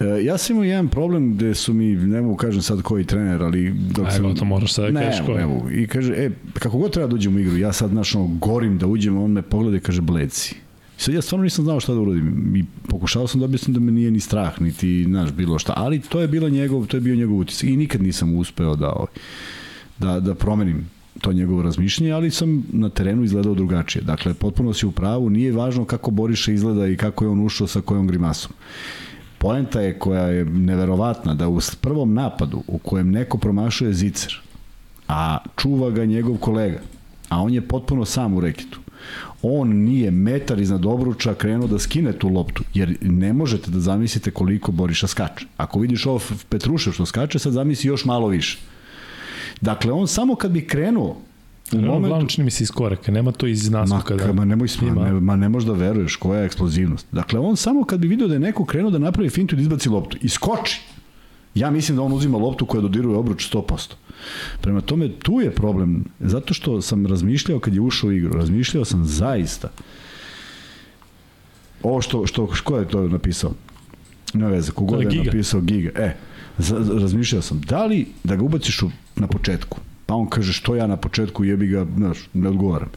E, 0.00 0.24
ja 0.24 0.38
sam 0.38 0.56
imao 0.56 0.64
jedan 0.64 0.88
problem 0.88 1.34
gde 1.34 1.54
su 1.54 1.74
mi, 1.74 1.96
ne 1.96 2.20
mogu 2.20 2.36
kažem 2.36 2.62
sad 2.62 2.82
koji 2.82 3.04
trener, 3.04 3.42
ali... 3.42 3.74
Dok 3.90 4.12
sam, 4.12 4.24
Evo, 4.24 4.34
to 4.34 4.44
moraš 4.44 4.72
sad 4.72 4.92
da 4.92 5.00
kažeš 5.00 5.26
koji. 5.26 5.38
Ne 5.38 5.46
mogu. 5.46 5.70
I 5.70 5.86
kaže, 5.86 6.12
e, 6.12 6.30
kako 6.54 6.78
god 6.78 6.92
treba 6.92 7.08
da 7.08 7.14
uđem 7.14 7.36
u 7.36 7.38
igru, 7.38 7.56
ja 7.56 7.72
sad, 7.72 7.90
znaš, 7.90 8.14
ono, 8.14 8.26
gorim 8.26 8.78
da 8.78 8.86
uđem, 8.86 9.18
on 9.18 9.30
me 9.30 9.42
pogleda 9.42 9.76
i 9.76 9.80
kaže, 9.80 10.00
bleci. 10.00 10.54
I 10.98 11.02
sad 11.02 11.14
ja 11.14 11.22
stvarno 11.22 11.44
nisam 11.44 11.64
znao 11.64 11.80
šta 11.80 11.94
da 11.94 12.00
uradim. 12.00 12.56
I 12.56 12.64
pokušao 12.88 13.26
sam 13.26 13.40
da 13.40 13.44
objasnim 13.44 13.74
da 13.74 13.80
me 13.80 13.92
nije 13.92 14.10
ni 14.10 14.20
strah, 14.20 14.60
niti, 14.60 15.04
znaš, 15.04 15.32
bilo 15.32 15.58
šta. 15.58 15.72
Ali 15.76 16.00
to 16.00 16.20
je 16.20 16.28
bila 16.28 16.48
njegov, 16.48 16.86
to 16.86 16.96
je 16.96 17.00
bio 17.00 17.16
njegov 17.16 17.38
utisak. 17.38 17.68
I 17.68 17.76
nikad 17.76 18.02
nisam 18.02 18.34
uspeo 18.34 18.76
da, 18.76 18.92
ovaj, 18.92 19.12
da, 19.98 20.20
da 20.20 20.34
promenim 20.34 20.90
to 21.20 21.32
njegovo 21.32 21.62
razmišljanje, 21.62 22.12
ali 22.12 22.30
sam 22.30 22.64
na 22.72 22.88
terenu 22.88 23.24
izgledao 23.24 23.54
drugačije. 23.54 24.02
Dakle, 24.02 24.34
potpuno 24.34 24.72
si 24.72 24.86
u 24.86 24.90
pravu, 24.90 25.30
nije 25.30 25.52
važno 25.52 25.84
kako 25.84 26.10
Boriša 26.10 26.52
izgleda 26.52 26.86
i 26.86 26.96
kako 26.96 27.24
je 27.24 27.28
on 27.28 27.44
ušao 27.44 27.66
sa 27.66 27.80
kojom 27.80 28.06
grimasom. 28.06 28.52
Poenta 29.38 29.80
je 29.80 29.98
koja 29.98 30.22
je 30.22 30.44
neverovatna 30.44 31.34
da 31.34 31.48
u 31.48 31.60
prvom 31.80 32.14
napadu 32.14 32.62
u 32.66 32.78
kojem 32.78 33.10
neko 33.10 33.38
promašuje 33.38 33.92
zicer, 33.92 34.40
a 35.08 35.38
čuva 35.56 35.90
ga 35.90 36.04
njegov 36.04 36.36
kolega, 36.36 36.80
a 37.28 37.42
on 37.42 37.54
je 37.54 37.68
potpuno 37.68 38.04
sam 38.04 38.34
u 38.34 38.40
reketu, 38.40 38.80
on 39.42 39.68
nije 39.68 40.10
metar 40.10 40.60
iznad 40.60 40.86
obruča 40.86 41.34
krenuo 41.34 41.68
da 41.68 41.78
skine 41.78 42.12
tu 42.12 42.28
loptu, 42.28 42.64
jer 42.74 42.96
ne 43.00 43.32
možete 43.32 43.70
da 43.70 43.80
zamislite 43.80 44.30
koliko 44.30 44.72
Boriša 44.72 45.06
skače. 45.06 45.46
Ako 45.56 45.78
vidiš 45.78 46.06
ovo 46.06 46.20
Petrušev 46.48 46.92
što 46.92 47.06
skače, 47.06 47.38
sad 47.38 47.52
zamisli 47.52 47.88
još 47.88 48.04
malo 48.04 48.28
više. 48.28 48.58
Dakle, 49.60 49.92
on 49.92 50.08
samo 50.08 50.34
kad 50.34 50.50
bi 50.50 50.66
krenuo 50.66 51.16
U 51.72 51.76
momentu... 51.76 51.98
Uglavnom 51.98 52.28
čini 52.28 52.44
mi 52.44 52.50
se 52.50 52.64
iz 52.64 52.70
koraka, 52.70 53.12
nema 53.12 53.32
to 53.32 53.46
iz 53.46 53.70
naskoka. 53.70 54.14
Ma, 54.14 54.22
da, 54.22 54.32
ma, 54.32 54.44
nemoj, 54.44 54.68
ma, 54.94 55.04
ne, 55.04 55.20
ma 55.20 55.36
ne 55.36 55.48
možda 55.48 55.72
veruješ 55.72 56.16
koja 56.16 56.40
je 56.40 56.46
eksplozivnost. 56.46 57.06
Dakle, 57.12 57.40
on 57.40 57.56
samo 57.56 57.84
kad 57.84 58.00
bi 58.00 58.08
video 58.08 58.28
da 58.28 58.34
je 58.34 58.40
neko 58.40 58.64
krenuo 58.64 58.90
da 58.90 58.98
napravi 58.98 59.30
fintu 59.30 59.54
i 59.54 59.56
da 59.56 59.62
izbaci 59.62 59.88
loptu, 59.88 60.16
i 60.20 60.28
skoči. 60.28 60.80
Ja 61.54 61.70
mislim 61.70 61.96
da 61.96 62.02
on 62.02 62.12
uzima 62.12 62.38
loptu 62.38 62.66
koja 62.66 62.80
dodiruje 62.80 63.16
obruč 63.16 63.54
100%. 63.54 63.92
Prema 64.60 64.80
tome, 64.80 65.08
tu 65.08 65.40
je 65.40 65.50
problem. 65.50 66.04
Zato 66.20 66.54
što 66.54 66.82
sam 66.82 67.06
razmišljao 67.06 67.60
kad 67.60 67.74
je 67.74 67.80
ušao 67.80 68.08
u 68.08 68.12
igru, 68.12 68.32
razmišljao 68.32 68.84
sam 68.84 69.04
zaista 69.04 69.68
ovo 71.82 72.02
što, 72.02 72.26
što, 72.26 72.48
ko 72.64 72.78
je 72.78 72.88
to 72.88 73.08
napisao? 73.08 73.52
Ne 74.34 74.46
veze, 74.46 74.72
kogod 74.72 75.12
je 75.12 75.24
napisao 75.24 75.60
Giga. 75.60 75.90
E, 75.94 76.16
razmišljao 77.00 77.42
sam, 77.42 77.60
da 77.60 77.84
li 77.86 78.06
da 78.24 78.36
ga 78.36 78.44
ubaciš 78.44 78.82
u, 78.82 78.90
na 79.16 79.26
početku, 79.26 79.78
Pa 80.06 80.14
on 80.14 80.26
kaže 80.26 80.52
što 80.52 80.74
ja 80.74 80.86
na 80.86 80.96
početku 80.96 81.44
jebi 81.44 81.66
ga, 81.66 81.86
znaš, 81.96 82.28
ne 82.34 82.48
odgovaram. 82.48 82.88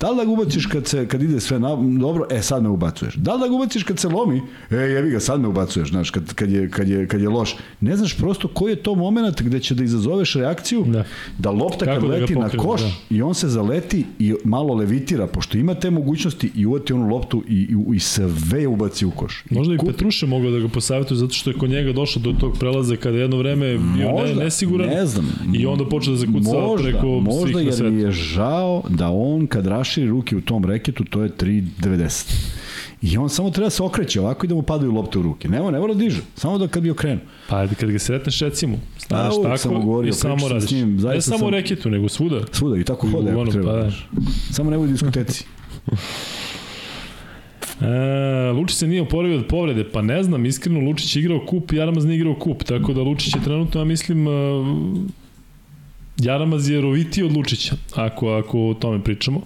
Da 0.00 0.10
li 0.10 0.16
da 0.16 0.24
ga 0.24 0.30
ubaciš 0.30 0.66
kad, 0.66 0.86
se, 0.86 1.08
kad 1.08 1.22
ide 1.22 1.40
sve 1.40 1.58
na, 1.58 1.76
dobro, 2.00 2.26
e 2.30 2.42
sad 2.42 2.62
me 2.62 2.68
ubacuješ. 2.68 3.14
Da 3.14 3.34
li 3.34 3.40
da 3.40 3.48
ga 3.48 3.54
ubaciš 3.54 3.82
kad 3.82 3.98
se 3.98 4.08
lomi, 4.08 4.42
e 4.70 4.76
jebi 4.76 5.10
ga, 5.10 5.20
sad 5.20 5.40
me 5.40 5.48
ubacuješ, 5.48 5.88
znaš, 5.88 6.10
kad, 6.10 6.34
kad, 6.34 6.50
je, 6.50 6.70
kad, 6.70 6.88
je, 6.88 7.08
kad 7.08 7.20
je 7.20 7.28
loš. 7.28 7.56
Ne 7.80 7.96
znaš 7.96 8.16
prosto 8.16 8.48
koji 8.48 8.72
je 8.72 8.82
to 8.82 8.94
moment 8.94 9.42
gde 9.42 9.60
će 9.60 9.74
da 9.74 9.84
izazoveš 9.84 10.34
reakciju, 10.34 10.84
da, 10.86 11.04
da 11.38 11.50
lopta 11.50 11.84
Kako 11.84 12.00
kad 12.00 12.10
da 12.10 12.16
leti 12.16 12.34
na 12.34 12.48
koš 12.48 12.80
da. 12.80 12.90
i 13.10 13.22
on 13.22 13.34
se 13.34 13.48
zaleti 13.48 14.04
i 14.18 14.34
malo 14.44 14.74
levitira, 14.74 15.26
pošto 15.26 15.58
ima 15.58 15.74
te 15.74 15.90
mogućnosti 15.90 16.50
i 16.54 16.66
uvati 16.66 16.92
onu 16.92 17.08
loptu 17.08 17.42
i, 17.48 17.54
i, 17.54 17.96
i 17.96 18.00
sve 18.00 18.66
ubaci 18.66 19.06
u 19.06 19.10
koš. 19.10 19.44
Možda 19.50 19.74
i, 19.74 19.76
i 19.76 19.86
Petruše 19.86 20.26
mogao 20.26 20.50
da 20.50 20.58
ga 20.58 20.68
posavetuje 20.68 21.18
zato 21.18 21.34
što 21.34 21.50
je 21.50 21.54
kod 21.54 21.70
njega 21.70 21.92
došlo 21.92 22.22
do 22.22 22.32
tog 22.40 22.58
prelaza 22.58 22.96
kada 22.96 23.18
jedno 23.18 23.36
vreme 23.36 23.78
bio 23.96 24.10
možda, 24.10 24.34
ne, 24.34 24.44
nesiguran 24.44 24.88
ne 24.88 25.06
znam, 25.06 25.28
i 25.54 25.66
onda 25.66 25.84
počeo 25.84 26.12
da 26.12 26.18
zakuca 26.18 26.50
možda, 26.52 26.82
preko 26.82 27.06
možda 27.06 27.60
jer 27.60 27.90
mi 27.90 28.02
je 28.02 28.12
žao 28.12 28.82
da 28.88 29.10
on 29.10 29.46
kad 29.46 29.57
raširi 29.66 30.08
ruke 30.08 30.36
u 30.36 30.40
tom 30.40 30.64
reketu, 30.64 31.04
to 31.04 31.22
je 31.22 31.30
3.90. 31.30 32.34
I 33.02 33.18
on 33.18 33.28
samo 33.28 33.50
treba 33.50 33.66
da 33.66 33.70
se 33.70 33.82
okreće 33.82 34.20
ovako 34.20 34.46
i 34.46 34.48
da 34.48 34.54
mu 34.54 34.62
padaju 34.62 34.92
lopte 34.92 35.18
u 35.18 35.22
ruke. 35.22 35.48
Nema, 35.48 35.70
ne 35.70 35.78
mora 35.78 35.94
da 35.94 35.98
diže, 36.00 36.20
samo 36.34 36.58
da 36.58 36.68
kad 36.68 36.82
bi 36.82 36.90
okrenu. 36.90 37.20
Pa 37.48 37.56
ajde, 37.58 37.74
kad 37.74 37.90
ga 37.90 37.98
sretneš 37.98 38.40
recimo, 38.40 38.78
staneš 38.98 39.34
A, 39.34 39.38
uvek 39.38 39.58
sam 39.58 39.70
tako 39.70 39.84
govorio, 39.84 40.08
i 40.08 40.12
samo 40.12 40.48
radiš. 40.48 40.68
s 40.68 40.72
njim, 40.72 40.96
ne 40.96 41.20
samo 41.20 41.38
sam- 41.38 41.46
u 41.46 41.50
reketu, 41.50 41.90
nego 41.90 42.08
svuda. 42.08 42.40
Svuda 42.52 42.76
i 42.76 42.84
tako 42.84 43.08
hode 43.08 43.30
ako 43.32 43.46
treba. 43.46 43.72
pa 43.72 43.78
da. 43.78 43.90
Samo 44.52 44.70
ne 44.70 44.78
bude 44.78 44.92
diskoteci. 44.92 45.44
E, 47.80 48.52
Lučić 48.52 48.76
se 48.76 48.86
nije 48.86 49.02
oporavio 49.02 49.38
od 49.38 49.46
povrede, 49.46 49.84
pa 49.84 50.02
ne 50.02 50.22
znam, 50.22 50.46
iskreno 50.46 50.80
Lučić 50.80 51.16
je 51.16 51.20
igrao 51.20 51.40
kup, 51.46 51.72
Jaramaz 51.72 52.04
nije 52.04 52.16
igrao 52.16 52.34
kup, 52.34 52.64
tako 52.64 52.92
da 52.92 53.02
Lučić 53.02 53.34
je 53.34 53.42
trenutno, 53.44 53.80
ja 53.80 53.84
mislim, 53.84 54.28
e, 54.28 54.30
Jaramaz 56.18 56.68
je 56.68 56.80
rovitiji 56.80 57.24
od 57.24 57.32
Lučića, 57.32 57.76
ako, 57.94 58.28
ako 58.28 58.68
o 58.68 58.74
tome 58.74 59.04
pričamo. 59.04 59.40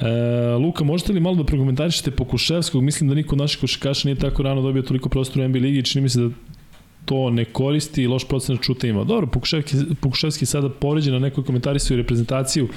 E, 0.00 0.06
Luka, 0.54 0.84
možete 0.84 1.12
li 1.12 1.20
malo 1.20 1.36
da 1.36 1.44
prokomentarišete 1.44 2.10
Pokuševskog? 2.10 2.82
Mislim 2.82 3.08
da 3.08 3.14
niko 3.14 3.34
od 3.34 3.38
naših 3.38 3.60
košakaša 3.60 4.08
nije 4.08 4.16
tako 4.16 4.42
rano 4.42 4.62
dobio 4.62 4.82
toliko 4.82 5.08
prostora 5.08 5.44
u 5.44 5.48
NBA 5.48 5.58
ligi 5.58 5.78
i 5.78 5.82
čini 5.82 6.02
mi 6.02 6.08
se 6.08 6.20
da 6.20 6.28
to 7.04 7.30
ne 7.30 7.44
koristi 7.44 8.02
i 8.02 8.06
loš 8.06 8.28
procenat 8.28 8.62
šuta 8.62 8.86
ima. 8.86 9.04
Dobro, 9.04 9.26
Pokuševski, 9.26 9.76
Pokuševski 10.00 10.46
sada 10.46 10.68
povređen 10.68 11.12
na 11.12 11.18
nekoj 11.18 11.44
komentarisaju 11.44 11.96
reprezentaciju. 11.98 12.68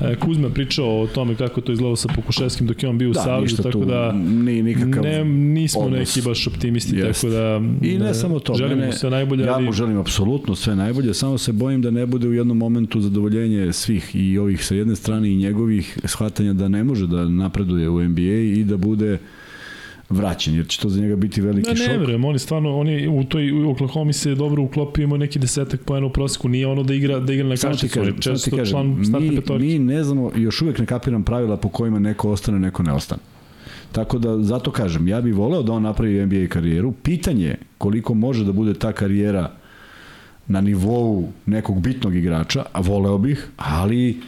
E, 0.00 0.16
Kuzma 0.16 0.48
pričao 0.48 1.00
o 1.00 1.06
tome 1.06 1.34
kako 1.34 1.60
to 1.60 1.72
izgledalo 1.72 1.96
sa 1.96 2.08
Pokuševskim 2.14 2.66
dok 2.66 2.82
je 2.82 2.88
on 2.88 2.98
bio 2.98 3.10
u 3.10 3.12
Da, 3.12 3.20
Savezu, 3.20 3.42
ništa 3.42 3.62
tako 3.62 3.72
tu, 3.72 3.84
da 3.84 4.12
ni, 4.12 4.62
ne, 4.62 5.24
nismo 5.24 5.80
odnos. 5.80 5.98
neki 6.16 6.28
baš 6.28 6.46
optimisti, 6.46 6.96
Jest. 6.96 7.20
tako 7.20 7.32
da 7.32 7.60
I 7.82 7.98
ne 7.98 8.04
da, 8.04 8.14
samo 8.14 8.38
to, 8.40 8.54
želimo 8.54 8.80
mene, 8.80 8.92
sve 8.92 9.10
najbolje, 9.10 9.44
ja 9.44 9.58
mu 9.58 9.72
želim 9.72 9.98
apsolutno 9.98 10.54
sve 10.54 10.76
najbolje, 10.76 11.14
samo 11.14 11.38
se 11.38 11.52
bojim 11.52 11.82
da 11.82 11.90
ne 11.90 12.06
bude 12.06 12.28
u 12.28 12.32
jednom 12.32 12.58
momentu 12.58 13.00
zadovoljenje 13.00 13.72
svih 13.72 14.10
i 14.14 14.38
ovih 14.38 14.64
sa 14.66 14.74
jedne 14.74 14.96
strane 14.96 15.30
i 15.30 15.36
njegovih 15.36 15.98
shvatanja 16.04 16.52
da 16.52 16.68
ne 16.68 16.84
može 16.84 17.06
da 17.06 17.28
napreduje 17.28 17.88
u 17.88 18.02
NBA 18.08 18.20
i 18.56 18.64
da 18.64 18.76
bude 18.76 19.18
vraćen, 20.08 20.54
jer 20.54 20.66
će 20.66 20.80
to 20.80 20.88
za 20.88 21.00
njega 21.00 21.16
biti 21.16 21.40
veliki 21.40 21.68
Ne, 21.68 21.74
ne 21.74 21.84
šok. 21.84 21.96
verujem, 21.96 22.24
on 22.24 22.34
je 22.34 22.38
stvarno, 22.38 22.78
on 22.78 22.88
je 22.88 23.08
u 23.08 23.24
toj 23.24 23.52
u 23.52 23.70
Oklahoma 23.70 24.12
se 24.12 24.34
dobro 24.34 24.62
uklopio, 24.62 25.02
ima 25.02 25.16
neki 25.16 25.38
desetak 25.38 25.80
poena 25.84 26.06
u 26.06 26.10
proseku, 26.10 26.48
nije 26.48 26.66
ono 26.66 26.82
da 26.82 26.94
igra 26.94 27.20
da 27.20 27.32
igra 27.32 27.48
na 27.48 27.56
kašicu, 27.56 28.00
on 28.00 28.06
je 28.06 28.14
često 28.20 28.56
kažem, 28.56 28.70
član 28.70 29.22
mi, 29.22 29.36
petorke. 29.36 29.64
mi 29.64 29.78
ne 29.78 30.04
znamo, 30.04 30.30
još 30.36 30.62
uvek 30.62 30.78
ne 30.78 30.86
kapiram 30.86 31.22
pravila 31.22 31.56
po 31.56 31.68
kojima 31.68 31.98
neko 31.98 32.30
ostane, 32.30 32.58
neko 32.58 32.82
ne 32.82 32.92
ostane. 32.92 33.22
Tako 33.92 34.18
da, 34.18 34.38
zato 34.42 34.70
kažem, 34.70 35.08
ja 35.08 35.20
bih 35.20 35.34
voleo 35.34 35.62
da 35.62 35.72
on 35.72 35.82
napravi 35.82 36.26
NBA 36.26 36.46
karijeru. 36.48 36.92
Pitanje 36.92 37.46
je 37.46 37.58
koliko 37.78 38.14
može 38.14 38.44
da 38.44 38.52
bude 38.52 38.74
ta 38.74 38.92
karijera 38.92 39.50
na 40.48 40.60
nivou 40.60 41.28
nekog 41.46 41.80
bitnog 41.80 42.14
igrača, 42.16 42.64
a 42.72 42.80
voleo 42.80 43.18
bih, 43.18 43.48
ali 43.56 44.20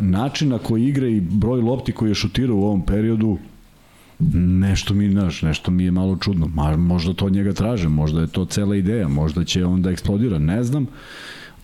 način 0.00 0.48
na 0.48 0.58
koji 0.58 0.86
igra 0.86 1.08
i 1.08 1.20
broj 1.20 1.60
lopti 1.60 1.92
koji 1.92 2.10
je 2.10 2.14
šutirao 2.14 2.56
u 2.56 2.64
ovom 2.64 2.82
periodu, 2.86 3.38
nešto 4.58 4.94
mi, 4.94 5.10
znaš, 5.10 5.42
nešto 5.42 5.70
mi 5.70 5.84
je 5.84 5.90
malo 5.90 6.16
čudno. 6.16 6.46
Ma, 6.46 6.76
možda 6.76 7.12
to 7.14 7.26
od 7.26 7.32
njega 7.32 7.52
traže, 7.52 7.88
možda 7.88 8.20
je 8.20 8.26
to 8.26 8.44
cela 8.44 8.76
ideja, 8.76 9.08
možda 9.08 9.44
će 9.44 9.64
on 9.64 9.82
da 9.82 9.90
eksplodira, 9.90 10.38
ne 10.38 10.62
znam. 10.62 10.86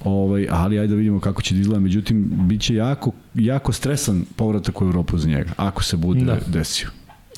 Ovaj, 0.05 0.47
ali 0.51 0.79
ajde 0.79 0.91
da 0.91 0.97
vidimo 0.97 1.20
kako 1.20 1.43
će 1.43 1.55
da 1.55 1.61
izgleda. 1.61 1.81
Međutim, 1.81 2.31
bit 2.33 2.61
će 2.61 2.74
jako, 2.74 3.12
jako 3.35 3.73
stresan 3.73 4.24
povratak 4.37 4.83
u 4.83 4.85
Evropu 4.85 5.19
za 5.19 5.29
njega, 5.29 5.51
ako 5.57 5.83
se 5.83 5.97
bude 5.97 6.24
Da. 6.24 6.35
da. 6.35 6.41
desio. 6.59 6.89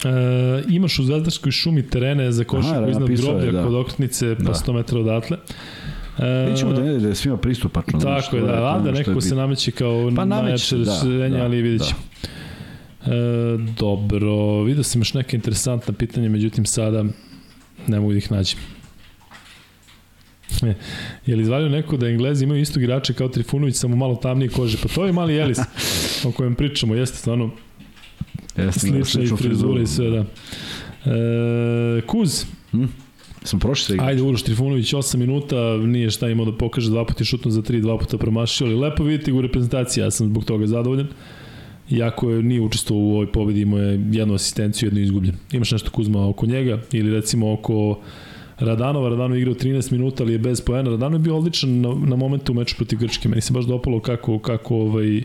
E, 0.04 0.62
imaš 0.68 0.98
u 0.98 1.04
Zvezdarskoj 1.04 1.52
šumi 1.52 1.82
terene 1.82 2.32
za 2.32 2.44
košarku 2.44 2.82
Aha, 2.82 2.90
iznad 2.90 3.08
groblja 3.08 3.52
da. 3.52 3.64
kod 3.64 3.74
okretnice 3.74 4.36
pa 4.36 4.42
Da. 4.42 4.54
100 4.54 4.72
metara 4.72 5.00
odatle. 5.00 5.36
E, 6.18 6.56
ćemo 6.56 6.72
da 6.72 6.82
ne 6.82 6.98
da 6.98 7.08
je 7.08 7.14
svima 7.14 7.36
pristupačno. 7.36 8.00
Tako 8.00 8.36
je, 8.36 8.42
da, 8.42 8.80
da 8.82 8.88
je 8.88 8.94
nekako 8.94 9.20
se 9.20 9.34
nameće 9.34 9.70
kao 9.70 10.10
Pa 10.16 10.24
nameće 10.24 10.76
da, 10.76 10.84
da, 11.28 11.44
ali 11.44 11.62
vidjet 11.62 11.80
da. 11.80 12.13
E, 13.06 13.08
dobro, 13.78 14.62
vidio 14.62 14.82
sam 14.82 15.00
još 15.00 15.14
neke 15.14 15.36
interesantna 15.36 15.94
pitanja, 15.94 16.28
međutim 16.28 16.66
sada 16.66 17.04
ne 17.86 18.00
mogu 18.00 18.12
da 18.12 18.18
ih 18.18 18.32
nađem. 18.32 18.58
E, 20.62 20.74
je 21.26 21.36
li 21.36 21.42
izvalio 21.42 21.68
neko 21.68 21.96
da 21.96 22.08
Englezi 22.08 22.44
imaju 22.44 22.60
istog 22.60 22.82
igrača 22.82 23.12
kao 23.12 23.28
Trifunović, 23.28 23.76
samo 23.76 23.96
malo 23.96 24.16
tamnije 24.16 24.48
kože? 24.48 24.78
Pa 24.82 24.88
to 24.88 25.06
je 25.06 25.12
mali 25.12 25.36
Elis 25.36 25.58
o 26.24 26.32
kojem 26.32 26.54
pričamo, 26.54 26.94
jeste 26.94 27.18
stvarno 27.18 27.50
Jeste, 28.56 28.80
slična 28.80 29.22
i 29.22 29.26
frizura 29.26 29.82
i 29.82 29.86
sve, 29.86 30.10
da. 30.10 30.24
E, 31.10 32.00
Kuz, 32.06 32.44
Smo 33.44 33.58
prošli 33.58 33.84
sa 33.84 33.94
igrača. 33.94 34.08
Ajde, 34.08 34.22
Uroš 34.22 34.42
Trifunović, 34.42 34.92
8 34.94 35.16
minuta, 35.16 35.56
nije 35.76 36.10
šta 36.10 36.28
imao 36.28 36.46
da 36.46 36.52
pokaže, 36.56 36.90
dva 36.90 37.04
puta 37.04 37.20
je 37.20 37.24
šutno 37.24 37.50
za 37.50 37.62
3, 37.62 37.80
dva 37.80 37.98
puta 37.98 38.18
promašio, 38.18 38.66
ali 38.66 38.76
lepo 38.76 39.04
vidite 39.04 39.32
u 39.32 39.40
reprezentaciji, 39.40 40.02
ja 40.02 40.10
sam 40.10 40.26
zbog 40.26 40.44
toga 40.44 40.66
zadovoljan. 40.66 41.08
Iako 41.90 42.30
je 42.30 42.42
nije 42.42 42.60
učestvovao 42.60 43.04
u 43.04 43.12
ovoj 43.12 43.32
pobedi, 43.32 43.60
imao 43.60 43.78
je 43.78 44.00
jednu 44.12 44.34
asistenciju, 44.34 44.86
jednu 44.86 45.00
izgubljen. 45.00 45.34
Imaš 45.52 45.72
nešto 45.72 45.90
Kuzma 45.90 46.28
oko 46.28 46.46
njega 46.46 46.78
ili 46.92 47.10
recimo 47.10 47.52
oko 47.52 47.98
Radanova, 48.58 49.08
Radanov 49.08 49.36
je 49.36 49.40
igrao 49.40 49.54
13 49.54 49.92
minuta, 49.92 50.22
ali 50.22 50.32
je 50.32 50.38
bez 50.38 50.60
poena. 50.60 50.90
Radanov 50.90 51.12
je 51.14 51.18
bio 51.18 51.36
odličan 51.36 51.80
na, 51.80 51.94
na 52.06 52.16
momentu 52.16 52.52
u 52.52 52.54
meču 52.54 52.76
protiv 52.76 52.98
Grčke. 52.98 53.28
Meni 53.28 53.40
se 53.40 53.52
baš 53.52 53.64
dopalo 53.64 54.00
kako, 54.00 54.38
kako 54.38 54.76
ovaj, 54.76 55.22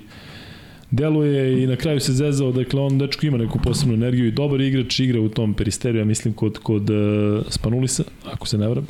deluje 0.91 1.63
i 1.63 1.67
na 1.67 1.75
kraju 1.75 1.99
se 1.99 2.13
zezao, 2.13 2.51
dakle 2.51 2.81
on 2.81 2.97
dečko 2.97 3.25
ima 3.25 3.37
neku 3.37 3.59
posebnu 3.59 3.93
energiju 3.93 4.27
i 4.27 4.31
dobar 4.31 4.61
igrač, 4.61 4.99
igra 4.99 5.21
u 5.21 5.29
tom 5.29 5.53
peristeriju, 5.53 5.99
ja 5.99 6.05
mislim 6.05 6.33
kod, 6.33 6.57
kod 6.57 6.89
uh, 6.89 6.97
Spanulisa, 7.49 8.03
ako 8.25 8.47
se 8.47 8.57
ne 8.57 8.67
vram. 8.67 8.87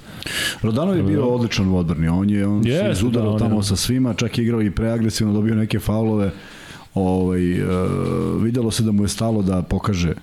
Rodanov 0.61 0.97
je 0.97 1.03
bio 1.03 1.25
odličan 1.25 1.67
u 1.67 1.77
odbrani. 1.77 2.07
On 2.07 2.29
je 2.29 2.47
on 2.47 2.67
Jeste, 2.67 2.85
se 2.85 2.91
izudarao 2.91 3.27
da, 3.27 3.33
on 3.33 3.39
tamo 3.39 3.59
je- 3.59 3.63
sa 3.63 3.75
svima, 3.75 4.13
čak 4.13 4.37
je 4.37 4.43
igrao 4.43 4.61
i 4.61 4.71
preagresivno, 4.71 5.33
dobio 5.33 5.55
neke 5.55 5.79
faulove. 5.79 6.31
Ovaj, 6.99 7.63
uh, 7.63 8.43
videlo 8.43 8.71
se 8.71 8.83
da 8.83 8.91
mu 8.91 9.03
je 9.03 9.07
stalo 9.07 9.41
da 9.41 9.61
pokaže 9.61 10.13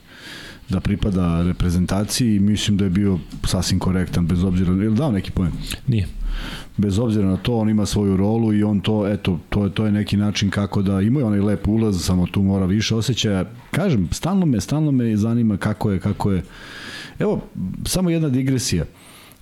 da 0.68 0.80
pripada 0.80 1.42
reprezentaciji 1.42 2.34
i 2.34 2.40
mislim 2.40 2.76
da 2.76 2.84
je 2.84 2.90
bio 2.90 3.18
sasvim 3.44 3.78
korektan 3.78 4.26
bez 4.26 4.44
obzira, 4.44 4.72
ili 4.72 4.96
dao 4.96 5.12
neki 5.12 5.30
poen? 5.30 5.52
Nije. 5.86 6.06
bez 6.76 6.98
obzira 6.98 7.28
na 7.28 7.36
to, 7.36 7.56
on 7.56 7.70
ima 7.70 7.86
svoju 7.86 8.16
rolu 8.16 8.52
i 8.52 8.62
on 8.62 8.80
to, 8.80 9.08
eto, 9.08 9.38
to 9.48 9.64
je, 9.64 9.70
to 9.70 9.86
je 9.86 9.92
neki 9.92 10.16
način 10.16 10.50
kako 10.50 10.82
da, 10.82 11.00
ima 11.00 11.26
onaj 11.26 11.40
lep 11.40 11.68
ulaz, 11.68 12.04
samo 12.04 12.26
tu 12.26 12.42
mora 12.42 12.66
više 12.66 12.94
osjećaja. 12.94 13.44
Kažem, 13.70 14.08
stalno 14.12 14.46
me, 14.46 14.60
stalno 14.60 14.90
me 14.90 15.16
zanima 15.16 15.56
kako 15.56 15.90
je, 15.90 16.00
kako 16.00 16.32
je. 16.32 16.42
Evo, 17.18 17.40
samo 17.84 18.10
jedna 18.10 18.28
digresija. 18.28 18.84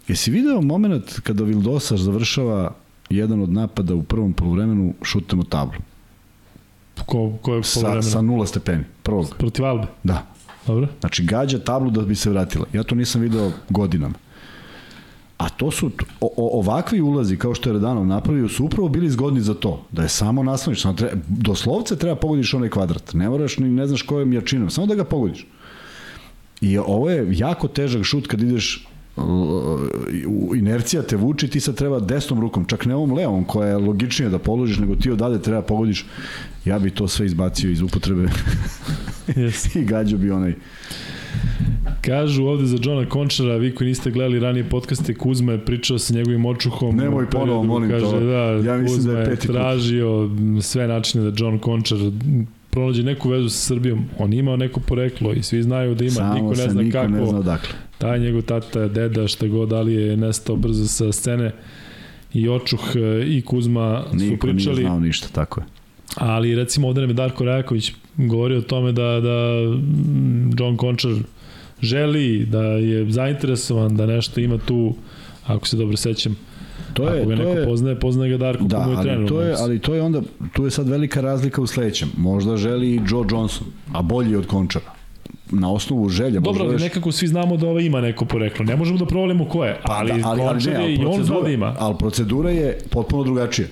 Jesi 0.09 0.31
video 0.31 0.62
moment 0.62 1.20
kada 1.20 1.44
Vildosa 1.44 1.97
završava 1.97 2.74
jedan 3.11 3.40
od 3.40 3.52
napada 3.52 3.94
u 3.94 4.02
prvom 4.02 4.32
polovremenu 4.32 4.94
šutem 5.02 5.40
od 5.40 5.48
tablu? 5.48 5.81
Ko, 7.07 7.33
ko 7.43 7.55
je 7.55 7.62
Sa, 7.62 8.03
sa 8.03 8.23
nula 8.23 8.47
stepeni, 8.47 8.85
prvog. 9.03 9.35
Protiv 9.39 9.65
Albe. 9.65 9.87
Da. 10.03 10.27
Dobro. 10.66 10.89
Znači, 11.01 11.25
gađa 11.25 11.59
tablu 11.59 11.91
da 11.91 12.03
bi 12.03 12.15
se 12.15 12.31
vratila. 12.31 12.66
Ja 12.73 12.83
to 12.83 12.95
nisam 12.95 13.21
video 13.21 13.53
godinama. 13.69 14.15
A 15.39 15.49
to 15.49 15.71
su, 15.71 15.91
o, 16.21 16.27
o, 16.37 16.59
ovakvi 16.59 17.01
ulazi 17.01 17.37
kao 17.37 17.55
što 17.55 17.69
je 17.69 17.73
Radanov 17.73 18.07
napravio 18.07 18.49
su 18.49 18.65
upravo 18.65 18.89
bili 18.89 19.11
zgodni 19.11 19.41
za 19.41 19.55
to. 19.55 19.85
Da 19.93 20.03
je 20.03 20.09
samo 20.09 20.43
nasloniš. 20.43 20.83
Samo 20.83 20.95
treba, 20.95 21.15
doslovce 21.29 21.97
treba 21.97 22.16
pogodiš 22.16 22.55
onaj 22.55 22.69
kvadrat. 22.69 23.15
Ne 23.15 23.29
moraš 23.29 23.59
ni 23.59 23.69
ne 23.69 23.87
znaš 23.87 24.03
kojom 24.03 24.33
jačinom. 24.33 24.71
Samo 24.71 24.87
da 24.87 24.95
ga 24.95 25.05
pogodiš. 25.05 25.47
I 26.61 26.79
ovo 26.79 27.11
je 27.11 27.27
jako 27.31 27.69
težak 27.69 28.05
šut 28.05 28.27
kad 28.27 28.43
ideš 28.43 28.89
inercija 30.57 31.03
te 31.03 31.16
vuči, 31.16 31.49
ti 31.49 31.61
sad 31.61 31.74
treba 31.74 32.01
desnom 32.01 32.41
rukom, 32.41 32.65
čak 32.65 32.86
ne 32.86 32.95
ovom 32.95 33.12
levom 33.12 33.45
koja 33.45 33.69
je 33.69 33.77
logičnije 33.77 34.28
da 34.31 34.39
položiš, 34.39 34.78
nego 34.78 34.97
ti 34.97 35.11
odade 35.11 35.43
treba 35.43 35.62
pogodiš. 35.62 36.07
Ja 36.65 36.78
bi 36.78 36.91
to 36.91 37.09
sve 37.09 37.27
izbacio 37.27 37.70
iz 37.70 37.81
upotrebe 37.81 38.23
Yes. 39.28 39.78
i 39.78 39.85
gađo 39.85 40.16
bi 40.16 40.31
onaj 40.31 40.55
Kažu 42.01 42.45
ovde 42.45 42.66
za 42.66 42.78
Johna 42.82 43.09
Končara, 43.09 43.57
vi 43.57 43.74
koji 43.74 43.89
niste 43.89 44.11
gledali 44.11 44.41
ranije 44.41 44.65
podcaste, 44.65 45.15
Kuzma 45.15 45.53
je 45.53 45.65
pričao 45.65 45.99
sa 45.99 46.15
njegovim 46.15 46.47
očuhom. 46.47 46.97
Nemoj 46.97 47.31
ponovo, 47.31 47.62
molim 47.62 47.91
kaže, 47.91 48.05
to. 48.05 48.20
Da, 48.20 48.36
Ja 48.66 48.77
mislim 48.77 48.85
Kuzma 48.99 49.12
da 49.12 49.19
je 49.19 49.24
je 49.24 49.31
peti 49.31 49.47
put. 49.47 49.57
tražio 49.57 50.31
sve 50.62 50.89
načine 50.89 51.31
da 51.31 51.36
John 51.36 51.59
Končar 51.59 51.99
pronađe 52.74 53.02
neku 53.02 53.28
vezu 53.28 53.48
sa 53.48 53.66
Srbijom. 53.66 54.05
On 54.18 54.32
imao 54.32 54.56
neko 54.56 54.80
poreklo 54.80 55.32
i 55.32 55.42
svi 55.42 55.62
znaju 55.62 55.94
da 55.94 56.05
ima, 56.05 56.12
Samo 56.12 56.34
niko 56.34 56.51
ne 56.51 56.68
zna 56.68 56.82
niko 56.82 56.92
kako. 56.92 57.09
ne 57.09 57.26
zna 57.26 57.38
odakle. 57.38 57.74
Taj 57.98 58.18
njegov 58.18 58.42
tata, 58.42 58.88
deda, 58.88 59.28
šta 59.28 59.46
god, 59.46 59.68
da 59.68 59.80
li 59.80 59.94
je 59.94 60.16
nestao 60.16 60.56
brzo 60.56 60.86
sa 60.86 61.12
scene 61.12 61.52
i 62.34 62.48
Očuh 62.48 62.80
e, 62.96 63.24
i 63.26 63.42
Kuzma 63.42 64.05
su 64.10 64.16
Niko 64.16 64.46
pričali. 64.46 64.76
nije 64.76 64.86
znao 64.86 65.01
ništa, 65.01 65.28
tako 65.28 65.60
je. 65.60 65.66
Ali 66.16 66.55
recimo 66.55 66.88
ovde 66.88 67.01
nam 67.01 67.10
je 67.10 67.14
Darko 67.14 67.44
Rajaković 67.44 67.92
govorio 68.16 68.59
o 68.59 68.62
tome 68.62 68.92
da, 68.92 69.20
da 69.20 69.59
John 70.59 70.76
Končar 70.76 71.10
želi, 71.82 72.46
da 72.46 72.62
je 72.62 73.10
zainteresovan, 73.10 73.96
da 73.96 74.06
nešto 74.06 74.40
ima 74.40 74.59
tu, 74.59 74.94
ako 75.46 75.68
se 75.68 75.76
dobro 75.76 75.96
sećam, 75.96 76.36
To 76.95 77.09
je, 77.09 77.21
ako 77.21 77.29
ga 77.31 77.37
to 77.37 77.43
neko 77.43 77.59
je, 77.59 77.65
poznaje, 77.66 78.01
poznaje 78.01 78.31
ga 78.31 78.37
Darko, 78.37 78.65
da, 78.65 78.87
mu 78.87 78.91
je 78.91 79.03
trener. 79.03 79.19
ali 79.19 79.29
to 79.29 79.41
je, 79.41 79.55
ali 79.59 79.79
to 79.79 79.95
je 79.95 80.03
onda, 80.03 80.23
tu 80.53 80.65
je 80.65 80.71
sad 80.71 80.89
velika 80.89 81.21
razlika 81.21 81.62
u 81.62 81.66
sledećem. 81.66 82.11
Možda 82.16 82.57
želi 82.57 82.91
i 82.91 83.01
Joe 83.09 83.25
Johnson, 83.31 83.66
a 83.93 84.03
bolji 84.03 84.37
od 84.37 84.47
Končara. 84.47 84.95
Na 85.51 85.73
osnovu 85.73 86.09
želja. 86.09 86.41
Dobro, 86.41 86.65
ali 86.65 86.77
nekako 86.77 87.12
svi 87.12 87.29
znamo 87.29 87.57
da 87.57 87.69
ova 87.69 87.81
ima 87.81 88.01
neko 88.01 88.25
poreklo. 88.25 88.65
Ne 88.65 88.77
možemo 88.77 88.99
da 88.99 89.07
provalimo 89.07 89.49
ko 89.49 89.65
je, 89.65 89.81
ali, 89.83 90.23
da, 90.23 90.29
ali, 90.29 90.43
ali 90.43 90.62
ne, 90.65 90.73
je 90.73 90.77
ali 90.77 90.95
i 90.95 91.05
on 91.05 91.25
zna 91.25 91.41
da 91.41 91.51
ima. 91.51 91.75
ali 91.79 91.95
procedura 91.99 92.51
je 92.51 92.79
potpuno 92.91 93.25
drugačija. 93.25 93.69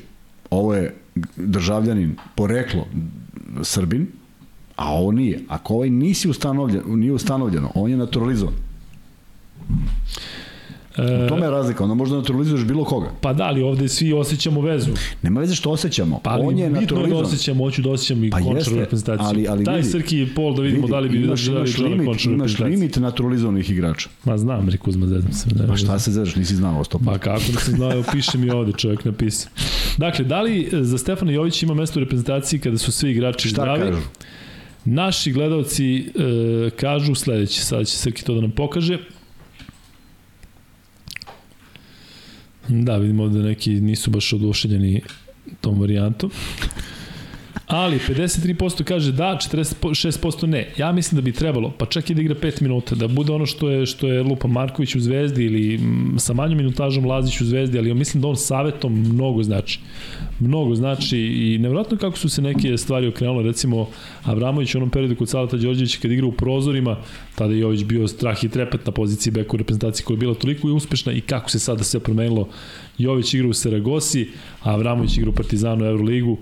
Ovo 0.50 0.74
je 0.74 0.94
državljanin, 1.36 2.16
poreklo 2.34 2.86
Srbin, 3.62 4.06
A 4.76 4.92
ovo 4.92 5.12
nije. 5.12 5.40
Ako 5.48 5.74
ovaj 5.74 5.90
nisi 5.90 6.28
ustanovljen, 6.28 6.82
nije 6.86 7.12
ustanovljeno, 7.12 7.70
on 7.74 7.90
je 7.90 7.96
naturalizovan. 7.96 8.54
E, 10.98 11.24
U 11.24 11.28
tome 11.28 11.46
je 11.46 11.50
razlika, 11.50 11.82
onda 11.82 11.94
možda 11.94 12.16
naturalizuješ 12.16 12.64
bilo 12.64 12.84
koga. 12.84 13.10
pa 13.20 13.32
da, 13.32 13.44
ali 13.44 13.62
ovde 13.62 13.88
svi 13.88 14.12
osjećamo 14.12 14.60
vezu. 14.60 14.90
Nema 15.22 15.40
veze 15.40 15.54
što 15.54 15.70
osjećamo. 15.70 16.20
Pa 16.22 16.30
on 16.32 16.58
je 16.58 16.66
bitno 16.66 16.66
je 16.66 16.70
da 16.70 16.80
naturalizovan. 16.80 17.24
osjećamo, 17.24 17.64
hoću 17.64 17.82
da 17.82 17.90
osjećam 17.90 18.24
i 18.24 18.30
Pa 18.30 18.38
jeste, 18.38 18.74
reprezentaciju. 18.74 19.26
ali- 19.26 19.48
ali 19.48 19.64
Taj 19.64 19.76
vidi, 19.76 19.88
Srki 19.88 20.26
Pol 20.36 20.54
da 20.54 20.62
vidimo 20.62 20.80
Vidi, 20.80 20.90
da 20.92 20.98
li 20.98 21.08
bi 21.08 21.16
imaš, 21.18 21.42
da 21.42 21.52
li 21.52 21.58
imaš, 21.58 21.78
limit, 21.78 22.24
imaš 22.24 22.58
limit 22.58 22.96
naturalizovanih 22.96 23.70
igrača. 23.70 24.08
Ma 24.24 24.38
znam, 24.38 24.68
Riku, 24.68 24.92
zma 24.92 25.06
zezam 25.06 25.32
se. 25.32 25.48
Ne, 25.50 25.66
Pa 25.66 25.76
šta 25.76 25.98
se 25.98 26.12
zadaš, 26.12 26.36
nisi 26.36 26.56
znao 26.56 26.80
o 26.80 26.84
100%. 26.84 26.98
Pa 27.04 27.18
kako 27.18 27.42
da 27.54 27.60
sam 27.60 27.74
znao, 27.74 27.92
evo, 27.92 28.04
piše 28.12 28.38
mi 28.38 28.50
ovde, 28.50 28.72
čovjek 28.72 29.04
napisao. 29.04 29.50
Dakle, 29.98 30.24
da 30.24 30.42
li 30.42 30.68
e, 30.72 30.82
za 30.82 30.98
Stefana 30.98 31.32
Jović 31.32 31.62
ima 31.62 31.74
mesto 31.74 32.00
u 32.00 32.02
reprezentaciji 32.02 32.60
kada 32.60 32.78
su 32.78 32.92
svi 32.92 33.10
igrači 33.10 33.48
Šta 33.48 33.54
zdravi? 33.54 33.80
kažu? 33.82 34.00
Naši 34.84 35.32
gledalci 35.32 35.98
e, 35.98 36.02
kažu 36.70 37.14
sledeće, 37.14 37.60
sada 37.60 37.84
će 37.84 37.96
Srki 37.96 38.24
to 38.24 38.34
da 38.34 38.40
nam 38.40 38.50
pokaže. 38.50 38.98
Da, 42.68 42.96
vidimo 42.96 43.22
ovde 43.24 43.38
neki 43.38 43.70
nisu 43.70 44.10
baš 44.10 44.32
oduševljeni 44.32 45.02
tom 45.60 45.80
varijantom. 45.80 46.30
Ali 47.72 47.98
53% 47.98 48.84
kaže 48.84 49.12
da, 49.12 49.38
46% 49.40 50.46
ne. 50.46 50.68
Ja 50.76 50.92
mislim 50.92 51.16
da 51.16 51.22
bi 51.22 51.32
trebalo, 51.32 51.72
pa 51.78 51.86
čak 51.86 52.10
i 52.10 52.14
da 52.14 52.20
igra 52.20 52.34
5 52.34 52.62
minuta, 52.62 52.94
da 52.94 53.08
bude 53.08 53.32
ono 53.32 53.46
što 53.46 53.70
je 53.70 53.86
što 53.86 54.08
je 54.08 54.22
Lupa 54.22 54.48
Marković 54.48 54.94
u 54.94 55.00
Zvezdi 55.00 55.44
ili 55.44 55.78
mm, 55.78 56.18
sa 56.18 56.32
manjom 56.32 56.58
minutažom 56.58 57.06
Lazić 57.06 57.40
u 57.40 57.44
Zvezdi, 57.44 57.78
ali 57.78 57.88
ja 57.88 57.94
mislim 57.94 58.22
da 58.22 58.28
on 58.28 58.36
savetom 58.36 58.92
mnogo 58.92 59.42
znači. 59.42 59.80
Mnogo 60.40 60.74
znači 60.74 61.18
i 61.18 61.58
nevjerojatno 61.58 61.96
kako 61.96 62.18
su 62.18 62.28
se 62.28 62.42
neke 62.42 62.76
stvari 62.78 63.08
okrenule, 63.08 63.42
recimo 63.42 63.88
Avramović 64.24 64.74
u 64.74 64.78
onom 64.78 64.90
periodu 64.90 65.16
kod 65.16 65.28
Salata 65.28 65.56
Đorđevića 65.56 65.98
kad 66.02 66.10
igra 66.10 66.26
u 66.26 66.32
prozorima, 66.32 66.96
tada 67.34 67.52
je 67.54 67.60
Jović 67.60 67.84
bio 67.84 68.08
strah 68.08 68.44
i 68.44 68.48
trepet 68.48 68.86
na 68.86 68.92
poziciji 68.92 69.32
beka 69.32 69.50
u 69.54 69.56
reprezentaciji 69.56 70.04
koja 70.04 70.14
je 70.14 70.18
bila 70.18 70.34
toliko 70.34 70.68
i 70.68 70.72
uspešna 70.72 71.12
i 71.12 71.20
kako 71.20 71.50
se 71.50 71.58
sada 71.58 71.84
sve 71.84 72.00
promenilo. 72.00 72.48
Jović 72.98 73.34
igra 73.34 73.48
u 73.48 73.52
Saragosi, 73.52 74.28
a 74.62 74.70
Avramović 74.70 75.18
igra 75.18 75.30
u 75.30 75.34
Partizanu 75.34 75.84
Euroligu. 75.84 76.38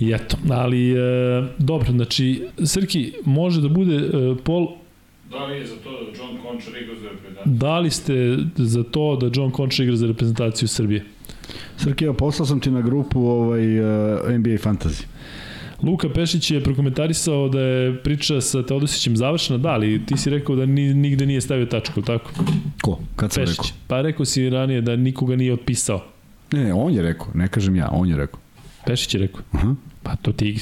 I 0.00 0.12
eto, 0.12 0.36
ali 0.50 0.92
e, 0.92 0.96
dobro, 1.58 1.92
znači 1.92 2.42
Srki 2.64 3.12
može 3.24 3.60
da 3.60 3.68
bude 3.68 3.94
e, 3.96 4.10
pol 4.44 4.68
Da 5.30 5.44
li 5.44 5.56
je 5.58 5.66
za 5.66 5.74
to 5.84 5.90
da 5.90 6.18
John 6.18 6.38
Concher 6.42 6.82
igra 6.82 6.94
za 7.00 7.08
reprezentaciju? 7.08 7.52
da 7.58 7.78
li 7.78 7.90
ste 7.90 8.36
za 8.56 8.82
to 8.82 9.16
da 9.16 9.30
John 9.34 9.52
Concha 9.56 9.82
igra 9.82 9.96
za 9.96 10.06
reprezentaciju 10.06 10.68
Srbije? 10.68 11.04
Srki, 11.76 12.04
evo, 12.04 12.14
poslao 12.14 12.46
sam 12.46 12.60
ti 12.60 12.70
na 12.70 12.80
grupu 12.80 13.26
ovaj, 13.26 13.80
uh, 13.80 14.30
NBA 14.30 14.50
Fantasy. 14.50 15.04
Luka 15.82 16.08
Pešić 16.08 16.50
je 16.50 16.62
prokomentarisao 16.64 17.48
da 17.48 17.60
je 17.60 18.02
priča 18.02 18.40
sa 18.40 18.62
Teodosićem 18.66 19.16
završena, 19.16 19.58
da, 19.58 19.68
ali 19.68 20.06
ti 20.06 20.16
si 20.16 20.30
rekao 20.30 20.56
da 20.56 20.66
ni, 20.66 20.94
nigde 20.94 21.26
nije 21.26 21.40
stavio 21.40 21.66
tačku, 21.66 22.02
tako? 22.02 22.30
Ko? 22.82 22.98
Kad 23.16 23.32
sam 23.32 23.42
Pešić. 23.42 23.56
rekao? 23.58 23.70
Pa 23.86 24.00
rekao 24.00 24.24
si 24.24 24.50
ranije 24.50 24.80
da 24.80 24.96
nikoga 24.96 25.36
nije 25.36 25.52
otpisao. 25.52 26.04
Ne, 26.52 26.64
ne, 26.64 26.74
on 26.74 26.92
je 26.94 27.02
rekao, 27.02 27.26
ne 27.34 27.48
kažem 27.48 27.76
ja, 27.76 27.88
on 27.92 28.08
je 28.08 28.16
rekao. 28.16 28.40
Pešić 28.86 29.14
je 29.14 29.20
rekao. 29.20 29.40
Aha. 29.52 29.74
Pa 30.06 30.16
to 30.16 30.32
ti 30.32 30.58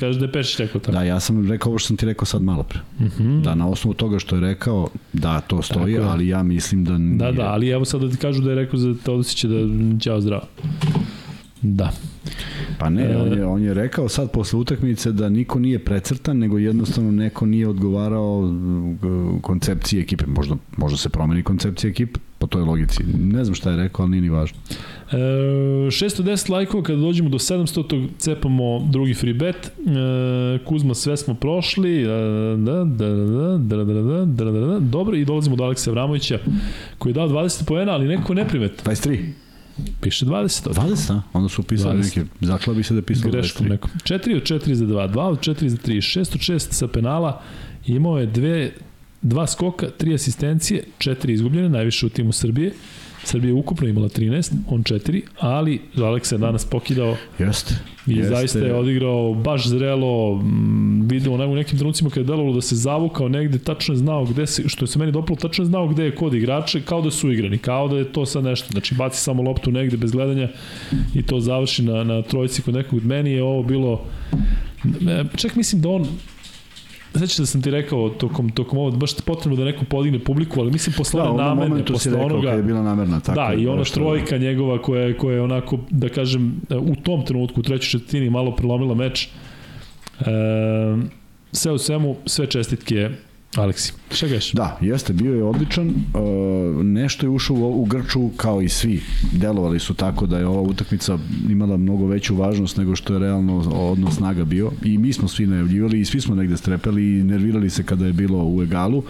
kažeš 0.00 0.16
da 0.16 0.24
je 0.24 0.32
Pešić 0.32 0.58
rekao 0.58 0.80
tako. 0.80 0.92
Da, 0.92 1.02
ja 1.02 1.20
sam 1.20 1.48
rekao 1.48 1.70
ovo 1.70 1.78
što 1.78 1.86
sam 1.86 1.96
ti 1.96 2.06
rekao 2.06 2.26
sad 2.26 2.42
malo 2.42 2.62
pre. 2.62 2.80
Uh 2.98 3.04
-huh. 3.04 3.42
Da, 3.42 3.54
na 3.54 3.68
osnovu 3.68 3.94
toga 3.94 4.18
što 4.18 4.34
je 4.36 4.40
rekao, 4.40 4.88
da, 5.12 5.40
to 5.40 5.62
stoji, 5.62 5.94
Tako 5.94 6.08
ali 6.08 6.28
ja 6.28 6.42
mislim 6.42 6.84
da 6.84 6.98
nije. 6.98 7.18
Da, 7.18 7.32
da, 7.32 7.42
ali 7.42 7.68
evo 7.68 7.84
sad 7.84 8.00
da 8.00 8.10
ti 8.10 8.16
kažu 8.16 8.42
da 8.42 8.50
je 8.50 8.56
rekao 8.56 8.78
za 8.78 8.94
Teodosića 9.04 9.48
da 9.48 9.58
ćao 10.00 10.20
zdravo. 10.20 10.42
Da. 11.62 11.92
Pa 12.78 12.90
ne, 12.90 13.02
E, 13.02 13.16
on 13.16 13.32
je, 13.32 13.46
on 13.46 13.62
je 13.62 13.74
rekao 13.74 14.08
sad 14.08 14.30
posle 14.30 14.58
utakmice 14.58 15.12
da 15.12 15.28
niko 15.28 15.58
nije 15.58 15.78
precrtan, 15.78 16.38
nego 16.38 16.58
jednostavno 16.58 17.10
neko 17.10 17.46
nije 17.46 17.68
odgovarao 17.68 18.38
uh, 18.38 19.40
koncepciji 19.40 20.00
ekipe. 20.00 20.24
Možda, 20.26 20.56
možda 20.76 20.98
se 20.98 21.08
promeni 21.08 21.42
koncepcija 21.42 21.90
ekipe 21.90 22.20
po 22.42 22.46
toj 22.46 22.62
logici. 22.62 23.04
Ne 23.18 23.44
znam 23.44 23.54
šta 23.54 23.70
je 23.70 23.76
rekao, 23.76 24.02
ali 24.02 24.10
nije 24.10 24.20
ni 24.20 24.28
važno. 24.28 24.58
E, 25.12 25.16
610 25.16 26.50
lajkova, 26.50 26.82
kada 26.82 26.98
dođemo 26.98 27.28
do 27.28 27.38
700, 27.38 28.08
cepamo 28.18 28.88
drugi 28.90 29.14
free 29.14 29.34
bet. 29.34 29.56
E, 29.66 29.70
Kuzma, 30.64 30.94
sve 30.94 31.16
smo 31.16 31.34
prošli. 31.34 32.02
E, 32.02 32.06
da, 32.56 32.84
da, 32.84 33.08
da, 33.08 33.58
da, 33.58 33.76
da, 33.76 33.84
da, 33.84 34.02
da, 34.02 34.24
da, 34.24 34.50
da, 34.50 34.66
da. 34.66 34.78
Dobro, 34.78 35.16
i 35.16 35.24
dolazimo 35.24 35.56
do 35.56 35.64
Aleksa 35.64 35.90
Vramovića, 35.90 36.38
koji 36.98 37.10
je 37.10 37.14
dao 37.14 37.28
20 37.28 37.64
poena, 37.66 37.92
ali 37.92 38.08
neko 38.08 38.34
ne 38.34 38.48
primeta. 38.48 38.90
23. 38.90 39.32
Piše 40.00 40.26
20. 40.26 40.68
ovde. 40.68 40.80
20, 40.80 41.12
a? 41.12 41.22
Onda 41.32 41.48
su 41.48 41.62
upisali 41.62 41.98
20. 41.98 42.04
neke, 42.04 42.30
zaklao 42.40 42.76
bi 42.76 42.82
se 42.82 42.94
da 42.94 42.98
je 42.98 43.02
pisalo 43.02 43.32
Greškom 43.32 43.66
23. 43.66 43.70
nekom. 43.70 43.90
4 44.04 44.36
od 44.36 44.42
4 44.42 44.72
za 44.72 44.84
2, 44.86 45.12
2 45.12 45.20
od 45.20 45.40
4 45.40 45.68
za 45.68 45.76
3, 45.76 46.18
6 46.18 46.20
od 46.20 46.40
6 46.40 46.58
sa 46.58 46.88
penala, 46.88 47.42
imao 47.86 48.18
je 48.18 48.26
dve, 48.26 48.72
dva 49.22 49.46
skoka, 49.46 49.90
tri 49.90 50.14
asistencije, 50.14 50.84
četiri 50.98 51.32
izgubljene, 51.32 51.68
najviše 51.68 52.06
u 52.06 52.08
timu 52.08 52.32
Srbije. 52.32 52.72
Srbija 53.24 53.48
je 53.48 53.54
ukupno 53.54 53.88
imala 53.88 54.08
13, 54.08 54.52
on 54.68 54.82
4, 54.82 55.20
ali 55.38 55.80
Aleksa 55.96 56.34
je 56.34 56.38
danas 56.38 56.64
pokidao 56.64 57.16
Jeste. 57.38 57.74
i 58.06 58.12
Jeste. 58.12 58.34
zaista 58.34 58.58
je 58.58 58.74
odigrao 58.74 59.34
baš 59.34 59.66
zrelo, 59.66 60.34
mm, 60.34 61.08
vidimo 61.08 61.34
u 61.34 61.54
nekim 61.54 61.78
trenucima 61.78 62.10
kada 62.10 62.20
je 62.20 62.24
delovalo 62.24 62.54
da 62.54 62.60
se 62.60 62.76
zavukao 62.76 63.28
negde, 63.28 63.58
tačno 63.58 63.94
je 63.94 63.98
znao 63.98 64.24
gde 64.24 64.46
se, 64.46 64.68
što 64.68 64.84
je 64.84 64.88
se 64.88 64.98
meni 64.98 65.12
dopalo, 65.12 65.36
tačno 65.36 65.62
je 65.64 65.66
znao 65.66 65.88
gde 65.88 66.04
je 66.04 66.14
kod 66.14 66.34
igrača, 66.34 66.80
kao 66.84 67.02
da 67.02 67.10
su 67.10 67.32
igrani, 67.32 67.58
kao 67.58 67.88
da 67.88 67.96
je 67.96 68.12
to 68.12 68.26
sad 68.26 68.44
nešto, 68.44 68.68
znači 68.72 68.94
baci 68.94 69.20
samo 69.20 69.42
loptu 69.42 69.70
negde 69.70 69.96
bez 69.96 70.12
gledanja 70.12 70.48
i 71.14 71.22
to 71.22 71.40
završi 71.40 71.82
na, 71.82 72.04
na 72.04 72.22
trojici 72.22 72.62
kod 72.62 72.74
nekog, 72.74 73.04
meni 73.04 73.30
je 73.30 73.42
ovo 73.42 73.62
bilo, 73.62 74.04
e, 74.84 75.24
čak 75.36 75.56
mislim 75.56 75.82
da 75.82 75.88
on, 75.88 76.06
Znači 77.14 77.42
da 77.42 77.46
sam 77.46 77.62
ti 77.62 77.70
rekao 77.70 78.08
tokom, 78.08 78.50
tokom 78.50 78.78
ovo, 78.78 78.90
baš 78.90 79.14
potrebno 79.20 79.56
da 79.56 79.64
neko 79.64 79.84
podigne 79.84 80.24
publiku, 80.24 80.60
ali 80.60 80.70
mislim 80.70 80.94
posle 80.96 81.20
Da, 81.22 81.54
si 81.78 81.92
posle 81.92 82.12
rekao 82.12 82.26
onoga, 82.26 82.48
kad 82.48 82.58
je 82.58 82.62
bila 82.62 82.82
namerna. 82.82 83.20
Tako 83.20 83.40
da, 83.40 83.54
i 83.54 83.66
ona 83.66 83.84
trojka 83.84 84.38
njegova 84.38 84.82
koja 84.82 85.02
je, 85.02 85.16
koja 85.16 85.34
je 85.34 85.42
onako, 85.42 85.78
da 85.90 86.08
kažem, 86.08 86.60
u 86.70 86.96
tom 86.96 87.24
trenutku 87.24 87.60
u 87.60 87.62
trećoj 87.62 87.90
četvrtini 87.90 88.30
malo 88.30 88.56
prelomila 88.56 88.94
meč. 88.94 89.28
E, 90.20 90.24
sve 91.52 91.72
u 91.72 91.78
svemu, 91.78 92.16
sve 92.26 92.46
čestitke 92.46 93.10
Aleksi. 93.56 93.92
Šta 94.10 94.26
gaješ? 94.26 94.52
Da, 94.52 94.78
jeste, 94.80 95.12
bio 95.12 95.34
je 95.34 95.44
odličan. 95.44 95.88
E, 95.88 95.92
nešto 96.82 97.26
je 97.26 97.30
ušao 97.30 97.56
u, 97.56 97.82
u 97.82 97.84
Grču 97.84 98.30
kao 98.36 98.62
i 98.62 98.68
svi. 98.68 99.02
Delovali 99.32 99.78
su 99.78 99.94
tako 99.94 100.26
da 100.26 100.38
je 100.38 100.46
ova 100.46 100.60
utakmica 100.60 101.18
imala 101.48 101.76
mnogo 101.76 102.06
veću 102.06 102.36
važnost 102.36 102.76
nego 102.76 102.96
što 102.96 103.12
je 103.12 103.18
realno 103.18 103.58
odnos 103.90 104.16
snaga 104.16 104.44
bio. 104.44 104.70
I 104.84 104.98
mi 104.98 105.12
smo 105.12 105.28
svi 105.28 105.46
najavljivali 105.46 106.00
i 106.00 106.04
svi 106.04 106.20
smo 106.20 106.34
negde 106.34 106.56
strepeli 106.56 107.18
i 107.18 107.22
nervirali 107.22 107.70
se 107.70 107.82
kada 107.82 108.06
je 108.06 108.12
bilo 108.12 108.44
u 108.44 108.62
egalu. 108.62 109.02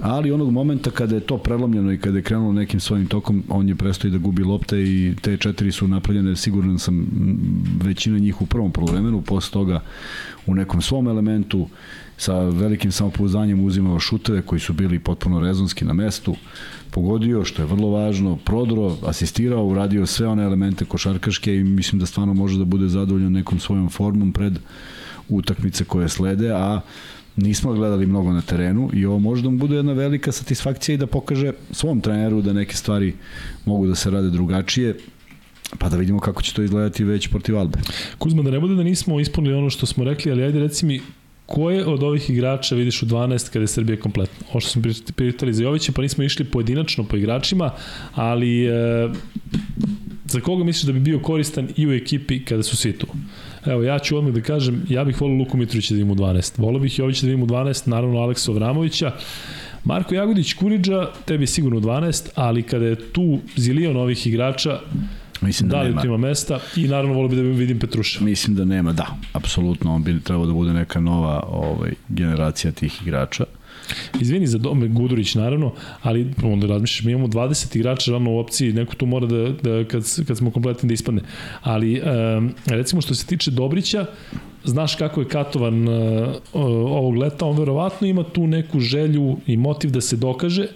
Ali 0.00 0.32
onog 0.32 0.52
momenta 0.52 0.90
kada 0.90 1.14
je 1.14 1.20
to 1.20 1.38
prelomljeno 1.38 1.92
i 1.92 1.98
kada 1.98 2.18
je 2.18 2.22
krenulo 2.22 2.52
nekim 2.52 2.80
svojim 2.80 3.06
tokom, 3.06 3.44
on 3.48 3.68
je 3.68 3.74
prestao 3.74 4.08
i 4.08 4.10
da 4.10 4.18
gubi 4.18 4.42
lopte 4.42 4.82
i 4.82 5.14
te 5.22 5.36
četiri 5.36 5.72
su 5.72 5.88
napravljene, 5.88 6.36
siguran 6.36 6.78
sam, 6.78 7.06
većina 7.82 8.18
njih 8.18 8.42
u 8.42 8.46
prvom 8.46 8.72
polovremenu, 8.72 9.22
posle 9.22 9.52
toga 9.52 9.80
u 10.46 10.54
nekom 10.54 10.82
svom 10.82 11.08
elementu, 11.08 11.68
sa 12.18 12.38
velikim 12.38 12.92
samopouzdanjem 12.92 13.64
uzimao 13.64 14.00
šuteve 14.00 14.42
koji 14.42 14.60
su 14.60 14.72
bili 14.72 14.98
potpuno 14.98 15.40
rezonski 15.40 15.84
na 15.84 15.92
mestu, 15.92 16.34
pogodio, 16.90 17.44
što 17.44 17.62
je 17.62 17.66
vrlo 17.66 17.90
važno, 17.90 18.36
prodro, 18.36 18.96
asistirao, 19.06 19.66
uradio 19.66 20.06
sve 20.06 20.26
one 20.26 20.42
elemente 20.44 20.84
košarkaške 20.84 21.56
i 21.56 21.64
mislim 21.64 22.00
da 22.00 22.06
stvarno 22.06 22.34
može 22.34 22.58
da 22.58 22.64
bude 22.64 22.88
zadovoljan 22.88 23.32
nekom 23.32 23.58
svojom 23.58 23.88
formom 23.88 24.32
pred 24.32 24.58
utakmice 25.28 25.84
koje 25.84 26.08
slede, 26.08 26.50
a 26.50 26.80
nismo 27.36 27.72
gledali 27.72 28.06
mnogo 28.06 28.32
na 28.32 28.42
terenu 28.42 28.90
i 28.92 29.06
ovo 29.06 29.18
može 29.18 29.42
da 29.42 29.50
mu 29.50 29.58
bude 29.58 29.76
jedna 29.76 29.92
velika 29.92 30.32
satisfakcija 30.32 30.94
i 30.94 30.98
da 30.98 31.06
pokaže 31.06 31.52
svom 31.70 32.00
treneru 32.00 32.42
da 32.42 32.52
neke 32.52 32.76
stvari 32.76 33.14
mogu 33.64 33.86
da 33.86 33.94
se 33.94 34.10
rade 34.10 34.30
drugačije, 34.30 34.96
pa 35.78 35.88
da 35.88 35.96
vidimo 35.96 36.20
kako 36.20 36.42
će 36.42 36.54
to 36.54 36.62
izgledati 36.62 37.04
već 37.04 37.28
protiv 37.28 37.58
Albe. 37.58 37.78
Kuzma, 38.18 38.42
da 38.42 38.50
ne 38.50 38.60
bude 38.60 38.74
da 38.74 38.82
nismo 38.82 39.20
ispunili 39.20 39.54
ono 39.54 39.70
što 39.70 39.86
smo 39.86 40.04
rekli, 40.04 40.32
ali 40.32 40.42
ajde 40.42 40.58
reci 40.58 40.86
mi, 40.86 41.00
koje 41.48 41.86
od 41.86 42.02
ovih 42.02 42.30
igrača 42.30 42.74
vidiš 42.74 43.02
u 43.02 43.06
12 43.06 43.52
kada 43.52 43.62
je 43.62 43.68
Srbija 43.68 44.00
kompletna? 44.00 44.46
Ovo 44.50 44.60
što 44.60 44.70
smo 44.70 44.82
pitali 45.16 45.54
za 45.54 45.62
Jovića, 45.62 45.92
pa 45.92 46.02
nismo 46.02 46.24
išli 46.24 46.44
pojedinačno 46.44 47.04
po 47.04 47.16
igračima, 47.16 47.70
ali 48.14 48.66
e, 48.66 49.08
za 50.24 50.40
koga 50.40 50.64
misliš 50.64 50.82
da 50.82 50.92
bi 50.92 51.00
bio 51.00 51.18
koristan 51.18 51.68
i 51.76 51.86
u 51.86 51.92
ekipi 51.92 52.44
kada 52.44 52.62
su 52.62 52.76
svi 52.76 52.92
tu? 52.92 53.06
Evo, 53.66 53.82
ja 53.82 53.98
ću 53.98 54.18
odmah 54.18 54.32
da 54.32 54.40
kažem, 54.40 54.82
ja 54.88 55.04
bih 55.04 55.20
volio 55.20 55.38
Luku 55.38 55.56
Mitrovića 55.56 55.94
da 55.94 55.98
vidim 55.98 56.10
u 56.10 56.14
12. 56.14 56.52
Volio 56.58 56.80
bih 56.80 56.98
Jovića 56.98 57.26
da 57.26 57.30
vidim 57.30 57.42
u 57.42 57.46
12, 57.46 57.88
naravno 57.88 58.18
Aleksa 58.18 58.52
Vramovića. 58.52 59.12
Marko 59.84 60.14
Jagodić 60.14 60.52
Kuriđa, 60.52 61.10
tebi 61.24 61.46
sigurno 61.46 61.78
u 61.78 61.80
12, 61.80 62.28
ali 62.34 62.62
kada 62.62 62.86
je 62.86 63.12
tu 63.12 63.38
zilion 63.56 63.96
ovih 63.96 64.26
igrača, 64.26 64.80
Mislim 65.40 65.68
da, 65.68 65.76
da 65.76 65.82
li 65.82 65.88
nema. 65.88 66.00
tu 66.00 66.06
ima 66.06 66.16
mesta 66.16 66.60
i 66.76 66.88
naravno 66.88 67.14
volio 67.14 67.28
bih 67.28 67.38
da 67.38 67.58
vidim 67.58 67.78
Petruša. 67.78 68.24
Mislim 68.24 68.56
da 68.56 68.64
nema, 68.64 68.92
da, 68.92 69.06
apsolutno, 69.32 69.94
on 69.94 70.02
bi 70.02 70.20
trebao 70.20 70.46
da 70.46 70.52
bude 70.52 70.72
neka 70.72 71.00
nova 71.00 71.42
ovaj, 71.48 71.90
generacija 72.08 72.72
tih 72.72 73.02
igrača. 73.02 73.44
Izvini 74.20 74.46
za 74.46 74.58
dome 74.58 74.88
Gudurić 74.88 75.34
naravno, 75.34 75.72
ali 76.02 76.34
onda 76.42 76.66
razmišljaš, 76.66 77.04
mi 77.04 77.12
imamo 77.12 77.26
20 77.26 77.76
igrača 77.76 78.10
ravno 78.12 78.32
u 78.32 78.38
opciji, 78.38 78.72
neko 78.72 78.94
tu 78.94 79.06
mora 79.06 79.26
da, 79.26 79.48
da 79.62 79.84
kad, 79.84 80.04
kad 80.26 80.36
smo 80.36 80.50
kompletni 80.50 80.88
da 80.88 80.94
ispadne. 80.94 81.22
Ali 81.62 82.00
um, 82.00 82.54
recimo 82.66 83.02
što 83.02 83.14
se 83.14 83.26
tiče 83.26 83.50
Dobrića, 83.50 84.06
znaš 84.64 84.94
kako 84.94 85.20
je 85.20 85.28
katovan 85.28 85.88
uh, 85.88 85.94
ovog 86.52 87.16
leta, 87.16 87.46
on 87.46 87.58
verovatno 87.58 88.06
ima 88.06 88.22
tu 88.22 88.46
neku 88.46 88.80
želju 88.80 89.36
i 89.46 89.56
motiv 89.56 89.90
da 89.90 90.00
se 90.00 90.16
dokaže, 90.16 90.66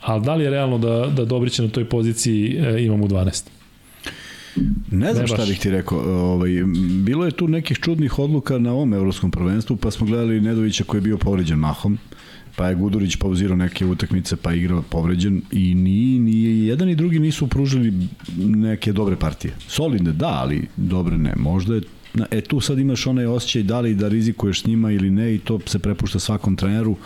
ali 0.00 0.24
da 0.24 0.34
li 0.34 0.44
je 0.44 0.50
realno 0.50 0.78
da, 0.78 1.06
da 1.16 1.24
Dobrića 1.24 1.62
na 1.62 1.68
toj 1.68 1.84
poziciji 1.84 2.60
uh, 2.60 2.82
imamo 2.82 3.04
u 3.04 3.08
12? 3.08 3.57
Ne 4.90 5.12
znam 5.12 5.22
ne 5.22 5.26
šta 5.26 5.44
bih 5.46 5.58
ti 5.58 5.70
rekao. 5.70 5.98
Ovaj, 5.98 6.50
bilo 7.04 7.24
je 7.24 7.30
tu 7.30 7.48
nekih 7.48 7.78
čudnih 7.78 8.18
odluka 8.18 8.58
na 8.58 8.72
ovom 8.72 8.94
evropskom 8.94 9.30
prvenstvu, 9.30 9.76
pa 9.76 9.90
smo 9.90 10.06
gledali 10.06 10.40
Nedovića 10.40 10.84
koji 10.84 10.98
je 10.98 11.02
bio 11.02 11.18
povređen 11.18 11.58
mahom 11.58 11.98
pa 12.58 12.68
je 12.68 12.74
Gudurić 12.74 13.16
pauzirao 13.16 13.56
neke 13.56 13.86
utakmice, 13.86 14.36
pa 14.36 14.52
igrao 14.54 14.82
povređen 14.82 15.42
i 15.52 15.74
ni, 15.74 16.18
ni 16.18 16.66
jedan 16.66 16.88
i 16.88 16.94
drugi 16.94 17.18
nisu 17.18 17.46
pružili 17.46 17.92
neke 18.36 18.92
dobre 18.92 19.16
partije. 19.16 19.54
Solidne, 19.68 20.12
da, 20.12 20.28
ali 20.28 20.66
dobre 20.76 21.18
ne. 21.18 21.32
Možda 21.36 21.74
je 21.74 21.80
E 22.30 22.40
tu 22.40 22.60
sad 22.60 22.78
imaš 22.78 23.06
onaj 23.06 23.26
osjećaj 23.26 23.62
da 23.62 23.80
li 23.80 23.94
da 23.94 24.08
rizikuješ 24.08 24.62
s 24.62 24.66
njima 24.66 24.90
ili 24.90 25.10
ne 25.10 25.34
i 25.34 25.38
to 25.38 25.60
se 25.66 25.78
prepušta 25.78 26.18
svakom 26.18 26.56
treneru 26.56 26.96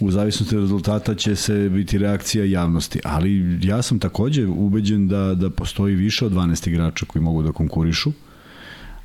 u 0.00 0.10
zavisnosti 0.10 0.56
od 0.56 0.62
rezultata 0.62 1.14
će 1.14 1.36
se 1.36 1.68
biti 1.68 1.98
reakcija 1.98 2.44
javnosti, 2.44 3.00
ali 3.04 3.58
ja 3.62 3.82
sam 3.82 3.98
takođe 3.98 4.46
ubeđen 4.46 5.08
da, 5.08 5.34
da 5.34 5.50
postoji 5.50 5.94
više 5.94 6.26
od 6.26 6.32
12 6.32 6.68
igrača 6.68 7.06
koji 7.06 7.22
mogu 7.22 7.42
da 7.42 7.52
konkurišu, 7.52 8.12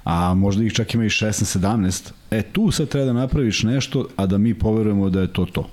a 0.03 0.33
možda 0.33 0.63
ih 0.63 0.73
čak 0.73 0.93
ima 0.93 1.05
i 1.05 1.09
16-17, 1.09 2.11
e 2.31 2.41
tu 2.41 2.71
sad 2.71 2.87
treba 2.87 3.05
da 3.05 3.13
napraviš 3.13 3.63
nešto, 3.63 4.07
a 4.15 4.25
da 4.25 4.37
mi 4.37 4.53
poverujemo 4.53 5.09
da 5.09 5.21
je 5.21 5.33
to 5.33 5.45
to. 5.45 5.69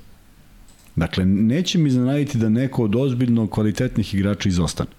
Dakle, 0.96 1.24
neće 1.26 1.78
mi 1.78 1.88
iznenaditi 1.88 2.38
da 2.38 2.48
neko 2.48 2.84
od 2.84 2.96
ozbiljno 2.96 3.46
kvalitetnih 3.46 4.14
igrača 4.14 4.48
izostane. 4.48 4.90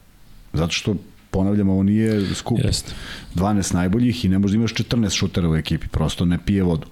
Zato 0.54 0.72
što 0.72 0.96
ponavljam, 1.32 1.70
ovo 1.70 1.84
nije 1.84 2.36
skup 2.36 2.60
Jest. 2.64 2.96
12 3.36 3.74
najboljih 3.74 4.26
i 4.26 4.30
ne 4.30 4.40
možda 4.40 4.58
imaš 4.58 4.74
14 4.74 5.18
šutera 5.18 5.50
u 5.50 5.56
ekipi, 5.56 5.88
prosto 5.88 6.26
ne 6.26 6.38
pije 6.46 6.64
vodu. 6.64 6.88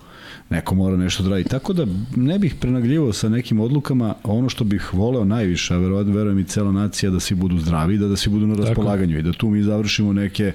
Neko 0.52 0.76
mora 0.76 0.98
nešto 0.98 1.24
da 1.24 1.30
radi. 1.30 1.44
Tako 1.44 1.74
da 1.74 1.86
ne 2.16 2.40
bih 2.40 2.56
prenagljivao 2.60 3.14
sa 3.14 3.30
nekim 3.30 3.60
odlukama, 3.60 4.16
ono 4.24 4.50
što 4.50 4.64
bih 4.64 4.94
voleo 4.94 5.26
najviše, 5.26 5.74
a 5.74 5.78
verujem, 5.78 6.14
verujem 6.16 6.40
i 6.40 6.44
cela 6.44 6.72
nacija 6.72 7.10
da 7.10 7.20
svi 7.20 7.36
budu 7.36 7.58
zdravi, 7.58 7.98
da 7.98 8.08
da 8.08 8.16
svi 8.16 8.32
budu 8.32 8.48
na 8.48 8.56
raspolaganju 8.56 9.18
Tako. 9.18 9.28
i 9.28 9.32
da 9.32 9.38
tu 9.38 9.50
mi 9.50 9.64
završimo 9.64 10.14
neke 10.14 10.54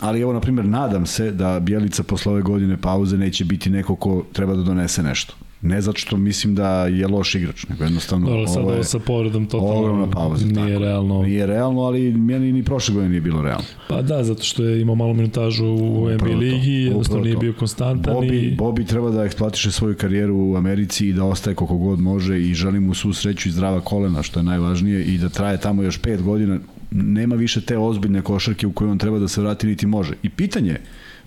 ali 0.00 0.20
evo, 0.20 0.32
na 0.32 0.40
primjer, 0.40 0.66
nadam 0.66 1.06
se 1.06 1.30
da 1.30 1.60
Bjelica 1.60 2.02
posle 2.02 2.32
ove 2.32 2.42
godine 2.42 2.76
pauze 2.76 3.16
neće 3.18 3.44
biti 3.44 3.70
neko 3.70 3.96
ko 3.96 4.24
treba 4.32 4.54
da 4.54 4.62
donese 4.62 5.02
nešto. 5.02 5.34
Ne 5.62 5.80
zato 5.80 5.98
što 5.98 6.16
mislim 6.16 6.54
da 6.54 6.86
je 6.86 7.08
loš 7.08 7.34
igrač, 7.34 7.68
nego 7.68 7.84
jednostavno 7.84 8.26
Dobro, 8.26 8.46
sad 8.46 8.62
ovo 8.62 8.82
sa 8.82 8.98
povredom 8.98 9.46
totalno 9.46 10.10
pauze, 10.10 10.46
nije 10.46 10.66
tako. 10.66 10.84
realno. 10.84 11.22
Nije 11.22 11.46
realno, 11.46 11.80
ali 11.80 12.12
meni 12.12 12.52
ni 12.52 12.62
prošle 12.62 12.94
godine 12.94 13.10
nije 13.10 13.20
bilo 13.20 13.42
realno. 13.42 13.64
Pa 13.88 14.02
da, 14.02 14.24
zato 14.24 14.42
što 14.42 14.64
je 14.64 14.80
imao 14.80 14.94
malo 14.94 15.14
minutažu 15.14 15.66
u 15.66 16.10
NBA 16.10 16.36
ligi, 16.36 16.72
jednostavno 16.72 17.24
nije 17.24 17.36
bio 17.36 17.52
konstantan. 17.52 18.14
Bobby, 18.14 18.52
i... 18.52 18.56
Bobby 18.56 18.86
treba 18.86 19.10
da 19.10 19.24
eksploatiše 19.24 19.72
svoju 19.72 19.94
karijeru 19.94 20.36
u 20.36 20.56
Americi 20.56 21.08
i 21.08 21.12
da 21.12 21.24
ostaje 21.24 21.56
koliko 21.56 21.76
god 21.76 22.00
može 22.00 22.40
i 22.40 22.54
želim 22.54 22.82
mu 22.82 22.94
svu 22.94 23.12
sreću 23.12 23.48
i 23.48 23.52
zdrava 23.52 23.80
kolena, 23.80 24.22
što 24.22 24.40
je 24.40 24.44
najvažnije, 24.44 25.04
i 25.04 25.18
da 25.18 25.28
traje 25.28 25.60
tamo 25.60 25.82
još 25.82 25.98
pet 25.98 26.22
godina. 26.22 26.58
Nema 26.90 27.34
više 27.34 27.60
te 27.60 27.78
ozbiljne 27.78 28.22
košarke 28.22 28.66
u 28.66 28.72
kojoj 28.72 28.90
on 28.90 28.98
treba 28.98 29.18
da 29.18 29.28
se 29.28 29.40
vrati 29.40 29.66
niti 29.66 29.86
može. 29.86 30.14
I 30.22 30.28
pitanje 30.28 30.76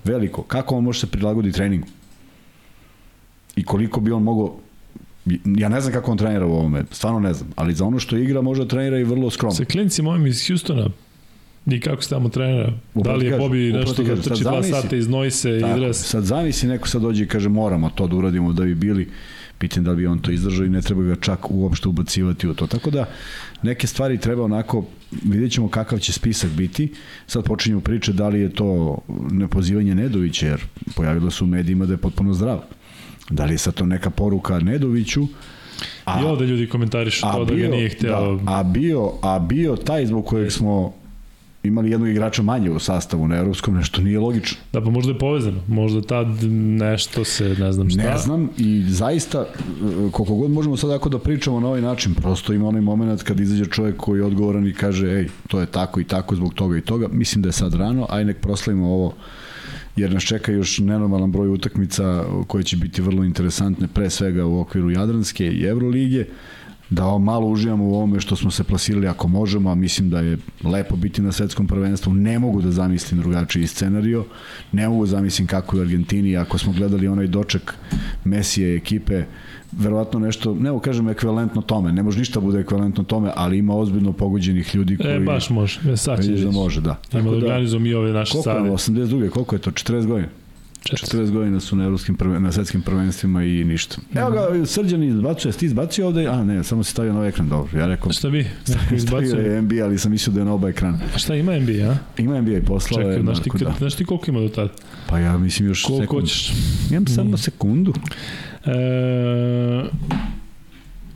veliko, 0.03 0.43
kako 0.43 0.75
on 0.75 0.83
može 0.83 0.99
se 0.99 1.07
prilagodi 1.07 1.51
treningu? 1.51 1.87
I 3.55 3.63
koliko 3.63 3.99
bi 3.99 4.11
on 4.11 4.23
mogao 4.23 4.55
ja 5.45 5.69
ne 5.69 5.81
znam 5.81 5.93
kako 5.93 6.11
on 6.11 6.17
trenira 6.17 6.45
u 6.45 6.53
ovome, 6.53 6.83
stvarno 6.91 7.19
ne 7.19 7.33
znam, 7.33 7.49
ali 7.55 7.73
za 7.73 7.85
ono 7.85 7.99
što 7.99 8.17
igra 8.17 8.41
može 8.41 8.63
da 8.63 8.67
trenira 8.67 8.99
i 8.99 9.03
vrlo 9.03 9.29
skromno. 9.29 9.55
Sa 9.55 9.65
klincima 9.65 10.09
mojim 10.09 10.27
iz 10.27 10.47
Hustona, 10.47 10.89
I 11.65 11.79
kako 11.79 12.01
se 12.01 12.09
tamo 12.09 12.29
trenira? 12.29 12.73
da 12.93 13.15
li 13.15 13.25
je 13.25 13.31
kažem, 13.31 13.47
Bobi 13.47 13.73
nešto 13.73 14.03
da 14.03 14.21
trči 14.21 14.43
dva 14.43 14.63
sata, 14.63 14.95
iznoji 14.95 15.31
se 15.31 15.57
i 15.57 15.79
dres? 15.79 15.97
Sad 15.97 16.23
zamisli 16.23 16.69
neko 16.69 16.87
sad 16.87 17.01
dođe 17.01 17.23
i 17.23 17.27
kaže 17.27 17.49
moramo 17.49 17.89
to 17.89 18.07
da 18.07 18.15
uradimo 18.15 18.53
da 18.53 18.63
bi 18.63 18.75
bili 18.75 19.09
pitanje 19.57 19.85
da 19.85 19.91
li 19.91 19.97
bi 19.97 20.07
on 20.07 20.19
to 20.19 20.31
izdržao 20.31 20.65
i 20.65 20.69
ne 20.69 20.81
treba 20.81 21.03
ga 21.03 21.15
čak 21.15 21.51
uopšte 21.51 21.89
ubacivati 21.89 22.47
u 22.47 22.53
to. 22.53 22.67
Tako 22.67 22.91
da 22.91 23.05
neke 23.63 23.87
stvari 23.87 24.17
treba 24.17 24.43
onako, 24.43 24.85
vidjet 25.23 25.51
ćemo 25.51 25.69
kakav 25.69 25.99
će 25.99 26.13
spisak 26.13 26.51
biti. 26.51 26.93
Sad 27.27 27.43
počinjemo 27.43 27.81
priče 27.81 28.13
da 28.13 28.29
li 28.29 28.39
je 28.39 28.49
to 28.49 28.97
nepozivanje 29.31 29.95
Nedovića, 29.95 30.47
jer 30.47 30.61
pojavilo 30.95 31.31
su 31.31 31.45
u 31.45 31.47
medijima 31.47 31.85
da 31.85 31.93
je 31.93 31.97
potpuno 31.97 32.33
zdrav. 32.33 32.61
Da 33.29 33.45
li 33.45 33.53
je 33.53 33.57
sad 33.57 33.73
to 33.73 33.85
neka 33.85 34.09
poruka 34.09 34.59
Nedoviću? 34.59 35.27
A, 36.05 36.21
I 36.21 36.23
ovde 36.23 36.45
ljudi 36.45 36.69
komentarišu 36.69 37.21
to 37.21 37.45
bio, 37.45 37.55
da 37.55 37.61
ga 37.61 37.75
nije 37.75 37.89
hteo. 37.89 38.35
Da, 38.35 38.51
a, 38.51 38.63
bio, 38.63 39.11
a 39.21 39.39
bio 39.39 39.75
taj 39.75 40.05
zbog 40.05 40.25
kojeg 40.25 40.51
smo 40.51 40.93
imali 41.63 41.91
jednog 41.91 42.09
igrača 42.09 42.41
manje 42.41 42.69
u 42.69 42.79
sastavu 42.79 43.27
na 43.27 43.35
evropskom, 43.35 43.75
nešto 43.75 44.01
nije 44.01 44.19
logično. 44.19 44.57
Da, 44.73 44.81
pa 44.81 44.89
možda 44.89 45.11
je 45.11 45.19
povezano. 45.19 45.59
Možda 45.67 46.01
tad 46.01 46.27
nešto 46.53 47.23
se, 47.23 47.55
ne 47.59 47.71
znam 47.71 47.89
šta. 47.89 48.01
Ne 48.01 48.17
znam 48.17 48.49
i 48.57 48.83
zaista, 48.87 49.45
koliko 50.11 50.35
god 50.35 50.51
možemo 50.51 50.77
sad 50.77 50.91
ako 50.91 51.09
da 51.09 51.19
pričamo 51.19 51.59
na 51.59 51.67
ovaj 51.67 51.81
način, 51.81 52.13
prosto 52.13 52.53
ima 52.53 52.67
onaj 52.67 52.81
moment 52.81 53.23
kad 53.23 53.39
izađe 53.39 53.65
čovjek 53.65 53.97
koji 53.97 54.19
je 54.19 54.25
odgovoran 54.25 54.67
i 54.67 54.73
kaže, 54.73 55.07
ej, 55.07 55.27
to 55.47 55.59
je 55.59 55.65
tako 55.65 55.99
i 55.99 56.03
tako 56.03 56.35
zbog 56.35 56.53
toga 56.53 56.77
i 56.77 56.81
toga. 56.81 57.07
Mislim 57.11 57.41
da 57.41 57.49
je 57.49 57.53
sad 57.53 57.73
rano, 57.73 58.07
aj 58.09 58.25
nek 58.25 58.37
proslavimo 58.37 58.87
ovo 58.87 59.13
jer 59.95 60.13
nas 60.13 60.23
čeka 60.23 60.51
još 60.51 60.79
nenormalan 60.79 61.31
broj 61.31 61.49
utakmica 61.49 62.23
koje 62.47 62.63
će 62.63 62.77
biti 62.77 63.01
vrlo 63.01 63.23
interesantne, 63.23 63.87
pre 63.87 64.09
svega 64.09 64.45
u 64.45 64.59
okviru 64.59 64.91
Jadranske 64.91 65.47
i 65.47 65.63
Evrolige, 65.63 66.25
da 66.89 67.17
malo 67.17 67.47
uživamo 67.47 67.85
u 67.85 67.93
ovome 67.93 68.19
što 68.19 68.35
smo 68.35 68.51
se 68.51 68.63
plasirali 68.63 69.07
ako 69.07 69.27
možemo, 69.27 69.71
a 69.71 69.75
mislim 69.75 70.09
da 70.09 70.19
je 70.19 70.37
lepo 70.63 70.95
biti 70.95 71.21
na 71.21 71.31
svetskom 71.31 71.67
prvenstvu. 71.67 72.13
Ne 72.13 72.39
mogu 72.39 72.61
da 72.61 72.71
zamislim 72.71 73.21
drugačiji 73.21 73.67
scenario, 73.67 74.25
ne 74.71 74.89
mogu 74.89 75.05
da 75.05 75.11
zamislim 75.11 75.47
kako 75.47 75.75
je 75.75 75.79
u 75.79 75.83
Argentini, 75.83 76.37
ako 76.37 76.57
smo 76.57 76.73
gledali 76.73 77.07
onaj 77.07 77.27
doček 77.27 77.73
Mesije 78.23 78.75
ekipe, 78.75 79.23
verovatno 79.71 80.19
nešto, 80.19 80.53
ne 80.53 80.79
kažem 80.83 81.09
ekvivalentno 81.09 81.61
tome, 81.61 81.91
ne 81.93 82.03
može 82.03 82.19
ništa 82.19 82.39
bude 82.39 82.59
ekvivalentno 82.59 83.03
tome, 83.03 83.31
ali 83.35 83.57
ima 83.57 83.75
ozbiljno 83.75 84.13
pogođenih 84.13 84.75
ljudi 84.75 84.93
e, 84.93 84.97
koji... 84.97 85.15
E, 85.15 85.19
baš 85.19 85.49
može, 85.49 85.79
e, 85.91 85.97
sad 85.97 86.25
će 86.25 86.31
da 86.31 86.51
može, 86.51 86.81
da. 86.81 86.95
Ima 87.13 87.21
da, 87.21 87.29
organizujemo 87.29 87.87
i 87.87 87.93
ove 87.93 88.13
naše 88.13 88.31
sade. 88.31 88.43
Koliko 88.43 88.65
je, 88.65 88.71
82. 88.71 89.29
koliko 89.29 89.55
je 89.55 89.59
to, 89.59 89.71
40 89.71 90.05
godina? 90.05 90.27
40 90.93 91.31
godina 91.31 91.59
su 91.59 91.75
na 91.75 91.83
evropskim 91.83 92.15
prven, 92.15 92.43
na 92.43 92.51
svetskim 92.51 92.81
prvenstvima 92.81 93.43
i 93.43 93.63
ništa. 93.63 93.97
Evo 94.15 94.29
ga, 94.29 94.65
Srđan 94.65 95.03
izbacuje, 95.03 95.51
ti 95.51 95.65
izbacio 95.65 96.07
ovde, 96.07 96.27
a 96.27 96.43
ne, 96.43 96.63
samo 96.63 96.83
se 96.83 96.91
stavio 96.91 97.13
na 97.13 97.17
ovaj 97.17 97.29
ekran, 97.29 97.49
dobro. 97.49 97.79
Ja 97.79 97.87
rekao, 97.87 98.11
šta 98.11 98.29
bi? 98.29 98.47
Stavio 99.07 99.35
je 99.35 99.61
NBA, 99.61 99.83
ali 99.83 99.97
sam 99.97 100.11
mislio 100.11 100.33
da 100.33 100.39
je 100.39 100.45
na 100.45 100.53
oba 100.53 100.69
ekrana. 100.69 100.99
A 101.15 101.17
šta 101.17 101.35
ima 101.35 101.59
NBA, 101.59 101.91
a? 101.91 101.97
Ima 102.17 102.41
NBA, 102.41 102.59
poslao 102.67 103.01
Čekaj, 103.01 103.15
je. 103.15 103.21
Znaš 103.21 103.39
ti, 103.41 103.49
da. 103.59 103.73
znaš 103.77 103.95
ti 103.95 104.05
koliko 104.05 104.31
ima 104.31 104.39
do 104.39 104.49
tada? 104.49 104.69
Pa 105.07 105.19
ja 105.19 105.37
mislim 105.37 105.67
još 105.67 105.83
koliko 105.83 106.03
sekund. 106.03 106.21
hoćeš? 106.21 106.53
Imam 106.91 107.07
samo 107.07 107.37
sekundu. 107.37 107.93
E, 108.65 109.83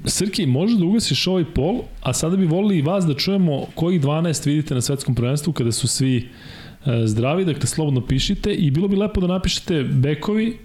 Srki, 0.05 0.45
može 0.45 0.77
da 0.77 0.85
ugasiš 0.85 1.27
ovaj 1.27 1.45
pol, 1.55 1.81
a 2.01 2.13
sada 2.13 2.37
bi 2.37 2.45
volili 2.45 2.77
i 2.77 2.81
vas 2.81 3.05
da 3.05 3.13
čujemo 3.13 3.65
kojih 3.75 4.01
12 4.01 4.47
vidite 4.47 4.75
na 4.75 4.81
svetskom 4.81 5.15
prvenstvu 5.15 5.53
kada 5.53 5.71
su 5.71 5.87
svi 5.87 6.17
e, 6.17 7.01
zdravi, 7.05 7.45
dakle 7.45 7.67
slobodno 7.67 8.01
pišite 8.01 8.53
i 8.53 8.71
bilo 8.71 8.87
bi 8.87 8.95
lepo 8.95 9.21
da 9.21 9.27
napišete 9.27 9.83
bekovi, 9.83 10.57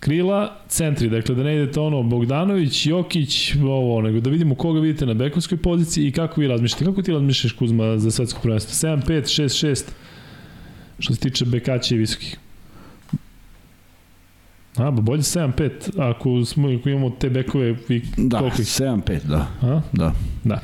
krila, 0.00 0.56
centri, 0.68 1.08
dakle 1.08 1.34
da 1.34 1.42
ne 1.42 1.56
idete 1.56 1.80
ono 1.80 2.02
Bogdanović, 2.02 2.86
Jokić, 2.86 3.54
ovo, 3.54 4.02
nego 4.02 4.20
da 4.20 4.30
vidimo 4.30 4.54
koga 4.54 4.80
vidite 4.80 5.06
na 5.06 5.14
bekovskoj 5.14 5.58
poziciji 5.58 6.06
i 6.06 6.12
kako 6.12 6.40
vi 6.40 6.48
razmišljate. 6.48 6.84
Kako 6.84 7.02
ti 7.02 7.12
razmišljaš 7.12 7.52
Kuzma 7.52 7.98
za 7.98 8.10
svetsko 8.10 8.40
prvenstvo? 8.42 8.88
7, 8.88 9.02
5, 9.06 9.42
6, 9.42 9.66
6, 9.66 9.84
što 10.98 11.14
se 11.14 11.20
tiče 11.20 11.44
bekaća 11.44 11.94
i 11.94 11.98
visokih. 11.98 12.38
A, 14.76 14.90
ba 14.90 15.02
bolje 15.02 15.22
7-5, 15.22 15.70
ako, 15.98 16.44
smo, 16.44 16.68
ako 16.68 16.88
imamo 16.88 17.10
te 17.10 17.30
bekove 17.30 17.76
i 17.88 18.02
da, 18.16 18.38
koliko 18.38 18.62
ih? 18.62 18.68
7-5, 18.68 19.20
da. 19.24 19.46
A? 19.62 19.80
Da. 19.92 20.14
Da. 20.44 20.60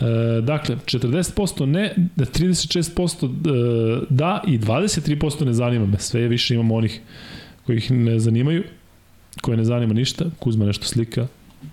E, 0.00 0.40
dakle, 0.40 0.76
40% 0.76 1.66
ne, 1.66 1.94
36% 2.16 3.24
e, 3.24 4.06
da 4.10 4.42
i 4.46 4.58
23% 4.58 5.44
ne 5.44 5.52
zanima 5.52 5.86
me. 5.86 5.98
Sve 5.98 6.28
više 6.28 6.54
imamo 6.54 6.74
onih 6.74 7.00
koji 7.66 7.76
ih 7.76 7.90
ne 7.90 8.18
zanimaju, 8.18 8.64
koje 9.40 9.56
ne 9.56 9.64
zanima 9.64 9.94
ništa. 9.94 10.24
Kuzma 10.38 10.64
nešto 10.64 10.84
slika. 10.84 11.26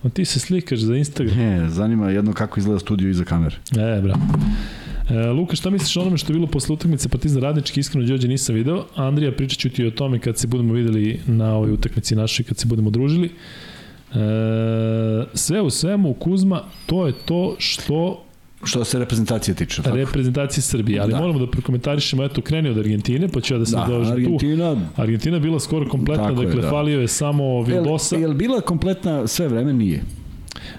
A 0.03 0.09
ti 0.09 0.25
se 0.25 0.39
slikaš 0.39 0.79
za 0.79 0.95
Instagram. 0.95 1.37
Ne, 1.37 1.69
zanima 1.69 2.09
jedno 2.09 2.33
kako 2.33 2.59
izgleda 2.59 2.79
studio 2.79 3.09
iza 3.09 3.23
kamere. 3.23 3.55
E, 3.55 4.01
bravo. 4.01 4.21
E, 5.11 5.27
Luka, 5.29 5.55
šta 5.55 5.69
misliš 5.69 5.97
o 5.97 6.01
onome 6.01 6.17
što 6.17 6.31
je 6.31 6.35
bilo 6.35 6.47
posle 6.47 6.73
utakmice 6.73 7.09
Partizan 7.09 7.41
Radnički? 7.41 7.79
Iskreno, 7.79 8.07
Đorđe 8.07 8.27
nisam 8.27 8.55
video. 8.55 8.85
Andrija, 8.95 9.31
pričat 9.31 9.59
ću 9.59 9.69
ti 9.69 9.85
o 9.85 9.91
tome 9.91 10.19
kad 10.19 10.37
se 10.37 10.47
budemo 10.47 10.73
videli 10.73 11.19
na 11.27 11.53
ovoj 11.55 11.71
utakmici 11.71 12.15
našoj, 12.15 12.45
kad 12.45 12.57
se 12.57 12.67
budemo 12.67 12.89
družili. 12.89 13.25
E, 13.25 14.15
sve 15.33 15.61
u 15.61 15.69
svemu, 15.69 16.13
Kuzma, 16.13 16.63
to 16.85 17.07
je 17.07 17.13
to 17.25 17.55
što 17.57 18.23
Što 18.63 18.83
se 18.83 18.99
reprezentacije 18.99 19.55
tiče. 19.55 19.81
Tako? 19.81 19.95
reprezentacije 19.95 20.61
Srbije, 20.61 20.99
ali 20.99 21.11
Da. 21.11 21.19
moramo 21.19 21.39
da 21.39 21.47
prokomentarišemo, 21.47 22.23
eto, 22.23 22.41
kreni 22.41 22.69
od 22.69 22.77
Argentine, 22.77 23.27
pa 23.27 23.41
ću 23.41 23.53
ja 23.53 23.57
da 23.57 23.65
se 23.65 23.75
Da, 23.75 23.85
dođem 23.87 24.05
tu. 24.05 24.11
Argentina, 24.13 24.75
Argentina 24.95 25.35
je 25.37 25.41
bila 25.41 25.59
skoro 25.59 25.89
kompletna, 25.89 26.27
Tako 26.27 26.41
je, 26.41 26.45
dakle, 26.45 26.61
da. 26.61 26.69
falio 26.69 27.01
je 27.01 27.07
samo 27.07 27.61
Vildosa, 27.61 28.15
je, 28.15 28.21
je 28.21 28.27
li 28.27 28.35
bila 28.35 28.61
kompletna 28.61 29.27
sve 29.27 29.47
vreme? 29.47 29.73
Nije. 29.73 30.01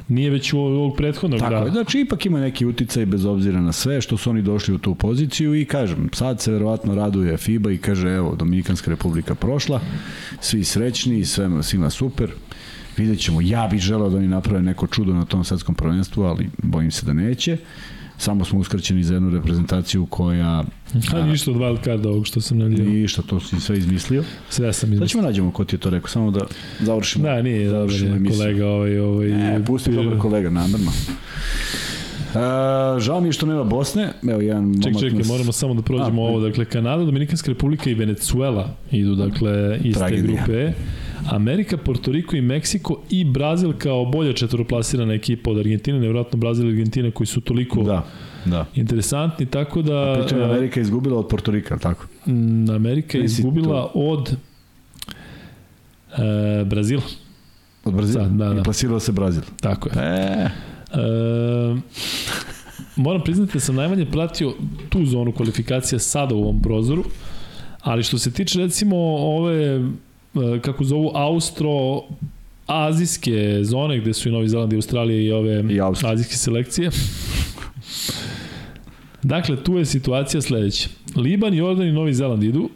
Nije 0.09 0.31
već 0.31 0.53
u 0.53 0.59
ovog 0.59 0.97
prethodnog, 0.97 1.41
Tako 1.41 1.55
da. 1.55 1.59
je, 1.59 1.71
znači 1.71 2.01
ipak 2.01 2.27
ima 2.27 2.41
neki 2.41 2.67
uticaj 2.67 3.07
bez 3.07 3.25
obzira 3.25 3.61
na 3.61 3.73
sve 3.73 4.01
što 4.01 4.17
su 4.17 4.31
oni 4.31 4.43
došli 4.43 4.75
u 4.75 4.79
tu 4.79 4.95
poziciju 4.95 5.55
i 5.55 5.65
kažem, 5.65 6.09
sad 6.13 6.41
se 6.41 6.53
verovatno 6.53 6.95
raduje 6.95 7.37
FIBA 7.37 7.71
i 7.71 7.79
kaže 7.79 8.09
evo, 8.09 8.35
Dominikanska 8.35 8.91
republika 8.91 9.35
prošla, 9.35 9.81
svi 10.41 10.65
srećni, 10.65 11.25
sve, 11.25 11.63
svima 11.63 11.91
super, 11.91 12.31
vidjet 12.97 13.21
ćemo, 13.21 13.41
ja 13.41 13.69
bih 13.71 13.81
želeo 13.81 14.11
da 14.11 14.17
oni 14.17 14.29
naprave 14.29 14.63
neko 14.63 14.87
čudo 14.87 15.15
na 15.15 15.25
tom 15.25 15.45
svetskom 15.45 15.75
prvenstvu, 15.75 16.23
ali 16.23 16.49
bojim 16.63 16.91
se 16.91 17.07
da 17.07 17.13
neće. 17.13 17.57
Samo 18.23 18.45
smo 18.45 18.59
uskraćeni 18.59 19.05
za 19.05 19.15
jednu 19.15 19.31
reprezentaciju 19.31 20.07
koja 20.07 20.65
A 21.13 21.23
ništa 21.23 21.51
od 21.51 21.57
wild 21.57 21.85
carda 21.85 22.09
ovog 22.09 22.27
što 22.27 22.41
sam 22.41 22.59
najavljivao. 22.59 22.93
ništa, 22.93 23.23
to 23.23 23.41
si 23.41 23.61
sve 23.61 23.79
izmislio. 23.79 24.25
Sve 24.51 24.67
sam 24.67 24.81
Sad 24.81 24.89
izmislio. 24.89 25.09
ćemo 25.09 25.23
nađemo 25.23 25.51
ko 25.51 25.65
ti 25.65 25.77
je 25.77 25.81
to 25.81 25.91
rekao, 25.91 26.09
samo 26.09 26.31
da 26.31 26.41
završimo. 26.81 27.25
Da, 27.25 27.43
nije 27.43 27.59
dobar 27.61 27.81
završimo 27.81 28.15
je 28.17 28.31
kolega 28.31 28.67
ovaj, 28.67 28.99
ovaj, 28.99 29.29
Ne, 29.29 29.65
pusti 29.65 29.93
dobar 29.93 30.19
kolega, 30.19 30.51
namerno. 30.51 30.91
E, 32.35 32.39
žao 33.01 33.21
mi 33.21 33.29
je 33.29 33.33
što 33.33 33.47
nema 33.47 33.65
Bosne. 33.65 34.13
Evo, 34.25 34.41
jedan 34.41 34.83
Ček, 34.83 34.95
čekaj, 34.95 35.19
nas- 35.19 35.29
moramo 35.29 35.53
samo 35.53 35.75
da 35.75 35.83
prođemo 35.83 36.23
A, 36.23 36.25
ovo. 36.25 36.41
Dakle, 36.41 36.65
Kanada, 36.65 37.05
Dominikanska 37.05 37.49
republika 37.49 37.91
i 37.91 37.95
Venezuela 37.95 38.69
idu, 38.93 39.15
dakle, 39.17 39.79
iz 39.81 39.97
te 39.99 40.17
grupe. 40.19 40.73
Amerika, 41.27 41.77
Porto 41.77 42.13
Riko 42.13 42.37
i 42.37 42.41
Meksiko 42.41 43.01
i 43.11 43.25
Brazil 43.25 43.73
kao 43.73 44.05
bolja 44.05 44.33
četvoroplasirana 44.33 45.15
ekipa 45.15 45.51
od 45.51 45.59
Argentine, 45.59 45.99
nevjerojatno 45.99 46.39
Brazil 46.39 46.67
i 46.67 46.71
Argentina 46.71 47.11
koji 47.11 47.27
su 47.27 47.41
toliko 47.41 47.83
Da, 47.83 48.05
da. 48.45 48.67
interesantni, 48.75 49.47
tako 49.47 49.83
da 49.83 50.17
Pričam, 50.21 50.41
e, 50.41 50.45
Amerika 50.45 50.81
je 50.81 50.83
izgubila 50.83 51.19
od 51.19 51.29
Portorika, 51.29 51.79
tako? 51.79 52.07
m, 52.27 52.71
Amerika 52.71 53.19
je 53.19 53.25
izgubila 53.25 53.91
od 53.95 54.37
e, 56.13 56.65
Brazila, 56.65 57.03
Od 57.85 57.95
Brazila? 57.95 58.25
Da, 58.25 58.45
da, 58.45 58.55
da. 58.55 58.61
I 58.61 58.65
plasirao 58.65 59.01
se 59.01 59.13
Brazil. 59.13 59.43
tako 59.61 59.89
je. 59.89 59.95
E, 59.97 60.49
E, 60.93 61.77
moram 62.97 63.21
priznati 63.23 63.53
da 63.53 63.61
sam 63.61 63.75
najmanje 63.75 64.07
pratio 64.07 64.53
tu 64.89 65.07
zonu 65.07 65.33
kvalifikacija 65.33 65.99
sada 65.99 66.35
u 66.35 66.39
ovom 66.39 66.63
prozoru, 66.63 67.05
ali 67.81 68.03
što 68.03 68.19
se 68.19 68.31
tiče 68.31 68.59
recimo 68.59 68.97
ove, 69.17 69.81
kako 70.61 70.85
zovu, 70.85 71.11
Austro 71.15 72.03
azijske 72.67 73.59
zone 73.63 74.01
gde 74.01 74.13
su 74.13 74.29
i 74.29 74.33
Novi 74.33 74.49
Zeland 74.49 74.73
i 74.73 74.77
Australija 74.77 75.21
i 75.21 75.33
ove 75.33 75.65
I 75.75 75.81
azijske 76.05 76.35
selekcije. 76.35 76.91
Dakle, 79.23 79.65
tu 79.65 79.79
je 79.79 79.85
situacija 79.85 80.41
sledeća. 80.41 80.89
Liban, 81.17 81.55
Jordan 81.55 81.87
i 81.87 81.93
Novi 81.93 82.15
Zeland 82.15 82.43
idu, 82.43 82.71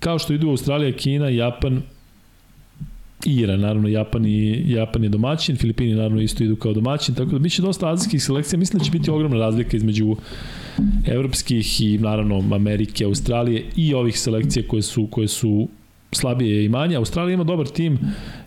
kao 0.00 0.18
što 0.18 0.32
idu 0.32 0.48
Australija, 0.48 0.96
Kina, 0.96 1.28
Japan 1.28 1.82
i 3.26 3.34
Iran, 3.34 3.60
naravno 3.60 3.88
Japan 3.88 4.26
i 4.26 4.64
Japan 4.66 5.04
je 5.04 5.08
domaćin, 5.08 5.56
Filipini 5.56 5.94
naravno 5.94 6.20
isto 6.20 6.44
idu 6.44 6.56
kao 6.56 6.72
domaćin, 6.72 7.14
tako 7.14 7.30
da 7.30 7.38
biće 7.38 7.62
dosta 7.62 7.92
azijskih 7.92 8.22
selekcija, 8.22 8.58
mislim 8.58 8.78
da 8.78 8.84
će 8.84 8.90
biti 8.90 9.10
ogromna 9.10 9.38
razlika 9.38 9.76
između 9.76 10.16
evropskih 11.06 11.80
i 11.80 11.98
naravno 11.98 12.54
Amerike, 12.54 13.04
Australije 13.04 13.64
i 13.76 13.94
ovih 13.94 14.18
selekcija 14.18 14.68
koje 14.68 14.82
su 14.82 15.06
koje 15.06 15.28
su 15.28 15.68
slabije 16.12 16.64
i 16.64 16.68
manje. 16.68 16.96
Australija 16.96 17.34
ima 17.34 17.44
dobar 17.44 17.66
tim, 17.66 17.98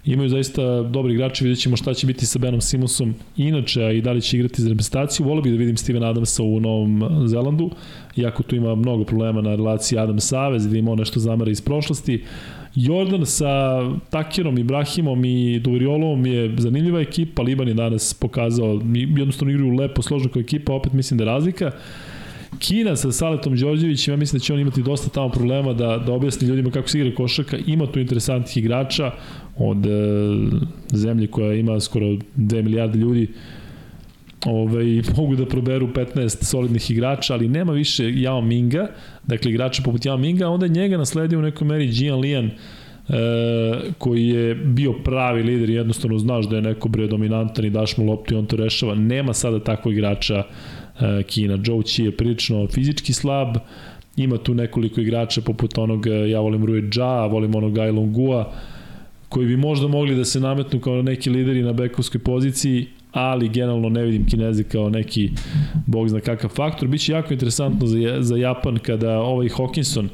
imaju 0.06 0.30
zaista 0.30 0.82
dobri 0.82 1.14
igrači, 1.14 1.44
vidjet 1.44 1.60
ćemo 1.60 1.78
šta 1.78 1.94
će 1.94 2.08
biti 2.08 2.26
sa 2.26 2.40
Benom 2.40 2.62
Simonsom 2.62 3.14
inače, 3.38 3.84
a 3.84 3.92
i 3.92 4.02
da 4.02 4.12
li 4.12 4.22
će 4.22 4.38
igrati 4.38 4.62
za 4.62 4.70
reprezentaciju. 4.70 5.26
Volio 5.26 5.42
bih 5.42 5.52
da 5.52 5.58
vidim 5.58 5.78
Steven 5.78 6.04
Adamsa 6.04 6.44
u 6.44 6.60
Novom 6.60 7.04
Zelandu, 7.28 7.70
iako 8.16 8.44
tu 8.44 8.56
ima 8.56 8.76
mnogo 8.76 9.04
problema 9.04 9.42
na 9.42 9.56
relaciji 9.56 10.00
Adam-Savez, 10.00 10.68
da 10.70 10.78
ima 10.78 10.96
nešto 10.96 11.20
zamara 11.20 11.52
iz 11.52 11.62
prošlosti. 11.62 12.24
Jordan 12.76 13.26
sa 13.26 13.82
Takirom, 14.10 14.58
Ibrahimom 14.58 15.26
i 15.26 15.60
Duvriolovom 15.60 16.26
je 16.26 16.56
zanimljiva 16.58 17.02
ekipa, 17.02 17.42
Liban 17.42 17.68
je 17.68 17.74
danas 17.74 18.14
pokazao, 18.14 18.82
jednostavno 18.94 19.54
igraju 19.54 19.74
lepo, 19.74 20.02
složno 20.02 20.30
kao 20.30 20.40
ekipa, 20.40 20.74
opet 20.74 20.94
mislim 20.94 21.18
da 21.18 21.24
je 21.24 21.26
razlika. 21.26 21.72
Kina 22.60 22.96
sa 22.96 23.12
Saletom 23.12 23.56
Đorđevićem, 23.56 24.14
ja 24.14 24.18
mislim 24.18 24.40
da 24.40 24.44
će 24.44 24.54
on 24.54 24.60
imati 24.60 24.84
dosta 24.84 25.10
tamo 25.10 25.30
problema 25.30 25.74
da, 25.74 25.98
da 25.98 26.14
objasni 26.14 26.48
ljudima 26.48 26.72
kako 26.72 26.90
se 26.90 27.00
igra 27.00 27.16
košarka. 27.16 27.58
Ima 27.68 27.92
tu 27.92 28.00
interesantnih 28.00 28.58
igrača 28.58 29.12
od 29.58 29.86
e, 29.86 29.90
zemlje 30.94 31.28
koja 31.28 31.54
ima 31.54 31.80
skoro 31.80 32.06
2 32.06 32.62
milijarde 32.62 32.98
ljudi 32.98 33.28
ovaj, 34.46 35.02
mogu 35.18 35.36
da 35.36 35.46
proberu 35.46 35.88
15 35.88 36.44
solidnih 36.44 36.92
igrača, 36.92 37.34
ali 37.34 37.48
nema 37.48 37.74
više 37.74 38.04
Yao 38.04 38.42
Minga, 38.42 38.88
dakle 39.28 39.52
igrača 39.52 39.82
poput 39.84 40.02
Yao 40.02 40.18
Minga, 40.18 40.50
onda 40.50 40.66
je 40.66 40.70
njega 40.70 40.98
nasledio 40.98 41.40
u 41.40 41.42
nekoj 41.42 41.68
meri 41.68 41.90
Jian 41.94 42.20
Lian, 42.20 42.46
e, 42.46 42.52
koji 43.98 44.28
je 44.28 44.56
bio 44.56 44.94
pravi 44.94 45.44
lider 45.44 45.70
i 45.70 45.74
jednostavno 45.74 46.20
znaš 46.20 46.50
da 46.50 46.56
je 46.56 46.62
neko 46.62 46.90
bre 46.90 47.08
dominantan 47.08 47.66
i 47.66 47.70
daš 47.70 47.98
mu 47.98 48.06
loptu 48.06 48.34
i 48.34 48.38
on 48.38 48.46
to 48.46 48.56
rešava. 48.56 48.96
Nema 48.96 49.34
sada 49.34 49.60
takvog 49.60 49.94
igrača 49.94 50.44
Kina. 51.28 51.58
Zhou 51.58 51.82
Qi 51.84 52.06
je 52.06 52.18
prilično 52.18 52.68
fizički 52.68 53.14
slab, 53.14 53.58
ima 54.16 54.38
tu 54.38 54.54
nekoliko 54.54 55.02
igrača 55.02 55.42
poput 55.42 55.78
onog, 55.78 56.08
e, 56.08 56.30
ja 56.30 56.40
volim 56.40 56.66
Rui 56.66 56.90
Jia, 56.94 57.26
volim 57.26 57.56
onog 57.56 57.78
Ai 57.78 57.92
Longua, 57.92 58.54
koji 59.30 59.48
bi 59.48 59.58
možda 59.58 59.88
mogli 59.88 60.16
da 60.16 60.26
se 60.26 60.40
nametnu 60.40 60.80
kao 60.80 61.02
neki 61.02 61.30
lideri 61.30 61.62
na 61.62 61.74
bekovskoj 61.74 62.20
poziciji, 62.20 62.88
ali 63.12 63.50
generalno 63.50 63.90
ne 63.90 64.04
vidim 64.04 64.28
Kineze 64.28 64.64
kao 64.64 64.90
neki 64.90 65.30
bog 65.86 66.10
zna 66.10 66.20
kakav 66.20 66.50
faktor. 66.50 66.88
Biće 66.88 67.12
jako 67.12 67.34
interesantno 67.34 67.88
za, 67.88 67.98
za 68.20 68.38
Japan 68.38 68.78
kada 68.78 69.20
ovaj 69.20 69.50
Hawkinson 69.50 70.10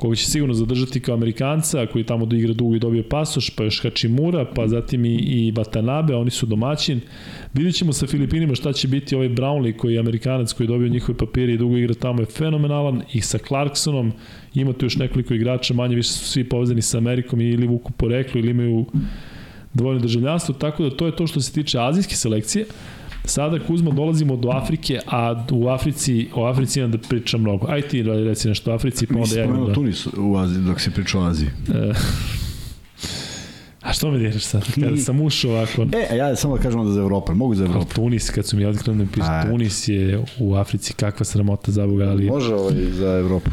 koga 0.00 0.16
će 0.16 0.26
sigurno 0.26 0.54
zadržati 0.54 1.00
kao 1.00 1.14
Amerikanca, 1.14 1.86
koji 1.86 2.04
tamo 2.04 2.26
da 2.26 2.36
igra 2.36 2.52
dugo 2.52 2.74
i 2.74 2.78
dobio 2.78 3.02
pasoš, 3.02 3.50
pa 3.50 3.64
još 3.64 3.82
Hachimura, 3.82 4.44
pa 4.54 4.68
zatim 4.68 5.04
i, 5.04 5.14
i 5.14 5.52
Watanabe, 5.52 6.14
oni 6.14 6.30
su 6.30 6.46
domaćin. 6.46 7.00
Vidjet 7.54 7.74
ćemo 7.74 7.92
sa 7.92 8.06
Filipinima 8.06 8.54
šta 8.54 8.72
će 8.72 8.88
biti 8.88 9.14
ovaj 9.14 9.28
Brownlee, 9.28 9.76
koji 9.76 9.94
je 9.94 10.00
Amerikanac, 10.00 10.52
koji 10.52 10.64
je 10.64 10.68
dobio 10.68 10.88
njihove 10.88 11.18
papire 11.18 11.52
i 11.52 11.58
dugo 11.58 11.76
igra 11.76 11.94
tamo, 11.94 12.22
je 12.22 12.26
fenomenalan. 12.26 13.02
I 13.12 13.20
sa 13.20 13.38
Clarksonom, 13.38 14.12
ima 14.54 14.72
tu 14.72 14.86
još 14.86 14.96
nekoliko 14.96 15.34
igrača, 15.34 15.74
manje 15.74 15.96
više 15.96 16.12
su 16.12 16.24
svi 16.24 16.44
povezani 16.44 16.82
sa 16.82 16.98
Amerikom 16.98 17.40
ili 17.40 17.66
vuku 17.66 17.92
poreklo 17.92 18.40
ili 18.40 18.50
imaju 18.50 18.86
dvojno 19.74 20.00
državljanstvo, 20.00 20.54
tako 20.54 20.82
da 20.82 20.96
to 20.96 21.06
je 21.06 21.16
to 21.16 21.26
što 21.26 21.40
se 21.40 21.52
tiče 21.52 21.78
azijske 21.80 22.14
selekcije. 22.14 22.64
Sada 23.24 23.58
Kuzma 23.66 23.90
dolazimo 23.90 24.36
do 24.36 24.48
Afrike, 24.50 25.00
a 25.06 25.44
u 25.50 25.68
Africi, 25.68 26.28
o 26.34 26.46
Africi 26.46 26.78
imam 26.78 26.90
da 26.90 26.98
pričam 26.98 27.40
mnogo. 27.40 27.66
Aj 27.68 27.82
ti 27.82 28.02
reci 28.02 28.48
nešto 28.48 28.70
o 28.70 28.74
Africi, 28.74 29.06
pa 29.06 29.18
onda 29.18 29.38
ja 29.38 29.44
imam 29.44 29.66
da... 29.66 29.72
Tunis 29.72 30.06
u 30.06 30.36
Aziji, 30.36 30.62
dok 30.62 30.80
si 30.80 30.90
pričao 30.90 31.22
o 31.22 31.24
Aziji. 31.26 31.48
E, 31.74 31.92
a 33.88 33.92
što 33.92 34.10
me 34.10 34.18
diraš 34.18 34.42
sad? 34.42 34.64
Kada 34.74 34.96
sam 34.96 35.20
ušao 35.20 35.50
ovako... 35.50 35.82
E, 35.82 36.06
a 36.10 36.14
ja 36.14 36.36
samo 36.36 36.56
da 36.56 36.62
kažem 36.62 36.80
onda 36.80 36.92
za 36.92 37.00
Evropu. 37.00 37.34
Mogu 37.34 37.54
za 37.54 37.64
Ali 37.64 37.70
Evropu. 37.72 37.94
Tunis, 37.94 38.30
kad 38.30 38.46
su 38.46 38.56
mi 38.56 38.64
otkrili 38.64 38.98
da 38.98 39.04
mi 39.04 39.10
A. 39.22 39.42
Tunis 39.46 39.88
je 39.88 40.24
u 40.38 40.54
Africi, 40.54 40.92
kakva 40.92 41.24
sramota 41.24 41.72
za 41.72 41.86
Boga, 41.86 42.04
ali... 42.04 42.26
Može 42.26 42.54
ovaj 42.54 42.74
za 42.92 43.18
Evropu. 43.18 43.50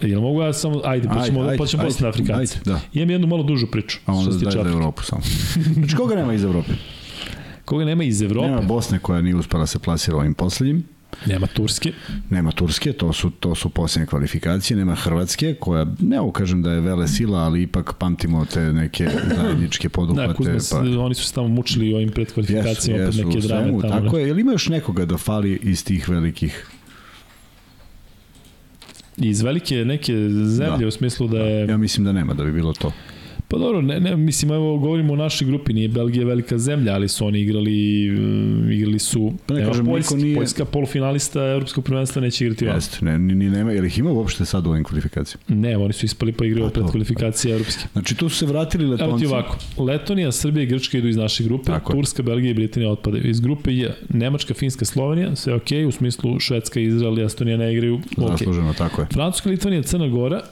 Jel 0.00 0.20
mogu 0.20 0.42
ja 0.42 0.52
samo... 0.52 0.80
Ajde, 0.84 1.08
pa 1.08 1.22
ćemo, 1.24 1.40
Ajde, 1.40 1.58
pa 1.58 1.66
ćemo 1.66 1.82
posle 1.82 2.02
na 2.02 2.08
Afrikanci. 2.08 2.58
ajde, 2.58 2.70
da. 2.70 2.80
Imam 2.92 3.10
jednu 3.10 3.26
malo 3.26 3.42
dužu 3.42 3.66
priču, 3.66 3.98
A 4.06 4.12
onda 4.12 4.30
daj 4.30 4.52
za. 4.52 4.70
Evropu 4.70 5.02
samo. 5.02 5.22
Znači 5.74 5.96
koga 5.96 6.14
nema 6.14 6.34
iz 6.34 6.44
Evrope? 6.44 6.72
Koga 7.64 7.84
nema 7.84 8.04
iz 8.04 8.22
Evrope? 8.22 8.48
Nema 8.48 8.60
Bosne 8.62 8.98
koja 8.98 9.22
nije 9.22 9.36
uspela 9.36 9.66
se 9.66 9.78
plasira 9.78 10.16
ovim 10.16 10.34
poslednjim. 10.34 10.84
nema 11.26 11.46
Turske. 11.46 11.92
Nema 12.30 12.50
Turske, 12.52 12.92
to 12.92 13.12
su, 13.12 13.30
to 13.30 13.54
su 13.54 13.68
posljednje 13.68 14.06
kvalifikacije. 14.06 14.76
Nema 14.76 14.94
Hrvatske, 14.94 15.54
koja, 15.60 15.86
ne 16.00 16.16
mogu 16.18 16.32
kažem 16.32 16.62
da 16.62 16.72
je 16.72 16.80
vele 16.80 17.08
sila, 17.08 17.38
ali 17.38 17.62
ipak 17.62 17.92
pamtimo 17.98 18.44
te 18.44 18.72
neke 18.72 19.08
zajedničke 19.36 19.88
Da, 19.88 19.92
poduhvate. 19.92 20.34
Kuzma, 20.34 20.58
pa... 20.70 21.00
oni 21.00 21.14
su 21.14 21.24
se 21.24 21.34
tamo 21.34 21.48
mučili 21.48 21.94
ovim 21.94 22.08
Jesu, 22.08 22.14
predkvalifikacijama, 22.14 23.02
opet 23.04 23.14
jesu, 23.16 23.28
neke 23.28 23.40
drame 23.40 23.62
svemu, 23.64 23.80
tamo. 23.82 23.92
tako 23.94 24.16
ne? 24.16 24.22
je. 24.22 24.28
Jel 24.28 24.38
ima 24.38 24.52
još 24.52 24.68
nekoga 24.68 25.04
da 25.06 25.16
fali 25.16 25.58
iz 25.62 25.84
tih 25.84 26.08
velikih? 26.08 26.66
Iz 29.16 29.42
velike 29.42 29.84
neke 29.84 30.12
zemlje, 30.44 30.78
Da. 30.78 30.86
u 30.86 30.90
smislu 30.90 31.28
da 31.28 31.38
je... 31.38 31.66
Ja 31.68 31.76
mislim 31.76 32.04
da 32.04 32.12
nema 32.12 32.34
da 32.34 32.44
bi 32.44 32.52
bilo 32.52 32.72
to. 32.72 32.92
Pa 33.52 33.58
dobro, 33.58 33.80
ne, 33.82 34.00
ne, 34.00 34.16
mislim, 34.16 34.52
evo, 34.52 34.78
govorimo 34.78 35.12
o 35.12 35.16
našoj 35.16 35.46
grupi, 35.46 35.72
nije 35.72 35.88
Belgija 35.88 36.26
velika 36.26 36.58
zemlja, 36.58 36.94
ali 36.94 37.08
su 37.08 37.26
oni 37.26 37.40
igrali, 37.40 38.10
uh, 38.10 38.72
igrali 38.72 38.98
su, 38.98 39.32
Pa 39.46 39.54
ne 39.54 39.60
nema 39.60 39.70
kažem, 39.70 39.84
niko 39.84 39.94
Poljska, 39.94 40.14
nije- 40.16 40.36
Poljska 40.36 40.64
polufinalista 40.64 41.42
Evropskog 41.42 41.84
prvenstva 41.84 42.22
neće 42.22 42.44
igrati 42.44 42.64
vas. 42.66 42.76
Jeste, 42.76 43.04
ne, 43.04 43.18
ni, 43.18 43.34
ni 43.34 43.50
nema, 43.50 43.72
jel 43.72 43.84
ih 43.84 43.98
ima 43.98 44.10
uopšte 44.12 44.44
sad 44.44 44.66
u 44.66 44.70
ovim 44.70 44.84
kvalifikacijama? 44.84 45.44
Ne, 45.50 45.76
oni 45.76 45.92
su 45.92 46.06
ispali 46.06 46.32
pa 46.32 46.44
igraju 46.44 46.64
A, 46.64 46.68
opet 46.68 46.82
kvalifikacije 46.90 47.52
evropske. 47.52 47.84
Znači 47.92 48.14
tu 48.14 48.28
su 48.28 48.36
se 48.36 48.46
vratili 48.46 48.84
Evo 48.84 48.92
letonci. 48.92 49.24
ti 49.24 49.26
ovako, 49.26 49.56
Letonija, 49.78 50.32
Srbija 50.32 50.62
i 50.62 50.66
Grčka 50.66 50.98
idu 50.98 51.08
iz 51.08 51.16
naše 51.16 51.44
grupe, 51.44 51.64
Tako 51.64 51.92
je. 51.92 51.96
Turska, 51.96 52.22
Belgija 52.22 52.50
i 52.50 52.54
Britanija 52.54 52.90
otpadaju. 52.90 53.24
Iz 53.24 53.40
grupe 53.40 53.72
je 53.72 53.94
Nemačka, 54.08 54.54
Finska, 54.54 54.84
Slovenija, 54.84 55.36
sve 55.36 55.54
ok, 55.54 55.66
u 55.88 55.92
smislu 55.92 56.40
Švedska, 56.40 56.80
Izrael 56.80 57.18
i 57.18 57.24
Estonija 57.24 57.56
ne 57.56 57.72
igraju 57.72 58.00
ok. 58.16 58.30
Zasluženo, 58.30 58.72
tako 58.74 59.00
je. 59.00 59.06
Francuska, 59.12 59.50
Litvanija, 59.50 59.82
Crna 59.82 60.08
Gora 60.08 60.42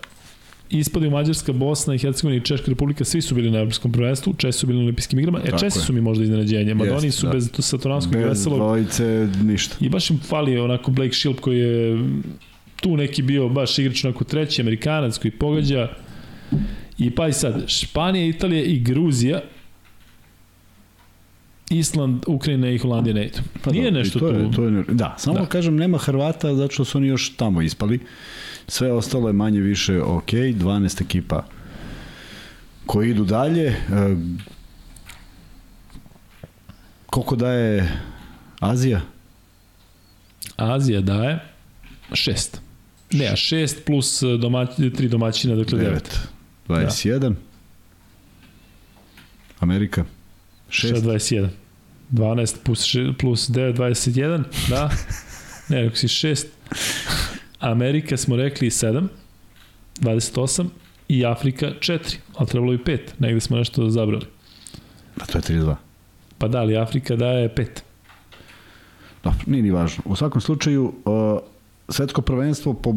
ispadaju 0.70 1.10
Mađarska, 1.10 1.52
Bosna 1.52 1.94
i 1.94 1.98
Hercegovina 1.98 2.42
i 2.42 2.44
Češka 2.44 2.70
republika, 2.70 3.04
svi 3.04 3.22
su 3.22 3.34
bili 3.34 3.50
na 3.50 3.58
evropskom 3.58 3.92
prvenstvu, 3.92 4.34
Česi 4.34 4.58
su 4.58 4.66
bili 4.66 4.78
na 4.78 4.82
olimpijskim 4.84 5.18
igrama, 5.18 5.40
e 5.44 5.58
Česi 5.58 5.78
su 5.78 5.92
mi 5.92 6.00
možda 6.00 6.24
iznenađenje, 6.24 6.74
Madoni 6.74 7.06
Jeste, 7.06 7.20
su 7.20 7.26
da. 7.26 7.32
bez 7.32 7.50
Satoranskog 7.58 8.14
i 8.14 8.18
Bez 8.18 8.28
Veselog, 8.28 8.58
dvojice, 8.58 9.28
ništa. 9.42 9.76
i 9.80 9.88
baš 9.88 10.10
im 10.10 10.18
fali 10.18 10.58
onako 10.58 10.90
Blake 10.90 11.12
Shield 11.14 11.40
koji 11.40 11.58
je 11.58 11.98
tu 12.76 12.96
neki 12.96 13.22
bio 13.22 13.48
baš 13.48 13.78
igrač 13.78 14.04
onako 14.04 14.24
treći, 14.24 14.62
Amerikanac 14.62 15.18
koji 15.18 15.32
pogađa, 15.32 15.88
i 16.98 17.10
pa 17.10 17.28
i 17.28 17.32
sad, 17.32 17.64
Španija, 17.68 18.26
Italija 18.26 18.64
i 18.64 18.78
Gruzija, 18.78 19.40
Island, 21.70 22.24
Ukrajina 22.26 22.70
i 22.70 22.78
Holandija 22.78 23.14
ne 23.14 23.26
idu. 23.26 23.38
Pa 23.64 23.70
Nije 23.70 23.84
dobro, 23.84 23.98
nešto 23.98 24.18
to 24.18 24.30
tu. 24.30 24.34
Je, 24.34 24.50
to 24.52 24.64
je, 24.64 24.84
da, 24.88 25.14
samo 25.18 25.34
Da. 25.34 25.40
da. 25.40 25.46
kažem, 25.46 25.76
nema 25.76 25.98
Hrvata 25.98 26.54
zato 26.54 26.72
što 26.72 26.84
su 26.84 26.98
oni 26.98 27.06
još 27.06 27.36
tamo 27.36 27.62
ispali. 27.62 28.00
Sve 28.70 28.92
ostalo 28.92 29.28
je 29.28 29.32
manje 29.32 29.60
više 29.60 30.02
ok, 30.02 30.30
12 30.32 31.02
ekipa 31.02 31.44
koji 32.86 33.10
idu 33.10 33.24
dalje. 33.24 33.66
E, 33.66 33.76
koliko 37.06 37.36
daje 37.36 38.00
Azija? 38.60 39.00
Azija 40.56 41.00
daje 41.00 41.38
šest. 42.12 42.60
Ne, 43.10 43.26
a 43.26 43.36
šest 43.36 43.84
plus 43.86 44.22
e, 44.22 44.26
domać, 44.26 44.68
tri 44.96 45.08
domaćina, 45.08 45.54
dakle 45.54 45.78
devet. 45.78 46.18
9. 46.68 46.86
21. 46.86 47.34
Amerika? 49.60 50.04
6. 50.68 50.94
6. 50.94 51.02
21. 51.02 51.48
12 52.10 52.56
plus, 52.64 52.84
še, 52.84 53.12
plus 53.18 53.48
9, 53.48 53.74
21, 53.76 54.44
da. 54.68 54.90
Ne, 55.68 55.82
rekao 55.82 55.96
si 55.96 56.08
6. 56.08 56.46
Amerika 57.60 58.16
smo 58.16 58.36
rekli 58.36 58.70
7, 58.70 59.06
28 60.00 60.66
i 61.08 61.24
Afrika 61.24 61.66
4, 61.80 62.16
ali 62.36 62.48
trebalo 62.48 62.72
bi 62.72 62.78
5, 62.78 62.98
negde 63.18 63.40
smo 63.40 63.56
nešto 63.56 63.90
zabrali. 63.90 64.26
Pa 65.16 65.26
to 65.26 65.38
je 65.38 65.42
32. 65.42 65.74
Pa 66.38 66.48
da, 66.48 66.58
ali 66.60 66.76
Afrika 66.76 67.16
daje 67.16 67.54
5. 67.54 67.66
Dobro, 69.24 69.38
nije 69.46 69.62
ni 69.62 69.70
važno. 69.70 70.02
U 70.06 70.16
svakom 70.16 70.40
slučaju, 70.40 70.84
uh, 71.04 71.38
svetsko 71.88 72.22
prvenstvo 72.22 72.74
po 72.74 72.94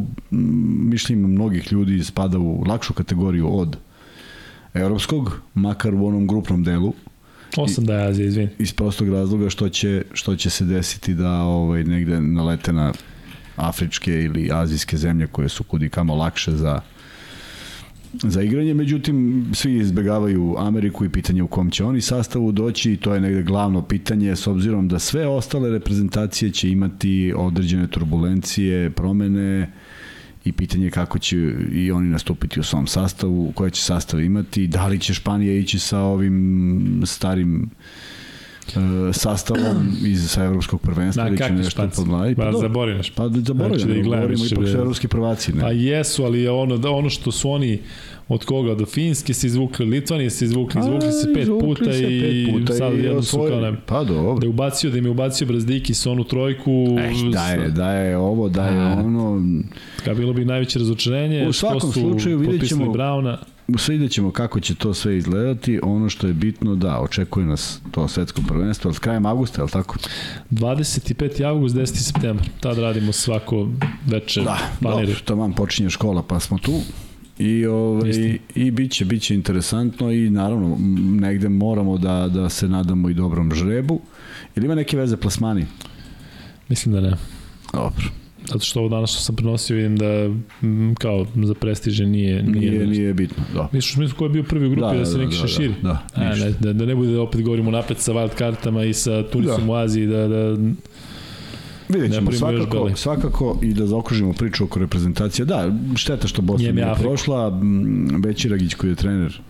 mišljenjima 0.89 1.27
mnogih 1.27 1.71
ljudi 1.71 2.03
spada 2.03 2.37
u 2.37 2.63
lakšu 2.67 2.93
kategoriju 2.93 3.57
od 3.59 3.77
evropskog, 4.73 5.41
makar 5.53 5.95
u 5.95 6.07
onom 6.07 6.27
grupnom 6.27 6.63
delu, 6.63 6.93
8 7.57 7.85
daje 7.85 8.07
Azija, 8.07 8.27
izvini. 8.27 8.49
iz 8.59 8.73
prostog 8.73 9.09
razloga 9.09 9.49
što 9.49 9.69
će, 9.69 10.03
što 10.13 10.35
će 10.35 10.49
se 10.49 10.65
desiti 10.65 11.13
da 11.13 11.41
ovaj, 11.41 11.83
negde 11.83 12.21
nalete 12.21 12.73
na 12.73 12.93
afričke 13.55 14.23
ili 14.23 14.49
azijske 14.53 14.97
zemlje 14.97 15.27
koje 15.27 15.49
su 15.49 15.63
kudi 15.63 15.89
kamo 15.89 16.15
lakše 16.15 16.51
za 16.51 16.81
za 18.21 18.41
igranje, 18.41 18.73
međutim 18.73 19.45
svi 19.53 19.75
izbegavaju 19.75 20.55
Ameriku 20.57 21.05
i 21.05 21.09
pitanje 21.09 21.43
u 21.43 21.47
kom 21.47 21.71
će 21.71 21.83
oni 21.83 22.01
sastavu 22.01 22.51
doći. 22.51 22.93
I 22.93 22.97
to 22.97 23.13
je 23.13 23.21
negde 23.21 23.43
glavno 23.43 23.81
pitanje 23.81 24.35
s 24.35 24.47
obzirom 24.47 24.87
da 24.87 24.99
sve 24.99 25.27
ostale 25.27 25.69
reprezentacije 25.69 26.51
će 26.51 26.69
imati 26.69 27.33
određene 27.37 27.87
turbulencije, 27.87 28.89
promene 28.89 29.71
i 30.45 30.51
pitanje 30.51 30.85
je 30.85 30.91
kako 30.91 31.19
će 31.19 31.37
i 31.71 31.91
oni 31.91 32.09
nastupiti 32.09 32.59
u 32.59 32.63
svom 32.63 32.87
sastavu, 32.87 33.51
koje 33.55 33.71
će 33.71 33.81
sastav 33.81 34.21
imati, 34.21 34.67
da 34.67 34.87
li 34.87 34.99
će 34.99 35.13
Španija 35.13 35.53
ići 35.53 35.79
sa 35.79 35.99
ovim 35.99 37.01
starim 37.05 37.69
e, 38.69 39.13
sastavom 39.13 39.63
iz 40.03 40.29
sa 40.29 40.43
evropskog 40.43 40.81
prvenstva 40.81 41.23
Na, 41.23 41.29
ili 41.29 41.37
će 41.37 41.49
nešto 41.49 41.89
podmladiti. 41.95 42.35
Pa 42.37 42.45
dobro. 42.45 42.59
zaboravim 42.59 43.01
Pa 43.15 43.29
zaboravljamo, 43.29 43.79
Znači 43.79 43.87
da 43.87 44.09
da 44.09 44.15
govorimo, 44.17 44.45
ipak 44.45 44.67
su 44.67 44.77
evropski 44.77 45.07
prvaci. 45.07 45.53
Ne? 45.53 45.61
Pa 45.61 45.69
jesu, 45.69 46.23
ali 46.23 46.41
je 46.41 46.51
ono, 46.51 46.77
da 46.77 46.89
ono 46.89 47.09
što 47.09 47.31
su 47.31 47.49
oni 47.49 47.79
od 48.27 48.45
koga? 48.45 48.75
Do 48.75 48.85
Finjske 48.85 49.33
se 49.33 49.47
izvukli, 49.47 49.85
Litvanije 49.85 50.29
se 50.29 50.45
izvukli, 50.45 50.81
izvukli 50.81 51.11
se 51.11 51.33
pet 51.33 51.43
izvukli 51.43 51.67
puta 51.67 51.93
se 51.93 52.07
i 52.09 52.21
pet 52.45 52.53
puta 52.53 52.73
sad 52.73 52.93
jedno 52.93 53.21
su 53.21 53.37
kao 53.39 53.61
ne, 53.61 53.73
Pa 53.85 54.03
dobro. 54.03 54.35
da 54.35 54.45
je 54.45 54.49
ubacio, 54.49 54.89
da 54.91 54.97
im 54.97 55.05
je 55.05 55.11
ubacio 55.11 55.47
Brazdiki 55.47 55.93
sa 55.93 56.11
onu 56.11 56.23
trojku, 56.23 56.71
Eh, 56.99 57.31
daje, 57.31 57.69
daje 57.69 58.17
ovo, 58.17 58.49
daje 58.49 58.79
A. 58.79 58.93
ono. 58.95 59.41
Ka 60.05 60.13
bilo 60.13 60.33
bi 60.33 60.45
najveće 60.45 60.79
razočarenje, 60.79 61.41
U 61.41 61.51
što 61.51 61.59
svakom 61.61 61.81
su 61.83 61.99
slučaju 62.01 62.37
vidjet 62.37 62.55
potpisali 62.55 62.81
ćemo- 62.81 62.91
Brauna. 62.93 63.37
Vidjet 63.67 64.11
ćemo 64.11 64.31
kako 64.31 64.59
će 64.59 64.75
to 64.75 64.93
sve 64.93 65.17
izgledati. 65.17 65.79
Ono 65.83 66.09
što 66.09 66.27
je 66.27 66.33
bitno, 66.33 66.75
da, 66.75 66.99
očekuje 66.99 67.45
nas 67.45 67.81
to 67.91 68.07
svetsko 68.07 68.41
prvenstvo, 68.47 68.89
ali 68.89 68.95
s 68.95 68.99
krajem 68.99 69.25
avgusta, 69.25 69.61
je 69.61 69.63
li 69.63 69.71
tako? 69.71 69.97
25. 70.51 71.45
avgust, 71.45 71.75
10. 71.75 71.85
septembar. 71.85 72.49
Tad 72.59 72.77
radimo 72.77 73.11
svako 73.11 73.67
večer 74.07 74.43
Da, 74.43 74.57
dobro, 74.81 75.15
tamo 75.25 75.53
počinje 75.55 75.89
škola, 75.89 76.23
pa 76.23 76.39
smo 76.39 76.57
tu. 76.57 76.79
I, 77.39 77.65
ovaj, 77.65 78.09
Istina. 78.09 78.37
i 78.55 78.71
biće, 78.71 79.05
biće 79.05 79.35
interesantno 79.35 80.11
i 80.11 80.29
naravno 80.29 80.77
negde 81.19 81.49
moramo 81.49 81.97
da, 81.97 82.27
da 82.27 82.49
se 82.49 82.67
nadamo 82.67 83.09
i 83.09 83.13
dobrom 83.13 83.53
žrebu. 83.55 84.01
Ili 84.55 84.65
ima 84.65 84.75
neke 84.75 84.97
veze 84.97 85.17
plasmani? 85.17 85.65
Mislim 86.69 86.95
da 86.95 87.01
ne. 87.01 87.13
Dobro. 87.73 88.22
Zato 88.47 88.59
što 88.59 88.79
ovo 88.79 88.89
danas 88.89 89.11
što 89.11 89.19
sam 89.19 89.35
prenosio 89.35 89.75
vidim 89.75 89.97
da 89.97 90.05
m, 90.61 90.95
kao 90.99 91.25
za 91.35 91.53
prestiže 91.53 92.05
nije... 92.05 92.43
Nije, 92.43 92.71
Nije, 92.71 92.87
nije, 92.87 93.13
bitno. 93.13 93.43
Da. 93.53 93.69
Misliš 93.71 93.91
u 93.91 93.95
smislu 93.95 94.17
ko 94.17 94.25
je 94.25 94.29
bio 94.29 94.43
prvi 94.43 94.67
u 94.67 94.69
grupi 94.69 94.93
da, 94.93 94.99
da 94.99 95.05
se 95.05 95.17
neki 95.17 95.37
da, 95.41 95.47
širi? 95.47 95.73
Da, 95.81 96.07
da, 96.15 96.21
A, 96.21 96.35
ne, 96.35 96.51
da, 96.59 96.73
da 96.73 96.85
ne 96.85 96.95
bude 96.95 97.11
da 97.11 97.21
opet 97.21 97.41
govorimo 97.41 97.71
napred 97.71 97.97
sa 97.97 98.11
wild 98.11 98.35
kartama 98.35 98.83
i 98.83 98.93
sa 98.93 99.23
Tunisom 99.23 99.65
Da. 99.65 99.71
u 99.71 99.75
Aziji, 99.75 100.07
da, 100.07 100.27
da 100.27 100.57
Vidjet 101.89 102.13
ćemo 102.13 102.31
svakako, 102.31 102.91
svakako 102.95 103.59
i 103.61 103.73
da 103.73 103.87
zaokružimo 103.87 104.33
priču 104.33 104.63
oko 104.63 104.79
reprezentacije. 104.79 105.45
Da, 105.45 105.71
šteta 105.95 106.27
što 106.27 106.41
Bosna 106.41 106.71
nije 106.71 106.95
prošla. 106.99 107.61
Bećiragić 108.19 108.73
koji 108.73 108.91
je 108.91 108.95
trener 108.95 109.41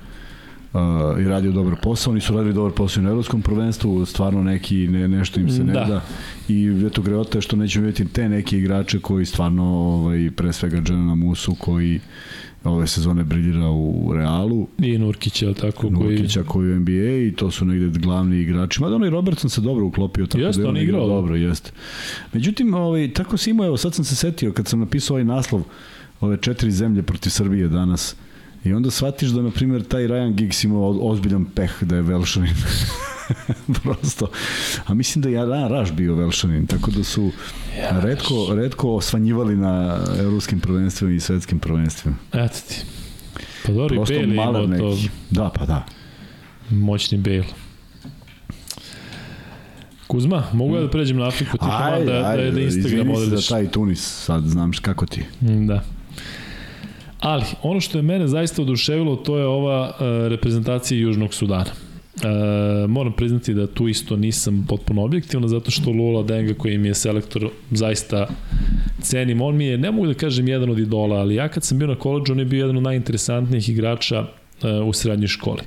uh, 0.74 1.22
i 1.22 1.24
radio 1.24 1.52
dobar 1.52 1.76
posao. 1.82 2.12
Oni 2.12 2.22
su 2.22 2.34
radili 2.34 2.54
dobar 2.54 2.72
posao 2.72 3.04
na 3.04 3.10
evropskom 3.10 3.42
prvenstvu, 3.42 4.06
stvarno 4.06 4.44
neki 4.44 4.88
ne, 4.88 5.08
nešto 5.08 5.40
im 5.40 5.50
se 5.50 5.64
ne 5.64 5.74
Da. 5.74 5.86
da. 5.86 6.02
I 6.48 6.86
eto 6.88 7.02
greota 7.02 7.42
što 7.42 7.56
nećemo 7.56 7.86
vidjeti 7.86 8.14
te 8.14 8.30
neke 8.30 8.58
igrače 8.58 9.00
koji 9.00 9.26
stvarno, 9.26 9.64
ovaj, 9.64 10.32
pre 10.36 10.54
svega 10.54 10.82
Džanana 10.82 11.16
Musu 11.16 11.56
koji 11.56 12.00
ove 12.64 12.88
sezone 12.88 13.24
briljira 13.24 13.70
u 13.70 14.14
Realu, 14.14 14.68
i 14.80 14.98
Nurkića, 14.98 15.54
tako, 15.54 15.82
koji... 15.82 15.92
Nurkića 15.92 16.44
koji 16.44 16.72
u 16.72 16.80
NBA 16.80 17.28
i 17.28 17.34
to 17.36 17.52
su 17.52 17.66
negde 17.66 18.00
glavni 18.00 18.40
igrači. 18.40 18.82
Mada 18.82 18.96
onaj 18.96 19.10
Robertson 19.10 19.50
se 19.50 19.62
dobro 19.62 19.86
uklopio. 19.86 20.28
Tako 20.28 20.42
Jeste, 20.42 20.62
da 20.62 20.70
on 20.70 20.78
igrao. 20.78 21.08
Dobro, 21.08 21.36
jeste. 21.36 21.72
Međutim, 22.34 22.74
ovaj, 22.74 23.14
tako 23.14 23.38
si 23.38 23.50
imao, 23.50 23.66
evo 23.66 23.78
sad 23.78 23.94
sam 23.94 24.06
se 24.06 24.16
setio 24.16 24.54
kad 24.54 24.68
sam 24.68 24.80
napisao 24.80 25.14
ovaj 25.14 25.24
naslov 25.24 25.64
ove 26.22 26.38
četiri 26.38 26.72
zemlje 26.72 27.02
protiv 27.02 27.30
Srbije 27.30 27.68
danas 27.68 28.16
i 28.64 28.74
onda 28.74 28.92
shvatiš 28.92 29.30
da, 29.30 29.42
na 29.42 29.52
primjer, 29.52 29.84
taj 29.84 30.04
Ryan 30.04 30.34
Giggs 30.34 30.64
imao 30.64 30.82
o- 30.82 31.00
ozbiljan 31.02 31.46
peh 31.46 31.84
da 31.84 31.96
je 31.96 32.02
Velšanin. 32.02 32.56
Prosto. 33.84 34.28
A 34.86 34.94
mislim 34.94 35.22
da 35.22 35.30
je 35.30 35.38
Alan 35.38 35.70
Raš 35.70 35.92
bio 35.92 36.16
Velšanin, 36.16 36.68
tako 36.68 36.92
da 36.92 37.04
su 37.04 37.32
redko, 37.92 38.34
redko 38.56 38.90
osvanjivali 38.90 39.56
na 39.56 39.98
evropskim 40.20 40.60
prvenstvima 40.60 41.14
i 41.14 41.20
svetskim 41.20 41.60
prvenstvima. 41.60 42.16
Eto 42.34 42.58
ti. 42.70 42.82
Pa 43.66 43.72
dobro, 43.72 43.96
i 43.96 43.98
Prosto 43.98 44.14
Bale 44.16 44.28
imao 44.28 44.54
to 44.54 44.68
neki. 44.68 45.10
Da, 45.30 45.50
pa 45.50 45.66
da. 45.66 45.86
moćni 46.70 47.18
Bale. 47.18 47.44
Kuzma, 50.08 50.44
mogu 50.54 50.76
ja 50.76 50.82
da 50.82 50.90
pređem 50.90 51.18
na 51.18 51.28
Afriku, 51.28 51.58
ti 51.58 51.66
ajde, 51.70 52.06
da, 52.06 52.20
da, 52.22 52.52
da 52.52 52.62
Instagram 52.62 52.68
izvini 52.68 53.16
se 53.16 53.22
odrediš. 53.22 53.48
za 53.48 53.56
taj 53.56 53.68
Tunis, 53.68 54.24
sad 54.26 54.44
znam 54.44 54.72
kako 54.82 55.06
ti. 55.06 55.24
Da. 55.42 55.84
Ali, 57.24 57.44
ono 57.62 57.80
što 57.80 57.98
je 57.98 58.02
mene 58.02 58.28
zaista 58.28 58.62
oduševilo, 58.62 59.16
to 59.16 59.38
je 59.38 59.46
ova 59.46 59.90
uh, 59.90 60.28
reprezentacija 60.28 61.00
Južnog 61.00 61.34
Sudana. 61.34 61.72
Uh, 61.72 62.90
moram 62.90 63.14
priznati 63.14 63.54
da 63.54 63.68
tu 63.68 63.88
isto 63.88 64.16
nisam 64.16 64.66
potpuno 64.70 65.04
objektivno, 65.04 65.48
zato 65.48 65.72
što 65.72 65.92
Lula 65.92 66.24
Denga 66.24 66.54
koji 66.54 66.78
mi 66.78 66.88
je 66.88 66.94
selektor 66.94 67.50
zaista 67.72 68.28
cenim. 69.02 69.42
On 69.42 69.56
mi 69.56 69.66
je, 69.66 69.78
ne 69.78 69.92
mogu 69.92 70.08
da 70.08 70.14
kažem 70.14 70.48
jedan 70.48 70.70
od 70.70 70.80
idola, 70.80 71.16
ali 71.16 71.36
ja 71.36 71.48
kad 71.48 71.64
sam 71.64 71.80
bio 71.80 71.88
na 71.88 71.96
koleđu, 71.96 72.34
on 72.34 72.40
je 72.40 72.46
bio 72.46 72.64
jedan 72.64 72.78
od 72.78 72.84
najinteresantnijih 72.84 73.70
igrača 73.70 74.20
uh, 74.20 74.88
u 74.88 74.94
srednjoj 74.94 75.28
školi. 75.28 75.62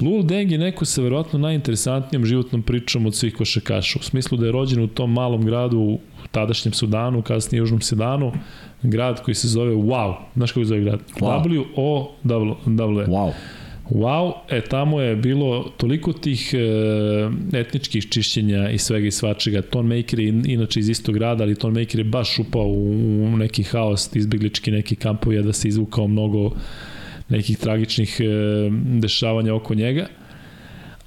Lul 0.00 0.22
Deng 0.22 0.52
je 0.52 0.58
neko 0.58 0.84
sa 0.84 1.02
verovatno 1.02 1.38
najinteresantnijom 1.38 2.24
životnom 2.24 2.62
pričom 2.62 3.06
od 3.06 3.14
svih 3.14 3.34
košakaša, 3.34 3.98
u 4.00 4.02
smislu 4.02 4.38
da 4.38 4.46
je 4.46 4.52
rođen 4.52 4.82
u 4.82 4.88
tom 4.88 5.12
malom 5.12 5.44
gradu 5.44 5.98
tadašnjem 6.30 6.72
Sudanu, 6.72 7.22
kasnije 7.22 7.58
Južnom 7.58 7.80
Sudanu, 7.80 8.32
grad 8.82 9.22
koji 9.22 9.34
se 9.34 9.48
zove 9.48 9.74
Wow. 9.74 10.14
Znaš 10.36 10.52
kako 10.52 10.64
se 10.64 10.68
zove 10.68 10.80
grad? 10.80 11.00
Wow. 11.20 11.44
W-O-W. 11.44 13.06
Wow. 13.06 13.32
Wow, 13.90 14.32
e 14.48 14.60
tamo 14.60 15.00
je 15.00 15.16
bilo 15.16 15.72
toliko 15.76 16.12
tih 16.12 16.54
e, 16.54 17.58
etničkih 17.58 18.08
čišćenja 18.08 18.70
i 18.70 18.78
svega 18.78 19.06
i 19.06 19.10
svačega. 19.10 19.62
Ton 19.62 19.86
Maker 19.86 20.18
je 20.18 20.28
in, 20.28 20.42
inače 20.46 20.80
iz 20.80 20.88
istog 20.88 21.14
grada, 21.14 21.44
ali 21.44 21.54
Ton 21.54 21.72
Maker 21.72 22.00
je 22.00 22.04
baš 22.04 22.38
upao 22.38 22.66
u, 22.66 22.90
u 23.24 23.36
neki 23.36 23.62
haos, 23.62 24.16
izbeglički 24.16 24.70
neki 24.70 24.96
kampovi, 24.96 25.42
da 25.42 25.52
se 25.52 25.68
izvukao 25.68 26.08
mnogo 26.08 26.50
nekih 27.28 27.58
tragičnih 27.58 28.20
e, 28.20 28.24
dešavanja 29.00 29.54
oko 29.54 29.74
njega. 29.74 30.06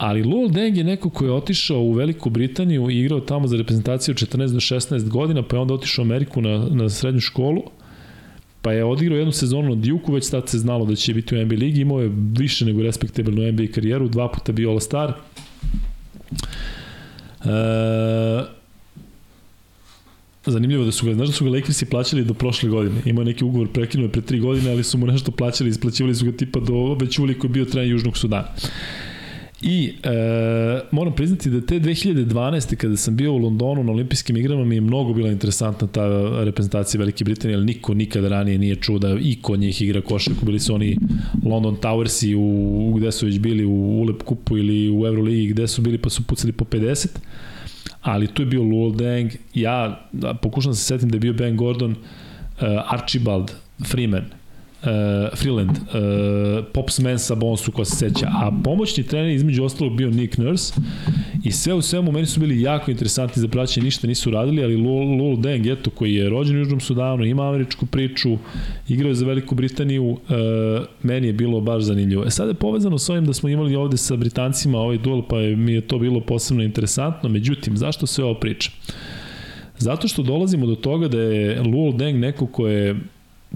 Ali 0.04 0.24
Lul 0.24 0.50
Deng 0.52 0.78
je 0.78 0.84
neko 0.84 1.10
ko 1.10 1.26
je 1.26 1.32
otišao 1.32 1.80
u 1.80 1.94
Veliku 1.94 2.30
Britaniju 2.30 2.90
i 2.90 3.00
igrao 3.00 3.20
tamo 3.20 3.48
za 3.48 3.58
reprezentaciju 3.58 4.12
od 4.12 4.18
14 4.18 4.54
do 4.54 4.60
16 4.60 5.10
godina, 5.10 5.44
pa 5.44 5.56
je 5.56 5.62
onda 5.62 5.74
otišao 5.74 6.04
u 6.04 6.06
Ameriku 6.06 6.42
na, 6.42 6.68
na 6.72 6.90
srednju 6.90 7.20
školu 7.22 7.64
pa 8.64 8.72
je 8.72 8.86
odigrao 8.86 9.18
jednu 9.18 9.32
sezonu 9.32 9.76
na 9.76 9.76
Duke, 9.76 10.12
već 10.12 10.30
tad 10.30 10.50
se 10.50 10.58
znalo 10.58 10.86
da 10.86 10.96
će 10.96 11.14
biti 11.14 11.36
u 11.36 11.46
NBA 11.46 11.56
ligi, 11.56 11.82
imao 11.82 12.02
je 12.02 12.12
više 12.38 12.66
nego 12.66 12.82
respektabilnu 12.82 13.52
NBA 13.52 13.64
karijeru, 13.76 14.08
dva 14.08 14.32
puta 14.32 14.52
bio 14.52 14.70
All-Star. 14.70 15.14
E, 17.46 18.44
Zanimljivo 20.46 20.86
da 20.86 20.92
su 20.92 21.06
ga, 21.06 21.14
znaš 21.14 21.28
da 21.28 21.34
su 21.34 21.46
ga 21.46 21.52
Lakersi 21.52 21.86
plaćali 21.86 22.24
do 22.24 22.34
prošle 22.34 22.70
godine. 22.70 23.02
Imao 23.06 23.24
neki 23.24 23.44
ugovor, 23.44 23.68
prekinuo 23.74 24.10
pre 24.10 24.22
tri 24.22 24.40
godine, 24.40 24.72
ali 24.72 24.84
su 24.84 24.98
mu 24.98 25.08
nešto 25.08 25.32
plaćali, 25.32 25.70
isplaćivali 25.70 26.16
su 26.16 26.26
ga 26.26 26.32
tipa 26.32 26.60
do 26.60 26.94
već 26.94 27.18
koji 27.18 27.36
je 27.44 27.50
bio 27.50 27.66
trener 27.66 27.92
Južnog 27.92 28.18
Sudana. 28.18 28.48
I 29.64 29.94
e, 30.04 30.82
moram 30.92 31.16
priznati 31.16 31.50
da 31.50 31.66
te 31.66 31.80
2012. 31.80 32.76
kada 32.76 32.98
sam 32.98 33.16
bio 33.16 33.34
u 33.34 33.38
Londonu 33.38 33.84
na 33.84 33.92
olimpijskim 33.92 34.38
igrama 34.38 34.66
mi 34.66 34.76
je 34.76 34.82
mnogo 34.82 35.14
bila 35.14 35.30
interesantna 35.30 35.88
ta 35.88 36.08
reprezentacija 36.44 37.00
Velike 37.00 37.24
Britanije, 37.24 37.58
ali 37.58 37.66
niko 37.66 37.94
nikada 37.94 38.30
ranije 38.30 38.58
nije 38.58 38.76
čuo 38.76 39.00
da 39.00 39.18
i 39.22 39.38
kod 39.42 39.60
njih 39.60 39.82
igra 39.82 40.02
košarku. 40.02 40.46
Bili 40.46 40.60
su 40.60 40.76
oni 40.76 40.98
London 41.46 41.76
Towersi 41.76 42.36
u, 42.38 42.94
gde 42.98 43.12
su 43.12 43.26
već 43.26 43.40
bili 43.40 43.66
u 43.66 44.02
Ulep 44.02 44.24
Kupu 44.24 44.58
ili 44.58 44.90
u 44.90 45.06
Euroligi 45.06 45.48
gde 45.48 45.68
su 45.68 45.82
bili 45.82 45.98
pa 45.98 46.10
su 46.10 46.24
pucali 46.24 46.52
po 46.52 46.66
50 46.66 47.08
ali 48.04 48.28
tu 48.28 48.42
je 48.42 48.46
bio 48.46 48.64
Luol 48.64 48.96
Deng, 48.96 49.32
ja 49.54 50.08
da, 50.12 50.34
pokušam 50.34 50.72
da 50.72 50.76
se 50.76 50.84
setim 50.84 51.10
da 51.10 51.16
je 51.16 51.20
bio 51.20 51.34
Ben 51.34 51.58
Gordon, 51.58 51.92
uh, 51.92 52.94
Archibald, 52.94 53.52
Freeman, 53.86 54.26
uh, 54.84 55.38
Freeland, 55.38 55.70
uh, 55.70 56.66
Pops 56.74 57.00
Mensa 57.00 57.36
Bonsu 57.36 57.72
ko 57.72 57.86
se 57.86 57.96
seća, 57.96 58.28
a 58.28 58.52
pomoćni 58.64 59.04
trener 59.04 59.32
između 59.32 59.64
ostalog 59.64 59.98
bio 59.98 60.10
Nick 60.10 60.38
Nurse 60.38 60.74
i 61.44 61.52
sve 61.52 61.74
u 61.74 61.82
svemu 61.82 62.12
meni 62.12 62.26
su 62.26 62.40
bili 62.40 62.62
jako 62.62 62.92
interesantni 62.92 63.42
za 63.42 63.48
praćenje, 63.48 63.84
ništa 63.84 64.08
nisu 64.08 64.32
radili, 64.32 64.64
ali 64.64 64.76
Lul, 64.76 65.38
Deng, 65.38 65.68
eto, 65.68 65.90
koji 65.90 66.14
je 66.14 66.30
rođen 66.30 66.56
u 66.56 66.60
Južnom 66.60 66.80
Sudanu, 66.80 67.26
ima 67.26 67.50
američku 67.50 67.86
priču, 67.86 68.38
igrao 68.90 69.10
je 69.10 69.16
za 69.16 69.26
Veliku 69.26 69.56
Britaniju, 69.56 70.06
uh, 70.06 70.18
meni 71.04 71.28
je 71.28 71.34
bilo 71.34 71.62
baš 71.62 71.84
zanimljivo. 71.84 72.26
E 72.26 72.32
sad 72.32 72.48
je 72.48 72.54
povezano 72.54 72.98
s 72.98 73.10
ovim 73.10 73.26
da 73.26 73.34
smo 73.34 73.50
imali 73.50 73.76
ovde 73.76 73.98
sa 73.98 74.16
Britancima 74.16 74.78
ovaj 74.78 74.98
duel, 74.98 75.22
pa 75.30 75.38
je, 75.38 75.56
mi 75.56 75.74
je 75.74 75.82
to 75.82 76.00
bilo 76.00 76.20
posebno 76.20 76.64
interesantno, 76.64 77.30
međutim, 77.30 77.78
zašto 77.78 78.08
sve 78.08 78.24
ovo 78.24 78.34
pričam? 78.34 78.74
Zato 79.78 80.08
što 80.08 80.24
dolazimo 80.24 80.66
do 80.66 80.76
toga 80.76 81.08
da 81.08 81.22
je 81.22 81.62
Lul 81.62 81.94
Deng 81.94 82.20
neko 82.20 82.48
ko 82.48 82.68
je 82.68 82.96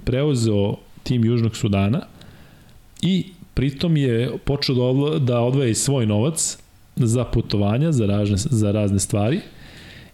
preuzeo 0.03 0.75
tim 1.07 1.25
Južnog 1.25 1.55
Sudana 1.55 2.01
i 3.01 3.25
pritom 3.53 3.97
je 3.97 4.31
počeo 4.45 4.75
da, 4.75 5.19
da 5.19 5.39
odvaja 5.39 5.69
i 5.69 5.75
svoj 5.75 6.05
novac 6.05 6.57
za 6.95 7.23
putovanja, 7.25 7.91
za 7.91 8.05
razne, 8.05 8.37
za 8.37 8.71
razne 8.71 8.99
stvari 8.99 9.39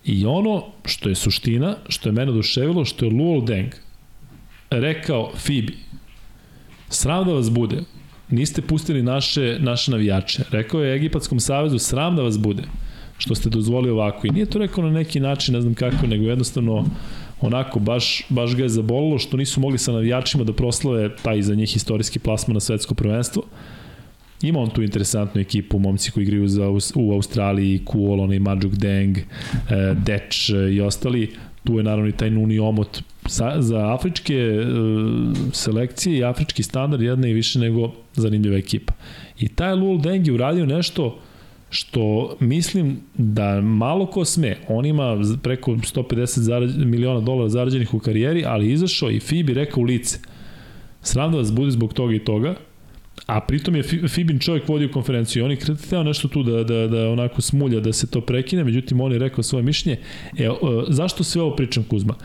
i 0.05 0.25
ono 0.25 0.63
što 0.85 1.09
je 1.09 1.15
suština, 1.15 1.75
što 1.87 2.09
je 2.09 2.13
mene 2.13 2.31
oduševilo, 2.31 2.85
što 2.85 3.05
je 3.05 3.11
Luol 3.11 3.45
Deng 3.45 3.73
rekao 4.69 5.31
Fibi, 5.37 5.77
sram 6.89 7.25
da 7.25 7.33
vas 7.33 7.51
bude, 7.51 7.83
niste 8.29 8.61
pustili 8.61 9.03
naše, 9.03 9.57
naše 9.59 9.91
navijače. 9.91 10.43
Rekao 10.51 10.83
je 10.83 10.95
Egipatskom 10.95 11.39
savezu, 11.39 11.79
sram 11.79 12.15
da 12.15 12.21
vas 12.21 12.39
bude, 12.39 12.63
što 13.17 13.35
ste 13.35 13.49
dozvolili 13.49 13.91
ovako. 13.91 14.27
I 14.27 14.31
nije 14.31 14.45
to 14.45 14.59
rekao 14.59 14.83
na 14.83 14.91
neki 14.91 15.19
način, 15.19 15.55
ne 15.55 15.61
znam 15.61 15.73
kako, 15.73 16.07
nego 16.07 16.25
jednostavno 16.25 16.85
onako, 17.43 17.79
baš, 17.79 18.25
baš 18.29 18.55
ga 18.55 18.63
je 18.63 18.69
zabolilo 18.69 19.19
što 19.19 19.37
nisu 19.37 19.59
mogli 19.59 19.77
sa 19.77 19.91
navijačima 19.91 20.43
da 20.43 20.53
proslave 20.53 21.15
taj 21.23 21.41
za 21.41 21.55
njih 21.55 21.75
istorijski 21.75 22.19
plasman 22.19 22.53
na 22.53 22.59
svetsko 22.59 22.93
prvenstvo. 22.93 23.43
Ima 24.41 24.59
on 24.59 24.69
tu 24.69 24.83
interesantnu 24.83 25.41
ekipu, 25.41 25.79
momci 25.79 26.11
koji 26.11 26.23
igraju 26.23 26.47
za, 26.47 26.69
u 26.95 27.13
Australiji, 27.13 27.81
Kuol, 27.85 28.21
onaj 28.21 28.39
Majuk 28.39 28.73
Deng, 28.75 29.17
e, 29.17 29.23
Deč 30.05 30.49
i 30.49 30.81
ostali. 30.81 31.31
Tu 31.63 31.77
je 31.77 31.83
naravno 31.83 32.09
i 32.09 32.11
taj 32.11 32.29
Nuni 32.31 32.59
Omot. 32.59 33.01
Sa, 33.25 33.61
za 33.61 33.93
afričke 33.93 34.35
e, 34.35 34.65
selekcije 35.51 36.17
i 36.17 36.23
afrički 36.23 36.63
standard 36.63 37.03
jedna 37.03 37.27
i 37.27 37.33
više 37.33 37.59
nego 37.59 37.91
zanimljiva 38.13 38.57
ekipa. 38.57 38.93
I 39.39 39.47
taj 39.47 39.75
Lul 39.75 40.01
Deng 40.01 40.27
je 40.27 40.33
uradio 40.33 40.65
nešto 40.65 41.19
što 41.73 42.35
mislim 42.39 42.99
da 43.13 43.61
malo 43.61 44.05
ko 44.05 44.25
sme, 44.25 44.57
on 44.67 44.85
ima 44.85 45.17
preko 45.43 45.71
150 45.71 46.39
zarad, 46.39 46.77
miliona 46.77 47.19
dolara 47.19 47.49
zarađenih 47.49 47.93
u 47.93 47.99
karijeri, 47.99 48.45
ali 48.45 48.71
izašao 48.71 49.11
i 49.11 49.19
Fibi 49.19 49.53
rekao 49.53 49.81
u 49.81 49.83
lice, 49.83 50.19
sram 51.01 51.31
da 51.31 51.37
vas 51.37 51.51
bude 51.51 51.71
zbog 51.71 51.93
toga 51.93 52.15
i 52.15 52.19
toga, 52.19 52.55
a 53.25 53.39
pritom 53.41 53.75
je 53.75 53.83
Fibin 53.83 54.39
čovjek 54.39 54.67
vodio 54.67 54.89
konferenciju 54.93 55.41
i 55.41 55.45
on 55.45 55.51
je 55.51 55.57
hteo 55.85 56.03
nešto 56.03 56.27
tu 56.27 56.43
da, 56.43 56.63
da, 56.63 56.87
da 56.87 57.09
onako 57.09 57.41
smulja, 57.41 57.79
da 57.79 57.93
se 57.93 58.07
to 58.07 58.21
prekine, 58.21 58.63
međutim 58.63 59.01
on 59.01 59.11
je 59.11 59.19
rekao 59.19 59.43
svoje 59.43 59.63
mišljenje. 59.63 59.99
E, 60.37 60.49
zašto 60.89 61.23
sve 61.23 61.41
ovo 61.41 61.55
pričam 61.55 61.83
Kuzma? 61.83 62.15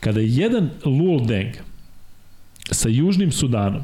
Kada 0.00 0.20
je 0.20 0.36
jedan 0.36 0.70
Lul 0.84 1.26
Deng 1.26 1.54
sa 2.70 2.88
Južnim 2.88 3.32
Sudanom 3.32 3.82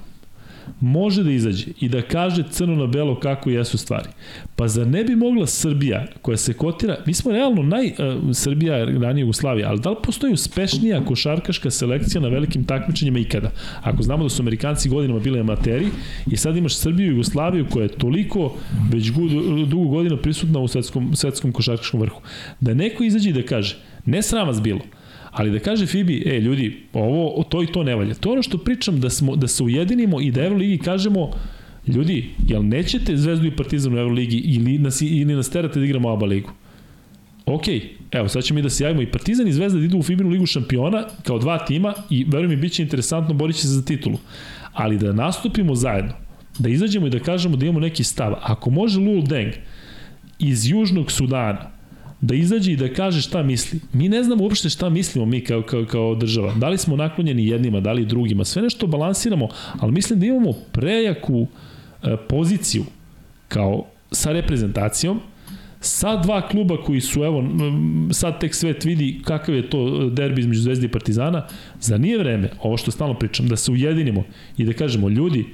može 0.80 1.24
da 1.24 1.30
izađe 1.30 1.66
i 1.80 1.88
da 1.88 2.02
kaže 2.02 2.44
crno 2.50 2.76
na 2.76 2.86
belo 2.86 3.20
kako 3.20 3.50
jesu 3.50 3.78
stvari. 3.78 4.08
Pa 4.56 4.68
zar 4.68 4.86
ne 4.86 5.04
bi 5.04 5.16
mogla 5.16 5.46
Srbija, 5.46 6.06
koja 6.22 6.36
se 6.36 6.52
kotira, 6.52 6.96
mi 7.06 7.14
smo 7.14 7.32
realno 7.32 7.62
naj, 7.62 7.86
uh, 7.86 8.36
Srbija 8.36 8.84
ranije 8.84 9.22
Jugoslavija, 9.22 9.68
ali 9.68 9.80
da 9.80 9.90
li 9.90 9.96
postoji 10.02 10.32
uspešnija 10.32 11.04
košarkaška 11.04 11.70
selekcija 11.70 12.20
na 12.20 12.28
velikim 12.28 12.64
takmičenjima 12.64 13.18
ikada? 13.18 13.50
Ako 13.82 14.02
znamo 14.02 14.22
da 14.22 14.28
su 14.28 14.42
Amerikanci 14.42 14.88
godinama 14.88 15.20
bili 15.20 15.40
amateri 15.40 15.86
i 16.30 16.36
sad 16.36 16.56
imaš 16.56 16.76
Srbiju 16.76 17.06
i 17.06 17.10
Jugoslaviju 17.10 17.66
koja 17.70 17.82
je 17.82 17.88
toliko 17.98 18.54
već 18.92 19.10
dugo 19.66 19.88
godina 19.88 20.16
prisutna 20.16 20.60
u 20.60 20.68
svetskom, 20.68 21.16
svetskom 21.16 21.52
košarkaškom 21.52 22.00
vrhu. 22.00 22.20
Da 22.60 22.74
neko 22.74 23.04
izađe 23.04 23.30
i 23.30 23.32
da 23.32 23.42
kaže, 23.42 23.76
ne 24.04 24.22
sram 24.22 24.48
vas 24.48 24.62
bilo, 24.62 24.80
Ali 25.32 25.50
da 25.50 25.58
kaže 25.58 25.86
Fibi, 25.86 26.22
e, 26.26 26.40
ljudi, 26.40 26.82
ovo, 26.92 27.42
to 27.42 27.62
i 27.62 27.66
to 27.66 27.82
ne 27.82 27.96
valja. 27.96 28.14
To 28.14 28.28
je 28.28 28.32
ono 28.32 28.42
što 28.42 28.58
pričam, 28.58 29.00
da, 29.00 29.10
smo, 29.10 29.36
da 29.36 29.48
se 29.48 29.62
ujedinimo 29.62 30.20
i 30.20 30.30
da 30.30 30.44
Euroligi 30.44 30.78
kažemo, 30.78 31.30
ljudi, 31.86 32.30
jel 32.48 32.64
nećete 32.64 33.16
Zvezdu 33.16 33.46
i 33.46 33.56
Partizan 33.56 33.94
u 33.94 33.98
Euroligi 33.98 34.36
ili 34.36 34.78
nas, 34.78 35.00
ili 35.02 35.34
nas 35.34 35.50
terate 35.50 35.78
da 35.78 35.84
igramo 35.84 36.12
ABA 36.12 36.26
ligu? 36.26 36.50
Ok, 37.46 37.62
evo, 38.10 38.28
sad 38.28 38.44
ćemo 38.44 38.54
mi 38.54 38.62
da 38.62 38.70
se 38.70 38.84
javimo 38.84 39.02
i 39.02 39.10
Partizan 39.10 39.48
i 39.48 39.52
Zvezda 39.52 39.78
da 39.78 39.84
idu 39.84 39.98
u 39.98 40.02
Fibinu 40.02 40.30
ligu 40.30 40.46
šampiona 40.46 41.06
kao 41.22 41.38
dva 41.38 41.58
tima 41.58 41.94
i 42.10 42.24
verujem 42.28 42.50
mi, 42.50 42.56
bit 42.56 42.72
će 42.72 42.82
interesantno, 42.82 43.34
borit 43.34 43.56
će 43.56 43.62
se 43.62 43.68
za 43.68 43.84
titulu. 43.84 44.18
Ali 44.72 44.98
da 44.98 45.12
nastupimo 45.12 45.74
zajedno, 45.74 46.12
da 46.58 46.68
izađemo 46.68 47.06
i 47.06 47.10
da 47.10 47.18
kažemo 47.18 47.56
da 47.56 47.66
imamo 47.66 47.80
neki 47.80 48.04
stav. 48.04 48.34
Ako 48.42 48.70
može 48.70 49.00
Lul 49.00 49.22
Deng 49.22 49.52
iz 50.38 50.70
Južnog 50.70 51.12
Sudana 51.12 51.70
da 52.22 52.34
izađe 52.34 52.72
i 52.72 52.76
da 52.76 52.88
kaže 52.94 53.20
šta 53.22 53.42
misli. 53.42 53.80
Mi 53.92 54.08
ne 54.08 54.22
znamo 54.22 54.44
uopšte 54.44 54.68
šta 54.70 54.88
mislimo 54.88 55.26
mi 55.26 55.40
kao, 55.40 55.62
kao, 55.62 55.84
kao 55.84 56.14
država. 56.14 56.54
Da 56.54 56.68
li 56.68 56.78
smo 56.78 56.96
naklonjeni 56.96 57.46
jednima, 57.46 57.80
da 57.80 57.92
li 57.92 58.06
drugima. 58.06 58.44
Sve 58.44 58.62
nešto 58.62 58.86
balansiramo, 58.86 59.48
ali 59.78 59.92
mislim 59.92 60.20
da 60.20 60.26
imamo 60.26 60.52
prejaku 60.72 61.46
e, 62.02 62.16
poziciju 62.28 62.84
kao 63.48 63.84
sa 64.10 64.32
reprezentacijom, 64.32 65.20
sa 65.80 66.16
dva 66.16 66.48
kluba 66.48 66.76
koji 66.76 67.00
su, 67.00 67.24
evo, 67.24 67.44
sad 68.10 68.40
tek 68.40 68.54
svet 68.54 68.84
vidi 68.84 69.20
kakav 69.24 69.54
je 69.54 69.70
to 69.70 70.10
derbi 70.10 70.40
između 70.40 70.60
Zvezde 70.60 70.86
i 70.86 70.90
Partizana, 70.90 71.46
za 71.80 71.98
nije 71.98 72.18
vreme, 72.18 72.50
ovo 72.62 72.76
što 72.76 72.90
stalno 72.90 73.14
pričam, 73.14 73.48
da 73.48 73.56
se 73.56 73.72
ujedinimo 73.72 74.24
i 74.56 74.64
da 74.64 74.72
kažemo, 74.72 75.08
ljudi, 75.08 75.46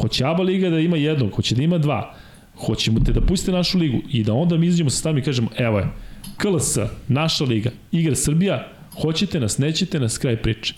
hoće 0.00 0.24
Aba 0.24 0.42
Liga 0.42 0.70
da 0.70 0.78
ima 0.78 0.96
jednog, 0.96 1.34
hoće 1.34 1.54
da 1.54 1.62
ima 1.62 1.78
dva, 1.78 2.14
hoćemo 2.66 3.00
te 3.00 3.12
da 3.12 3.20
pustite 3.20 3.52
našu 3.52 3.78
ligu 3.78 3.98
i 4.10 4.24
da 4.24 4.34
onda 4.34 4.56
mi 4.56 4.66
izađemo 4.66 4.90
sa 4.90 4.96
stavim 4.96 5.18
i 5.18 5.22
kažemo, 5.22 5.48
evo 5.58 5.78
je, 5.78 5.88
KLS, 6.36 6.78
naša 7.08 7.44
liga, 7.44 7.70
igra 7.92 8.14
Srbija, 8.14 8.68
hoćete 9.02 9.40
nas, 9.40 9.58
nećete 9.58 10.00
nas, 10.00 10.18
kraj 10.18 10.42
priče. 10.42 10.74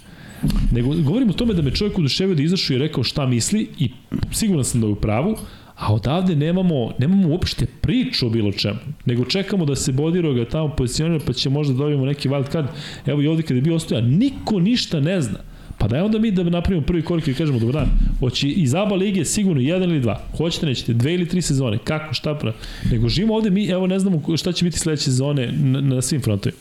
Nego 0.72 0.88
govorimo 0.88 1.30
o 1.30 1.36
tome 1.36 1.54
da 1.54 1.62
me 1.62 1.70
čovjek 1.70 1.98
uduševio 1.98 2.34
da 2.34 2.42
izašao 2.42 2.74
i 2.74 2.78
rekao 2.78 3.04
šta 3.04 3.26
misli 3.26 3.68
i 3.78 3.90
siguran 4.32 4.64
sam 4.64 4.80
da 4.80 4.86
je 4.86 4.92
u 4.92 4.96
pravu, 4.96 5.36
a 5.76 5.94
odavde 5.94 6.36
nemamo, 6.36 6.92
nemamo 6.98 7.28
uopšte 7.28 7.66
priču 7.80 8.26
o 8.26 8.30
bilo 8.30 8.52
čemu, 8.52 8.78
nego 9.04 9.24
čekamo 9.24 9.64
da 9.64 9.76
se 9.76 9.92
Bodiroga 9.92 10.44
tamo 10.44 10.76
pozicionira 10.76 11.24
pa 11.26 11.32
će 11.32 11.50
možda 11.50 11.74
dobijemo 11.74 12.06
neki 12.06 12.28
wild 12.28 12.50
card. 12.50 12.66
Evo 13.06 13.22
i 13.22 13.26
ovde 13.26 13.42
kada 13.42 13.54
je 13.54 13.62
bio 13.62 13.74
ostoja, 13.74 14.00
niko 14.00 14.60
ništa 14.60 15.00
ne 15.00 15.20
zna. 15.20 15.38
Pa 15.82 15.88
daj 15.88 16.00
onda 16.00 16.18
mi 16.18 16.30
da 16.30 16.42
napravimo 16.42 16.86
prvi 16.86 17.02
korak 17.02 17.28
i 17.28 17.34
kažemo, 17.34 17.58
dobro 17.58 17.80
dan, 17.80 17.88
hoće 18.20 18.48
iz 18.48 18.74
ABA 18.74 18.94
lige 18.94 19.24
sigurno 19.24 19.60
jedan 19.60 19.90
ili 19.90 20.00
dva, 20.00 20.20
hoćete 20.36 20.66
nećete, 20.66 20.92
dve 20.92 21.14
ili 21.14 21.28
tri 21.28 21.42
sezone, 21.42 21.78
kako, 21.84 22.14
šta 22.14 22.34
pra, 22.34 22.52
nego 22.90 23.08
živimo 23.08 23.34
ovde, 23.34 23.50
mi 23.50 23.66
evo 23.66 23.86
ne 23.86 23.98
znamo 23.98 24.36
šta 24.36 24.52
će 24.52 24.64
biti 24.64 24.78
sledeće 24.78 25.04
sezone 25.04 25.52
na, 25.52 25.80
na 25.80 26.02
svim 26.02 26.20
frontovima. 26.20 26.60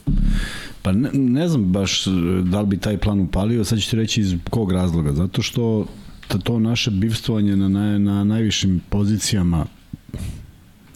Pa 0.82 0.92
ne, 0.92 1.10
ne 1.14 1.48
znam 1.48 1.66
baš 1.66 2.06
da 2.44 2.62
li 2.62 2.68
bi 2.68 2.78
taj 2.78 2.98
plan 2.98 3.20
upalio, 3.20 3.64
sad 3.64 3.80
ću 3.80 3.90
ti 3.90 3.96
reći 3.96 4.22
iz 4.22 4.36
kog 4.50 4.72
razloga, 4.72 5.14
zato 5.14 5.42
što 5.42 5.86
to 6.44 6.60
naše 6.60 6.92
bivstvovanje 6.92 7.56
na, 7.56 7.70
na, 7.70 7.98
na 7.98 8.24
najvišim 8.24 8.82
pozicijama 8.90 9.66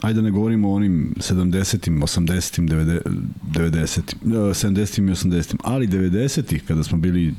ajde 0.06 0.22
ne 0.22 0.32
govorimo 0.32 0.70
o 0.70 0.74
onim 0.74 1.14
70-im, 1.18 2.02
80-im, 2.02 2.70
90-im, 2.70 4.20
70-im 4.24 5.10
i 5.10 5.12
80-im, 5.12 5.60
ali 5.64 5.88
90-ih 5.88 6.64
kada 6.68 6.84
smo 6.84 6.98
bili 6.98 7.34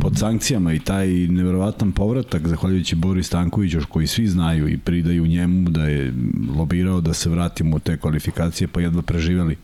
pod 0.00 0.18
sankcijama 0.18 0.72
i 0.72 0.78
taj 0.78 1.08
neverovatan 1.08 1.92
povratak, 1.92 2.48
zahvaljujući 2.48 2.96
Boris 2.96 3.26
Stankoviću, 3.26 3.78
koji 3.88 4.06
svi 4.06 4.28
znaju 4.28 4.68
i 4.68 4.78
pridaju 4.78 5.26
njemu 5.26 5.70
da 5.70 5.84
je 5.84 6.14
lobirao 6.56 7.00
da 7.00 7.14
se 7.14 7.30
vratimo 7.30 7.76
u 7.76 7.78
te 7.78 7.96
kvalifikacije, 7.96 8.68
pa 8.68 8.80
jedva 8.80 9.02
preživeli 9.02 9.56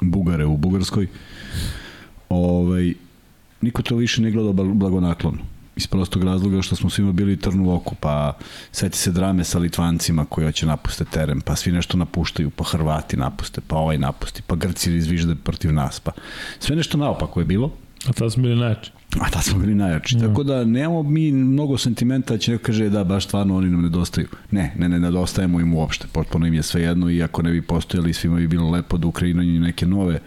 Bugare 0.00 0.44
u 0.44 0.56
Bugarskoj. 0.56 1.06
Ovaj, 2.28 2.94
niko 3.60 3.82
to 3.82 3.96
više 3.96 4.22
ne 4.22 4.30
gleda 4.30 4.52
blagonaklono 4.52 5.59
iz 5.80 5.86
prostog 5.86 6.24
razloga 6.24 6.62
što 6.62 6.76
smo 6.76 6.90
svima 6.90 7.12
bili 7.12 7.36
trn 7.36 7.60
u 7.60 7.74
oku, 7.74 7.94
pa 8.00 8.36
seti 8.72 8.98
se 8.98 9.12
drame 9.12 9.44
sa 9.44 9.58
Litvancima 9.58 10.24
koji 10.24 10.46
hoće 10.46 10.66
napuste 10.66 11.04
teren, 11.04 11.40
pa 11.40 11.56
svi 11.56 11.72
nešto 11.72 11.96
napuštaju, 11.96 12.50
pa 12.50 12.64
Hrvati 12.64 13.16
napuste, 13.16 13.60
pa 13.66 13.76
ovaj 13.76 13.98
napusti, 13.98 14.42
pa 14.46 14.56
Grci 14.56 14.94
izvižde 14.96 15.34
protiv 15.34 15.72
nas, 15.72 16.00
pa 16.00 16.12
sve 16.58 16.76
nešto 16.76 16.98
naopako 16.98 17.40
je 17.40 17.46
bilo. 17.46 17.72
A 18.08 18.12
tada 18.12 18.30
smo 18.30 18.42
bili 18.42 18.56
najjači. 18.56 18.90
A 19.20 19.30
tada 19.30 19.42
smo 19.42 19.58
bili 19.58 19.74
najjači. 19.74 20.16
Mm. 20.16 20.20
Tako 20.20 20.42
da 20.42 20.64
nemamo 20.64 21.02
mi 21.02 21.32
mnogo 21.32 21.78
sentimenta, 21.78 22.38
će 22.38 22.52
neko 22.52 22.64
kaže 22.64 22.88
da 22.88 23.04
baš 23.04 23.24
stvarno 23.24 23.56
oni 23.56 23.70
nam 23.70 23.82
nedostaju. 23.82 24.28
Ne, 24.50 24.74
ne, 24.78 24.88
ne 24.88 25.00
nedostajemo 25.00 25.60
im 25.60 25.74
uopšte. 25.74 26.06
Potpuno 26.12 26.46
im 26.46 26.54
je 26.54 26.62
sve 26.62 26.82
jedno 26.82 27.10
i 27.10 27.22
ako 27.22 27.42
ne 27.42 27.52
bi 27.52 27.62
postojali 27.62 28.12
svima 28.12 28.36
bi 28.36 28.48
bilo 28.48 28.70
lepo 28.70 28.96
da 28.96 29.06
Ukrajina 29.06 29.42
neke 29.42 29.86
nove 29.86 30.20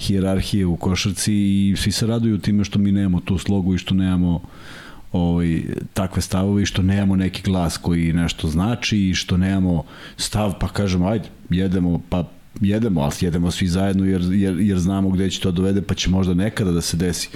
hijerarhije 0.00 0.66
u 0.66 0.76
košarci 0.76 1.34
i 1.34 1.74
svi 1.76 1.92
se 1.92 2.06
raduju 2.06 2.38
time 2.38 2.64
što 2.64 2.78
mi 2.78 2.92
nemamo 2.92 3.20
tu 3.20 3.38
slogu 3.38 3.74
i 3.74 3.78
što 3.78 3.94
nemamo 3.94 4.42
ovaj, 5.12 5.62
takve 5.94 6.22
stavove 6.22 6.62
i 6.62 6.66
što 6.66 6.82
nemamo 6.82 7.16
neki 7.16 7.42
glas 7.42 7.76
koji 7.76 8.12
nešto 8.12 8.48
znači 8.48 8.98
i 8.98 9.14
što 9.14 9.36
nemamo 9.36 9.84
stav 10.16 10.54
pa 10.60 10.68
kažemo 10.68 11.08
ajde 11.08 11.28
jedemo 11.50 12.00
pa 12.08 12.24
jedemo, 12.60 13.00
ali 13.00 13.12
jedemo 13.20 13.50
svi 13.50 13.66
zajedno 13.66 14.04
jer, 14.04 14.22
jer, 14.32 14.60
jer 14.60 14.78
znamo 14.78 15.10
gde 15.10 15.30
će 15.30 15.40
to 15.40 15.50
dovede 15.50 15.82
pa 15.82 15.94
će 15.94 16.10
možda 16.10 16.34
nekada 16.34 16.72
da 16.72 16.80
se 16.80 16.96
desi. 16.96 17.28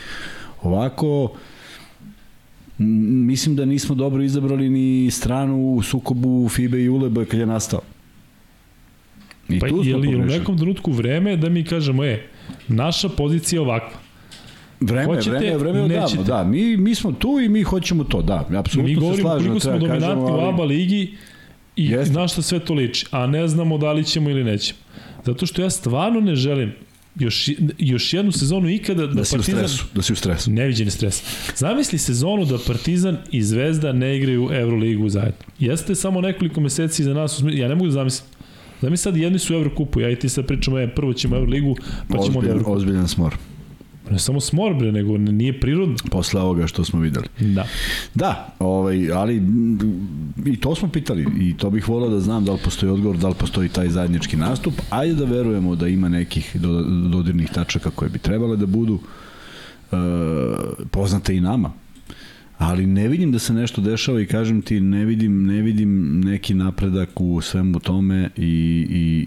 Ovako, 0.62 1.32
mislim 2.78 3.56
da 3.56 3.64
nismo 3.64 3.94
dobro 3.94 4.22
izabrali 4.22 4.68
ni 4.68 5.10
stranu 5.10 5.74
u 5.74 5.82
sukobu 5.82 6.48
FIBE 6.48 6.82
i 6.82 6.88
ULEB 6.88 7.18
kad 7.30 7.40
je 7.40 7.46
nastao. 7.46 7.80
I 9.48 9.58
pa 9.58 9.66
je 9.66 9.96
li 9.96 10.16
u 10.16 10.24
nekom 10.24 10.58
trenutku 10.58 10.92
vreme 10.92 11.36
da 11.36 11.48
mi 11.48 11.64
kažemo, 11.64 12.04
e, 12.04 12.22
naša 12.68 13.08
pozicija 13.08 13.56
je 13.56 13.60
ovakva. 13.60 13.98
Vreme, 14.80 15.04
Hoćete, 15.04 15.36
vreme, 15.36 15.56
vreme 15.56 15.80
odavno, 15.80 16.22
da. 16.22 16.44
Mi, 16.44 16.76
mi 16.76 16.94
smo 16.94 17.12
tu 17.12 17.40
i 17.44 17.48
mi 17.48 17.62
hoćemo 17.62 18.04
to, 18.04 18.22
da. 18.22 18.46
Apsolutno. 18.56 18.82
Mi 18.82 18.94
govorimo 18.94 19.28
koliko 19.28 19.60
smo 19.60 19.78
dominantni 19.78 20.30
ali... 20.30 20.44
u 20.44 20.48
ABA 20.48 20.64
ligi 20.64 21.14
i 21.76 21.86
Jeste. 21.86 22.14
na 22.14 22.28
šta 22.28 22.42
sve 22.42 22.58
to 22.58 22.74
liči, 22.74 23.06
a 23.10 23.26
ne 23.26 23.48
znamo 23.48 23.78
da 23.78 23.92
li 23.92 24.04
ćemo 24.04 24.30
ili 24.30 24.44
nećemo. 24.44 24.78
Zato 25.26 25.46
što 25.46 25.62
ja 25.62 25.70
stvarno 25.70 26.20
ne 26.20 26.36
želim 26.36 26.72
još, 27.14 27.50
još 27.78 28.14
jednu 28.14 28.32
sezonu 28.32 28.70
ikada 28.70 29.06
da, 29.06 29.14
da 29.14 29.24
si 29.24 29.36
Partizan... 29.36 29.64
U 29.64 29.68
stresu, 29.68 29.86
da 29.94 30.02
si 30.02 30.12
u 30.12 30.16
stresu. 30.16 30.50
Neviđeni 30.50 30.90
stres. 30.90 31.22
Zamisli 31.56 31.98
sezonu 31.98 32.44
da 32.44 32.58
Partizan 32.66 33.16
i 33.30 33.42
Zvezda 33.42 33.92
ne 33.92 34.16
igraju 34.16 34.48
Euroligu 34.52 35.08
zajedno. 35.08 35.44
Jeste 35.58 35.94
samo 35.94 36.20
nekoliko 36.20 36.60
meseci 36.60 37.04
za 37.04 37.14
nas, 37.14 37.42
ja 37.52 37.68
ne 37.68 37.74
mogu 37.74 37.86
da 37.86 37.92
zamislim. 37.92 38.30
Da 38.82 38.90
mi 38.90 38.96
sad 38.96 39.16
jedni 39.16 39.38
su 39.38 39.54
u 39.54 39.56
Evrokupu, 39.56 40.00
ja 40.00 40.10
i 40.10 40.16
ti 40.16 40.28
sad 40.28 40.46
pričamo, 40.46 40.78
je, 40.78 40.94
prvo 40.94 41.12
ćemo 41.12 41.36
Euroligu, 41.36 41.76
pa 42.08 42.18
ćemo 42.18 42.20
ozbiljan, 42.20 42.44
od 42.44 42.50
Evrokupu. 42.50 42.76
Ozbiljan 42.76 43.08
smor. 43.08 43.36
Ne 44.10 44.18
samo 44.18 44.40
smor, 44.40 44.74
bre, 44.74 44.92
nego 44.92 45.18
nije 45.18 45.60
prirodno. 45.60 45.96
Posle 46.10 46.40
ovoga 46.40 46.66
što 46.66 46.84
smo 46.84 47.00
videli. 47.00 47.26
Da. 47.40 47.66
Da, 48.14 48.54
ovaj, 48.58 49.12
ali 49.12 49.42
i 50.46 50.56
to 50.60 50.74
smo 50.74 50.88
pitali 50.88 51.26
i 51.40 51.56
to 51.56 51.70
bih 51.70 51.88
volao 51.88 52.08
da 52.08 52.20
znam 52.20 52.44
da 52.44 52.52
li 52.52 52.58
postoji 52.64 52.92
odgovor, 52.92 53.16
da 53.16 53.28
li 53.28 53.34
postoji 53.34 53.68
taj 53.68 53.88
zajednički 53.88 54.36
nastup. 54.36 54.74
Ajde 54.90 55.14
da 55.14 55.24
verujemo 55.24 55.76
da 55.76 55.88
ima 55.88 56.08
nekih 56.08 56.56
dodirnih 57.10 57.50
tačaka 57.54 57.90
koje 57.90 58.08
bi 58.08 58.18
trebale 58.18 58.56
da 58.56 58.66
budu 58.66 58.94
uh, 58.94 59.98
poznate 60.90 61.36
i 61.36 61.40
nama 61.40 61.72
ali 62.60 62.86
ne 62.86 63.08
vidim 63.08 63.32
da 63.32 63.38
se 63.38 63.52
nešto 63.52 63.80
dešava 63.80 64.20
i 64.20 64.26
kažem 64.26 64.62
ti 64.62 64.80
ne 64.80 65.04
vidim 65.04 65.46
ne 65.46 65.62
vidim 65.62 66.20
neki 66.20 66.54
napredak 66.54 67.20
u 67.20 67.40
svemu 67.40 67.80
tome 67.80 68.30
i, 68.36 68.86
i 68.90 69.26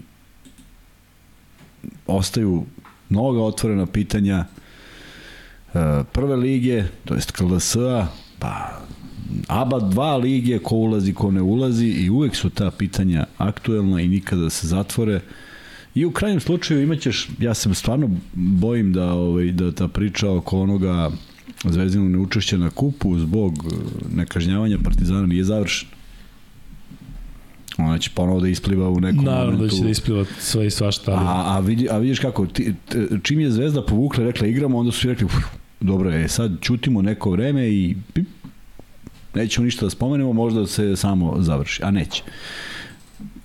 ostaju 2.07 2.65
mnoga 3.09 3.41
otvorena 3.41 3.85
pitanja 3.85 4.45
e, 5.73 6.03
prve 6.11 6.35
lige, 6.35 6.83
to 7.05 7.13
jest 7.13 7.31
KLS-a, 7.31 8.07
pa 8.39 8.81
ABA 9.47 9.79
2 9.79 10.21
lige, 10.21 10.59
ko 10.59 10.75
ulazi, 10.75 11.13
ko 11.13 11.31
ne 11.31 11.41
ulazi 11.41 11.87
i 11.87 12.09
uvek 12.09 12.35
su 12.35 12.49
ta 12.49 12.71
pitanja 12.71 13.25
aktuelna 13.37 14.01
i 14.01 14.07
nikada 14.07 14.49
se 14.49 14.67
zatvore. 14.67 15.21
I 15.95 16.05
u 16.05 16.11
krajnjem 16.11 16.39
slučaju 16.39 16.81
imaćeš, 16.81 17.29
ja 17.39 17.53
se 17.53 17.73
stvarno 17.73 18.09
bojim 18.33 18.93
da, 18.93 19.13
ovaj, 19.13 19.51
da 19.51 19.71
ta 19.71 19.87
priča 19.87 20.31
oko 20.31 20.61
onoga 20.61 21.11
zvezdinog 21.63 22.11
neučešća 22.11 22.57
na 22.57 22.69
kupu 22.69 23.19
zbog 23.19 23.53
e, 23.53 23.75
nekažnjavanja 24.15 24.77
Partizana 24.83 25.25
nije 25.25 25.43
završena. 25.43 25.91
Ona 27.77 27.97
će 27.97 28.09
ponovo 28.15 28.39
da 28.39 28.47
ispliva 28.47 28.89
u 28.89 28.99
nekom 28.99 29.25
Naravno 29.25 29.51
momentu. 29.51 29.61
Naravno 29.61 29.65
da 29.65 29.77
će 29.77 29.83
da 29.83 29.89
ispliva 29.89 30.25
sve 30.39 30.67
i 30.67 30.71
svašta. 30.71 31.11
A, 31.11 31.55
a, 31.55 31.59
vidi, 31.59 31.87
a 31.91 31.97
vidiš 31.97 32.19
kako, 32.19 32.45
ti, 32.45 32.73
čim 33.23 33.39
je 33.39 33.51
Zvezda 33.51 33.85
povukla 33.85 34.23
rekla 34.23 34.47
igramo, 34.47 34.77
onda 34.77 34.91
su 34.91 35.07
rekli, 35.07 35.25
uf, 35.25 35.33
dobro 35.79 36.09
je, 36.09 36.27
sad 36.27 36.51
čutimo 36.61 37.01
neko 37.01 37.31
vreme 37.31 37.69
i 37.69 37.95
pip, 38.13 38.27
nećemo 39.35 39.65
ništa 39.65 39.85
da 39.85 39.89
spomenemo, 39.89 40.33
možda 40.33 40.67
se 40.67 40.95
samo 40.95 41.35
završi, 41.39 41.83
a 41.83 41.91
neće. 41.91 42.23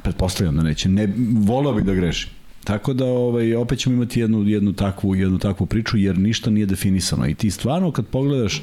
Pretpostavljam 0.02 0.56
da 0.56 0.62
neće. 0.62 0.88
Ne, 0.88 1.12
volao 1.46 1.74
bih 1.74 1.84
da 1.84 1.94
grešim. 1.94 2.30
Tako 2.64 2.92
da 2.92 3.04
ovaj 3.04 3.54
opet 3.54 3.78
ćemo 3.78 3.94
imati 3.94 4.20
jednu 4.20 4.48
jednu 4.48 4.72
takvu 4.72 5.14
jednu 5.14 5.38
takvu 5.38 5.66
priču 5.66 5.96
jer 5.96 6.18
ništa 6.18 6.50
nije 6.50 6.66
definisano. 6.66 7.26
I 7.28 7.34
ti 7.34 7.50
stvarno 7.50 7.92
kad 7.92 8.06
pogledaš 8.06 8.62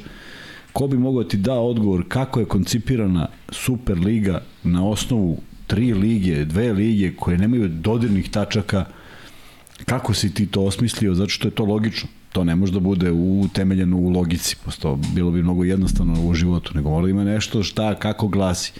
ko 0.72 0.86
bi 0.86 0.98
mogao 0.98 1.24
ti 1.24 1.36
da 1.36 1.54
odgovor 1.54 2.04
kako 2.08 2.40
je 2.40 2.46
koncipirana 2.46 3.28
Super 3.48 3.98
liga 3.98 4.42
na 4.62 4.88
osnovu 4.88 5.38
tri 5.66 5.94
lige, 5.94 6.44
dve 6.44 6.72
lige 6.72 7.12
koje 7.16 7.38
nemaju 7.38 7.68
dodirnih 7.68 8.30
tačaka 8.30 8.84
kako 9.84 10.14
si 10.14 10.34
ti 10.34 10.46
to 10.46 10.62
osmislio? 10.62 11.14
Zato 11.14 11.28
što 11.28 11.48
je 11.48 11.52
to 11.52 11.64
logično. 11.64 12.08
To 12.32 12.44
ne 12.44 12.56
može 12.56 12.72
da 12.72 12.80
bude 12.80 13.10
utemeljeno 13.10 13.96
u 13.96 14.08
logici. 14.08 14.56
Posto 14.64 14.98
bilo 15.14 15.30
bi 15.30 15.42
mnogo 15.42 15.64
jednostavno 15.64 16.26
u 16.26 16.34
životu 16.34 16.72
nego 16.74 16.90
mora 16.90 17.04
da 17.04 17.10
ima 17.10 17.24
nešto 17.24 17.62
šta 17.62 17.94
kako 17.94 18.28
glasi 18.28 18.72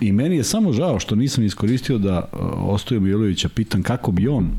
I 0.00 0.12
meni 0.12 0.36
je 0.36 0.44
samo 0.44 0.72
žao 0.72 1.00
što 1.00 1.14
nisam 1.14 1.44
iskoristio 1.44 1.98
da 1.98 2.28
uh, 2.32 2.38
Ostoje 2.56 3.00
Milovića 3.00 3.48
pitan 3.48 3.82
kako 3.82 4.12
bi 4.12 4.28
on 4.28 4.50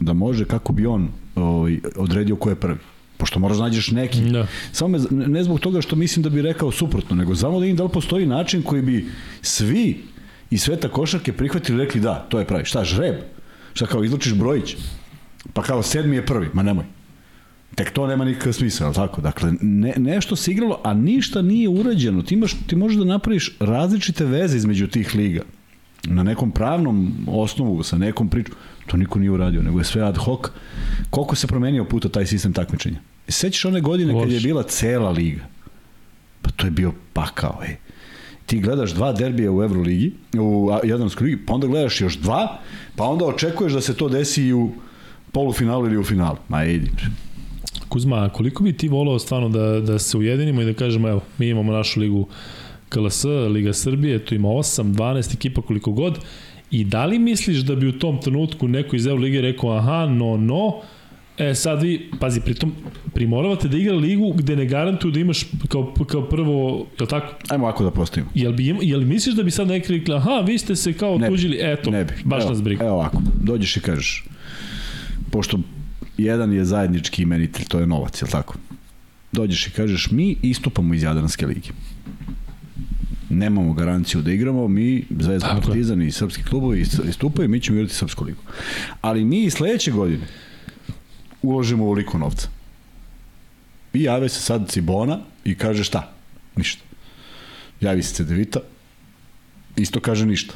da 0.00 0.12
može, 0.12 0.44
kako 0.44 0.72
bi 0.72 0.86
on 0.86 1.08
ovaj, 1.34 1.78
odredio 1.96 2.36
ko 2.36 2.48
je 2.48 2.54
prvi. 2.54 2.78
Pošto 3.16 3.40
moraš 3.40 3.56
da 3.56 3.62
nađeš 3.62 3.90
neki. 3.90 4.20
Da. 4.20 4.46
Samo 4.72 4.98
me, 4.98 5.26
ne 5.26 5.44
zbog 5.44 5.60
toga 5.60 5.80
što 5.80 5.96
mislim 5.96 6.22
da 6.22 6.30
bi 6.30 6.42
rekao 6.42 6.70
suprotno, 6.70 7.16
nego 7.16 7.36
samo 7.36 7.60
da 7.60 7.66
im 7.66 7.76
da 7.76 7.84
li 7.84 7.90
postoji 7.92 8.26
način 8.26 8.62
koji 8.62 8.82
bi 8.82 9.06
svi 9.42 10.02
i 10.50 10.58
sveta 10.58 10.88
košarke 10.88 11.32
prihvatili 11.32 11.78
i 11.78 11.84
rekli 11.84 12.00
da, 12.00 12.26
to 12.28 12.38
je 12.38 12.46
pravi. 12.46 12.64
Šta, 12.64 12.84
žreb? 12.84 13.14
Šta 13.74 13.86
kao 13.86 14.04
izlučiš 14.04 14.34
brojić? 14.34 14.76
Pa 15.52 15.62
kao 15.62 15.82
sedmi 15.82 16.16
je 16.16 16.26
prvi, 16.26 16.48
ma 16.52 16.62
nemoj. 16.62 16.84
Tek 17.78 17.90
to 17.90 18.06
nema 18.06 18.24
nikakav 18.24 18.52
smisla, 18.52 18.92
tako? 18.92 19.20
Dakle, 19.20 19.52
ne, 19.60 19.94
nešto 19.96 20.36
se 20.36 20.50
igralo, 20.50 20.80
a 20.84 20.94
ništa 20.94 21.42
nije 21.42 21.68
urađeno. 21.68 22.22
Ti, 22.22 22.34
imaš, 22.34 22.56
ti 22.66 22.76
možeš 22.76 22.98
da 22.98 23.04
napraviš 23.04 23.56
različite 23.60 24.24
veze 24.24 24.56
između 24.56 24.86
tih 24.86 25.14
liga. 25.14 25.42
Na 26.04 26.22
nekom 26.22 26.50
pravnom 26.50 27.12
osnovu, 27.26 27.82
sa 27.82 27.98
nekom 27.98 28.28
pričom. 28.28 28.54
To 28.86 28.96
niko 28.96 29.18
nije 29.18 29.30
uradio, 29.30 29.62
nego 29.62 29.78
je 29.78 29.84
sve 29.84 30.02
ad 30.02 30.16
hoc. 30.16 30.40
Koliko 31.10 31.36
se 31.36 31.46
promenio 31.46 31.84
puta 31.84 32.08
taj 32.08 32.26
sistem 32.26 32.52
takmičenja? 32.52 32.98
Sećaš 33.28 33.64
one 33.64 33.80
godine 33.80 34.20
kad 34.22 34.32
je 34.32 34.40
bila 34.40 34.62
cela 34.62 35.10
liga? 35.10 35.42
Pa 36.42 36.50
to 36.50 36.66
je 36.66 36.70
bio 36.70 36.92
pakao, 37.12 37.60
ej 37.68 37.76
ti 38.48 38.60
gledaš 38.60 38.94
dva 38.96 39.12
derbija 39.12 39.52
u 39.52 39.62
Euroligi, 39.62 40.12
u 40.38 40.70
Jadranskoj 40.84 41.24
ligi, 41.24 41.46
pa 41.46 41.54
onda 41.54 41.66
gledaš 41.66 42.00
još 42.00 42.16
dva, 42.16 42.58
pa 42.96 43.04
onda 43.04 43.24
očekuješ 43.24 43.72
da 43.72 43.80
se 43.80 43.94
to 43.94 44.08
desi 44.08 44.42
i 44.42 44.52
u 44.52 44.72
polufinalu 45.32 45.86
ili 45.86 45.98
u 45.98 46.04
finalu. 46.04 46.36
Ma 46.48 46.64
idi. 46.64 46.90
Kuzma, 47.88 48.28
koliko 48.28 48.64
bi 48.64 48.72
ti 48.72 48.88
volao 48.88 49.18
stvarno 49.18 49.48
da, 49.48 49.80
da 49.80 49.98
se 49.98 50.18
ujedinimo 50.18 50.62
i 50.62 50.64
da 50.64 50.72
kažemo, 50.72 51.08
evo, 51.08 51.20
mi 51.38 51.48
imamo 51.48 51.72
našu 51.72 52.00
ligu 52.00 52.26
KLS, 52.88 53.24
Liga 53.50 53.72
Srbije, 53.72 54.24
tu 54.24 54.34
ima 54.34 54.48
8, 54.48 54.94
12 54.94 55.34
ekipa 55.34 55.62
koliko 55.62 55.92
god, 55.92 56.18
i 56.70 56.84
da 56.84 57.04
li 57.04 57.18
misliš 57.18 57.58
da 57.58 57.74
bi 57.74 57.88
u 57.88 57.98
tom 57.98 58.20
trenutku 58.20 58.68
neko 58.68 58.96
iz 58.96 59.06
Lige 59.06 59.40
rekao, 59.40 59.70
aha, 59.70 60.06
no, 60.06 60.36
no, 60.36 60.80
E, 61.38 61.54
sad 61.54 61.82
vi, 61.82 62.10
pazi, 62.20 62.40
pritom 62.40 62.72
primoravate 63.14 63.68
da 63.68 63.76
igra 63.76 63.94
ligu 63.94 64.32
gde 64.32 64.56
ne 64.56 64.64
garantuju 64.66 65.12
da 65.12 65.20
imaš 65.20 65.44
kao, 65.68 65.94
kao 66.06 66.22
prvo, 66.28 66.86
je 66.98 67.02
li 67.02 67.08
tako? 67.08 67.34
Ajmo 67.48 67.64
ovako 67.64 67.84
da 67.84 67.90
postavimo. 67.90 68.30
Jel, 68.34 68.52
bi, 68.52 68.76
jel 68.82 69.00
misliš 69.00 69.34
da 69.34 69.42
bi 69.42 69.50
sad 69.50 69.68
neki 69.68 69.92
rekli, 69.92 70.14
aha, 70.14 70.40
vi 70.46 70.58
ste 70.58 70.76
se 70.76 70.92
kao 70.92 71.18
ne 71.18 71.28
tužili, 71.28 71.58
eto, 71.60 71.90
ne 71.90 72.04
bi. 72.04 72.12
baš 72.24 72.42
evo, 72.42 72.50
nas 72.50 72.62
briga. 72.62 72.84
Evo 72.84 72.94
ovako, 72.94 73.22
dođeš 73.42 73.76
i 73.76 73.80
kažeš, 73.80 74.24
pošto 75.30 75.58
jedan 76.18 76.52
je 76.52 76.64
zajednički 76.64 77.22
imenitelj, 77.22 77.64
to 77.64 77.80
je 77.80 77.86
novac, 77.86 78.22
je 78.22 78.24
li 78.24 78.30
tako? 78.30 78.54
Dođeš 79.32 79.66
i 79.66 79.70
kažeš, 79.70 80.10
mi 80.10 80.36
istupamo 80.42 80.94
iz 80.94 81.02
Jadranske 81.02 81.46
ligi. 81.46 81.70
Nemamo 83.30 83.72
garanciju 83.72 84.22
da 84.22 84.32
igramo, 84.32 84.68
mi, 84.68 85.04
Zvezda 85.20 85.60
Partizan 85.62 86.02
i 86.02 86.12
srpski 86.12 86.42
klubovi 86.42 86.86
istupaju, 87.08 87.48
mi 87.48 87.60
ćemo 87.60 87.78
igrati 87.78 87.94
srpsku 87.94 88.24
ligu. 88.24 88.42
Ali 89.00 89.24
mi 89.24 89.44
i 89.44 89.50
sledeće 89.50 89.90
godine 89.90 90.26
uložimo 91.42 91.84
ovoliko 91.84 92.18
novca. 92.18 92.48
I 93.94 94.02
jave 94.02 94.28
se 94.28 94.40
sad 94.40 94.68
Cibona 94.68 95.20
i 95.44 95.54
kaže 95.54 95.84
šta? 95.84 96.12
Ništa. 96.56 96.82
Javi 97.80 98.02
se 98.02 98.14
Cedevita, 98.14 98.60
isto 99.76 100.00
kaže 100.00 100.26
ništa 100.26 100.54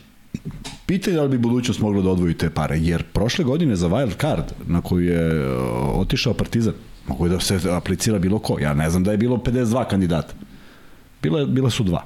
pitanje 0.86 1.16
da 1.16 1.22
li 1.22 1.28
bi 1.28 1.38
budućnost 1.38 1.80
mogla 1.80 2.02
da 2.02 2.10
odvoji 2.10 2.34
te 2.34 2.50
pare, 2.50 2.78
jer 2.78 3.02
prošle 3.02 3.44
godine 3.44 3.76
za 3.76 3.88
wild 3.88 4.20
card 4.20 4.44
na 4.66 4.80
koju 4.80 5.08
je 5.08 5.48
uh, 5.48 5.98
otišao 5.98 6.34
Partizan, 6.34 6.74
Mogu 7.08 7.28
da 7.28 7.40
se 7.40 7.60
aplicira 7.70 8.18
bilo 8.18 8.38
ko. 8.38 8.58
Ja 8.60 8.74
ne 8.74 8.90
znam 8.90 9.04
da 9.04 9.10
je 9.10 9.18
bilo 9.18 9.36
52 9.36 9.88
kandidata. 9.88 10.34
Bilo, 11.22 11.46
bila 11.46 11.70
su 11.70 11.84
dva. 11.84 12.04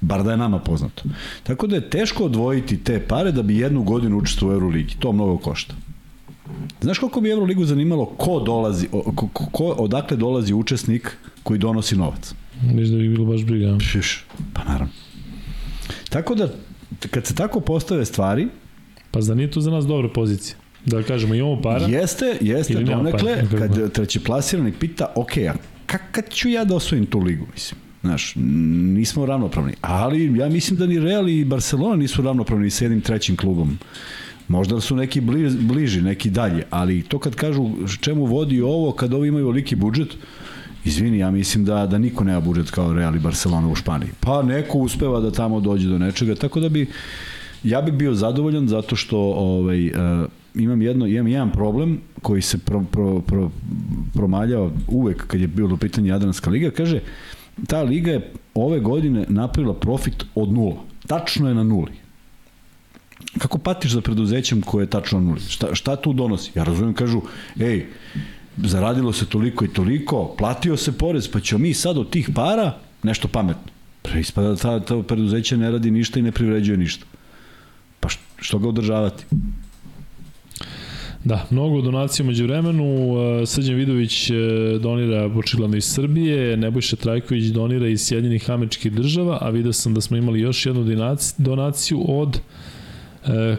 Bar 0.00 0.22
da 0.22 0.30
je 0.30 0.36
nama 0.36 0.58
poznato. 0.58 1.02
Tako 1.42 1.66
da 1.66 1.76
je 1.76 1.90
teško 1.90 2.24
odvojiti 2.24 2.84
te 2.84 3.00
pare 3.00 3.32
da 3.32 3.42
bi 3.42 3.58
jednu 3.58 3.82
godinu 3.82 4.18
učestvovao 4.18 4.54
u 4.54 4.60
Euroligi. 4.60 4.96
To 4.98 5.12
mnogo 5.12 5.38
košta. 5.38 5.74
Znaš 6.80 6.98
koliko 6.98 7.20
bi 7.20 7.30
Euroligu 7.30 7.64
zanimalo 7.64 8.06
ko 8.06 8.40
dolazi, 8.40 8.88
ko, 9.14 9.28
ko, 9.28 9.64
odakle 9.64 10.16
dolazi 10.16 10.54
učesnik 10.54 11.16
koji 11.42 11.58
donosi 11.58 11.96
novac? 11.96 12.34
Mislim 12.62 12.98
da 12.98 13.02
bi 13.02 13.08
bilo 13.08 13.24
baš 13.24 13.44
briga. 13.44 13.78
Piš, 13.78 14.24
pa 14.52 14.64
naravno. 14.64 14.92
Tako 16.08 16.34
da, 16.34 16.48
kad 17.10 17.26
se 17.26 17.34
tako 17.34 17.60
postave 17.60 18.04
stvari... 18.04 18.48
Pa 19.10 19.20
zna 19.20 19.34
nije 19.34 19.50
to 19.50 19.60
za 19.60 19.70
nas 19.70 19.86
dobra 19.86 20.08
pozicija? 20.08 20.56
Da 20.86 21.02
kažemo, 21.02 21.34
imamo 21.34 21.62
para? 21.62 21.86
Jeste, 21.86 22.36
jeste, 22.40 22.74
donekle, 22.74 23.44
kad 23.58 23.92
treći 23.92 24.20
plasiranik 24.20 24.74
pita, 24.78 25.12
ok, 25.14 25.36
a 25.38 25.54
kad 26.12 26.28
ću 26.30 26.48
ja 26.48 26.64
da 26.64 26.74
osvojim 26.74 27.06
tu 27.06 27.18
ligu, 27.18 27.46
mislim? 27.54 27.80
Znaš, 28.02 28.32
nismo 28.36 29.26
ravnopravni. 29.26 29.72
Ali 29.80 30.38
ja 30.38 30.48
mislim 30.48 30.78
da 30.78 30.86
ni 30.86 30.98
Real 30.98 31.28
i 31.28 31.44
Barcelona 31.44 31.96
nisu 31.96 32.22
ravnopravni 32.22 32.70
sa 32.70 32.84
jednim 32.84 33.00
trećim 33.00 33.36
klubom. 33.36 33.78
Možda 34.48 34.80
su 34.80 34.96
neki 34.96 35.20
bliž, 35.20 35.52
bliži, 35.56 36.02
neki 36.02 36.30
dalje, 36.30 36.64
ali 36.70 37.02
to 37.02 37.18
kad 37.18 37.34
kažu 37.34 37.70
čemu 38.00 38.24
vodi 38.24 38.60
ovo, 38.60 38.92
kad 38.92 39.14
ovi 39.14 39.28
imaju 39.28 39.46
veliki 39.46 39.76
budžet, 39.76 40.08
Izvini, 40.84 41.18
ja 41.18 41.30
mislim 41.30 41.64
da 41.64 41.86
da 41.86 41.98
niko 41.98 42.24
nema 42.24 42.40
budžet 42.40 42.70
kao 42.70 42.92
Real 42.92 43.16
i 43.16 43.18
Barcelona 43.18 43.68
u 43.68 43.74
Španiji. 43.74 44.10
Pa 44.20 44.42
neko 44.42 44.78
uspeva 44.78 45.20
da 45.20 45.30
tamo 45.30 45.60
dođe 45.60 45.88
do 45.88 45.98
nečega, 45.98 46.34
tako 46.34 46.60
da 46.60 46.68
bi 46.68 46.86
ja 47.64 47.82
bih 47.82 47.94
bio 47.94 48.14
zadovoljan 48.14 48.68
zato 48.68 48.96
što 48.96 49.18
ovaj 49.18 49.86
uh, 49.86 49.92
imam 50.54 50.82
jedno 50.82 51.06
imam 51.06 51.28
jedan 51.28 51.52
problem 51.52 52.00
koji 52.22 52.42
se 52.42 52.58
pro, 52.58 52.84
pro, 52.92 53.20
pro, 53.20 53.50
promaljao 54.14 54.72
uvek 54.88 55.26
kad 55.26 55.40
je 55.40 55.46
bilo 55.46 55.74
u 55.74 55.78
pitanju 55.78 56.08
Jadranska 56.08 56.50
liga, 56.50 56.70
kaže 56.70 57.00
ta 57.66 57.82
liga 57.82 58.10
je 58.10 58.32
ove 58.54 58.80
godine 58.80 59.26
napravila 59.28 59.74
profit 59.74 60.24
od 60.34 60.52
nula. 60.52 60.76
Tačno 61.06 61.48
je 61.48 61.54
na 61.54 61.64
nuli. 61.64 61.92
Kako 63.38 63.58
patiš 63.58 63.92
za 63.92 64.00
preduzećem 64.00 64.62
koje 64.62 64.82
je 64.82 64.90
tačno 64.90 65.20
na 65.20 65.26
nuli? 65.26 65.40
Šta, 65.40 65.74
šta 65.74 65.96
tu 65.96 66.12
donosi? 66.12 66.50
Ja 66.54 66.64
razumijem, 66.64 66.94
kažu, 66.94 67.20
ej, 67.60 67.86
zaradilo 68.56 69.12
se 69.12 69.26
toliko 69.26 69.64
i 69.64 69.68
toliko, 69.68 70.34
platio 70.38 70.76
se 70.76 70.92
porez, 70.92 71.28
pa 71.28 71.40
ćemo 71.40 71.58
mi 71.58 71.74
sad 71.74 71.98
od 71.98 72.10
tih 72.10 72.30
para 72.34 72.78
nešto 73.02 73.28
pametno. 73.28 73.72
Preispada 74.02 74.48
da 74.48 74.56
ta, 74.56 74.80
ta 74.80 75.02
preduzeće 75.02 75.56
ne 75.56 75.70
radi 75.70 75.90
ništa 75.90 76.18
i 76.18 76.22
ne 76.22 76.32
privređuje 76.32 76.78
ništa. 76.78 77.06
Pa 78.00 78.08
što 78.36 78.58
ga 78.58 78.68
održavati? 78.68 79.24
Da, 81.24 81.46
mnogo 81.50 81.80
donacija 81.80 82.26
među 82.26 82.44
vremenu. 82.44 83.16
E, 83.42 83.46
Srđan 83.46 83.74
Vidović 83.74 84.30
e, 84.30 84.34
donira 84.80 85.30
očigledno 85.36 85.76
iz 85.76 85.84
Srbije, 85.84 86.56
Nebojša 86.56 86.96
Trajković 86.96 87.44
donira 87.44 87.88
iz 87.88 88.06
Sjedinjenih 88.06 88.50
američkih 88.50 88.92
država, 88.92 89.38
a 89.40 89.50
vidio 89.50 89.72
sam 89.72 89.94
da 89.94 90.00
smo 90.00 90.16
imali 90.16 90.40
još 90.40 90.66
jednu 90.66 90.84
donaciju 91.38 92.04
od 92.08 92.40
e, 93.26 93.56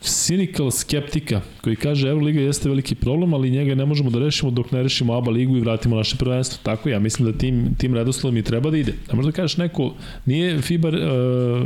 cynical 0.00 0.70
skeptika 0.70 1.40
koji 1.60 1.76
kaže 1.76 2.08
Euroliga 2.08 2.40
jeste 2.40 2.68
veliki 2.68 2.94
problem, 2.94 3.34
ali 3.34 3.50
njega 3.50 3.74
ne 3.74 3.86
možemo 3.86 4.10
da 4.10 4.18
rešimo 4.18 4.50
dok 4.50 4.72
ne 4.72 4.82
rešimo 4.82 5.16
ABA 5.16 5.30
ligu 5.30 5.56
i 5.56 5.60
vratimo 5.60 5.96
naše 5.96 6.16
prvenstvo. 6.16 6.58
Tako 6.62 6.88
ja 6.88 6.98
mislim 6.98 7.32
da 7.32 7.38
tim, 7.38 7.74
tim 7.78 7.94
redoslovom 7.94 8.36
i 8.36 8.42
treba 8.42 8.70
da 8.70 8.76
ide. 8.76 8.92
Ne 9.08 9.14
možda 9.14 9.32
kažeš 9.32 9.56
neko, 9.56 9.94
nije 10.26 10.62
FIBA, 10.62 10.88
uh, 10.88 10.94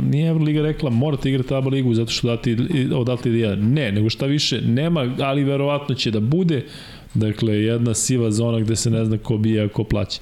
nije 0.03 0.29
Euroliga 0.29 0.61
rekla 0.61 0.89
morate 0.89 1.29
igrati 1.29 1.53
ABA 1.53 1.69
ligu 1.69 1.93
zato 1.93 2.11
što 2.11 2.27
dati, 2.27 2.57
odatle 2.93 3.31
ide 3.31 3.39
jedan. 3.39 3.73
Ne, 3.73 3.91
nego 3.91 4.09
šta 4.09 4.25
više, 4.25 4.61
nema, 4.61 5.15
ali 5.19 5.43
verovatno 5.43 5.95
će 5.95 6.11
da 6.11 6.19
bude. 6.19 6.65
Dakle, 7.13 7.53
jedna 7.53 7.93
siva 7.93 8.31
zona 8.31 8.59
gde 8.59 8.75
se 8.75 8.89
ne 8.89 9.05
zna 9.05 9.17
ko 9.17 9.37
bije, 9.37 9.67
ko 9.67 9.83
plaća. 9.83 10.19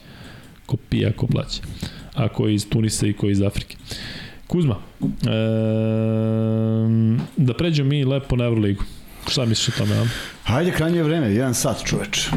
Ko 0.66 0.78
pija, 0.90 1.12
ko 1.12 1.28
plaća. 1.28 1.62
A 2.14 2.28
ko 2.28 2.48
iz 2.48 2.70
Tunisa 2.70 3.08
i 3.08 3.14
ko 3.14 3.30
iz 3.30 3.42
Afrike. 3.42 3.78
Kuzma, 4.54 4.76
e, 5.02 5.08
da 7.38 7.54
pređemo 7.54 7.90
mi 7.90 8.06
lepo 8.06 8.36
na 8.36 8.46
Euroligu. 8.46 8.84
Šta 9.28 9.46
misliš 9.46 9.76
o 9.76 9.78
tome, 9.78 9.96
a? 9.96 10.06
Hajde, 10.44 10.72
krajnje 10.72 11.04
vreme, 11.04 11.34
jedan 11.34 11.54
sat, 11.54 11.84
čoveč. 11.86 12.28
E, 12.28 12.32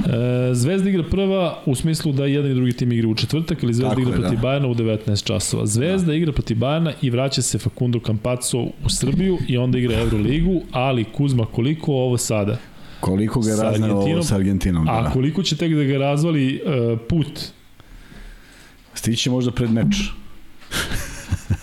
Zvezda 0.55 0.89
igra 0.91 1.03
prva 1.11 1.63
u 1.67 1.75
smislu 1.75 2.13
da 2.13 2.27
jedan 2.27 2.51
i 2.51 2.55
drugi 2.55 2.73
tim 2.73 2.93
igra 2.93 3.09
u 3.09 3.15
četvrtak 3.15 3.63
ili 3.63 3.75
Zvezda 3.75 3.91
Tako 3.91 4.01
igra 4.01 4.15
je, 4.15 4.21
protiv 4.21 4.39
da. 4.39 4.43
Bajana 4.43 4.69
u 4.69 4.75
19 4.75 5.25
časova. 5.25 5.67
Zvezda 5.67 6.07
da. 6.07 6.15
igra 6.15 6.33
protiv 6.33 6.59
Bajana 6.59 6.93
i 7.03 7.11
vraća 7.11 7.43
se 7.43 7.59
Facundo 7.59 8.01
Campazzo 8.07 8.59
u 8.59 8.89
Srbiju 8.89 9.39
i 9.49 9.59
onda 9.59 9.79
igra 9.79 9.99
Euroligu, 9.99 10.63
ali 10.71 11.05
Kuzma, 11.05 11.47
koliko 11.47 11.93
ovo 11.93 12.19
sada? 12.19 12.57
Koliko 13.01 13.41
ga 13.41 13.57
razne 13.63 13.93
ovo 13.93 14.23
sa 14.23 14.35
Argentinom. 14.35 14.85
Da. 14.85 14.93
A 14.93 15.11
koliko 15.13 15.43
će 15.43 15.57
tek 15.57 15.75
da 15.75 15.85
ga 15.85 15.99
razvali 15.99 16.63
uh, 16.65 16.99
put? 17.09 17.41
Stiće 18.95 19.31
možda 19.31 19.51
pred 19.53 19.71
meč. 19.71 19.97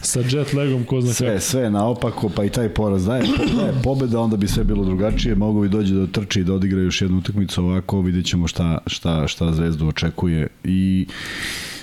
Sa 0.03 0.19
jet 0.19 0.53
lagom, 0.53 0.83
ko 0.83 1.01
zna 1.01 1.13
sve, 1.13 1.27
kako. 1.27 1.39
Sve 1.39 1.69
naopako, 1.69 2.29
pa 2.29 2.43
i 2.43 2.49
taj 2.49 2.69
poraz. 2.69 3.05
Da 3.05 3.15
je, 3.15 3.23
da 3.55 3.61
je 3.61 3.73
pobeda, 3.83 4.19
onda 4.19 4.37
bi 4.37 4.47
sve 4.47 4.63
bilo 4.63 4.85
drugačije. 4.85 5.35
Mogu 5.35 5.61
bi 5.61 5.69
dođe 5.69 5.95
do 5.95 6.07
trči 6.07 6.39
i 6.39 6.43
da 6.43 6.53
odigra 6.53 6.81
još 6.81 7.01
jednu 7.01 7.17
utakmicu 7.17 7.63
ovako, 7.63 8.01
vidjet 8.01 8.25
ćemo 8.25 8.47
šta, 8.47 8.77
šta, 8.87 9.27
šta 9.27 9.53
Zvezdu 9.53 9.87
očekuje. 9.87 10.47
I 10.63 11.07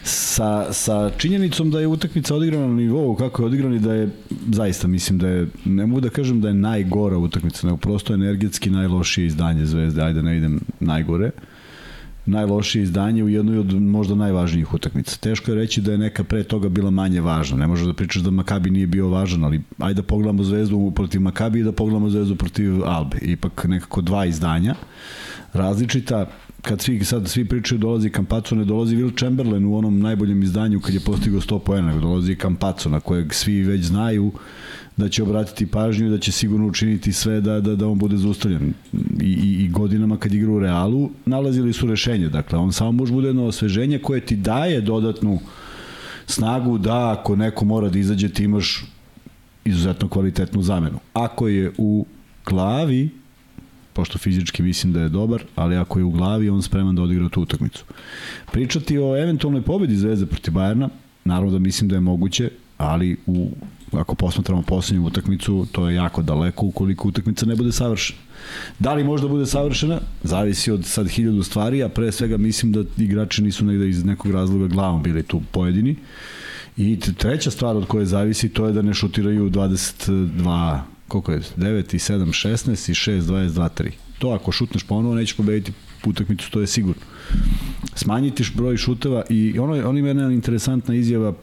sa, 0.03 0.73
sa 0.73 1.11
činjenicom 1.19 1.71
da 1.71 1.81
je 1.81 1.87
utakmica 1.87 2.35
odigrana 2.35 2.67
na 2.67 2.75
nivou 2.75 3.15
kako 3.15 3.43
je 3.43 3.47
odigrana 3.47 3.77
i 3.77 3.79
da 3.79 3.95
je 3.95 4.09
zaista 4.53 4.89
mislim 4.89 5.19
da 5.19 5.29
je 5.29 5.47
ne 5.65 5.87
mogu 5.87 6.01
da 6.01 6.09
kažem 6.09 6.41
da 6.41 6.49
je 6.49 6.55
najgora 6.55 7.19
utakmica 7.19 7.67
nego 7.67 7.77
prosto 7.77 8.15
energetski 8.15 8.71
najlošije 8.71 9.27
izdanje 9.27 9.67
Zvezde 9.67 10.03
ajde 10.03 10.23
ne 10.23 10.37
idem 10.37 10.61
najgore 10.81 11.27
uh, 11.27 11.43
najlošije 12.31 12.83
izdanje 12.83 13.25
u 13.25 13.29
jednoj 13.29 13.59
od 13.59 13.75
možda 13.75 14.15
najvažnijih 14.15 14.75
utakmica. 14.75 15.17
Teško 15.17 15.51
je 15.51 15.55
reći 15.55 15.81
da 15.81 15.93
je 15.93 15.99
neka 15.99 16.25
pre 16.25 16.45
toga 16.45 16.69
bila 16.69 16.91
manje 16.91 17.21
važna. 17.21 17.57
Ne 17.57 17.67
možeš 17.67 17.87
da 17.87 17.95
pričaš 17.95 18.23
da 18.23 18.31
Makabi 18.31 18.71
nije 18.71 18.87
bio 18.87 19.09
važan, 19.09 19.45
ali 19.45 19.63
ajde 19.79 20.03
da 20.03 20.07
pogledamo 20.07 20.43
Zvezdu 20.43 20.93
protiv 20.95 21.21
Makabi 21.21 21.61
i 21.61 21.65
da 21.65 21.73
pogledamo 21.73 22.11
Zvezdu 22.11 22.37
protiv 22.37 22.85
Albe. 22.85 23.19
Ipak 23.23 23.65
nekako 23.65 24.01
dva 24.01 24.27
izdanja 24.27 24.75
različita 25.53 26.27
kad 26.63 26.81
svi 26.81 27.05
sad 27.05 27.29
svi 27.29 27.45
pričaju 27.45 27.79
dolazi 27.79 28.11
Kampaco, 28.11 28.55
ne 28.55 28.65
dolazi 28.65 28.97
Will 28.97 29.19
Chamberlain 29.19 29.65
u 29.65 29.77
onom 29.77 30.01
najboljem 30.01 30.43
izdanju 30.43 30.81
kad 30.81 30.95
je 30.95 31.01
postigao 31.01 31.41
100 31.41 31.59
poena, 31.59 32.01
dolazi 32.01 32.37
Kampaco 32.37 32.89
na 32.89 33.01
kojeg 33.01 33.35
svi 33.35 33.63
već 33.63 33.85
znaju 33.85 34.33
da 34.97 35.09
će 35.09 35.23
obratiti 35.23 35.67
pažnju 35.67 36.07
i 36.07 36.11
da 36.11 36.19
će 36.19 36.33
sigurno 36.33 36.67
učiniti 36.67 37.13
sve 37.13 37.41
da, 37.41 37.61
da, 37.61 37.77
da 37.77 37.89
on 37.89 37.99
bude 37.99 38.17
zustavljen. 38.17 38.75
I, 39.21 39.27
i, 39.27 39.65
I 39.65 39.69
godinama 39.69 40.17
kad 40.17 40.35
igra 40.35 40.53
u 40.53 40.61
Realu 40.61 41.11
nalazili 41.27 41.73
su 41.73 41.87
rešenje. 41.87 42.29
Dakle, 42.29 42.59
on 42.59 42.73
samo 42.73 42.93
može 42.93 43.13
bude 43.13 43.29
jedno 43.29 43.45
osveženje 43.47 43.99
koje 43.99 44.21
ti 44.21 44.37
daje 44.37 44.81
dodatnu 44.81 45.39
snagu 46.27 46.79
da 46.79 47.13
ako 47.13 47.37
neko 47.37 47.65
mora 47.65 47.89
da 47.89 47.99
izađe 47.99 48.29
ti 48.29 48.45
imaš 48.45 48.85
izuzetno 49.65 50.09
kvalitetnu 50.09 50.63
zamenu. 50.63 50.99
Ako 51.13 51.49
je 51.49 51.73
u 51.79 52.07
glavi 52.47 53.11
pošto 53.93 54.19
fizički 54.19 54.63
mislim 54.63 54.93
da 54.93 55.01
je 55.01 55.09
dobar, 55.09 55.43
ali 55.57 55.77
ako 55.77 55.99
je 55.99 56.05
u 56.05 56.11
glavi, 56.11 56.51
on 56.51 56.63
spreman 56.63 56.97
da 56.97 57.03
odigra 57.03 57.29
tu 57.29 57.43
utakmicu. 57.43 57.85
Pričati 58.53 58.99
o 58.99 59.17
eventualnoj 59.17 59.63
pobedi 59.63 59.97
Zvezde 59.97 60.27
protiv 60.27 60.55
Bajerna, 60.55 60.89
naravno 61.25 61.53
da 61.53 61.59
mislim 61.59 61.89
da 61.89 61.97
je 61.97 62.01
moguće, 62.01 62.51
ali 62.79 63.17
u 63.27 63.51
ako 63.93 64.15
posmatramo 64.15 64.63
poslednju 64.63 65.07
utakmicu, 65.07 65.67
to 65.73 65.89
je 65.89 65.95
jako 65.95 66.23
daleko 66.23 66.67
ukoliko 66.67 67.09
utakmica 67.09 67.47
ne 67.47 67.57
bude 67.57 67.73
savršena. 67.73 68.21
Da 68.79 68.95
li 68.95 69.05
možda 69.05 69.29
bude 69.29 69.47
savršena? 69.47 70.01
Zavisi 70.23 70.71
od 70.71 70.85
sad 70.85 71.09
hiljadu 71.09 71.43
stvari, 71.43 71.83
a 71.83 71.89
pre 71.89 72.13
svega 72.13 72.37
mislim 72.37 72.73
da 72.73 72.85
igrači 72.99 73.43
nisu 73.43 73.65
negde 73.65 73.89
iz 73.89 74.05
nekog 74.05 74.33
razloga 74.33 74.67
glavom 74.67 75.03
bili 75.03 75.23
tu 75.23 75.43
pojedini. 75.51 75.97
I 76.77 77.01
treća 77.19 77.51
stvar 77.51 77.77
od 77.77 77.87
koje 77.87 78.07
zavisi 78.07 78.49
to 78.49 78.67
je 78.67 78.73
da 78.73 78.83
ne 78.83 78.95
šutiraju 78.95 79.51
22, 79.51 80.81
koliko 81.09 81.33
je, 81.33 81.41
9 81.57 81.95
i 81.95 81.99
7, 81.99 82.49
16 82.49 82.91
i 82.91 82.95
6, 82.95 83.21
22, 83.21 83.69
3. 83.79 83.91
To 84.19 84.29
ako 84.29 84.53
šutneš 84.53 84.83
ponovo 84.83 85.15
nećeš 85.15 85.37
pobediti 85.37 85.73
utakmicu, 86.07 86.51
to 86.51 86.61
je 86.61 86.67
sigurno. 86.67 87.03
Smanjiti 87.95 88.45
broj 88.55 88.77
šuteva 88.77 89.25
i 89.31 89.59
ono, 89.59 89.89
on 89.89 89.99
ima 89.99 90.09
jedna 90.09 90.33
interesantna 90.33 90.95
izjava 90.95 91.35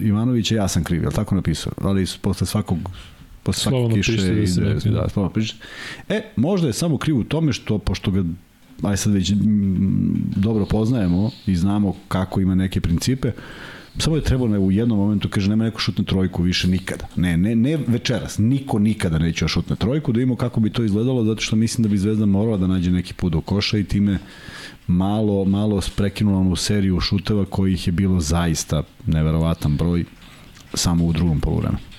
Ivanovića, 0.00 0.54
ja 0.54 0.68
sam 0.68 0.84
kriv, 0.84 1.02
je 1.02 1.10
tako 1.10 1.34
napisao? 1.34 1.72
Ali 1.80 2.06
posle 2.22 2.46
svakog 2.46 2.78
posle 3.42 3.62
svakog 3.62 3.92
kiše 3.92 4.16
da 4.16 4.32
ide, 4.32 4.74
da, 4.74 4.90
da, 4.90 5.08
slovno 5.08 5.30
piše. 5.32 5.54
E, 6.08 6.22
možda 6.36 6.66
je 6.66 6.72
samo 6.72 6.98
kriv 6.98 7.18
u 7.18 7.24
tome 7.24 7.52
što, 7.52 7.78
pošto 7.78 8.10
ga 8.10 8.24
aj 8.82 8.96
sad 8.96 9.12
već 9.12 9.32
dobro 10.36 10.66
poznajemo 10.66 11.30
i 11.46 11.56
znamo 11.56 11.96
kako 12.08 12.40
ima 12.40 12.54
neke 12.54 12.80
principe, 12.80 13.32
samo 14.00 14.16
je 14.16 14.22
trebalo 14.22 14.58
u 14.58 14.70
jednom 14.70 14.98
momentu, 14.98 15.28
kaže, 15.28 15.50
nema 15.50 15.64
neko 15.64 15.80
šutne 15.80 16.04
trojku 16.04 16.42
više 16.42 16.68
nikada. 16.68 17.06
Ne, 17.16 17.36
ne, 17.36 17.56
ne 17.56 17.78
večeras, 17.86 18.38
niko 18.38 18.78
nikada 18.78 19.18
neće 19.18 19.48
šutne 19.48 19.76
trojku, 19.76 20.12
da 20.12 20.20
imamo 20.20 20.36
kako 20.36 20.60
bi 20.60 20.70
to 20.70 20.84
izgledalo, 20.84 21.24
zato 21.24 21.40
što 21.40 21.56
mislim 21.56 21.82
da 21.82 21.88
bi 21.88 21.98
Zvezda 21.98 22.26
morala 22.26 22.56
da 22.56 22.66
nađe 22.66 22.90
neki 22.90 23.14
put 23.14 23.32
do 23.32 23.40
koša 23.40 23.78
i 23.78 23.84
time 23.84 24.18
malo, 24.86 25.44
malo 25.44 25.80
prekinula 25.96 26.38
onu 26.38 26.56
seriju 26.56 27.00
šuteva 27.00 27.44
kojih 27.44 27.86
je 27.86 27.92
bilo 27.92 28.20
zaista 28.20 28.82
neverovatan 29.06 29.76
broj 29.76 30.04
samo 30.74 31.04
u 31.04 31.12
drugom 31.12 31.40
polovremenu. 31.40 31.89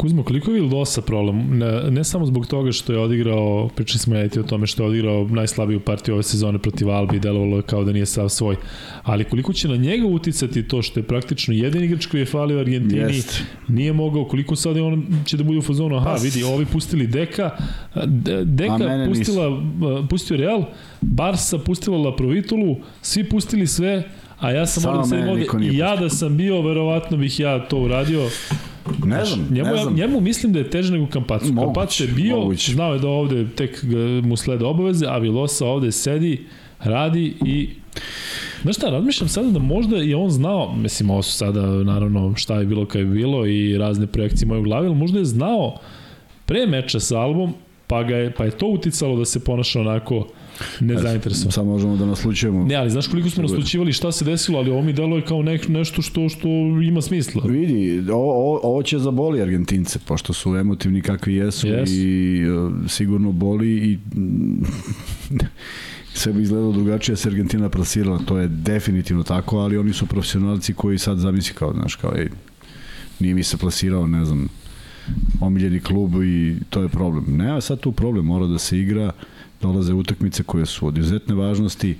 Kuzmo, 0.00 0.22
koliko 0.22 0.50
je 0.50 0.60
Vildosa 0.60 1.02
problem? 1.02 1.58
Ne, 1.58 1.90
ne 1.90 2.04
samo 2.04 2.26
zbog 2.26 2.46
toga 2.46 2.72
što 2.72 2.92
je 2.92 2.98
odigrao, 2.98 3.68
pričali 3.76 3.98
smo 3.98 4.16
ja 4.16 4.28
o 4.40 4.42
tome 4.42 4.66
što 4.66 4.82
je 4.82 4.88
odigrao 4.88 5.28
najslabiju 5.30 5.80
partiju 5.80 6.14
ove 6.14 6.22
sezone 6.22 6.58
protiv 6.58 6.90
Albi 6.90 7.16
i 7.16 7.20
delovalo 7.20 7.56
je 7.56 7.62
kao 7.62 7.84
da 7.84 7.92
nije 7.92 8.06
sav 8.06 8.28
svoj. 8.28 8.56
Ali 9.02 9.24
koliko 9.24 9.52
će 9.52 9.68
na 9.68 9.76
njega 9.76 10.06
uticati 10.06 10.68
to 10.68 10.82
što 10.82 11.00
je 11.00 11.04
praktično 11.04 11.54
jedan 11.54 11.84
igrač 11.84 12.06
koji 12.06 12.20
je 12.20 12.26
falio 12.26 12.58
Argentini, 12.58 13.00
Jest. 13.00 13.42
nije 13.68 13.92
mogao, 13.92 14.24
koliko 14.24 14.56
sad 14.56 14.76
je 14.76 14.82
on 14.82 15.06
će 15.24 15.36
da 15.36 15.44
bude 15.44 15.58
u 15.58 15.62
fazonu, 15.62 15.96
aha, 15.96 16.10
Pas. 16.10 16.24
vidi, 16.24 16.42
ovi 16.42 16.66
pustili 16.66 17.06
Deka, 17.06 17.50
Deka 18.44 19.06
pustila, 19.08 19.62
pustio 20.10 20.36
Real, 20.36 20.64
Barsa 21.00 21.58
pustila 21.58 21.98
La 21.98 22.16
Provitulu, 22.16 22.76
svi 23.02 23.28
pustili 23.28 23.66
sve, 23.66 24.02
a 24.38 24.50
ja 24.50 24.66
sam 24.66 24.82
moram 24.82 25.04
se 25.04 25.16
ovde, 25.16 25.46
i 25.72 25.76
ja 25.76 25.96
da 25.96 26.08
sam 26.08 26.36
bio, 26.36 26.62
verovatno 26.62 27.16
bih 27.16 27.40
ja 27.40 27.68
to 27.68 27.78
uradio. 27.78 28.28
Ne 29.04 29.24
znam, 29.24 29.48
njemu, 29.50 29.70
ne 29.70 29.82
znam. 29.82 29.94
Njemu 29.94 30.20
mislim 30.20 30.52
da 30.52 30.58
je 30.58 30.70
teže 30.70 30.92
nego 30.92 31.06
Kampacu. 31.06 31.52
Moguć, 31.52 31.64
Kampacu 31.64 32.02
je 32.02 32.08
bio, 32.08 32.36
moguć. 32.36 32.70
znao 32.70 32.92
je 32.92 32.98
da 32.98 33.08
ovde 33.08 33.46
tek 33.56 33.84
mu 34.22 34.36
slede 34.36 34.64
obaveze, 34.64 35.06
a 35.08 35.18
Vilosa 35.18 35.66
ovde 35.66 35.92
sedi, 35.92 36.46
radi 36.78 37.34
i 37.44 37.68
Znaš 38.62 38.76
šta, 38.76 38.90
razmišljam 38.90 39.28
sada 39.28 39.50
da 39.50 39.58
možda 39.58 39.96
je 39.96 40.16
on 40.16 40.30
znao, 40.30 40.72
mislim 40.76 41.10
ovo 41.10 41.22
su 41.22 41.32
sada 41.32 41.66
naravno 41.66 42.34
šta 42.36 42.58
je 42.58 42.66
bilo 42.66 42.86
kad 42.86 43.00
je 43.00 43.06
bilo 43.06 43.46
i 43.46 43.78
razne 43.78 44.06
projekcije 44.06 44.48
moje 44.48 44.60
u 44.60 44.62
glavi, 44.62 44.86
ali 44.86 44.96
možda 44.96 45.18
je 45.18 45.24
znao 45.24 45.78
pre 46.46 46.66
meča 46.66 47.00
sa 47.00 47.20
Albom, 47.20 47.54
pa, 47.86 48.02
ga 48.02 48.16
je, 48.16 48.30
pa 48.30 48.44
je 48.44 48.50
to 48.50 48.66
uticalo 48.66 49.16
da 49.16 49.24
se 49.24 49.44
ponaša 49.44 49.80
onako 49.80 50.26
nezainteresovan. 50.80 51.52
Sad 51.52 51.66
možemo 51.66 51.96
da 51.96 52.06
naslučujemo. 52.06 52.64
Ne, 52.64 52.74
ali 52.74 52.90
znaš 52.90 53.06
koliko 53.06 53.30
smo 53.30 53.42
naslučivali 53.42 53.92
šta 53.92 54.12
se 54.12 54.24
desilo, 54.24 54.58
ali 54.58 54.70
ovo 54.70 54.82
mi 54.82 54.92
deluje 54.92 55.24
kao 55.24 55.42
nek, 55.42 55.68
nešto 55.68 56.02
što 56.02 56.28
što 56.28 56.48
ima 56.84 57.02
smisla. 57.02 57.42
Vidi, 57.46 58.10
ovo, 58.10 58.60
ovo 58.62 58.82
će 58.82 58.98
zaboli 58.98 59.42
Argentince, 59.42 59.98
pošto 59.98 60.32
su 60.32 60.56
emotivni 60.56 61.02
kakvi 61.02 61.34
jesu 61.34 61.66
yes. 61.66 61.90
i 61.90 62.50
uh, 62.50 62.72
sigurno 62.88 63.32
boli 63.32 63.68
i 63.68 63.98
sve 66.20 66.32
bi 66.32 66.42
izgledalo 66.42 66.72
drugačije 66.72 67.16
se 67.16 67.28
Argentina 67.28 67.68
plasirala, 67.68 68.18
to 68.18 68.38
je 68.38 68.48
definitivno 68.48 69.22
tako, 69.22 69.58
ali 69.58 69.78
oni 69.78 69.92
su 69.92 70.06
profesionalci 70.06 70.74
koji 70.74 70.98
sad 70.98 71.18
zamisli 71.18 71.54
kao, 71.54 71.72
znaš, 71.72 71.94
kao, 71.94 72.12
ej, 72.16 72.28
nije 73.20 73.34
mi 73.34 73.42
se 73.42 73.56
plasirao, 73.56 74.06
ne 74.06 74.24
znam, 74.24 74.48
omiljeni 75.40 75.80
klub 75.80 76.22
i 76.24 76.56
to 76.70 76.82
je 76.82 76.88
problem. 76.88 77.24
Nema 77.36 77.60
sad 77.60 77.80
tu 77.80 77.92
problem, 77.92 78.24
mora 78.24 78.46
da 78.46 78.58
se 78.58 78.78
igra, 78.78 79.12
dolaze 79.62 79.94
utakmice 79.94 80.42
koje 80.42 80.66
su 80.66 80.86
od 80.86 80.98
izuzetne 80.98 81.34
važnosti, 81.34 81.96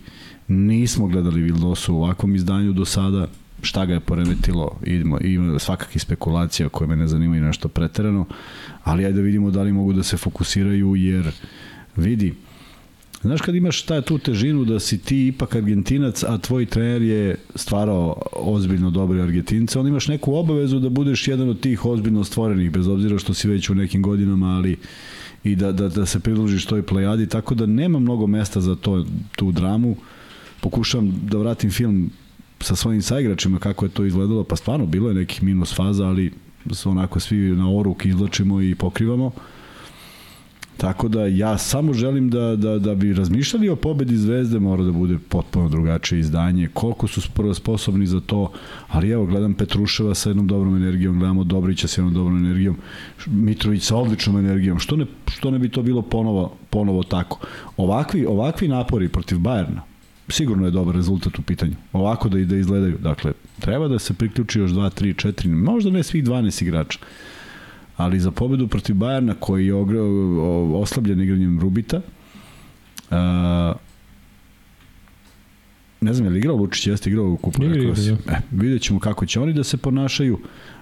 nismo 0.49 1.07
gledali 1.07 1.43
Vildosu 1.43 1.95
u 1.95 2.03
ovakvom 2.03 2.35
izdanju 2.35 2.73
do 2.73 2.85
sada, 2.85 3.27
šta 3.63 3.87
ga 3.87 3.95
je 3.95 4.01
poremetilo, 4.01 4.77
idemo, 4.85 5.19
ima 5.21 5.59
svakakih 5.59 6.03
spekulacija 6.03 6.69
koje 6.69 6.89
me 6.89 6.97
ne 6.97 7.07
zanimaju 7.07 7.43
nešto 7.43 7.69
preterano, 7.69 8.27
ali 8.85 9.05
ajde 9.05 9.17
da 9.17 9.23
vidimo 9.23 9.51
da 9.51 9.63
li 9.63 9.73
mogu 9.73 9.93
da 9.93 10.03
se 10.03 10.17
fokusiraju, 10.17 10.97
jer 10.97 11.33
vidi, 11.97 12.35
Znaš 13.23 13.41
kad 13.41 13.55
imaš 13.55 13.83
taj 13.83 14.03
tu 14.03 14.19
težinu 14.19 14.65
da 14.65 14.81
si 14.81 14.99
ti 14.99 15.27
ipak 15.27 15.55
Argentinac, 15.55 16.23
a 16.25 16.39
tvoj 16.39 16.67
trener 16.67 17.03
je 17.03 17.37
stvarao 17.55 18.23
ozbiljno 18.33 18.91
dobre 18.91 19.23
Argentince, 19.23 19.79
onda 19.79 19.89
imaš 19.89 20.09
neku 20.09 20.35
obavezu 20.35 20.79
da 20.79 20.89
budeš 20.89 21.29
jedan 21.29 21.49
od 21.49 21.61
tih 21.61 21.85
ozbiljno 21.85 22.25
stvorenih, 22.25 22.71
bez 22.71 22.89
obzira 22.89 23.19
što 23.19 23.35
si 23.35 23.49
već 23.49 23.71
u 23.71 23.75
nekim 23.75 24.03
godinama, 24.03 24.57
ali 24.57 24.77
i 25.45 25.57
da, 25.57 25.73
da, 25.73 25.89
da 25.89 26.07
se 26.07 26.21
pridružiš 26.21 26.67
toj 26.67 26.83
plejadi, 26.83 27.27
tako 27.27 27.55
da 27.55 27.67
nema 27.67 27.99
mnogo 27.99 28.27
mesta 28.27 28.61
za 28.61 28.75
to, 28.75 29.07
tu 29.37 29.53
dramu. 29.53 29.97
Pokušam 30.61 31.13
da 31.23 31.39
vratim 31.39 31.71
film 31.71 32.11
sa 32.61 32.77
svojim 32.77 33.03
saigračima 33.03 33.59
kako 33.59 33.85
je 33.85 33.91
to 33.91 34.05
izgledalo, 34.05 34.45
pa 34.45 34.57
stvarno 34.57 34.87
bilo 34.87 35.09
je 35.09 35.15
nekih 35.15 35.43
minus 35.43 35.75
faza, 35.75 36.07
ali 36.07 36.33
onako 36.85 37.21
svi 37.21 37.37
na 37.37 37.71
oruk 37.71 38.07
izlačimo 38.07 38.63
i 38.63 38.75
pokrivamo. 38.75 39.27
Uh, 39.27 39.33
Tako 40.81 41.09
da 41.09 41.27
ja 41.27 41.59
samo 41.59 41.93
želim 41.93 42.31
da, 42.31 42.57
da, 42.57 42.79
da 42.79 42.95
bi 42.95 43.15
razmišljali 43.15 43.69
o 43.69 43.77
pobedi 43.77 44.17
Zvezde, 44.17 44.59
mora 44.59 44.83
da 44.83 44.93
bude 44.93 45.19
potpuno 45.29 45.69
drugačije 45.69 46.21
izdanje, 46.21 46.69
koliko 46.75 47.07
su 47.07 47.21
sposobni 47.55 48.07
za 48.07 48.21
to, 48.21 48.53
ali 48.89 49.11
evo, 49.11 49.27
gledam 49.27 49.55
Petruševa 49.55 50.15
sa 50.15 50.31
jednom 50.31 50.47
dobrom 50.47 50.77
energijom, 50.77 51.19
gledamo 51.19 51.45
Dobrića 51.45 51.89
sa 51.89 52.01
jednom 52.01 52.15
dobrom 52.15 52.39
energijom, 52.39 52.77
Mitrović 53.27 53.83
sa 53.83 53.97
odličnom 53.97 54.39
energijom, 54.39 54.79
što 54.79 54.97
ne, 54.97 55.07
što 55.29 55.51
ne 55.51 55.59
bi 55.59 55.69
to 55.69 55.83
bilo 55.83 56.03
ponovo, 56.03 56.57
ponovo 56.71 57.03
tako? 57.03 57.39
Ovakvi, 57.77 58.27
ovakvi 58.27 58.69
napori 58.69 59.09
protiv 59.09 59.39
Bajerna, 59.39 59.83
sigurno 60.29 60.65
je 60.65 60.71
dobar 60.71 60.95
rezultat 60.95 61.39
u 61.39 61.43
pitanju. 61.43 61.75
Ovako 61.93 62.29
da 62.29 62.39
i 62.39 62.45
da 62.45 62.57
izgledaju. 62.57 62.99
Dakle, 62.99 63.33
treba 63.59 63.89
da 63.89 63.99
se 63.99 64.15
priključi 64.15 64.59
još 64.59 64.71
2, 64.71 65.03
3, 65.03 65.29
4, 65.29 65.63
možda 65.65 65.91
ne 65.91 66.03
svih 66.03 66.25
12 66.25 66.63
igrača 66.63 66.99
ali 68.01 68.21
za 68.21 68.31
pobedu 68.31 68.69
protiv 68.69 68.97
Bajerna 68.97 69.35
koji 69.35 69.67
je 69.67 69.75
oslabljen 70.75 71.21
igranjem 71.21 71.61
Rubita 71.61 72.01
a, 73.11 73.73
ne 76.01 76.15
znam 76.15 76.27
je 76.27 76.31
li 76.31 76.39
igrao 76.39 76.57
Lučić, 76.57 76.87
jeste 76.87 77.11
igrao 77.11 77.31
u 77.31 77.37
kupu 77.37 77.65
Igra, 77.65 77.83
igra, 77.83 77.95
e, 78.29 78.41
vidjet 78.51 78.83
ćemo 78.83 79.01
kako 79.01 79.27
će 79.27 79.41
oni 79.41 79.53
da 79.53 79.65
se 79.65 79.77
ponašaju 79.77 80.39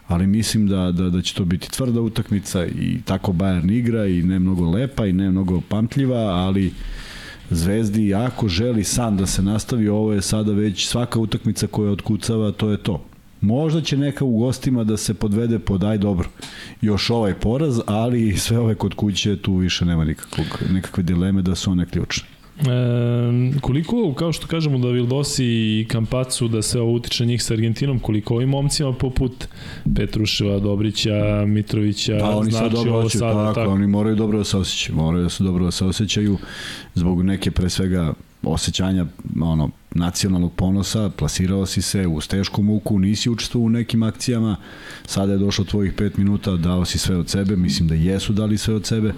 ali 0.07 0.27
mislim 0.27 0.67
da, 0.67 0.93
da, 0.93 1.11
da 1.11 1.23
će 1.23 1.35
to 1.35 1.45
biti 1.45 1.71
tvrda 1.71 2.01
utakmica 2.01 2.67
i 2.67 3.01
tako 3.05 3.33
Bayern 3.33 3.73
igra 3.73 4.07
i 4.07 4.23
ne 4.23 4.39
mnogo 4.39 4.71
lepa 4.71 5.07
i 5.07 5.13
ne 5.13 5.31
mnogo 5.31 5.61
pamtljiva, 5.69 6.19
ali 6.19 6.73
Zvezdi 7.51 8.09
jako 8.09 8.49
želi 8.49 8.85
sam 8.85 9.17
da 9.17 9.27
se 9.27 9.43
nastavi, 9.43 9.89
ovo 9.89 10.13
je 10.13 10.23
sada 10.23 10.53
već 10.53 10.89
svaka 10.89 11.19
utakmica 11.19 11.67
koja 11.67 11.93
otkucava, 11.93 12.53
to 12.53 12.71
je 12.71 12.77
to. 12.77 13.08
Možda 13.41 13.81
će 13.81 13.97
neka 13.97 14.25
u 14.25 14.39
gostima 14.39 14.85
da 14.85 14.97
se 14.97 15.15
podvede 15.15 15.59
pod 15.59 15.85
aj 15.85 15.99
dobro. 15.99 16.29
Još 16.81 17.11
ovaj 17.11 17.35
poraz, 17.35 17.81
ali 17.87 18.37
sve 18.37 18.59
ove 18.59 18.75
kod 18.75 18.95
kuće 18.95 19.37
tu 19.37 19.55
više 19.57 19.85
nema 19.85 20.05
nikakvog, 20.05 20.47
nikakve 20.73 21.03
dileme 21.03 21.43
da 21.43 21.55
su 21.55 21.71
one 21.71 21.87
ključne. 21.87 22.29
E, 22.61 23.61
koliko, 23.61 24.15
kao 24.15 24.33
što 24.33 24.47
kažemo 24.47 24.79
da 24.79 24.89
Vildosi 24.89 25.45
i 25.45 25.87
Kampacu 25.89 26.49
da 26.49 26.63
se 26.63 26.81
ovo 26.81 26.93
utiče 26.93 27.27
njih 27.27 27.43
sa 27.43 27.55
Argentinom, 27.55 27.99
koliko 27.99 28.35
ovim 28.35 28.49
momcima 28.49 28.93
poput 28.93 29.49
Petruševa, 29.95 30.59
Dobrića, 30.59 31.45
Mitrovića, 31.47 32.19
pa, 32.21 32.37
oni 32.37 32.51
znači 32.51 32.75
dobro 32.75 32.93
ovo 32.93 33.09
sada 33.09 33.33
tako, 33.33 33.55
tako. 33.55 33.71
Oni 33.71 33.87
moraju 33.87 34.17
dobro 34.17 34.39
da 34.39 34.45
se 34.45 34.57
osjećaju, 34.57 34.97
moraju 34.97 35.23
da 35.23 35.31
se 35.31 35.45
dobro 35.45 35.65
da 35.65 35.71
se 35.71 35.85
osjećaju 35.85 36.39
zbog 36.95 37.23
neke 37.23 37.51
pre 37.51 37.71
svega 37.71 38.15
osjećanja 38.43 39.07
ono, 39.41 39.71
nacionalnog 39.91 40.53
ponosa, 40.53 41.11
plasirao 41.11 41.67
si 41.67 41.83
se 41.83 42.07
u 42.07 42.21
tešku 42.21 42.63
muku, 42.63 42.99
nisi 42.99 43.31
učestvovao 43.31 43.67
u 43.67 43.71
nekim 43.71 44.03
akcijama, 44.03 44.57
sada 45.07 45.33
je 45.33 45.39
došlo 45.39 45.65
tvojih 45.65 45.95
5 45.95 46.19
minuta, 46.19 46.57
dao 46.57 46.85
si 46.85 46.99
sve 46.99 47.17
od 47.17 47.29
sebe, 47.29 47.57
mislim 47.57 47.89
da 47.89 47.95
jesu 47.95 48.33
dali 48.33 48.59
sve 48.59 48.75
od 48.75 48.87
sebe 48.87 49.13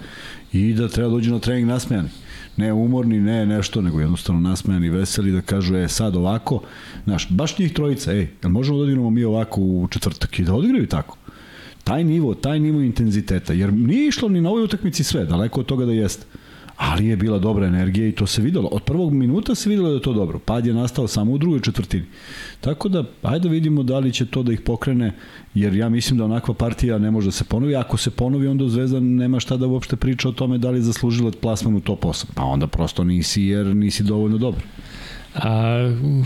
i 0.53 0.73
da 0.73 0.87
treba 0.87 1.09
dođu 1.09 1.31
na 1.31 1.39
trening 1.39 1.67
nasmejani. 1.67 2.09
Ne 2.57 2.73
umorni, 2.73 3.19
ne 3.19 3.45
nešto, 3.45 3.81
nego 3.81 3.99
jednostavno 3.99 4.41
nasmejani, 4.41 4.89
veseli 4.89 5.31
da 5.31 5.41
kažu, 5.41 5.75
e 5.75 5.87
sad 5.87 6.15
ovako, 6.15 6.61
znaš, 7.03 7.29
baš 7.29 7.59
njih 7.59 7.73
trojica, 7.73 8.11
ej, 8.11 8.27
jel 8.43 8.51
možemo 8.51 8.77
da 8.77 8.83
odigramo 8.83 9.09
mi 9.09 9.23
ovako 9.23 9.61
u 9.61 9.87
četvrtak 9.91 10.39
i 10.39 10.43
da 10.43 10.53
odigraju 10.53 10.87
tako? 10.87 11.17
Taj 11.83 12.03
nivo, 12.03 12.33
taj 12.33 12.59
nivo 12.59 12.81
intenziteta, 12.81 13.53
jer 13.53 13.73
nije 13.73 14.07
išlo 14.07 14.29
ni 14.29 14.41
na 14.41 14.49
ovoj 14.49 14.63
utakmici 14.63 15.03
sve, 15.03 15.25
daleko 15.25 15.59
od 15.59 15.65
toga 15.65 15.85
da 15.85 15.91
jeste 15.91 16.25
ali 16.81 17.07
je 17.07 17.15
bila 17.15 17.39
dobra 17.39 17.67
energija 17.67 18.07
i 18.07 18.11
to 18.11 18.27
se 18.27 18.41
videlo. 18.41 18.69
Od 18.71 18.83
prvog 18.83 19.13
minuta 19.13 19.55
se 19.55 19.69
videlo 19.69 19.89
da 19.89 19.95
je 19.95 20.01
to 20.01 20.13
dobro. 20.13 20.39
Pad 20.39 20.65
je 20.65 20.73
nastao 20.73 21.07
samo 21.07 21.31
u 21.31 21.37
drugoj 21.37 21.59
četvrtini. 21.59 22.03
Tako 22.61 22.89
da, 22.89 23.03
ajde 23.21 23.47
da 23.47 23.51
vidimo 23.51 23.83
da 23.83 23.99
li 23.99 24.13
će 24.13 24.25
to 24.25 24.43
da 24.43 24.53
ih 24.53 24.61
pokrene, 24.61 25.13
jer 25.53 25.75
ja 25.75 25.89
mislim 25.89 26.17
da 26.17 26.25
onakva 26.25 26.53
partija 26.53 26.97
ne 26.97 27.11
može 27.11 27.27
da 27.27 27.31
se 27.31 27.43
ponovi. 27.43 27.75
Ako 27.75 27.97
se 27.97 28.11
ponovi, 28.11 28.47
onda 28.47 28.69
Zvezda 28.69 28.99
nema 28.99 29.39
šta 29.39 29.57
da 29.57 29.67
uopšte 29.67 29.95
priča 29.95 30.29
o 30.29 30.31
tome 30.31 30.57
da 30.57 30.69
li 30.69 30.77
je 30.77 30.81
zaslužila 30.81 31.31
plasman 31.41 31.75
u 31.75 31.79
top 31.79 32.03
8. 32.03 32.25
Pa 32.33 32.43
onda 32.43 32.67
prosto 32.67 33.03
nisi, 33.03 33.43
jer 33.43 33.75
nisi 33.75 34.03
dovoljno 34.03 34.37
dobar. 34.37 34.61
A 35.35 35.77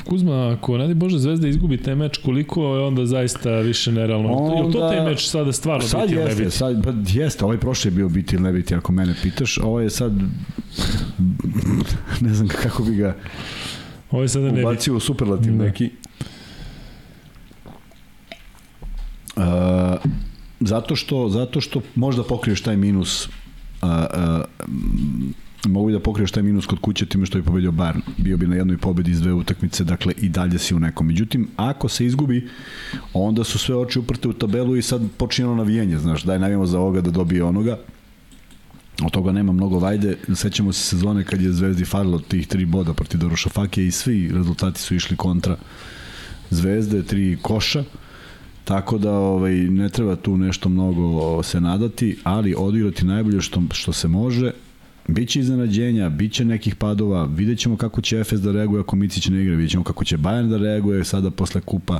Kuzma, 0.05 0.51
ako 0.57 0.77
ne 0.77 0.95
Bože 0.95 1.19
Zvezda 1.19 1.47
izgubi 1.47 1.77
taj 1.77 1.95
meč, 1.95 2.17
koliko 2.17 2.75
je 2.75 2.83
onda 2.83 3.05
zaista 3.05 3.49
više 3.49 3.91
nerealno? 3.91 4.29
Onda, 4.33 4.67
je 4.67 4.73
to 4.73 4.89
taj 4.89 5.05
meč 5.05 5.27
sada 5.27 5.51
stvarno 5.51 5.87
sad 5.87 6.01
biti 6.01 6.13
jeste, 6.13 6.31
ili 6.31 6.39
ne 6.39 6.45
biti? 6.45 6.57
Sad, 6.57 6.83
pa 6.83 6.93
jeste, 7.19 7.45
ovaj 7.45 7.57
prošli 7.57 7.87
je 7.87 7.91
bio 7.91 8.09
biti 8.09 8.35
ili 8.35 8.43
ne 8.43 8.51
biti, 8.51 8.75
ako 8.75 8.91
mene 8.91 9.15
pitaš. 9.23 9.57
Ovo 9.57 9.79
je 9.79 9.89
sad, 9.89 10.13
ne 12.21 12.33
znam 12.33 12.47
kako 12.47 12.83
bi 12.83 12.95
ga 12.95 13.15
ovo 14.11 14.21
je 14.21 14.29
sada 14.29 14.51
ne 14.51 14.61
ubacio 14.61 14.95
u 14.95 14.99
superlativ 14.99 15.55
ne. 15.55 15.65
neki. 15.65 15.89
Uh, 19.35 19.43
zato 20.59 20.95
što, 20.95 21.29
zato 21.29 21.61
što 21.61 21.81
možda 21.95 22.23
pokriješ 22.23 22.61
taj 22.61 22.77
minus 22.77 23.25
uh, 23.25 23.31
uh, 23.81 24.45
mogu 25.67 25.91
da 25.91 25.99
pokriješ 25.99 26.31
taj 26.31 26.43
minus 26.43 26.65
kod 26.65 26.79
kuće 26.79 27.05
time 27.05 27.25
što 27.25 27.37
je 27.37 27.43
pobedio 27.43 27.71
Bayern. 27.71 28.01
Bio 28.17 28.37
bi 28.37 28.47
na 28.47 28.55
jednoj 28.55 28.77
pobedi 28.77 29.11
iz 29.11 29.21
dve 29.21 29.33
utakmice, 29.33 29.83
dakle 29.83 30.13
i 30.21 30.29
dalje 30.29 30.59
si 30.59 30.75
u 30.75 30.79
nekom. 30.79 31.07
Međutim, 31.07 31.47
ako 31.55 31.89
se 31.89 32.05
izgubi, 32.05 32.47
onda 33.13 33.43
su 33.43 33.59
sve 33.59 33.75
oči 33.75 33.99
uprte 33.99 34.27
u 34.27 34.33
tabelu 34.33 34.75
i 34.75 34.81
sad 34.81 35.01
počinje 35.17 35.47
ono 35.47 35.55
navijenje, 35.55 35.97
znaš, 35.97 36.23
daj 36.23 36.39
navijemo 36.39 36.65
za 36.65 36.79
ovoga 36.79 37.01
da 37.01 37.11
dobije 37.11 37.43
onoga. 37.43 37.77
Od 39.03 39.11
toga 39.11 39.31
nema 39.31 39.51
mnogo 39.51 39.79
vajde. 39.79 40.17
Sećamo 40.35 40.73
se 40.73 40.83
sezone 40.83 41.23
kad 41.23 41.41
je 41.41 41.51
Zvezdi 41.51 41.85
falilo 41.85 42.19
tih 42.19 42.47
tri 42.47 42.65
boda 42.65 42.93
protiv 42.93 43.19
Fakije 43.49 43.87
i 43.87 43.91
svi 43.91 44.31
rezultati 44.33 44.81
su 44.81 44.95
išli 44.95 45.17
kontra 45.17 45.57
Zvezde, 46.49 47.03
tri 47.03 47.37
koša 47.41 47.83
Tako 48.65 48.97
da 48.97 49.11
ovaj, 49.11 49.53
ne 49.53 49.89
treba 49.89 50.15
tu 50.15 50.37
nešto 50.37 50.69
mnogo 50.69 51.43
se 51.43 51.61
nadati, 51.61 52.17
ali 52.23 52.55
odigrati 52.57 53.05
najbolje 53.05 53.41
što, 53.41 53.63
što 53.71 53.93
se 53.93 54.07
može, 54.07 54.51
Biće 55.07 55.39
iznenađenja, 55.39 56.09
biće 56.09 56.45
nekih 56.45 56.75
padova, 56.75 57.25
vidjet 57.25 57.59
ćemo 57.59 57.77
kako 57.77 58.01
će 58.01 58.19
Efes 58.19 58.41
da 58.41 58.51
reaguje 58.51 58.79
ako 58.79 58.95
Micić 58.95 59.27
ne 59.27 59.41
igra, 59.41 59.55
vidjet 59.55 59.71
ćemo 59.71 59.83
kako 59.83 60.03
će 60.03 60.17
Bayern 60.17 60.49
da 60.49 60.57
reaguje 60.57 61.03
sada 61.03 61.31
posle 61.31 61.61
kupa 61.61 61.99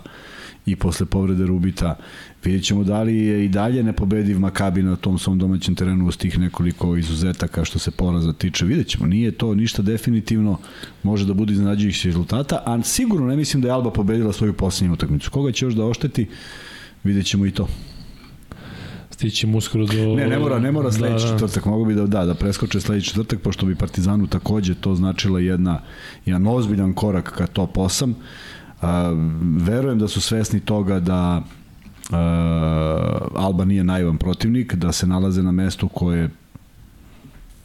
i 0.66 0.76
posle 0.76 1.06
povrede 1.06 1.46
Rubita. 1.46 1.98
Vidjet 2.44 2.64
ćemo 2.64 2.84
da 2.84 3.04
li 3.04 3.18
je 3.18 3.46
i 3.46 3.50
dalje 3.50 3.84
nepobediv 3.84 4.40
Makabi 4.40 4.84
na 4.84 4.96
tom 4.96 5.20
svom 5.20 5.40
domaćem 5.40 5.76
terenu 5.76 6.08
uz 6.08 6.18
tih 6.18 6.40
nekoliko 6.40 6.98
izuzetaka 6.98 7.66
što 7.66 7.80
se 7.80 7.92
poraza 7.92 8.34
tiče. 8.34 8.66
Vidjet 8.66 8.88
ćemo, 8.88 9.08
nije 9.08 9.32
to 9.32 9.56
ništa 9.56 9.82
definitivno, 9.82 10.58
može 11.04 11.26
da 11.26 11.34
bude 11.34 11.54
iznenađujućih 11.54 12.06
rezultata, 12.06 12.64
a 12.66 12.84
sigurno 12.84 13.28
ne 13.28 13.36
mislim 13.36 13.62
da 13.62 13.68
je 13.68 13.74
Alba 13.74 13.92
pobedila 13.92 14.34
svoju 14.34 14.54
poslednju 14.54 14.94
utakmicu. 14.94 15.32
Koga 15.32 15.52
će 15.52 15.66
još 15.66 15.74
da 15.74 15.86
ošteti, 15.86 16.28
vidjet 17.04 17.26
ćemo 17.26 17.46
i 17.46 17.52
to 17.52 17.68
stićemo 19.16 19.58
uskoro 19.58 19.86
do... 19.86 20.16
Ne, 20.16 20.28
ne 20.28 20.40
mora, 20.40 20.60
ne 20.60 20.72
mora 20.72 20.92
sledeći 20.92 21.26
da, 21.26 21.32
da. 21.32 21.38
četvrtak, 21.38 21.66
mogu 21.66 21.86
bi 21.86 21.96
da, 21.96 22.06
da, 22.06 22.26
da 22.26 22.34
preskoče 22.34 22.80
sledeći 22.80 23.08
četvrtak, 23.08 23.42
pošto 23.42 23.66
bi 23.66 23.76
Partizanu 23.76 24.28
takođe 24.28 24.76
to 24.76 24.96
značila 24.96 25.40
jedna, 25.40 25.80
jedan 26.26 26.48
ozbiljan 26.48 26.94
korak 26.94 27.32
ka 27.38 27.48
top 27.48 27.76
8. 27.76 28.14
A, 28.82 29.14
verujem 29.58 30.00
da 30.00 30.08
su 30.08 30.22
svesni 30.22 30.60
toga 30.60 31.00
da 31.00 31.42
uh, 31.42 32.16
Alba 33.36 33.66
nije 33.66 33.84
naivan 33.84 34.18
protivnik, 34.18 34.76
da 34.76 34.92
se 34.92 35.08
nalaze 35.08 35.44
na 35.44 35.52
mestu 35.52 35.88
koje 35.88 36.30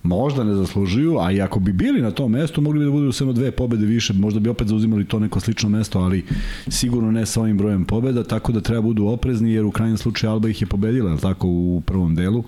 možda 0.02 0.44
ne 0.44 0.54
zaslužuju, 0.54 1.18
a 1.18 1.32
i 1.32 1.40
ako 1.40 1.60
bi 1.60 1.72
bili 1.72 2.02
na 2.02 2.10
tom 2.10 2.32
mestu, 2.32 2.60
mogli 2.60 2.78
bi 2.78 2.84
da 2.84 2.90
budu 2.90 3.12
samo 3.12 3.32
dve 3.32 3.50
pobede 3.50 3.86
više, 3.86 4.12
možda 4.12 4.40
bi 4.40 4.48
opet 4.48 4.68
zauzimali 4.68 5.04
to 5.04 5.18
neko 5.18 5.40
slično 5.40 5.68
mesto, 5.68 5.98
ali 5.98 6.24
sigurno 6.68 7.10
ne 7.10 7.26
sa 7.26 7.40
ovim 7.40 7.58
brojem 7.58 7.84
pobeda, 7.84 8.24
tako 8.24 8.52
da 8.52 8.60
treba 8.60 8.82
budu 8.82 9.06
oprezni, 9.06 9.52
jer 9.52 9.64
u 9.64 9.70
krajnjem 9.70 9.98
slučaju 9.98 10.30
Alba 10.30 10.48
ih 10.48 10.60
je 10.62 10.66
pobedila, 10.66 11.16
tako, 11.16 11.48
u 11.48 11.82
prvom 11.86 12.14
delu. 12.14 12.44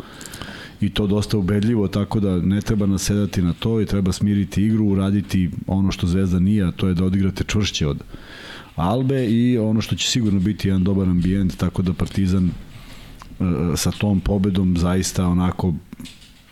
I 0.81 0.91
to 0.91 1.07
dosta 1.07 1.39
ubedljivo, 1.39 1.89
tako 1.89 2.21
da 2.21 2.37
ne 2.37 2.61
treba 2.61 2.87
nasedati 2.87 3.43
na 3.43 3.53
to 3.53 3.81
i 3.81 3.87
treba 3.87 4.13
smiriti 4.13 4.63
igru, 4.63 4.87
uraditi 4.87 5.51
ono 5.67 5.93
što 5.93 6.07
Zvezda 6.07 6.39
nije, 6.39 6.65
a 6.65 6.73
to 6.73 6.89
je 6.89 6.95
da 6.95 7.05
odigrate 7.05 7.45
čvršće 7.45 7.87
od 7.87 7.99
Albe 8.77 9.27
i 9.27 9.59
ono 9.59 9.81
što 9.81 9.97
će 9.97 10.09
sigurno 10.09 10.41
biti 10.41 10.69
jedan 10.69 10.85
dobar 10.85 11.09
ambijent, 11.09 11.57
tako 11.57 11.83
da 11.83 11.93
Partizan 11.93 12.47
e, 12.47 12.51
sa 13.77 13.91
tom 13.91 14.21
pobedom 14.21 14.77
zaista 14.77 15.27
onako 15.27 15.75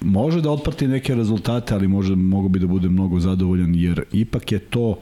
može 0.01 0.41
da 0.41 0.51
otprati 0.51 0.89
neke 0.89 1.15
rezultate, 1.15 1.75
ali 1.75 1.89
može, 1.89 2.15
mogu 2.15 2.49
bi 2.49 2.59
da 2.59 2.67
bude 2.67 2.89
mnogo 2.89 3.21
zadovoljan, 3.21 3.75
jer 3.75 4.03
ipak 4.13 4.53
je 4.53 4.59
to, 4.59 4.99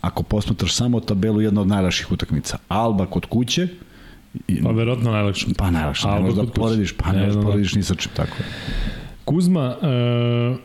ako 0.00 0.22
posmatraš 0.22 0.74
samo 0.74 1.00
tabelu, 1.00 1.40
jedna 1.40 1.60
od 1.60 1.66
najlaših 1.66 2.12
utakmica. 2.12 2.58
Alba 2.68 3.06
kod 3.06 3.26
kuće, 3.26 3.68
Pa 4.62 4.70
verovatno 4.70 5.10
najlakše. 5.10 5.46
Pa 5.58 5.70
najlakše, 5.70 6.08
ne 6.08 6.20
možeš 6.20 6.34
da 6.34 6.46
porediš, 6.46 6.92
pa 6.92 7.12
ne 7.12 7.18
možeš 7.18 7.34
da 7.34 7.42
porediš 7.42 7.74
ni 7.74 7.82
sa 7.82 7.94
čim, 7.94 8.12
tako 8.16 8.36
je. 8.38 8.44
Kuzma, 9.24 9.76
uh, 9.80 10.58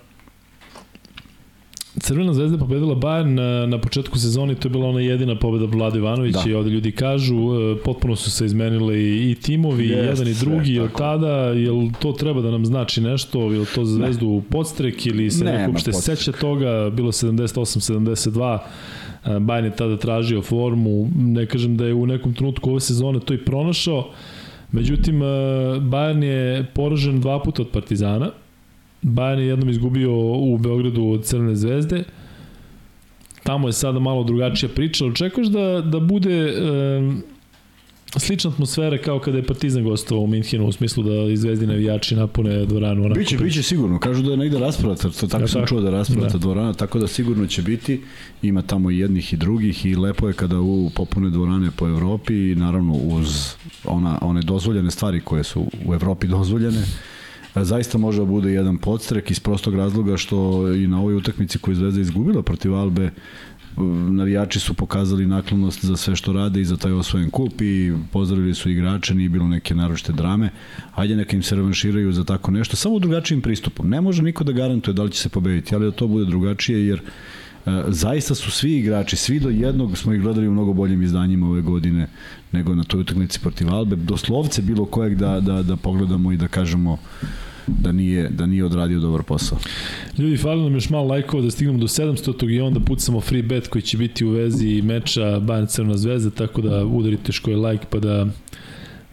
Crvena 2.02 2.34
zvezda 2.34 2.58
pobedila 2.58 2.96
Bayern 2.96 3.34
na, 3.34 3.66
na 3.66 3.78
početku 3.78 4.20
sezone, 4.20 4.56
to 4.56 4.68
je 4.68 4.70
bila 4.70 4.88
ona 4.88 5.00
jedina 5.02 5.36
pobeda 5.36 5.66
Vlada 5.66 5.98
Ivanovića 5.98 6.44
da. 6.44 6.50
i 6.50 6.54
ovde 6.54 6.70
ljudi 6.70 6.92
kažu, 6.92 7.36
e, 7.36 7.84
potpuno 7.84 8.16
su 8.16 8.32
se 8.32 8.46
izmenili 8.46 9.00
i, 9.00 9.32
i 9.32 9.36
timovi, 9.36 9.88
Jest, 9.88 10.10
jedan 10.10 10.28
i 10.28 10.34
drugi, 10.34 10.74
jel 10.74 10.88
tada, 10.98 11.36
jel 11.38 11.76
to 12.00 12.12
treba 12.12 12.42
da 12.42 12.52
nam 12.52 12.66
znači 12.66 13.02
nešto, 13.02 13.52
jel 13.52 13.66
to 13.76 13.86
za 13.86 13.94
zvezdu 13.94 14.30
ne. 14.30 14.42
podstrek 14.50 15.06
ili 15.06 15.32
se 15.32 15.46
ne, 15.46 15.52
neko 15.52 15.72
uopšte 15.72 15.94
seća 15.94 16.32
toga, 16.32 16.90
bilo 16.90 17.12
78-72, 17.12 18.58
e, 19.26 19.30
Bayern 19.30 19.64
je 19.64 19.76
tada 19.76 19.98
tražio 19.98 20.42
formu, 20.42 21.10
ne 21.16 21.46
kažem 21.46 21.78
da 21.78 21.86
je 21.86 21.94
u 21.94 22.06
nekom 22.06 22.34
trenutku 22.34 22.70
ove 22.70 22.80
sezone 22.80 23.20
to 23.20 23.34
i 23.34 23.46
pronašao, 23.46 24.10
međutim 24.72 25.22
e, 25.22 25.26
Bayern 25.80 26.24
je 26.24 26.66
poražen 26.74 27.22
dva 27.22 27.40
puta 27.44 27.62
od 27.62 27.70
Partizana, 27.70 28.32
Bayern 29.02 29.40
je 29.40 29.48
jednom 29.48 29.70
izgubio 29.70 30.12
u 30.34 30.58
Beogradu 30.58 31.06
od 31.06 31.24
Crvene 31.24 31.56
zvezde. 31.56 32.04
Tamo 33.44 33.68
je 33.68 33.74
sada 33.74 34.00
malo 34.00 34.24
drugačija 34.24 34.70
priča. 34.70 35.06
Očekuješ 35.06 35.48
da, 35.48 35.82
da 35.82 36.00
bude 36.00 36.34
e, 36.34 36.54
slična 38.20 38.52
atmosfera 38.52 38.98
kao 38.98 39.20
kada 39.20 39.38
je 39.38 39.44
Partizan 39.44 39.84
gostovao 39.84 40.24
u 40.24 40.28
Minhenu 40.28 40.68
u 40.68 40.72
smislu 40.72 41.04
da 41.04 41.32
izvezdi 41.32 41.68
navijači 41.68 42.16
napune 42.16 42.66
dvoranu. 42.66 43.06
Onako 43.06 43.20
biće, 43.20 43.38
biće 43.38 43.64
sigurno. 43.64 44.00
Kažu 44.00 44.24
da 44.24 44.32
je 44.32 44.38
negde 44.38 44.60
raspravata, 44.60 45.10
to 45.10 45.28
tako 45.28 45.44
ja, 45.44 45.48
sam 45.48 45.62
tako. 45.62 45.70
čuo 45.70 45.82
da 45.82 45.90
raspravata 45.90 46.34
da. 46.34 46.40
dvorana, 46.40 46.74
tako 46.74 47.00
da 47.00 47.08
sigurno 47.08 47.48
će 47.48 47.62
biti. 47.62 48.02
Ima 48.42 48.62
tamo 48.62 48.92
i 48.92 48.98
jednih 48.98 49.34
i 49.34 49.38
drugih 49.38 49.86
i 49.86 49.96
lepo 49.96 50.28
je 50.28 50.34
kada 50.34 50.60
u 50.60 50.90
popune 50.96 51.30
dvorane 51.30 51.72
po 51.72 51.88
Evropi 51.88 52.52
i 52.52 52.56
naravno 52.56 52.94
uz 52.94 53.54
ona, 53.86 54.20
one 54.22 54.42
dozvoljene 54.42 54.92
stvari 54.92 55.22
koje 55.22 55.44
su 55.44 55.66
u 55.86 55.94
Evropi 55.94 56.28
dozvoljene 56.28 56.84
zaista 57.56 57.98
može 57.98 58.20
da 58.20 58.26
bude 58.26 58.52
jedan 58.52 58.78
podstrek 58.78 59.32
iz 59.32 59.40
prostog 59.40 59.76
razloga 59.76 60.18
što 60.18 60.68
i 60.74 60.88
na 60.88 61.00
ovoj 61.00 61.16
utakmici 61.16 61.58
koju 61.58 61.76
Zvezda 61.76 62.02
izgubila 62.02 62.44
protiv 62.44 62.76
Albe 62.76 63.12
navijači 64.10 64.60
su 64.60 64.74
pokazali 64.74 65.28
naklonost 65.28 65.86
za 65.86 65.98
sve 65.98 66.16
što 66.16 66.34
rade 66.34 66.62
i 66.62 66.66
za 66.66 66.78
taj 66.78 66.92
osvojen 66.92 67.30
kup 67.30 67.62
i 67.62 67.94
pozdravili 68.12 68.56
su 68.56 68.70
igrače, 68.70 69.16
nije 69.16 69.30
bilo 69.30 69.48
neke 69.48 69.76
naročite 69.76 70.14
drame. 70.14 70.50
Hajde 70.92 71.16
neka 71.16 71.36
im 71.36 71.44
se 71.44 71.56
revanširaju 71.56 72.12
za 72.12 72.24
tako 72.24 72.52
nešto, 72.52 72.76
samo 72.76 73.00
drugačijim 73.00 73.42
pristupom. 73.42 73.90
Ne 73.90 74.02
može 74.02 74.24
niko 74.24 74.44
da 74.44 74.52
garantuje 74.52 74.94
da 74.94 75.04
li 75.04 75.12
će 75.12 75.22
se 75.22 75.30
pobediti, 75.30 75.76
ali 75.76 75.86
da 75.86 75.92
to 75.92 76.08
bude 76.08 76.26
drugačije 76.26 76.88
jer 76.88 77.02
E, 77.66 77.84
zaista 77.88 78.36
su 78.36 78.52
svi 78.52 78.78
igrači, 78.78 79.16
svi 79.16 79.40
do 79.40 79.50
jednog 79.50 79.98
smo 79.98 80.14
ih 80.14 80.22
gledali 80.22 80.48
u 80.48 80.52
mnogo 80.52 80.74
boljim 80.74 81.02
izdanjima 81.02 81.48
ove 81.48 81.62
godine 81.62 82.08
nego 82.52 82.76
na 82.76 82.84
toj 82.84 83.02
utakmici 83.02 83.40
protiv 83.40 83.70
Albe. 83.70 83.96
Doslovce 83.96 84.62
bilo 84.62 84.86
kojeg 84.86 85.16
da, 85.16 85.40
da, 85.40 85.64
da 85.64 85.76
pogledamo 85.76 86.32
i 86.32 86.38
da 86.38 86.48
kažemo 86.48 86.98
da 87.68 87.92
nije, 87.92 88.30
da 88.30 88.46
nije 88.46 88.66
odradio 88.66 89.00
dobar 89.00 89.24
posao. 89.24 89.58
Ljudi, 90.18 90.38
fali 90.38 90.62
nam 90.64 90.74
još 90.74 90.90
malo 90.90 91.08
lajkova 91.08 91.44
da 91.44 91.52
stignemo 91.52 91.80
do 91.80 91.88
700 91.88 92.56
i 92.56 92.62
onda 92.62 92.80
pucamo 92.80 93.22
free 93.22 93.44
bet 93.44 93.68
koji 93.68 93.82
će 93.82 93.98
biti 93.98 94.26
u 94.26 94.30
vezi 94.30 94.82
meča 94.82 95.22
Bayern 95.22 95.68
Crvena 95.68 95.98
zvezda, 95.98 96.30
tako 96.30 96.62
da 96.62 96.86
udarite 96.86 97.32
što 97.32 97.52
je 97.52 97.58
like 97.58 97.86
pa 97.90 98.00
da 98.00 98.28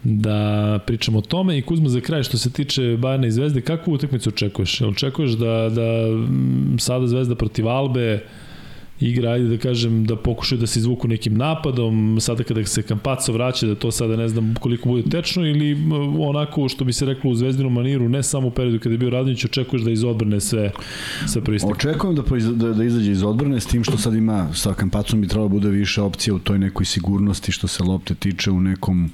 da 0.03 0.79
pričamo 0.87 1.19
o 1.19 1.23
tome 1.23 1.59
i 1.59 1.63
Kuzma 1.63 1.89
za 1.89 2.01
kraj 2.01 2.23
što 2.23 2.39
se 2.39 2.51
tiče 2.51 2.83
Bayerna 2.83 3.27
i 3.27 3.31
Zvezde, 3.31 3.61
kakvu 3.61 3.93
utakmicu 3.93 4.29
očekuješ? 4.29 4.81
Očekuješ 4.81 5.31
da, 5.31 5.71
da 5.75 6.07
sada 6.79 7.07
Zvezda 7.07 7.35
protiv 7.35 7.69
Albe 7.69 8.23
igra, 9.01 9.31
ajde 9.31 9.49
da 9.49 9.59
kažem, 9.59 10.05
da 10.05 10.17
pokušaju 10.17 10.61
da 10.61 10.67
se 10.67 10.79
izvuku 10.79 11.09
nekim 11.09 11.37
napadom, 11.37 12.19
sada 12.21 12.45
kada 12.45 12.65
se 12.65 12.83
Kampaco 12.83 13.33
vraća, 13.33 13.67
da 13.67 13.75
to 13.75 13.91
sada 13.91 14.17
ne 14.17 14.29
znam 14.29 14.55
koliko 14.61 14.89
bude 14.89 15.11
tečno, 15.11 15.47
ili 15.47 15.77
onako 16.19 16.69
što 16.69 16.85
bi 16.85 16.93
se 16.93 17.07
reklo 17.07 17.31
u 17.31 17.35
zvezdinom 17.35 17.73
maniru, 17.73 18.09
ne 18.09 18.23
samo 18.23 18.49
u 18.49 18.51
periodu 18.51 18.79
kada 18.79 18.95
je 18.95 18.99
bio 18.99 19.11
Radonjić, 19.11 19.45
očekuješ 19.45 19.83
da 19.83 19.91
iz 19.91 20.05
odbrane 20.05 20.41
sve, 20.41 20.71
sve 21.27 21.43
proistek. 21.45 21.71
Očekujem 21.71 22.17
da, 22.17 22.23
da, 22.53 22.73
da 22.75 22.85
izađe 22.85 23.13
iz 23.13 23.23
odbrane, 23.23 23.61
s 23.61 23.67
tim 23.67 23.85
što 23.85 23.99
sad 23.99 24.15
ima, 24.15 24.49
sa 24.55 24.75
Kampacom 24.75 25.21
bi 25.21 25.29
trebalo 25.29 25.49
da 25.49 25.53
bude 25.53 25.69
više 25.69 26.03
opcija 26.03 26.35
u 26.35 26.39
toj 26.39 26.59
nekoj 26.59 26.87
sigurnosti 26.87 27.53
što 27.53 27.69
se 27.69 27.83
lopte 27.83 28.15
tiče 28.15 28.51
u 28.51 28.61
nekom 28.61 29.11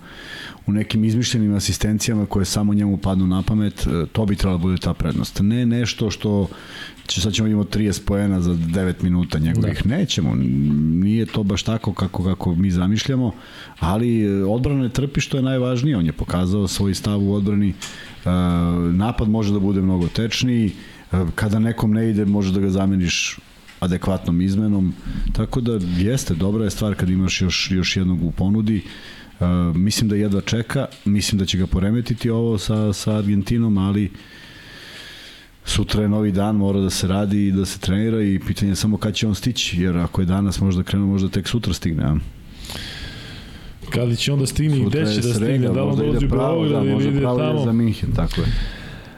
u 0.67 0.73
nekim 0.73 1.05
izmišljenim 1.05 1.55
asistencijama 1.55 2.27
koje 2.27 2.45
samo 2.45 2.75
njemu 2.75 2.97
padnu 2.97 3.27
na 3.27 3.43
pamet, 3.43 3.87
e, 3.87 4.07
to 4.13 4.27
bi 4.27 4.37
trebalo 4.37 4.59
da 4.59 4.63
bude 4.63 4.79
ta 4.79 4.95
prednost. 4.95 5.41
Ne 5.41 5.67
nešto 5.67 6.11
što 6.11 6.49
će, 7.07 7.20
sad 7.20 7.33
ćemo 7.33 7.49
imati 7.49 7.78
30 7.78 8.05
poena 8.07 8.41
za 8.41 8.50
9 8.52 9.02
minuta 9.02 9.39
njegovih. 9.39 9.83
Da. 9.84 9.97
Nećemo, 9.97 10.34
nije 11.05 11.26
to 11.26 11.42
baš 11.42 11.62
tako 11.62 11.92
kako, 11.92 12.24
kako 12.24 12.55
mi 12.55 12.70
zamišljamo, 12.70 13.33
ali 13.78 14.23
e, 14.23 14.44
odbrana 14.44 14.83
ne 14.83 14.89
trpi 14.89 15.20
što 15.20 15.36
je 15.36 15.42
najvažnije. 15.42 15.97
On 15.97 16.07
je 16.07 16.12
pokazao 16.12 16.68
svoj 16.68 16.94
stav 16.94 17.23
u 17.23 17.34
odbrani. 17.34 17.68
E, 17.68 17.74
napad 18.92 19.28
može 19.28 19.52
da 19.52 19.58
bude 19.58 19.81
mnogo 19.81 20.08
tečniji, 20.08 20.73
kada 21.34 21.58
nekom 21.58 21.92
ne 21.92 22.10
ide 22.10 22.24
može 22.24 22.52
da 22.52 22.60
ga 22.60 22.70
zameniš 22.70 23.39
adekvatnom 23.81 24.41
izmenom, 24.41 24.94
tako 25.33 25.60
da 25.60 25.78
jeste, 25.99 26.34
dobra 26.34 26.65
je 26.65 26.70
stvar 26.70 26.94
kad 26.94 27.10
imaš 27.10 27.41
još, 27.41 27.70
još 27.70 27.97
jednog 27.97 28.24
u 28.24 28.31
ponudi. 28.31 28.83
Uh, 29.41 29.76
mislim 29.76 30.08
da 30.08 30.16
jedva 30.16 30.41
čeka, 30.41 30.86
mislim 31.05 31.39
da 31.39 31.47
će 31.47 31.58
ga 31.58 31.66
poremetiti 31.66 32.31
ovo 32.31 32.58
sa, 32.58 32.92
sa 32.92 33.16
Argentinom, 33.16 33.78
ali 33.78 34.10
sutra 35.65 36.02
je 36.02 36.09
novi 36.09 36.33
dan, 36.33 36.57
mora 36.57 36.81
da 36.81 36.91
se 36.91 37.09
radi 37.09 37.47
i 37.47 37.52
da 37.52 37.67
se 37.67 37.78
trenira 37.78 38.23
i 38.23 38.41
pitanje 38.47 38.73
je 38.73 38.76
samo 38.76 38.97
kad 38.97 39.15
će 39.15 39.26
on 39.26 39.34
stići, 39.34 39.83
jer 39.83 39.97
ako 39.97 40.23
je 40.23 40.26
danas 40.26 40.60
možda 40.60 40.83
krenu, 40.83 41.07
možda 41.07 41.28
tek 41.28 41.49
sutra 41.49 41.73
stigne. 41.73 42.05
A? 42.05 42.17
Kada 43.91 44.15
će 44.15 44.33
onda 44.33 44.47
stigne 44.47 44.78
i 44.78 44.84
gde 44.84 45.07
će 45.15 45.20
da 45.20 45.34
stigne, 45.34 45.68
da 45.68 45.84
on 45.84 45.97
dođe 45.97 46.26
u 46.26 46.28
Beograd 46.28 46.84
da, 46.84 46.91
ili 46.91 47.09
ide 47.09 47.20
tamo. 47.20 47.65
za 47.65 47.73
Minhen, 47.73 48.12
tako 48.12 48.41
je. 48.41 48.47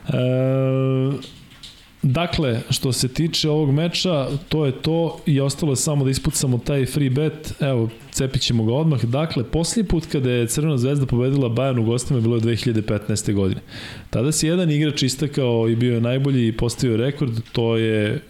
E, 0.08 1.35
dakle, 2.12 2.60
što 2.70 2.93
se 2.93 3.09
tiče 3.09 3.51
ovog 3.51 3.70
meča, 3.70 4.26
to 4.49 4.67
je 4.67 4.73
to 4.73 5.18
i 5.26 5.41
ostalo 5.41 5.73
je 5.73 5.76
samo 5.76 6.05
da 6.05 6.10
ispucamo 6.10 6.59
taj 6.59 6.86
free 6.86 7.10
bet. 7.10 7.52
Evo, 7.60 7.89
cepit 8.10 8.43
ćemo 8.43 8.65
ga 8.65 8.75
odmah. 8.75 9.05
Dakle, 9.05 9.44
posljednji 9.44 9.89
put 9.89 10.07
kada 10.07 10.31
je 10.31 10.47
Crvena 10.47 10.78
zvezda 10.78 11.07
pobedila 11.07 11.49
Bayern 11.49 11.81
u 11.81 11.85
gostima 11.85 12.20
bilo 12.20 12.36
je 12.36 12.43
2015. 12.43 13.35
godine. 13.35 13.60
Tada 14.10 14.33
se 14.33 14.47
jedan 14.47 14.70
igrač 14.70 15.02
istakao 15.02 15.68
i 15.68 15.76
bio 15.76 15.94
je 15.94 16.01
najbolji 16.01 16.49
i 16.49 16.52
postavio 16.52 16.97
rekord, 16.97 17.33
to 17.52 17.76
je 17.76 18.07
e, 18.15 18.20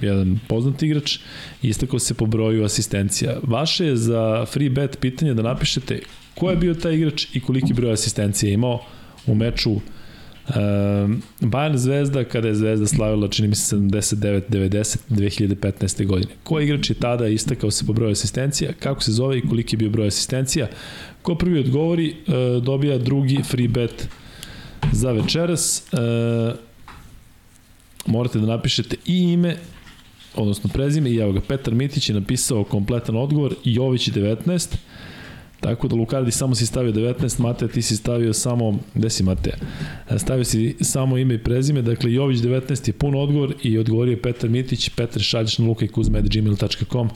jedan 0.00 0.40
poznat 0.48 0.82
igrač, 0.82 1.18
istakao 1.62 1.98
se 1.98 2.14
po 2.14 2.26
broju 2.26 2.64
asistencija. 2.64 3.36
Vaše 3.42 3.86
je 3.86 3.96
za 3.96 4.46
free 4.46 4.70
bet 4.70 4.98
pitanje 5.00 5.34
da 5.34 5.42
napišete 5.42 6.00
ko 6.34 6.50
je 6.50 6.56
bio 6.56 6.74
taj 6.74 6.94
igrač 6.94 7.26
i 7.32 7.40
koliki 7.40 7.72
broj 7.72 7.92
asistencija 7.92 8.50
je 8.50 8.54
imao 8.54 8.80
u 9.26 9.34
meču 9.34 9.74
Um, 10.48 11.22
Bayern 11.40 11.76
Zvezda, 11.76 12.24
kada 12.24 12.48
je 12.48 12.54
Zvezda 12.54 12.86
slavila, 12.86 13.28
čini 13.28 13.48
mi 13.48 13.54
se 13.54 13.76
79-90 13.76 14.98
2015. 15.10 16.06
godine. 16.06 16.32
Ko 16.42 16.60
igrač 16.60 16.90
je 16.90 16.94
tada 16.94 17.28
istakao 17.28 17.70
se 17.70 17.86
po 17.86 17.92
broju 17.92 18.12
asistencija, 18.12 18.72
kako 18.72 19.02
se 19.02 19.12
zove 19.12 19.38
i 19.38 19.48
koliki 19.48 19.74
je 19.74 19.78
bio 19.78 19.90
broj 19.90 20.06
asistencija? 20.06 20.68
Ko 21.22 21.34
prvi 21.34 21.58
odgovori, 21.58 22.14
uh, 22.26 22.62
dobija 22.62 22.98
drugi 22.98 23.42
free 23.42 23.68
bet 23.68 24.08
za 24.92 25.12
večeras. 25.12 25.86
Uh, 25.92 26.54
morate 28.06 28.38
da 28.38 28.46
napišete 28.46 28.96
i 29.06 29.18
ime, 29.18 29.56
odnosno 30.34 30.70
prezime, 30.72 31.10
i 31.10 31.16
evo 31.16 31.32
ga, 31.32 31.40
Petar 31.40 31.74
Mitić 31.74 32.08
je 32.08 32.14
napisao 32.14 32.64
kompletan 32.64 33.16
odgovor, 33.16 33.54
Jović 33.64 34.08
19, 34.08 34.76
Tako 35.60 35.88
da 35.88 35.96
Lukardi 35.96 36.30
samo 36.30 36.54
si 36.54 36.66
stavio 36.66 36.92
19, 36.92 37.40
Mateja 37.40 37.68
ti 37.68 37.82
si 37.82 37.96
stavio 37.96 38.32
samo, 38.32 38.78
gde 38.94 39.10
si 39.10 39.22
Mateja? 39.22 39.56
E, 40.10 40.18
stavio 40.18 40.44
si 40.44 40.76
samo 40.80 41.18
ime 41.18 41.34
i 41.34 41.38
prezime, 41.38 41.82
dakle 41.82 42.12
Jović 42.12 42.38
19 42.38 42.88
je 42.88 42.92
pun 42.92 43.14
odgovor 43.14 43.54
i 43.62 43.78
odgovorio 43.78 44.18
Petar 44.22 44.50
Mitić, 44.50 44.88
Petar 44.88 45.22
šalješ 45.22 45.58
na 45.58 45.66
lukajkuzme.gmail.com 45.66 47.10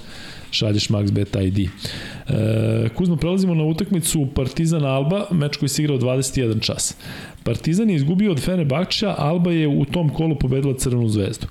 šalješ 0.51 0.89
MaxBet 0.89 1.47
ID. 1.47 1.59
E, 1.59 2.89
Kuzma, 2.95 3.17
prelazimo 3.17 3.55
na 3.55 3.65
utakmicu 3.65 4.27
Partizan 4.35 4.85
Alba, 4.85 5.27
meč 5.31 5.57
koji 5.57 5.69
se 5.69 5.83
igrao 5.83 5.99
21 5.99 6.61
čas. 6.61 6.97
Partizan 7.45 7.91
je 7.91 7.97
izgubio 7.97 8.33
od 8.33 8.41
Fenerbahča, 8.41 9.15
Alba 9.19 9.53
je 9.53 9.69
u 9.69 9.85
tom 9.85 10.09
kolu 10.09 10.39
pobedila 10.39 10.75
Crvenu 10.79 11.09
zvezdu. 11.09 11.47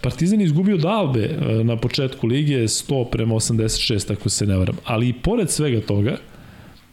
Partizan 0.00 0.40
je 0.40 0.44
izgubio 0.44 0.74
od 0.74 0.84
Albe 0.84 1.38
na 1.64 1.76
početku 1.76 2.26
lige 2.26 2.58
100 2.58 3.10
prema 3.10 3.34
86, 3.34 4.12
ako 4.12 4.28
se 4.28 4.46
ne 4.46 4.56
varam. 4.56 4.76
Ali 4.84 5.08
i 5.08 5.12
pored 5.12 5.50
svega 5.50 5.80
toga, 5.80 6.16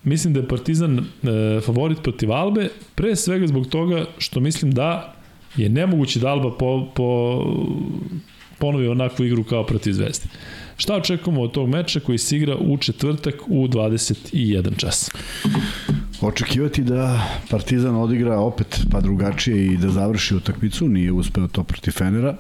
mislim 0.04 0.34
da 0.34 0.40
je 0.40 0.48
Partizan 0.48 1.00
e, 1.00 1.04
favorit 1.66 2.02
protiv 2.04 2.32
Albe, 2.32 2.70
pre 2.96 3.16
svega 3.16 3.48
zbog 3.48 3.68
toga 3.68 4.06
što 4.18 4.40
mislim 4.40 4.72
da 4.72 5.16
je 5.58 5.70
nemoguće 5.70 6.20
da 6.20 6.28
Alba 6.30 6.52
po, 6.58 6.88
po, 6.96 7.44
ponovi 8.60 8.88
onakvu 8.88 9.26
igru 9.26 9.44
kao 9.44 9.66
protiv 9.66 9.92
Zvezde. 9.92 10.26
Šta 10.78 10.96
očekujemo 10.96 11.42
od 11.42 11.52
tog 11.52 11.70
meča 11.70 12.00
koji 12.00 12.18
se 12.18 12.38
igra 12.38 12.58
u 12.58 12.78
četvrtak 12.78 13.36
u 13.48 13.68
21 13.68 14.78
čas? 14.78 15.12
Očekivati 16.22 16.84
da 16.84 17.28
Partizan 17.50 17.96
odigra 17.96 18.40
opet 18.40 18.80
pa 18.92 19.02
drugačije 19.02 19.66
i 19.66 19.78
da 19.78 19.90
završi 19.90 20.36
utakmicu, 20.36 20.88
nije 20.88 21.12
uspeo 21.12 21.48
to 21.48 21.64
protiv 21.64 21.92
Fenera. 21.92 22.36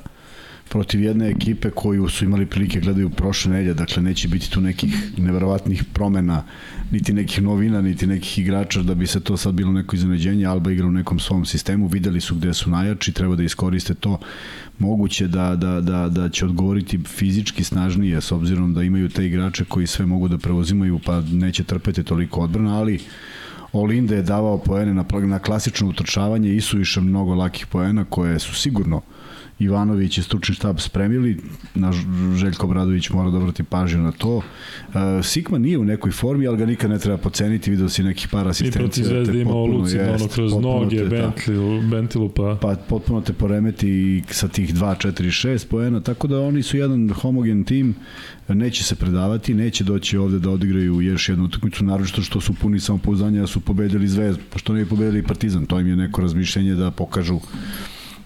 Protiv 0.69 1.03
jedne 1.03 1.29
ekipe 1.29 1.69
koju 1.69 2.09
su 2.09 2.25
imali 2.25 2.45
prilike 2.45 2.79
gledaju 2.79 3.09
prošle 3.09 3.51
nedelje, 3.51 3.73
dakle 3.73 4.03
neće 4.03 4.27
biti 4.27 4.51
tu 4.51 4.61
nekih 4.61 5.13
neverovatnih 5.17 5.83
promena, 5.93 6.43
niti 6.91 7.13
nekih 7.13 7.41
novina, 7.41 7.81
niti 7.81 8.07
nekih 8.07 8.39
igrača 8.39 8.83
da 8.83 8.95
bi 8.95 9.07
se 9.07 9.19
to 9.19 9.37
sad 9.37 9.53
bilo 9.53 9.71
neko 9.71 9.95
iznenađenje, 9.95 10.45
Alba 10.45 10.71
igra 10.71 10.87
u 10.87 10.91
nekom 10.91 11.19
svom 11.19 11.45
sistemu, 11.45 11.87
videli 11.87 12.21
su 12.21 12.35
gde 12.35 12.53
su 12.53 12.69
najjači, 12.69 13.11
treba 13.11 13.35
da 13.35 13.43
iskoriste 13.43 13.93
to 13.93 14.19
moguće 14.79 15.27
da, 15.27 15.55
da, 15.55 15.81
da, 15.81 16.09
da 16.09 16.29
će 16.29 16.45
odgovoriti 16.45 16.99
fizički 17.05 17.63
snažnije 17.63 18.21
s 18.21 18.31
obzirom 18.31 18.73
da 18.73 18.83
imaju 18.83 19.09
te 19.09 19.25
igrače 19.25 19.65
koji 19.65 19.87
sve 19.87 20.05
mogu 20.05 20.27
da 20.27 20.37
preuzimaju 20.37 20.99
pa 21.05 21.21
neće 21.21 21.63
trpeti 21.63 22.03
toliko 22.03 22.41
odbrana, 22.41 22.77
ali 22.77 22.99
Olinde 23.73 24.15
je 24.15 24.21
davao 24.21 24.57
poene 24.57 24.93
na, 24.93 25.05
na 25.27 25.39
klasično 25.39 25.87
utrčavanje 25.87 26.55
i 26.55 26.61
su 26.61 26.77
više 26.77 27.01
mnogo 27.01 27.35
lakih 27.35 27.67
poena 27.67 28.05
koje 28.05 28.39
su 28.39 28.55
sigurno 28.55 28.97
uh, 28.97 29.03
Ivanović 29.59 30.17
i 30.17 30.23
stručni 30.23 30.55
štab 30.55 30.79
spremili, 30.79 31.37
na 31.75 31.91
Željko 32.35 32.67
Bradović 32.67 33.09
mora 33.09 33.29
da 33.29 33.37
vrati 33.37 33.63
pažnju 33.63 34.03
na 34.03 34.11
to. 34.11 34.35
Uh, 34.35 34.43
Sikma 35.23 35.57
nije 35.57 35.77
u 35.77 35.85
nekoj 35.85 36.11
formi, 36.11 36.47
ali 36.47 36.57
ga 36.57 36.65
nikad 36.65 36.89
ne 36.89 36.99
treba 36.99 37.17
poceniti, 37.17 37.71
vidio 37.71 37.89
si 37.89 38.03
nekih 38.03 38.27
par 38.27 38.47
asistencija. 38.47 38.81
I 38.81 38.85
protiv 38.85 39.03
Zvezde 39.03 39.41
imao 39.41 39.65
Luci, 39.65 39.99
ono 39.99 40.27
kroz 40.27 40.53
noge, 40.53 41.05
Bentilu, 41.05 41.81
Bentilu 41.81 42.29
pa... 42.29 42.57
Pa 42.61 42.75
potpuno 42.89 43.21
te 43.21 43.33
poremeti 43.33 44.23
sa 44.29 44.47
tih 44.47 44.75
2, 44.75 45.07
4, 45.07 45.47
6 45.47 45.67
poena, 45.67 45.99
tako 46.01 46.27
da 46.27 46.41
oni 46.41 46.63
su 46.63 46.77
jedan 46.77 47.09
homogen 47.09 47.63
tim, 47.63 47.95
neće 48.47 48.83
se 48.83 48.95
predavati, 48.95 49.53
neće 49.53 49.83
doći 49.83 50.17
ovde 50.17 50.39
da 50.39 50.49
odigraju 50.49 51.01
još 51.01 51.29
jednu 51.29 51.45
utakmicu, 51.45 51.85
naročito 51.85 52.21
što 52.21 52.41
su 52.41 52.53
puni 52.53 52.79
samopouzdanja 52.79 53.41
da 53.41 53.47
su 53.47 53.59
pobedili 53.59 54.07
Zvezdu, 54.07 54.41
pa 54.53 54.59
što 54.59 54.73
ne 54.73 54.83
bi 54.83 54.89
pobedili 54.89 55.23
Partizan, 55.23 55.65
to 55.65 55.79
im 55.79 55.87
je 55.87 55.95
neko 55.95 56.21
razmišljenje 56.21 56.75
da 56.75 56.91
pokažu 56.91 57.39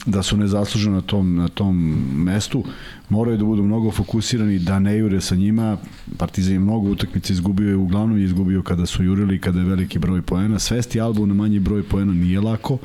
da 0.06 0.24
su 0.24 0.38
nezasluženi 0.38 0.96
na 0.96 1.02
tom, 1.02 1.36
na 1.36 1.48
tom 1.48 1.98
mestu, 2.16 2.64
moraju 3.10 3.38
da 3.38 3.44
budu 3.44 3.64
mnogo 3.64 3.92
fokusirani, 3.92 4.60
da 4.60 4.80
ne 4.80 4.98
jure 4.98 5.22
sa 5.22 5.36
njima, 5.36 5.78
Partizan 6.18 6.54
je 6.54 6.60
mnogo 6.60 6.90
utakmice 6.90 7.34
izgubio 7.34 7.70
je, 7.70 7.76
uglavnom 7.76 8.18
je 8.18 8.26
izgubio 8.26 8.64
kada 8.64 8.86
su 8.86 9.04
jurili, 9.04 9.40
kada 9.40 9.60
je 9.60 9.66
veliki 9.66 10.00
broj 10.00 10.22
poena, 10.22 10.60
svesti 10.60 11.02
Albu 11.02 11.26
na 11.26 11.34
manji 11.34 11.60
broj 11.60 11.84
poena 11.84 12.14
nije 12.14 12.42
lako, 12.42 12.78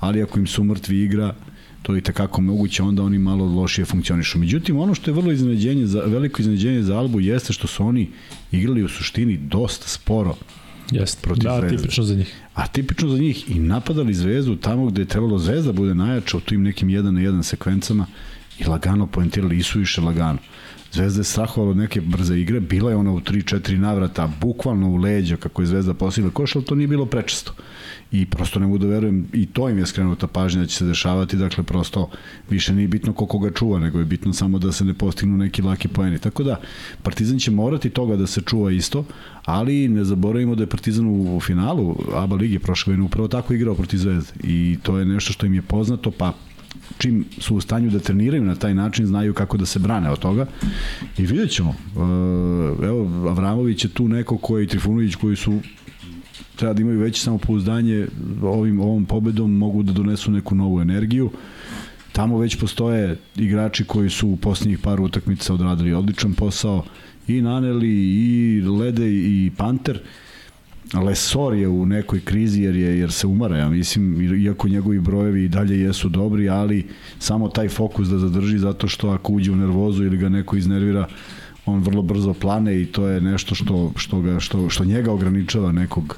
ali 0.00 0.22
ako 0.22 0.38
im 0.38 0.46
su 0.46 0.64
mrtvi 0.64 1.02
igra, 1.02 1.34
to 1.82 1.94
je 1.94 2.00
takako 2.00 2.40
moguće, 2.40 2.82
onda 2.82 3.02
oni 3.02 3.18
malo 3.18 3.44
lošije 3.44 3.84
funkcionišu. 3.84 4.38
Međutim, 4.38 4.78
ono 4.78 4.94
što 4.94 5.10
je 5.10 5.14
vrlo 5.14 5.32
iznenađenje 5.32 5.86
za, 5.86 6.00
veliko 6.00 6.42
iznenađenje 6.42 6.82
za 6.82 6.98
Albu 6.98 7.20
jeste 7.20 7.52
što 7.52 7.66
su 7.66 7.86
oni 7.86 8.10
igrali 8.52 8.82
u 8.82 8.88
suštini 8.88 9.36
dosta 9.36 9.88
sporo 9.88 10.34
Jeste, 10.90 11.22
protiv 11.22 11.44
da, 11.44 11.58
zvezde. 11.60 11.76
tipično 11.76 12.04
za 12.04 12.14
njih. 12.14 12.34
A 12.54 12.66
tipično 12.66 13.08
za 13.08 13.18
njih 13.18 13.50
i 13.50 13.58
napadali 13.58 14.14
zvezdu 14.14 14.56
tamo 14.56 14.86
gde 14.86 15.02
je 15.02 15.06
trebalo 15.06 15.38
zvezda 15.38 15.72
bude 15.72 15.94
najjača 15.94 16.36
u 16.36 16.40
tim 16.40 16.62
nekim 16.62 16.88
jedan 16.90 17.14
na 17.14 17.20
jedan 17.20 17.42
sekvencama 17.42 18.06
i 18.58 18.64
lagano 18.64 19.06
poentirali 19.06 19.58
i 19.58 19.62
su 19.62 19.78
više 19.78 20.00
lagano. 20.00 20.38
Zvezda 20.96 21.20
je 21.20 21.24
strahovala 21.24 21.70
od 21.70 21.76
neke 21.76 22.00
brze 22.00 22.38
igre, 22.40 22.60
bila 22.60 22.90
je 22.90 22.96
ona 22.96 23.12
u 23.12 23.20
3-4 23.20 23.78
navrata, 23.78 24.32
bukvalno 24.40 24.88
u 24.88 24.96
leđa 24.96 25.36
kako 25.36 25.62
je 25.62 25.66
Zvezda 25.66 25.94
posigla 25.94 26.30
koš, 26.30 26.56
ali 26.56 26.64
to 26.64 26.74
nije 26.74 26.88
bilo 26.88 27.06
prečesto 27.06 27.52
i 28.12 28.26
prosto 28.26 28.60
ne 28.60 28.66
mogu 28.66 28.78
da 28.78 28.86
verujem 28.86 29.26
i 29.32 29.46
to 29.46 29.68
im 29.68 29.78
je 29.78 29.86
skrenuta 29.86 30.26
pažnja 30.26 30.60
da 30.60 30.66
će 30.66 30.76
se 30.76 30.84
dešavati, 30.84 31.36
dakle 31.36 31.64
prosto 31.64 32.10
više 32.50 32.74
nije 32.74 32.88
bitno 32.88 33.12
koliko 33.12 33.38
ga 33.38 33.50
čuva, 33.50 33.78
nego 33.78 33.98
je 33.98 34.04
bitno 34.04 34.32
samo 34.32 34.58
da 34.58 34.72
se 34.72 34.84
ne 34.84 34.94
postignu 34.94 35.36
neki 35.36 35.62
laki 35.62 35.88
poeni. 35.88 36.18
Tako 36.18 36.42
da 36.42 36.60
Partizan 37.02 37.38
će 37.38 37.50
morati 37.50 37.90
toga 37.90 38.16
da 38.16 38.26
se 38.26 38.40
čuva 38.40 38.72
isto, 38.72 39.04
ali 39.44 39.88
ne 39.88 40.04
zaboravimo 40.04 40.54
da 40.54 40.62
je 40.62 40.66
Partizan 40.66 41.06
u 41.08 41.40
finalu 41.40 41.96
ABA 42.14 42.36
ligi 42.36 42.58
prošle 42.58 42.90
godine 42.90 43.06
upravo 43.06 43.28
tako 43.28 43.54
igrao 43.54 43.74
protiv 43.74 43.98
Zvezde 43.98 44.32
i 44.44 44.78
to 44.82 44.98
je 44.98 45.04
nešto 45.04 45.32
što 45.32 45.46
im 45.46 45.54
je 45.54 45.62
poznato, 45.62 46.10
pa 46.10 46.32
čim 46.98 47.24
su 47.38 47.56
u 47.56 47.60
stanju 47.60 47.90
da 47.90 47.98
treniraju 47.98 48.44
na 48.44 48.54
taj 48.54 48.74
način, 48.74 49.06
znaju 49.06 49.34
kako 49.34 49.56
da 49.56 49.66
se 49.66 49.78
brane 49.78 50.10
od 50.10 50.18
toga. 50.18 50.46
I 51.18 51.26
vidjet 51.26 51.50
ćemo. 51.50 51.70
E, 51.70 52.86
evo, 52.86 53.28
Avramović 53.28 53.84
je 53.84 53.90
tu 53.90 54.08
neko 54.08 54.38
koji, 54.38 54.66
Trifunović, 54.66 55.14
koji 55.14 55.36
su 55.36 55.60
treba 56.56 56.74
da 56.74 56.82
imaju 56.82 57.00
veće 57.00 57.22
samopouzdanje 57.22 58.06
ovim 58.42 58.80
ovom 58.80 59.04
pobedom 59.04 59.52
mogu 59.52 59.82
da 59.82 59.92
donesu 59.92 60.30
neku 60.30 60.54
novu 60.54 60.80
energiju 60.80 61.30
tamo 62.16 62.38
već 62.38 62.56
postoje 62.56 63.16
igrači 63.36 63.84
koji 63.84 64.10
su 64.10 64.28
u 64.28 64.36
posljednjih 64.36 64.78
par 64.78 65.00
utakmica 65.00 65.54
odradili 65.54 65.92
odličan 65.92 66.34
posao 66.34 66.84
i 67.28 67.40
Naneli 67.40 67.88
i 67.88 68.62
Lede 68.62 69.10
i 69.10 69.50
Panter 69.56 70.00
Lesor 70.94 71.54
je 71.54 71.68
u 71.68 71.86
nekoj 71.86 72.20
krizi 72.20 72.62
jer 72.62 72.76
je 72.76 72.98
jer 72.98 73.12
se 73.12 73.26
umara, 73.26 73.56
ja 73.56 73.68
mislim, 73.68 74.34
iako 74.42 74.68
njegovi 74.68 75.00
brojevi 75.00 75.44
i 75.44 75.48
dalje 75.48 75.80
jesu 75.80 76.08
dobri, 76.08 76.48
ali 76.48 76.86
samo 77.18 77.48
taj 77.48 77.68
fokus 77.68 78.08
da 78.08 78.18
zadrži 78.18 78.58
zato 78.58 78.88
što 78.88 79.08
ako 79.08 79.32
uđe 79.32 79.52
u 79.52 79.56
nervozu 79.56 80.04
ili 80.04 80.16
ga 80.16 80.28
neko 80.28 80.56
iznervira, 80.56 81.08
on 81.66 81.80
vrlo 81.80 82.02
brzo 82.02 82.34
plane 82.34 82.80
i 82.80 82.86
to 82.86 83.06
je 83.06 83.20
nešto 83.20 83.54
što, 83.54 83.92
što, 83.96 84.20
ga, 84.20 84.40
što, 84.40 84.70
što 84.70 84.84
njega 84.84 85.12
ograničava 85.12 85.72
nekog 85.72 86.16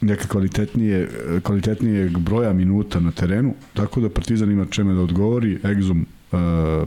neka 0.00 0.28
kvalitetnije, 0.28 1.08
kvalitetnijeg 1.42 2.18
broja 2.18 2.52
minuta 2.52 3.00
na 3.00 3.12
terenu, 3.12 3.54
tako 3.74 4.00
da 4.00 4.10
Partizan 4.10 4.50
ima 4.50 4.66
čeme 4.70 4.94
da 4.94 5.00
odgovori, 5.00 5.58
Egzum, 5.64 6.00
uh, 6.32 6.38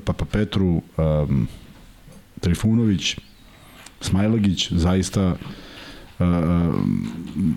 Papa 0.05 0.25
Petru, 0.25 0.81
um, 0.97 1.47
Trifunović, 2.39 3.17
Smajlagić, 4.01 4.71
zaista 4.71 5.35
uh, 6.19 6.25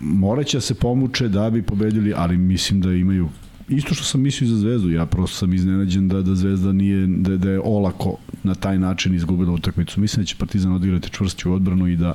moraće 0.01 0.61
se 0.61 0.75
pomuče 0.75 1.29
da 1.29 1.51
bi 1.51 1.63
pobedili, 1.63 2.13
ali 2.17 2.37
mislim 2.37 2.81
da 2.81 2.93
imaju 2.93 3.29
isto 3.69 3.95
što 3.95 4.05
sam 4.05 4.21
mislio 4.21 4.51
za 4.51 4.57
Zvezdu, 4.57 4.91
ja 4.91 5.07
prosto 5.07 5.37
sam 5.37 5.55
iznenađen 5.55 6.09
da, 6.09 6.23
da 6.23 6.35
Zvezda 6.35 6.73
nije, 6.73 7.07
da, 7.07 7.37
da 7.37 7.51
je 7.51 7.61
olako 7.65 8.17
na 8.43 8.55
taj 8.55 8.79
način 8.79 9.15
izgubila 9.15 9.53
utakmicu. 9.53 10.01
Mislim 10.01 10.23
da 10.23 10.27
će 10.27 10.37
Partizan 10.37 10.73
odigrati 10.73 11.11
čvršću 11.11 11.53
odbranu 11.53 11.89
i 11.89 11.97
da 11.97 12.15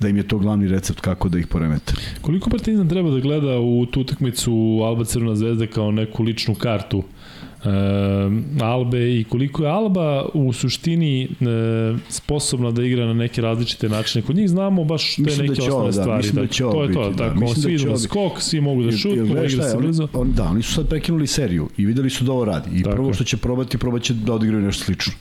da 0.00 0.08
im 0.08 0.16
je 0.16 0.28
to 0.28 0.38
glavni 0.38 0.68
recept 0.68 1.00
kako 1.00 1.28
da 1.28 1.38
ih 1.38 1.46
poremete. 1.46 1.94
Koliko 2.20 2.50
Partizan 2.50 2.88
treba 2.88 3.10
da 3.10 3.20
gleda 3.20 3.58
u 3.58 3.86
tu 3.86 4.00
utakmicu 4.00 4.80
Alba 4.84 5.04
Crvena 5.04 5.36
zvezda 5.36 5.66
kao 5.66 5.90
neku 5.90 6.22
ličnu 6.22 6.54
kartu 6.54 7.02
e, 7.64 7.68
Albe 8.64 9.20
i 9.20 9.24
koliko 9.24 9.62
je 9.62 9.70
Alba 9.70 10.28
u 10.34 10.52
suštini 10.52 11.22
e, 11.24 11.28
sposobna 12.08 12.70
da 12.70 12.82
igra 12.84 13.06
na 13.06 13.14
neke 13.14 13.40
različite 13.40 13.88
načine. 13.88 14.24
Kod 14.24 14.36
njih 14.36 14.48
znamo 14.48 14.84
baš 14.84 15.16
te 15.16 15.22
Mislim 15.22 15.46
da 15.46 15.52
neke 15.52 15.62
ovo, 15.62 15.68
osnovne 15.70 15.86
da, 15.86 16.02
stvari. 16.02 16.16
mislim 16.16 16.34
da 16.34 16.40
Dakle, 16.40 16.56
će 16.56 16.64
ovo 16.64 16.74
to 16.74 16.82
je 16.82 16.92
to, 16.92 17.08
biti, 17.08 17.22
da. 17.22 17.28
tako, 17.28 17.40
da 17.40 17.54
svi 17.54 17.74
idu 17.74 17.86
biti. 17.86 18.00
skok, 18.00 18.40
svi 18.40 18.60
mogu 18.60 18.82
da 18.82 18.92
šutnu, 18.92 19.44
igra 19.44 19.68
se 19.68 19.76
blizu. 19.78 20.08
On, 20.12 20.32
da, 20.32 20.44
oni 20.44 20.62
su 20.62 20.72
sad 20.74 20.88
prekinuli 20.88 21.26
seriju 21.26 21.68
i 21.76 21.86
videli 21.86 22.10
su 22.10 22.24
da 22.24 22.32
ovo 22.32 22.44
radi. 22.44 22.70
I 22.78 22.82
Tako 22.82 22.96
prvo 22.96 23.14
što 23.14 23.24
će 23.24 23.36
probati, 23.36 23.78
probaće 23.78 24.14
da 24.14 24.34
odigraju 24.34 24.62
nešto 24.62 24.84
slično. 24.84 25.12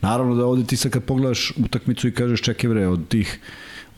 Naravno 0.00 0.34
da 0.34 0.46
ovde 0.46 0.64
ti 0.64 0.76
sad 0.76 0.92
kad 0.92 1.04
pogledaš 1.04 1.52
utakmicu 1.64 2.08
i 2.08 2.12
kažeš 2.12 2.42
čekaj 2.42 2.70
bre, 2.70 2.86
od 2.86 3.08
tih, 3.08 3.40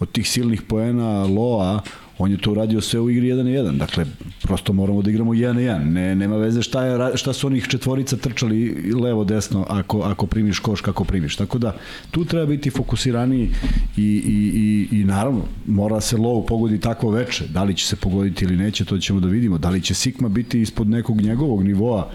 od 0.00 0.10
tih 0.10 0.28
silnih 0.30 0.62
poena 0.62 1.24
Loa, 1.24 1.80
on 2.18 2.30
je 2.30 2.38
to 2.38 2.50
uradio 2.50 2.80
sve 2.80 3.00
u 3.00 3.10
igri 3.10 3.28
1 3.28 3.42
na 3.42 3.50
1. 3.50 3.78
Dakle, 3.78 4.06
prosto 4.42 4.72
moramo 4.72 5.02
da 5.02 5.10
igramo 5.10 5.32
1 5.32 5.52
na 5.52 5.60
1. 5.60 5.92
Ne, 5.92 6.14
nema 6.14 6.36
veze 6.36 6.62
šta, 6.62 6.84
je, 6.84 7.16
šta 7.16 7.32
su 7.32 7.46
onih 7.46 7.66
četvorica 7.68 8.16
trčali 8.16 8.92
levo, 8.92 9.24
desno, 9.24 9.66
ako, 9.68 10.00
ako 10.00 10.26
primiš 10.26 10.58
koš, 10.58 10.80
kako 10.80 11.04
primiš. 11.04 11.36
Tako 11.36 11.58
da, 11.58 11.76
tu 12.10 12.24
treba 12.24 12.46
biti 12.46 12.70
fokusiraniji 12.70 13.50
i, 13.96 14.02
i, 14.02 14.88
i, 14.92 15.00
i 15.00 15.04
naravno, 15.04 15.42
mora 15.66 16.00
se 16.00 16.16
Low 16.16 16.46
pogodi 16.46 16.80
takvo 16.80 17.10
veče. 17.10 17.44
Da 17.48 17.62
li 17.62 17.76
će 17.76 17.86
se 17.86 17.96
pogoditi 17.96 18.44
ili 18.44 18.56
neće, 18.56 18.84
to 18.84 18.98
ćemo 18.98 19.20
da 19.20 19.28
vidimo. 19.28 19.58
Da 19.58 19.70
li 19.70 19.82
će 19.82 19.94
Sigma 19.94 20.28
biti 20.28 20.60
ispod 20.60 20.88
nekog 20.88 21.20
njegovog 21.20 21.64
nivoa, 21.64 22.10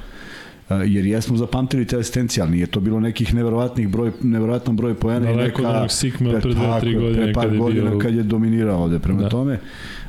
jer 0.69 1.06
jesmo 1.06 1.38
zapamtili 1.38 1.85
te 1.85 1.98
asistencije, 1.98 2.43
ali 2.43 2.51
nije 2.51 2.67
to 2.67 2.80
bilo 2.80 2.99
nekih 2.99 3.33
neverovatnih 3.33 3.89
broj, 3.89 4.11
neverovatan 4.22 4.75
broj 4.75 4.93
poena 4.93 5.35
neka... 5.35 5.61
od 5.61 5.75
onog 5.75 5.91
Sigme 5.91 6.35
od 6.35 6.41
pre 6.41 6.53
dve, 6.53 6.61
tako 6.61 6.80
tri 6.80 6.91
je, 6.91 6.99
godine 6.99 7.23
pre 7.23 7.33
par 7.33 7.43
kad 7.43 7.53
je 7.53 7.59
godina 7.59 7.89
bio- 7.89 7.99
kad 7.99 8.15
je 8.15 8.23
dominirao 8.23 8.83
ovde. 8.83 8.99
Prema 8.99 9.17
Da. 9.19 9.23
da. 9.23 9.30
tome, 9.30 9.59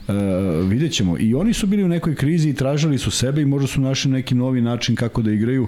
uh, 0.08 0.14
vidjet 0.68 0.92
ćemo. 0.92 1.16
I 1.18 1.34
oni 1.34 1.52
su 1.52 1.66
bili 1.66 1.84
u 1.84 1.88
nekoj 1.88 2.14
krizi 2.14 2.48
i 2.48 2.54
tražili 2.54 2.98
su 2.98 3.10
sebe 3.10 3.42
i 3.42 3.46
možda 3.46 3.66
su 3.66 3.80
našli 3.80 4.10
neki 4.10 4.34
novi 4.34 4.60
način 4.60 4.96
kako 4.96 5.22
da 5.22 5.32
igraju 5.32 5.66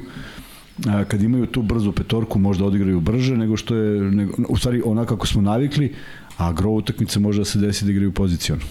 a, 0.86 1.04
kad 1.04 1.22
imaju 1.22 1.46
tu 1.46 1.62
brzu 1.62 1.92
petorku 1.92 2.38
možda 2.38 2.64
odigraju 2.64 3.00
brže 3.00 3.36
nego 3.36 3.56
što 3.56 3.76
je 3.76 4.00
nego, 4.02 4.32
u 4.48 4.56
stvari 4.56 4.82
onako 4.84 5.16
kako 5.16 5.26
smo 5.26 5.42
navikli 5.42 5.92
a 6.36 6.52
gro 6.52 6.70
utakmice 6.70 7.20
može 7.20 7.38
da 7.38 7.44
se 7.44 7.58
desi 7.58 7.84
da 7.84 7.90
igraju 7.90 8.12
pozicijalno. 8.12 8.64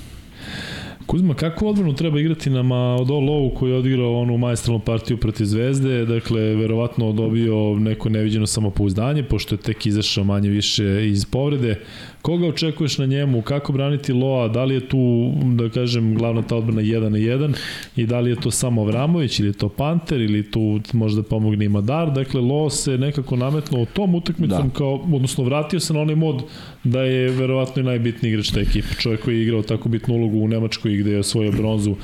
Kuzma, 1.06 1.34
kakvu 1.34 1.68
odbranu 1.68 1.94
treba 1.96 2.20
igrati 2.20 2.50
na 2.50 2.64
Maodo 2.64 3.20
Lovu 3.20 3.50
koji 3.50 3.72
je 3.72 3.78
odigrao 3.78 4.20
onu 4.20 4.38
majstralnu 4.38 4.80
partiju 4.80 5.18
protiv 5.18 5.46
Zvezde, 5.46 6.06
dakle, 6.06 6.42
verovatno 6.42 7.12
dobio 7.12 7.76
neko 7.80 8.10
neviđeno 8.10 8.48
samopouzdanje, 8.48 9.24
pošto 9.24 9.56
je 9.56 9.60
tek 9.60 9.86
izašao 9.86 10.24
manje 10.24 10.50
više 10.50 11.10
iz 11.10 11.26
povrede. 11.26 11.80
Koga 12.22 12.48
očekuješ 12.48 12.98
na 12.98 13.06
njemu? 13.06 13.42
Kako 13.42 13.74
braniti 13.74 14.14
Loa? 14.14 14.48
Da 14.48 14.64
li 14.64 14.74
je 14.74 14.90
tu, 14.90 15.32
da 15.44 15.70
kažem, 15.70 16.16
glavna 16.16 16.42
ta 16.42 16.56
odbrana 16.56 16.82
1 16.82 17.10
na 17.10 17.18
1 17.18 17.56
i 17.96 18.06
da 18.06 18.20
li 18.20 18.30
je 18.30 18.36
to 18.36 18.52
samo 18.52 18.84
Vramović 18.84 19.40
ili 19.40 19.50
je 19.50 19.54
to 19.54 19.70
Panter 19.70 20.22
ili 20.22 20.52
tu 20.52 20.80
možda 20.94 21.24
pomogne 21.24 21.66
i 21.66 21.70
Madar? 21.70 22.12
Dakle, 22.12 22.42
Lo 22.42 22.70
se 22.70 22.98
nekako 22.98 23.36
nametnuo 23.36 23.86
tom 23.86 24.16
utakmicom 24.16 24.68
Da. 24.68 24.74
kao, 24.74 24.94
odnosno 25.14 25.44
vratio 25.44 25.80
se 25.80 25.94
na 25.94 26.00
onaj 26.00 26.16
mod 26.16 26.44
da 26.84 27.02
je 27.02 27.30
verovatno 27.30 27.82
i 27.82 27.86
najbitniji 27.86 28.32
igrač 28.32 28.52
te 28.52 28.60
ekipe. 28.60 28.88
Čovjek 29.00 29.24
koji 29.24 29.36
je 29.36 29.44
igrao 29.44 29.62
tako 29.62 29.90
bitnu 29.90 30.16
ulogu 30.16 30.38
u 30.38 30.48
Nemačkoj 30.48 30.98
gde 30.98 31.12
je 31.12 31.20
osvojio 31.20 31.52
bronzu 31.52 31.96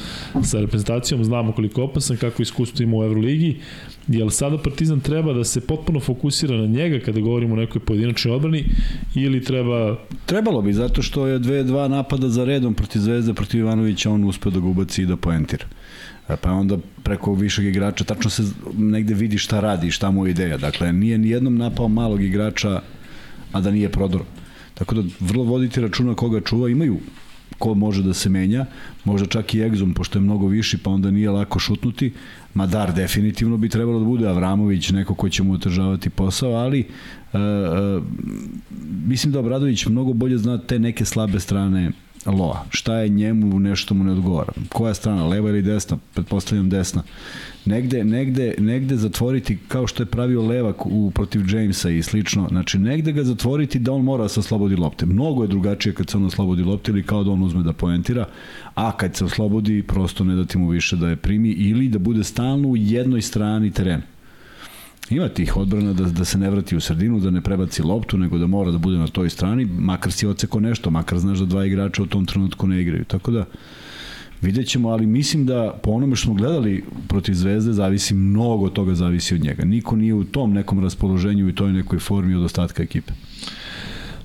sa 0.44 0.62
reprezentacijom, 0.62 1.24
znamo 1.24 1.52
koliko 1.52 1.82
je 1.82 1.86
opasan, 1.86 2.18
kako 2.18 2.42
iskustvo 2.42 2.84
ima 2.84 2.98
u 2.98 3.04
Euroligi, 3.04 3.58
jel 4.08 4.30
sada 4.30 4.58
Partizan 4.58 5.00
treba 5.00 5.34
da 5.34 5.44
se 5.44 5.62
potpuno 5.62 6.00
fokusira 6.00 6.58
na 6.58 6.68
njega 6.68 7.00
kada 7.00 7.20
govorimo 7.20 7.54
o 7.54 7.58
nekoj 7.58 7.82
pojedinačnoj 7.82 8.36
odbrani 8.36 8.64
ili 9.16 9.44
treba 9.44 10.07
Trebalo 10.26 10.62
bi, 10.62 10.74
zato 10.74 11.02
što 11.02 11.28
je 11.28 11.40
dve, 11.40 11.64
dva 11.64 11.88
napada 11.88 12.30
za 12.30 12.46
redom 12.46 12.74
protiv 12.74 13.00
Zvezde, 13.00 13.34
protiv 13.34 13.60
Ivanovića, 13.60 14.12
on 14.12 14.24
uspeo 14.24 14.52
da 14.52 14.60
ga 14.60 14.68
ubaci 14.68 15.02
i 15.02 15.06
da 15.06 15.18
poentira. 15.18 15.66
E, 16.30 16.36
Pa 16.36 16.52
onda 16.52 16.78
preko 17.04 17.34
višeg 17.34 17.66
igrača 17.66 18.04
tačno 18.04 18.30
se 18.30 18.44
negde 18.78 19.14
vidi 19.14 19.38
šta 19.38 19.60
radi, 19.60 19.92
šta 19.92 20.12
mu 20.12 20.26
je 20.26 20.32
ideja. 20.32 20.58
Dakle, 20.58 20.94
nije 20.94 21.18
ni 21.18 21.30
jednom 21.30 21.58
napao 21.58 21.88
malog 21.88 22.24
igrača, 22.24 22.82
a 23.52 23.62
da 23.62 23.72
nije 23.72 23.90
prodor. 23.92 24.22
Tako 24.74 24.96
da 24.96 25.04
vrlo 25.20 25.44
voditi 25.44 25.82
računa 25.82 26.16
koga 26.16 26.42
čuva, 26.42 26.70
imaju 26.70 27.00
ko 27.58 27.74
može 27.74 28.04
da 28.04 28.14
se 28.14 28.30
menja, 28.30 28.66
možda 29.04 29.28
čak 29.28 29.54
i 29.54 29.62
Egzum, 29.62 29.94
pošto 29.94 30.20
je 30.20 30.24
mnogo 30.24 30.48
viši, 30.48 30.78
pa 30.78 30.90
onda 30.90 31.12
nije 31.12 31.30
lako 31.30 31.60
šutnuti. 31.60 32.14
Madar 32.58 32.94
definitivno 32.94 33.58
bi 33.58 33.70
trebalo 33.70 34.00
da 34.00 34.06
bude 34.06 34.28
Avramović, 34.28 34.90
neko 34.90 35.16
ko 35.16 35.30
će 35.30 35.44
mu 35.44 35.54
otežavati 35.54 36.10
posao, 36.10 36.52
ali 36.52 36.80
e, 36.80 36.86
e, 37.38 37.40
mislim 39.06 39.34
da 39.34 39.40
Obradović 39.40 39.86
mnogo 39.86 40.14
bolje 40.14 40.38
zna 40.38 40.58
te 40.58 40.80
neke 40.80 41.06
slabe 41.06 41.40
strane 41.40 41.92
Loa. 42.32 42.66
Šta 42.70 42.96
je 42.96 43.10
njemu 43.10 43.60
nešto 43.60 43.94
mu 43.94 44.04
ne 44.04 44.12
odgovara? 44.12 44.54
Koja 44.70 44.94
strana, 44.94 45.28
leva 45.28 45.50
ili 45.50 45.62
desna? 45.62 45.98
Pretpostavljam 46.14 46.70
desna. 46.70 47.04
Negde, 47.66 48.04
negde, 48.04 48.56
negde 48.58 48.96
zatvoriti 48.96 49.58
kao 49.68 49.88
što 49.88 50.04
je 50.04 50.08
pravio 50.08 50.42
Levak 50.42 50.86
u, 50.86 51.12
protiv 51.12 51.56
Jamesa 51.56 51.90
i 51.90 52.04
slično. 52.04 52.48
Znači, 52.50 52.78
negde 52.80 53.12
ga 53.12 53.24
zatvoriti 53.24 53.80
da 53.80 53.92
on 53.92 54.04
mora 54.04 54.24
da 54.24 54.30
se 54.30 54.40
oslobodi 54.40 54.76
lopte. 54.76 55.06
Mnogo 55.06 55.44
je 55.44 55.48
drugačije 55.48 55.94
kad 55.94 56.10
se 56.10 56.18
on 56.18 56.26
oslobodi 56.26 56.64
lopte 56.64 56.92
ili 56.92 57.04
kao 57.04 57.24
da 57.24 57.32
on 57.32 57.44
uzme 57.44 57.64
da 57.64 57.74
poentira, 57.74 58.26
a 58.76 58.98
kad 58.98 59.16
se 59.16 59.26
oslobodi, 59.26 59.84
prosto 59.84 60.24
ne 60.24 60.36
dati 60.36 60.58
mu 60.58 60.70
više 60.70 60.96
da 60.96 61.10
je 61.10 61.16
primi 61.16 61.50
ili 61.50 61.88
da 61.88 62.00
bude 62.00 62.24
stalno 62.24 62.68
u 62.68 62.78
jednoj 62.78 63.22
strani 63.22 63.72
terena. 63.72 64.17
Ima 65.10 65.30
tih 65.30 65.58
odbrana 65.58 65.94
da, 65.94 66.04
da 66.04 66.26
se 66.26 66.38
ne 66.38 66.50
vrati 66.50 66.76
u 66.76 66.82
sredinu, 66.82 67.20
da 67.20 67.32
ne 67.32 67.42
prebaci 67.42 67.84
loptu, 67.84 68.18
nego 68.18 68.38
da 68.38 68.48
mora 68.48 68.72
da 68.72 68.78
bude 68.78 68.98
na 68.98 69.08
toj 69.08 69.30
strani, 69.30 69.66
makar 69.66 70.12
si 70.12 70.28
oceko 70.28 70.60
nešto, 70.60 70.90
makar 70.90 71.20
znaš 71.20 71.40
da 71.40 71.46
dva 71.46 71.66
igrača 71.66 72.04
u 72.04 72.06
tom 72.06 72.26
trenutku 72.26 72.68
ne 72.68 72.82
igraju. 72.82 73.06
Tako 73.06 73.32
da, 73.32 73.46
vidjet 74.42 74.68
ćemo, 74.68 74.90
ali 74.90 75.06
mislim 75.06 75.46
da 75.46 75.80
po 75.84 75.92
onome 75.92 76.16
što 76.16 76.26
smo 76.26 76.34
gledali 76.34 76.84
protiv 77.08 77.34
Zvezde, 77.34 77.74
zavisi 77.74 78.14
mnogo 78.14 78.70
toga 78.70 78.96
zavisi 78.96 79.36
od 79.36 79.42
njega. 79.42 79.66
Niko 79.66 79.96
nije 79.96 80.14
u 80.14 80.24
tom 80.24 80.54
nekom 80.54 80.80
raspoloženju 80.80 81.50
i 81.50 81.56
toj 81.56 81.74
nekoj 81.74 82.00
formi 82.00 82.36
od 82.36 82.44
ostatka 82.44 82.84
ekipe. 82.84 83.14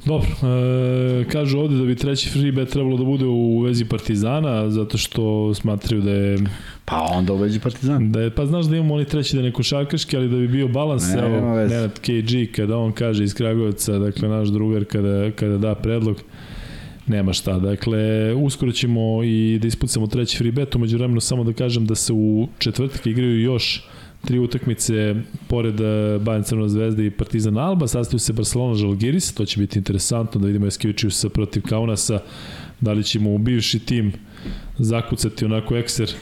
Dobro, 0.05 0.29
e, 0.31 1.25
kažu 1.25 1.59
ovde 1.59 1.77
da 1.77 1.85
bi 1.85 1.95
treći 1.95 2.29
free 2.29 2.53
bet 2.53 2.69
trebalo 2.69 2.97
da 2.97 3.05
bude 3.05 3.25
u 3.25 3.61
vezi 3.61 3.85
Partizana, 3.85 4.71
zato 4.71 4.99
što 4.99 5.55
smatraju 5.55 6.03
da 6.03 6.11
je, 6.11 6.39
Pa 6.85 7.07
onda 7.13 7.33
uveđi 7.33 7.61
Partizan. 7.61 8.13
da 8.13 8.21
je 8.21 8.31
pa 8.31 8.47
znaš 8.47 8.67
da 8.67 8.77
imamo 8.77 8.95
oni 8.95 9.05
treći 9.05 9.37
da 9.37 9.43
neko 9.43 9.63
šarkaški, 9.63 10.17
ali 10.17 10.29
da 10.29 10.37
bi 10.37 10.49
bio 10.49 10.69
balans, 10.69 11.15
Ne, 11.15 11.19
evo. 11.19 11.57
Nenad 11.57 12.01
KG, 12.01 12.53
kada 12.57 12.77
on 12.77 12.93
kaže 12.93 13.25
iz 13.25 13.35
Kragujevca, 13.35 13.99
dakle, 13.99 14.29
naš 14.29 14.49
drugar, 14.49 14.85
kada, 14.85 15.31
kada 15.31 15.59
da 15.59 15.75
predlog, 15.75 16.17
nema 17.07 17.33
šta. 17.33 17.59
Dakle, 17.59 18.35
uskoro 18.35 18.73
ćemo 18.73 19.23
i 19.25 19.59
da 19.63 19.69
ispucamo 19.69 20.07
treći 20.07 20.39
free 20.39 20.53
bet, 20.53 20.75
umeđu 20.75 20.97
vremenu 20.97 21.21
samo 21.21 21.45
da 21.45 21.53
kažem 21.53 21.87
da 21.87 21.95
se 21.95 22.13
u 22.13 22.49
četvrtak 22.59 23.07
igraju 23.07 23.41
još 23.41 23.85
tri 24.25 24.39
utakmice 24.39 25.15
pored 25.49 25.81
eh, 25.81 25.85
Bayern 26.21 26.43
Crvena 26.45 26.69
zvezda 26.69 27.03
i 27.03 27.11
Partizan 27.11 27.59
Alba, 27.59 27.87
sastaju 27.87 28.19
se 28.19 28.33
Barcelona 28.33 28.75
Žalgiris, 28.75 29.35
to 29.35 29.45
će 29.45 29.61
biti 29.61 29.79
interesantno 29.79 30.41
da 30.41 30.47
vidimo 30.47 30.67
Eskivičiusa 30.67 31.29
protiv 31.29 31.63
Kaunasa, 31.63 32.21
da 32.81 32.93
li 32.93 33.05
ćemo 33.05 33.35
u 33.35 33.39
bivši 33.39 33.79
tim 33.79 34.13
zakucati 34.79 35.45
onako 35.45 35.77
ekser 35.77 36.13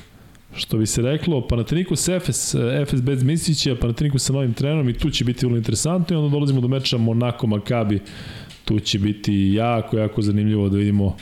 što 0.55 0.79
bi 0.79 0.87
se 0.87 1.03
reklo, 1.03 1.49
Panathinaikos 1.49 2.09
Efes, 2.09 2.55
Efes 2.55 3.03
bez 3.03 3.23
Misića, 3.23 3.77
Panathinaikos 3.81 4.25
sa 4.25 4.33
novim 4.33 4.55
trenerom 4.55 4.89
i 4.89 4.93
tu 4.93 5.11
će 5.11 5.25
biti 5.25 5.47
vrlo 5.47 5.59
interesantno. 5.59 6.17
I 6.17 6.19
onda 6.19 6.33
dolazimo 6.33 6.61
do 6.61 6.69
meča 6.69 6.99
Monako 6.99 7.47
Makabi, 7.47 8.01
tu 8.65 8.81
će 8.81 8.99
biti 8.99 9.35
jako, 9.35 9.99
jako 9.99 10.23
zanimljivo 10.23 10.69
da 10.69 10.77
vidimo 10.77 11.17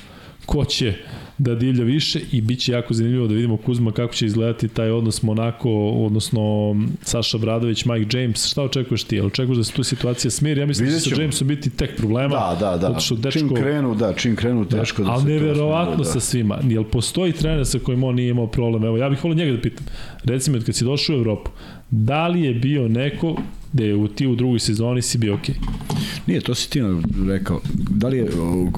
ko 0.49 0.65
će 0.65 0.95
da 1.39 1.55
divlja 1.55 1.85
više 1.85 2.21
i 2.33 2.41
bit 2.41 2.61
će 2.61 2.73
jako 2.73 2.95
zanimljivo 2.95 3.27
da 3.27 3.35
vidimo 3.35 3.57
Kuzma 3.57 3.93
kako 3.93 4.15
će 4.15 4.27
izgledati 4.27 4.69
taj 4.69 4.91
odnos 4.91 5.23
Monako, 5.23 5.71
odnosno 5.91 6.75
Saša 7.03 7.39
Bradović, 7.39 7.85
Mike 7.85 8.19
James, 8.19 8.47
šta 8.47 8.63
očekuješ 8.63 9.05
ti? 9.05 9.21
Očekuješ 9.21 9.57
da 9.57 9.65
se 9.65 9.73
tu 9.73 9.83
situacija 9.83 10.31
smiri? 10.31 10.61
Ja 10.61 10.67
mislim 10.67 10.87
da 10.87 10.89
Vidjet 10.89 11.05
će 11.05 11.15
sa. 11.15 11.23
Jamesom 11.23 11.49
biti 11.49 11.71
tek 11.71 11.97
problema. 11.97 12.35
Da, 12.35 12.57
da, 12.61 12.77
da. 12.77 12.99
Dečko, 13.17 13.31
Čim 13.31 13.55
krenu, 13.55 13.95
da, 13.95 14.13
čim 14.15 14.37
krenu 14.37 14.65
teško 14.65 15.03
da, 15.03 15.11
ali 15.11 15.21
se 15.21 15.27
to 15.27 15.33
neverovatno 15.33 16.05
smiri, 16.05 16.13
sa 16.13 16.21
svima. 16.21 16.59
Jel 16.69 16.85
postoji 16.85 17.33
trener 17.33 17.67
sa 17.67 17.79
kojim 17.79 18.05
on 18.05 18.15
nije 18.15 18.31
imao 18.31 18.47
problem? 18.47 18.85
Evo, 18.85 18.97
ja 18.97 19.09
bih 19.09 19.25
volio 19.25 19.37
njega 19.37 19.57
da 19.57 19.63
pitam. 19.63 19.87
Recimo, 20.25 20.59
kad 20.67 20.75
si 20.75 20.85
došao 20.85 21.17
u 21.17 21.19
Evropu, 21.19 21.51
da 21.91 22.29
li 22.29 22.43
je 22.43 22.55
bio 22.55 22.89
neko 22.89 23.37
gde 23.73 23.87
je 23.87 23.95
u 23.95 24.09
ti 24.09 24.27
u 24.27 24.35
drugoj 24.35 24.59
sezoni 24.59 25.03
si 25.03 25.19
bio 25.19 25.35
okej? 25.35 25.55
Nije, 26.29 26.41
to 26.41 26.55
si 26.55 26.71
ti 26.71 26.81
rekao. 27.29 27.61
Da 27.91 28.09
li 28.09 28.19
je, 28.19 28.27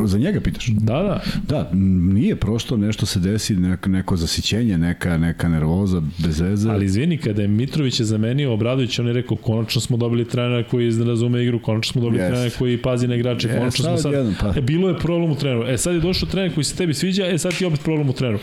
za 0.05 0.19
njega 0.19 0.41
pitaš? 0.41 0.67
Da, 0.67 0.93
da. 0.93 1.21
Da, 1.49 1.71
nije 2.13 2.37
prosto 2.37 2.77
nešto 2.77 3.07
se 3.07 3.21
desi, 3.21 3.57
neko, 3.57 3.89
neko 3.89 4.17
zasićenje, 4.17 4.79
neka, 4.79 5.19
neka 5.19 5.49
nervoza, 5.49 6.03
bez 6.19 6.41
veze. 6.41 6.71
Ali 6.71 6.85
izvini, 6.85 7.19
kada 7.19 7.43
je 7.43 7.49
Mitrović 7.49 8.01
je 8.01 8.07
zamenio 8.07 8.53
Obradović, 8.53 8.99
on 8.99 9.07
je 9.07 9.13
rekao, 9.13 9.37
konačno 9.37 9.81
smo 9.81 9.97
dobili 9.97 10.25
trenera 10.25 10.69
koji 10.69 10.91
ne 10.91 11.05
razume 11.05 11.43
igru, 11.45 11.63
konačno 11.63 11.93
smo 11.93 12.01
dobili 12.01 12.23
Yes. 12.23 12.29
trenera 12.29 12.51
koji 12.59 12.83
pazi 12.83 13.09
na 13.09 13.15
igrače, 13.15 13.49
Yes, 13.49 13.59
konačno 13.59 13.85
smo 13.85 13.97
sad... 13.99 14.13
jedan, 14.13 14.35
pa. 14.41 14.53
E, 14.57 14.61
bilo 14.61 14.89
je 14.89 14.99
problem 14.99 15.31
u 15.31 15.37
treneru. 15.37 15.65
E, 15.69 15.79
sad 15.79 15.95
je 15.95 16.01
došao 16.01 16.29
trener 16.29 16.55
koji 16.55 16.65
se 16.65 16.77
tebi 16.77 16.95
sviđa, 16.95 17.27
e, 17.27 17.39
sad 17.39 17.59
ti 17.59 17.65
je 17.65 17.69
opet 17.69 17.81
problem 17.81 18.09
u 18.09 18.13
treneru. 18.13 18.39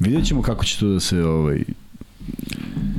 Vidjet 0.00 0.24
ćemo 0.26 0.42
kako 0.42 0.64
će 0.64 0.78
to 0.78 0.88
da 0.88 1.00
se 1.00 1.24
ovaj, 1.24 1.62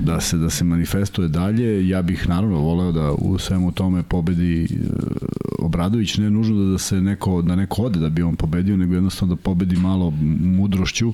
da 0.01 0.21
se 0.21 0.37
da 0.37 0.49
se 0.49 0.63
manifestuje 0.63 1.27
dalje. 1.27 1.87
Ja 1.87 2.01
bih 2.01 2.29
naravno 2.29 2.59
voleo 2.59 2.91
da 2.91 3.11
u 3.11 3.37
svemu 3.37 3.71
tome 3.71 4.03
pobedi 4.03 4.63
e, 4.63 4.67
Obradović, 5.59 6.17
ne 6.17 6.31
nužno 6.31 6.63
da, 6.65 6.71
da 6.71 6.77
se 6.77 7.01
neko 7.01 7.41
da 7.41 7.55
neko 7.55 7.81
ode 7.81 7.99
da 7.99 8.09
bi 8.09 8.21
on 8.21 8.35
pobedio, 8.35 8.77
nego 8.77 8.93
jednostavno 8.93 9.35
da 9.35 9.41
pobedi 9.41 9.75
malo 9.75 10.13
mudrošću 10.41 11.13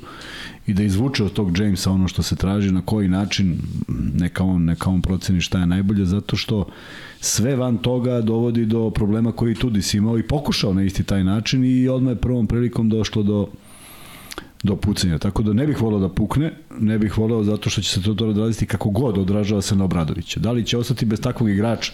i 0.68 0.74
da 0.74 0.84
izvuče 0.84 1.24
od 1.24 1.34
tog 1.34 1.60
Jamesa 1.60 1.92
ono 1.92 2.08
što 2.08 2.24
se 2.24 2.36
traži, 2.36 2.72
na 2.72 2.82
koji 2.82 3.08
način 3.08 3.58
neka 4.14 4.44
on, 4.44 4.66
neka 4.66 4.90
on 4.90 5.02
proceni 5.02 5.42
šta 5.42 5.60
je 5.60 5.66
najbolje, 5.66 6.06
zato 6.06 6.36
što 6.36 6.66
sve 7.20 7.56
van 7.56 7.78
toga 7.78 8.22
dovodi 8.22 8.66
do 8.66 8.90
problema 8.90 9.32
koji 9.32 9.56
Tudis 9.56 9.94
imao 9.94 10.20
i 10.20 10.24
pokušao 10.24 10.74
na 10.74 10.84
isti 10.84 11.04
taj 11.04 11.24
način 11.24 11.66
i 11.66 11.88
odmah 11.88 12.12
je 12.12 12.22
prvom 12.22 12.48
prilikom 12.48 12.90
došlo 12.90 13.24
do 13.24 13.48
do 14.68 14.76
pucanja. 14.76 15.18
Tako 15.18 15.44
da 15.44 15.54
ne 15.54 15.68
bih 15.68 15.82
voleo 15.82 16.00
da 16.00 16.10
pukne, 16.10 16.52
ne 16.80 17.00
bih 17.00 17.18
voleo 17.18 17.44
zato 17.44 17.70
što 17.70 17.82
će 17.82 17.90
se 17.90 18.02
to, 18.02 18.14
to 18.14 18.28
odraziti 18.28 18.66
kako 18.66 18.90
god 18.90 19.18
odražava 19.18 19.62
se 19.62 19.76
na 19.76 19.84
Obradovića. 19.84 20.40
Da 20.40 20.52
li 20.52 20.66
će 20.66 20.78
ostati 20.78 21.06
bez 21.06 21.22
takvog 21.22 21.50
igrača 21.50 21.94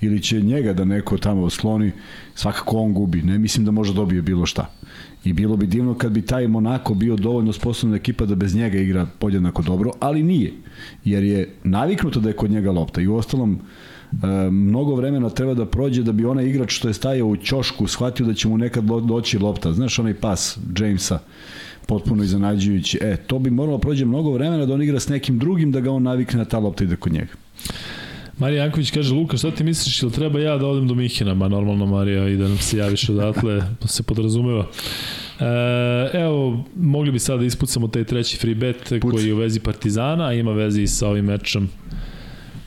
ili 0.00 0.22
će 0.22 0.40
njega 0.40 0.72
da 0.72 0.84
neko 0.84 1.18
tamo 1.18 1.50
sloni, 1.50 1.92
svakako 2.34 2.76
on 2.76 2.92
gubi. 2.92 3.22
Ne 3.22 3.38
mislim 3.38 3.64
da 3.64 3.70
može 3.70 3.92
da 3.92 3.96
dobije 3.96 4.22
bilo 4.22 4.46
šta. 4.46 4.70
I 5.24 5.32
bilo 5.32 5.56
bi 5.56 5.66
divno 5.66 5.94
kad 5.94 6.12
bi 6.12 6.22
taj 6.22 6.48
Monako 6.48 6.94
bio 6.94 7.16
dovoljno 7.16 7.52
sposobna 7.52 7.96
ekipa 7.96 8.26
da 8.26 8.34
bez 8.34 8.54
njega 8.54 8.78
igra 8.78 9.06
podjednako 9.18 9.62
dobro, 9.62 9.90
ali 10.00 10.22
nije. 10.22 10.52
Jer 11.04 11.24
je 11.24 11.54
naviknuto 11.64 12.20
da 12.20 12.28
je 12.28 12.36
kod 12.36 12.50
njega 12.50 12.70
lopta 12.70 13.00
i 13.00 13.06
u 13.06 13.16
ostalom 13.16 13.58
e, 14.12 14.26
mnogo 14.50 14.94
vremena 14.94 15.30
treba 15.30 15.54
da 15.54 15.66
prođe 15.66 16.02
da 16.02 16.12
bi 16.12 16.24
onaj 16.24 16.46
igrač 16.46 16.72
što 16.72 16.88
je 16.88 16.94
stajao 16.94 17.28
u 17.28 17.36
ćošku 17.36 17.86
shvatio 17.86 18.26
da 18.26 18.34
će 18.34 18.48
mu 18.48 18.58
nekad 18.58 18.84
doći 18.84 19.38
lopta. 19.38 19.72
Znaš 19.72 19.98
onaj 19.98 20.14
pas 20.14 20.58
Jamesa 20.78 21.18
potpuno 21.86 22.22
iznenađujući. 22.22 22.98
E, 23.00 23.16
to 23.16 23.38
bi 23.38 23.50
moralo 23.50 23.76
da 23.76 23.80
prođe 23.80 24.04
mnogo 24.04 24.32
vremena 24.32 24.66
da 24.66 24.74
on 24.74 24.82
igra 24.82 25.00
s 25.00 25.08
nekim 25.08 25.38
drugim 25.38 25.72
da 25.72 25.80
ga 25.80 25.92
on 25.92 26.02
navikne 26.02 26.38
na 26.38 26.44
ta 26.44 26.58
lopta 26.58 26.84
ide 26.84 26.96
kod 26.96 27.12
njega. 27.12 27.32
Marija 28.38 28.62
Janković 28.62 28.90
kaže, 28.90 29.14
Luka, 29.14 29.36
šta 29.36 29.50
ti 29.50 29.64
misliš, 29.64 30.02
ili 30.02 30.12
treba 30.12 30.40
ja 30.40 30.58
da 30.58 30.66
odem 30.66 30.88
do 30.88 30.94
Mihina? 30.94 31.34
Ma 31.34 31.48
normalno, 31.48 31.86
Marija, 31.86 32.28
i 32.28 32.36
da 32.36 32.48
nam 32.48 32.58
se 32.58 32.78
javiš 32.78 33.08
odatle, 33.08 33.62
to 33.80 33.88
se 33.94 34.02
podrazumeva. 34.02 34.66
E, 35.40 35.44
evo, 36.12 36.64
mogli 36.76 37.12
bi 37.12 37.18
sada 37.18 37.38
da 37.38 37.44
ispucamo 37.44 37.88
taj 37.88 38.04
treći 38.04 38.36
free 38.36 38.54
bet 38.54 38.92
Puc. 39.00 39.12
koji 39.12 39.26
je 39.26 39.34
u 39.34 39.36
vezi 39.36 39.60
Partizana, 39.60 40.26
a 40.26 40.32
ima 40.32 40.52
vezi 40.52 40.82
i 40.82 40.86
sa 40.86 41.08
ovim 41.08 41.24
mečom 41.24 41.68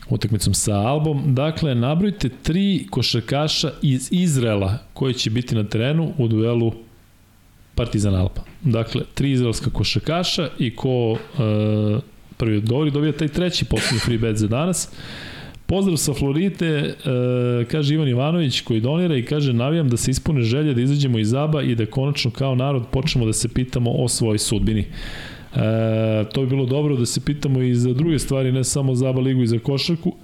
utakmicom 0.09 0.53
sa 0.53 0.75
Albom. 0.75 1.35
Dakle, 1.35 1.75
nabrojite 1.75 2.29
tri 2.43 2.87
košarkaša 2.89 3.71
iz 3.81 4.09
Izrela 4.11 4.77
koji 4.93 5.13
će 5.13 5.29
biti 5.29 5.55
na 5.55 5.63
terenu 5.63 6.13
u 6.17 6.27
duelu 6.27 6.71
Partizan 7.77 8.15
Alba. 8.15 8.41
Dakle, 8.61 9.01
tri 9.13 9.31
izraelska 9.31 9.69
košarkaša 9.69 10.49
i 10.59 10.75
ko 10.75 11.11
uh, 11.11 11.17
prvi 12.37 12.57
odgovori 12.57 12.91
dobija 12.91 13.11
taj 13.11 13.27
treći 13.27 13.65
poslednji 13.65 13.99
free 13.99 14.17
bet 14.17 14.37
za 14.37 14.47
danas. 14.47 14.89
Pozdrav 15.67 15.97
sa 15.97 16.13
Florite, 16.13 16.65
e, 16.65 16.93
kaže 17.71 17.93
Ivan 17.93 18.07
Ivanović 18.07 18.61
koji 18.61 18.81
donira 18.81 19.17
i 19.17 19.25
kaže 19.25 19.53
navijam 19.53 19.89
da 19.89 19.97
se 19.97 20.11
ispune 20.11 20.41
želje 20.41 20.73
da 20.73 20.81
izađemo 20.81 21.19
iz 21.19 21.33
Aba 21.33 21.61
i 21.61 21.75
da 21.75 21.85
konačno 21.85 22.31
kao 22.31 22.55
narod 22.55 22.83
počnemo 22.91 23.25
da 23.25 23.33
se 23.33 23.49
pitamo 23.49 23.91
o 23.91 24.07
svojoj 24.07 24.37
sudbini. 24.37 24.81
E, 24.81 25.59
to 26.33 26.41
bi 26.41 26.47
bilo 26.47 26.65
dobro 26.65 26.95
da 26.95 27.05
se 27.05 27.21
pitamo 27.25 27.61
i 27.61 27.75
za 27.75 27.93
druge 27.93 28.19
stvari, 28.19 28.51
ne 28.51 28.63
samo 28.63 28.95
za 28.95 29.09
Aba 29.09 29.21
ligu 29.21 29.41
i 29.41 29.47
za 29.47 29.59
košarku. 29.59 30.15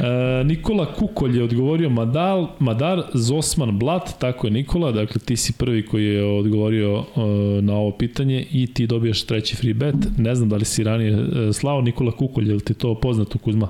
E, 0.00 0.44
Nikola 0.44 0.94
Kukolj 0.94 1.36
je 1.36 1.44
odgovorio 1.44 1.90
Madal, 1.90 2.48
Madar 2.58 3.02
Zosman 3.14 3.78
Blat, 3.78 4.18
tako 4.18 4.46
je 4.46 4.50
Nikola, 4.50 4.92
dakle 4.92 5.20
ti 5.20 5.36
si 5.36 5.52
prvi 5.52 5.86
koji 5.86 6.04
je 6.04 6.24
odgovorio 6.24 6.98
e, 6.98 7.20
na 7.62 7.74
ovo 7.74 7.90
pitanje 7.90 8.46
i 8.52 8.66
ti 8.66 8.86
dobijaš 8.86 9.22
treći 9.22 9.56
free 9.56 9.74
bet. 9.74 9.96
Ne 10.16 10.34
znam 10.34 10.48
da 10.48 10.56
li 10.56 10.64
si 10.64 10.84
ranije 10.84 11.12
e, 11.12 11.52
slao 11.52 11.80
Nikola 11.80 12.12
Kukolj, 12.12 12.48
je 12.48 12.54
li 12.54 12.60
ti 12.60 12.74
to 12.74 12.94
poznato 12.94 13.38
Kuzma? 13.38 13.68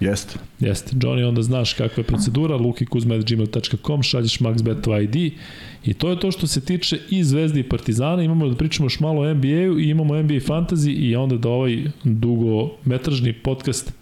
Jeste. 0.00 0.38
Jeste. 0.60 0.96
Johnny, 0.96 1.28
onda 1.28 1.42
znaš 1.42 1.72
kakva 1.72 2.00
je 2.00 2.04
procedura, 2.04 2.56
lukikuzma.gmail.com, 2.56 4.02
šalješ 4.02 4.38
maxbet 4.38 5.02
ID 5.02 5.32
i 5.84 5.94
to 5.94 6.10
je 6.10 6.20
to 6.20 6.30
što 6.30 6.46
se 6.46 6.60
tiče 6.60 6.98
i 7.10 7.24
Zvezde 7.24 7.60
i 7.60 7.68
Partizana. 7.68 8.22
Imamo 8.22 8.48
da 8.48 8.56
pričamo 8.56 8.86
još 8.86 9.00
malo 9.00 9.22
o 9.22 9.34
NBA-u 9.34 9.78
i 9.78 9.88
imamo 9.88 10.22
NBA 10.22 10.34
fantasy 10.34 10.94
i 10.96 11.16
onda 11.16 11.36
da 11.36 11.48
ovaj 11.48 11.84
dugometražni 12.04 13.32
podcast 13.32 13.92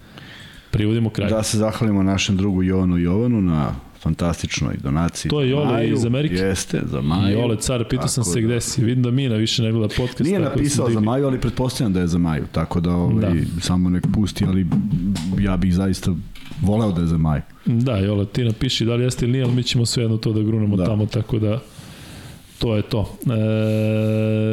privodimo 0.75 1.11
kraj. 1.11 1.31
Da 1.31 1.43
se 1.43 1.59
zahvalimo 1.59 2.03
našem 2.03 2.37
drugu 2.37 2.63
Jovanu 2.63 2.99
Jovanu 2.99 3.41
na 3.43 3.75
fantastičnoj 4.05 4.77
donaciji. 4.83 5.31
To 5.31 5.41
je 5.41 5.51
Jole 5.51 5.67
Maju, 5.67 5.95
iz 5.95 6.05
Amerike. 6.05 6.35
Jeste, 6.35 6.83
za 6.85 7.01
Maju. 7.01 7.39
Jole, 7.39 7.57
car, 7.57 7.85
pitao 7.89 8.09
sam 8.09 8.25
se 8.25 8.41
da. 8.41 8.47
gde 8.47 8.61
si. 8.61 8.85
Vidim 8.85 9.03
da 9.03 9.11
Mina 9.11 9.35
više 9.35 9.63
ne 9.63 9.73
gleda 9.73 9.95
podcast. 9.97 10.21
Nije 10.21 10.41
napisao 10.41 10.91
za 10.91 11.01
Maju, 11.01 11.27
ali 11.27 11.41
pretpostavljam 11.41 11.93
da 11.93 12.01
je 12.01 12.07
za 12.07 12.19
Maju. 12.19 12.45
Tako 12.53 12.81
da, 12.81 12.91
ovaj, 12.91 13.31
da. 13.31 13.61
samo 13.61 13.91
nek 13.91 14.07
pusti, 14.15 14.45
ali 14.49 14.67
ja 15.39 15.57
bih 15.57 15.75
zaista 15.75 16.15
voleo 16.63 16.93
da 16.93 17.01
je 17.01 17.07
za 17.07 17.19
Maju. 17.19 17.43
Da, 17.65 17.97
Jole, 17.97 18.27
ti 18.27 18.45
napiši 18.45 18.85
da 18.85 18.95
li 18.95 19.05
jeste 19.05 19.25
ili 19.25 19.33
nije, 19.33 19.45
ali 19.45 19.55
mi 19.55 19.63
ćemo 19.63 19.87
sve 19.87 20.05
jedno 20.05 20.17
to 20.17 20.33
da 20.33 20.43
grunemo 20.43 20.77
da. 20.77 20.85
tamo, 20.85 21.07
tako 21.07 21.39
da 21.39 21.61
to 22.59 22.77
je 22.77 22.83
to. 22.83 23.17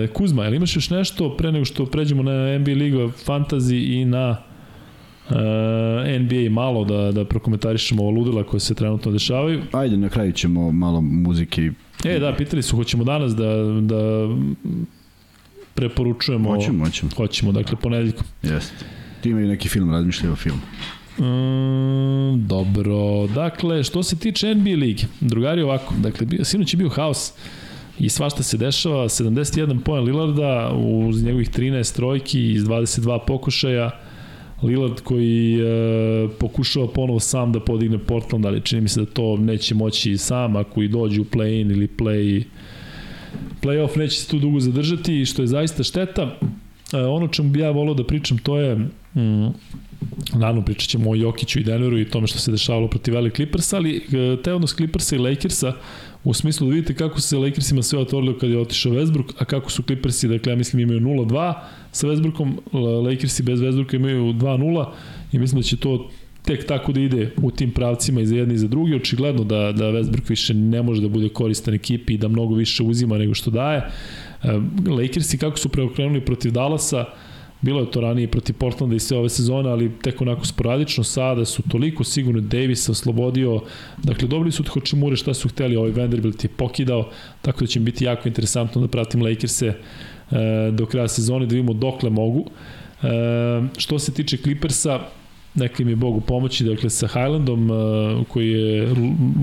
E, 0.03 0.07
Kuzma, 0.07 0.45
ili 0.45 0.55
imaš 0.55 0.75
još 0.75 0.89
nešto 0.89 1.37
pre 1.37 1.51
nego 1.51 1.65
što 1.65 1.85
pređemo 1.85 2.23
na 2.23 2.57
NBA 2.59 2.71
Liga 2.71 2.97
Fantasy 2.97 4.01
i 4.01 4.05
na 4.05 4.50
NBA 6.19 6.49
malo 6.49 6.85
da, 6.85 7.11
da 7.11 7.25
prokomentarišemo 7.25 8.03
ovo 8.03 8.11
ludila 8.11 8.43
koje 8.43 8.59
se 8.59 8.75
trenutno 8.75 9.11
dešavaju. 9.11 9.61
Ajde, 9.71 9.97
na 9.97 10.09
kraju 10.09 10.31
ćemo 10.31 10.71
malo 10.71 11.01
muzike. 11.01 11.71
E, 12.05 12.19
da, 12.19 12.35
pitali 12.35 12.63
su, 12.63 12.75
hoćemo 12.75 13.03
danas 13.03 13.35
da, 13.35 13.55
da 13.81 14.27
preporučujemo... 15.73 16.55
Hoćemo, 16.55 16.85
hoćemo. 16.85 17.11
Hoćemo, 17.17 17.51
dakle, 17.51 17.77
ponedeljkom. 17.81 18.25
Jeste. 18.43 18.85
Ti 19.21 19.29
imaju 19.29 19.47
neki 19.47 19.69
film, 19.69 19.91
razmišljaju 19.91 20.33
o 20.33 20.35
filmu. 20.35 20.61
Mm, 21.19 22.47
dobro, 22.47 23.27
dakle, 23.27 23.83
što 23.83 24.03
se 24.03 24.17
tiče 24.17 24.55
NBA 24.55 24.69
ligi, 24.69 25.05
drugari 25.19 25.61
ovako, 25.61 25.93
dakle, 25.99 26.27
sinoć 26.43 26.73
je 26.73 26.77
bio 26.77 26.89
haos 26.89 27.33
i 27.99 28.09
svašta 28.09 28.43
se 28.43 28.57
dešava, 28.57 29.03
71 29.03 29.79
poen 29.79 30.03
Lillarda 30.03 30.71
uz 30.75 31.23
njegovih 31.23 31.49
13 31.49 31.95
trojki 31.95 32.51
iz 32.51 32.63
22 32.63 33.19
pokušaja, 33.27 33.91
Lillard 34.61 35.01
koji 35.01 35.59
e, 35.59 36.27
pokušava 36.39 36.87
ponovo 36.87 37.19
sam 37.19 37.51
da 37.51 37.59
podigne 37.59 37.97
Portland, 37.97 38.45
ali 38.45 38.61
čini 38.61 38.81
mi 38.81 38.89
se 38.89 38.99
da 38.99 39.05
to 39.05 39.37
neće 39.37 39.75
moći 39.75 40.17
sam 40.17 40.55
ako 40.55 40.81
i 40.81 40.87
dođe 40.87 41.21
u 41.21 41.25
play-in 41.25 41.71
ili 41.71 41.87
play 41.97 42.43
playoff 43.61 43.97
neće 43.97 44.19
se 44.19 44.27
tu 44.27 44.39
dugo 44.39 44.59
zadržati, 44.59 45.25
što 45.25 45.41
je 45.41 45.47
zaista 45.47 45.83
šteta. 45.83 46.37
E, 46.93 46.97
ono 46.97 47.27
čemu 47.27 47.49
bi 47.49 47.59
ja 47.59 47.71
volao 47.71 47.93
da 47.93 48.03
pričam 48.03 48.37
to 48.37 48.57
je 48.57 48.75
mm, 48.75 49.47
naravno 50.33 50.65
pričat 50.65 50.89
ćemo 50.89 51.11
o 51.11 51.15
Jokiću 51.15 51.59
i 51.59 51.63
Denveru 51.63 51.99
i 51.99 52.09
tome 52.09 52.27
što 52.27 52.39
se 52.39 52.51
dešavalo 52.51 52.87
protiv 52.87 53.13
LA 53.13 53.29
Clippersa, 53.29 53.77
ali 53.77 53.95
e, 53.97 54.37
te 54.43 54.53
odnos 54.53 54.75
Clippersa 54.75 55.15
i 55.15 55.19
Lakersa 55.19 55.73
u 56.23 56.33
smislu 56.33 56.67
da 56.67 56.73
vidite 56.73 56.93
kako 56.93 57.21
se 57.21 57.37
Lakersima 57.37 57.83
sve 57.83 57.99
otvorilo 57.99 58.37
kad 58.37 58.49
je 58.49 58.59
otišao 58.59 58.91
Westbrook, 58.91 59.33
a 59.37 59.45
kako 59.45 59.71
su 59.71 59.83
Clippersi, 59.83 60.27
dakle 60.27 60.51
ja 60.51 60.55
mislim 60.55 60.79
imaju 60.79 60.99
0-2 60.99 61.53
sa 61.91 62.07
Westbrookom, 62.07 62.57
Lakersi 63.05 63.43
bez 63.43 63.59
Westbrooka 63.59 63.95
imaju 63.95 64.33
2-0 64.33 64.85
i 65.31 65.39
mislim 65.39 65.61
da 65.61 65.67
će 65.67 65.77
to 65.77 66.09
tek 66.45 66.67
tako 66.67 66.91
da 66.91 66.99
ide 66.99 67.31
u 67.41 67.51
tim 67.51 67.71
pravcima 67.71 68.21
i 68.21 68.25
za 68.25 68.35
jedni 68.35 68.53
i 68.53 68.57
za 68.57 68.67
drugi. 68.67 68.95
Očigledno 68.95 69.43
da, 69.43 69.71
da 69.71 69.91
Westbrook 69.91 70.29
više 70.29 70.53
ne 70.53 70.81
može 70.81 71.01
da 71.01 71.07
bude 71.07 71.29
koristan 71.29 71.73
ekipi 71.73 72.13
i 72.13 72.17
da 72.17 72.27
mnogo 72.27 72.55
više 72.55 72.83
uzima 72.83 73.17
nego 73.17 73.33
što 73.33 73.51
daje. 73.51 73.77
E, 73.77 74.47
Lakersi 74.89 75.37
kako 75.37 75.57
su 75.57 75.69
preokrenuli 75.69 76.21
protiv 76.21 76.51
Dallasa, 76.51 77.05
Bilo 77.61 77.79
je 77.79 77.91
to 77.91 78.01
ranije 78.01 78.27
protiv 78.27 78.55
Portlanda 78.57 78.95
i 78.95 78.99
sve 78.99 79.17
ove 79.17 79.29
sezone, 79.29 79.69
ali 79.69 79.91
tek 80.01 80.21
onako 80.21 80.45
sporadično 80.45 81.03
sada 81.03 81.45
su 81.45 81.63
toliko 81.69 82.03
sigurno 82.03 82.41
Davis 82.41 82.89
oslobodio. 82.89 83.61
Dakle, 84.03 84.27
dobili 84.27 84.51
su 84.51 84.63
od 84.63 84.69
Hočimure 84.69 85.15
šta 85.15 85.33
su 85.33 85.49
hteli, 85.49 85.75
ovaj 85.75 85.91
Vanderbilt 85.91 86.43
je 86.43 86.49
pokidao, 86.49 87.09
tako 87.41 87.59
da 87.59 87.67
će 87.67 87.79
biti 87.79 88.05
jako 88.05 88.27
interesantno 88.27 88.81
da 88.81 88.87
pratim 88.87 89.21
Lakers-e 89.21 89.67
e, 89.67 89.75
do 90.71 90.85
kraja 90.85 91.07
sezone, 91.07 91.45
da 91.45 91.55
vidimo 91.55 91.73
dokle 91.73 92.09
mogu. 92.09 92.45
E, 93.03 93.07
što 93.77 93.99
se 93.99 94.13
tiče 94.13 94.37
Clippersa, 94.37 94.99
neka 95.55 95.83
im 95.83 95.89
je 95.89 95.95
Bogu 95.95 96.21
pomoći, 96.21 96.63
dakle 96.63 96.89
sa 96.89 97.07
Highlandom 97.07 97.71
e, 97.71 97.73
koji 98.27 98.49
je 98.49 98.89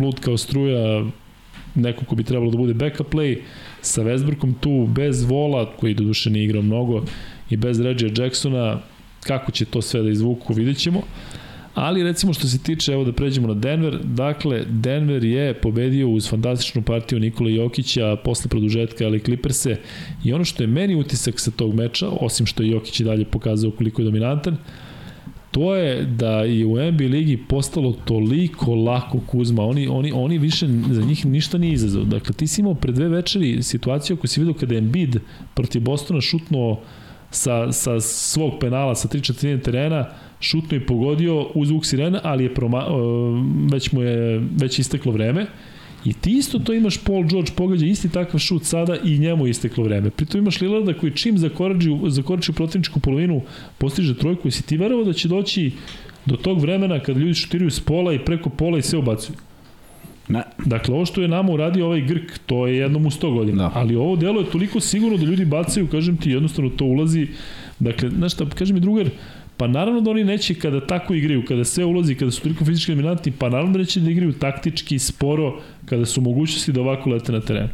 lud 0.02 0.20
kao 0.20 0.36
struja, 0.36 1.05
neko 1.74 2.05
ko 2.05 2.14
bi 2.14 2.24
trebalo 2.24 2.50
da 2.50 2.58
bude 2.58 2.74
backup 2.74 3.14
play, 3.14 3.38
sa 3.80 4.02
Westbrookom 4.02 4.55
tu 4.60 4.86
bez 4.86 5.22
vola, 5.24 5.70
koji 5.80 5.94
do 5.94 6.05
duše 6.05 6.30
nije 6.30 6.44
igrao 6.44 6.62
mnogo, 6.62 7.02
i 7.51 7.57
bez 7.57 7.81
Reggie 7.81 8.12
Jacksona, 8.17 8.81
kako 9.20 9.52
će 9.52 9.65
to 9.65 9.83
sve 9.83 10.02
da 10.02 10.10
izvuku, 10.10 10.55
vidjet 10.55 10.78
ćemo. 10.78 11.02
Ali 11.75 12.02
recimo 12.02 12.33
što 12.33 12.47
se 12.47 12.59
tiče, 12.59 12.93
evo 12.93 13.05
da 13.05 13.12
pređemo 13.12 13.49
na 13.49 13.55
Denver, 13.55 13.99
dakle 14.05 14.65
Denver 14.68 15.25
je 15.25 15.55
pobedio 15.55 16.09
uz 16.09 16.28
fantastičnu 16.28 16.83
partiju 16.83 17.20
Nikola 17.20 17.51
Jokića 17.51 18.17
posle 18.25 18.49
produžetka 18.49 19.05
ali 19.05 19.20
Clipperse 19.20 19.77
i 20.25 20.33
ono 20.33 20.44
što 20.44 20.62
je 20.62 20.67
meni 20.67 20.94
utisak 20.94 21.41
sa 21.41 21.51
tog 21.51 21.75
meča, 21.75 22.09
osim 22.20 22.47
što 22.47 22.62
je 22.62 22.70
Jokić 22.70 23.01
i 23.01 23.05
dalje 23.05 23.25
pokazao 23.25 23.70
koliko 23.70 24.02
je 24.02 24.05
dominantan, 24.05 24.57
to 25.51 25.75
je 25.75 26.05
da 26.05 26.31
je 26.31 26.67
u 26.67 26.93
NBA 26.93 27.05
ligi 27.05 27.36
postalo 27.49 27.93
toliko 28.05 28.75
lako 28.75 29.20
Kuzma, 29.27 29.62
oni, 29.62 29.89
oni, 29.89 30.12
oni 30.15 30.39
više, 30.39 30.67
za 30.91 31.02
njih 31.02 31.27
ništa 31.27 31.59
nije 31.59 31.73
izazov. 31.73 32.05
Dakle, 32.05 32.35
ti 32.35 32.47
si 32.47 32.60
imao 32.60 32.75
pre 32.75 32.93
dve 32.93 33.09
večeri 33.09 33.62
situaciju 33.62 34.17
koju 34.17 34.28
si 34.28 34.41
vidio 34.41 34.55
kada 34.55 34.75
je 34.75 34.78
Embiid 34.78 35.17
protiv 35.55 35.83
Bostona 35.83 36.20
šutnuo 36.20 36.81
sa, 37.31 37.73
sa 37.73 38.00
svog 38.00 38.58
penala, 38.60 38.94
sa 38.94 39.08
3 39.08 39.23
četvrtine 39.23 39.60
terena, 39.60 40.07
šutno 40.40 40.76
i 40.76 40.86
pogodio 40.86 41.47
uz 41.55 41.68
zvuk 41.68 41.86
sirena, 41.86 42.20
ali 42.24 42.44
je 42.44 42.55
proma, 42.55 42.86
već 43.73 43.92
mu 43.92 44.02
je 44.02 44.42
već 44.57 44.78
isteklo 44.78 45.12
vreme. 45.12 45.47
I 46.05 46.12
ti 46.12 46.31
isto 46.31 46.58
to 46.58 46.73
imaš 46.73 46.98
Paul 47.05 47.24
George 47.24 47.52
pogađa 47.57 47.86
isti 47.86 48.08
takav 48.08 48.40
šut 48.40 48.65
sada 48.65 48.97
i 49.05 49.18
njemu 49.18 49.47
je 49.47 49.50
isteklo 49.50 49.84
vreme. 49.84 50.10
Pritom 50.10 50.40
imaš 50.40 50.60
Lillarda 50.60 50.94
koji 50.94 51.12
čim 51.12 51.39
zakorači, 51.39 51.89
zakorači 52.07 52.50
u 52.50 52.55
protivničku 52.55 53.00
polovinu 53.00 53.42
postiže 53.78 54.18
trojku 54.18 54.48
i 54.48 54.50
si 54.50 54.66
ti 54.66 54.76
verovao 54.76 55.05
da 55.05 55.12
će 55.12 55.28
doći 55.28 55.73
do 56.26 56.36
tog 56.36 56.60
vremena 56.60 57.00
kad 57.00 57.16
ljudi 57.16 57.34
šutiraju 57.34 57.70
s 57.70 57.81
pola 57.81 58.12
i 58.12 58.24
preko 58.24 58.50
pola 58.50 58.78
i 58.78 58.82
sve 58.82 58.98
ubacuju. 58.98 59.36
Ne. 60.28 60.42
Dakle, 60.65 60.94
ovo 60.94 61.07
što 61.07 61.23
je 61.23 61.28
nama 61.28 61.52
uradio 61.52 61.86
ovaj 61.86 62.00
Grk, 62.00 62.39
to 62.47 62.66
je 62.66 62.76
jednom 62.76 63.07
u 63.07 63.10
100 63.10 63.34
godina. 63.34 63.62
Da. 63.62 63.73
Ali 63.74 63.97
ovo 63.97 64.16
delo 64.16 64.40
je 64.40 64.50
toliko 64.50 64.81
sigurno 64.81 65.16
da 65.16 65.24
ljudi 65.24 65.44
bacaju, 65.44 65.86
kažem 65.86 66.16
ti, 66.16 66.31
jednostavno 66.31 66.70
to 66.70 66.84
ulazi. 66.84 67.26
Dakle, 67.78 68.10
znaš 68.10 68.32
šta, 68.32 68.47
kaže 68.58 68.74
mi 68.74 68.81
drugar, 68.81 69.10
Pa 69.58 69.66
naravno 69.66 70.00
da 70.00 70.10
oni 70.10 70.24
neće 70.24 70.55
kada 70.55 70.86
tako 70.86 71.15
igraju, 71.15 71.44
kada 71.44 71.65
sve 71.65 71.84
ulazi, 71.84 72.15
kada 72.15 72.31
su 72.31 72.42
toliko 72.42 72.65
fizički 72.65 72.92
dominantni, 72.92 73.32
pa 73.39 73.48
naravno 73.48 73.73
da 73.73 73.78
neće 73.78 74.00
da 74.00 74.10
igraju 74.10 74.32
taktički, 74.32 74.98
sporo, 74.98 75.60
kada 75.84 76.07
su 76.07 76.20
mogućnosti 76.20 76.73
da 76.73 76.81
ovako 76.81 77.10
lete 77.10 77.32
na 77.32 77.40
terenu. 77.40 77.68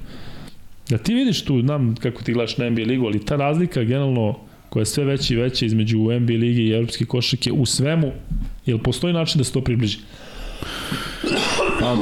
Da 0.89 0.99
ti 0.99 1.15
vidiš 1.15 1.42
tu, 1.44 1.60
znam 1.60 1.94
kako 1.94 2.23
ti 2.23 2.33
gledaš 2.33 2.57
na 2.57 2.70
NBA 2.70 2.83
ligu, 2.83 3.07
ali 3.07 3.24
ta 3.24 3.36
razlika 3.36 3.83
generalno 3.83 4.39
koja 4.68 4.81
je 4.81 4.86
sve 4.86 5.05
veća 5.05 5.34
i 5.34 5.36
veća 5.36 5.66
između 5.66 5.99
NBA 5.99 6.33
lige 6.33 6.62
i 6.62 6.70
evropske 6.70 7.05
košarke 7.05 7.52
u 7.52 7.66
svemu, 7.66 8.12
jel 8.66 8.78
postoji 8.78 9.15
način 9.15 9.39
da 9.39 9.44
se 9.44 9.52
to 9.52 9.60
približi? 9.60 9.99
Pa, 11.85 11.97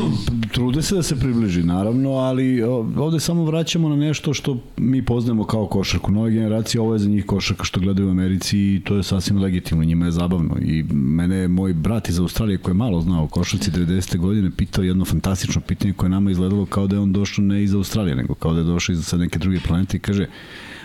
trude 0.52 0.82
se 0.82 0.94
da 0.94 1.02
se 1.02 1.16
približi, 1.16 1.62
naravno, 1.62 2.10
ali 2.10 2.62
ovde 2.96 3.20
samo 3.20 3.44
vraćamo 3.44 3.88
na 3.88 3.96
nešto 3.96 4.34
što 4.34 4.56
mi 4.76 5.04
poznajemo 5.04 5.44
kao 5.44 5.66
košarku. 5.66 6.12
Nove 6.12 6.30
generacije, 6.30 6.80
ovo 6.80 6.92
je 6.92 6.98
za 6.98 7.08
njih 7.08 7.26
košarka 7.26 7.64
što 7.64 7.80
gledaju 7.80 8.08
u 8.08 8.10
Americi 8.10 8.58
i 8.58 8.82
to 8.84 8.96
je 8.96 9.02
sasvim 9.02 9.38
legitimno, 9.38 9.84
njima 9.84 10.04
je 10.04 10.10
zabavno. 10.10 10.56
I 10.60 10.82
mene 10.92 11.36
je 11.36 11.48
moj 11.48 11.72
brat 11.72 12.08
iz 12.08 12.18
Australije 12.18 12.58
koji 12.58 12.72
je 12.72 12.76
malo 12.76 13.00
znao 13.00 13.24
o 13.24 13.28
košarci 13.28 13.70
90. 13.70 14.18
godine 14.18 14.50
pitao 14.56 14.84
jedno 14.84 15.04
fantastično 15.04 15.60
pitanje 15.60 15.92
koje 15.92 16.10
nama 16.10 16.30
izgledalo 16.30 16.66
kao 16.66 16.86
da 16.86 16.96
je 16.96 17.00
on 17.00 17.12
došao 17.12 17.44
ne 17.44 17.62
iz 17.62 17.74
Australije, 17.74 18.16
nego 18.16 18.34
kao 18.34 18.52
da 18.52 18.58
je 18.58 18.64
došao 18.64 18.92
iz 18.92 19.12
neke 19.12 19.38
druge 19.38 19.60
planete 19.60 19.96
i 19.96 20.00
kaže 20.00 20.26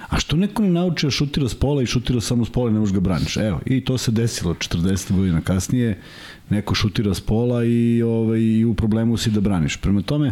A 0.09 0.19
što 0.19 0.35
neko 0.35 0.63
ne 0.63 0.69
nauči 0.69 1.05
da 1.05 1.11
šutira 1.11 1.49
s 1.49 1.55
pola 1.55 1.83
i 1.83 1.85
šutira 1.85 2.21
samo 2.21 2.45
s 2.45 2.49
pola 2.49 2.69
i 2.69 2.73
ne 2.73 2.79
možeš 2.79 2.93
ga 2.93 2.99
braniš? 2.99 3.37
Evo, 3.37 3.59
i 3.65 3.81
to 3.85 3.97
se 3.97 4.11
desilo 4.11 4.53
40 4.53 5.15
godina 5.15 5.41
kasnije 5.41 6.01
neko 6.49 6.75
šutira 6.75 7.13
s 7.13 7.21
pola 7.21 7.63
i, 7.65 8.01
ovaj, 8.01 8.39
i 8.39 8.65
u 8.65 8.73
problemu 8.73 9.17
si 9.17 9.31
da 9.31 9.41
braniš. 9.41 9.77
Prema 9.77 10.01
tome, 10.01 10.31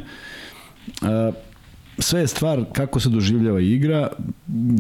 a, 1.02 1.32
sve 2.00 2.20
je 2.20 2.28
stvar 2.28 2.66
kako 2.74 3.00
se 3.00 3.10
doživljava 3.10 3.62
igra. 3.62 4.10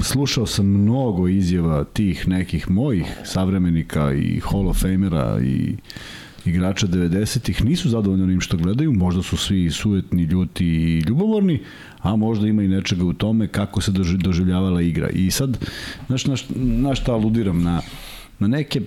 Slušao 0.04 0.46
sam 0.46 0.66
mnogo 0.66 1.28
izjava 1.28 1.84
tih 1.84 2.28
nekih 2.28 2.70
mojih 2.70 3.06
savremenika 3.24 4.14
i 4.14 4.40
Hall 4.40 4.68
of 4.68 4.82
Famera 4.82 5.40
i 5.44 5.76
igrača 6.48 6.88
90-ih 6.88 7.66
nisu 7.66 7.90
zadovoljni 7.90 8.24
onim 8.24 8.42
što 8.42 8.58
gledaju, 8.58 8.94
možda 8.94 9.24
su 9.24 9.38
svi 9.38 9.72
sujetni, 9.72 10.24
ljuti 10.24 10.66
i 10.66 11.00
ljubomorni, 11.00 11.60
a 12.00 12.16
možda 12.16 12.48
ima 12.48 12.64
i 12.64 12.68
nečega 12.68 13.04
u 13.04 13.14
tome 13.14 13.48
kako 13.48 13.82
se 13.82 13.92
doživljavala 14.18 14.82
igra. 14.82 15.10
I 15.10 15.32
sad, 15.32 15.66
znaš, 16.08 16.26
na, 16.26 16.36
na 16.56 16.96
šta 16.96 17.14
aludiram? 17.14 17.64
Na, 17.64 17.82
na 18.40 18.48
neke 18.48 18.82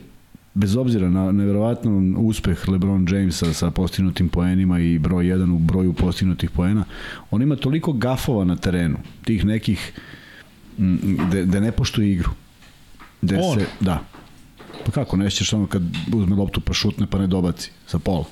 bez 0.54 0.76
obzira 0.76 1.10
na 1.10 1.32
neverovatno 1.32 2.20
uspeh 2.20 2.68
LeBron 2.68 3.06
Jamesa 3.10 3.52
sa 3.52 3.70
postignutim 3.70 4.28
poenima 4.28 4.80
i 4.80 4.98
broj 4.98 5.24
1 5.24 5.54
u 5.54 5.58
broju 5.58 5.92
postignutih 5.92 6.50
poena, 6.50 6.84
on 7.30 7.42
ima 7.42 7.56
toliko 7.56 7.92
gafova 7.92 8.44
na 8.44 8.56
terenu, 8.56 8.96
tih 9.24 9.44
nekih 9.44 9.92
da 11.44 11.60
ne 11.60 11.72
poštuje 11.72 12.12
igru. 12.12 12.30
On? 13.22 13.58
Se, 13.58 13.66
da. 13.80 14.04
Pa 14.89 14.92
kako, 14.92 15.17
nećeš 15.17 15.50
samo 15.50 15.67
kad 15.67 15.83
uzme 16.15 16.36
loptu 16.36 16.60
pa 16.60 16.73
šutne 16.73 17.07
pa 17.10 17.18
ne 17.18 17.26
dobaci 17.26 17.70
sa 17.86 17.99
pola. 17.99 18.25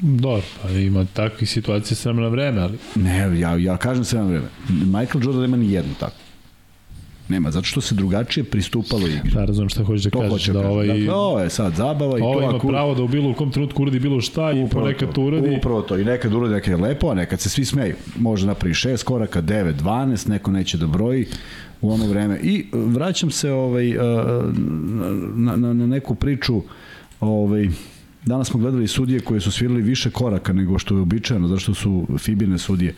Dobro, 0.00 0.42
pa 0.62 0.70
ima 0.70 1.04
takvih 1.04 1.50
situacija 1.50 1.96
sve 1.96 2.14
na 2.14 2.28
vreme, 2.28 2.60
ali... 2.60 2.78
Ne, 2.94 3.40
ja, 3.40 3.56
ja 3.56 3.76
kažem 3.76 4.04
sve 4.04 4.20
na 4.20 4.26
vreme. 4.26 4.48
Michael 4.68 5.24
Jordan 5.24 5.40
nema 5.40 5.56
ni 5.56 5.72
jednu 5.72 5.94
tako. 6.00 6.16
Nema, 7.28 7.50
zato 7.50 7.64
što 7.64 7.80
se 7.80 7.94
drugačije 7.94 8.44
pristupalo 8.44 9.06
igri. 9.06 9.30
Da, 9.34 9.44
razumem 9.44 9.68
šta 9.68 9.84
hoćeš 9.84 10.04
da 10.04 10.10
kažeš. 10.10 10.46
Da 10.46 10.68
ovaj, 10.68 10.86
dakle, 10.86 11.10
ovo 11.14 11.40
je 11.40 11.50
sad 11.50 11.74
zabava 11.74 12.18
i 12.18 12.22
ovo 12.22 12.34
to 12.34 12.42
ima 12.42 12.56
ako... 12.56 12.68
pravo 12.68 12.94
da 12.94 13.02
u 13.02 13.08
bilo 13.08 13.30
u 13.30 13.34
kom 13.34 13.50
trenutku 13.50 13.82
uradi 13.82 14.00
bilo 14.00 14.20
šta 14.20 14.52
i 14.52 14.68
ponekad 14.70 15.12
to 15.12 15.22
uradi. 15.22 15.56
Upravo 15.58 15.82
to. 15.82 15.98
I 15.98 16.04
nekad 16.04 16.34
uradi 16.34 16.54
nekad 16.54 16.70
je 16.70 16.76
lepo, 16.76 17.10
a 17.10 17.14
nekad 17.14 17.40
se 17.40 17.48
svi 17.48 17.64
smeju. 17.64 17.96
Može 18.18 18.46
napravi 18.46 18.74
6 18.74 19.04
koraka, 19.04 19.42
9, 19.42 19.74
12, 19.74 20.28
neko 20.28 20.50
neće 20.50 20.78
da 20.78 20.86
broji 20.86 21.26
u 21.80 21.92
ono 21.92 22.06
vreme. 22.06 22.40
I 22.42 22.66
vraćam 22.72 23.30
se 23.30 23.52
ovaj, 23.52 23.94
na, 25.34 25.56
na, 25.56 25.72
na 25.72 25.86
neku 25.86 26.14
priču 26.14 26.62
ovaj, 27.20 27.68
Danas 28.26 28.48
smo 28.48 28.60
gledali 28.60 28.88
sudije 28.88 29.20
koje 29.20 29.40
su 29.40 29.52
svirali 29.52 29.82
više 29.82 30.10
koraka 30.10 30.52
nego 30.52 30.78
što 30.78 30.94
je 30.94 31.00
običajeno, 31.00 31.48
zašto 31.48 31.74
su 31.74 32.06
Fibine 32.18 32.58
sudije. 32.58 32.94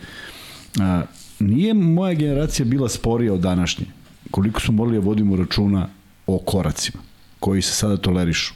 A, 0.79 1.03
nije 1.39 1.73
moja 1.73 2.13
generacija 2.13 2.65
bila 2.65 2.89
sporija 2.89 3.33
od 3.33 3.39
današnje 3.39 3.85
koliko 4.31 4.61
smo 4.61 4.73
morali 4.73 4.97
da 4.97 5.05
vodimo 5.05 5.35
računa 5.35 5.87
o 6.27 6.37
koracima 6.37 7.03
koji 7.39 7.61
se 7.61 7.73
sada 7.73 7.97
tolerišu. 7.97 8.53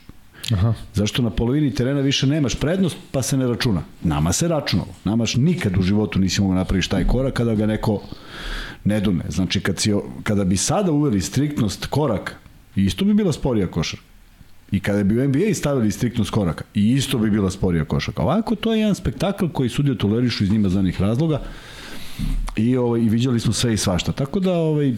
Aha. 0.53 0.73
Zašto 0.93 1.21
na 1.21 1.29
polovini 1.29 1.73
terena 1.73 2.01
više 2.01 2.27
nemaš 2.27 2.55
prednost, 2.55 2.97
pa 3.11 3.21
se 3.21 3.37
ne 3.37 3.47
računa. 3.47 3.81
Nama 4.03 4.33
se 4.33 4.47
računalo. 4.47 4.93
Namaš 5.03 5.35
nikad 5.35 5.77
u 5.77 5.81
životu 5.81 6.19
nisi 6.19 6.41
mogao 6.41 6.55
napraviš 6.55 6.87
taj 6.87 7.07
korak 7.07 7.33
kada 7.33 7.55
ga 7.55 7.65
neko 7.65 8.01
ne 8.83 8.99
dume. 8.99 9.23
Znači, 9.29 9.59
kad 9.59 9.79
si, 9.79 9.93
kada 10.23 10.43
bi 10.43 10.57
sada 10.57 10.91
uveli 10.91 11.21
striktnost 11.21 11.85
koraka, 11.85 12.33
isto 12.75 13.05
bi 13.05 13.13
bila 13.13 13.33
sporija 13.33 13.67
košar. 13.67 13.99
I 14.71 14.79
kada 14.79 15.03
bi 15.03 15.19
u 15.19 15.27
NBA 15.27 15.53
stavili 15.53 15.91
striktnost 15.91 16.29
koraka, 16.31 16.63
i 16.73 16.93
isto 16.93 17.17
bi 17.17 17.29
bila 17.29 17.51
sporija 17.51 17.85
košarka. 17.85 18.21
Ovako, 18.21 18.55
to 18.55 18.73
je 18.73 18.79
jedan 18.79 18.95
spektakl 18.95 19.47
koji 19.47 19.69
sudije 19.69 19.97
tolerišu 19.97 20.43
iz 20.43 20.51
njima 20.51 20.69
zanih 20.69 21.01
razloga, 21.01 21.41
I, 22.55 22.77
ovaj, 22.77 23.01
I 23.01 23.09
viđali 23.09 23.39
smo 23.39 23.53
sve 23.53 23.73
i 23.73 23.77
svašta. 23.77 24.11
Tako 24.11 24.39
da, 24.39 24.53
ovaj, 24.53 24.93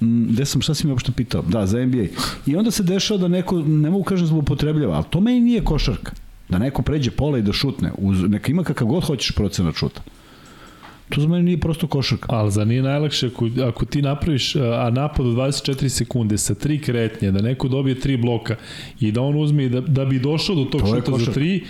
gde 0.00 0.44
sam, 0.44 0.60
šta 0.62 0.74
si 0.74 0.86
mi 0.86 0.92
uopšte 0.92 1.12
pitao? 1.12 1.42
Da, 1.42 1.66
za 1.66 1.86
NBA. 1.86 2.04
I 2.46 2.56
onda 2.56 2.70
se 2.70 2.82
dešava 2.82 3.18
da 3.20 3.28
neko, 3.28 3.60
ne 3.60 3.90
mogu 3.90 4.04
kažem 4.04 4.26
zlopotrebljava, 4.26 4.94
ali 4.94 5.04
to 5.10 5.20
meni 5.20 5.40
nije 5.40 5.64
košarka. 5.64 6.12
Da 6.48 6.58
neko 6.58 6.82
pređe 6.82 7.10
pola 7.10 7.38
i 7.38 7.42
da 7.42 7.52
šutne. 7.52 7.92
Uz, 7.98 8.22
neka 8.28 8.50
ima 8.50 8.64
kakav 8.64 8.88
god 8.88 9.04
hoćeš 9.04 9.34
procenat 9.34 9.74
šuta. 9.74 10.02
To 11.08 11.20
za 11.20 11.28
mene 11.28 11.42
nije 11.42 11.60
prosto 11.60 11.86
košarka. 11.86 12.26
Ali 12.28 12.50
za 12.50 12.64
nije 12.64 12.82
najlakše 12.82 13.26
ako, 13.26 13.48
ako 13.68 13.84
ti 13.84 14.02
napraviš 14.02 14.56
a 14.56 14.90
napad 14.90 15.26
od 15.26 15.36
24 15.36 15.88
sekunde 15.88 16.38
sa 16.38 16.54
tri 16.54 16.78
kretnje, 16.78 17.30
da 17.32 17.42
neko 17.42 17.68
dobije 17.68 18.00
tri 18.00 18.16
bloka 18.16 18.56
i 19.00 19.12
da 19.12 19.20
on 19.20 19.42
uzme 19.42 19.68
da, 19.68 19.80
da 19.80 20.04
bi 20.04 20.18
došao 20.18 20.56
do 20.56 20.64
tog 20.64 20.80
to 20.80 20.86
šuta 20.86 21.18
za 21.18 21.32
tri, 21.32 21.64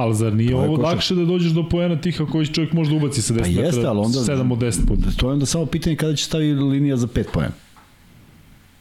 ali 0.00 0.14
zar 0.14 0.34
nije 0.34 0.56
ovo 0.56 0.76
lakše 0.76 1.14
da 1.14 1.24
dođeš 1.24 1.52
do 1.52 1.68
poena 1.68 2.00
tih 2.00 2.20
ako 2.20 2.44
čovjek 2.44 2.72
može 2.72 2.90
da 2.90 2.96
ubaci 2.96 3.22
sa 3.22 3.34
10 3.34 3.40
pa 3.40 3.46
jeste, 3.46 3.86
ali 3.86 3.98
onda, 3.98 4.18
7 4.18 4.52
od 4.52 4.58
10 4.58 4.86
puta? 4.86 5.10
To 5.16 5.28
je 5.28 5.32
onda 5.32 5.46
samo 5.46 5.66
pitanje 5.66 5.96
kada 5.96 6.16
će 6.16 6.24
stavi 6.24 6.54
linija 6.54 6.96
za 6.96 7.06
5 7.06 7.24
poena. 7.32 7.52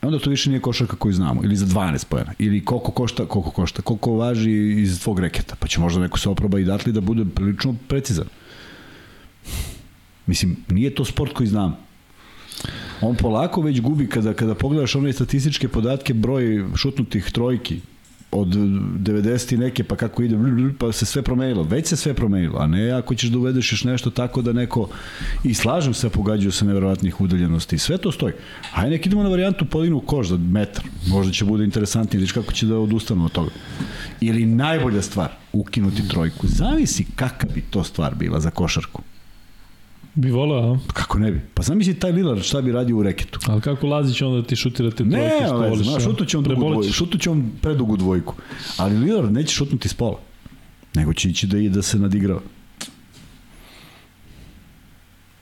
Onda 0.01 0.19
to 0.19 0.29
više 0.29 0.49
nije 0.49 0.61
košarka 0.61 0.95
koju 0.95 1.13
znamo. 1.13 1.41
Ili 1.43 1.55
za 1.55 1.65
12 1.65 2.05
poena. 2.05 2.33
Ili 2.39 2.65
koliko 2.65 2.91
košta, 2.91 3.25
koliko 3.25 3.51
košta, 3.51 3.81
koliko 3.81 4.11
važi 4.11 4.81
iz 4.81 5.01
tvog 5.01 5.19
reketa. 5.19 5.55
Pa 5.55 5.67
će 5.67 5.79
možda 5.79 6.01
neko 6.01 6.19
se 6.19 6.29
oproba 6.29 6.59
i 6.59 6.63
datli 6.63 6.93
da 6.93 7.01
bude 7.01 7.25
prilično 7.35 7.75
precizan. 7.87 8.25
Mislim, 10.25 10.57
nije 10.69 10.95
to 10.95 11.05
sport 11.05 11.33
koji 11.33 11.47
znamo. 11.47 11.77
On 13.01 13.15
polako 13.15 13.61
već 13.61 13.81
gubi 13.81 14.07
kada 14.07 14.33
kada 14.33 14.55
pogledaš 14.55 14.95
one 14.95 15.13
statističke 15.13 15.67
podatke 15.67 16.13
broj 16.13 16.65
šutnutih 16.75 17.31
trojki 17.31 17.79
od 18.31 18.47
90 18.47 19.53
i 19.53 19.57
neke 19.57 19.83
pa 19.83 19.95
kako 19.95 20.23
ide 20.23 20.37
pa 20.79 20.91
se 20.91 21.05
sve 21.05 21.21
promenilo. 21.21 21.63
Već 21.63 21.87
se 21.87 21.95
sve 21.95 22.13
promenilo 22.13 22.59
a 22.59 22.67
ne 22.67 22.91
ako 22.91 23.15
ćeš 23.15 23.29
da 23.29 23.37
uvedeš 23.37 23.71
još 23.71 23.83
nešto 23.83 24.09
tako 24.09 24.41
da 24.41 24.53
neko 24.53 24.89
i 25.43 25.53
slažem 25.53 25.93
se 25.93 26.09
pogađaju 26.09 26.51
sa 26.51 26.65
neverovatnih 26.65 27.21
udaljenosti 27.21 27.77
sve 27.77 27.97
to 27.97 28.11
stoji. 28.11 28.33
Aj 28.73 28.89
nek 28.89 29.05
idemo 29.05 29.23
na 29.23 29.29
varijantu 29.29 29.65
podinu 29.65 29.99
koš 29.99 30.27
za 30.27 30.37
metar. 30.37 30.83
Možda 31.07 31.33
će 31.33 31.45
bude 31.45 31.63
interesantnije 31.63 32.19
vidiš 32.19 32.31
kako 32.31 32.53
će 32.53 32.65
da 32.65 32.77
odustanu 32.77 33.25
od 33.25 33.31
toga. 33.31 33.51
Ili 34.21 34.45
najbolja 34.45 35.01
stvar 35.01 35.29
ukinuti 35.53 36.07
trojku. 36.07 36.47
Zavisi 36.47 37.05
kakva 37.15 37.49
bi 37.55 37.61
to 37.61 37.83
stvar 37.83 38.15
bila 38.15 38.39
za 38.39 38.51
košarku 38.51 39.01
Bi 40.15 40.31
volao, 40.31 40.73
a? 40.73 40.77
Kako 40.93 41.19
ne 41.19 41.31
bi? 41.31 41.41
Pa 41.53 41.63
zamisli 41.63 41.93
taj 41.93 42.11
Lillard 42.11 42.43
šta 42.43 42.61
bi 42.61 42.71
radio 42.71 42.97
u 42.97 43.03
reketu. 43.03 43.39
Ali 43.47 43.61
kako 43.61 43.87
Lazić 43.87 44.21
onda 44.21 44.47
ti 44.47 44.55
šutira 44.55 44.91
te 44.91 44.95
trojke 45.09 45.45
što 45.45 45.57
voliš? 45.57 45.87
Ne, 45.87 45.93
on, 46.37 46.43
dugu 46.43 46.73
dvojku, 46.73 46.93
šutuće 46.93 47.29
on 47.29 47.51
predugu 47.61 47.97
dvojku. 47.97 48.35
Ali 48.77 48.97
Lillard 48.97 49.31
neće 49.31 49.53
šutnuti 49.53 49.89
s 49.89 49.93
pola. 49.93 50.19
Nego 50.95 51.13
će 51.13 51.29
ići 51.29 51.47
da, 51.47 51.57
i 51.57 51.69
da 51.69 51.81
se 51.81 51.99
nadigrava. 51.99 52.41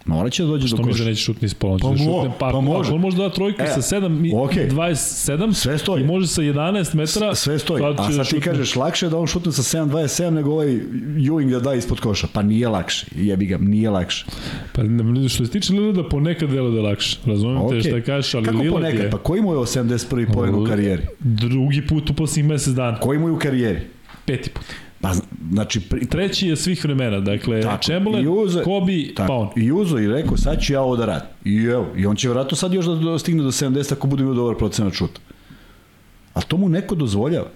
Morat 0.08 0.34
će 0.34 0.44
da 0.44 0.50
dođe 0.50 0.68
Što 0.68 0.78
do 0.78 0.84
mi 0.84 0.92
koša. 0.92 1.04
da 1.04 1.10
neće 1.10 1.22
šutni 1.22 1.48
pola? 1.60 1.78
Pa 1.78 1.88
da 1.88 1.94
mo- 1.96 2.32
pa, 2.40 2.50
pa 2.52 2.60
može. 2.62 2.94
On 2.94 3.02
može 3.02 3.18
da 3.18 3.24
da 3.24 3.30
trojku 3.30 3.62
E, 3.62 3.68
sa 3.68 3.82
7, 3.82 4.26
i 4.26 4.32
okej. 4.36 4.68
27 4.68 5.54
Sve 5.54 5.78
stoji. 5.78 6.04
i 6.04 6.06
može 6.06 6.28
sa 6.28 6.42
11 6.42 6.96
metara, 6.96 7.36
Sve 7.36 7.60
stoji. 7.60 7.82
će 7.82 7.88
A 7.88 7.94
da 7.94 8.04
sad 8.04 8.18
ti 8.20 8.26
šutne. 8.26 8.40
kažeš 8.42 8.76
lakše 8.76 9.06
je 9.06 9.10
da 9.10 9.18
on 9.18 9.28
šutne 9.28 9.52
sa 9.52 9.64
7.27 9.64 10.30
nego 10.30 10.52
ovaj 10.52 10.68
Ewing 11.18 11.52
da 11.52 11.60
da 11.60 11.74
ispod 11.74 12.00
koša. 12.00 12.28
Pa 12.28 12.42
nije 12.42 12.68
lakše. 12.68 13.06
Jebi 13.16 13.46
ga, 13.46 13.58
nije 13.58 13.90
lakše. 13.90 14.26
Pa 14.74 14.82
što 15.30 15.46
se 15.46 15.52
tiče 15.52 15.74
Lillada, 15.74 16.04
ponekad 16.04 16.50
delo 16.50 16.70
da 16.72 16.78
je 16.78 16.84
lakše. 16.84 17.18
Razumem 17.26 17.58
Okej. 17.58 17.82
te 17.82 17.90
šta 17.90 18.02
kažeš, 18.02 18.34
ali 18.34 18.46
Kako 18.46 18.58
Lillard 18.58 18.74
ponekad? 18.76 19.00
je 19.00 19.12
Pa 19.12 19.18
koji 19.18 19.42
mu 19.42 19.52
je 19.52 19.58
ovo 19.58 19.66
71. 19.66 20.34
poen 20.34 20.56
u 20.56 20.66
karijeri? 20.66 21.04
drugi 21.20 21.88
put 21.88 22.10
u 22.10 22.14
posljednjih 22.14 22.46
mesec 22.46 22.74
dana. 22.74 23.00
Koji 23.00 23.20
mu 23.20 23.28
je 23.28 23.32
u 23.32 23.40
karijeri? 23.40 23.80
Peti 24.26 24.50
put. 24.50 24.66
Pa, 25.08 25.14
znači, 25.52 25.80
pri, 25.80 26.06
Treći 26.06 26.48
je 26.48 26.56
svih 26.56 26.84
vremena, 26.84 27.20
dakle, 27.20 27.62
Tako, 27.62 27.84
Chamberlain, 27.84 28.26
i 28.26 28.30
uze- 28.30 28.64
Kobe, 28.64 29.14
Tako, 29.16 29.28
pa 29.28 29.34
on. 29.34 29.50
I 29.58 29.72
uzo 29.72 29.98
i 29.98 30.08
rekao, 30.08 30.38
sad 30.38 30.62
ću 30.62 30.74
ja 30.74 30.82
ovo 30.82 30.96
da 30.96 31.06
radim. 31.06 31.30
I 31.46 31.64
evo, 31.64 31.88
i 31.98 32.06
on 32.06 32.16
će 32.16 32.28
vjerojatno 32.28 32.58
sad 32.58 32.74
još 32.74 32.86
da 32.86 33.20
stigne 33.20 33.44
do 33.44 33.52
70 33.52 33.94
ako 33.94 34.08
bude 34.08 34.24
imao 34.24 34.34
dobar 34.36 34.56
procenat 34.56 34.94
šuta. 34.94 35.20
A 36.34 36.42
to 36.42 36.58
mu 36.58 36.70
neko 36.70 36.96
dozvoljava. 36.96 37.48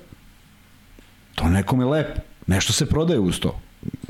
To 1.36 1.50
nekom 1.50 1.80
je 1.80 1.86
lepo. 1.86 2.22
Nešto 2.48 2.74
se 2.74 2.86
prodaje 2.86 3.20
uz 3.20 3.40
to. 3.40 3.60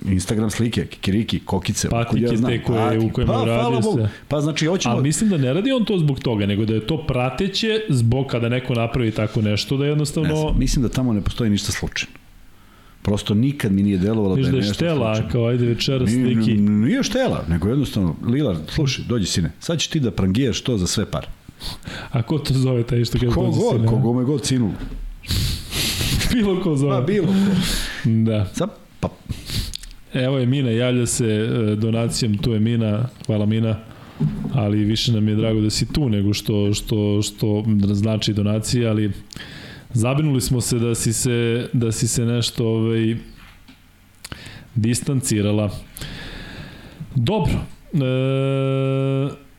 Instagram 0.05 0.49
slike, 0.49 0.85
kikiriki, 0.85 1.39
kokice. 1.39 1.89
Patike 1.89 2.25
otkud 2.25 2.45
te 2.45 2.63
koje- 2.63 2.79
Patike. 2.79 3.05
u 3.05 3.09
kojima 3.09 3.33
pa, 3.33 3.69
Bogu. 3.81 3.97
se. 3.97 4.09
Pa 4.27 4.41
znači, 4.41 4.65
hoćemo... 4.65 4.93
Ali 4.95 5.03
mislim 5.03 5.29
da 5.29 5.37
ne 5.37 5.53
radi 5.53 5.71
on 5.71 5.85
to 5.85 5.97
zbog 5.97 6.19
toga, 6.19 6.45
nego 6.45 6.65
da 6.65 6.73
je 6.73 6.87
to 6.87 7.05
prateće 7.07 7.67
zbog 7.89 8.27
kada 8.27 8.49
neko 8.49 8.73
napravi 8.73 9.11
tako 9.11 9.41
nešto, 9.41 9.77
da 9.77 9.83
Ne 9.83 9.89
jednostavno... 9.89 10.35
znam, 10.35 10.59
mislim 10.59 10.83
da 10.83 10.89
tamo 10.89 11.13
ne 11.13 11.21
postoji 11.21 11.49
ništa 11.49 11.71
slučajno. 11.71 12.20
Prosto 13.01 13.33
nikad 13.33 13.71
mi 13.71 13.83
nije 13.83 13.97
delovalo 13.97 14.35
Viš 14.35 14.45
da 14.45 14.51
da 14.51 14.57
je 14.57 14.61
nešto 14.61 14.73
štela, 14.73 15.15
slučajno. 15.15 15.31
kao 15.31 15.47
ajde 15.47 15.65
večeras 15.65 16.11
Nije, 16.11 16.35
neki... 16.35 16.53
nije 16.57 17.03
štela, 17.03 17.45
nego 17.49 17.69
jednostavno, 17.69 18.15
Lillard, 18.25 18.59
slušaj, 18.69 19.05
dođi 19.09 19.25
sine, 19.25 19.51
sad 19.59 19.79
ćeš 19.79 19.87
ti 19.87 19.99
da 19.99 20.11
prangijaš 20.11 20.61
to 20.61 20.77
za 20.77 20.87
sve 20.87 21.05
pare. 21.05 21.27
A 22.11 22.21
ko 22.21 22.37
to 22.37 22.53
zove 22.53 22.83
taj 22.83 23.05
što 23.05 23.19
kaže 23.19 23.31
Ko 23.31 23.41
god, 23.41 23.73
sine, 23.75 23.87
a? 23.87 23.89
kogo 23.89 24.13
me 24.13 24.23
god 24.23 24.41
cinulo. 24.41 24.73
Bilo 26.33 26.61
ko 26.63 26.75
zove. 26.75 26.95
Pa 26.97 27.01
bilo 27.01 27.27
ko. 27.27 27.33
Da. 28.09 28.45
Sad, 28.53 28.69
pa, 28.99 29.09
Evo 30.13 30.37
je 30.37 30.45
Mina, 30.45 30.69
javlja 30.69 31.05
se 31.05 31.25
e, 31.25 31.75
donacijom, 31.75 32.37
tu 32.37 32.51
je 32.51 32.59
Mina, 32.59 33.07
hvala 33.25 33.45
Mina, 33.45 33.79
ali 34.53 34.83
više 34.83 35.11
nam 35.11 35.27
je 35.27 35.35
drago 35.35 35.61
da 35.61 35.69
si 35.69 35.93
tu 35.93 36.09
nego 36.09 36.33
što, 36.33 36.73
što, 36.73 37.21
što 37.21 37.63
znači 37.93 38.33
donacija, 38.33 38.89
ali 38.89 39.11
zabrinuli 39.93 40.41
smo 40.41 40.61
se 40.61 40.79
da 40.79 40.95
si 40.95 41.13
se, 41.13 41.69
da 41.73 41.91
si 41.91 42.07
se 42.07 42.25
nešto 42.25 42.67
ovaj, 42.67 43.15
distancirala. 44.75 45.69
Dobro. 47.15 47.53
E, 47.93 49.51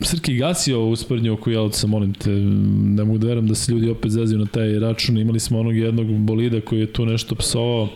Srki 0.00 0.36
gasio 0.36 0.80
ovu 0.80 0.90
usporednju 0.90 1.32
oko 1.32 1.50
Jelca, 1.50 1.86
molim 1.86 2.14
te, 2.14 2.30
ne 2.30 3.04
mogu 3.04 3.18
da 3.18 3.26
verujem 3.26 3.48
da 3.48 3.54
se 3.54 3.72
ljudi 3.72 3.90
opet 3.90 4.10
zezaju 4.10 4.38
na 4.38 4.46
taj 4.46 4.78
račun, 4.78 5.18
imali 5.18 5.40
smo 5.40 5.60
onog 5.60 5.76
jednog 5.76 6.06
bolida 6.06 6.60
koji 6.60 6.80
je 6.80 6.92
tu 6.92 7.06
nešto 7.06 7.34
psovao, 7.34 7.88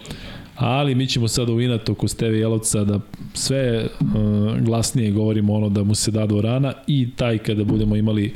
ali 0.56 0.94
mi 0.94 1.06
ćemo 1.06 1.28
sada 1.28 1.52
u 1.52 1.60
inat 1.60 1.88
oko 1.88 2.08
Steve 2.08 2.38
Jelovca 2.38 2.84
da 2.84 3.00
sve 3.34 3.86
uh, 4.00 4.60
glasnije 4.60 5.10
govorimo 5.10 5.54
ono 5.54 5.68
da 5.68 5.84
mu 5.84 5.94
se 5.94 6.10
da 6.10 6.26
dvorana 6.26 6.72
i 6.86 7.10
taj 7.16 7.38
kada 7.38 7.64
budemo 7.64 7.96
imali 7.96 8.34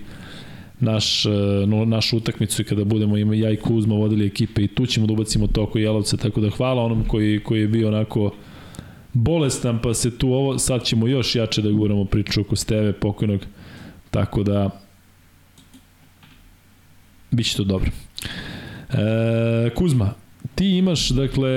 naš, 0.83 1.27
uh, 1.27 1.33
no, 1.69 1.85
našu 1.85 2.17
utakmicu 2.17 2.63
i 2.63 2.65
kada 2.65 2.85
budemo 2.85 3.17
imali 3.17 3.41
ja 3.41 3.51
i 3.51 3.57
Kuzma 3.57 3.95
vodili 3.95 4.27
ekipe 4.27 4.63
i 4.63 4.69
tu 4.69 4.87
ćemo 4.87 5.07
da 5.07 5.13
ubacimo 5.13 5.47
to 5.47 5.63
oko 5.63 5.79
Jelovca, 5.79 6.17
tako 6.17 6.41
da 6.41 6.51
hvala 6.51 6.83
onom 6.83 7.05
koji, 7.09 7.41
koji 7.41 7.61
je 7.61 7.69
bio 7.69 7.89
onako 7.89 8.35
bolestan 9.13 9.79
pa 9.83 9.95
se 9.95 10.19
tu 10.19 10.33
ovo, 10.33 10.59
sad 10.59 10.85
ćemo 10.85 11.09
još 11.09 11.35
jače 11.35 11.63
da 11.63 11.71
guramo 11.71 12.05
priču 12.05 12.41
oko 12.41 12.57
Steve 12.57 12.93
pokojnog, 12.93 13.41
tako 14.11 14.43
da 14.43 14.71
Biće 17.31 17.57
to 17.57 17.65
dobro. 17.65 17.91
E, 18.91 19.71
Kuzma, 19.75 20.15
ti 20.55 20.79
imaš, 20.79 21.09
dakle, 21.09 21.49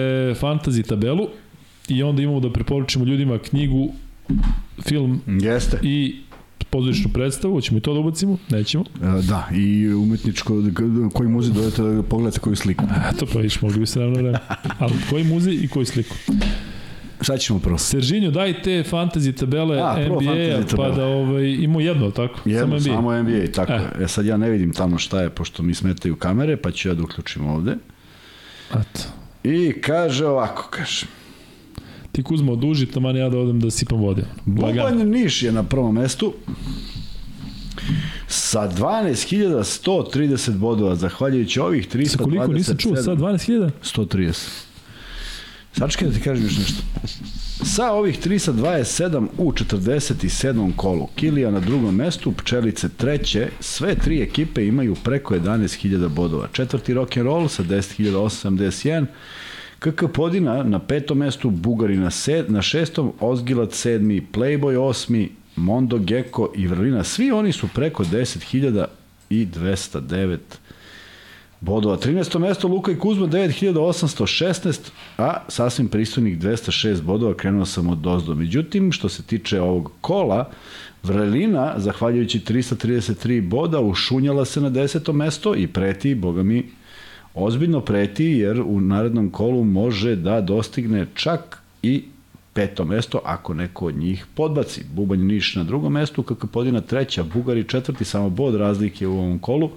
fantasy 0.41 0.87
tabelu 0.87 1.27
i 1.87 2.03
onda 2.03 2.21
imamo 2.21 2.39
da 2.39 2.51
preporučimo 2.51 3.05
ljudima 3.05 3.39
knjigu, 3.39 3.93
film 4.81 5.21
jeste. 5.41 5.79
i 5.83 6.15
pozorišnu 6.75 7.09
predstavu, 7.13 7.53
hoćemo 7.53 7.77
i 7.77 7.81
to 7.81 7.93
da 7.93 7.99
ubacimo? 7.99 8.37
Nećemo. 8.49 8.83
E, 9.03 9.21
Da, 9.21 9.47
i 9.55 9.87
umetničko, 9.87 10.53
koji 11.13 11.29
muzej 11.29 11.53
dodajete 11.53 11.81
da 11.81 12.03
pogledate 12.03 12.39
koju 12.39 12.55
sliku. 12.55 12.83
Eto, 13.13 13.25
pa 13.33 13.39
viš, 13.39 13.61
mogli 13.61 13.79
bi 13.79 13.85
se 13.85 13.99
ravno 13.99 14.15
vreme. 14.15 14.39
Ali 14.79 14.93
koji 15.09 15.23
muzej 15.23 15.53
i 15.55 15.67
koju 15.67 15.85
sliku? 15.85 16.15
Sad 17.21 17.39
ćemo 17.39 17.59
prvo. 17.59 17.77
Seržinjo, 17.77 18.31
daj 18.31 18.61
te 18.61 18.83
fantasy 18.83 19.35
tabele 19.35 19.77
A, 19.77 19.95
NBA-a, 19.99 20.75
pa 20.77 20.89
da 20.89 21.05
ovaj, 21.05 21.53
imamo 21.53 21.79
jedno, 21.79 22.11
tako? 22.11 22.39
Jedno, 22.45 22.67
NBA. 22.67 22.79
samo 22.79 23.21
NBA, 23.21 23.51
tako 23.55 23.71
E. 23.71 23.75
je. 23.75 24.03
E 24.03 24.07
sad 24.07 24.25
ja 24.25 24.37
ne 24.37 24.49
vidim 24.49 24.73
tamo 24.73 24.97
šta 24.97 25.21
je, 25.21 25.29
pošto 25.29 25.63
mi 25.63 25.73
smetaju 25.73 26.15
kamere, 26.15 26.57
pa 26.57 26.71
ću 26.71 26.87
ja 26.89 26.93
da 26.93 27.03
uključim 27.03 27.47
ovde. 27.47 27.75
Eto. 28.71 28.99
I 29.43 29.73
kaže 29.81 30.25
ovako, 30.25 30.67
kaže. 30.69 31.05
Ti 32.15 32.23
Kuzma 32.23 32.51
oduži, 32.51 32.85
taman 32.85 33.15
ja 33.15 33.29
da 33.29 33.37
odem 33.37 33.59
da 33.59 33.71
sipam 33.71 33.99
vode. 33.99 34.23
Bubanj 34.45 35.03
Niš 35.05 35.43
je 35.43 35.51
na 35.51 35.63
prvom 35.63 35.95
mestu 35.95 36.33
sa 38.27 38.71
12.130 38.71 40.57
bodova, 40.57 40.95
zahvaljujući 40.95 41.59
ovih 41.59 41.87
327. 41.89 42.07
Sa 42.07 42.17
koliko 42.17 42.47
nisam 42.47 42.77
čuo, 42.77 42.95
sad 42.95 43.17
12.000? 43.17 43.69
130. 43.83 44.49
Sačekaj 45.73 46.07
da 46.07 46.13
ti 46.13 46.21
kažem 46.21 46.45
još 46.45 46.57
nešto. 46.57 46.81
Sa 47.63 47.91
ovih 47.91 48.19
327 48.25 49.27
u 49.37 49.51
47. 49.51 50.71
kolu, 50.75 51.07
Kilija 51.15 51.51
na 51.51 51.59
drugom 51.59 51.95
mestu, 51.95 52.31
Pčelice 52.31 52.89
treće, 52.89 53.47
sve 53.59 53.95
tri 53.95 54.21
ekipe 54.21 54.67
imaju 54.67 54.95
preko 55.03 55.35
11.000 55.35 56.07
bodova. 56.07 56.47
Četvrti 56.51 56.93
rock 56.93 57.17
and 57.17 57.25
roll 57.25 57.47
sa 57.47 57.63
10.871, 57.63 59.05
KK 59.79 60.03
Podina 60.13 60.63
na 60.63 60.79
petom 60.79 61.17
mestu, 61.17 61.49
Bugari 61.49 61.97
na, 61.97 62.11
sed, 62.11 62.51
na 62.51 62.61
šestom, 62.61 63.11
Ozgilat 63.19 63.73
sedmi, 63.73 64.27
Playboy 64.33 64.77
osmi, 64.77 65.29
Mondo 65.55 65.97
Gecko 65.97 66.51
i 66.55 66.67
Vrlina. 66.67 67.03
Svi 67.03 67.31
oni 67.31 67.51
su 67.51 67.67
preko 67.73 68.03
10.000 68.03 68.85
i 69.29 69.45
209 69.45 70.37
bodova. 71.65 71.97
13. 71.97 72.39
mesto 72.39 72.67
Luka 72.67 72.91
i 72.91 72.99
Kuzma 72.99 73.27
9816, 73.27 74.79
a 75.17 75.43
sasvim 75.47 75.87
pristojnih 75.87 76.39
206 76.39 77.01
bodova 77.01 77.33
krenuo 77.33 77.65
sam 77.65 77.89
od 77.89 77.97
dozdo. 77.97 78.35
Međutim, 78.35 78.91
što 78.91 79.09
se 79.09 79.23
tiče 79.23 79.61
ovog 79.61 79.91
kola, 80.01 80.49
Vrelina, 81.03 81.73
zahvaljujući 81.77 82.39
333 82.39 83.41
boda, 83.41 83.79
ušunjala 83.79 84.45
se 84.45 84.61
na 84.61 84.69
10. 84.69 85.13
mesto 85.13 85.55
i 85.55 85.67
preti, 85.67 86.15
boga 86.15 86.43
mi, 86.43 86.69
ozbiljno 87.35 87.81
preti, 87.81 88.25
jer 88.25 88.61
u 88.61 88.81
narednom 88.81 89.29
kolu 89.29 89.63
može 89.63 90.15
da 90.15 90.41
dostigne 90.41 91.05
čak 91.15 91.61
i 91.83 92.03
peto 92.53 92.85
mesto 92.85 93.21
ako 93.25 93.53
neko 93.53 93.85
od 93.85 93.97
njih 93.97 94.25
podbaci. 94.35 94.81
Bubanj 94.93 95.19
Niš 95.19 95.55
na 95.55 95.63
drugom 95.63 95.93
mestu, 95.93 96.23
KK 96.23 96.45
Podina 96.51 96.81
treća, 96.81 97.23
Bugari 97.23 97.63
četvrti, 97.63 98.05
samo 98.05 98.29
bod 98.29 98.55
razlike 98.55 99.07
u 99.07 99.17
ovom 99.17 99.39
kolu. 99.39 99.71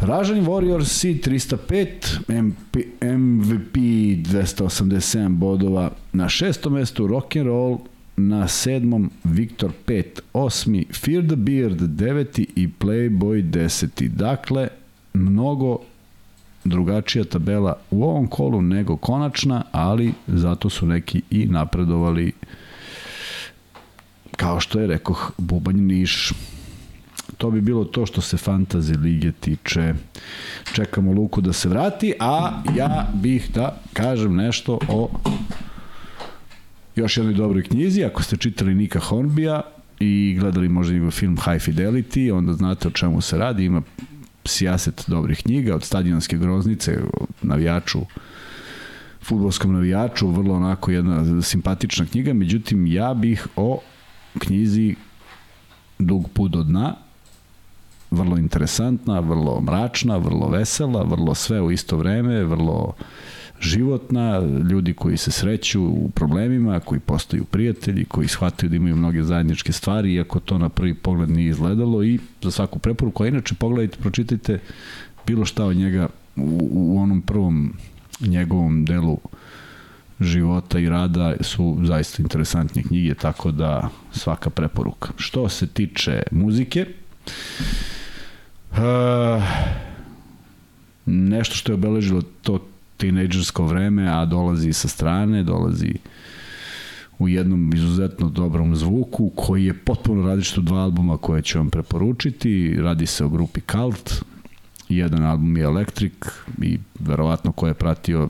Ražani 0.00 0.40
Warriors 0.40 1.00
C 1.00 1.08
305, 1.08 2.18
MP, 2.28 2.76
MVP 3.02 3.76
287 3.76 5.28
bodova 5.28 5.90
na 6.12 6.28
šestom 6.28 6.72
mestu, 6.72 7.06
Rock'n'Roll 7.06 7.78
na 8.16 8.48
sedmom, 8.48 9.10
Viktor 9.24 9.70
5, 9.86 10.04
osmi, 10.32 10.86
Fear 10.92 11.26
the 11.26 11.36
Beard 11.36 11.80
deveti 11.80 12.46
i 12.56 12.68
Playboy 12.80 13.42
deseti. 13.42 14.08
Dakle, 14.08 14.68
mnogo 15.14 15.78
drugačija 16.68 17.24
tabela 17.24 17.76
u 17.90 18.04
ovom 18.04 18.26
kolu 18.26 18.62
nego 18.62 18.96
konačna, 18.96 19.62
ali 19.72 20.12
zato 20.26 20.70
su 20.70 20.86
neki 20.86 21.22
i 21.30 21.46
napredovali 21.46 22.32
kao 24.36 24.60
što 24.60 24.80
je 24.80 24.86
rekoh 24.86 25.32
Bubanj 25.38 25.80
Niš 25.80 26.32
to 27.38 27.50
bi 27.50 27.60
bilo 27.60 27.84
to 27.84 28.06
što 28.06 28.20
se 28.20 28.36
fantasy 28.36 29.02
lige 29.02 29.32
tiče. 29.32 29.94
Čekamo 30.72 31.12
Luku 31.12 31.40
da 31.40 31.52
se 31.52 31.68
vrati, 31.68 32.14
a 32.20 32.62
ja 32.76 33.08
bih 33.14 33.50
da 33.54 33.80
kažem 33.92 34.36
nešto 34.36 34.78
o 34.88 35.10
još 36.96 37.16
jednoj 37.16 37.34
dobroj 37.34 37.62
knjizi. 37.62 38.04
Ako 38.04 38.22
ste 38.22 38.36
čitali 38.36 38.74
Nika 38.74 39.00
Hornbija 39.00 39.60
i 40.00 40.36
gledali 40.40 40.68
možda 40.68 40.94
njegov 40.94 41.10
film 41.10 41.36
High 41.36 41.68
Fidelity, 41.68 42.32
onda 42.32 42.52
znate 42.52 42.88
o 42.88 42.90
čemu 42.90 43.20
se 43.20 43.38
radi. 43.38 43.64
Ima 43.64 43.82
sijaset 44.46 45.04
dobrih 45.06 45.42
knjiga, 45.42 45.74
od 45.74 45.84
stadionske 45.84 46.38
groznice, 46.38 46.98
navijaču, 47.42 48.00
futbolskom 49.22 49.72
navijaču, 49.72 50.28
vrlo 50.30 50.54
onako 50.54 50.90
jedna 50.90 51.42
simpatična 51.42 52.06
knjiga, 52.06 52.32
međutim 52.32 52.86
ja 52.86 53.14
bih 53.14 53.46
o 53.56 53.80
knjizi 54.38 54.96
Dug 55.98 56.28
put 56.28 56.52
do 56.52 56.62
dna, 56.62 56.94
vrlo 58.10 58.36
interesantna, 58.36 59.20
vrlo 59.20 59.60
mračna, 59.60 60.16
vrlo 60.16 60.48
vesela, 60.48 61.02
vrlo 61.02 61.34
sve 61.34 61.60
u 61.60 61.70
isto 61.70 61.96
vreme, 61.96 62.44
vrlo 62.44 62.94
životna, 63.60 64.40
ljudi 64.70 64.94
koji 64.94 65.16
se 65.16 65.30
sreću 65.30 65.82
u 65.82 66.10
problemima, 66.14 66.80
koji 66.80 67.00
postaju 67.00 67.44
prijatelji, 67.44 68.04
koji 68.04 68.28
shvataju 68.28 68.70
da 68.70 68.76
imaju 68.76 68.96
mnoge 68.96 69.22
zajedničke 69.22 69.72
stvari, 69.72 70.14
iako 70.14 70.40
to 70.40 70.58
na 70.58 70.68
prvi 70.68 70.94
pogled 70.94 71.30
nije 71.30 71.50
izgledalo 71.50 72.02
i 72.02 72.18
za 72.42 72.50
svaku 72.50 72.78
preporuku, 72.78 73.22
a 73.22 73.28
inače 73.28 73.54
pogledajte, 73.54 73.98
pročitajte 74.00 74.58
bilo 75.26 75.44
šta 75.44 75.64
od 75.64 75.76
njega 75.76 76.08
u, 76.36 76.68
u 76.72 76.98
onom 76.98 77.22
prvom 77.22 77.72
njegovom 78.20 78.84
delu 78.84 79.18
života 80.20 80.78
i 80.78 80.88
rada 80.88 81.34
su 81.40 81.78
zaista 81.82 82.22
interesantne 82.22 82.82
knjige, 82.82 83.14
tako 83.14 83.50
da 83.50 83.88
svaka 84.12 84.50
preporuka. 84.50 85.12
Što 85.16 85.48
se 85.48 85.66
tiče 85.66 86.22
muzike, 86.30 86.86
uh, 88.70 88.78
nešto 91.06 91.54
što 91.54 91.72
je 91.72 91.74
obeležilo 91.74 92.22
to 92.42 92.66
tinejdžersko 92.96 93.66
vreme, 93.66 94.08
a 94.08 94.24
dolazi 94.24 94.72
sa 94.72 94.88
strane, 94.88 95.42
dolazi 95.42 95.94
u 97.18 97.28
jednom 97.28 97.74
izuzetno 97.74 98.28
dobrom 98.28 98.76
zvuku, 98.76 99.30
koji 99.36 99.64
je 99.64 99.74
potpuno 99.74 100.28
različit 100.28 100.58
od 100.58 100.64
dva 100.64 100.78
albuma 100.78 101.16
koje 101.16 101.42
ću 101.42 101.58
vam 101.58 101.70
preporučiti. 101.70 102.76
Radi 102.78 103.06
se 103.06 103.24
o 103.24 103.28
grupi 103.28 103.60
Cult, 103.60 104.22
jedan 104.88 105.22
album 105.22 105.56
je 105.56 105.62
Electric 105.62 106.12
i 106.62 106.78
verovatno 107.00 107.52
ko 107.52 107.66
je 107.66 107.74
pratio 107.74 108.28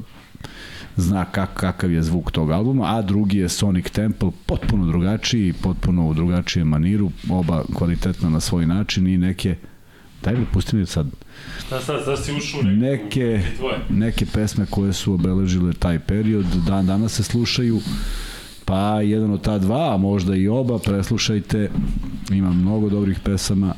zna 0.96 1.24
kak, 1.24 1.54
kakav 1.54 1.92
je 1.92 2.02
zvuk 2.02 2.30
tog 2.30 2.50
albuma, 2.50 2.96
a 2.96 3.02
drugi 3.02 3.38
je 3.38 3.48
Sonic 3.48 3.90
Temple, 3.90 4.30
potpuno 4.46 4.86
drugačiji, 4.86 5.52
potpuno 5.52 6.08
u 6.08 6.14
drugačijem 6.14 6.68
maniru, 6.68 7.10
oba 7.30 7.64
kvalitetna 7.74 8.30
na 8.30 8.40
svoj 8.40 8.66
način 8.66 9.06
i 9.06 9.18
neke 9.18 9.56
daj 10.26 10.40
mi 10.40 10.46
pusti 10.52 10.86
sad 10.86 11.06
Šta 11.66 11.80
sad, 11.80 12.04
sad 12.04 12.24
si 12.24 12.32
ušao 12.32 12.62
neke, 12.62 13.42
neke 13.88 14.26
pesme 14.26 14.66
koje 14.70 14.92
su 14.92 15.14
obeležile 15.14 15.72
taj 15.72 15.98
period, 15.98 16.46
dan 16.66 16.86
danas 16.86 17.12
se 17.12 17.22
slušaju 17.22 17.80
pa 18.64 19.00
jedan 19.00 19.30
od 19.30 19.40
ta 19.40 19.58
dva, 19.58 19.94
a 19.94 19.96
možda 19.96 20.36
i 20.36 20.48
oba, 20.48 20.78
preslušajte, 20.78 21.70
ima 22.30 22.52
mnogo 22.52 22.88
dobrih 22.88 23.20
pesama, 23.20 23.74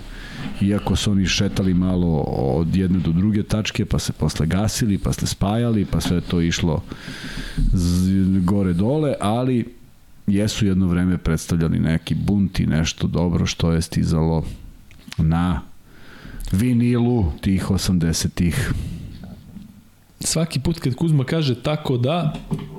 iako 0.61 0.97
su 0.97 1.11
oni 1.11 1.27
šetali 1.27 1.75
malo 1.75 2.21
od 2.21 2.77
jedne 2.77 2.99
do 2.99 3.13
druge 3.13 3.43
tačke, 3.43 3.85
pa 3.85 3.99
se 3.99 4.13
posle 4.13 4.47
gasili, 4.47 4.99
pa 4.99 5.13
se 5.13 5.27
spajali, 5.27 5.85
pa 5.85 6.01
sve 6.01 6.21
to 6.21 6.41
išlo 6.41 6.83
gore 8.43 8.73
dole, 8.73 9.15
ali 9.21 9.65
jesu 10.27 10.67
jedno 10.67 10.87
vreme 10.87 11.19
predstavljali 11.19 11.79
neki 11.79 12.15
bunt 12.15 12.61
i 12.61 12.67
nešto 12.67 13.07
dobro 13.07 13.47
što 13.47 13.73
je 13.73 13.83
stizalo 13.83 14.45
na 15.19 15.61
vinilu 16.53 17.33
tih 17.41 17.71
80-ih. 17.71 18.73
Svaki 20.21 20.61
put 20.61 20.79
kad 20.79 20.95
Kuzma 20.95 21.25
kaže 21.25 21.63
tako 21.63 21.97
da, 21.97 22.35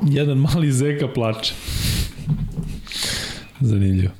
jedan 0.09 0.37
mali 0.37 0.71
zeka 0.71 1.07
plače. 1.07 1.53
Zanimljivo. 3.59 4.11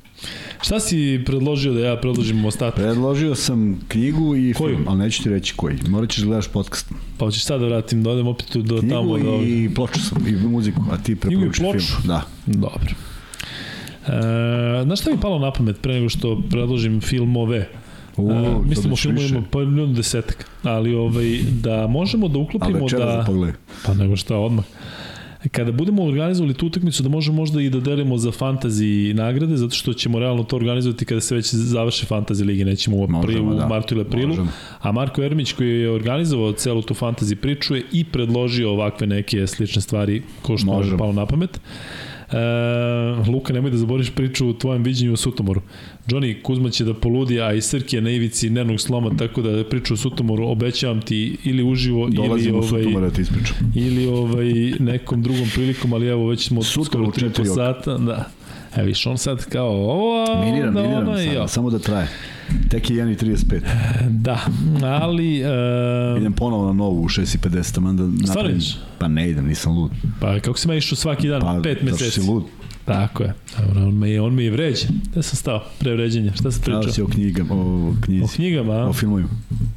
Šta 0.62 0.80
si 0.80 1.22
predložio 1.26 1.74
da 1.74 1.80
ja 1.80 1.98
predložim 1.98 2.46
ostatak? 2.46 2.76
Predložio 2.76 3.36
sam 3.36 3.80
knjigu 3.88 4.36
i 4.36 4.54
Koju? 4.54 4.76
film, 4.76 4.88
ali 4.88 5.00
neću 5.00 5.24
ti 5.24 5.30
reći 5.30 5.54
koji. 5.56 5.78
Morat 5.88 6.10
ćeš 6.10 6.20
da 6.20 6.26
gledaš 6.26 6.48
podcast. 6.48 6.92
Pa 7.18 7.26
hoćeš 7.26 7.44
sad 7.44 7.62
da 7.62 7.68
vratim, 7.68 8.04
da 8.04 8.10
odem 8.10 8.28
opet 8.28 8.58
do 8.58 8.80
knjigu 8.80 8.96
tamo. 8.96 9.16
Knjigu 9.16 9.44
i 9.44 9.68
do... 9.68 9.76
ploču 9.76 10.00
sam, 10.00 10.28
i 10.28 10.32
muziku, 10.32 10.82
a 10.92 10.98
ti 10.98 11.16
preporučiš 11.16 11.60
film. 11.60 12.08
Da. 12.08 12.22
Dobro. 12.46 12.94
E, 14.08 14.84
znaš 14.84 15.02
šta 15.02 15.12
mi 15.12 15.20
palo 15.22 15.40
na 15.40 15.52
pamet 15.52 15.82
pre 15.82 15.94
nego 15.94 16.10
što 16.10 16.42
predložim 16.50 17.02
filmove? 17.02 17.70
U, 18.20 18.26
uh, 18.26 18.66
mislim 18.66 18.94
o 18.94 18.96
filmu 18.96 19.22
imamo 19.22 19.46
pa 19.52 19.60
minut 19.60 19.96
desetak, 19.96 20.46
ali 20.64 20.96
ovaj, 20.96 21.40
da 21.62 21.88
možemo 21.88 22.28
da 22.28 22.40
uklopimo 22.40 22.88
da... 22.88 22.98
da 22.98 23.54
pa 23.86 23.94
nego 23.94 24.16
šta, 24.16 24.38
odmah. 24.38 24.66
Kada 25.52 25.72
budemo 25.72 26.04
organizovali 26.04 26.54
tu 26.54 26.68
utakmicu 26.68 27.04
da 27.04 27.10
možemo 27.10 27.38
možda 27.38 27.62
i 27.62 27.70
da 27.70 27.80
delimo 27.80 28.18
za 28.18 28.32
fantasy 28.32 29.14
nagrade, 29.14 29.58
zato 29.58 29.76
što 29.76 29.94
ćemo 29.94 30.20
realno 30.20 30.44
to 30.44 30.56
organizovati 30.56 31.06
kada 31.06 31.22
se 31.22 31.36
već 31.36 31.54
završe 31.54 32.06
fantasy 32.06 32.46
lige, 32.46 32.66
nećemo 32.66 32.98
u 32.98 33.08
aprilu, 33.18 33.56
da. 33.56 33.68
martu 33.68 33.96
ili 33.96 34.02
aprilu. 34.02 34.28
Možemo. 34.28 34.52
A 34.82 34.92
Marko 34.92 35.24
Ermić 35.24 35.54
koji 35.54 35.70
je 35.70 35.92
organizovao 35.92 36.54
celu 36.54 36.82
tu 36.82 36.94
fantasy 36.94 37.36
priču 37.36 37.76
je 37.76 37.84
i 37.92 38.04
predložio 38.04 38.72
ovakve 38.72 39.08
neke 39.08 39.48
slične 39.48 39.82
stvari 39.82 40.24
ko 40.42 40.58
što 40.58 40.82
je 40.82 40.98
palo 40.98 41.14
na 41.14 41.26
pamet. 41.26 41.60
Uh, 42.30 43.28
Luka, 43.28 43.54
nemoj 43.54 43.72
da 43.72 43.78
zaboriš 43.78 44.10
priču 44.10 44.48
u 44.48 44.54
tvojem 44.54 44.84
viđenju 44.84 45.14
o 45.14 45.18
Sutomoru. 45.18 45.62
Johnny 46.10 46.42
Kuzma 46.42 46.70
će 46.70 46.86
da 46.86 46.94
poludi, 46.94 47.42
a 47.42 47.54
i 47.54 47.62
Srki 47.62 47.96
je 47.96 48.02
na 48.02 48.10
ivici 48.10 48.50
nervnog 48.50 48.82
sloma, 48.82 49.12
tako 49.18 49.42
da 49.42 49.64
priču 49.64 49.94
o 49.94 49.98
Sutomoru 49.98 50.48
obećavam 50.48 51.02
ti 51.02 51.38
ili 51.44 51.64
uživo 51.64 52.10
Dolazim 52.10 52.56
ili 52.56 52.96
ovaj, 52.96 53.02
da 53.02 53.16
ti 53.16 53.22
ispričam. 53.22 53.58
ili 53.76 54.08
ovaj 54.08 54.54
nekom 54.80 55.22
drugom 55.22 55.48
prilikom, 55.56 55.94
ali 55.94 56.08
evo 56.08 56.28
već 56.28 56.48
smo 56.48 56.64
Sutra 56.64 56.92
skoro 56.92 57.06
3 57.06 57.56
sata. 57.56 57.98
Da. 57.98 58.26
Evo 58.76 58.86
viš, 58.86 59.06
on 59.06 59.18
sad 59.18 59.46
kao 59.46 59.70
ovo, 59.70 60.44
miniram, 60.46 60.74
da 60.74 60.82
miniram, 60.82 61.08
ono, 61.08 61.18
sad, 61.18 61.50
samo 61.50 61.70
da 61.70 61.80
traje. 61.80 62.08
Tek 62.70 62.90
je 62.90 62.96
1.35. 62.96 63.62
Da, 64.10 64.40
ali... 65.02 65.44
Uh, 65.44 66.20
idem 66.20 66.34
ponovo 66.34 66.66
na 66.66 66.74
novu 66.74 67.02
u 67.02 67.08
6.50, 67.10 67.76
tamo 67.76 67.94
da 67.94 68.04
napravim. 68.28 68.60
Pa 68.98 69.08
ne 69.08 69.30
idem, 69.30 69.48
nisam 69.48 69.78
lud. 69.78 69.92
Pa 70.20 70.40
kako 70.40 70.58
si 70.58 70.68
me 70.68 70.78
išao 70.78 70.96
svaki 70.96 71.28
dan, 71.28 71.42
pa, 71.42 71.60
pet 71.64 71.82
meseci? 71.82 72.20
Pa, 72.20 72.26
si 72.26 72.30
lud. 72.32 72.44
Tako 72.90 73.24
je. 73.24 73.34
Dobro, 73.58 73.88
on 73.88 73.98
me 73.98 74.10
je, 74.10 74.22
on 74.22 74.34
me 74.34 74.44
je 74.44 74.52
vređa. 74.52 74.88
Gde 75.12 75.24
sam 75.24 75.36
stao? 75.36 75.64
Pre 75.80 75.94
vređenja. 75.94 76.32
Šta 76.34 76.52
sam 76.52 76.62
pričao? 76.62 76.82
Stao 76.82 76.94
si 76.94 77.02
o 77.02 77.08
knjigama, 77.08 77.54
o 77.54 77.94
knjizi. 78.02 78.24
O 78.24 78.28
knjigama, 78.36 78.74
a? 78.74 78.90
O 78.90 78.94
filmovima. 78.94 79.30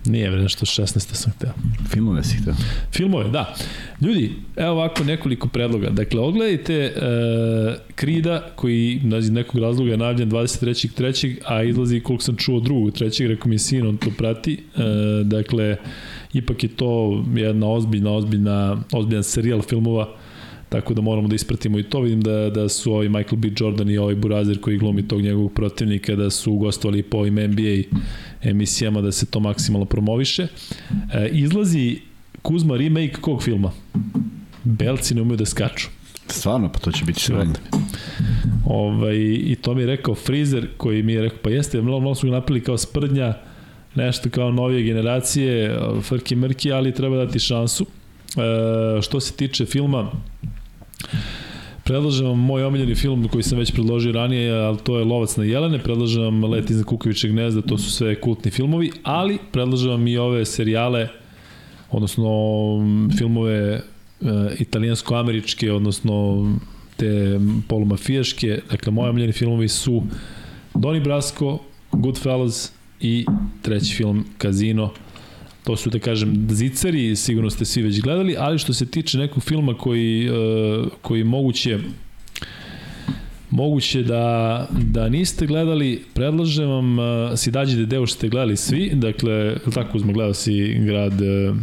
Nije 0.05 0.31
bre, 0.31 0.43
nešto 0.43 0.67
16. 0.67 1.15
sam 1.15 1.33
hteo. 1.33 1.53
Filmove 1.89 2.25
si 2.25 2.37
hteo. 2.37 2.55
Filmove, 2.93 3.31
da. 3.31 3.55
Ljudi, 4.01 4.33
evo 4.57 4.73
ovako 4.73 5.05
nekoliko 5.05 5.49
predloga. 5.49 5.91
Dakle, 5.91 6.21
odgledajte 6.21 6.93
uh, 6.97 7.75
Krida, 7.95 8.47
koji 8.57 9.01
iz 9.19 9.31
nekog 9.31 9.61
razloga 9.61 9.91
je 9.91 9.97
najavljen 9.97 10.31
23.3. 10.31 11.37
a 11.45 11.63
izlazi, 11.63 12.01
koliko 12.01 12.25
sam 12.25 12.37
čuo, 12.37 12.61
drugog, 12.61 12.93
trećeg, 12.93 13.27
rekao 13.27 13.49
mi 13.49 13.59
sin, 13.59 13.87
on 13.87 13.97
to 13.97 14.11
prati. 14.19 14.63
Uh, 14.75 14.83
dakle, 15.27 15.77
ipak 16.33 16.63
je 16.63 16.69
to 16.69 17.25
jedna 17.35 17.69
ozbiljna, 17.69 18.13
ozbiljna, 18.13 18.83
ozbiljna 18.93 19.23
serijal 19.23 19.63
filmova 19.63 20.22
tako 20.73 20.95
da 20.95 21.01
moramo 21.01 21.29
da 21.29 21.35
ispratimo 21.35 21.79
i 21.79 21.83
to. 21.83 22.01
Vidim 22.01 22.21
da, 22.21 22.51
da 22.51 22.69
su 22.69 22.93
ovaj 22.93 23.09
Michael 23.09 23.37
B. 23.37 23.49
Jordan 23.59 23.91
i 23.91 23.99
ovaj 23.99 24.15
Burazer 24.15 24.61
koji 24.61 24.79
glumi 24.79 25.09
tog 25.09 25.21
njegovog 25.21 25.53
protivnika, 25.53 26.17
da 26.17 26.31
su 26.31 26.55
gostovali 26.55 27.03
po 27.03 27.19
ovim 27.19 27.35
NBA 27.35 27.97
emisijama 28.43 29.01
da 29.01 29.13
se 29.13 29.27
to 29.27 29.41
maksimalno 29.41 29.87
promoviše. 29.87 30.47
E, 31.13 31.29
izlazi 31.33 31.99
Kuzma 32.43 32.77
remake 32.77 33.17
kog 33.21 33.43
filma? 33.43 33.73
Belci 34.65 35.15
ne 35.15 35.23
umeju 35.23 35.37
da 35.37 35.47
skaču. 35.47 35.89
Stvarno, 36.27 36.73
pa 36.73 36.79
to 36.79 36.93
će 36.93 37.05
biti 37.05 37.21
sredno. 37.21 37.55
Ovaj, 38.67 39.17
I 39.19 39.57
to 39.63 39.75
mi 39.75 39.83
je 39.83 39.87
rekao 39.87 40.15
Freezer 40.15 40.69
koji 40.77 41.03
mi 41.03 41.13
je 41.13 41.23
rekao, 41.23 41.39
pa 41.43 41.51
jeste, 41.51 41.83
malo, 41.83 42.01
malo 42.01 42.15
su 42.15 42.27
ga 42.27 42.33
napili 42.33 42.63
kao 42.63 42.79
sprdnja, 42.79 43.35
nešto 43.95 44.31
kao 44.31 44.53
novije 44.53 44.83
generacije, 44.83 45.79
frki 46.03 46.37
mrki, 46.37 46.73
ali 46.73 46.95
treba 46.95 47.17
dati 47.17 47.39
šansu. 47.39 47.87
E, 48.37 49.03
što 49.03 49.21
se 49.21 49.33
tiče 49.33 49.67
filma, 49.67 50.11
Predlažem 51.93 52.27
vam 52.27 52.39
moj 52.39 52.65
omiljeni 52.65 52.95
film 52.95 53.29
koji 53.29 53.43
sam 53.43 53.59
već 53.59 53.73
predložio 53.73 54.13
ranije, 54.13 54.53
ali 54.53 54.79
to 54.79 54.99
je 54.99 55.05
Lovac 55.05 55.37
na 55.37 55.45
Jelene, 55.45 55.79
predlažem 55.79 56.23
vam 56.23 56.45
Let 56.45 56.71
iznad 56.71 56.85
Kukoviće 56.87 57.29
gnezda, 57.29 57.63
to 57.63 57.79
su 57.79 57.91
sve 57.91 58.21
kultni 58.21 58.51
filmovi, 58.51 58.91
ali 59.03 59.39
predlažem 59.51 59.91
vam 59.91 60.07
i 60.07 60.17
ove 60.17 60.45
serijale, 60.45 61.09
odnosno 61.91 62.29
filmove 63.19 63.55
e, 63.55 63.81
italijansko-američke, 64.59 65.73
odnosno 65.73 66.47
te 66.97 67.41
polumafijaške, 67.69 68.61
dakle 68.71 68.93
moji 68.93 69.11
omiljeni 69.11 69.33
filmovi 69.33 69.69
su 69.69 70.03
Donnie 70.75 71.01
Brasco, 71.01 71.59
Goodfellas 71.93 72.73
i 73.01 73.27
treći 73.63 73.95
film 73.97 74.25
Casino, 74.43 74.91
To 75.65 75.77
su, 75.77 75.91
da 75.91 75.99
kažem, 75.99 76.47
zicari, 76.51 77.17
sigurno 77.17 77.51
ste 77.51 77.65
svi 77.65 77.83
već 77.83 78.01
gledali, 78.01 78.37
ali 78.39 78.59
što 78.59 78.73
se 78.73 78.87
tiče 78.87 79.19
nekog 79.19 79.43
filma 79.43 79.75
koji, 79.75 80.31
uh, 80.31 80.89
koji 81.03 81.25
moguće 81.25 81.79
moguće 83.53 84.03
da, 84.03 84.67
da 84.73 85.09
niste 85.09 85.47
gledali, 85.47 86.03
predlažem 86.15 86.69
vam 86.69 86.99
uh, 86.99 87.05
si 87.37 87.51
dađe 87.51 87.87
deo 87.87 88.07
što 88.07 88.17
ste 88.17 88.29
gledali 88.29 88.57
svi, 88.57 88.91
dakle, 88.95 89.57
tako 89.75 89.97
uzmo 89.97 90.13
gledao 90.13 90.35
si 90.35 90.75
grad, 90.79 91.13
uh, 91.13 91.57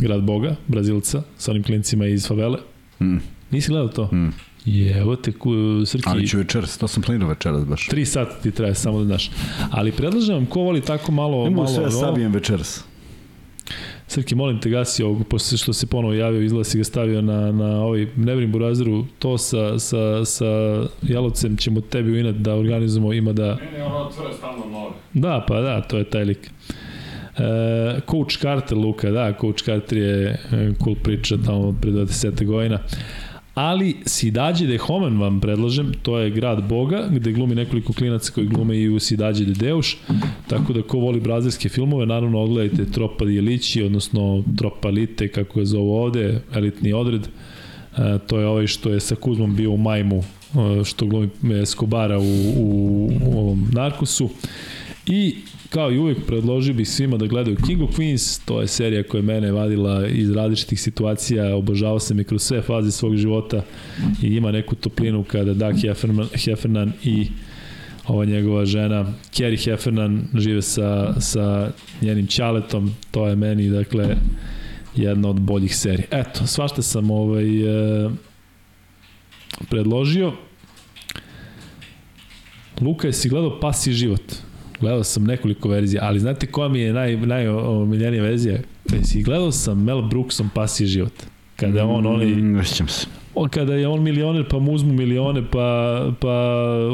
grad 0.00 0.22
Boga, 0.22 0.56
Brazilca, 0.68 1.22
sa 1.38 1.50
onim 1.50 1.62
klincima 1.62 2.06
iz 2.06 2.26
favele. 2.26 2.58
Mm. 3.00 3.16
Nisi 3.50 3.70
gledao 3.70 3.88
to? 3.88 4.04
Mm. 4.04 4.32
Je, 4.64 4.98
evo 4.98 5.16
te, 5.16 5.32
ku, 5.32 5.52
Srki... 5.86 6.04
Ali 6.06 6.28
ću 6.28 6.38
večeras, 6.38 6.78
to 6.78 6.88
sam 6.88 7.02
planirao 7.02 7.28
večeras 7.28 7.64
baš. 7.64 7.86
Tri 7.88 8.04
sata 8.04 8.40
ti 8.42 8.50
traje, 8.50 8.74
samo 8.74 8.98
da 8.98 9.04
znaš. 9.04 9.30
Ali 9.70 9.92
predlažem 9.92 10.34
vam 10.34 10.46
ko 10.46 10.60
voli 10.60 10.80
tako 10.80 11.12
malo... 11.12 11.44
Nemo 11.44 11.56
malo 11.56 11.68
sve 11.68 11.90
sabijem 11.90 12.32
večeras. 12.32 12.84
Srki, 14.06 14.34
molim 14.34 14.60
te 14.60 14.70
gasi 14.70 15.02
ovog, 15.02 15.28
posle 15.28 15.58
što 15.58 15.72
se 15.72 15.86
ponovo 15.86 16.14
javio, 16.14 16.42
izgleda 16.42 16.64
si 16.64 16.78
ga 16.78 16.84
stavio 16.84 17.22
na, 17.22 17.52
na 17.52 17.84
ovaj 17.84 18.06
Nevrim 18.16 18.52
Burazeru, 18.52 19.04
to 19.18 19.38
sa, 19.38 19.78
sa, 19.78 20.24
sa 20.24 20.46
Jalovcem 21.02 21.56
ćemo 21.56 21.80
tebi 21.80 22.12
u 22.12 22.18
inat 22.18 22.34
da 22.34 22.54
organizujemo, 22.54 23.12
ima 23.12 23.32
da... 23.32 23.54
Ne, 23.54 23.78
ne, 23.78 23.84
ono 23.84 23.96
otvore 23.96 24.34
stalno 24.34 24.64
nove. 24.66 24.90
Da, 25.12 25.44
pa 25.48 25.60
da, 25.60 25.80
to 25.80 25.98
je 25.98 26.04
taj 26.04 26.24
lik. 26.24 26.50
E, 27.38 28.00
Coach 28.10 28.38
Carter, 28.38 28.78
Luka, 28.78 29.10
da, 29.10 29.32
Coach 29.40 29.64
Carter 29.64 29.98
je 29.98 30.28
e, 30.28 30.72
cool 30.84 30.96
priča 31.02 31.36
tamo 31.46 31.76
pre 31.80 31.90
20 31.90 32.44
godina. 32.44 32.78
Ali 33.54 33.96
Sidađe 34.06 34.66
de 34.66 34.78
Homen 34.78 35.18
vam 35.20 35.40
predlažem, 35.40 35.92
to 36.02 36.18
je 36.18 36.30
grad 36.30 36.68
Boga, 36.68 37.08
gde 37.10 37.32
glumi 37.32 37.54
nekoliko 37.54 37.92
klinaca 37.92 38.32
koji 38.32 38.46
glume 38.46 38.78
i 38.78 38.88
u 38.88 39.00
Sidađe 39.00 39.44
de 39.44 39.52
Deuš, 39.52 39.96
tako 40.48 40.72
da 40.72 40.82
ko 40.82 40.98
voli 40.98 41.20
brazilske 41.20 41.68
filmove, 41.68 42.06
naravno 42.06 42.40
ogledajte 42.40 42.92
Tropa 42.92 43.24
di 43.24 43.38
Elići, 43.38 43.82
odnosno 43.82 44.44
Tropa 44.56 44.88
Lite, 44.88 45.28
kako 45.28 45.60
je 45.60 45.66
zovu 45.66 45.94
ovde, 45.94 46.40
elitni 46.54 46.92
odred, 46.92 47.28
e, 47.96 48.18
to 48.26 48.40
je 48.40 48.46
ovaj 48.46 48.66
što 48.66 48.90
je 48.90 49.00
sa 49.00 49.14
Kuzmom 49.14 49.56
bio 49.56 49.70
u 49.70 49.76
Majmu, 49.76 50.18
e, 50.18 50.84
što 50.84 51.06
glumi 51.06 51.30
Escobara 51.62 52.18
u, 52.18 52.22
u, 52.56 53.10
u 53.26 53.38
ovom 53.38 53.68
Narkosu. 53.72 54.30
I 55.06 55.34
kao 55.72 55.92
i 55.92 55.98
uvek 55.98 56.18
predložio 56.26 56.74
bih 56.74 56.88
svima 56.88 57.16
da 57.16 57.26
gledaju 57.26 57.56
King 57.66 57.82
of 57.82 57.98
Queens, 57.98 58.40
to 58.44 58.60
je 58.60 58.68
serija 58.68 59.02
koja 59.02 59.18
je 59.18 59.22
mene 59.22 59.52
vadila 59.52 60.06
iz 60.06 60.30
različitih 60.30 60.80
situacija, 60.80 61.56
obožavao 61.56 61.98
sam 61.98 62.18
je 62.18 62.24
kroz 62.24 62.42
sve 62.42 62.62
faze 62.62 62.90
svog 62.90 63.16
života 63.16 63.62
i 64.22 64.26
ima 64.26 64.52
neku 64.52 64.74
toplinu 64.74 65.24
kada 65.24 65.54
Doug 65.54 65.74
Heffernan, 65.82 66.28
Heffernan 66.44 66.92
i 67.04 67.26
ova 68.06 68.24
njegova 68.24 68.66
žena 68.66 69.06
Kerry 69.32 69.64
Heffernan 69.64 70.28
žive 70.34 70.62
sa, 70.62 71.20
sa 71.20 71.70
njenim 72.02 72.26
ćaletom, 72.26 72.94
to 73.10 73.26
je 73.26 73.36
meni 73.36 73.70
dakle 73.70 74.16
jedna 74.96 75.28
od 75.28 75.40
boljih 75.40 75.76
serija. 75.76 76.06
Eto, 76.10 76.46
svašta 76.46 76.82
sam 76.82 77.10
ovaj, 77.10 77.62
e, 77.62 78.10
predložio. 79.70 80.32
Luka, 82.80 83.06
jesi 83.06 83.28
gledao 83.28 83.60
Pas 83.60 83.86
i 83.86 83.92
život? 83.92 84.22
Gledao 84.82 85.04
sam 85.04 85.24
nekoliko 85.24 85.68
verzija, 85.68 86.02
ali 86.04 86.20
znate 86.20 86.46
koja 86.46 86.68
mi 86.68 86.80
je 86.80 86.92
naj, 86.92 87.16
najomiljenija 87.16 88.22
verzija? 88.22 88.58
Jesi 88.92 89.22
gledao 89.22 89.52
sam 89.52 89.84
Mel 89.84 90.02
Brooksom 90.02 90.50
Pas 90.54 90.80
i 90.80 90.86
život? 90.86 91.12
Kada 91.56 91.78
je 91.78 91.84
on, 91.84 92.06
onaj... 92.06 92.26
Mm, 92.26 92.64
se. 92.64 93.06
On, 93.34 93.48
kada 93.48 93.74
je 93.74 93.88
on 93.88 94.02
milioner, 94.02 94.48
pa 94.50 94.58
mu 94.58 94.72
uzmu 94.72 94.92
milione, 94.92 95.42
pa, 95.50 96.12
pa 96.20 96.30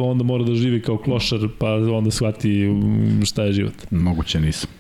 onda 0.03 0.25
mora 0.25 0.45
da 0.45 0.55
živi 0.55 0.83
kao 0.83 0.97
klošar, 0.99 1.49
pa 1.59 1.75
onda 1.75 2.11
shvati 2.11 2.69
mm, 2.69 3.25
šta 3.25 3.43
je 3.43 3.53
život. 3.53 3.75
Moguće 3.91 4.41
nisam. 4.41 4.71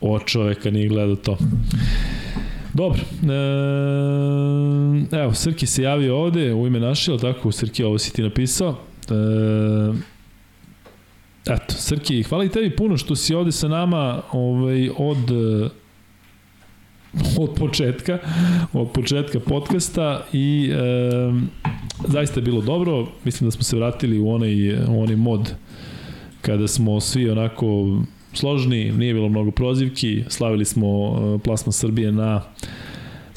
O 0.00 0.18
čoveka 0.18 0.70
nije 0.70 0.88
gledao 0.88 1.16
to. 1.16 1.38
Dobro. 2.74 3.00
E, 3.22 3.36
evo, 5.22 5.34
Srki 5.34 5.66
se 5.66 5.82
javio 5.82 6.16
ovde 6.16 6.54
u 6.54 6.66
ime 6.66 6.80
naše, 6.80 7.10
ali 7.10 7.20
tako, 7.20 7.52
Srki, 7.52 7.84
ovo 7.84 7.98
si 7.98 8.12
ti 8.12 8.22
napisao. 8.22 8.76
E, 9.10 10.17
eto, 11.48 11.74
Srki, 11.74 12.22
hvala 12.22 12.44
i 12.44 12.48
tebi 12.48 12.76
puno 12.76 12.96
što 12.96 13.16
si 13.16 13.34
ovde 13.34 13.52
sa 13.52 13.68
nama 13.68 14.22
ovaj, 14.32 14.90
od 14.96 15.18
od 17.42 17.54
početka, 17.58 18.18
od 18.72 18.90
početka 18.92 19.40
podcasta 19.40 20.26
i 20.32 20.70
e, 20.72 20.78
zaista 22.08 22.40
je 22.40 22.44
bilo 22.44 22.60
dobro. 22.60 23.06
Mislim 23.24 23.46
da 23.46 23.50
smo 23.50 23.62
se 23.62 23.76
vratili 23.76 24.18
u 24.18 24.30
onaj, 24.30 24.72
u 24.88 25.02
onaj 25.02 25.16
mod 25.16 25.54
kada 26.40 26.68
smo 26.68 27.00
svi 27.00 27.30
onako 27.30 27.98
složni, 28.32 28.92
nije 28.92 29.14
bilo 29.14 29.28
mnogo 29.28 29.50
prozivki, 29.50 30.24
slavili 30.28 30.64
smo 30.64 30.88
e, 30.88 31.38
plasma 31.44 31.72
Srbije 31.72 32.12
na 32.12 32.42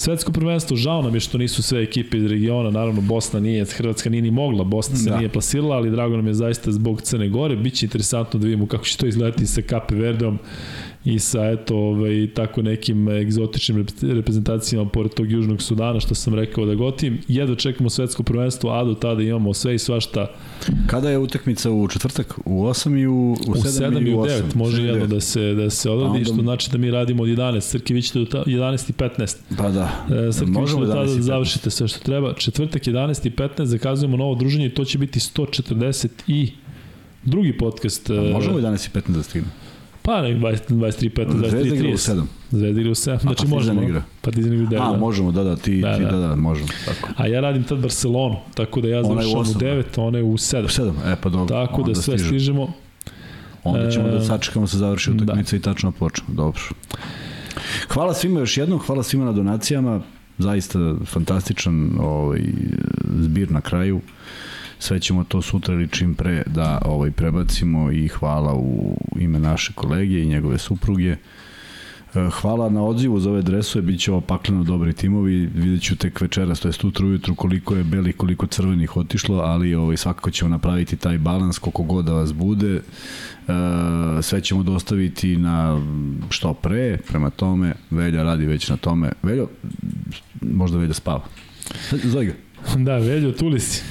Svetsko 0.01 0.31
prvenstvo, 0.31 0.77
žao 0.77 1.01
nam 1.01 1.13
je 1.13 1.19
što 1.19 1.38
nisu 1.38 1.63
sve 1.63 1.83
ekipe 1.83 2.17
iz 2.17 2.25
regiona, 2.25 2.69
naravno 2.69 3.01
Bosna 3.01 3.39
nije, 3.39 3.65
Hrvatska 3.65 4.09
nije 4.09 4.21
ni 4.21 4.31
mogla, 4.31 4.63
Bosna 4.63 4.95
se 4.95 5.09
da. 5.09 5.17
nije 5.17 5.30
plasirala, 5.30 5.75
ali 5.75 5.91
drago 5.91 6.15
nam 6.15 6.27
je 6.27 6.33
zaista 6.33 6.71
zbog 6.71 7.01
Crne 7.01 7.30
Gore, 7.30 7.55
biće 7.55 7.85
interesantno 7.85 8.39
da 8.39 8.45
vidimo 8.45 8.67
kako 8.67 8.85
će 8.85 8.97
to 8.97 9.05
izgledati 9.05 9.47
sa 9.47 9.61
Kape 9.61 9.95
Verdom 9.95 10.39
i 11.05 11.19
sa 11.19 11.49
eto 11.49 11.77
ovaj 11.77 12.30
tako 12.33 12.61
nekim 12.61 13.09
egzotičnim 13.09 13.85
reprezentacijama 14.01 14.89
pored 14.89 15.13
tog 15.13 15.31
Južnog 15.31 15.61
Sudana 15.61 15.99
što 15.99 16.15
sam 16.15 16.35
rekao 16.35 16.65
da 16.65 16.75
gotim. 16.75 17.19
Jedva 17.27 17.55
čekamo 17.55 17.89
svetsko 17.89 18.23
prvenstvo, 18.23 18.71
a 18.71 18.83
do 18.83 18.93
tada 18.93 19.23
imamo 19.23 19.53
sve 19.53 19.75
i 19.75 19.80
svašta. 19.80 20.27
Kada 20.88 21.09
je 21.09 21.17
utakmica 21.17 21.71
u 21.71 21.88
četvrtak? 21.88 22.39
U 22.45 22.63
8 22.63 23.01
i 23.01 23.07
u, 23.07 23.31
u 23.31 23.35
7, 23.35 23.57
u 23.57 23.61
7 23.61 24.07
i 24.07 24.13
u 24.13 24.17
9. 24.17 24.55
Može 24.55 24.83
jedno 24.83 25.07
da 25.07 25.19
se 25.19 25.53
da 25.53 25.69
se 25.69 25.89
odradi, 25.89 26.17
onda... 26.17 26.25
što 26.25 26.41
znači 26.41 26.71
da 26.71 26.77
mi 26.77 26.91
radimo 26.91 27.23
od 27.23 27.30
11. 27.30 27.59
Srki 27.59 27.93
vi 27.93 28.01
ćete 28.01 28.19
do 28.19 28.25
11 28.25 28.89
i 28.89 28.93
15. 28.93 29.38
Pa 29.57 29.69
da. 29.69 30.05
E, 30.27 30.31
Srki 30.31 30.51
vi 30.51 30.67
ćete 30.67 30.80
do 30.80 30.88
tada 30.88 31.15
da 31.15 31.21
završite 31.21 31.69
sve 31.69 31.88
što 31.88 31.99
treba. 31.99 32.33
Četvrtak 32.33 32.83
11 32.83 33.27
i 33.27 33.31
15 33.31 33.63
zakazujemo 33.63 34.17
novo 34.17 34.35
druženje 34.35 34.65
i 34.65 34.73
to 34.73 34.85
će 34.85 34.97
biti 34.97 35.19
140 35.19 36.07
i 36.27 36.51
drugi 37.23 37.57
podcast. 37.57 38.07
Pa 38.07 38.13
možemo 38.13 38.59
11 38.59 38.88
i 38.88 38.99
15 38.99 39.11
da 39.11 39.23
stignemo. 39.23 39.51
Pa 40.01 40.21
nek 40.21 40.38
23, 40.38 41.09
15, 41.09 41.27
23, 41.27 41.49
30. 41.49 41.49
Zvezda 41.49 41.75
igra 41.75 41.89
u 41.89 41.93
7. 41.93 42.23
Zvezda 42.51 42.80
igra 42.81 42.91
u 42.91 42.95
7, 42.95 43.21
znači 43.21 43.47
možemo. 43.47 43.81
Igra. 43.81 44.03
Partizan 44.21 44.53
igra 44.53 44.65
u 44.65 44.69
9. 44.69 44.88
A, 44.88 44.91
da. 44.91 44.97
možemo, 44.97 45.31
da, 45.31 45.43
da, 45.43 45.55
ti, 45.55 45.81
da, 45.81 45.97
ti, 45.97 46.03
da, 46.03 46.17
da, 46.17 46.35
možemo. 46.35 46.67
Tako. 46.85 47.09
A 47.17 47.27
ja 47.27 47.41
radim 47.41 47.63
tad 47.63 47.80
Barcelonu, 47.80 48.35
tako 48.53 48.81
da 48.81 48.88
ja 48.88 49.03
završam 49.03 49.39
u 49.39 49.43
9, 49.43 49.83
ona 49.97 50.17
je 50.17 50.23
u 50.23 50.33
7. 50.33 50.63
U 50.63 50.67
7, 50.67 51.13
e 51.13 51.15
pa 51.23 51.30
dobro. 51.30 51.55
Tako 51.55 51.83
da 51.83 51.95
sve 51.95 52.17
stižemo. 52.17 52.27
stižemo. 52.27 52.73
Onda 53.63 53.91
ćemo 53.91 54.07
e, 54.07 54.11
da 54.11 54.21
sačekamo 54.21 54.67
se 54.67 54.77
završi 54.77 55.11
utakmica 55.11 55.51
da. 55.51 55.57
i 55.57 55.61
tačno 55.61 55.91
počnemo. 55.91 56.33
Dobro. 56.33 56.61
Hvala 57.89 58.13
svima 58.13 58.39
još 58.39 58.57
jednom, 58.57 58.80
hvala 58.80 59.03
svima 59.03 59.25
na 59.25 59.31
donacijama. 59.31 60.01
Zaista 60.38 60.80
fantastičan 61.05 61.91
ovaj, 61.99 62.41
zbir 63.19 63.51
na 63.51 63.61
kraju 63.61 64.01
sve 64.82 65.00
ćemo 65.00 65.24
to 65.24 65.42
sutra 65.42 65.74
ili 65.74 65.88
čim 65.88 66.16
pre 66.16 66.43
da 66.45 66.82
ovaj 66.85 67.11
prebacimo 67.11 67.92
i 67.92 68.08
hvala 68.08 68.53
u 68.56 68.98
ime 69.19 69.40
naše 69.40 69.74
kolege 69.74 70.22
i 70.22 70.26
njegove 70.26 70.58
supruge. 70.58 71.10
E, 71.11 71.18
hvala 72.42 72.69
na 72.69 72.84
odzivu 72.84 73.19
za 73.19 73.30
ove 73.30 73.42
dresove, 73.42 73.82
bit 73.82 74.01
će 74.01 74.11
ovo 74.11 74.22
pakleno 74.22 74.64
dobri 74.64 74.93
timovi, 74.93 75.50
vidjet 75.56 75.84
ću 75.84 75.95
tek 75.95 76.22
večeras, 76.22 76.60
to 76.60 76.68
je 76.68 76.74
sutra 76.74 77.06
ujutru 77.06 77.35
koliko 77.35 77.76
je 77.76 77.84
belih, 77.84 78.18
koliko 78.18 78.48
crvenih 78.48 78.98
otišlo, 78.98 79.38
ali 79.38 79.76
ovaj, 79.76 79.98
svakako 79.98 80.32
ćemo 80.32 80.50
napraviti 80.50 80.95
taj 80.95 81.18
balans 81.18 81.58
koliko 81.58 81.84
god 81.84 82.06
da 82.06 82.14
vas 82.14 82.34
bude. 82.34 82.76
E, 82.76 82.82
sve 84.22 84.42
ćemo 84.42 84.64
dostaviti 84.64 85.38
na 85.38 85.82
što 86.30 86.53
pre, 86.53 86.98
prema 87.08 87.30
tome, 87.30 87.74
Velja 87.92 88.24
radi 88.24 88.45
već 88.45 88.69
na 88.69 88.77
tome. 88.77 89.11
Veljo, 89.24 89.48
možda 90.42 90.77
Velja 90.77 90.93
spava. 90.93 91.24
Zove 92.03 92.26
ga. 92.26 92.34
Da, 92.76 92.98
Veljo, 92.98 93.32
tuli 93.32 93.60
si. 93.60 93.84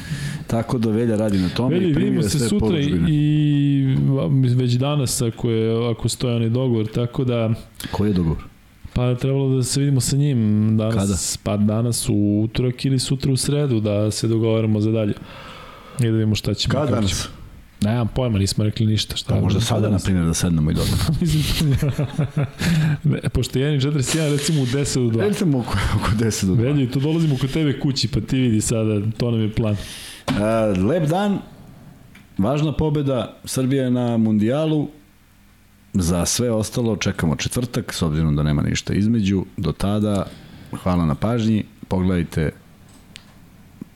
Tako 0.51 0.79
da 0.79 0.91
Velja 0.91 1.17
radi 1.17 1.39
na 1.39 1.49
tome 1.49 1.75
Velja, 1.75 1.89
i 1.91 1.95
primio 1.95 2.23
se 2.23 2.39
sutra 2.39 2.59
poručbine. 2.59 3.07
i 3.11 3.97
već 4.57 4.73
danas 4.73 5.23
ako, 5.23 5.51
je, 5.51 5.91
ako 5.91 6.09
stoje 6.09 6.37
onaj 6.37 6.49
dogovor, 6.49 6.87
tako 6.87 7.25
da... 7.25 7.51
Koji 7.91 8.11
je 8.11 8.15
dogovor? 8.15 8.39
Pa 8.93 9.15
trebalo 9.15 9.57
da 9.57 9.63
se 9.63 9.81
vidimo 9.81 10.01
sa 10.01 10.17
njim 10.17 10.39
danas, 10.77 10.95
Kada? 10.95 11.17
pa 11.43 11.65
danas 11.65 12.09
u 12.09 12.43
utorak 12.45 12.85
ili 12.85 12.99
sutra 12.99 13.33
u 13.33 13.37
sredu 13.37 13.81
da 13.81 14.11
se 14.11 14.29
dogovaramo 14.29 14.81
za 14.81 14.91
dalje. 14.91 15.15
I 16.01 16.05
da 16.05 16.11
vidimo 16.11 16.35
šta 16.35 16.55
ćemo. 16.55 16.73
Kada 16.73 16.91
danas? 16.91 17.29
Nemam 17.83 18.09
pojma, 18.15 18.39
nismo 18.39 18.65
rekli 18.65 18.87
ništa. 18.87 19.17
Šta 19.17 19.35
pa 19.35 19.41
možda 19.41 19.61
sada, 19.61 19.91
na 19.91 19.99
primjer, 19.99 20.25
da 20.27 20.35
sednemo 20.35 20.71
i 20.71 20.75
dodamo. 20.75 20.97
Mislim, 21.21 21.75
ne, 23.05 23.21
pošto 23.33 23.59
je 23.59 23.81
1.41, 23.81 24.33
recimo 24.33 24.63
u 24.63 24.67
10 24.67 25.11
do 25.11 25.19
2. 25.19 25.29
Recimo 25.29 25.59
oko, 25.59 25.77
oko 25.97 26.11
10 26.11 26.47
do 26.47 26.55
2. 26.55 26.63
Velji, 26.63 26.91
tu 26.91 27.01
dolazimo 27.01 27.37
kod 27.41 27.53
tebe 27.53 27.81
kući, 27.81 28.09
pa 28.09 28.21
ti 28.21 28.39
vidi 28.39 28.61
sada, 28.61 29.01
to 29.19 29.31
nam 29.31 29.41
je 29.41 29.53
plan. 29.53 29.77
Uh, 30.31 30.89
lep 30.89 31.09
dan, 31.09 31.39
važna 32.39 32.73
pobeda, 32.73 33.37
Srbija 33.45 33.85
je 33.85 33.91
na 33.91 34.17
mundijalu, 34.17 34.89
za 35.93 36.27
sve 36.27 36.51
ostalo 36.51 36.97
čekamo 36.97 37.37
četvrtak, 37.37 37.95
s 37.95 38.03
obzirom 38.03 38.37
da 38.37 38.43
nema 38.43 38.63
ništa 38.63 38.95
između. 38.95 39.45
Do 39.57 39.73
tada, 39.73 40.27
hvala 40.83 41.07
na 41.07 41.15
pažnji, 41.15 41.65
pogledajte 41.89 42.51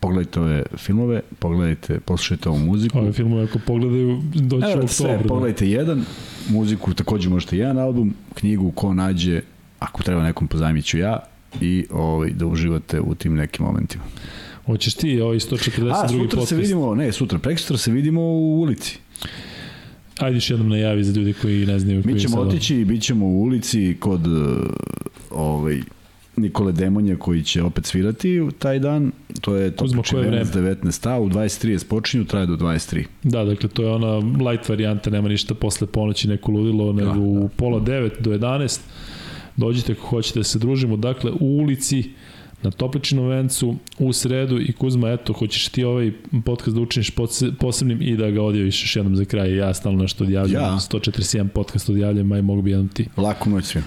pogledajte 0.05 0.41
ove 0.41 0.63
filmove, 0.77 1.21
pogledajte, 1.39 2.01
poslušajte 2.01 2.49
ovu 2.49 2.59
muziku. 2.59 2.99
Ove 2.99 3.13
filmove 3.13 3.45
ako 3.45 3.59
pogledaju, 3.67 4.23
doći 4.35 4.67
u 4.67 4.85
oktobru. 4.85 5.23
Da. 5.23 5.29
pogledajte 5.29 5.69
jedan, 5.71 6.05
muziku 6.49 6.95
takođe 6.95 7.29
možete 7.29 7.59
jedan 7.59 7.79
album, 7.79 8.15
knjigu 8.35 8.71
ko 8.71 8.95
nađe, 8.95 9.41
ako 9.79 10.03
treba 10.03 10.23
nekom 10.23 10.49
pozajmit 10.49 10.85
ću 10.85 10.99
ja, 10.99 11.19
i 11.61 11.87
ovaj, 11.91 12.31
da 12.31 12.47
uživate 12.47 13.01
u 13.01 13.15
tim 13.15 13.35
nekim 13.35 13.67
momentima. 13.67 14.05
Hoćeš 14.67 14.95
ti 14.95 15.21
ovaj 15.21 15.39
142. 15.39 15.91
A, 15.91 16.09
sutra 16.09 16.29
podcast. 16.29 16.49
se 16.49 16.57
vidimo, 16.57 16.95
ne, 16.95 17.13
sutra, 17.13 17.39
preksutra 17.39 17.77
se 17.77 17.91
vidimo 17.91 18.21
u 18.21 18.61
ulici. 18.61 18.99
Ajde 20.19 20.37
još 20.37 20.51
jednom 20.51 20.69
najavi 20.69 21.05
za 21.05 21.21
ljudi 21.21 21.33
koji 21.33 21.67
ne 21.67 21.79
znaju. 21.79 22.03
Mi 22.05 22.21
ćemo 22.21 22.41
otići 22.41 22.77
i 22.77 22.85
bit 22.85 23.03
ćemo 23.03 23.27
u 23.27 23.43
ulici 23.43 23.97
kod 24.01 24.27
uh, 24.27 24.33
ovaj, 25.31 25.81
Nikole 26.37 26.73
Demonja 26.73 27.17
koji 27.17 27.43
će 27.43 27.63
opet 27.63 27.87
svirati 27.87 28.49
taj 28.59 28.79
dan. 28.79 29.13
To 29.41 29.57
je 29.57 29.71
to 29.71 29.85
vreme? 30.13 30.45
19 30.45 31.11
a 31.11 31.21
u 31.21 31.29
23 31.29 31.87
počinju, 31.89 32.25
traje 32.25 32.47
do 32.47 32.57
23. 32.57 33.05
Da, 33.23 33.45
dakle 33.45 33.69
to 33.69 33.83
je 33.83 33.91
ona 33.91 34.17
light 34.51 34.69
varijanta, 34.69 35.11
nema 35.11 35.29
ništa 35.29 35.55
posle 35.55 35.87
ponoći 35.87 36.29
neko 36.29 36.53
ludilo, 36.53 36.93
nego 36.93 37.13
da, 37.13 37.19
u 37.21 37.43
da. 37.43 37.49
pola 37.49 37.81
9 37.81 38.11
do 38.21 38.31
11. 38.31 38.81
Dođite 39.57 39.93
ako 39.93 40.07
hoćete 40.07 40.39
da 40.39 40.45
se 40.45 40.59
družimo. 40.59 40.97
Dakle, 40.97 41.31
u 41.41 41.47
ulici 41.47 42.11
na 42.65 42.71
Topličinu 42.71 43.29
vencu 43.29 43.77
u 43.99 44.13
sredu 44.13 44.61
i 44.61 44.73
Kuzma, 44.73 45.11
eto, 45.11 45.33
hoćeš 45.33 45.69
ti 45.69 45.85
ovaj 45.85 46.13
podcast 46.45 46.75
da 46.77 46.81
učiniš 46.81 47.11
posebnim 47.59 48.03
i 48.03 48.17
da 48.17 48.31
ga 48.31 48.43
odjaviš 48.43 48.83
još 48.83 48.97
jednom 48.97 49.17
za 49.17 49.25
kraj. 49.25 49.57
Ja 49.57 49.75
stalno 49.75 50.03
nešto 50.03 50.25
odjavljam, 50.25 50.63
Ja? 50.63 50.79
141 50.91 51.49
podcast 51.49 51.89
odjavljam, 51.89 52.33
aj 52.33 52.43
mogu 52.43 52.63
bi 52.63 52.71
jednom 52.71 52.89
ti. 52.89 53.07
Laku 53.17 53.51
noć 53.51 53.65
svima. 53.65 53.87